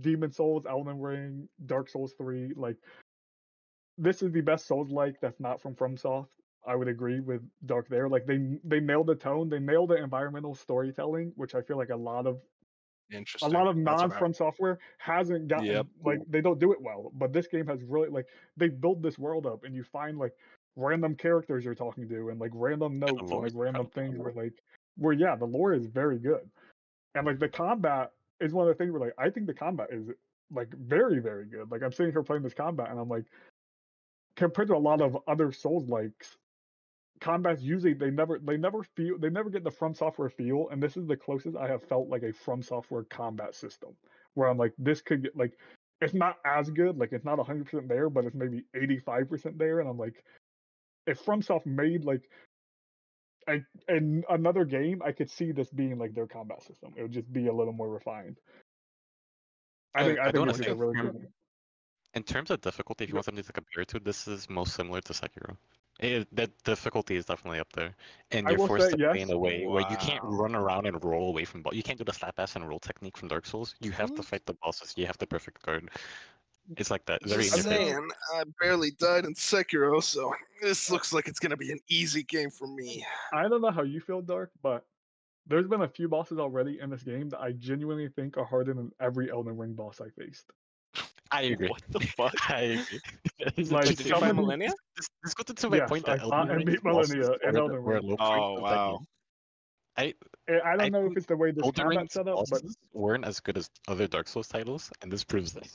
Demon 0.00 0.30
Souls, 0.30 0.66
Elden 0.66 1.00
Ring, 1.00 1.48
Dark 1.66 1.88
Souls 1.88 2.14
Three. 2.16 2.52
Like 2.56 2.76
this 3.98 4.22
is 4.22 4.32
the 4.32 4.40
best 4.40 4.66
Souls 4.66 4.90
like 4.90 5.20
that's 5.20 5.40
not 5.40 5.60
from 5.60 5.74
FromSoft. 5.74 6.28
I 6.66 6.74
would 6.74 6.88
agree 6.88 7.20
with 7.20 7.42
Dark 7.66 7.88
there. 7.88 8.08
Like 8.08 8.26
they 8.26 8.58
they 8.64 8.80
nailed 8.80 9.06
the 9.06 9.14
tone, 9.14 9.48
they 9.48 9.58
nailed 9.58 9.90
the 9.90 9.96
environmental 9.96 10.54
storytelling, 10.54 11.32
which 11.36 11.54
I 11.54 11.62
feel 11.62 11.76
like 11.76 11.90
a 11.90 11.96
lot 11.96 12.26
of 12.26 12.40
Interesting. 13.12 13.54
a 13.54 13.56
lot 13.56 13.68
of 13.68 13.76
non 13.76 14.10
from 14.10 14.32
software 14.32 14.78
hasn't 14.98 15.46
gotten 15.46 15.66
Yep. 15.66 15.86
like 16.04 16.18
they 16.28 16.40
don't 16.40 16.58
do 16.58 16.72
it 16.72 16.80
well 16.80 17.12
but 17.14 17.32
this 17.32 17.46
game 17.46 17.64
has 17.68 17.80
really 17.84 18.08
like 18.08 18.26
they 18.56 18.68
build 18.68 19.00
this 19.00 19.16
world 19.16 19.46
up 19.46 19.62
and 19.62 19.76
you 19.76 19.84
find 19.84 20.18
like 20.18 20.32
random 20.74 21.14
characters 21.14 21.64
you're 21.64 21.74
talking 21.74 22.08
to 22.08 22.30
and 22.30 22.40
like 22.40 22.50
random 22.52 22.98
notes 22.98 23.30
and 23.30 23.42
like 23.42 23.52
random 23.54 23.86
things 23.94 24.18
where 24.18 24.32
like 24.32 24.54
where 24.96 25.12
yeah 25.12 25.36
the 25.36 25.44
lore 25.44 25.72
is 25.72 25.86
very 25.86 26.18
good 26.18 26.50
and 27.14 27.24
like 27.26 27.38
the 27.38 27.48
combat 27.48 28.10
is 28.40 28.52
one 28.52 28.68
of 28.68 28.76
the 28.76 28.78
things 28.82 28.92
where 28.92 29.00
like 29.00 29.14
i 29.18 29.30
think 29.30 29.46
the 29.46 29.54
combat 29.54 29.88
is 29.90 30.06
like 30.52 30.68
very 30.76 31.18
very 31.18 31.46
good. 31.46 31.70
Like 31.70 31.82
i'm 31.82 31.92
sitting 31.92 32.12
here 32.12 32.22
playing 32.22 32.42
this 32.42 32.54
combat 32.54 32.90
and 32.90 32.98
i'm 32.98 33.08
like 33.08 33.24
compared 34.36 34.68
to 34.68 34.76
a 34.76 34.78
lot 34.78 35.00
of 35.00 35.16
other 35.26 35.50
souls 35.52 35.88
likes 35.88 36.36
combats 37.20 37.62
usually 37.62 37.94
they 37.94 38.10
never 38.10 38.38
they 38.38 38.56
never 38.56 38.82
feel 38.82 39.18
they 39.18 39.30
never 39.30 39.48
get 39.48 39.64
the 39.64 39.70
from 39.70 39.94
software 39.94 40.28
feel 40.28 40.68
and 40.70 40.82
this 40.82 40.96
is 40.96 41.06
the 41.06 41.16
closest 41.16 41.56
i 41.56 41.66
have 41.66 41.82
felt 41.82 42.08
like 42.08 42.22
a 42.22 42.32
from 42.32 42.62
software 42.62 43.04
combat 43.04 43.54
system 43.54 43.90
where 44.34 44.48
i'm 44.48 44.58
like 44.58 44.72
this 44.78 45.00
could 45.00 45.22
get 45.22 45.36
like 45.36 45.52
it's 46.02 46.12
not 46.12 46.36
as 46.44 46.68
good 46.68 46.98
like 46.98 47.12
it's 47.12 47.24
not 47.24 47.38
100% 47.38 47.88
there 47.88 48.10
but 48.10 48.26
it's 48.26 48.36
maybe 48.36 48.64
85% 48.76 49.56
there 49.56 49.80
and 49.80 49.88
i'm 49.88 49.96
like 49.96 50.22
if 51.06 51.18
from 51.20 51.40
FromSoft 51.40 51.66
made 51.66 52.04
like 52.04 52.28
a, 53.48 53.60
an 53.88 54.24
another 54.28 54.64
game, 54.64 55.02
I 55.04 55.12
could 55.12 55.30
see 55.30 55.52
this 55.52 55.70
being 55.70 55.98
like 55.98 56.14
their 56.14 56.26
combat 56.26 56.62
system. 56.62 56.92
It 56.96 57.02
would 57.02 57.12
just 57.12 57.32
be 57.32 57.46
a 57.48 57.52
little 57.52 57.72
more 57.72 57.88
refined. 57.88 58.38
I 59.94 60.02
Uh, 60.02 60.04
think 60.04 60.18
I 60.18 60.26
I 60.26 60.32
think 60.32 60.38
wanna 60.38 60.52
it's 60.52 60.66
a 60.66 60.74
really 60.74 60.94
good 60.96 61.12
game. 61.12 61.32
In 62.14 62.22
terms 62.22 62.50
of 62.50 62.60
difficulty, 62.60 63.04
if 63.04 63.10
you 63.10 63.14
want 63.14 63.26
something 63.26 63.44
to 63.44 63.52
compare 63.52 63.82
it 63.82 63.88
to, 63.88 64.00
this 64.00 64.26
is 64.26 64.48
most 64.48 64.74
similar 64.74 65.00
to 65.02 65.12
Sekiro. 65.12 65.56
It, 65.98 66.28
the 66.34 66.50
difficulty 66.64 67.16
is 67.16 67.24
definitely 67.24 67.58
up 67.60 67.72
there, 67.72 67.94
and 68.30 68.48
you're 68.48 68.58
forced 68.58 68.90
say 68.90 68.90
to 68.90 68.96
play 68.96 69.20
yes. 69.20 69.28
in 69.28 69.30
a 69.32 69.38
way 69.38 69.66
where 69.66 69.84
you 69.90 69.96
can't 69.96 70.22
run 70.24 70.54
around 70.54 70.86
and 70.86 71.02
roll 71.02 71.28
away 71.30 71.44
from. 71.44 71.62
Bo- 71.62 71.72
you 71.72 71.82
can't 71.82 71.98
do 71.98 72.04
the 72.04 72.12
slap 72.12 72.38
ass 72.38 72.56
and 72.56 72.68
roll 72.68 72.78
technique 72.78 73.16
from 73.16 73.28
Dark 73.28 73.46
Souls. 73.46 73.74
You 73.80 73.92
have 73.92 74.14
to 74.14 74.22
Mhm. 74.22 74.24
fight 74.24 74.44
the 74.46 74.54
bosses. 74.54 74.94
You 74.96 75.06
have 75.06 75.18
the 75.18 75.26
perfect 75.26 75.62
guard. 75.62 75.90
It's 76.76 76.90
like 76.90 77.04
that. 77.06 77.22
Very 77.24 77.44
Just 77.44 77.56
different. 77.56 77.80
saying, 77.80 78.08
I 78.34 78.44
barely 78.60 78.90
died 78.92 79.24
in 79.24 79.34
Sekiro, 79.34 80.02
so 80.02 80.34
this 80.60 80.90
looks 80.90 81.12
like 81.12 81.28
it's 81.28 81.38
gonna 81.38 81.56
be 81.56 81.70
an 81.70 81.80
easy 81.88 82.22
game 82.22 82.50
for 82.50 82.66
me. 82.66 83.04
I 83.32 83.48
don't 83.48 83.60
know 83.60 83.70
how 83.70 83.82
you 83.82 84.00
feel, 84.00 84.20
Dark, 84.20 84.50
but 84.62 84.84
there's 85.46 85.68
been 85.68 85.82
a 85.82 85.88
few 85.88 86.08
bosses 86.08 86.38
already 86.38 86.80
in 86.80 86.90
this 86.90 87.02
game 87.02 87.28
that 87.30 87.40
I 87.40 87.52
genuinely 87.52 88.08
think 88.08 88.36
are 88.36 88.44
harder 88.44 88.74
than 88.74 88.90
every 89.00 89.30
Elden 89.30 89.56
Ring 89.56 89.74
boss 89.74 90.00
I 90.00 90.10
faced. 90.10 90.50
I 91.30 91.42
agree. 91.52 91.68
What 91.68 91.82
the 91.90 92.00
fuck? 92.00 92.34
I 92.50 92.60
agree. 92.60 93.00
It's 93.38 93.70
Like, 93.70 93.86
Wait, 93.86 93.96
did 93.96 94.08
you 94.08 94.14
interesting. 94.14 94.20
fight 94.20 94.34
Malenia? 94.34 94.72
This, 94.96 95.08
this 95.22 95.34
goes 95.34 95.50
into 95.50 95.70
my 95.70 95.76
Yes, 95.78 95.88
point 95.88 96.08
uh, 96.08 96.12
oh, 96.12 96.14
I 96.14 96.16
that 96.16 96.20
fought 96.22 96.32
Elden 96.40 96.48
and 96.48 96.56
Ring 96.58 96.66
beat 96.66 96.82
bosses 96.82 97.28
Malenia 97.28 97.48
in 97.48 97.56
Elden 97.56 97.84
Ring. 97.84 98.16
Oh 98.18 98.56
point 98.56 98.58
of 98.58 98.64
that 98.64 98.76
wow. 98.76 99.00
I 99.98 100.14
I 100.64 100.76
don't 100.76 100.80
I 100.80 100.88
know 100.88 101.06
if 101.06 101.16
it's 101.16 101.26
the 101.26 101.36
way 101.36 101.50
this 101.52 101.64
Elden 101.64 101.84
combat 101.84 101.98
Ring's 101.98 102.12
set 102.12 102.28
up, 102.28 102.36
but 102.36 102.50
bosses 102.50 102.76
weren't 102.92 103.24
as 103.24 103.40
good 103.40 103.56
as 103.56 103.70
other 103.88 104.06
Dark 104.06 104.28
Souls 104.28 104.48
titles, 104.48 104.90
and 105.02 105.12
this 105.12 105.22
proves 105.24 105.52
that. 105.52 105.68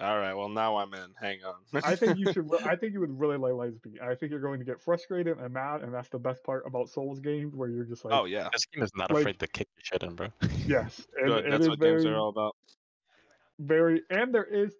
All 0.00 0.18
right. 0.18 0.32
Well, 0.32 0.48
now 0.48 0.76
I'm 0.78 0.94
in. 0.94 1.10
Hang 1.20 1.40
on. 1.44 1.54
I 1.84 1.94
think 1.94 2.18
you 2.18 2.32
should. 2.32 2.50
re- 2.50 2.60
I 2.64 2.74
think 2.74 2.94
you 2.94 3.00
would 3.00 3.18
really 3.20 3.36
like 3.36 3.52
Lies 3.52 3.74
of 3.74 3.82
P. 3.82 3.98
I 4.02 4.14
think 4.14 4.30
you're 4.30 4.40
going 4.40 4.58
to 4.58 4.64
get 4.64 4.80
frustrated 4.80 5.38
and 5.38 5.52
mad, 5.52 5.82
and 5.82 5.92
that's 5.92 6.08
the 6.08 6.18
best 6.18 6.42
part 6.42 6.64
about 6.66 6.88
Souls 6.88 7.20
games, 7.20 7.54
where 7.54 7.68
you're 7.68 7.84
just 7.84 8.04
like, 8.04 8.14
oh 8.14 8.24
yeah. 8.24 8.48
This 8.52 8.64
game 8.66 8.82
is 8.82 8.90
not 8.96 9.10
Like- 9.10 9.20
afraid 9.20 9.38
to 9.40 9.46
kick 9.48 9.68
your 9.76 9.84
shit 9.84 10.02
in, 10.02 10.14
bro. 10.14 10.28
yes, 10.66 11.06
and 11.18 11.28
Good. 11.28 11.44
it 11.46 11.50
That's 11.50 11.62
is 11.64 11.68
what 11.68 11.80
games 11.80 12.06
are 12.06 12.16
all 12.16 12.30
about. 12.30 12.56
very, 13.58 14.02
and 14.10 14.34
there 14.34 14.44
is, 14.44 14.74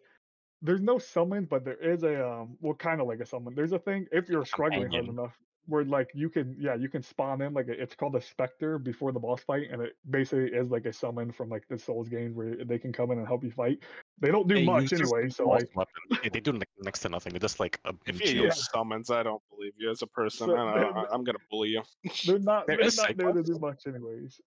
there's 0.63 0.81
no 0.81 0.99
summon, 0.99 1.45
but 1.45 1.65
there 1.65 1.75
is 1.77 2.03
a 2.03 2.27
um, 2.27 2.57
well, 2.61 2.75
kind 2.75 3.01
of 3.01 3.07
like 3.07 3.21
a 3.21 3.27
summon. 3.27 3.55
There's 3.55 3.73
a 3.73 3.79
thing 3.79 4.07
if 4.13 4.29
you're 4.29 4.45
struggling 4.47 4.91
hard 4.91 5.07
enough, 5.09 5.37
where 5.71 5.85
like 5.85 6.11
you 6.15 6.29
can, 6.29 6.57
yeah, 6.59 6.75
you 6.75 6.89
can 6.89 7.03
spawn 7.03 7.41
in 7.41 7.55
like 7.55 7.69
a, 7.69 7.81
it's 7.81 7.95
called 7.95 8.17
a 8.17 8.21
specter 8.21 8.79
before 8.79 9.13
the 9.13 9.21
boss 9.21 9.41
fight, 9.43 9.69
and 9.71 9.81
it 9.81 9.97
basically 10.11 10.47
is 10.47 10.71
like 10.71 10.85
a 10.85 10.93
summon 10.93 11.31
from 11.33 11.49
like 11.49 11.67
the 11.69 11.79
Souls 11.79 12.09
games 12.09 12.37
where 12.37 12.57
they 12.65 12.79
can 12.79 12.93
come 12.93 13.13
in 13.13 13.19
and 13.19 13.27
help 13.27 13.45
you 13.45 13.53
fight. 13.53 13.79
They 14.19 14.31
don't 14.31 14.49
do 14.49 14.57
They 14.57 14.65
much 14.65 14.93
anyway, 14.93 15.31
so 15.31 15.47
boss 15.47 15.63
like. 15.77 15.89
Yeah, 16.25 16.31
they 16.33 16.41
do 16.41 16.61
next 16.83 17.01
to 17.01 17.09
nothing. 17.09 17.33
They're 17.33 17.41
just 17.41 17.61
like 17.61 17.79
a 17.85 17.95
If 18.07 18.21
you 18.35 18.49
of- 18.49 18.55
summons, 18.55 19.11
I 19.11 19.23
don't 19.23 19.43
believe 19.49 19.73
you 19.79 19.91
as 19.91 20.03
a 20.03 20.07
person. 20.09 20.49
So, 20.49 20.57
I 20.57 20.75
there- 20.75 20.85
don't, 20.93 20.97
I, 20.97 21.15
am 21.15 21.25
gonna 21.25 21.39
bully 21.51 21.71
you. 21.71 21.83
They're 22.27 22.39
not. 22.41 22.67
There 22.67 22.77
they're 22.77 22.87
is 22.87 22.97
not 22.97 23.17
there 23.17 23.33
to 23.33 23.43
do 23.43 23.59
much, 23.59 23.87
anyways. 23.87 24.41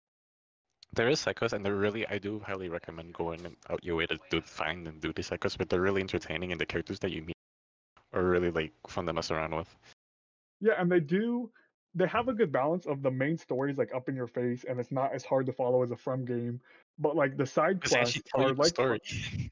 There 0.96 1.10
is 1.10 1.20
psychos, 1.26 1.54
and 1.54 1.66
they're 1.66 1.76
really. 1.76 2.06
I 2.08 2.20
do 2.20 2.40
highly 2.46 2.70
recommend 2.70 3.14
going 3.14 3.46
and 3.46 3.56
out 3.70 3.84
your 3.84 3.96
way 3.96 4.06
to 4.08 4.20
do 4.30 4.42
find 4.42 4.88
and 4.88 5.02
do 5.02 5.14
the 5.14 5.22
psychos, 5.24 5.58
but 5.58 5.70
they're 5.70 5.82
really 5.82 6.02
entertaining, 6.02 6.52
and 6.52 6.62
the 6.62 6.66
characters 6.66 7.00
that 7.00 7.12
you 7.12 7.24
meet 7.24 7.38
are 8.14 8.24
really 8.24 8.52
like 8.52 8.74
fun 8.88 9.06
to 9.08 9.14
mess 9.14 9.32
around 9.32 9.56
with. 9.56 9.76
Yeah, 10.64 10.74
and 10.80 10.90
they 10.90 11.02
do. 11.02 11.52
They 11.94 12.08
have 12.08 12.30
a 12.30 12.34
good 12.34 12.52
balance 12.52 12.88
of 12.88 13.04
the 13.04 13.12
main 13.12 13.38
stories 13.38 13.78
like 13.78 13.94
up 13.94 14.08
in 14.08 14.16
your 14.16 14.28
face, 14.28 14.64
and 14.68 14.80
it's 14.80 14.92
not 14.92 15.14
as 15.14 15.24
hard 15.24 15.46
to 15.48 15.54
follow 15.54 15.84
as 15.84 15.92
a 15.92 15.98
From 15.98 16.24
game. 16.24 16.62
But 16.98 17.18
like 17.18 17.36
the 17.36 17.46
side 17.46 17.84
quests 17.84 18.22
are 18.34 18.54
like 18.54 18.68
story. 18.68 19.00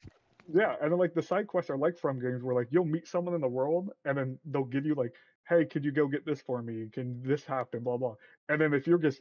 yeah, 0.52 0.74
and 0.80 0.90
then 0.90 0.98
like 0.98 1.12
the 1.12 1.22
side 1.22 1.46
quests 1.46 1.70
are 1.70 1.76
like 1.76 1.98
From 1.98 2.18
games 2.18 2.42
where 2.42 2.54
like 2.54 2.68
you'll 2.70 2.86
meet 2.86 3.06
someone 3.06 3.34
in 3.34 3.42
the 3.42 3.48
world, 3.48 3.90
and 4.06 4.16
then 4.16 4.38
they'll 4.46 4.64
give 4.64 4.86
you 4.86 4.94
like, 4.94 5.12
hey, 5.48 5.66
could 5.66 5.84
you 5.84 5.92
go 5.92 6.08
get 6.08 6.24
this 6.24 6.40
for 6.40 6.62
me? 6.62 6.88
Can 6.90 7.22
this 7.22 7.44
happen? 7.44 7.80
Blah 7.80 7.98
blah. 7.98 8.14
And 8.48 8.58
then 8.58 8.72
if 8.72 8.86
you're 8.86 8.98
just, 8.98 9.20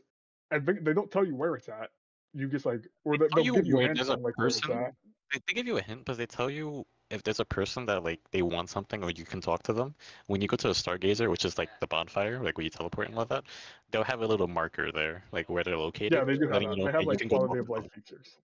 and 0.49 0.65
they 0.65 0.93
don't 0.93 1.11
tell 1.11 1.26
you 1.26 1.35
where 1.35 1.55
it's 1.55 1.68
at. 1.68 1.89
You 2.34 2.47
just 2.47 2.65
like, 2.65 2.88
or 3.03 3.18
they 3.18 3.27
they'll 3.35 3.53
give 3.53 3.68
you 3.68 3.81
a 3.81 3.89
on 3.89 4.23
like 4.23 4.35
person. 4.35 4.93
They 5.34 5.53
give 5.53 5.68
you 5.68 5.77
a 5.77 5.81
hint, 5.81 6.05
but 6.05 6.18
they 6.18 6.26
tell 6.26 6.49
you 6.49 6.85
if 7.11 7.23
there's 7.23 7.39
a 7.39 7.45
person 7.45 7.85
that 7.88 8.03
like 8.03 8.19
they 8.31 8.41
want 8.41 8.69
something 8.69 9.03
or 9.03 9.11
you 9.11 9.25
can 9.25 9.41
talk 9.41 9.63
to 9.63 9.73
them. 9.73 9.95
When 10.27 10.41
you 10.41 10.47
go 10.47 10.57
to 10.57 10.69
a 10.69 10.71
stargazer, 10.73 11.29
which 11.29 11.45
is 11.45 11.57
like 11.57 11.69
the 11.79 11.88
bonfire, 11.88 12.39
like 12.43 12.57
where 12.57 12.63
you 12.63 12.69
teleport 12.71 13.09
and 13.09 13.17
all 13.17 13.25
that, 13.25 13.43
they'll 13.91 14.03
have 14.03 14.21
a 14.21 14.27
little 14.27 14.47
marker 14.47 14.91
there, 14.91 15.23
like 15.31 15.49
where 15.49 15.63
they're 15.63 15.77
located. 15.77 16.13
Yeah, 16.13 16.23
they 16.25 16.38
do 16.38 16.47
have 16.49 16.61
you 16.61 16.69
know, 16.69 16.85
They 16.85 16.91
have 16.91 17.05
like 17.05 17.27
quality 17.29 17.59
of 17.59 17.69
life 17.69 17.83
them." 17.83 17.91
features. 17.91 18.39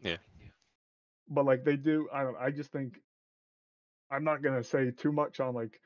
Yeah. 0.00 0.16
But 1.28 1.44
like 1.46 1.64
they 1.64 1.76
do, 1.76 2.08
I 2.12 2.22
don't. 2.22 2.36
I 2.38 2.50
just 2.50 2.72
think 2.72 3.00
I'm 4.10 4.24
not 4.24 4.42
gonna 4.42 4.62
say 4.62 4.90
too 4.90 5.12
much 5.12 5.40
on 5.40 5.54
like 5.54 5.80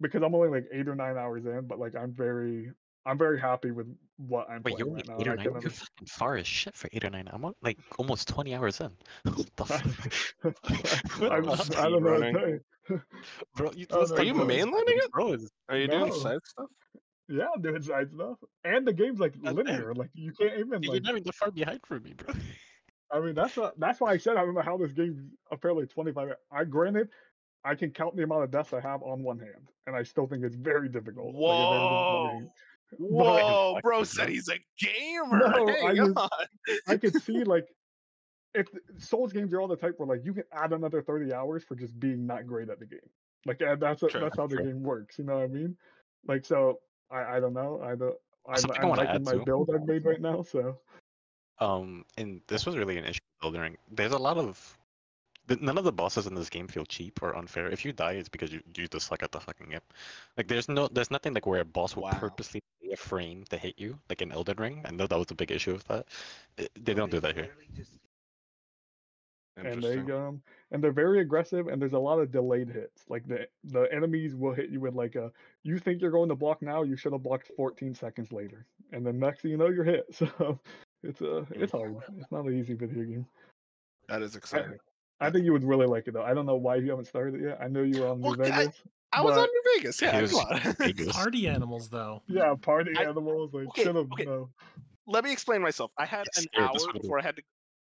because 0.00 0.22
I'm 0.22 0.34
only 0.34 0.48
like 0.48 0.66
eight 0.72 0.88
or 0.88 0.94
nine 0.94 1.16
hours 1.16 1.46
in, 1.46 1.66
but 1.66 1.78
like 1.78 1.94
I'm 1.96 2.12
very, 2.12 2.72
I'm 3.06 3.16
very 3.18 3.40
happy 3.40 3.70
with 3.70 3.86
what 4.18 4.48
I'm 4.50 4.62
Wait, 4.62 4.76
playing 4.76 4.78
you're 4.78 4.94
right 4.94 5.04
eight 5.04 5.26
and 5.26 5.28
or 5.28 5.36
nine? 5.36 5.44
You're 5.44 5.54
understand. 5.56 5.88
fucking 5.96 6.06
far 6.08 6.36
as 6.36 6.46
shit 6.46 6.76
for 6.76 6.88
eight 6.92 7.04
or 7.04 7.10
nine. 7.10 7.28
I'm 7.32 7.44
like 7.62 7.78
almost 7.98 8.28
20 8.28 8.54
hours 8.54 8.80
in. 8.80 8.90
what 9.32 9.56
the 9.56 9.64
fuck? 9.66 9.84
What 11.20 11.32
I'm, 11.32 11.44
the 11.44 11.74
I 11.78 11.88
don't 11.88 12.02
know. 12.02 12.10
what 12.10 12.18
to 12.18 12.32
running. 12.32 12.60
tell. 12.88 13.00
Bro, 13.56 13.72
you, 13.76 13.86
oh, 13.90 14.04
no, 14.08 14.16
are 14.16 14.22
you 14.22 14.34
bro. 14.34 14.44
goes- 14.46 14.56
mainlining 14.56 14.98
it? 14.98 15.10
Bro, 15.12 15.32
it's- 15.34 15.50
Are 15.68 15.76
you 15.78 15.88
doing 15.88 16.12
side 16.12 16.38
stuff? 16.44 16.66
Yeah, 17.28 17.46
I'm 17.54 17.62
doing 17.62 17.80
side 17.80 18.10
stuff, 18.12 18.38
and 18.64 18.84
the 18.86 18.92
game's 18.92 19.20
like 19.20 19.34
That's 19.42 19.56
it. 19.56 19.64
linear. 19.64 19.94
Like 19.94 20.10
you 20.14 20.32
can't 20.32 20.58
even 20.58 20.82
you're 20.82 20.94
like. 20.94 21.02
not 21.04 21.10
even 21.12 21.22
that 21.22 21.34
far 21.36 21.50
behind 21.52 21.80
from 21.86 22.02
me, 22.02 22.14
bro. 22.14 22.34
I 23.12 23.20
mean, 23.20 23.34
that's 23.36 23.56
what, 23.56 23.78
that's 23.78 24.00
why 24.00 24.10
I 24.12 24.16
said 24.18 24.36
I 24.36 24.44
don't 24.44 24.54
know 24.54 24.62
how 24.62 24.76
this 24.76 24.92
game's 24.92 25.20
apparently 25.52 25.86
25. 25.86 26.30
I 26.52 26.64
granted, 26.64 27.08
I 27.64 27.76
can 27.76 27.90
count 27.92 28.16
the 28.16 28.24
amount 28.24 28.42
of 28.44 28.50
deaths 28.50 28.72
I 28.72 28.80
have 28.80 29.02
on 29.04 29.22
one 29.22 29.38
hand, 29.38 29.70
and 29.86 29.94
I 29.94 30.02
still 30.02 30.26
think 30.26 30.42
it's 30.44 30.56
very 30.56 30.88
difficult. 30.88 31.34
like, 31.34 32.42
a 32.92 32.96
very 32.96 33.10
difficult 33.10 33.36
game. 33.36 33.54
Whoa, 33.54 33.80
bro 33.82 34.04
said 34.04 34.28
he's 34.28 34.48
a 34.48 34.58
gamer. 34.78 35.38
No, 35.38 35.68
I 35.86 35.94
just-. 35.94 36.18
I 36.88 36.96
could 36.96 37.22
see 37.22 37.44
like 37.44 37.68
if 38.54 38.68
Souls 38.98 39.32
games 39.32 39.52
are 39.52 39.60
all 39.60 39.68
the 39.68 39.76
type 39.76 39.94
where 39.98 40.08
like 40.08 40.24
you 40.24 40.34
can 40.34 40.44
add 40.52 40.72
another 40.72 41.02
30 41.02 41.32
hours 41.32 41.62
for 41.64 41.76
just 41.76 41.98
being 42.00 42.26
not 42.26 42.46
great 42.46 42.68
at 42.68 42.80
the 42.80 42.86
game. 42.86 42.98
Like 43.46 43.60
that's 43.78 44.02
a, 44.02 44.08
True, 44.08 44.20
that's 44.20 44.36
how 44.36 44.46
the 44.46 44.56
game 44.56 44.82
works. 44.82 45.18
You 45.18 45.24
know 45.24 45.36
what 45.36 45.44
I 45.44 45.48
mean? 45.48 45.76
Like 46.26 46.44
so, 46.44 46.80
I 47.10 47.36
I 47.36 47.40
don't 47.40 47.54
know. 47.54 47.80
I 47.82 47.94
don't. 47.94 48.16
I'm, 48.48 48.56
Something 48.56 48.82
I'm 48.82 48.90
liking 48.90 49.24
my 49.24 49.32
to. 49.32 49.44
build 49.44 49.70
I've 49.74 49.86
made 49.86 50.04
right 50.04 50.20
now. 50.20 50.42
So 50.42 50.78
Um, 51.58 52.04
and 52.18 52.40
this 52.48 52.66
was 52.66 52.76
really 52.76 52.98
an 52.98 53.04
issue 53.04 53.20
building. 53.40 53.76
There's 53.90 54.12
a 54.12 54.18
lot 54.18 54.36
of 54.36 54.76
none 55.60 55.78
of 55.78 55.84
the 55.84 55.92
bosses 55.92 56.26
in 56.26 56.34
this 56.34 56.48
game 56.48 56.68
feel 56.68 56.84
cheap 56.84 57.22
or 57.22 57.36
unfair. 57.36 57.68
If 57.68 57.84
you 57.84 57.92
die, 57.92 58.12
it's 58.12 58.28
because 58.28 58.52
you 58.52 58.60
you 58.76 58.86
just 58.88 59.06
suck 59.06 59.22
at 59.22 59.32
the 59.32 59.40
fucking 59.40 59.70
game. 59.70 59.80
Like 60.36 60.48
there's 60.48 60.68
no 60.68 60.88
there's 60.88 61.10
nothing 61.10 61.34
like 61.34 61.46
where 61.46 61.60
a 61.60 61.64
boss 61.64 61.96
will 61.96 62.04
Wow. 62.04 62.12
purposely 62.12 62.62
a 62.92 62.96
frame 62.96 63.44
to 63.50 63.56
hit 63.58 63.78
you, 63.78 63.98
like 64.08 64.22
in 64.22 64.32
Elden 64.32 64.56
Ring. 64.58 64.82
I 64.84 64.90
know 64.90 65.06
that 65.06 65.18
was 65.18 65.30
a 65.30 65.34
big 65.34 65.50
issue 65.50 65.72
with 65.72 65.84
that. 65.88 66.06
They 66.78 66.94
don't 66.94 67.10
do 67.10 67.20
that 67.20 67.34
here. 67.36 67.50
and 69.56 69.82
they 69.82 69.98
um 70.12 70.40
and 70.70 70.82
they're 70.82 70.92
very 70.92 71.20
aggressive 71.20 71.66
and 71.68 71.80
there's 71.82 71.92
a 71.92 71.98
lot 71.98 72.18
of 72.18 72.30
delayed 72.32 72.68
hits. 72.70 73.04
Like 73.08 73.26
the 73.26 73.46
the 73.64 73.82
enemies 73.92 74.34
will 74.34 74.52
hit 74.54 74.70
you 74.70 74.80
with 74.80 74.94
like 74.94 75.16
a 75.16 75.30
you 75.62 75.78
think 75.78 76.00
you're 76.00 76.10
going 76.10 76.28
to 76.30 76.34
block 76.34 76.62
now, 76.62 76.82
you 76.82 76.96
should 76.96 77.12
have 77.12 77.22
blocked 77.22 77.50
14 77.56 77.94
seconds 77.94 78.32
later, 78.32 78.66
and 78.92 79.04
then 79.06 79.18
next 79.18 79.42
thing 79.42 79.50
you 79.50 79.56
know 79.56 79.68
you're 79.68 79.84
hit. 79.84 80.06
So 80.14 80.58
it's 81.02 81.22
uh 81.22 81.44
it's 81.52 81.72
hard. 81.72 81.96
It's 82.18 82.30
not 82.30 82.44
an 82.44 82.58
easy 82.58 82.74
video 82.74 83.04
game. 83.04 83.26
That 84.08 84.22
is 84.22 84.36
exciting. 84.36 84.78
I 85.20 85.30
think 85.30 85.44
you 85.44 85.52
would 85.52 85.64
really 85.64 85.86
like 85.86 86.08
it 86.08 86.14
though. 86.14 86.22
I 86.22 86.32
don't 86.34 86.46
know 86.46 86.56
why 86.56 86.76
you 86.76 86.90
haven't 86.90 87.06
started 87.06 87.34
it 87.36 87.42
yet. 87.42 87.58
I 87.60 87.68
know 87.68 87.82
you 87.82 88.00
were 88.00 88.08
on 88.08 88.20
New 88.20 88.30
Well, 88.36 88.42
I- 88.42 88.50
Vegas. 88.66 88.82
I 89.12 89.22
was 89.22 89.34
but- 89.34 89.42
on 89.42 89.48
New 89.48 89.62
Vegas. 89.76 90.00
Yeah, 90.00 90.12
Here's 90.12 90.30
come 90.32 90.40
on. 90.50 90.74
Vegas. 90.78 91.12
Party 91.12 91.48
animals, 91.48 91.88
though. 91.88 92.22
Yeah, 92.28 92.54
party 92.60 92.92
I- 92.96 93.04
animals. 93.04 93.52
Like 93.52 93.66
okay, 93.68 93.82
should 93.84 93.96
have 93.96 94.10
okay. 94.12 94.24
no. 94.24 94.50
Let 95.06 95.24
me 95.24 95.32
explain 95.32 95.60
myself. 95.62 95.90
I 95.98 96.06
had 96.06 96.26
an 96.36 96.44
hour 96.56 96.68
that's 96.72 96.86
what 96.86 96.94
it 96.94 96.98
is. 96.98 97.02
before 97.02 97.18
I 97.18 97.22
had 97.22 97.36
to. 97.36 97.42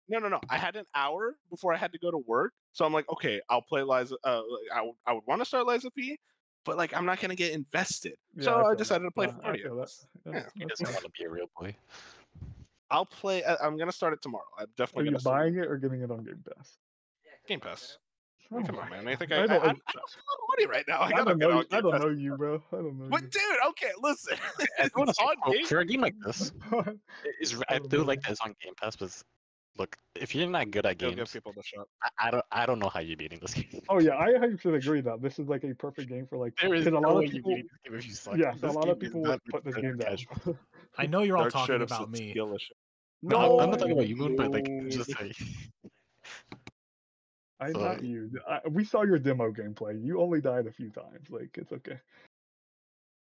No, 0.09 0.17
no, 0.19 0.27
no. 0.27 0.39
I 0.49 0.57
had 0.57 0.75
an 0.75 0.85
hour 0.95 1.35
before 1.49 1.73
I 1.73 1.77
had 1.77 1.91
to 1.93 1.99
go 1.99 2.09
to 2.11 2.17
work. 2.17 2.53
So 2.73 2.83
I'm 2.85 2.91
like, 2.93 3.07
okay, 3.11 3.39
I'll 3.49 3.61
play 3.61 3.83
Liza. 3.83 4.15
Uh, 4.23 4.41
I 4.73 4.81
would, 4.81 4.95
I 5.05 5.13
would 5.13 5.23
want 5.27 5.39
to 5.41 5.45
start 5.45 5.67
Lies 5.67 5.85
of 5.85 5.93
P, 5.93 6.17
but 6.65 6.75
like, 6.77 6.95
I'm 6.95 7.05
not 7.05 7.19
gonna 7.19 7.35
get 7.35 7.53
invested. 7.53 8.13
Yeah, 8.35 8.43
so 8.45 8.53
I 8.55 8.59
I, 8.59 8.63
feel 8.69 8.75
decided 8.75 9.03
to 9.05 9.11
play 9.11 9.27
Uh, 9.27 9.33
I 9.39 9.41
Party 9.43 9.63
that. 9.63 9.89
Yeah, 10.25 10.31
Yeah, 10.33 10.43
He 10.55 10.65
doesn't 10.65 10.89
want 10.91 11.03
to 11.05 11.11
be 11.17 11.25
a 11.25 11.29
real 11.29 11.45
boy. 11.59 11.75
I'll 12.89 13.05
play. 13.05 13.43
I- 13.45 13.57
I'm 13.63 13.77
gonna 13.77 13.91
start 13.91 14.13
it 14.13 14.21
tomorrow. 14.21 14.43
I'm 14.57 14.63
Are 14.63 14.67
definitely 14.77 15.05
you 15.05 15.11
gonna 15.11 15.19
start 15.19 15.39
buying 15.41 15.55
it 15.57 15.67
or 15.67 15.77
getting 15.77 16.01
it 16.01 16.09
on 16.11 16.23
Game 16.23 16.43
Pass? 16.57 16.77
Game 17.47 17.59
Pass. 17.59 17.97
Oh 18.53 18.61
Come 18.63 18.79
on, 18.79 18.89
man. 18.89 19.07
I 19.07 19.15
think 19.15 19.29
God. 19.29 19.49
I, 19.49 19.55
I, 19.55 19.57
I, 19.57 19.59
don't- 19.59 19.63
I, 19.63 19.63
don't 19.63 19.67
have 19.67 19.87
a 19.87 20.31
lot 20.31 20.37
of 20.37 20.47
money 20.49 20.67
right 20.67 20.85
now. 20.87 20.99
I 20.99 21.05
I 21.05 21.11
gotta 21.11 21.23
don't 21.25 21.37
know. 21.39 21.49
you- 21.61 21.65
I 21.71 21.81
don't 21.81 21.99
know 22.01 22.09
you, 22.09 22.35
bro. 22.37 22.55
I 22.73 22.75
don't 22.75 22.99
know 22.99 23.07
But 23.09 23.21
you. 23.23 23.27
dude, 23.29 23.41
okay, 23.69 23.91
listen. 24.01 24.37
I 24.59 24.65
it's 24.85 24.95
do 24.95 25.05
say, 25.05 25.23
on 25.23 25.35
for- 25.45 25.53
Game. 25.53 25.65
for 25.65 25.79
a 25.79 25.85
game 25.85 26.01
like 26.01 26.15
this, 26.25 26.51
is 27.41 27.61
I 27.69 27.77
don't 27.79 27.89
do 27.89 27.97
know. 27.99 28.03
like 28.03 28.21
that 28.23 28.31
it's 28.31 28.41
on 28.41 28.53
Game 28.61 28.73
Pass, 28.81 28.95
but 28.97 29.09
look, 29.77 29.95
if 30.15 30.35
you're 30.35 30.47
not 30.49 30.69
good 30.69 30.85
at 30.85 30.93
It'll 31.01 31.09
give 31.11 31.17
games, 31.19 31.31
people 31.31 31.53
the 31.55 31.63
shot. 31.63 31.87
I, 32.03 32.27
I 32.27 32.31
don't 32.31 32.45
I 32.51 32.65
don't 32.65 32.79
know 32.79 32.89
how 32.89 32.99
you're 32.99 33.15
beating 33.15 33.39
this 33.39 33.53
game. 33.55 33.81
oh 33.87 33.99
yeah, 33.99 34.17
I 34.17 34.31
100% 34.33 34.75
agree 34.75 34.99
that 35.01 35.21
this 35.21 35.39
is 35.39 35.47
like 35.47 35.63
a 35.63 35.73
perfect 35.75 36.09
game 36.09 36.27
for 36.29 36.37
like. 36.37 36.53
There 36.61 36.73
is 36.75 36.83
because 36.85 36.97
a 36.97 37.07
lot 37.07 37.23
of 37.23 37.31
people. 37.31 37.51
beating 37.51 37.69
this 37.71 37.79
game 37.89 37.97
if 37.99 38.05
you 38.07 38.13
suck. 38.13 38.35
Yes, 38.37 38.57
a 38.63 38.67
lot 38.67 38.89
of 38.89 38.99
people 38.99 39.21
would 39.21 39.39
put 39.49 39.63
this 39.63 39.75
game 39.75 39.95
down. 39.97 40.09
casual. 40.17 40.57
I 40.97 41.05
know 41.05 41.21
you're 41.23 41.37
all 41.37 41.49
talking 41.49 41.81
about 41.81 42.11
me. 42.11 42.33
No, 43.23 43.37
I'm, 43.37 43.59
I'm 43.61 43.69
not 43.69 43.79
talking 43.79 43.93
about 43.93 44.09
you, 44.09 44.35
but 44.35 44.51
like 44.51 44.67
just 44.89 45.17
like 45.21 45.37
I 47.61 47.71
So- 47.71 47.79
not 47.79 48.03
you. 48.03 48.29
I, 48.49 48.59
we 48.69 48.83
saw 48.83 49.03
your 49.03 49.19
demo 49.19 49.51
gameplay. 49.51 50.03
You 50.03 50.19
only 50.19 50.41
died 50.41 50.67
a 50.67 50.71
few 50.71 50.89
times. 50.89 51.29
Like 51.29 51.57
it's 51.57 51.71
okay. 51.71 51.99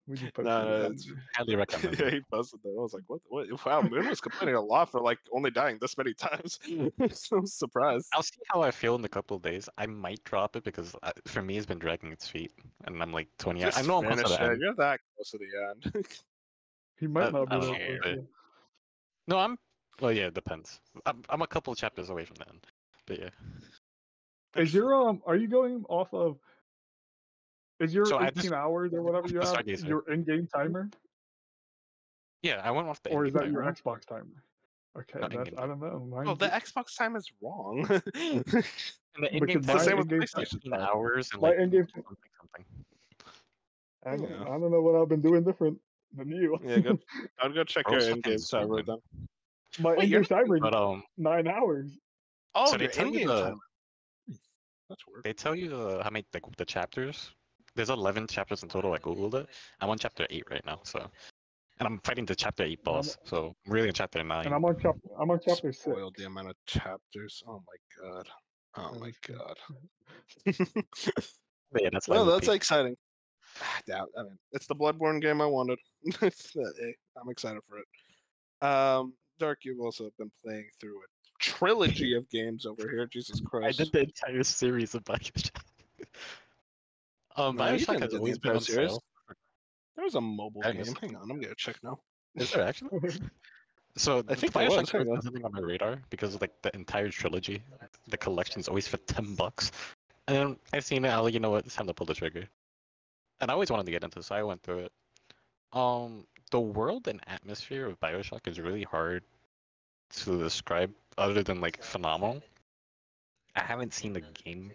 We 0.06 0.16
just 0.16 0.32
put 0.32 0.44
No, 0.46 0.64
no, 0.64 0.76
it's- 0.86 1.06
highly 1.36 1.56
recommend. 1.56 1.98
yeah, 1.98 2.06
it. 2.06 2.12
he 2.14 2.20
posted 2.32 2.60
that. 2.62 2.74
I 2.78 2.80
was 2.82 2.94
like, 2.94 3.02
what? 3.08 3.20
What? 3.28 3.66
Wow, 3.66 3.82
Moon 3.82 4.08
was 4.08 4.20
complaining 4.22 4.54
a 4.54 4.60
lot 4.60 4.90
for 4.90 5.00
like 5.00 5.18
only 5.32 5.50
dying 5.50 5.76
this 5.80 5.98
many 5.98 6.14
times. 6.14 6.58
so 7.12 7.42
surprised. 7.44 8.06
I'll 8.14 8.22
see 8.22 8.40
how 8.52 8.62
I 8.62 8.70
feel 8.70 8.94
in 8.94 9.04
a 9.04 9.08
couple 9.08 9.36
of 9.36 9.42
days. 9.42 9.68
I 9.76 9.84
might 9.86 10.22
drop 10.24 10.56
it 10.56 10.64
because 10.64 10.94
uh, 11.02 11.12
for 11.26 11.42
me 11.42 11.56
it's 11.58 11.66
been 11.66 11.78
dragging 11.78 12.10
its 12.12 12.26
feet, 12.28 12.52
and 12.84 13.02
I'm 13.02 13.12
like 13.12 13.28
20 13.38 13.64
hours. 13.64 13.76
I 13.76 13.82
know 13.82 13.98
I'm 13.98 14.04
close 14.12 14.22
to 14.22 14.28
the 14.28 14.42
end. 14.42 14.60
You're 14.62 14.74
that 14.76 15.00
close 15.16 15.30
to 15.32 15.38
the 15.38 15.90
end. 15.96 16.06
He 17.00 17.06
might 17.06 17.26
I- 17.26 17.30
not 17.30 17.48
be 17.48 17.54
I 17.54 17.58
that 17.60 17.66
don't 17.66 17.76
close, 17.76 17.98
know, 18.04 18.10
yeah. 18.10 18.16
No, 19.28 19.38
I'm. 19.38 19.58
Well, 20.00 20.12
yeah, 20.12 20.26
it 20.28 20.34
depends. 20.34 20.80
I'm 21.06 21.22
I'm 21.28 21.42
a 21.42 21.46
couple 21.46 21.74
chapters 21.74 22.08
away 22.10 22.24
from 22.24 22.36
the 22.36 22.48
end, 22.48 22.66
but 23.06 23.18
yeah. 23.20 23.30
Is 24.56 24.72
your 24.74 24.94
um? 24.94 25.22
Are 25.26 25.36
you 25.36 25.46
going 25.48 25.84
off 25.88 26.12
of? 26.12 26.38
Is 27.80 27.94
your 27.94 28.06
So 28.06 28.20
18 28.22 28.34
just- 28.42 28.52
hours 28.52 28.92
or 28.92 29.02
whatever 29.02 29.28
you 29.28 29.38
have 29.40 29.66
your 29.84 30.02
in-game 30.10 30.48
timer, 30.52 30.90
Yeah, 32.42 32.60
I 32.64 32.70
went 32.72 32.88
off 32.88 33.00
the. 33.02 33.10
or 33.10 33.24
is 33.26 33.32
that 33.34 33.50
your. 33.50 33.62
Xbox 33.62 34.04
timer? 34.04 34.42
Okay, 34.98 35.18
that's 35.20 35.34
I 35.56 35.66
don't 35.66 35.78
know. 35.80 35.86
oh, 35.92 36.24
Mine's- 36.24 36.38
the 36.38 36.48
Xbox 36.48 36.96
time 36.96 37.14
is 37.16 37.30
wrong. 37.42 37.86
And 39.14 39.24
the 39.26 39.34
in-game 39.36 39.62
time 39.62 39.78
same 39.80 39.96
with 39.98 40.08
PlayStation 40.08 40.62
time. 40.70 40.80
hours 40.80 41.30
and 41.32 41.42
my 41.42 41.48
like 41.48 41.58
in-game 41.58 41.88
something 41.92 42.16
something. 42.40 42.64
I 44.06 44.16
don't, 44.16 44.30
Yeah. 44.30 44.42
I 44.42 44.58
don't 44.58 44.70
know 44.70 44.80
what 44.80 44.94
I've 44.94 45.08
been 45.08 45.20
doing 45.20 45.42
different 45.42 45.80
than 46.16 46.28
you. 46.28 46.56
yeah, 46.62 46.78
good. 46.78 47.00
I'd 47.42 47.52
go 47.54 47.64
check 47.64 47.84
your 47.90 47.98
in-game 48.00 48.38
timer 48.38 48.82
then. 48.84 48.98
My 49.80 49.94
Wait, 49.94 50.04
in-game 50.04 50.24
timer 50.24 50.60
But 50.60 50.74
um, 50.74 51.02
nine 51.16 51.48
hours. 51.48 51.90
Oh, 52.54 52.66
So 52.70 52.76
your 52.78 52.90
in-game 52.90 53.26
timer. 53.26 53.56
That's 54.88 55.02
weird. 55.06 55.24
They 55.24 55.32
tell 55.32 55.54
you 55.54 55.68
the, 55.68 56.02
how 56.02 56.10
many 56.10 56.24
like 56.32 56.44
the 56.56 56.64
chapters. 56.64 57.30
There's 57.74 57.90
11 57.90 58.26
chapters 58.26 58.62
in 58.62 58.68
total. 58.68 58.92
I 58.92 58.98
googled 58.98 59.34
it. 59.34 59.48
I'm 59.80 59.90
on 59.90 59.98
chapter 59.98 60.26
eight 60.30 60.44
right 60.50 60.64
now. 60.66 60.80
So, 60.82 60.98
and 61.78 61.86
I'm 61.86 62.00
fighting 62.02 62.24
the 62.24 62.34
chapter 62.34 62.64
eight 62.64 62.82
boss. 62.82 63.16
So 63.24 63.54
I'm 63.66 63.72
really 63.72 63.88
in 63.88 63.94
chapter 63.94 64.22
nine. 64.24 64.46
And 64.46 64.54
I'm 64.54 64.64
on 64.64 64.76
chapter. 64.80 65.08
I'm 65.20 65.30
on 65.30 65.38
chapter 65.44 65.72
six. 65.72 65.82
Spoiled 65.82 66.14
the 66.16 66.24
amount 66.24 66.48
of 66.48 66.56
chapters. 66.66 67.42
Oh 67.46 67.62
my 67.66 68.08
god. 68.08 68.26
Oh 68.76 68.98
my 68.98 69.12
god. 69.26 69.56
But 71.70 71.82
yeah, 71.82 71.90
that's 71.92 72.08
well, 72.08 72.24
that's 72.24 72.48
P. 72.48 72.54
exciting. 72.54 72.96
I 73.60 73.80
doubt. 73.86 74.08
I 74.16 74.22
mean, 74.22 74.38
it's 74.52 74.66
the 74.66 74.74
Bloodborne 74.74 75.20
game 75.20 75.40
I 75.40 75.46
wanted. 75.46 75.78
It's, 76.22 76.56
uh, 76.56 76.60
eh, 76.60 76.92
I'm 77.20 77.28
excited 77.28 77.60
for 77.68 77.78
it. 77.78 78.66
Um, 78.66 79.14
Dark, 79.38 79.58
you've 79.64 79.80
also 79.80 80.10
been 80.18 80.30
playing 80.42 80.68
through 80.80 80.98
a 80.98 81.08
trilogy 81.38 82.14
of 82.16 82.28
games 82.30 82.66
over 82.66 82.88
here. 82.88 83.06
Jesus 83.06 83.40
Christ! 83.40 83.80
I 83.80 83.84
did 83.84 83.92
the 83.92 84.00
entire 84.02 84.42
series 84.42 84.94
of 84.94 85.04
Bioshock. 85.04 85.50
um, 87.36 87.56
No, 87.56 87.66
you 87.66 87.78
Bioshock 87.78 87.86
didn't 87.86 88.02
has 88.02 88.14
always 88.14 88.38
been 88.38 88.56
on 88.56 88.60
series. 88.60 88.90
sale. 88.90 89.02
There 89.96 90.04
was 90.04 90.14
a 90.14 90.20
mobile 90.20 90.62
I 90.64 90.72
game. 90.72 90.84
Hang 91.00 91.16
on, 91.16 91.30
I'm 91.30 91.40
gonna 91.40 91.54
check 91.56 91.76
now. 91.82 91.98
Is 92.36 92.50
there 92.52 92.66
actually? 92.66 92.90
So 93.96 94.22
I 94.28 94.36
think 94.36 94.52
Bioshock 94.52 94.68
was, 94.68 94.76
hang 94.76 94.86
series 94.86 95.08
on. 95.08 95.14
was 95.16 95.24
something 95.24 95.44
on 95.44 95.52
my 95.52 95.60
radar 95.60 95.98
because 96.08 96.40
like 96.40 96.52
the 96.62 96.72
entire 96.76 97.08
trilogy, 97.08 97.60
the 98.06 98.16
collection's 98.16 98.68
always 98.68 98.86
for 98.86 98.98
ten 98.98 99.34
bucks. 99.34 99.72
And 100.28 100.36
then 100.36 100.56
I've 100.72 100.84
seen 100.84 101.04
it, 101.04 101.08
I 101.08 101.16
was 101.16 101.24
like, 101.24 101.34
you 101.34 101.40
know 101.40 101.50
what, 101.50 101.64
it's 101.66 101.74
time 101.74 101.88
to 101.88 101.94
pull 101.94 102.06
the 102.06 102.14
trigger. 102.14 102.44
And 103.40 103.50
I 103.50 103.54
always 103.54 103.70
wanted 103.72 103.86
to 103.86 103.92
get 103.92 104.04
into, 104.04 104.20
it, 104.20 104.24
so 104.24 104.36
I 104.36 104.42
went 104.44 104.62
through 104.62 104.80
it. 104.80 104.92
Um, 105.72 106.26
the 106.52 106.60
world 106.60 107.08
and 107.08 107.20
atmosphere 107.26 107.86
of 107.86 107.98
Bioshock 107.98 108.46
is 108.46 108.60
really 108.60 108.84
hard 108.84 109.24
to 110.10 110.38
describe, 110.38 110.92
other 111.18 111.42
than 111.42 111.60
like 111.60 111.82
phenomenal. 111.82 112.42
I 113.54 113.62
haven't 113.62 113.92
seen 113.92 114.12
the 114.12 114.22
game 114.44 114.72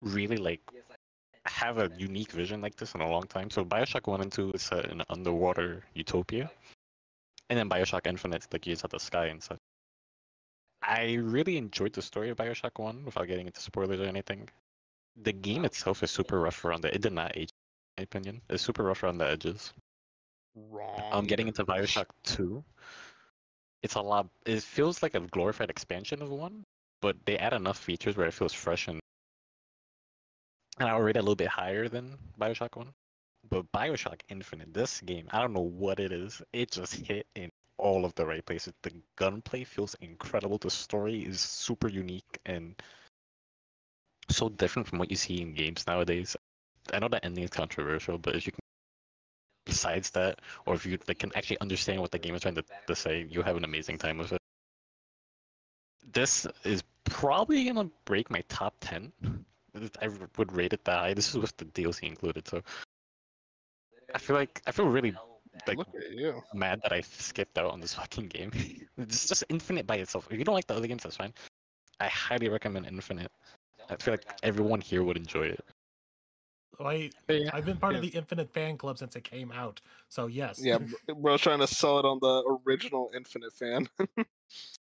really 0.00 0.36
like 0.36 0.60
have 1.46 1.78
a 1.78 1.90
unique 1.96 2.30
vision 2.30 2.60
like 2.60 2.76
this 2.76 2.94
in 2.94 3.00
a 3.00 3.10
long 3.10 3.24
time. 3.24 3.50
So 3.50 3.64
Bioshock 3.64 4.06
One 4.06 4.20
and 4.20 4.30
Two 4.30 4.52
is 4.52 4.62
set 4.62 4.86
in 4.86 5.00
an 5.00 5.06
underwater 5.10 5.82
utopia, 5.94 6.50
and 7.50 7.58
then 7.58 7.68
Bioshock 7.68 8.06
Infinite, 8.06 8.46
like 8.52 8.62
just 8.62 8.82
have 8.82 8.92
the 8.92 9.00
sky 9.00 9.26
and 9.26 9.42
stuff. 9.42 9.58
I 10.82 11.14
really 11.14 11.56
enjoyed 11.56 11.92
the 11.92 12.02
story 12.02 12.30
of 12.30 12.38
Bioshock 12.38 12.78
One 12.78 13.04
without 13.04 13.26
getting 13.26 13.46
into 13.46 13.60
spoilers 13.60 14.00
or 14.00 14.04
anything. 14.04 14.48
The 15.22 15.32
game 15.32 15.64
itself 15.64 16.02
is 16.02 16.10
super 16.10 16.40
rough 16.40 16.64
around 16.64 16.82
the. 16.82 16.94
It 16.94 17.02
did 17.02 17.12
not 17.12 17.36
age, 17.36 17.50
in 17.98 18.02
my 18.02 18.04
opinion. 18.04 18.40
It's 18.48 18.62
super 18.62 18.82
rough 18.84 19.02
around 19.02 19.18
the 19.18 19.28
edges. 19.28 19.72
Wrong. 20.54 21.00
Um, 21.12 21.26
getting 21.26 21.48
into 21.48 21.64
Bioshock 21.64 22.06
Two, 22.24 22.64
it's 23.82 23.94
a 23.94 24.00
lot. 24.00 24.28
It 24.46 24.62
feels 24.62 25.02
like 25.02 25.14
a 25.14 25.20
glorified 25.20 25.70
expansion 25.70 26.22
of 26.22 26.30
one, 26.30 26.64
but 27.00 27.16
they 27.24 27.38
add 27.38 27.52
enough 27.52 27.78
features 27.78 28.16
where 28.16 28.26
it 28.26 28.34
feels 28.34 28.52
fresh 28.52 28.88
and. 28.88 29.00
And 30.78 30.88
I 30.88 30.96
rate 30.98 31.16
it 31.16 31.18
a 31.18 31.22
little 31.22 31.36
bit 31.36 31.48
higher 31.48 31.88
than 31.88 32.16
Bioshock 32.40 32.76
One, 32.76 32.92
but 33.50 33.70
Bioshock 33.72 34.20
Infinite, 34.30 34.72
this 34.72 35.00
game, 35.02 35.28
I 35.30 35.40
don't 35.40 35.52
know 35.52 35.60
what 35.60 36.00
it 36.00 36.12
is. 36.12 36.40
It 36.52 36.70
just 36.70 36.94
hit 36.94 37.26
in 37.34 37.50
all 37.76 38.04
of 38.04 38.14
the 38.14 38.24
right 38.24 38.44
places. 38.44 38.72
The 38.82 38.92
gunplay 39.16 39.64
feels 39.64 39.94
incredible. 40.00 40.58
The 40.58 40.70
story 40.70 41.20
is 41.26 41.40
super 41.40 41.88
unique 41.88 42.38
and 42.46 42.74
so 44.30 44.48
different 44.48 44.88
from 44.88 44.98
what 44.98 45.10
you 45.10 45.16
see 45.16 45.42
in 45.42 45.52
games 45.52 45.86
nowadays. 45.86 46.36
I 46.92 46.98
know 46.98 47.08
the 47.08 47.24
ending 47.24 47.44
is 47.44 47.50
controversial, 47.50 48.18
but 48.18 48.34
if 48.34 48.46
you 48.46 48.52
can, 48.52 48.60
besides 49.64 50.10
that, 50.10 50.40
or 50.66 50.74
if 50.74 50.86
you 50.86 50.98
like, 51.08 51.18
can 51.18 51.32
actually 51.34 51.60
understand 51.60 52.00
what 52.00 52.10
the 52.10 52.18
game 52.18 52.34
is 52.34 52.42
trying 52.42 52.54
to, 52.56 52.64
to 52.86 52.94
say, 52.94 53.26
you 53.28 53.42
have 53.42 53.56
an 53.56 53.64
amazing 53.64 53.98
time 53.98 54.18
with 54.18 54.32
it. 54.32 54.38
This 56.12 56.46
is 56.64 56.82
probably 57.04 57.64
gonna 57.64 57.90
break 58.04 58.30
my 58.30 58.42
top 58.48 58.74
ten. 58.80 59.12
I 60.00 60.08
would 60.36 60.52
rate 60.52 60.72
it 60.72 60.84
that 60.84 60.98
high. 60.98 61.14
This 61.14 61.30
is 61.30 61.38
with 61.38 61.56
the 61.56 61.64
DLC 61.64 62.02
included, 62.04 62.46
so 62.46 62.60
I 64.14 64.18
feel 64.18 64.36
like 64.36 64.60
I 64.66 64.72
feel 64.72 64.86
really 64.86 65.14
like 65.66 65.78
Look 65.78 65.88
at 65.94 66.10
you. 66.12 66.42
mad 66.54 66.80
that 66.82 66.92
I 66.92 67.00
skipped 67.02 67.58
out 67.58 67.70
on 67.70 67.80
this 67.80 67.94
fucking 68.00 68.28
game. 68.28 68.52
it's 68.98 69.26
just 69.28 69.44
Infinite 69.48 69.86
by 69.86 69.96
itself. 69.96 70.28
If 70.30 70.38
you 70.38 70.44
don't 70.44 70.54
like 70.54 70.66
the 70.66 70.74
other 70.74 70.86
games, 70.86 71.02
that's 71.02 71.16
fine. 71.16 71.32
I 72.00 72.08
highly 72.08 72.48
recommend 72.48 72.86
Infinite. 72.86 73.30
I 73.90 73.96
feel 73.96 74.14
like 74.14 74.24
everyone 74.42 74.80
here 74.80 75.02
would 75.02 75.16
enjoy 75.16 75.46
it. 75.46 75.64
I 76.86 77.10
But 77.26 77.40
yeah, 77.42 77.50
I've 77.52 77.64
been 77.64 77.76
part 77.76 77.94
of 77.94 78.02
the 78.02 78.08
Infinite 78.08 78.52
fan 78.52 78.76
club 78.76 78.98
since 78.98 79.16
it 79.16 79.24
came 79.24 79.52
out. 79.52 79.80
So 80.08 80.26
yes. 80.26 80.60
Yeah, 80.62 80.78
bro- 80.78 81.14
bro's 81.16 81.40
trying 81.40 81.60
to 81.60 81.66
sell 81.66 81.98
it 81.98 82.04
on 82.04 82.18
the 82.20 82.58
original 82.66 83.10
Infinite 83.14 83.52
fan. 83.52 83.88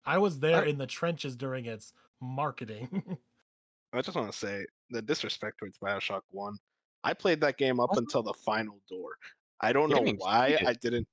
I 0.05 0.19
was 0.19 0.41
there 0.41 0.63
I- 0.63 0.67
in 0.67 0.79
the 0.79 0.87
trenches 0.87 1.37
during 1.37 1.67
its 1.67 1.93
marketing. 2.21 3.19
I 3.93 4.01
just 4.01 4.17
want 4.17 4.31
to 4.33 4.37
say 4.39 4.65
the 4.91 5.03
disrespect 5.03 5.59
towards 5.59 5.79
Bioshock 5.79 6.23
One. 6.31 6.57
I 7.05 7.13
played 7.15 7.41
that 7.43 7.59
game 7.59 7.79
up 7.81 7.91
What? 7.91 7.99
until 7.99 8.23
the 8.23 8.33
final 8.33 8.79
door. 8.89 9.17
I 9.61 9.73
don't 9.73 9.91
know 9.91 10.03
why. 10.19 10.59
I 10.67 10.73
didn't. 10.75 11.07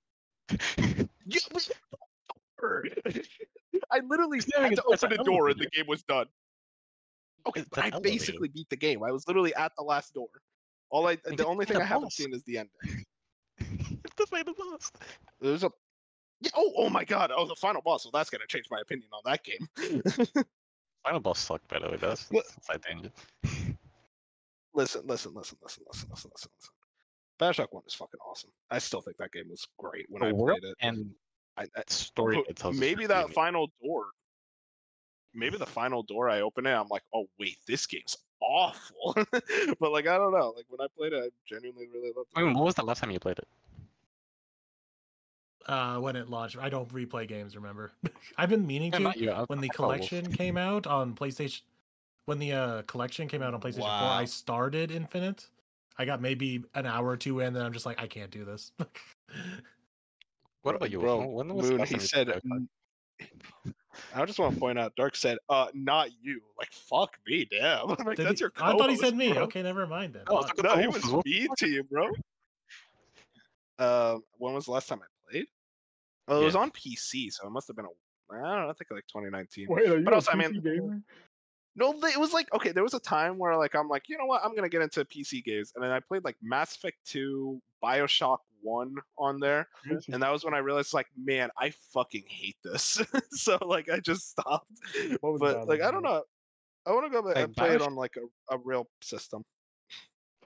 Yeah, 1.32 1.40
but- 1.54 1.70
I 3.92 4.00
literally 4.08 4.40
It's 4.40 4.50
not 4.56 4.64
had 4.70 4.76
to 4.78 4.84
open 4.84 5.12
an 5.12 5.18
the 5.18 5.24
door 5.24 5.50
and 5.50 5.60
the 5.60 5.68
game 5.68 5.86
was 5.88 6.02
done. 6.04 6.26
Okay, 7.48 7.62
It's 7.62 7.70
but 7.70 7.86
an 7.86 7.94
I 7.94 8.00
basically 8.00 8.48
beat 8.50 8.70
the 8.70 8.76
game. 8.76 9.04
I 9.04 9.12
was 9.12 9.28
literally 9.28 9.54
at 9.56 9.72
the 9.78 9.84
last 9.84 10.14
door. 10.14 10.28
All 10.90 11.08
I 11.08 11.16
the 11.16 11.46
only 11.46 11.66
thing 11.66 11.78
the 11.78 11.84
I 11.84 11.86
haven't 11.86 12.14
seen 12.14 12.34
is 12.34 12.44
the 12.44 12.58
end. 12.60 12.70
the 13.60 14.26
final 14.28 14.54
boss. 14.54 14.92
There's 15.40 15.64
a. 15.64 15.72
Yeah, 16.42 16.52
oh, 16.56 16.72
oh 16.78 16.90
my 16.90 17.04
god! 17.04 17.32
Oh, 17.36 17.46
the 17.46 17.56
final 17.56 17.82
boss. 17.82 18.06
Well, 18.06 18.12
that's 18.14 18.30
gonna 18.30 18.48
change 18.48 18.66
my 18.72 18.80
opinion 18.80 19.10
on 19.14 19.22
that 19.26 19.44
game. 19.44 19.68
Final 21.06 21.20
boss 21.22 21.40
sucked, 21.40 21.68
by 21.70 21.80
the 21.80 21.90
way. 21.90 21.96
That's 21.98 22.30
What? 22.30 22.46
side 22.62 22.82
tangent. 22.82 23.14
listen, 24.74 25.02
listen, 25.06 25.34
listen, 25.34 25.58
listen, 25.64 25.84
listen, 25.88 26.10
listen, 26.10 26.10
listen, 26.10 26.30
listen. 26.32 26.72
Bioshock 27.40 27.68
One 27.72 27.84
is 27.88 27.94
fucking 27.94 28.20
awesome. 28.30 28.50
I 28.70 28.80
still 28.80 29.02
think 29.02 29.16
that 29.18 29.32
game 29.32 29.50
was 29.50 29.66
great 29.78 30.06
when 30.10 30.24
I 30.24 30.30
The 30.30 30.36
world 30.36 30.60
played 30.60 30.72
it. 30.72 30.78
and 30.82 31.10
I, 31.58 31.64
I, 31.76 31.84
story 31.88 32.36
But 32.38 32.50
itself. 32.50 32.76
maybe 32.76 33.06
that 33.08 33.32
final 33.32 33.70
door 33.82 34.08
maybe 35.34 35.58
the 35.58 35.66
final 35.66 36.02
door 36.04 36.28
i 36.30 36.42
open 36.42 36.66
it 36.66 36.72
i'm 36.74 36.88
like 36.90 37.04
oh 37.14 37.28
wait 37.40 37.58
this 37.68 37.86
game's 37.86 38.18
awful 38.50 39.14
but 39.80 39.92
like 39.92 40.08
i 40.08 40.18
don't 40.18 40.32
know 40.34 40.54
like 40.56 40.66
when 40.70 40.82
i 40.82 40.88
played 40.98 41.14
it 41.14 41.24
i 41.24 41.30
genuinely 41.46 41.88
really 41.94 42.12
loved 42.16 42.30
I 42.36 42.42
it 42.42 42.46
mean, 42.46 42.54
when 42.56 42.64
was 42.64 42.76
the 42.76 42.84
last 42.84 43.00
time 43.00 43.12
you 43.12 43.20
played 43.20 43.38
it? 43.38 43.48
uh, 45.68 45.98
when 46.00 46.16
it 46.16 46.30
launched, 46.30 46.58
I 46.58 46.70
don't 46.70 46.90
replay 46.90 47.28
games. 47.28 47.56
Remember, 47.56 47.92
I've 48.38 48.50
been 48.50 48.66
meaning 48.66 48.92
Yeah, 48.92 48.98
to. 49.00 49.04
not 49.04 49.18
you. 49.18 49.32
I- 49.32 49.44
when 49.46 49.60
the 49.62 49.68
I 49.68 49.74
thought 49.74 49.88
Wolf. 49.88 50.00
collection 50.00 50.32
came 50.32 50.58
out 50.58 50.88
on 50.88 51.14
PlayStation, 51.14 51.62
when 52.26 52.40
the 52.40 52.54
uh, 52.54 52.82
collection 52.84 53.28
came 53.28 53.44
out 53.44 53.54
on 53.54 53.62
PlayStation 53.62 54.00
4, 54.00 54.08
I 54.10 54.26
started 54.26 54.90
Infinite. 54.90 55.48
I 55.98 56.06
got 56.06 56.22
maybe 56.22 56.64
an 56.74 56.86
hour 56.88 57.08
or 57.08 57.18
two 57.18 57.40
in, 57.42 57.54
then 57.54 57.66
I'm 57.66 57.74
just 57.74 57.86
like, 57.86 58.02
I 58.02 58.08
can't 58.08 58.32
do 58.32 58.46
this. 58.46 58.72
What 60.64 60.76
about 60.76 60.92
you? 60.92 61.00
bro 61.00 61.26
When 61.26 61.54
was 61.56 61.68
the 61.68 61.78
moon 61.78 61.86
he 61.86 62.00
said 62.00 62.28
played 62.28 62.42
Bioshock? 62.44 62.68
n- 63.66 63.74
i 64.16 64.26
just 64.26 64.40
want 64.40 64.54
to 64.54 64.60
point 64.60 64.78
out 64.80 64.96
dark 64.96 65.16
said 65.16 65.38
uh 65.50 65.68
not 65.74 66.10
you 66.22 66.42
like 66.58 66.72
fuck 66.72 67.18
me 67.28 67.46
damn 67.50 67.88
like 68.06 68.16
Did 68.18 68.26
that's 68.28 68.40
he- 68.40 68.44
your 68.44 68.52
I 68.60 68.72
thought 68.78 68.90
he 68.90 68.96
said 68.96 69.16
me. 69.16 69.34
bro. 69.34 69.44
Okay, 69.44 69.62
never 69.62 69.86
mind 69.88 70.14
then. 70.14 70.24
Oh, 70.28 70.46
no 70.64 70.78
he 70.78 70.88
was 70.88 71.04
what 71.06 71.24
the 71.26 71.32
mean 71.40 71.48
fuck? 71.48 71.58
to 71.60 71.68
you 71.70 71.84
bro 71.84 72.10
um 73.80 74.24
when 74.38 74.54
was 74.54 74.66
the 74.66 74.72
last 74.72 74.88
time 74.90 75.00
i 75.02 75.32
played 75.32 75.46
oh 76.28 76.42
it 76.42 76.46
was 76.46 76.56
on 76.56 76.70
pc 76.72 77.32
so 77.32 77.48
it 77.48 77.52
must 77.52 77.68
have 77.68 77.76
been 77.76 77.86
a 77.86 78.34
i 78.34 78.42
don't 78.42 78.44
know 78.66 78.70
i 78.70 78.74
think 78.74 78.92
like 78.92 79.08
2019 79.08 79.68
Wait, 79.70 79.90
are 79.90 79.98
you 80.00 80.04
But 80.04 80.14
a 80.14 80.16
also, 80.16 80.32
I 80.32 80.36
PC 80.36 80.52
mean- 80.54 80.62
gamer? 80.62 81.02
No, 81.76 81.92
it 81.94 82.20
was 82.20 82.34
like 82.34 82.54
okay. 82.54 82.72
There 82.74 82.84
was 82.84 82.94
a 82.96 83.00
time 83.00 83.38
where 83.38 83.56
like 83.56 83.74
I'm 83.74 83.88
like, 83.88 84.10
you 84.10 84.18
know 84.18 84.26
what? 84.26 84.44
I'm 84.44 84.54
gonna 84.54 84.68
get 84.68 84.82
into 84.82 85.06
PC 85.06 85.42
games, 85.46 85.72
and 85.76 85.84
then 85.84 85.92
I 85.92 86.02
played 86.02 86.26
like 86.26 86.36
Mass 86.42 86.76
Effect 86.76 86.98
2, 87.06 87.62
Bioshock 87.82 88.40
1 88.62 88.96
on 89.18 89.40
there, 89.40 89.68
and 90.12 90.22
that 90.24 90.32
was 90.32 90.44
when 90.44 90.54
I 90.54 90.60
realized 90.60 90.94
like, 90.94 91.08
man, 91.18 91.50
I 91.58 91.72
fucking 91.94 92.24
hate 92.28 92.58
this. 92.64 93.02
so 93.32 93.58
like, 93.66 93.90
I 93.90 94.00
just 94.00 94.30
stopped. 94.32 94.72
But 95.22 95.68
like, 95.68 95.82
I 95.82 95.92
don't 95.92 96.04
know. 96.04 96.24
I 96.86 96.92
want 96.92 97.06
to 97.06 97.10
go 97.12 97.22
back 97.22 97.36
Like, 97.36 97.46
and 97.46 97.56
play 97.56 97.76
it 97.76 97.82
on 97.82 97.96
like 97.96 98.16
a, 98.18 98.56
a 98.56 98.58
real 98.64 98.88
system. 99.02 99.44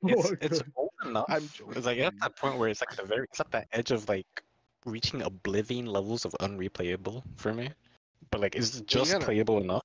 It's 0.06 0.32
Okay. 0.32 0.46
it's 0.46 0.62
old 0.76 0.92
enough. 1.06 1.26
I'm 1.30 1.44
It's 1.76 1.86
like 1.86 2.00
at 2.00 2.14
that 2.22 2.36
point 2.38 2.58
where 2.58 2.68
it's 2.70 2.82
like 2.82 2.96
the 2.96 3.04
very 3.04 3.26
it's 3.32 3.40
at 3.40 3.52
the 3.52 3.66
edge 3.72 3.92
of 3.92 4.10
like 4.10 4.28
reaching 4.86 5.22
oblivion 5.22 5.86
levels 5.86 6.26
of 6.26 6.34
unreplayable 6.42 7.24
for 7.38 7.54
me. 7.54 7.70
But 8.30 8.42
like 8.42 8.56
it's 8.56 8.82
just 8.82 9.12
gotta- 9.14 9.26
playable 9.26 9.60
enough. 9.62 9.84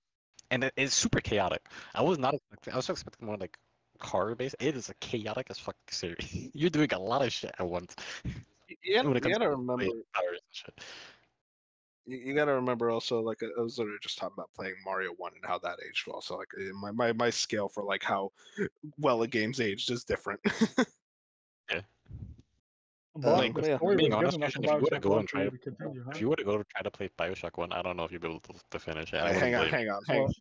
And 0.51 0.65
it, 0.65 0.73
it's 0.77 0.95
super 0.95 1.21
chaotic. 1.21 1.69
I 1.95 2.03
was 2.03 2.19
not 2.19 2.35
expecting 2.35 2.73
I 2.73 2.77
was 2.77 2.89
expecting 2.89 3.27
more 3.27 3.37
like 3.37 3.57
horror 4.01 4.35
base. 4.35 4.55
It 4.61 4.77
is 4.77 4.89
a 4.89 4.95
chaotic 4.95 5.47
as 5.51 5.59
fuck 5.59 5.77
series. 5.91 6.51
You're 6.55 6.71
doing 6.71 6.93
a 6.93 6.99
lot 6.99 7.23
of 7.23 7.33
shit 7.33 7.53
at 7.59 7.67
once. 7.67 7.95
You 8.25 8.95
gotta, 9.03 9.09
you 9.09 9.21
gotta 9.21 9.51
remember. 9.51 9.77
blade 9.85 10.03
powers 10.15 10.31
and 10.33 10.41
shit. 10.51 10.81
You, 12.07 12.19
you 12.19 12.35
gotta 12.35 12.55
remember 12.55 12.91
also 12.91 13.21
like 13.21 13.39
I 13.43 13.61
was 13.61 13.79
literally 13.79 13.99
just 14.03 14.19
talking 14.19 14.35
about 14.37 14.51
playing 14.55 14.75
Mario 14.85 15.11
One 15.17 15.33
and 15.35 15.45
how 15.45 15.59
that 15.59 15.79
aged 15.87 16.07
well. 16.07 16.21
So 16.21 16.37
like 16.37 16.49
eh, 16.59 16.71
my 16.75 16.91
my 16.91 17.13
my 17.13 17.31
scale 17.31 17.69
for 17.69 17.83
like 17.83 18.03
how 18.03 18.33
well 18.99 19.23
a 19.23 19.27
game's 19.27 19.61
aged 19.61 19.91
is 19.91 20.05
different. 20.05 20.41
But 23.21 23.55
like, 23.55 23.67
yeah, 23.67 23.79
being 23.97 24.13
honest, 24.13 24.39
Christian, 24.39 24.65
if 24.65 24.71
you 24.71 24.77
were 24.77 24.91
to 24.91 24.97
Bioshock 24.97 25.01
go 25.01 25.19
and 25.19 25.29
for 25.29 25.37
try 25.39 25.45
to- 25.45 25.51
to 25.51 25.59
continue, 25.59 26.05
huh? 26.05 26.11
If 26.15 26.21
you 26.21 26.29
were 26.29 26.37
to 26.37 26.45
go 26.45 26.57
to 26.57 26.65
try 26.65 26.83
to 26.83 26.91
play 26.91 27.11
Bioshock 27.19 27.57
One, 27.59 27.73
I 27.73 27.83
don't 27.83 27.97
know 27.97 28.05
if 28.05 28.13
you'd 28.13 28.21
be 28.21 28.29
able 28.29 28.39
to, 28.41 28.53
to 28.71 28.79
finish 28.79 29.13
it. 29.13 29.21
I 29.21 29.33
hang 29.33 29.57
on, 29.57 29.67
hang 29.67 29.89
on, 29.89 30.01
hang 30.07 30.23
on. 30.23 30.33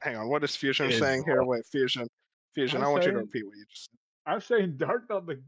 Hang 0.00 0.16
on. 0.16 0.28
What 0.28 0.42
is 0.42 0.56
Fusion 0.56 0.86
It 0.86 0.94
is 0.94 0.98
saying 0.98 1.22
here? 1.26 1.38
rough. 1.38 1.46
Wait, 1.46 1.66
Fusion, 1.66 2.08
Fusion. 2.58 2.82
I'm 2.82 2.88
I 2.88 2.90
want 2.90 3.04
you 3.04 3.12
to 3.12 3.18
repeat 3.18 3.46
what 3.46 3.56
you 3.56 3.64
just 3.70 3.84
said. 3.90 3.98
I'm 4.32 4.40
saying 4.40 4.74
Dark 4.78 5.08
thought 5.08 5.26
the 5.26 5.40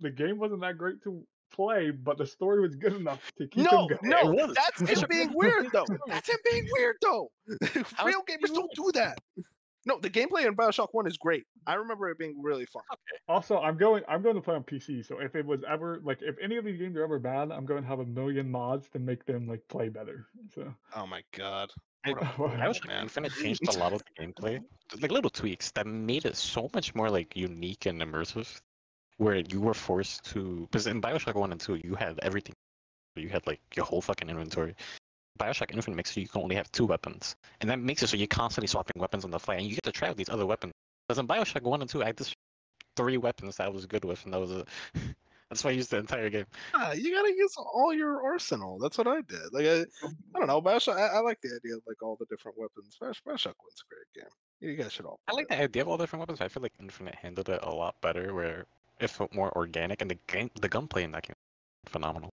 the 0.00 0.10
game 0.10 0.38
wasn't 0.38 0.60
that 0.60 0.76
great 0.76 1.02
to 1.04 1.24
play, 1.52 1.90
but 1.90 2.18
the 2.18 2.26
story 2.26 2.60
was 2.60 2.74
good 2.76 2.92
enough 2.94 3.32
to 3.38 3.46
keep 3.46 3.64
No, 3.64 3.86
him 3.88 3.96
going. 4.02 4.10
no, 4.10 4.32
It 4.32 4.46
was. 4.48 4.56
that's 4.56 4.90
him 5.00 5.06
being 5.10 5.30
weird 5.34 5.66
though. 5.72 5.86
That's 6.06 6.28
him 6.28 6.36
being 6.50 6.66
weird 6.76 6.96
though. 7.02 7.30
Real 8.04 8.22
gamers 8.24 8.52
don't 8.52 8.70
do 8.74 8.90
that. 8.94 9.18
No, 9.86 10.00
the 10.00 10.10
gameplay 10.10 10.44
in 10.46 10.56
Bioshock 10.56 10.88
One 10.90 11.06
is 11.06 11.16
great. 11.16 11.44
I 11.64 11.74
remember 11.74 12.10
it 12.10 12.18
being 12.18 12.42
really 12.42 12.66
fun. 12.66 12.82
Okay. 12.92 13.20
Also, 13.28 13.58
I'm 13.60 13.76
going. 13.78 14.02
I'm 14.08 14.20
going 14.20 14.34
to 14.34 14.40
play 14.40 14.56
on 14.56 14.64
PC. 14.64 15.06
So 15.06 15.20
if 15.20 15.36
it 15.36 15.46
was 15.46 15.60
ever 15.68 16.00
like, 16.02 16.18
if 16.22 16.34
any 16.42 16.56
of 16.56 16.64
these 16.64 16.76
games 16.76 16.96
are 16.96 17.04
ever 17.04 17.20
bad, 17.20 17.52
I'm 17.52 17.64
going 17.64 17.80
to 17.80 17.88
have 17.88 18.00
a 18.00 18.04
million 18.04 18.50
mods 18.50 18.88
to 18.90 18.98
make 18.98 19.24
them 19.26 19.46
like 19.46 19.62
play 19.68 19.88
better. 19.88 20.26
So 20.54 20.74
Oh 20.96 21.06
my 21.06 21.22
god. 21.36 21.70
I, 22.06 22.10
What 22.12 22.22
a- 22.54 22.62
I 22.62 22.68
was 22.68 22.84
man. 22.84 23.02
Infinite 23.02 23.32
changed 23.32 23.68
a 23.68 23.78
lot 23.78 23.92
of 23.92 24.02
the 24.04 24.22
gameplay, 24.24 24.62
like 25.00 25.10
little 25.10 25.30
tweaks 25.30 25.70
that 25.72 25.86
made 25.86 26.24
it 26.24 26.36
so 26.36 26.70
much 26.74 26.94
more 26.94 27.10
like 27.10 27.36
unique 27.36 27.86
and 27.86 28.00
immersive. 28.00 28.60
Where 29.18 29.36
you 29.36 29.62
were 29.62 29.72
forced 29.72 30.24
to, 30.32 30.68
because 30.70 30.86
in 30.86 31.00
Bioshock 31.00 31.34
One 31.36 31.50
and 31.50 31.60
Two, 31.60 31.76
you 31.82 31.94
had 31.94 32.18
everything. 32.22 32.54
You 33.14 33.30
had 33.30 33.46
like 33.46 33.60
your 33.74 33.86
whole 33.86 34.02
fucking 34.02 34.28
inventory. 34.28 34.74
Bioshock 35.38 35.72
Infinite 35.72 35.96
makes 35.96 36.10
it 36.10 36.14
so 36.14 36.20
you 36.20 36.28
can 36.28 36.42
only 36.42 36.54
have 36.56 36.70
two 36.72 36.84
weapons, 36.84 37.34
and 37.60 37.70
that 37.70 37.78
makes 37.78 38.02
it 38.02 38.08
so 38.08 38.16
you're 38.16 38.26
constantly 38.26 38.66
swapping 38.66 39.00
weapons 39.00 39.24
on 39.24 39.30
the 39.30 39.38
fly, 39.38 39.54
and 39.54 39.66
you 39.66 39.74
get 39.74 39.84
to 39.84 39.92
try 39.92 40.08
out 40.08 40.16
these 40.18 40.28
other 40.28 40.44
weapons. 40.44 40.72
Because 41.08 41.18
in 41.18 41.26
Bioshock 41.26 41.62
One 41.62 41.80
and 41.80 41.88
Two, 41.88 42.02
I 42.02 42.06
had 42.06 42.16
this 42.16 42.34
three 42.94 43.16
weapons 43.16 43.56
that 43.56 43.66
I 43.66 43.68
was 43.70 43.86
good 43.86 44.04
with, 44.04 44.22
and 44.24 44.34
that 44.34 44.40
was 44.40 44.50
it. 44.50 44.68
That's 45.50 45.62
why 45.62 45.70
I 45.70 45.74
used 45.74 45.90
the 45.90 45.98
entire 45.98 46.28
game. 46.28 46.46
Ah, 46.74 46.92
you 46.92 47.14
gotta 47.14 47.32
use 47.32 47.54
all 47.56 47.94
your 47.94 48.20
arsenal. 48.22 48.78
That's 48.80 48.98
what 48.98 49.06
I 49.06 49.20
did. 49.22 49.52
Like 49.52 49.66
I, 49.66 49.80
I 50.04 50.38
don't 50.38 50.48
know, 50.48 50.60
Bioshock. 50.60 50.96
I, 50.96 51.18
I 51.18 51.20
like 51.20 51.40
the 51.40 51.50
idea 51.54 51.76
of 51.76 51.82
like 51.86 52.02
all 52.02 52.16
the 52.18 52.26
different 52.26 52.58
weapons. 52.58 52.96
Bios- 53.00 53.20
Bioshock 53.20 53.54
One's 53.62 53.82
a 53.82 53.88
great 53.88 54.12
game. 54.14 54.30
You 54.60 54.74
guys 54.74 54.92
should 54.92 55.06
all. 55.06 55.20
I 55.28 55.32
play 55.32 55.42
like 55.42 55.48
the 55.48 55.62
idea 55.62 55.82
of 55.82 55.88
all 55.88 55.96
the 55.96 56.04
different 56.04 56.20
weapons. 56.20 56.40
But 56.40 56.46
I 56.46 56.48
feel 56.48 56.62
like 56.62 56.72
Infinite 56.80 57.14
handled 57.14 57.48
it 57.48 57.60
a 57.62 57.70
lot 57.70 58.00
better, 58.00 58.34
where 58.34 58.66
it 58.98 59.08
felt 59.08 59.32
more 59.32 59.56
organic, 59.56 60.02
and 60.02 60.10
the 60.10 60.18
game, 60.26 60.50
the 60.60 60.68
gunplay 60.68 61.04
in 61.04 61.12
that 61.12 61.22
game, 61.22 61.36
was 61.84 61.92
phenomenal. 61.92 62.30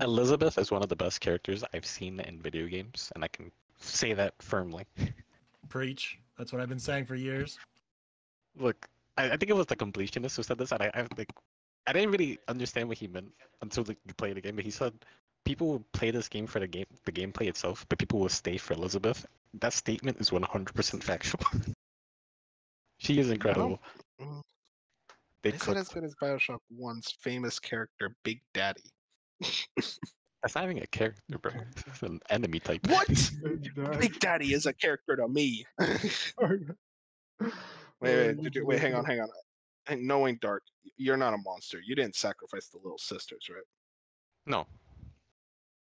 Elizabeth 0.00 0.56
is 0.56 0.70
one 0.70 0.82
of 0.82 0.88
the 0.88 0.96
best 0.96 1.20
characters 1.20 1.64
I've 1.74 1.86
seen 1.86 2.20
in 2.20 2.40
video 2.40 2.66
games, 2.68 3.10
and 3.14 3.24
I 3.24 3.28
can 3.28 3.50
say 3.80 4.12
that 4.14 4.34
firmly. 4.40 4.84
Preach. 5.68 6.18
That's 6.38 6.52
what 6.52 6.62
I've 6.62 6.68
been 6.68 6.78
saying 6.78 7.06
for 7.06 7.16
years. 7.16 7.58
Look, 8.56 8.88
I, 9.20 9.26
I 9.26 9.36
think 9.36 9.50
it 9.50 9.56
was 9.56 9.66
the 9.66 9.76
completionist 9.76 10.36
who 10.36 10.42
said 10.42 10.58
this, 10.58 10.72
and 10.72 10.82
I, 10.82 10.90
I 10.94 11.06
like, 11.16 11.32
I 11.86 11.92
didn't 11.92 12.10
really 12.10 12.38
understand 12.48 12.88
what 12.88 12.98
he 12.98 13.06
meant 13.06 13.32
until 13.62 13.84
like, 13.84 13.98
you 14.06 14.14
played 14.14 14.36
the 14.36 14.40
game. 14.40 14.56
But 14.56 14.64
he 14.64 14.70
said 14.70 14.92
people 15.44 15.68
will 15.68 15.84
play 15.92 16.10
this 16.10 16.28
game 16.28 16.46
for 16.46 16.60
the 16.60 16.66
game, 16.66 16.86
the 17.04 17.12
gameplay 17.12 17.48
itself, 17.48 17.84
but 17.88 17.98
people 17.98 18.18
will 18.18 18.28
stay 18.28 18.56
for 18.56 18.74
Elizabeth. 18.74 19.26
That 19.54 19.72
statement 19.72 20.20
is 20.20 20.30
100% 20.30 21.02
factual. 21.02 21.40
she 22.98 23.18
is 23.18 23.30
incredible. 23.30 23.80
Mm. 24.20 24.40
They 25.42 25.50
Is 25.50 25.68
it 25.68 25.76
as 25.76 25.88
good 25.88 26.04
as 26.04 26.14
Bioshock 26.22 26.58
One's 26.70 27.14
famous 27.20 27.58
character, 27.58 28.14
Big 28.24 28.40
Daddy? 28.52 28.82
That's 29.40 30.54
not 30.54 30.64
even 30.64 30.78
a 30.78 30.86
character, 30.86 31.38
bro. 31.38 31.52
It's 31.86 32.02
an 32.02 32.20
enemy 32.28 32.60
type. 32.60 32.86
What? 32.86 33.08
Dark. 33.74 34.00
Big 34.00 34.18
Daddy 34.20 34.52
is 34.52 34.66
a 34.66 34.72
character 34.72 35.16
to 35.16 35.28
me. 35.28 35.64
Wait, 38.00 38.16
wait, 38.16 38.42
did 38.42 38.54
you, 38.54 38.66
wait, 38.66 38.80
hang 38.80 38.94
on, 38.94 39.04
hang 39.04 39.20
on. 39.20 39.28
And 39.86 40.06
knowing 40.06 40.38
Dark, 40.40 40.62
you're 40.96 41.16
not 41.16 41.34
a 41.34 41.38
monster. 41.38 41.80
You 41.84 41.94
didn't 41.94 42.16
sacrifice 42.16 42.68
the 42.68 42.78
little 42.78 42.98
sisters, 42.98 43.46
right? 43.50 43.62
No, 44.46 44.66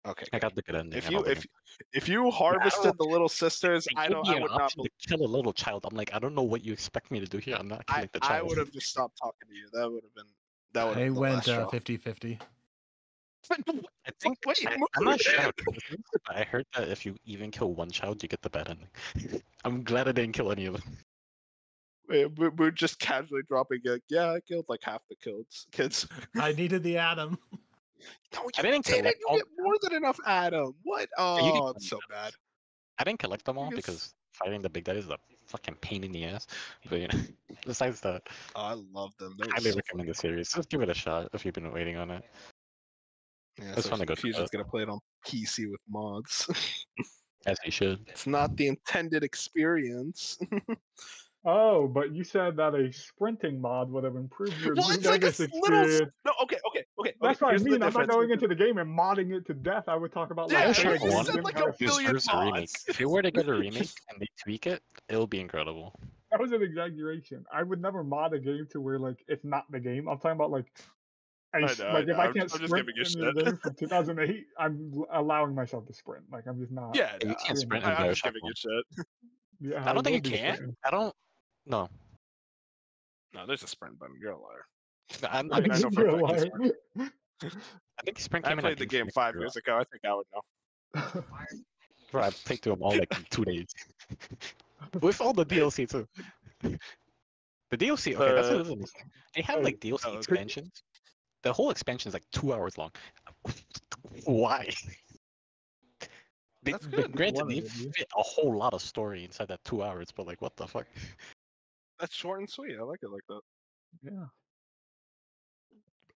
Okay. 0.08 0.26
I 0.32 0.40
got 0.40 0.56
the 0.56 0.62
good 0.62 0.76
ending. 0.76 0.98
If 0.98 1.10
you 1.10 1.24
if 1.26 1.46
if 1.94 2.08
you 2.08 2.32
harvested 2.32 2.98
the 2.98 3.04
little 3.04 3.28
sisters, 3.28 3.88
I 3.98 4.08
don't. 4.08 4.28
I 4.28 4.40
would 4.40 4.52
not. 4.52 4.62
option 4.62 4.84
bel- 4.84 4.86
to 4.86 5.08
kill 5.08 5.26
a 5.26 5.28
little 5.28 5.52
child. 5.52 5.86
I'm 5.90 5.96
like, 5.98 6.14
I 6.14 6.20
don't 6.20 6.34
know 6.34 6.44
what 6.44 6.64
you 6.64 6.72
expect 6.72 7.12
me 7.12 7.20
to 7.20 7.26
do 7.26 7.40
here. 7.40 7.58
I'm 7.60 7.68
not 7.68 7.84
I, 7.90 7.94
killing 7.94 8.10
the 8.14 8.20
I 8.24 8.42
would 8.42 8.58
have 8.58 8.72
just 8.72 8.88
stopped 8.88 9.18
talking 9.22 9.50
to 9.50 9.54
you. 9.54 9.68
That 9.74 9.92
would 9.92 10.04
have 10.04 10.16
been. 10.16 10.32
That 10.74 10.88
would 10.88 10.98
I 10.98 11.02
have 11.02 11.14
been 11.14 11.22
went 11.22 11.44
the 11.44 11.64
uh, 11.64 11.70
50 11.70 11.98
50. 11.98 12.40
I 13.52 14.12
think 14.22 14.38
Wait, 14.46 14.58
I, 14.66 14.78
I'm 14.96 15.04
not 15.04 15.20
sure. 15.20 15.42
how 15.42 15.52
true 15.52 15.74
this 15.74 15.84
is, 15.92 15.98
but 16.26 16.38
I 16.38 16.44
heard 16.44 16.66
that 16.76 16.88
if 16.88 17.06
you 17.06 17.16
even 17.26 17.52
kill 17.52 17.74
one 17.74 17.90
child, 17.90 18.24
you 18.24 18.30
get 18.30 18.42
the 18.42 18.50
bad 18.50 18.70
ending. 18.70 19.42
I'm 19.66 19.84
glad 19.84 20.08
I 20.08 20.14
didn't 20.14 20.34
kill 20.34 20.52
any 20.52 20.66
of 20.66 20.74
them. 20.74 20.84
Wait, 22.10 22.26
we're, 22.38 22.52
we're 22.52 22.72
just 22.72 23.00
casually 23.00 23.42
dropping 23.48 23.82
it. 23.84 24.02
Yeah, 24.10 24.32
I 24.32 24.40
killed 24.48 24.66
like 24.70 24.80
half 24.84 25.02
the 25.10 25.16
kids. 25.16 25.68
Kids. 25.72 26.08
I 26.40 26.54
needed 26.54 26.84
the 26.84 26.98
Adam. 26.98 27.38
No, 28.34 28.44
you 28.44 28.50
I 28.60 28.62
didn't 28.62 28.86
didn't. 28.86 29.00
collect 29.02 29.18
You 29.20 29.26
all 29.28 29.38
get 29.38 29.46
more 29.58 29.74
than 29.82 29.94
enough, 29.96 30.20
Adam. 30.28 30.76
What? 30.84 31.02
you 31.02 31.08
Oh, 31.18 31.64
can 31.72 31.74
it's 31.78 31.90
so 31.90 32.00
bad. 32.10 32.32
I 33.00 33.04
didn't 33.04 33.18
collect 33.20 33.44
them 33.44 33.58
all 33.58 33.70
Because- 33.72 33.86
because 33.86 34.14
fighting 34.34 34.62
the 34.62 34.70
big 34.70 34.84
daddy 34.84 35.00
is 35.00 35.10
a 35.10 35.18
fucking 35.48 35.76
pain 35.82 36.04
in 36.04 36.12
the 36.12 36.24
ass. 36.26 36.46
But 36.90 37.00
you 37.02 37.08
know, 37.08 37.20
besides 37.66 38.00
that, 38.02 38.22
Oh, 38.56 38.62
I 38.62 38.74
love 38.94 39.14
them. 39.18 39.34
They're 39.40 39.50
highly 39.52 39.72
so 39.72 39.78
recommend 39.78 40.10
the 40.10 40.14
series. 40.14 40.52
Just 40.54 40.70
give 40.70 40.82
it 40.84 40.90
a 40.90 40.94
shot 40.94 41.28
if 41.34 41.44
you've 41.44 41.56
been 41.56 41.72
waiting 41.74 41.98
on 41.98 42.12
it. 42.12 42.24
Yeah, 43.60 43.72
It's 43.74 43.84
so 43.86 43.90
fun 43.90 44.00
to 44.00 44.06
go 44.06 44.14
through 44.14 44.32
Fusion's 44.34 44.52
that. 44.52 44.58
gonna 44.58 44.70
play 44.70 44.84
it 44.84 44.90
on 44.90 45.00
PC 45.28 45.70
with 45.72 45.82
mods. 45.90 46.48
As 47.48 47.58
you 47.66 47.72
should. 47.72 48.06
it's 48.08 48.28
not 48.28 48.56
the 48.58 48.68
intended 48.68 49.24
experience. 49.24 50.38
Oh, 51.50 51.88
but 51.88 52.14
you 52.14 52.26
said 52.26 52.58
that 52.58 52.76
a 52.76 52.92
sprinting 52.92 53.62
mod 53.62 53.90
would 53.90 54.04
have 54.04 54.18
improved 54.18 54.60
your 54.62 54.76
well, 54.76 54.90
it's 54.92 55.06
like 55.06 55.24
a 55.24 55.32
Vegas 55.32 55.40
little. 55.54 55.88
No, 56.26 56.34
okay, 56.44 56.58
okay, 56.68 56.84
okay. 57.00 57.14
That's 57.22 57.42
okay, 57.42 57.54
what 57.54 57.62
I 57.62 57.64
mean. 57.64 57.82
I'm 57.82 57.94
not 57.94 58.10
going 58.10 58.32
into 58.32 58.50
the 58.50 58.54
game 58.56 58.78
and 58.80 59.00
modding 59.00 59.32
it 59.34 59.46
to 59.48 59.54
death. 59.54 59.86
I 59.88 59.96
would 59.96 60.12
talk 60.12 60.32
about 60.32 60.52
Yeah, 60.52 60.66
like 60.68 60.76
Bioshock 60.76 61.00
things 61.00 61.04
you 61.14 61.24
said 61.24 61.44
like 61.46 61.58
a 61.60 61.74
billion 61.80 62.14
Deserves 62.14 62.28
a 62.34 62.38
remake. 62.40 62.54
mods. 62.56 62.86
If 62.90 63.00
you 63.00 63.10
were 63.10 63.22
to 63.22 63.32
get 63.32 63.48
a 63.48 63.54
remake 63.54 63.90
and 64.10 64.20
they 64.20 64.28
tweak 64.44 64.68
it, 64.68 64.84
it'll 65.08 65.26
be 65.26 65.40
incredible. 65.40 65.98
That 66.32 66.42
was 66.42 66.52
an 66.52 66.62
exaggeration. 66.62 67.46
I 67.54 67.64
would 67.64 67.82
never 67.82 68.04
mod 68.04 68.34
a 68.34 68.40
game 68.40 68.68
to 68.72 68.82
where 68.82 69.00
like 69.00 69.24
it's 69.30 69.46
not 69.46 69.64
the 69.72 69.80
game. 69.80 70.10
I'm 70.10 70.18
talking 70.18 70.32
about 70.32 70.52
like, 70.52 70.66
a 71.56 71.60
I 71.60 71.62
s- 71.64 71.80
know, 71.80 71.86
I 71.86 71.94
like 71.94 72.08
if. 72.10 72.18
I 72.20 72.26
can't 72.26 72.38
I'm 72.40 72.48
just 72.50 72.64
sprint 72.66 72.88
giving 72.88 72.96
you 72.98 73.04
in 73.30 73.36
the 73.36 73.42
shit. 73.42 73.46
game 73.46 73.58
from 73.64 73.74
2008, 73.80 74.46
I'm 74.60 74.92
allowing 75.14 75.56
myself 75.56 75.86
to 75.88 75.94
sprint. 75.94 76.26
Like 76.30 76.44
I'm 76.46 76.60
just 76.60 76.74
not. 76.74 76.94
Yeah, 76.94 77.14
You 77.22 77.28
can't 77.30 77.42
I'm- 77.52 77.56
sprint 77.56 77.86
in 77.86 77.90
I, 77.92 77.96
I'm 77.96 78.10
just 78.10 78.22
giving 78.24 78.42
you 78.44 78.52
shit. 78.54 79.06
Yeah, 79.60 79.90
I 79.90 79.94
don't 79.94 80.04
think 80.04 80.24
you 80.24 80.32
can. 80.38 80.54
sprinting. 80.56 80.76
I 80.86 80.92
don't. 80.92 81.16
No, 81.68 81.90
No, 83.34 83.46
there's 83.46 83.64
a 83.64 83.68
sprint 83.68 84.00
button. 84.00 84.16
You're 84.20 84.32
a 84.32 84.40
liar. 84.40 84.66
I'm, 85.30 85.52
I 85.54 85.58
I 85.58 85.60
mean, 85.62 85.72
I 85.72 85.78
think, 85.78 85.96
know 85.96 86.02
for 86.02 86.08
a 86.08 86.18
You're 86.18 86.28
fact 86.28 86.60
lying. 86.60 87.12
I 88.00 88.04
think 88.04 88.20
Sprint 88.20 88.46
came 88.46 88.58
in 88.58 88.64
played 88.64 88.74
at 88.74 88.80
the 88.80 88.86
game 88.86 89.10
five 89.14 89.36
years 89.36 89.56
ago. 89.56 89.78
I 89.78 89.84
think 89.84 90.06
I 90.06 90.14
would 90.14 90.26
know. 90.34 91.24
Bro, 92.12 92.24
I 92.24 92.30
played 92.30 92.62
through 92.62 92.74
them 92.74 92.84
all 92.84 92.98
like 92.98 93.16
in 93.18 93.26
two 93.30 93.46
days. 93.46 93.68
With 95.02 95.20
all 95.22 95.34
the 95.34 95.46
DLC 95.46 95.90
too. 95.90 96.08
The 97.70 97.78
DLC, 97.78 98.16
okay, 98.16 98.34
that's 98.34 98.48
Uh, 98.48 98.64
what 98.64 98.80
it 98.80 98.84
is. 98.84 98.94
They 99.36 99.42
have 99.42 99.60
oh, 99.60 99.62
like 99.62 99.80
DLC 99.80 100.02
oh, 100.06 100.10
okay. 100.10 100.18
expansions. 100.18 100.84
The 101.44 101.52
whole 101.52 101.70
expansion 101.70 102.10
is 102.10 102.14
like 102.14 102.26
two 102.32 102.54
hours 102.54 102.78
long. 102.78 102.92
Why? 104.26 104.70
They, 106.64 106.72
That's 106.72 106.86
but 106.86 106.96
good. 106.96 107.12
Granted, 107.16 107.48
they 107.48 107.62
fit 107.62 108.08
a 108.18 108.22
whole 108.22 108.58
lot 108.58 108.74
of 108.74 108.82
story 108.82 109.24
inside 109.24 109.48
that 109.50 109.64
two 109.64 109.84
hours, 109.84 110.12
but 110.16 110.28
like, 110.28 110.42
what 110.42 110.56
the 110.58 110.68
fuck? 110.68 110.86
That's 112.00 112.16
short 112.16 112.40
and 112.40 112.50
sweet. 112.50 112.78
I 112.80 112.84
like 112.84 113.00
it 113.02 113.10
like 113.10 113.24
that. 113.30 113.42
yeah. 114.04 114.26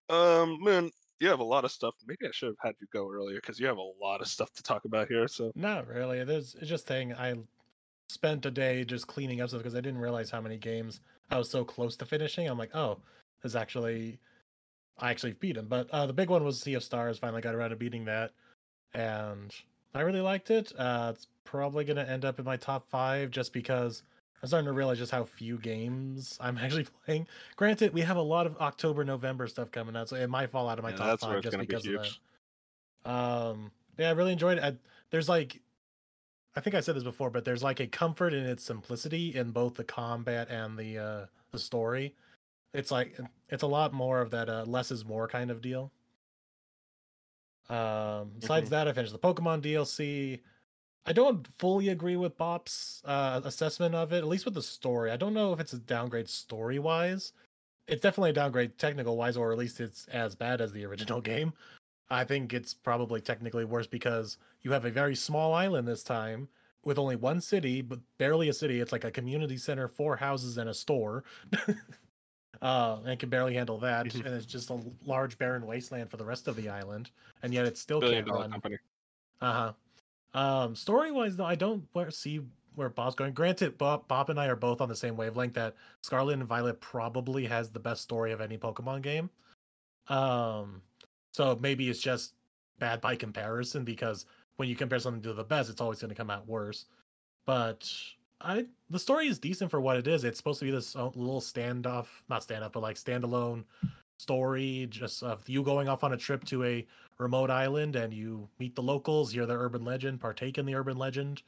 Um, 0.08 0.62
man, 0.62 0.90
you 1.20 1.28
have 1.28 1.40
a 1.40 1.44
lot 1.44 1.64
of 1.64 1.70
stuff. 1.70 1.94
Maybe 2.06 2.26
I 2.26 2.30
should 2.32 2.48
have 2.48 2.56
had 2.60 2.74
you 2.80 2.86
go 2.92 3.10
earlier 3.10 3.40
because 3.40 3.58
you 3.58 3.66
have 3.66 3.78
a 3.78 3.90
lot 4.00 4.20
of 4.20 4.26
stuff 4.28 4.52
to 4.54 4.62
talk 4.62 4.84
about 4.84 5.08
here. 5.08 5.28
So 5.28 5.52
Not 5.54 5.88
really. 5.88 6.22
There's 6.24 6.54
it's 6.56 6.68
just 6.68 6.86
thing 6.86 7.14
I 7.14 7.34
spent 8.08 8.44
a 8.44 8.50
day 8.50 8.84
just 8.84 9.06
cleaning 9.06 9.40
up 9.40 9.48
stuff 9.48 9.60
because 9.60 9.74
I 9.74 9.80
didn't 9.80 10.00
realize 10.00 10.30
how 10.30 10.40
many 10.40 10.58
games 10.58 11.00
I 11.30 11.38
was 11.38 11.48
so 11.48 11.64
close 11.64 11.96
to 11.96 12.06
finishing. 12.06 12.48
I'm 12.48 12.58
like, 12.58 12.74
oh, 12.74 12.98
this 13.42 13.54
actually 13.54 14.18
I 14.98 15.10
actually 15.10 15.32
beat 15.34 15.56
him. 15.56 15.66
But 15.68 15.88
uh, 15.90 16.06
the 16.06 16.12
big 16.12 16.28
one 16.28 16.44
was 16.44 16.60
Sea 16.60 16.74
of 16.74 16.84
Stars. 16.84 17.18
Finally 17.18 17.42
got 17.42 17.54
around 17.54 17.70
to 17.70 17.76
beating 17.76 18.04
that, 18.04 18.32
and 18.92 19.54
I 19.94 20.02
really 20.02 20.20
liked 20.20 20.50
it. 20.50 20.72
Uh, 20.76 21.12
it's 21.14 21.28
probably 21.44 21.84
gonna 21.84 22.02
end 22.04 22.24
up 22.24 22.38
in 22.38 22.44
my 22.44 22.56
top 22.56 22.88
five 22.88 23.30
just 23.30 23.52
because 23.52 24.02
I'm 24.42 24.48
starting 24.48 24.66
to 24.66 24.72
realize 24.72 24.98
just 24.98 25.12
how 25.12 25.24
few 25.24 25.58
games 25.58 26.36
I'm 26.40 26.58
actually 26.58 26.86
playing. 27.04 27.28
Granted, 27.56 27.92
we 27.92 28.00
have 28.00 28.16
a 28.16 28.22
lot 28.22 28.46
of 28.46 28.56
October, 28.58 29.04
November 29.04 29.46
stuff 29.46 29.70
coming 29.70 29.96
out, 29.96 30.08
so 30.08 30.16
it 30.16 30.28
might 30.28 30.50
fall 30.50 30.68
out 30.68 30.78
of 30.78 30.82
my 30.82 30.90
Yeah, 30.90 30.96
top 30.96 31.20
five 31.20 31.42
just 31.42 31.52
gonna 31.52 31.62
be 31.62 31.66
because 31.66 31.86
of 31.86 31.92
that. 33.04 33.10
Um, 33.10 33.70
yeah, 33.98 34.08
I 34.08 34.12
really 34.12 34.32
enjoyed 34.32 34.58
it. 34.58 34.64
I, 34.64 34.76
there's 35.10 35.28
like, 35.28 35.60
I 36.56 36.60
think 36.60 36.74
I 36.74 36.80
said 36.80 36.96
this 36.96 37.04
before, 37.04 37.30
but 37.30 37.44
there's 37.44 37.62
like 37.62 37.80
a 37.80 37.86
comfort 37.86 38.34
in 38.34 38.44
its 38.44 38.64
simplicity 38.64 39.34
in 39.34 39.52
both 39.52 39.74
the 39.74 39.84
combat 39.84 40.48
and 40.50 40.76
the 40.78 40.98
uh 40.98 41.26
the 41.52 41.58
story. 41.58 42.14
It's 42.74 42.90
like 42.90 43.18
it's 43.48 43.62
a 43.62 43.66
lot 43.66 43.92
more 43.92 44.20
of 44.20 44.30
that 44.32 44.48
uh, 44.48 44.64
less 44.64 44.90
is 44.90 45.04
more 45.04 45.28
kind 45.28 45.50
of 45.50 45.60
deal. 45.60 45.92
Um, 47.68 48.32
besides 48.38 48.70
that, 48.70 48.88
I 48.88 48.92
finished 48.92 49.12
the 49.12 49.18
Pokemon 49.18 49.62
DLC. 49.62 50.40
I 51.04 51.12
don't 51.12 51.46
fully 51.58 51.88
agree 51.88 52.16
with 52.16 52.36
Bop's 52.36 53.02
uh, 53.04 53.40
assessment 53.44 53.94
of 53.94 54.12
it, 54.12 54.18
at 54.18 54.28
least 54.28 54.44
with 54.44 54.54
the 54.54 54.62
story. 54.62 55.10
I 55.10 55.16
don't 55.16 55.34
know 55.34 55.52
if 55.52 55.60
it's 55.60 55.72
a 55.72 55.78
downgrade 55.78 56.28
story 56.28 56.78
wise. 56.78 57.32
It's 57.88 58.02
definitely 58.02 58.30
a 58.30 58.34
downgrade 58.34 58.78
technical 58.78 59.16
wise, 59.16 59.36
or 59.36 59.52
at 59.52 59.58
least 59.58 59.80
it's 59.80 60.06
as 60.08 60.34
bad 60.34 60.60
as 60.60 60.72
the 60.72 60.84
original 60.84 61.20
game. 61.32 61.52
I 62.08 62.24
think 62.24 62.52
it's 62.52 62.74
probably 62.74 63.20
technically 63.20 63.64
worse 63.64 63.86
because 63.86 64.38
you 64.60 64.70
have 64.72 64.84
a 64.84 64.90
very 64.90 65.16
small 65.16 65.54
island 65.54 65.88
this 65.88 66.04
time, 66.04 66.48
with 66.84 66.98
only 66.98 67.16
one 67.16 67.40
city, 67.40 67.80
but 67.80 68.00
barely 68.18 68.48
a 68.48 68.52
city. 68.52 68.80
It's 68.80 68.92
like 68.92 69.04
a 69.04 69.10
community 69.10 69.56
center, 69.56 69.88
four 69.88 70.16
houses, 70.16 70.58
and 70.58 70.68
a 70.68 70.74
store. 70.74 71.24
uh, 72.62 72.98
and 73.04 73.18
can 73.18 73.28
barely 73.28 73.54
handle 73.54 73.78
that. 73.78 74.06
Mhm. 74.06 74.26
And 74.26 74.34
it's 74.34 74.46
just 74.46 74.70
a 74.70 74.80
large 75.04 75.38
barren 75.38 75.66
wasteland 75.66 76.10
for 76.10 76.16
the 76.16 76.24
rest 76.24 76.48
of 76.48 76.56
the 76.56 76.68
island, 76.68 77.10
and 77.42 77.52
yet 77.52 77.66
it 77.66 77.76
still 77.76 78.00
Billion 78.00 78.24
can't 78.24 78.36
run. 78.52 78.78
Uh 79.40 79.52
huh. 79.52 79.72
Um, 80.34 80.74
story 80.74 81.12
wise, 81.12 81.36
though, 81.36 81.44
I 81.44 81.54
don't 81.54 81.84
see 82.10 82.40
where 82.74 82.88
Bob's 82.88 83.14
going. 83.14 83.32
Granted, 83.32 83.76
Bob, 83.76 84.08
Bob 84.08 84.30
and 84.30 84.40
I 84.40 84.46
are 84.46 84.56
both 84.56 84.80
on 84.80 84.88
the 84.88 84.96
same 84.96 85.16
wavelength 85.16 85.54
that 85.54 85.74
Scarlet 86.02 86.34
and 86.34 86.44
Violet 86.44 86.80
probably 86.80 87.46
has 87.46 87.70
the 87.70 87.80
best 87.80 88.02
story 88.02 88.32
of 88.32 88.40
any 88.40 88.56
Pokemon 88.56 89.02
game. 89.02 89.30
Um, 90.08 90.82
so 91.32 91.58
maybe 91.60 91.88
it's 91.88 92.00
just 92.00 92.34
bad 92.78 93.00
by 93.00 93.16
comparison 93.16 93.84
because 93.84 94.26
when 94.56 94.68
you 94.68 94.76
compare 94.76 94.98
something 94.98 95.22
to 95.22 95.34
the 95.34 95.44
best, 95.44 95.70
it's 95.70 95.80
always 95.80 96.00
going 96.00 96.10
to 96.10 96.14
come 96.14 96.30
out 96.30 96.48
worse. 96.48 96.86
But 97.44 97.90
I, 98.40 98.66
the 98.90 98.98
story 98.98 99.28
is 99.28 99.38
decent 99.38 99.70
for 99.70 99.80
what 99.80 99.96
it 99.96 100.06
is. 100.06 100.24
It's 100.24 100.38
supposed 100.38 100.60
to 100.60 100.64
be 100.64 100.70
this 100.70 100.96
uh, 100.96 101.06
little 101.06 101.40
standoff, 101.40 102.06
not 102.28 102.46
standoff, 102.46 102.72
but 102.72 102.82
like 102.82 102.96
standalone 102.96 103.64
story, 104.22 104.86
just 104.88 105.22
of 105.22 105.48
you 105.48 105.62
going 105.62 105.88
off 105.88 106.04
on 106.04 106.12
a 106.12 106.16
trip 106.16 106.44
to 106.44 106.64
a 106.64 106.86
remote 107.18 107.50
island 107.50 107.96
and 107.96 108.14
you 108.14 108.48
meet 108.58 108.74
the 108.74 108.82
locals, 108.82 109.32
hear 109.32 109.46
their 109.46 109.58
urban 109.58 109.84
legend, 109.84 110.20
partake 110.20 110.58
in 110.58 110.64
the 110.64 110.74
urban 110.74 110.96
legend. 110.96 111.42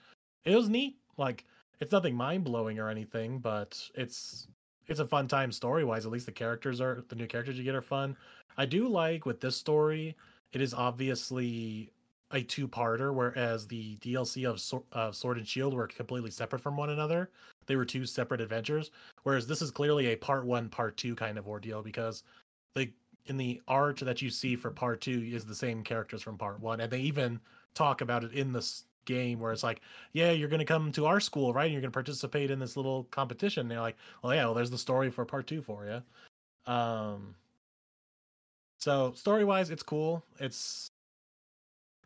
It 0.44 0.56
was 0.56 0.68
neat. 0.68 0.98
Like 1.16 1.44
it's 1.80 1.92
nothing 1.92 2.14
mind 2.14 2.44
blowing 2.44 2.78
or 2.78 2.88
anything, 2.88 3.38
but 3.38 3.80
it's 3.94 4.48
it's 4.86 5.00
a 5.00 5.06
fun 5.06 5.28
time 5.28 5.52
story 5.52 5.84
wise. 5.84 6.04
At 6.04 6.12
least 6.12 6.26
the 6.26 6.32
characters 6.32 6.80
are 6.80 7.04
the 7.08 7.16
new 7.16 7.26
characters 7.26 7.56
you 7.56 7.64
get 7.64 7.74
are 7.74 7.80
fun. 7.80 8.16
I 8.56 8.66
do 8.66 8.88
like 8.88 9.24
with 9.24 9.40
this 9.40 9.56
story, 9.56 10.16
it 10.52 10.60
is 10.60 10.74
obviously 10.74 11.90
a 12.32 12.42
two 12.42 12.66
parter, 12.66 13.14
whereas 13.14 13.66
the 13.66 13.96
DLC 13.98 14.44
of 14.44 15.14
Sword 15.14 15.38
and 15.38 15.46
Shield 15.46 15.72
were 15.74 15.86
completely 15.86 16.30
separate 16.30 16.62
from 16.62 16.76
one 16.76 16.90
another. 16.90 17.30
They 17.66 17.76
were 17.76 17.84
two 17.84 18.06
separate 18.06 18.40
adventures, 18.40 18.90
whereas 19.22 19.46
this 19.46 19.62
is 19.62 19.70
clearly 19.70 20.08
a 20.08 20.16
part 20.16 20.44
one, 20.44 20.68
part 20.68 20.96
two 20.96 21.14
kind 21.14 21.38
of 21.38 21.48
ordeal 21.48 21.82
because 21.82 22.24
the 22.74 22.92
in 23.26 23.36
the 23.36 23.60
art 23.66 23.98
that 23.98 24.20
you 24.20 24.30
see 24.30 24.56
for 24.56 24.70
part 24.70 25.00
two 25.00 25.22
is 25.32 25.44
the 25.44 25.54
same 25.54 25.82
characters 25.82 26.22
from 26.22 26.36
part 26.36 26.60
one, 26.60 26.80
and 26.80 26.90
they 26.90 27.00
even 27.00 27.40
talk 27.74 28.00
about 28.00 28.24
it 28.24 28.32
in 28.32 28.52
this 28.52 28.84
game 29.04 29.38
where 29.38 29.52
it's 29.52 29.62
like, 29.62 29.80
yeah, 30.12 30.30
you're 30.30 30.48
gonna 30.48 30.64
come 30.64 30.92
to 30.92 31.06
our 31.06 31.20
school, 31.20 31.52
right? 31.52 31.64
And 31.64 31.72
you're 31.72 31.82
gonna 31.82 31.90
participate 31.90 32.50
in 32.50 32.58
this 32.58 32.76
little 32.76 33.04
competition. 33.04 33.62
And 33.62 33.70
they're 33.70 33.80
like, 33.80 33.96
well, 34.22 34.34
yeah, 34.34 34.44
well, 34.44 34.54
there's 34.54 34.70
the 34.70 34.78
story 34.78 35.10
for 35.10 35.24
part 35.24 35.46
two 35.46 35.62
for 35.62 35.86
you. 35.86 36.72
Um, 36.72 37.34
so 38.78 39.12
story 39.12 39.44
wise, 39.44 39.70
it's 39.70 39.82
cool. 39.82 40.24
It's 40.38 40.88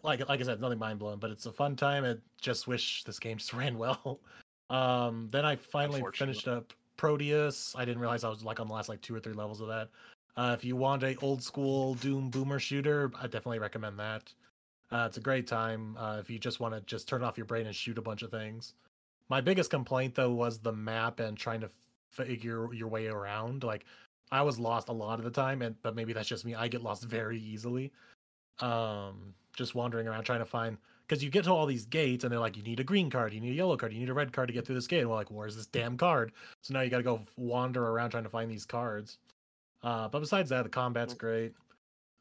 like 0.02 0.28
like 0.28 0.40
I 0.40 0.44
said, 0.44 0.60
nothing 0.60 0.78
mind 0.78 0.98
blowing, 0.98 1.18
but 1.18 1.30
it's 1.30 1.46
a 1.46 1.52
fun 1.52 1.76
time. 1.76 2.04
I 2.04 2.16
just 2.40 2.66
wish 2.66 3.04
this 3.04 3.18
game 3.18 3.38
just 3.38 3.52
ran 3.54 3.78
well. 3.78 4.20
Um, 4.70 5.28
then 5.30 5.44
I 5.44 5.56
finally 5.56 6.02
finished 6.12 6.46
up 6.46 6.72
Prodeus. 6.96 7.74
I 7.76 7.84
didn't 7.84 8.00
realize 8.00 8.24
I 8.24 8.28
was 8.28 8.44
like 8.44 8.60
on 8.60 8.68
the 8.68 8.74
last 8.74 8.88
like 8.88 9.00
two 9.00 9.14
or 9.14 9.20
three 9.20 9.32
levels 9.32 9.60
of 9.60 9.68
that. 9.68 9.88
Uh, 10.38 10.54
if 10.56 10.64
you 10.64 10.76
want 10.76 11.02
a 11.02 11.16
old 11.16 11.42
school 11.42 11.94
Doom 11.94 12.30
boomer 12.30 12.60
shooter, 12.60 13.10
I 13.20 13.24
definitely 13.24 13.58
recommend 13.58 13.98
that. 13.98 14.32
Uh, 14.92 15.04
it's 15.08 15.16
a 15.16 15.20
great 15.20 15.48
time 15.48 15.96
uh, 15.98 16.18
if 16.20 16.30
you 16.30 16.38
just 16.38 16.60
want 16.60 16.74
to 16.74 16.80
just 16.82 17.08
turn 17.08 17.24
off 17.24 17.36
your 17.36 17.44
brain 17.44 17.66
and 17.66 17.74
shoot 17.74 17.98
a 17.98 18.02
bunch 18.02 18.22
of 18.22 18.30
things. 18.30 18.74
My 19.28 19.40
biggest 19.40 19.68
complaint 19.68 20.14
though 20.14 20.30
was 20.30 20.60
the 20.60 20.72
map 20.72 21.18
and 21.18 21.36
trying 21.36 21.60
to 21.62 21.70
figure 22.12 22.72
your 22.72 22.86
way 22.86 23.08
around. 23.08 23.64
Like 23.64 23.84
I 24.30 24.42
was 24.42 24.60
lost 24.60 24.88
a 24.88 24.92
lot 24.92 25.18
of 25.18 25.24
the 25.24 25.30
time, 25.32 25.60
and 25.60 25.74
but 25.82 25.96
maybe 25.96 26.12
that's 26.12 26.28
just 26.28 26.44
me. 26.44 26.54
I 26.54 26.68
get 26.68 26.84
lost 26.84 27.02
very 27.08 27.40
easily. 27.40 27.90
Um, 28.60 29.34
just 29.56 29.74
wandering 29.74 30.06
around 30.06 30.22
trying 30.22 30.38
to 30.38 30.44
find 30.44 30.78
because 31.08 31.24
you 31.24 31.30
get 31.30 31.44
to 31.44 31.52
all 31.52 31.66
these 31.66 31.86
gates 31.86 32.22
and 32.22 32.32
they're 32.32 32.38
like, 32.38 32.56
you 32.56 32.62
need 32.62 32.78
a 32.78 32.84
green 32.84 33.10
card, 33.10 33.32
you 33.32 33.40
need 33.40 33.50
a 33.50 33.54
yellow 33.54 33.76
card, 33.76 33.92
you 33.92 33.98
need 33.98 34.08
a 34.08 34.14
red 34.14 34.32
card 34.32 34.46
to 34.46 34.54
get 34.54 34.66
through 34.66 34.76
this 34.76 34.86
gate. 34.86 35.00
And 35.00 35.10
we're 35.10 35.16
like, 35.16 35.32
where's 35.32 35.56
this 35.56 35.66
damn 35.66 35.96
card? 35.96 36.30
So 36.62 36.74
now 36.74 36.82
you 36.82 36.90
got 36.90 36.98
to 36.98 37.02
go 37.02 37.22
wander 37.36 37.84
around 37.84 38.10
trying 38.10 38.22
to 38.22 38.30
find 38.30 38.48
these 38.48 38.66
cards. 38.66 39.18
Uh, 39.82 40.08
but 40.08 40.20
besides 40.20 40.50
that, 40.50 40.62
the 40.64 40.68
combat's 40.68 41.14
great. 41.14 41.52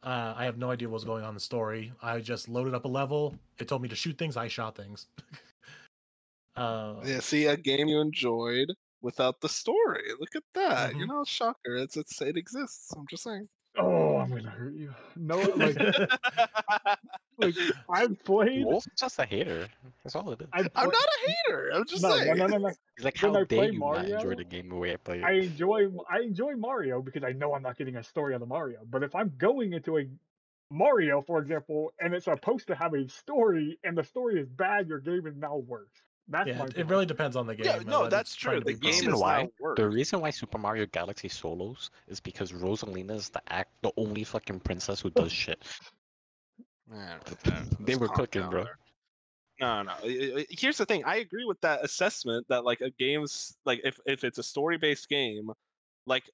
Uh, 0.04 0.34
I 0.38 0.46
have 0.46 0.58
no 0.58 0.70
idea 0.72 0.88
what's 0.90 1.04
going 1.04 1.24
on 1.24 1.30
in 1.30 1.34
the 1.36 1.40
story. 1.42 1.92
I 2.02 2.20
just 2.20 2.48
loaded 2.48 2.74
up 2.76 2.86
a 2.86 2.88
level. 2.88 3.36
It 3.60 3.68
told 3.68 3.82
me 3.82 3.90
to 3.90 3.96
shoot 3.96 4.18
things. 4.18 4.38
I 4.38 4.48
shot 4.48 4.76
things. 4.76 5.08
uh, 6.56 6.96
Yeah, 7.04 7.20
see 7.20 7.46
a 7.48 7.58
game 7.58 7.88
you 7.88 8.00
enjoyed 8.00 8.70
without 9.02 9.42
the 9.42 9.50
story. 9.50 10.04
Look 10.20 10.36
at 10.36 10.44
that. 10.54 10.96
You 10.96 11.06
Mhm. 11.06 11.08
know, 11.08 11.24
shocker. 11.26 11.76
It's 11.78 11.98
it's 11.98 12.22
it 12.22 12.38
exists. 12.38 12.94
I'm 12.96 13.08
just 13.10 13.24
saying. 13.24 13.50
Oh, 13.78 14.18
I'm 14.18 14.30
gonna 14.30 14.50
hurt 14.50 14.74
you. 14.74 14.94
No, 15.16 15.38
like, 15.38 15.78
like 17.38 17.56
I've 17.90 18.24
played. 18.24 18.66
Wolf's 18.66 18.88
just 18.98 19.20
a 19.20 19.26
hater. 19.26 19.68
That's 20.04 20.16
all 20.16 20.32
it 20.32 20.42
is. 20.42 20.48
I've 20.52 20.70
I'm 20.76 20.90
pla- 20.90 21.00
not 21.00 21.08
a 21.08 21.32
hater. 21.32 21.72
I'm 21.74 21.86
just 21.86 22.02
no, 22.02 22.10
no, 22.10 22.18
saying. 22.18 22.38
no, 22.38 22.48
no, 22.48 22.58
no. 22.58 22.68
He's 22.98 23.06
like, 23.06 23.22
when 23.22 23.34
how 23.34 23.40
I 23.40 23.44
dare 23.44 23.46
play 23.46 23.72
you 23.72 23.80
not 23.80 24.06
enjoy 24.06 24.36
the 24.36 24.44
game 24.44 24.70
the 24.70 24.76
way 24.76 24.94
I 24.94 24.98
play 24.98 25.20
it? 25.20 25.24
I 25.24 25.34
enjoy 25.34 25.88
I 26.10 26.22
enjoy 26.22 26.56
Mario 26.56 27.02
because 27.02 27.24
I 27.24 27.34
know 27.34 27.54
I'm 27.54 27.62
not 27.62 27.78
getting 27.78 27.98
a 27.98 28.04
story 28.04 28.34
out 28.34 28.42
of 28.42 28.48
Mario. 28.48 28.80
But 28.90 29.04
if 29.04 29.14
I'm 29.16 29.34
going 29.38 29.74
into 29.74 29.98
a 29.98 30.08
Mario, 30.72 31.22
for 31.22 31.40
example, 31.40 31.94
and 32.00 32.14
it's 32.14 32.26
supposed 32.26 32.68
to 32.68 32.76
have 32.76 32.94
a 32.94 33.08
story, 33.10 33.80
and 33.84 33.98
the 33.98 34.04
story 34.04 34.42
is 34.42 34.50
bad, 34.50 34.88
your 34.88 35.00
game 35.00 35.26
is 35.28 35.36
now 35.38 35.58
worse. 35.58 35.88
That's 36.30 36.50
yeah, 36.50 36.66
it 36.76 36.88
really 36.88 37.06
depends 37.06 37.36
on 37.38 37.48
the 37.48 37.56
game. 37.56 37.66
Yeah, 37.66 37.80
no, 37.86 38.08
that's 38.10 38.36
true. 38.36 38.60
The 38.60 38.74
game 38.74 38.92
Reason 38.92 39.14
is 39.14 39.20
about. 39.22 39.50
why- 39.60 39.74
The 39.78 39.88
reason 39.88 40.20
why 40.20 40.30
Super 40.30 40.58
Mario 40.58 40.86
Galaxy 40.88 41.30
solos 41.30 41.90
is 42.08 42.20
because 42.20 42.52
Rosalina 42.52 43.12
is 43.12 43.30
the 43.30 43.42
act, 43.48 43.72
the 43.82 43.92
only 43.96 44.24
fucking 44.26 44.60
princess 44.62 45.00
who 45.00 45.10
does 45.12 45.32
shit. 45.32 45.64
Man, 46.90 47.20
They 47.80 47.96
were 47.96 48.08
calm 48.08 48.16
cooking, 48.18 48.50
bro. 48.50 48.64
there. 48.66 48.78
No, 49.60 49.84
no. 49.84 49.92
I- 50.04 50.34
I- 50.40 50.46
Here's 50.50 50.78
the 50.78 50.86
thing. 50.86 51.04
I 51.06 51.18
agree 51.18 51.46
with 51.46 51.60
that 51.62 51.84
assessment 51.84 52.46
that 52.50 52.64
like 52.66 52.82
a 52.82 52.90
game's 52.92 53.58
like 53.66 53.82
if 53.84 54.00
if 54.06 54.24
it's 54.24 54.38
a 54.38 54.44
story 54.44 54.78
based 54.78 55.08
game, 55.10 55.50
like 56.06 56.30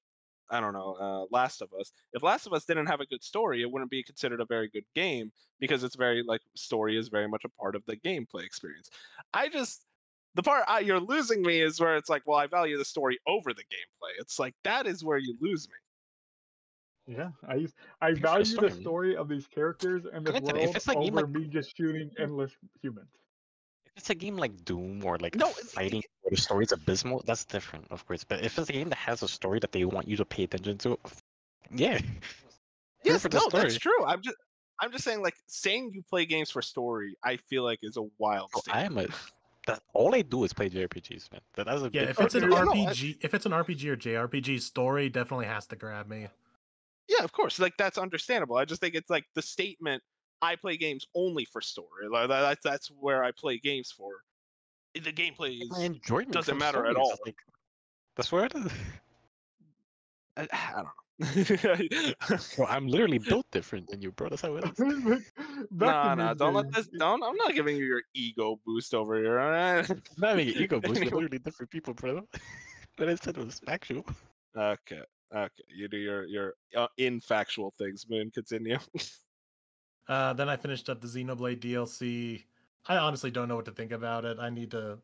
I 0.50 0.60
don't 0.60 0.72
know, 0.72 0.96
uh, 1.00 1.24
Last 1.30 1.62
of 1.62 1.72
Us. 1.78 1.92
If 2.12 2.22
Last 2.22 2.46
of 2.46 2.52
Us 2.52 2.64
didn't 2.64 2.86
have 2.86 3.00
a 3.00 3.06
good 3.06 3.22
story, 3.22 3.62
it 3.62 3.70
wouldn't 3.70 3.90
be 3.90 4.02
considered 4.02 4.40
a 4.40 4.44
very 4.44 4.68
good 4.68 4.84
game 4.94 5.32
because 5.58 5.84
it's 5.84 5.96
very 5.96 6.22
like 6.22 6.40
story 6.54 6.98
is 6.98 7.08
very 7.08 7.28
much 7.28 7.42
a 7.44 7.48
part 7.60 7.74
of 7.74 7.82
the 7.86 7.96
gameplay 7.96 8.44
experience. 8.44 8.90
I 9.32 9.48
just 9.48 9.86
the 10.34 10.42
part 10.42 10.64
I, 10.68 10.80
you're 10.80 11.00
losing 11.00 11.42
me 11.42 11.60
is 11.60 11.80
where 11.80 11.96
it's 11.96 12.08
like, 12.10 12.22
well, 12.26 12.38
I 12.38 12.46
value 12.46 12.76
the 12.76 12.84
story 12.84 13.18
over 13.26 13.52
the 13.54 13.62
gameplay. 13.62 14.10
It's 14.18 14.38
like 14.38 14.54
that 14.64 14.86
is 14.86 15.04
where 15.04 15.18
you 15.18 15.36
lose 15.40 15.68
me. 15.68 15.74
Yeah, 17.16 17.30
I 17.46 17.56
use, 17.56 17.74
I 18.00 18.08
Here's 18.08 18.18
value 18.20 18.44
the 18.44 18.50
story. 18.70 18.70
story 18.70 19.16
of 19.16 19.28
these 19.28 19.46
characters 19.46 20.04
and 20.10 20.26
this 20.26 20.36
if 20.36 20.42
world 20.42 20.76
a 20.88 20.96
over 20.96 21.20
like- 21.20 21.28
me 21.30 21.46
just 21.46 21.76
shooting 21.76 22.10
endless 22.18 22.52
humans. 22.82 23.10
If 23.96 24.02
it's 24.02 24.10
a 24.10 24.14
game 24.14 24.36
like 24.36 24.64
Doom 24.64 25.04
or 25.04 25.18
like 25.18 25.34
No, 25.36 25.50
it- 25.50 25.66
fighting 25.66 26.02
where 26.22 26.30
the 26.30 26.36
story's 26.36 26.72
abysmal, 26.72 27.22
that's 27.26 27.44
different, 27.44 27.86
of 27.90 28.04
course. 28.06 28.24
But 28.24 28.42
if 28.44 28.58
it's 28.58 28.68
a 28.68 28.72
game 28.72 28.88
that 28.88 28.98
has 28.98 29.22
a 29.22 29.28
story 29.28 29.60
that 29.60 29.70
they 29.72 29.84
want 29.84 30.08
you 30.08 30.16
to 30.16 30.24
pay 30.24 30.44
attention 30.44 30.78
to, 30.78 30.98
yeah. 31.74 31.98
Here 33.04 33.12
Yes, 33.12 33.22
for 33.22 33.28
the 33.28 33.38
no, 33.38 33.48
that's 33.50 33.76
true. 33.76 34.04
I'm 34.04 34.22
just 34.22 34.36
I'm 34.80 34.90
just 34.90 35.04
saying 35.04 35.22
like 35.22 35.34
saying 35.46 35.90
you 35.94 36.02
play 36.08 36.24
games 36.26 36.50
for 36.50 36.62
story, 36.62 37.16
I 37.22 37.36
feel 37.36 37.62
like 37.62 37.78
is 37.82 37.96
a 37.98 38.02
wild 38.18 38.50
Bro, 38.52 38.62
I 38.74 38.82
am 38.82 38.98
a. 38.98 39.06
That, 39.66 39.80
all 39.94 40.14
I 40.14 40.22
do 40.22 40.44
is 40.44 40.52
play 40.52 40.68
JRPGs, 40.68 41.30
man. 41.32 41.40
That, 41.54 41.66
that's 41.66 41.82
a 41.82 41.90
Yeah, 41.92 42.02
if 42.02 42.20
it's 42.20 42.34
an 42.34 42.44
Okay, 42.44 42.52
yeah, 42.54 42.64
no, 42.64 42.72
I- 42.72 42.92
RPG, 42.92 43.18
if 43.22 43.32
it's 43.34 43.46
an 43.46 43.52
RPG 43.52 43.84
or 43.86 43.96
JRPG, 43.96 44.60
story 44.60 45.08
definitely 45.08 45.46
has 45.46 45.66
to 45.68 45.76
grab 45.76 46.08
me. 46.08 46.26
Yeah, 47.08 47.22
of 47.24 47.32
course. 47.32 47.58
Like 47.58 47.74
that's 47.78 47.98
understandable. 47.98 48.56
I 48.56 48.64
just 48.64 48.80
think 48.80 48.94
it's 48.94 49.10
like 49.10 49.24
the 49.34 49.42
statement 49.42 50.02
I 50.44 50.56
play 50.56 50.76
games 50.76 51.06
only 51.14 51.46
for 51.46 51.60
story. 51.60 52.08
Like 52.10 52.28
that, 52.28 52.58
that's 52.62 52.88
where 52.88 53.24
I 53.24 53.30
play 53.32 53.58
games 53.58 53.90
for. 53.90 54.12
The 54.94 55.12
gameplay 55.12 55.58
My 55.70 55.78
is 55.78 55.84
enjoyment 55.84 56.32
doesn't 56.32 56.58
matter 56.58 56.86
at 56.86 56.96
all. 56.96 57.14
Like, 57.24 57.36
that's 58.16 58.30
where 58.30 58.44
it 58.44 58.54
is. 58.54 58.72
I, 60.36 60.48
I 60.52 60.72
don't 60.74 60.84
know. 60.84 60.90
Bro, 62.56 62.66
I'm 62.66 62.86
literally 62.88 63.18
built 63.30 63.46
different 63.52 63.88
than 63.88 64.02
you, 64.02 64.12
bro. 64.12 64.28
That's 64.28 64.42
how 64.42 64.56
it 64.56 64.64
is. 64.64 64.78
no, 65.70 66.14
no, 66.14 66.34
don't 66.34 66.54
let 66.54 66.72
this. 66.72 66.88
Don't. 66.98 67.22
I'm 67.22 67.36
not 67.36 67.54
giving 67.54 67.76
you 67.76 67.84
your 67.84 68.02
ego 68.14 68.60
boost 68.66 68.94
over 68.94 69.16
here. 69.16 69.40
All 69.40 69.50
right. 69.50 69.88
Not 70.18 70.36
making 70.36 70.62
ego 70.62 70.80
boost. 70.80 71.00
We're 71.00 71.04
literally 71.04 71.38
different 71.38 71.70
people, 71.70 71.94
bro. 71.94 72.22
But 72.96 73.08
instead 73.08 73.38
of 73.38 73.52
factual. 73.66 74.04
okay. 74.56 75.02
Okay. 75.34 75.64
You 75.68 75.88
do 75.88 75.96
your 75.96 76.24
your 76.26 76.54
uh, 76.76 76.88
infactual 76.98 77.70
things. 77.78 78.06
Moon, 78.08 78.30
continue. 78.32 78.78
Uh, 80.08 80.32
then 80.32 80.48
I 80.48 80.56
finished 80.56 80.88
up 80.88 81.00
the 81.00 81.06
Xenoblade 81.06 81.60
DLC. 81.60 82.42
I 82.86 82.98
honestly 82.98 83.30
don't 83.30 83.48
know 83.48 83.56
what 83.56 83.64
to 83.64 83.70
think 83.72 83.92
about 83.92 84.24
it. 84.24 84.38
I 84.38 84.50
need 84.50 84.70
to 84.72 84.98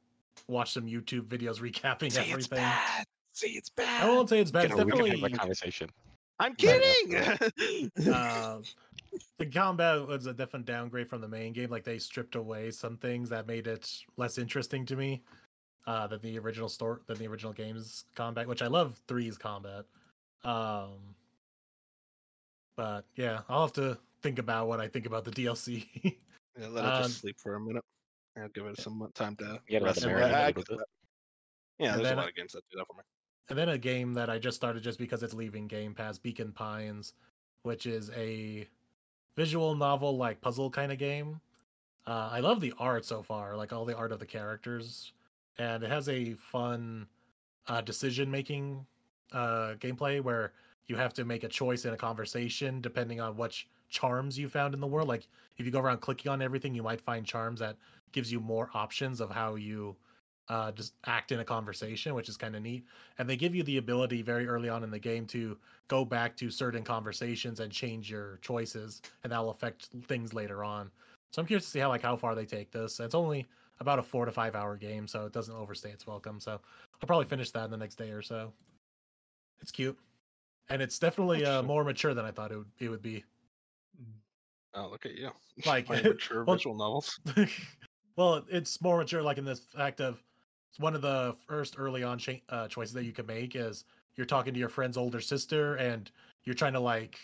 watch 0.47 0.73
some 0.73 0.87
YouTube 0.87 1.23
videos 1.23 1.61
recapping 1.61 2.13
Say 2.13 2.31
it's 2.31 2.47
bad. 2.47 3.05
Say 3.33 3.49
it's 3.49 3.71
bad. 3.71 4.05
I 4.05 4.09
won't 4.09 4.29
say 4.29 4.41
it's 4.41 4.51
bad. 4.51 4.67
It's 4.67 4.77
You 4.77 4.85
we 4.85 4.91
can 4.91 4.99
have 4.99 5.09
definitely 5.09 5.33
a 5.33 5.37
conversation. 5.37 5.91
I'm 6.39 6.55
kidding. 6.55 7.17
uh, 8.13 8.59
the 9.39 9.47
combat 9.47 10.07
was 10.07 10.27
a 10.27 10.33
definite 10.33 10.67
downgrade 10.67 11.09
from 11.09 11.21
the 11.21 11.29
main 11.29 11.53
game. 11.53 11.71
Like 11.71 11.85
they 11.85 11.99
stripped 11.99 12.35
away 12.35 12.71
some 12.71 12.97
things 12.97 13.29
that 13.29 13.47
made 13.47 13.67
it 13.67 13.91
less 14.17 14.39
interesting 14.39 14.87
to 14.87 14.97
me 14.97 15.23
uh, 15.87 16.07
than 16.07 16.21
the 16.23 16.39
original 16.39 16.69
store 16.69 17.03
than 17.07 17.19
the 17.19 17.27
original 17.27 17.53
game's 17.53 18.05
combat, 18.15 18.49
which 18.49 18.63
I 18.63 18.69
love. 18.69 19.01
Three's 19.07 19.37
combat, 19.37 19.85
um, 20.45 21.15
but 22.77 23.05
yeah, 23.17 23.41
I'll 23.49 23.63
have 23.63 23.73
to 23.75 23.99
think 24.23 24.39
about 24.39 24.69
what 24.69 24.81
I 24.81 24.89
think 24.89 25.07
about 25.07 25.25
the 25.25 25.31
DLC. 25.31 25.89
yeah, 26.59 26.67
let 26.69 26.85
it 26.85 26.89
Um, 26.89 27.03
just 27.03 27.21
sleep 27.21 27.37
for 27.41 27.55
a 27.55 27.61
minute. 27.61 27.85
I'll 28.37 28.49
give 28.49 28.67
it 28.67 28.79
some 28.81 29.11
time 29.15 29.37
to 29.37 29.61
Yeah, 29.69 29.81
rest. 29.81 30.03
and 30.03 30.13
marinate 30.13 30.35
I- 30.35 30.45
I 30.47 30.49
a 30.49 30.53
get 30.53 30.57
little 30.59 30.77
bit. 30.77 30.79
that. 30.79 30.87
Yeah, 31.85 31.93
And 31.93 31.99
there's 31.99 32.07
a 32.07 32.11
then 32.11 32.17
lot 32.19 32.29
of 32.29 32.35
games 32.35 32.53
that 32.53 32.63
do 32.71 32.79
that 32.79 32.87
for 32.87 32.95
me. 32.95 33.03
And 33.49 33.59
then 33.59 33.69
a 33.71 33.79
game 33.79 34.15
that 34.15 34.31
I 34.31 34.39
just 34.39 34.57
started 34.57 34.83
just 34.83 34.99
because 34.99 35.23
it's 35.23 35.35
leaving 35.35 35.67
Game 35.67 35.95
Pass, 35.95 36.19
Beacon 36.19 36.53
Pines, 36.53 37.15
which 37.63 37.87
is 37.87 38.11
a 38.11 38.69
visual 39.37 39.75
novel 39.75 40.17
like 40.17 40.41
puzzle 40.41 40.71
kind 40.71 40.93
of 40.93 40.99
game. 40.99 41.41
Uh, 42.07 42.29
I 42.33 42.41
love 42.41 42.61
the 42.61 42.73
art 42.79 43.05
so 43.05 43.23
far, 43.23 43.57
like 43.57 43.73
all 43.73 43.85
the 43.85 43.97
art 43.97 44.13
of 44.13 44.19
the 44.21 44.27
characters, 44.27 45.13
and 45.59 45.83
it 45.83 45.91
has 45.91 46.09
a 46.09 46.35
fun 46.35 47.09
uh, 47.67 47.81
decision 47.81 48.31
making 48.31 48.87
uh, 49.33 49.75
gameplay 49.79 50.21
where 50.23 50.53
you 50.87 50.97
have 50.97 51.13
to 51.15 51.25
make 51.25 51.45
a 51.45 51.49
choice 51.49 51.85
in 51.85 51.93
a 51.93 51.97
conversation 51.97 52.81
depending 52.81 53.21
on 53.21 53.37
which 53.37 53.69
charms 53.91 54.39
you 54.39 54.49
found 54.49 54.73
in 54.73 54.81
the 54.81 54.87
world. 54.87 55.09
Like 55.09 55.29
if 55.59 55.67
you 55.67 55.73
go 55.73 55.81
around 55.81 56.01
clicking 56.01 56.31
on 56.31 56.41
everything, 56.41 56.75
you 56.75 56.83
might 56.83 57.01
find 57.01 57.27
charms 57.27 57.61
that 57.61 57.77
gives 58.13 58.33
you 58.33 58.41
more 58.41 58.71
options 58.75 59.21
of 59.21 59.31
how 59.31 59.57
you 59.57 59.97
uh, 60.49 60.73
just 60.73 60.95
act 61.07 61.31
in 61.31 61.41
a 61.41 61.45
conversation, 61.45 62.15
which 62.15 62.29
is 62.29 62.37
kind 62.37 62.57
of 62.57 62.63
neat. 62.63 62.85
And 63.19 63.29
they 63.29 63.37
give 63.37 63.55
you 63.55 63.63
the 63.63 63.77
ability 63.77 64.23
very 64.23 64.49
early 64.49 64.69
on 64.69 64.83
in 64.83 64.91
the 64.91 64.99
game 64.99 65.27
to 65.27 65.57
go 65.89 66.05
back 66.05 66.37
to 66.39 66.51
certain 66.51 66.83
conversations 66.83 67.61
and 67.61 67.71
change 67.71 68.11
your 68.11 68.39
choices, 68.43 69.01
and 69.23 69.33
that 69.33 69.39
will 69.39 69.51
affect 69.51 69.89
things 70.07 70.35
later 70.35 70.65
on. 70.65 70.91
So 71.33 71.41
I'm 71.41 71.47
curious 71.47 71.65
to 71.67 71.71
see 71.71 71.79
how 71.79 71.89
like 71.89 72.03
how 72.03 72.17
far 72.17 72.35
they 72.35 72.47
take 72.47 72.73
this. 72.73 72.99
It's 72.99 73.15
only 73.15 73.47
about 73.79 74.01
a 74.01 74.03
four 74.03 74.25
to 74.25 74.33
five 74.33 74.57
hour 74.57 74.77
game, 74.77 75.07
so 75.07 75.25
it 75.27 75.33
doesn't 75.33 75.55
overstay 75.55 75.91
its 75.91 76.07
welcome. 76.07 76.41
So 76.41 76.53
I'll 76.53 77.07
probably 77.07 77.27
finish 77.27 77.53
that 77.53 77.65
in 77.65 77.71
the 77.71 77.77
next 77.77 77.95
day 77.95 78.11
or 78.11 78.23
so. 78.23 78.53
It's 79.63 79.71
cute, 79.71 79.97
and 80.69 80.83
it's 80.83 80.99
definitely 80.99 81.45
uh, 81.45 81.63
more 81.63 81.85
mature 81.85 82.15
than 82.15 82.25
I 82.25 82.33
thought 82.33 82.51
it 82.51 82.57
would 82.57 82.71
it 82.81 82.89
would 82.89 83.03
be. 83.03 83.25
Oh, 84.75 84.89
look 84.91 85.07
at 85.07 85.17
you. 85.17 85.31
Like, 85.67 85.87
Playing 85.87 86.05
mature 86.09 86.45
well- 86.45 86.57
visual 86.57 86.77
novels. 86.77 87.19
well, 88.17 88.45
it's 88.49 88.81
more 88.81 88.99
mature, 88.99 89.23
like 89.23 89.39
in 89.39 89.45
this 89.45 89.61
fact 89.61 90.01
of 90.01 90.23
it's 90.71 90.79
one 90.79 90.95
of 90.95 91.03
the 91.03 91.35
first 91.49 91.75
early 91.79 92.03
on 92.03 92.19
cha- 92.19 92.41
uh, 92.49 92.69
choices 92.69 92.95
that 92.95 93.05
you 93.05 93.13
can 93.13 93.27
make 93.27 93.57
is 93.57 93.85
you're 94.15 94.27
talking 94.27 94.55
to 94.55 94.61
your 94.61 94.69
friend's 94.69 94.97
older 94.97 95.21
sister 95.21 95.75
and 95.77 96.11
you're 96.45 96.55
trying 96.55 96.73
to 96.75 96.81
like 96.81 97.19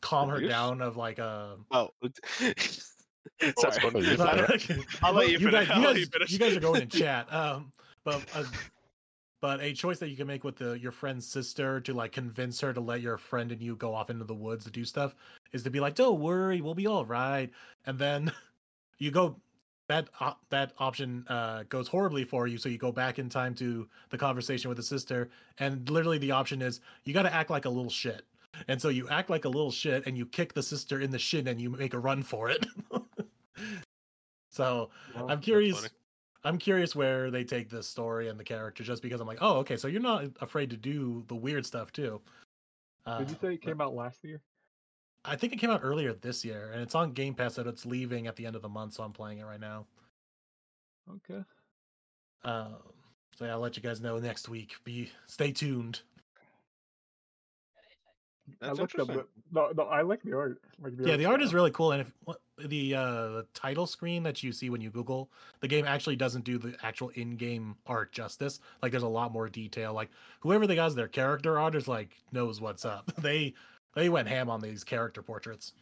calm 0.00 0.28
her 0.28 0.40
down 0.40 0.82
of 0.82 0.96
like 0.96 1.18
a. 1.18 1.56
Oh. 1.70 1.90
Sounds 2.10 2.94
Sorry. 3.56 3.80
I'll 3.84 3.90
different. 3.90 4.86
I'll 5.02 5.12
let 5.14 5.28
you 5.30 5.38
you 5.38 5.50
guys, 5.50 5.66
finish. 5.66 5.68
you 5.68 5.74
I'll 5.74 5.80
let 5.80 5.92
guys, 5.94 5.98
you 6.00 6.06
finish. 6.06 6.30
you 6.32 6.38
guys 6.38 6.56
are 6.56 6.60
going 6.60 6.82
in 6.82 6.88
chat. 6.88 7.32
Um, 7.32 7.72
but 8.04 8.24
uh, 8.34 8.44
but 9.40 9.60
a 9.60 9.72
choice 9.72 9.98
that 10.00 10.08
you 10.08 10.16
can 10.16 10.26
make 10.26 10.42
with 10.44 10.56
the 10.56 10.78
your 10.78 10.90
friend's 10.92 11.26
sister 11.26 11.80
to 11.82 11.92
like 11.94 12.10
convince 12.12 12.60
her 12.60 12.72
to 12.72 12.80
let 12.80 13.00
your 13.00 13.16
friend 13.16 13.52
and 13.52 13.62
you 13.62 13.76
go 13.76 13.94
off 13.94 14.10
into 14.10 14.24
the 14.24 14.34
woods 14.34 14.64
to 14.64 14.70
do 14.70 14.84
stuff 14.84 15.14
is 15.52 15.62
to 15.64 15.70
be 15.70 15.80
like, 15.80 15.94
"Don't 15.94 16.20
worry, 16.20 16.60
we'll 16.60 16.74
be 16.74 16.86
all 16.86 17.04
right." 17.04 17.50
And 17.86 17.98
then 17.98 18.32
you 18.98 19.10
go 19.10 19.36
that 19.88 20.08
op- 20.20 20.40
that 20.50 20.72
option 20.78 21.24
uh, 21.28 21.64
goes 21.68 21.88
horribly 21.88 22.24
for 22.24 22.46
you, 22.46 22.58
so 22.58 22.68
you 22.68 22.78
go 22.78 22.92
back 22.92 23.18
in 23.18 23.28
time 23.28 23.54
to 23.56 23.88
the 24.10 24.18
conversation 24.18 24.68
with 24.68 24.76
the 24.76 24.82
sister, 24.82 25.30
and 25.58 25.88
literally 25.88 26.18
the 26.18 26.30
option 26.30 26.62
is 26.62 26.80
you 27.04 27.14
got 27.14 27.22
to 27.22 27.34
act 27.34 27.50
like 27.50 27.64
a 27.64 27.70
little 27.70 27.90
shit. 27.90 28.22
And 28.66 28.80
so 28.80 28.88
you 28.88 29.08
act 29.08 29.30
like 29.30 29.44
a 29.44 29.48
little 29.48 29.70
shit, 29.70 30.06
and 30.06 30.16
you 30.16 30.26
kick 30.26 30.52
the 30.52 30.62
sister 30.62 31.00
in 31.00 31.10
the 31.10 31.18
shin, 31.18 31.48
and 31.48 31.60
you 31.60 31.70
make 31.70 31.94
a 31.94 31.98
run 31.98 32.22
for 32.22 32.50
it. 32.50 32.66
so 34.50 34.90
Well, 35.14 35.30
I'm 35.30 35.40
curious. 35.40 35.88
I'm 36.44 36.58
curious 36.58 36.94
where 36.94 37.30
they 37.30 37.44
take 37.44 37.68
this 37.68 37.88
story 37.88 38.28
and 38.28 38.38
the 38.38 38.44
character, 38.44 38.84
just 38.84 39.02
because 39.02 39.20
I'm 39.20 39.26
like, 39.26 39.38
oh, 39.40 39.56
okay, 39.58 39.76
so 39.76 39.88
you're 39.88 40.00
not 40.00 40.24
afraid 40.40 40.70
to 40.70 40.76
do 40.76 41.24
the 41.26 41.34
weird 41.34 41.66
stuff 41.66 41.92
too. 41.92 42.20
Uh, 43.04 43.18
Did 43.18 43.30
you 43.30 43.36
say 43.40 43.54
it 43.54 43.62
came 43.62 43.80
out 43.80 43.94
last 43.94 44.22
year? 44.22 44.40
I 45.28 45.36
think 45.36 45.52
it 45.52 45.56
came 45.56 45.70
out 45.70 45.80
earlier 45.82 46.12
this 46.12 46.44
year, 46.44 46.70
and 46.72 46.82
it's 46.82 46.94
on 46.94 47.12
Game 47.12 47.34
Pass. 47.34 47.54
So 47.54 47.62
it's 47.62 47.86
leaving 47.86 48.26
at 48.26 48.36
the 48.36 48.46
end 48.46 48.56
of 48.56 48.62
the 48.62 48.68
month, 48.68 48.94
so 48.94 49.02
I'm 49.02 49.12
playing 49.12 49.38
it 49.38 49.44
right 49.44 49.60
now. 49.60 49.86
Okay. 51.10 51.42
Um, 52.44 52.76
so 53.36 53.44
yeah, 53.44 53.52
I'll 53.52 53.60
let 53.60 53.76
you 53.76 53.82
guys 53.82 54.00
know 54.00 54.18
next 54.18 54.48
week. 54.48 54.76
Be 54.84 55.10
stay 55.26 55.52
tuned. 55.52 56.00
That's 58.60 58.78
I 58.78 58.82
looked 58.82 58.94
up 58.94 59.00
interesting. 59.08 59.26
the, 59.52 59.60
no, 59.60 59.72
no, 59.76 59.82
I 59.84 60.02
like 60.02 60.22
the 60.22 60.34
art. 60.36 60.60
Like 60.82 60.94
yeah, 60.98 61.16
the 61.16 61.26
art 61.26 61.42
is 61.42 61.52
really 61.52 61.70
cool, 61.70 61.92
and 61.92 62.00
if 62.00 62.12
what- 62.24 62.40
the 62.66 62.94
uh, 62.94 63.42
title 63.54 63.86
screen 63.86 64.22
that 64.24 64.42
you 64.42 64.52
see 64.52 64.70
when 64.70 64.80
you 64.80 64.90
Google 64.90 65.30
the 65.60 65.68
game 65.68 65.86
actually 65.86 66.16
doesn't 66.16 66.44
do 66.44 66.58
the 66.58 66.74
actual 66.82 67.10
in-game 67.10 67.76
art 67.86 68.12
justice. 68.12 68.60
Like, 68.82 68.90
there's 68.90 69.02
a 69.02 69.08
lot 69.08 69.32
more 69.32 69.48
detail. 69.48 69.92
Like, 69.92 70.10
whoever 70.40 70.66
they 70.66 70.74
got 70.74 70.86
as 70.86 70.94
their 70.94 71.08
character 71.08 71.58
artist 71.58 71.88
like 71.88 72.16
knows 72.32 72.60
what's 72.60 72.84
up. 72.84 73.12
they 73.18 73.54
they 73.94 74.08
went 74.08 74.28
ham 74.28 74.48
on 74.50 74.60
these 74.60 74.84
character 74.84 75.22
portraits. 75.22 75.72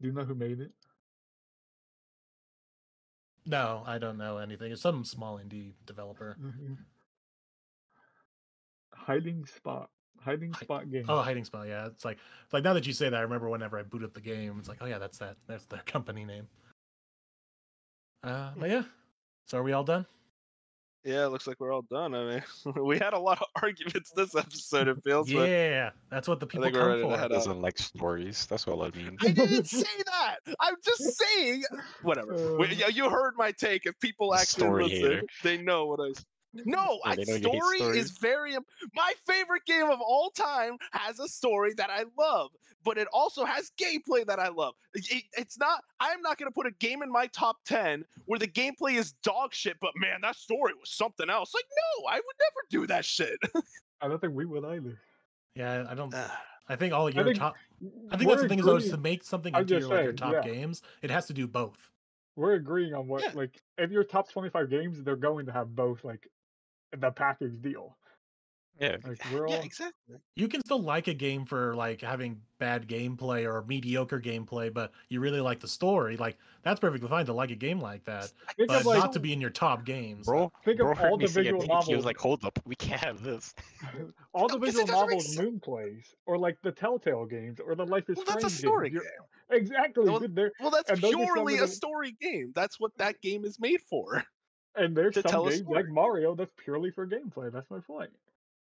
Do 0.00 0.08
you 0.08 0.12
know 0.12 0.24
who 0.24 0.34
made 0.34 0.60
it? 0.60 0.72
No, 3.46 3.82
I 3.86 3.98
don't 3.98 4.18
know 4.18 4.38
anything. 4.38 4.72
It's 4.72 4.82
some 4.82 5.04
small 5.04 5.38
indie 5.38 5.72
developer. 5.86 6.36
Hiding 8.92 9.46
spot. 9.46 9.90
Hiding 10.20 10.52
Hi- 10.52 10.60
spot 10.62 10.90
game. 10.90 11.04
Oh, 11.08 11.20
hiding 11.20 11.44
spot. 11.44 11.68
Yeah, 11.68 11.86
it's 11.86 12.04
like 12.04 12.18
it's 12.44 12.52
like 12.52 12.64
now 12.64 12.72
that 12.72 12.86
you 12.86 12.92
say 12.92 13.08
that, 13.08 13.16
I 13.16 13.20
remember 13.22 13.48
whenever 13.48 13.78
I 13.78 13.82
boot 13.84 14.02
up 14.02 14.14
the 14.14 14.20
game, 14.20 14.56
it's 14.58 14.68
like, 14.68 14.78
oh 14.80 14.86
yeah, 14.86 14.98
that's 14.98 15.18
that. 15.18 15.36
That's 15.46 15.64
their 15.66 15.82
company 15.86 16.24
name. 16.24 16.48
Uh, 18.24 18.50
but 18.56 18.68
yeah. 18.70 18.82
So 19.46 19.58
are 19.58 19.62
we 19.62 19.72
all 19.72 19.84
done? 19.84 20.06
Yeah, 21.06 21.26
it 21.26 21.28
looks 21.28 21.46
like 21.46 21.60
we're 21.60 21.72
all 21.72 21.82
done. 21.88 22.16
I 22.16 22.24
mean, 22.24 22.42
we 22.84 22.98
had 22.98 23.12
a 23.14 23.18
lot 23.18 23.40
of 23.40 23.46
arguments 23.62 24.10
this 24.10 24.34
episode. 24.34 24.88
It 24.88 24.98
feels. 25.04 25.32
but 25.32 25.48
Yeah, 25.48 25.90
that's 26.10 26.26
what 26.26 26.40
the 26.40 26.46
people 26.48 26.64
think 26.64 26.76
come 26.76 27.00
for. 27.00 27.28
Doesn't 27.28 27.62
like 27.62 27.78
stories. 27.78 28.44
That's 28.46 28.66
all 28.66 28.78
that 28.78 28.96
means. 28.96 29.16
I 29.20 29.30
didn't 29.30 29.66
say 29.68 29.86
that. 30.06 30.38
I'm 30.58 30.74
just 30.84 31.16
saying. 31.16 31.62
Whatever. 32.02 32.34
Uh, 32.34 32.64
yeah, 32.64 32.88
you 32.88 33.08
heard 33.08 33.34
my 33.36 33.52
take. 33.52 33.86
If 33.86 33.98
people 34.00 34.34
actually 34.34 34.64
Story 34.64 34.84
listen, 34.84 35.00
hater. 35.02 35.22
they 35.44 35.58
know 35.58 35.86
what 35.86 36.00
I. 36.00 36.12
s- 36.60 36.66
No, 36.66 36.98
Yeah, 37.04 37.10
I, 37.12 37.16
they 37.16 37.24
know 37.24 37.34
you 37.34 37.50
hate 37.70 37.78
story 37.78 37.98
is 37.98 38.10
very. 38.12 38.54
My 38.94 39.12
favorite 39.26 39.64
game 39.66 39.90
of 39.90 40.00
all 40.00 40.30
time 40.30 40.76
has 40.92 41.18
a 41.20 41.28
story 41.28 41.72
that 41.76 41.90
I 41.90 42.04
love, 42.18 42.50
but 42.84 42.98
it 42.98 43.08
also 43.12 43.44
has 43.44 43.70
gameplay 43.80 44.26
that 44.26 44.38
I 44.38 44.48
love. 44.48 44.74
It- 44.94 45.24
it's 45.36 45.58
not. 45.58 45.82
I'm 46.00 46.20
not 46.22 46.38
going 46.38 46.50
to 46.50 46.54
put 46.54 46.66
a 46.66 46.72
game 46.72 47.02
in 47.02 47.10
my 47.10 47.26
top 47.28 47.56
ten 47.66 48.04
where 48.26 48.38
the 48.38 48.48
gameplay 48.48 48.94
is 48.98 49.12
dog 49.22 49.52
shit, 49.54 49.76
but 49.80 49.92
man, 49.96 50.20
that 50.22 50.36
story 50.36 50.72
was 50.78 50.90
something 50.90 51.28
else. 51.30 51.52
Like, 51.54 51.64
no, 52.02 52.08
I 52.08 52.16
would 52.16 52.24
never 52.40 52.60
do 52.70 52.86
that 52.88 53.04
shit. 53.04 53.38
I 54.00 54.08
don't 54.08 54.20
think 54.20 54.34
we 54.34 54.44
would 54.44 54.64
either. 54.64 54.98
Yeah, 55.54 55.86
I 55.88 55.94
don't. 55.94 56.12
Ah, 56.14 56.42
I 56.68 56.76
think 56.76 56.92
all 56.92 57.08
your 57.08 57.24
think 57.24 57.38
top. 57.38 57.54
I 58.10 58.16
think 58.16 58.28
that's 58.28 58.42
the 58.42 58.44
we're 58.44 58.48
thing 58.48 58.58
is 58.58 58.64
though, 58.66 58.76
is 58.76 58.90
to 58.90 58.96
make 58.96 59.22
something 59.24 59.54
I'm 59.54 59.62
into 59.62 59.74
your, 59.74 59.80
just 59.80 59.90
like, 59.90 60.04
your 60.04 60.12
top 60.12 60.32
yeah. 60.32 60.40
games. 60.42 60.82
It 61.02 61.10
has 61.10 61.26
to 61.28 61.32
do 61.32 61.46
both. 61.46 61.90
We're 62.36 62.54
agreeing 62.54 62.92
on 62.92 63.08
what 63.08 63.22
Yeah. 63.22 63.30
like 63.34 63.62
if 63.78 63.90
your 63.90 64.04
top 64.04 64.30
twenty 64.30 64.50
five 64.50 64.68
games, 64.68 65.02
they're 65.02 65.16
going 65.16 65.46
to 65.46 65.52
have 65.52 65.74
both 65.74 66.04
like 66.04 66.28
the 67.00 67.10
package 67.10 67.60
deal. 67.60 67.96
Yeah. 68.78 68.96
Like 69.06 69.18
we're 69.32 69.48
yeah, 69.48 69.62
exactly. 69.62 70.16
You 70.34 70.48
can 70.48 70.60
still 70.60 70.80
like 70.82 71.08
a 71.08 71.14
game 71.14 71.46
for 71.46 71.74
like 71.74 72.02
having 72.02 72.42
bad 72.58 72.86
gameplay 72.86 73.46
or 73.50 73.64
mediocre 73.66 74.20
gameplay, 74.20 74.70
but 74.72 74.92
you 75.08 75.20
really 75.20 75.40
like 75.40 75.60
the 75.60 75.68
story. 75.68 76.18
Like 76.18 76.36
that's 76.62 76.78
perfectly 76.78 77.08
fine 77.08 77.24
to 77.24 77.32
like 77.32 77.50
a 77.50 77.54
game 77.56 77.80
like 77.80 78.04
that, 78.04 78.32
think 78.54 78.68
but 78.68 78.80
of 78.80 78.84
like 78.86 78.98
not 78.98 79.14
to 79.14 79.20
be 79.20 79.32
in 79.32 79.40
your 79.40 79.48
top 79.48 79.86
games. 79.86 80.26
Bro, 80.26 80.52
think 80.62 80.78
bro 80.80 80.92
of 80.92 81.00
all 81.00 81.16
the 81.16 81.26
say 81.26 81.40
a 81.40 81.44
visual 81.44 81.60
take, 81.62 81.70
He 81.70 81.74
was 81.74 81.86
novels. 81.88 82.04
like, 82.04 82.18
hold 82.18 82.44
up, 82.44 82.58
we 82.66 82.74
can't 82.74 83.00
have 83.02 83.22
this. 83.22 83.54
all 84.34 84.46
No, 84.48 84.58
the 84.58 84.66
'cause 84.66 84.74
visual 84.74 84.86
novels 84.88 85.24
sense. 85.24 85.38
Moon 85.38 85.58
plays, 85.58 86.14
or 86.26 86.36
like 86.36 86.58
the 86.62 86.72
Telltale 86.72 87.24
games, 87.24 87.60
or 87.60 87.76
the 87.76 87.86
Life 87.86 88.10
is 88.10 88.16
Well, 88.18 88.26
that's 88.26 88.44
a 88.44 88.50
story 88.50 88.90
games. 88.90 89.04
game. 89.04 89.58
Exactly. 89.58 90.04
Well, 90.04 90.20
Well, 90.60 90.70
that's 90.70 90.90
And 90.90 91.00
those 91.00 91.14
are 91.14 91.16
some 91.18 91.34
purely 91.34 91.56
a 91.56 91.60
the- 91.62 91.68
story 91.68 92.12
game. 92.20 92.52
That's 92.54 92.78
what 92.78 92.90
that 92.98 93.22
game 93.22 93.46
is 93.46 93.58
made 93.58 93.80
for. 93.88 94.22
And 94.76 94.96
there's 94.96 95.14
to 95.14 95.22
some 95.22 95.30
tell 95.30 95.48
games 95.48 95.66
like. 95.66 95.88
Mario 95.88 96.34
that's 96.34 96.52
purely 96.62 96.90
for 96.90 97.06
gameplay. 97.06 97.52
That's 97.52 97.70
my 97.70 97.80
point. 97.80 98.10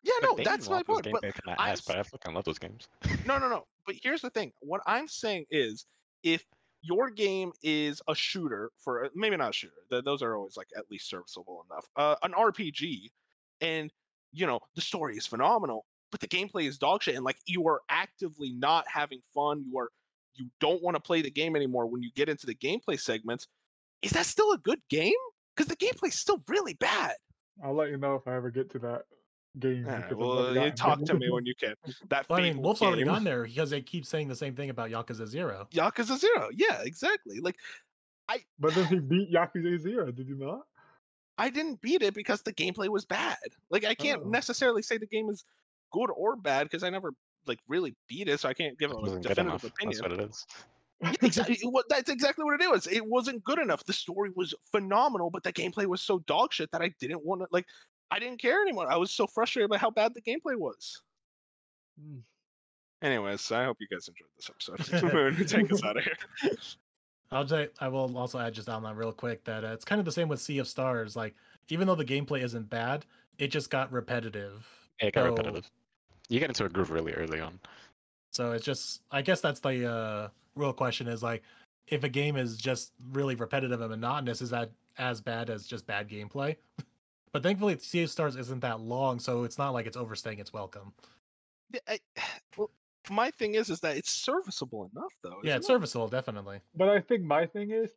Yeah, 0.04 0.14
Like, 0.22 0.38
no, 0.38 0.44
that's 0.44 0.70
my 0.70 0.84
point. 0.84 1.08
But 1.12 1.24
I'm 1.48 1.56
ass, 1.58 1.82
but 1.82 1.98
I 1.98 2.04
fucking 2.04 2.34
love 2.34 2.44
those 2.44 2.60
games. 2.60 2.88
no, 3.26 3.40
no, 3.40 3.48
no. 3.50 3.66
But 3.86 3.96
here's 4.02 4.22
the 4.22 4.30
thing. 4.30 4.52
What 4.60 4.82
I'm 4.86 5.08
saying 5.08 5.46
is, 5.50 5.86
if 6.24 6.44
your 6.82 7.10
game 7.10 7.54
is 7.64 8.02
a 8.10 8.16
shooter 8.16 8.70
for 8.78 9.10
maybe 9.16 9.38
not 9.38 9.52
a 9.52 9.54
shooter, 9.54 9.74
th- 9.90 10.04
those 10.04 10.22
are 10.22 10.36
always 10.36 10.58
like 10.58 10.68
at 10.78 10.84
least 10.92 11.10
serviceable 11.10 11.66
enough. 11.70 11.88
Uh, 11.96 12.16
an 12.24 12.34
RPG, 12.34 13.10
and 13.62 13.92
you 14.34 14.46
know 14.46 14.60
the 14.76 14.82
story 14.82 15.16
is 15.16 15.26
phenomenal, 15.26 15.86
but 16.12 16.20
the 16.20 16.28
gameplay 16.28 16.68
is 16.68 16.78
dog 16.78 17.02
shit, 17.02 17.16
and 17.16 17.24
like 17.24 17.38
you 17.46 17.68
are 17.68 17.82
actively 17.90 18.52
not 18.52 18.86
having 18.88 19.22
fun. 19.34 19.64
You 19.66 19.80
are 19.80 19.90
you 20.36 20.50
don't 20.60 20.82
want 20.84 20.96
to 20.96 21.02
play 21.02 21.22
the 21.22 21.32
game 21.32 21.56
anymore 21.56 21.86
when 21.88 22.02
you 22.04 22.10
get 22.16 22.28
into 22.28 22.46
the 22.46 22.56
gameplay 22.56 23.00
segments. 23.00 23.48
Is 24.02 24.12
that 24.12 24.26
still 24.26 24.52
a 24.52 24.58
good 24.58 24.82
game? 24.90 25.14
Because 25.56 25.68
the 25.68 25.76
gameplay 25.76 26.08
is 26.10 26.20
still 26.20 26.42
really 26.48 26.74
bad. 26.76 27.14
I'll 27.64 27.76
let 27.76 27.90
you 27.90 27.98
know 27.98 28.16
if 28.16 28.28
I 28.28 28.36
ever 28.36 28.50
get 28.50 28.70
to 28.72 28.80
that 28.80 29.04
game. 29.60 29.86
Alright, 29.88 30.16
well, 30.18 30.56
you 30.56 30.72
talk 30.72 31.04
to 31.04 31.14
me 31.14 31.30
when 31.30 31.46
you 31.46 31.54
can. 31.60 31.76
That 32.10 32.28
Well, 32.30 32.40
I 32.40 32.42
mean, 32.42 32.54
Fable 32.54 32.64
Wolf's 32.64 32.82
already 32.82 33.04
game. 33.04 33.14
gone 33.14 33.24
there 33.24 33.44
because 33.44 33.70
they 33.70 33.82
keep 33.82 34.06
saying 34.06 34.28
the 34.28 34.36
same 34.36 34.56
thing 34.56 34.70
about 34.72 34.90
Yakuza 34.90 35.28
Zero. 35.28 35.68
Yakuza 35.72 36.18
Zero. 36.18 36.50
Yeah, 36.54 36.82
exactly. 36.84 37.40
Like 37.40 37.56
I. 38.28 38.40
But 38.60 38.74
then 38.74 38.88
he 38.88 39.00
beat 39.00 39.32
Yakuza 39.32 39.80
Zero. 39.80 40.12
Did 40.12 40.28
you 40.28 40.36
not? 40.36 40.62
I 41.38 41.50
didn't 41.50 41.82
beat 41.82 42.02
it 42.04 42.14
because 42.14 42.42
the 42.42 42.54
gameplay 42.54 42.88
was 42.90 43.06
bad. 43.06 43.38
Like 43.70 43.86
I 43.86 43.94
can't 43.96 44.22
Oh. 44.24 44.30
necessarily 44.30 44.82
say 44.82 44.98
the 44.98 45.08
game 45.08 45.30
is 45.30 45.46
good 45.92 46.10
or 46.16 46.36
bad 46.36 46.64
because 46.64 46.84
I 46.84 46.90
never 46.90 47.12
like 47.46 47.60
really 47.68 47.96
beat 48.08 48.28
it, 48.30 48.40
so 48.40 48.50
I 48.50 48.54
can't 48.54 48.78
give 48.80 48.92
It 48.92 48.98
a 48.98 49.20
definitive 49.20 49.64
opinion. 49.66 50.00
That's 50.00 50.02
what 50.02 50.12
it 50.14 50.30
is. 50.30 50.46
exactly. 51.22 51.58
What 51.64 51.86
that's 51.90 52.10
exactly 52.10 52.46
what 52.46 52.60
it 52.60 52.70
was. 52.70 52.88
It 52.88 53.06
wasn't 53.06 53.44
good 53.44 53.60
enough. 53.60 53.84
The 53.86 53.94
story 53.94 54.32
was 54.36 54.54
phenomenal, 54.72 55.30
but 55.30 55.44
the 55.44 55.54
gameplay 55.54 55.86
was 55.86 56.02
so 56.02 56.20
dog 56.20 56.54
shit 56.54 56.72
that 56.72 56.82
I 56.82 56.94
didn't 57.00 57.26
want 57.26 57.42
to 57.42 57.48
like. 57.52 57.66
I 58.12 58.20
didn't 58.20 58.40
care 58.40 58.62
anymore. 58.62 58.92
I 58.92 58.98
was 58.98 59.12
so 59.12 59.26
frustrated 59.26 59.70
by 59.70 59.78
how 59.78 59.90
bad 59.90 60.14
the 60.14 60.22
gameplay 60.22 60.56
was. 60.56 61.02
Mm. 62.00 62.22
Anyways, 63.02 63.52
I 63.52 63.66
hope 63.66 63.78
you 63.80 63.88
guys 63.88 64.08
enjoyed 64.08 64.30
this 64.38 64.50
episode. 64.50 65.48
Take 65.48 65.72
us 65.72 65.84
out 65.84 65.98
of 65.98 66.04
here. 66.04 66.52
I'll 67.32 67.48
say 67.48 67.70
I 67.80 67.88
will 67.88 68.16
also 68.18 68.40
add 68.40 68.54
just 68.54 68.70
on 68.70 68.84
that 68.84 68.96
real 68.96 69.12
quick 69.12 69.44
that 69.46 69.66
uh, 69.66 69.70
it's 69.70 69.84
kind 69.84 70.00
of 70.00 70.06
the 70.06 70.12
same 70.12 70.28
with 70.28 70.40
Sea 70.40 70.60
of 70.60 70.68
Stars. 70.68 71.16
Like 71.16 71.34
even 71.70 71.88
though 71.88 71.96
the 71.96 72.06
gameplay 72.06 72.44
isn't 72.44 72.70
bad, 72.70 73.06
it 73.40 73.48
just 73.48 73.70
got 73.70 73.92
repetitive. 73.92 74.66
It 75.00 75.14
got 75.14 75.24
So- 75.24 75.30
repetitive. 75.32 75.70
You 76.30 76.40
get 76.40 76.50
into 76.50 76.66
a 76.66 76.70
groove 76.70 76.90
really 76.92 77.14
early 77.14 77.42
on. 77.42 77.60
So 78.32 78.54
it's 78.54 78.66
just 78.66 79.02
I 79.12 79.22
guess 79.22 79.42
that's 79.42 79.60
the 79.60 79.92
uh, 79.92 80.28
real 80.56 80.74
question 80.74 81.08
is 81.08 81.24
like 81.24 81.44
if 81.88 82.04
a 82.04 82.10
game 82.10 82.36
is 82.36 82.58
just 82.58 82.92
really 83.12 83.36
repetitive 83.36 83.82
and 83.82 83.90
monotonous, 83.90 84.42
is 84.42 84.50
that 84.52 84.72
as 84.98 85.22
bad 85.22 85.50
as 85.50 85.66
just 85.68 85.86
bad 85.86 86.10
gameplay? 86.10 86.56
but 87.32 87.44
thankfully, 87.44 87.78
Sea 87.80 88.04
of 88.04 88.10
Stars 88.10 88.36
isn't 88.36 88.62
that 88.62 88.80
long, 88.80 89.20
so 89.20 89.44
it's 89.44 89.58
not 89.58 89.72
like 89.72 89.86
it's 89.86 89.98
overstaying 89.98 90.40
its 90.40 90.54
welcome. 90.54 90.94
Yeah, 91.72 91.80
I, 91.88 92.00
well, 92.58 92.72
my 93.10 93.32
thing 93.32 93.56
is, 93.56 93.70
is 93.70 93.80
that 93.82 93.98
it's 93.98 94.12
serviceable 94.12 94.90
enough, 94.96 95.14
though. 95.24 95.40
Yeah, 95.44 95.58
it's 95.58 95.66
it? 95.66 95.68
serviceable, 95.68 96.08
definitely. 96.08 96.60
But 96.76 96.90
I 96.90 97.00
think 97.02 97.24
my 97.24 97.46
thing 97.46 97.72
is, 97.72 97.92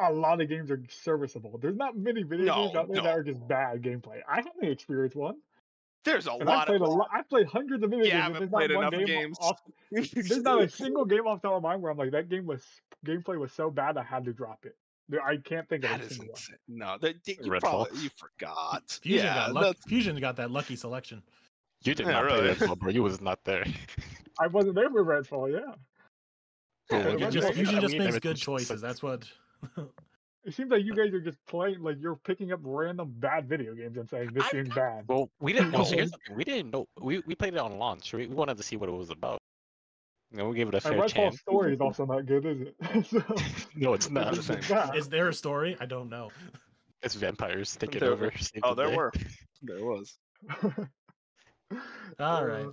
a 0.00 0.12
lot 0.12 0.40
of 0.40 0.48
games 0.48 0.70
are 0.70 0.82
serviceable. 0.88 1.58
There's 1.58 1.76
not 1.76 1.96
many 1.96 2.22
video 2.22 2.54
games 2.54 2.76
out 2.76 2.88
there 2.88 2.96
no. 2.96 3.02
that 3.02 3.18
are 3.18 3.22
just 3.22 3.46
bad 3.48 3.82
gameplay. 3.82 4.20
I 4.28 4.36
haven't 4.36 4.62
experienced 4.62 5.16
one, 5.16 5.36
There's 6.12 6.26
a 6.26 6.32
and 6.32 6.48
I 6.48 6.54
lot 6.56 6.66
played 6.66 6.80
of. 6.82 6.88
a 6.88 6.90
lot. 6.90 7.08
I 7.12 7.22
played 7.22 7.46
hundreds 7.46 7.82
of 7.84 7.90
video 7.90 8.04
You 8.06 8.10
games. 8.12 8.22
haven't 8.22 8.42
and 8.42 8.50
played 8.50 8.70
there's 8.70 8.80
not 8.80 8.94
enough 8.94 9.06
game 9.06 9.20
games. 9.22 9.38
Off, 9.40 9.60
there's 9.92 10.42
not 10.42 10.62
a 10.62 10.68
single 10.68 11.04
game 11.04 11.26
off 11.26 11.42
the 11.42 11.48
top 11.48 11.56
of 11.58 11.62
my 11.62 11.70
mind 11.70 11.82
where 11.82 11.92
I'm 11.92 11.98
like, 11.98 12.10
that 12.12 12.28
game 12.28 12.46
was 12.46 12.62
gameplay 13.06 13.38
was 13.38 13.52
so 13.52 13.70
bad 13.70 13.96
I 13.96 14.02
had 14.02 14.24
to 14.24 14.32
drop 14.32 14.64
it. 14.64 14.76
I 15.24 15.36
can't 15.36 15.66
think 15.68 15.84
of 15.84 15.90
That 15.90 16.00
a 16.00 16.04
is 16.04 16.08
single 16.10 16.26
one. 16.26 16.32
insane. 16.36 16.56
No, 16.68 16.96
that, 17.00 17.14
you 17.26 17.36
Redfall. 17.50 17.60
probably 17.60 18.00
you 18.02 18.10
forgot. 18.16 18.90
Fusion 19.02 19.26
yeah, 19.26 19.34
got 19.34 19.52
luck- 19.54 19.62
that's- 19.64 19.84
Fusion 19.86 20.16
got 20.20 20.36
that 20.36 20.50
lucky 20.50 20.76
selection. 20.76 21.22
You 21.82 21.94
did 21.94 22.06
Yeah, 22.06 22.12
not 22.12 22.24
really. 22.24 22.54
play 22.54 22.66
Redfall, 22.66 22.78
bro. 22.78 22.90
You 22.90 23.02
was 23.02 23.20
not 23.20 23.42
there. 23.44 23.64
I 24.40 24.46
wasn't 24.48 24.74
there 24.74 24.90
for 24.90 25.04
Redfall. 25.04 25.50
Yeah, 25.52 25.60
Yeah, 26.90 27.06
Well, 27.06 27.16
Redfall- 27.16 27.30
just, 27.32 27.52
Fusion 27.54 27.80
just 27.80 27.96
makes 27.96 28.18
good 28.18 28.36
choices. 28.36 28.80
That's 28.80 29.02
what. 29.02 29.26
it 30.48 30.54
seems 30.54 30.70
like 30.70 30.82
you 30.84 30.94
guys 30.94 31.12
are 31.12 31.20
just 31.20 31.38
playing 31.46 31.80
like 31.82 31.96
you're 32.00 32.16
picking 32.16 32.52
up 32.52 32.60
random 32.62 33.12
bad 33.18 33.48
video 33.48 33.74
games 33.74 33.96
and 33.98 34.08
saying 34.08 34.30
this 34.32 34.44
I- 34.44 34.50
game's 34.52 34.74
bad. 34.74 35.04
Well, 35.08 35.28
we 35.40 35.52
didn't 35.52 35.70
know. 35.70 35.78
No. 35.78 35.84
here's 35.84 36.10
the 36.28 36.34
we 36.34 36.42
didn't 36.44 36.70
know. 36.72 36.86
We 37.00 37.20
we 37.26 37.34
played 37.34 37.54
it 37.54 37.60
on 37.60 37.78
launch. 37.78 38.12
We, 38.12 38.26
we 38.26 38.34
wanted 38.34 38.56
to 38.56 38.62
see 38.62 38.76
what 38.76 38.88
it 38.88 38.92
was 38.92 39.10
about. 39.10 39.38
And 40.30 40.38
know, 40.40 40.48
we 40.48 40.56
gave 40.56 40.68
it 40.68 40.74
a 40.74 40.76
And 40.76 40.82
fair 40.96 40.98
Redfall 40.98 41.08
chance. 41.08 41.40
story 41.40 41.74
is 41.74 41.80
also 41.80 42.04
not 42.04 42.26
good, 42.26 42.44
is 42.44 42.60
it? 42.60 43.06
so, 43.06 43.22
No, 43.76 43.94
it's 43.94 44.10
not. 44.10 44.34
the 44.34 44.42
same. 44.42 44.94
Is 44.94 45.08
there 45.08 45.28
a 45.28 45.34
story? 45.34 45.76
I 45.80 45.86
don't 45.86 46.08
know. 46.10 46.30
It's 47.02 47.14
vampires 47.14 47.76
taking 47.76 48.00
There- 48.00 48.12
over. 48.12 48.32
Oh, 48.62 48.74
the 48.74 48.82
there 48.82 48.90
day. 48.90 48.96
were. 48.96 49.12
There 49.62 49.84
was. 49.84 50.18
All 52.18 52.44
right. 52.44 52.66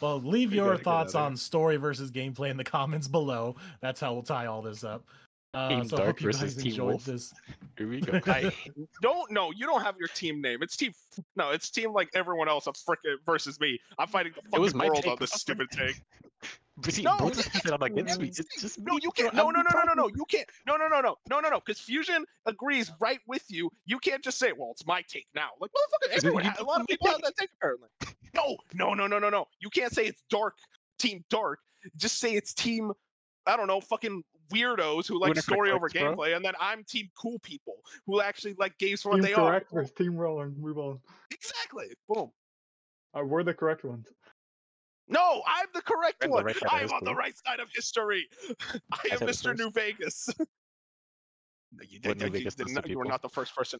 Well, 0.00 0.20
leave 0.20 0.50
We 0.50 0.56
your 0.56 0.76
thoughts 0.76 1.14
on 1.14 1.36
story 1.36 1.76
versus 1.76 2.10
gameplay 2.10 2.50
in 2.50 2.56
the 2.56 2.64
comments 2.64 3.08
below. 3.08 3.56
That's 3.80 4.00
how 4.00 4.12
we'll 4.14 4.22
tie 4.22 4.46
all 4.46 4.62
this 4.62 4.84
up. 4.84 5.04
Uh, 5.52 5.68
Team 5.68 5.84
so 5.88 5.96
I 5.96 5.98
Dark 5.98 6.08
hope 6.10 6.20
you 6.20 6.26
versus 6.26 6.54
guys 6.54 6.62
Team 6.62 6.70
enjoyed 6.72 6.88
Wolf. 6.90 7.04
this. 7.04 7.32
Here 7.76 7.88
we 7.88 8.00
go. 8.00 8.20
I 8.26 8.52
don't 9.02 9.30
know. 9.32 9.50
You 9.50 9.66
don't 9.66 9.82
have 9.82 9.96
your 9.98 10.06
team 10.08 10.40
name. 10.40 10.62
It's 10.62 10.76
team. 10.76 10.92
No, 11.34 11.50
it's 11.50 11.70
team 11.70 11.92
like 11.92 12.08
everyone 12.14 12.48
else. 12.48 12.66
I'm 12.68 12.74
frickin' 12.74 13.16
versus 13.26 13.58
me. 13.58 13.78
I'm 13.98 14.06
fighting 14.06 14.32
the 14.36 14.42
fucking 14.58 14.76
my 14.78 14.86
world 14.86 15.02
take. 15.02 15.10
on 15.10 15.16
this 15.18 15.32
stupid 15.32 15.68
take. 15.72 16.00
But 16.76 16.94
see, 16.94 17.02
No, 17.02 17.18
both 17.18 17.32
of 17.32 17.38
us 17.40 17.62
said 17.62 17.72
I'm 17.72 17.82
against 17.82 18.20
me. 18.20 18.28
it's- 18.28 18.46
Just, 18.54 18.60
just 18.60 18.78
No, 18.80 18.96
you 19.02 19.10
can't. 19.10 19.34
No, 19.34 19.50
no, 19.50 19.60
no, 19.60 19.70
no, 19.74 19.82
no, 19.82 19.92
no. 19.94 20.08
You 20.14 20.24
can't. 20.30 20.48
No, 20.68 20.76
no, 20.76 20.86
no, 20.86 21.00
no, 21.00 21.16
no, 21.28 21.40
no, 21.40 21.48
no. 21.48 21.58
Because 21.60 21.80
Fusion 21.80 22.24
agrees 22.46 22.92
right 23.00 23.18
with 23.26 23.44
you. 23.48 23.70
You 23.86 23.98
can't 23.98 24.22
just 24.22 24.38
say, 24.38 24.52
"Well, 24.56 24.70
it's 24.70 24.86
my 24.86 25.02
take 25.08 25.26
now." 25.34 25.48
Like, 25.60 25.72
motherfucker, 25.72 26.10
Is 26.16 26.22
it 26.22 26.26
everyone. 26.28 26.44
you 26.44 26.52
A 26.60 26.62
lot 26.64 26.80
of 26.80 26.86
people 26.86 27.08
have 27.08 27.20
that 27.22 27.36
take 27.36 27.50
apparently. 27.58 27.88
No, 28.34 28.56
no, 28.74 28.94
no, 28.94 29.08
no, 29.08 29.18
no, 29.18 29.28
no. 29.28 29.46
You 29.58 29.68
can't 29.68 29.92
say 29.92 30.06
it's 30.06 30.22
dark. 30.30 30.54
Team 31.00 31.24
dark. 31.28 31.58
Just 31.96 32.18
say 32.20 32.34
it's 32.34 32.54
team. 32.54 32.92
I 33.46 33.56
don't 33.56 33.66
know, 33.66 33.80
fucking 33.80 34.22
weirdos 34.50 35.06
who 35.08 35.18
like 35.20 35.36
story 35.38 35.70
over 35.70 35.88
bro. 35.88 36.14
gameplay, 36.16 36.36
and 36.36 36.44
then 36.44 36.54
I'm 36.60 36.84
team 36.84 37.08
cool 37.16 37.38
people 37.40 37.76
who 38.06 38.20
actually 38.20 38.54
like 38.58 38.76
games 38.78 39.02
for 39.02 39.10
what 39.10 39.16
Team 39.16 39.22
they 39.24 39.32
are. 39.34 39.50
correct 39.50 39.70
versus 39.72 39.92
team 39.92 40.16
roll 40.16 40.42
and 40.42 40.56
move 40.58 40.78
on. 40.78 40.98
Exactly. 41.30 41.86
Boom. 42.08 42.30
Uh, 43.14 43.24
we're 43.24 43.42
the 43.42 43.54
correct 43.54 43.84
ones. 43.84 44.06
No, 45.08 45.42
I'm 45.46 45.66
the 45.74 45.82
correct 45.82 46.18
I'm 46.22 46.30
the 46.30 46.34
one. 46.36 46.44
right 46.44 46.56
I'm 46.70 46.90
on 46.92 47.02
the 47.04 47.14
right 47.14 47.34
side 47.44 47.58
of 47.58 47.68
history. 47.74 48.28
I 48.92 49.00
am 49.12 49.18
said 49.18 49.28
Mr. 49.28 49.58
New 49.58 49.70
Vegas. 49.70 50.28
No, 51.72 51.84
you, 51.88 52.00
did- 52.00 52.20
you 52.20 52.30
Vegas 52.30 52.54
did 52.56 52.68
not- 52.70 52.88
you 52.88 53.00
are 53.00 53.04
not 53.04 53.22
the 53.22 53.28
first 53.28 53.54
person. 53.54 53.78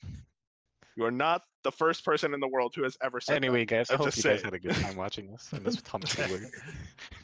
You 0.97 1.05
are 1.07 1.11
not 1.11 1.43
the 1.65 1.73
first 1.73 2.05
person 2.05 2.35
in 2.35 2.41
the 2.41 2.47
world 2.49 2.73
who 2.77 2.83
has 2.85 2.97
ever 3.03 3.21
said 3.21 3.33
that. 3.35 3.37
Anyway, 3.39 3.65
guys, 3.65 3.91
I 3.91 3.95
I'm 3.95 3.99
hope 4.01 4.17
you 4.17 4.23
guys 4.23 4.43
had 4.43 4.55
a 4.55 4.59
good 4.61 4.75
time 4.77 4.95
watching 4.97 5.31
this. 5.31 5.53
And 5.53 5.65
this 5.65 5.81
Tom 5.83 6.01
Taylor. 6.03 6.41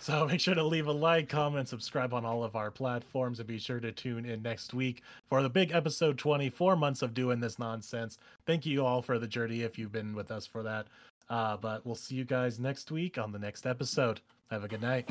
So 0.00 0.26
make 0.30 0.40
sure 0.40 0.54
to 0.54 0.62
leave 0.62 0.86
a 0.86 0.92
like, 0.92 1.28
comment, 1.28 1.68
subscribe 1.68 2.14
on 2.14 2.24
all 2.24 2.44
of 2.44 2.56
our 2.56 2.70
platforms, 2.70 3.38
and 3.38 3.48
be 3.48 3.58
sure 3.58 3.80
to 3.80 3.92
tune 3.92 4.24
in 4.24 4.42
next 4.42 4.74
week 4.74 5.02
for 5.28 5.42
the 5.42 5.50
big 5.50 5.72
episode 5.72 6.18
24 6.18 6.76
months 6.76 7.02
of 7.02 7.14
doing 7.14 7.40
this 7.40 7.58
nonsense. 7.58 8.18
Thank 8.46 8.66
you 8.66 8.84
all 8.84 9.02
for 9.02 9.18
the 9.18 9.28
journey 9.28 9.62
if 9.62 9.78
you've 9.78 9.92
been 9.92 10.14
with 10.14 10.30
us 10.30 10.46
for 10.46 10.62
that. 10.62 10.86
Uh, 11.28 11.56
but 11.56 11.84
we'll 11.84 11.94
see 11.94 12.14
you 12.14 12.24
guys 12.24 12.58
next 12.58 12.90
week 12.90 13.18
on 13.18 13.32
the 13.32 13.38
next 13.38 13.66
episode. 13.66 14.20
Have 14.50 14.64
a 14.64 14.68
good 14.68 14.82
night. 14.82 15.08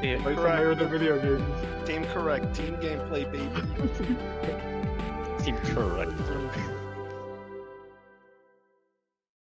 Team 0.00 0.22
Play 0.22 0.36
correct. 0.36 0.62
of 0.62 0.78
the 0.78 0.86
video 0.86 1.18
games. 1.20 1.88
Team 1.88 2.04
correct. 2.04 2.54
Team 2.54 2.76
gameplay, 2.76 3.30
baby. 3.32 3.48
Team 5.44 5.56
correct. 5.74 6.67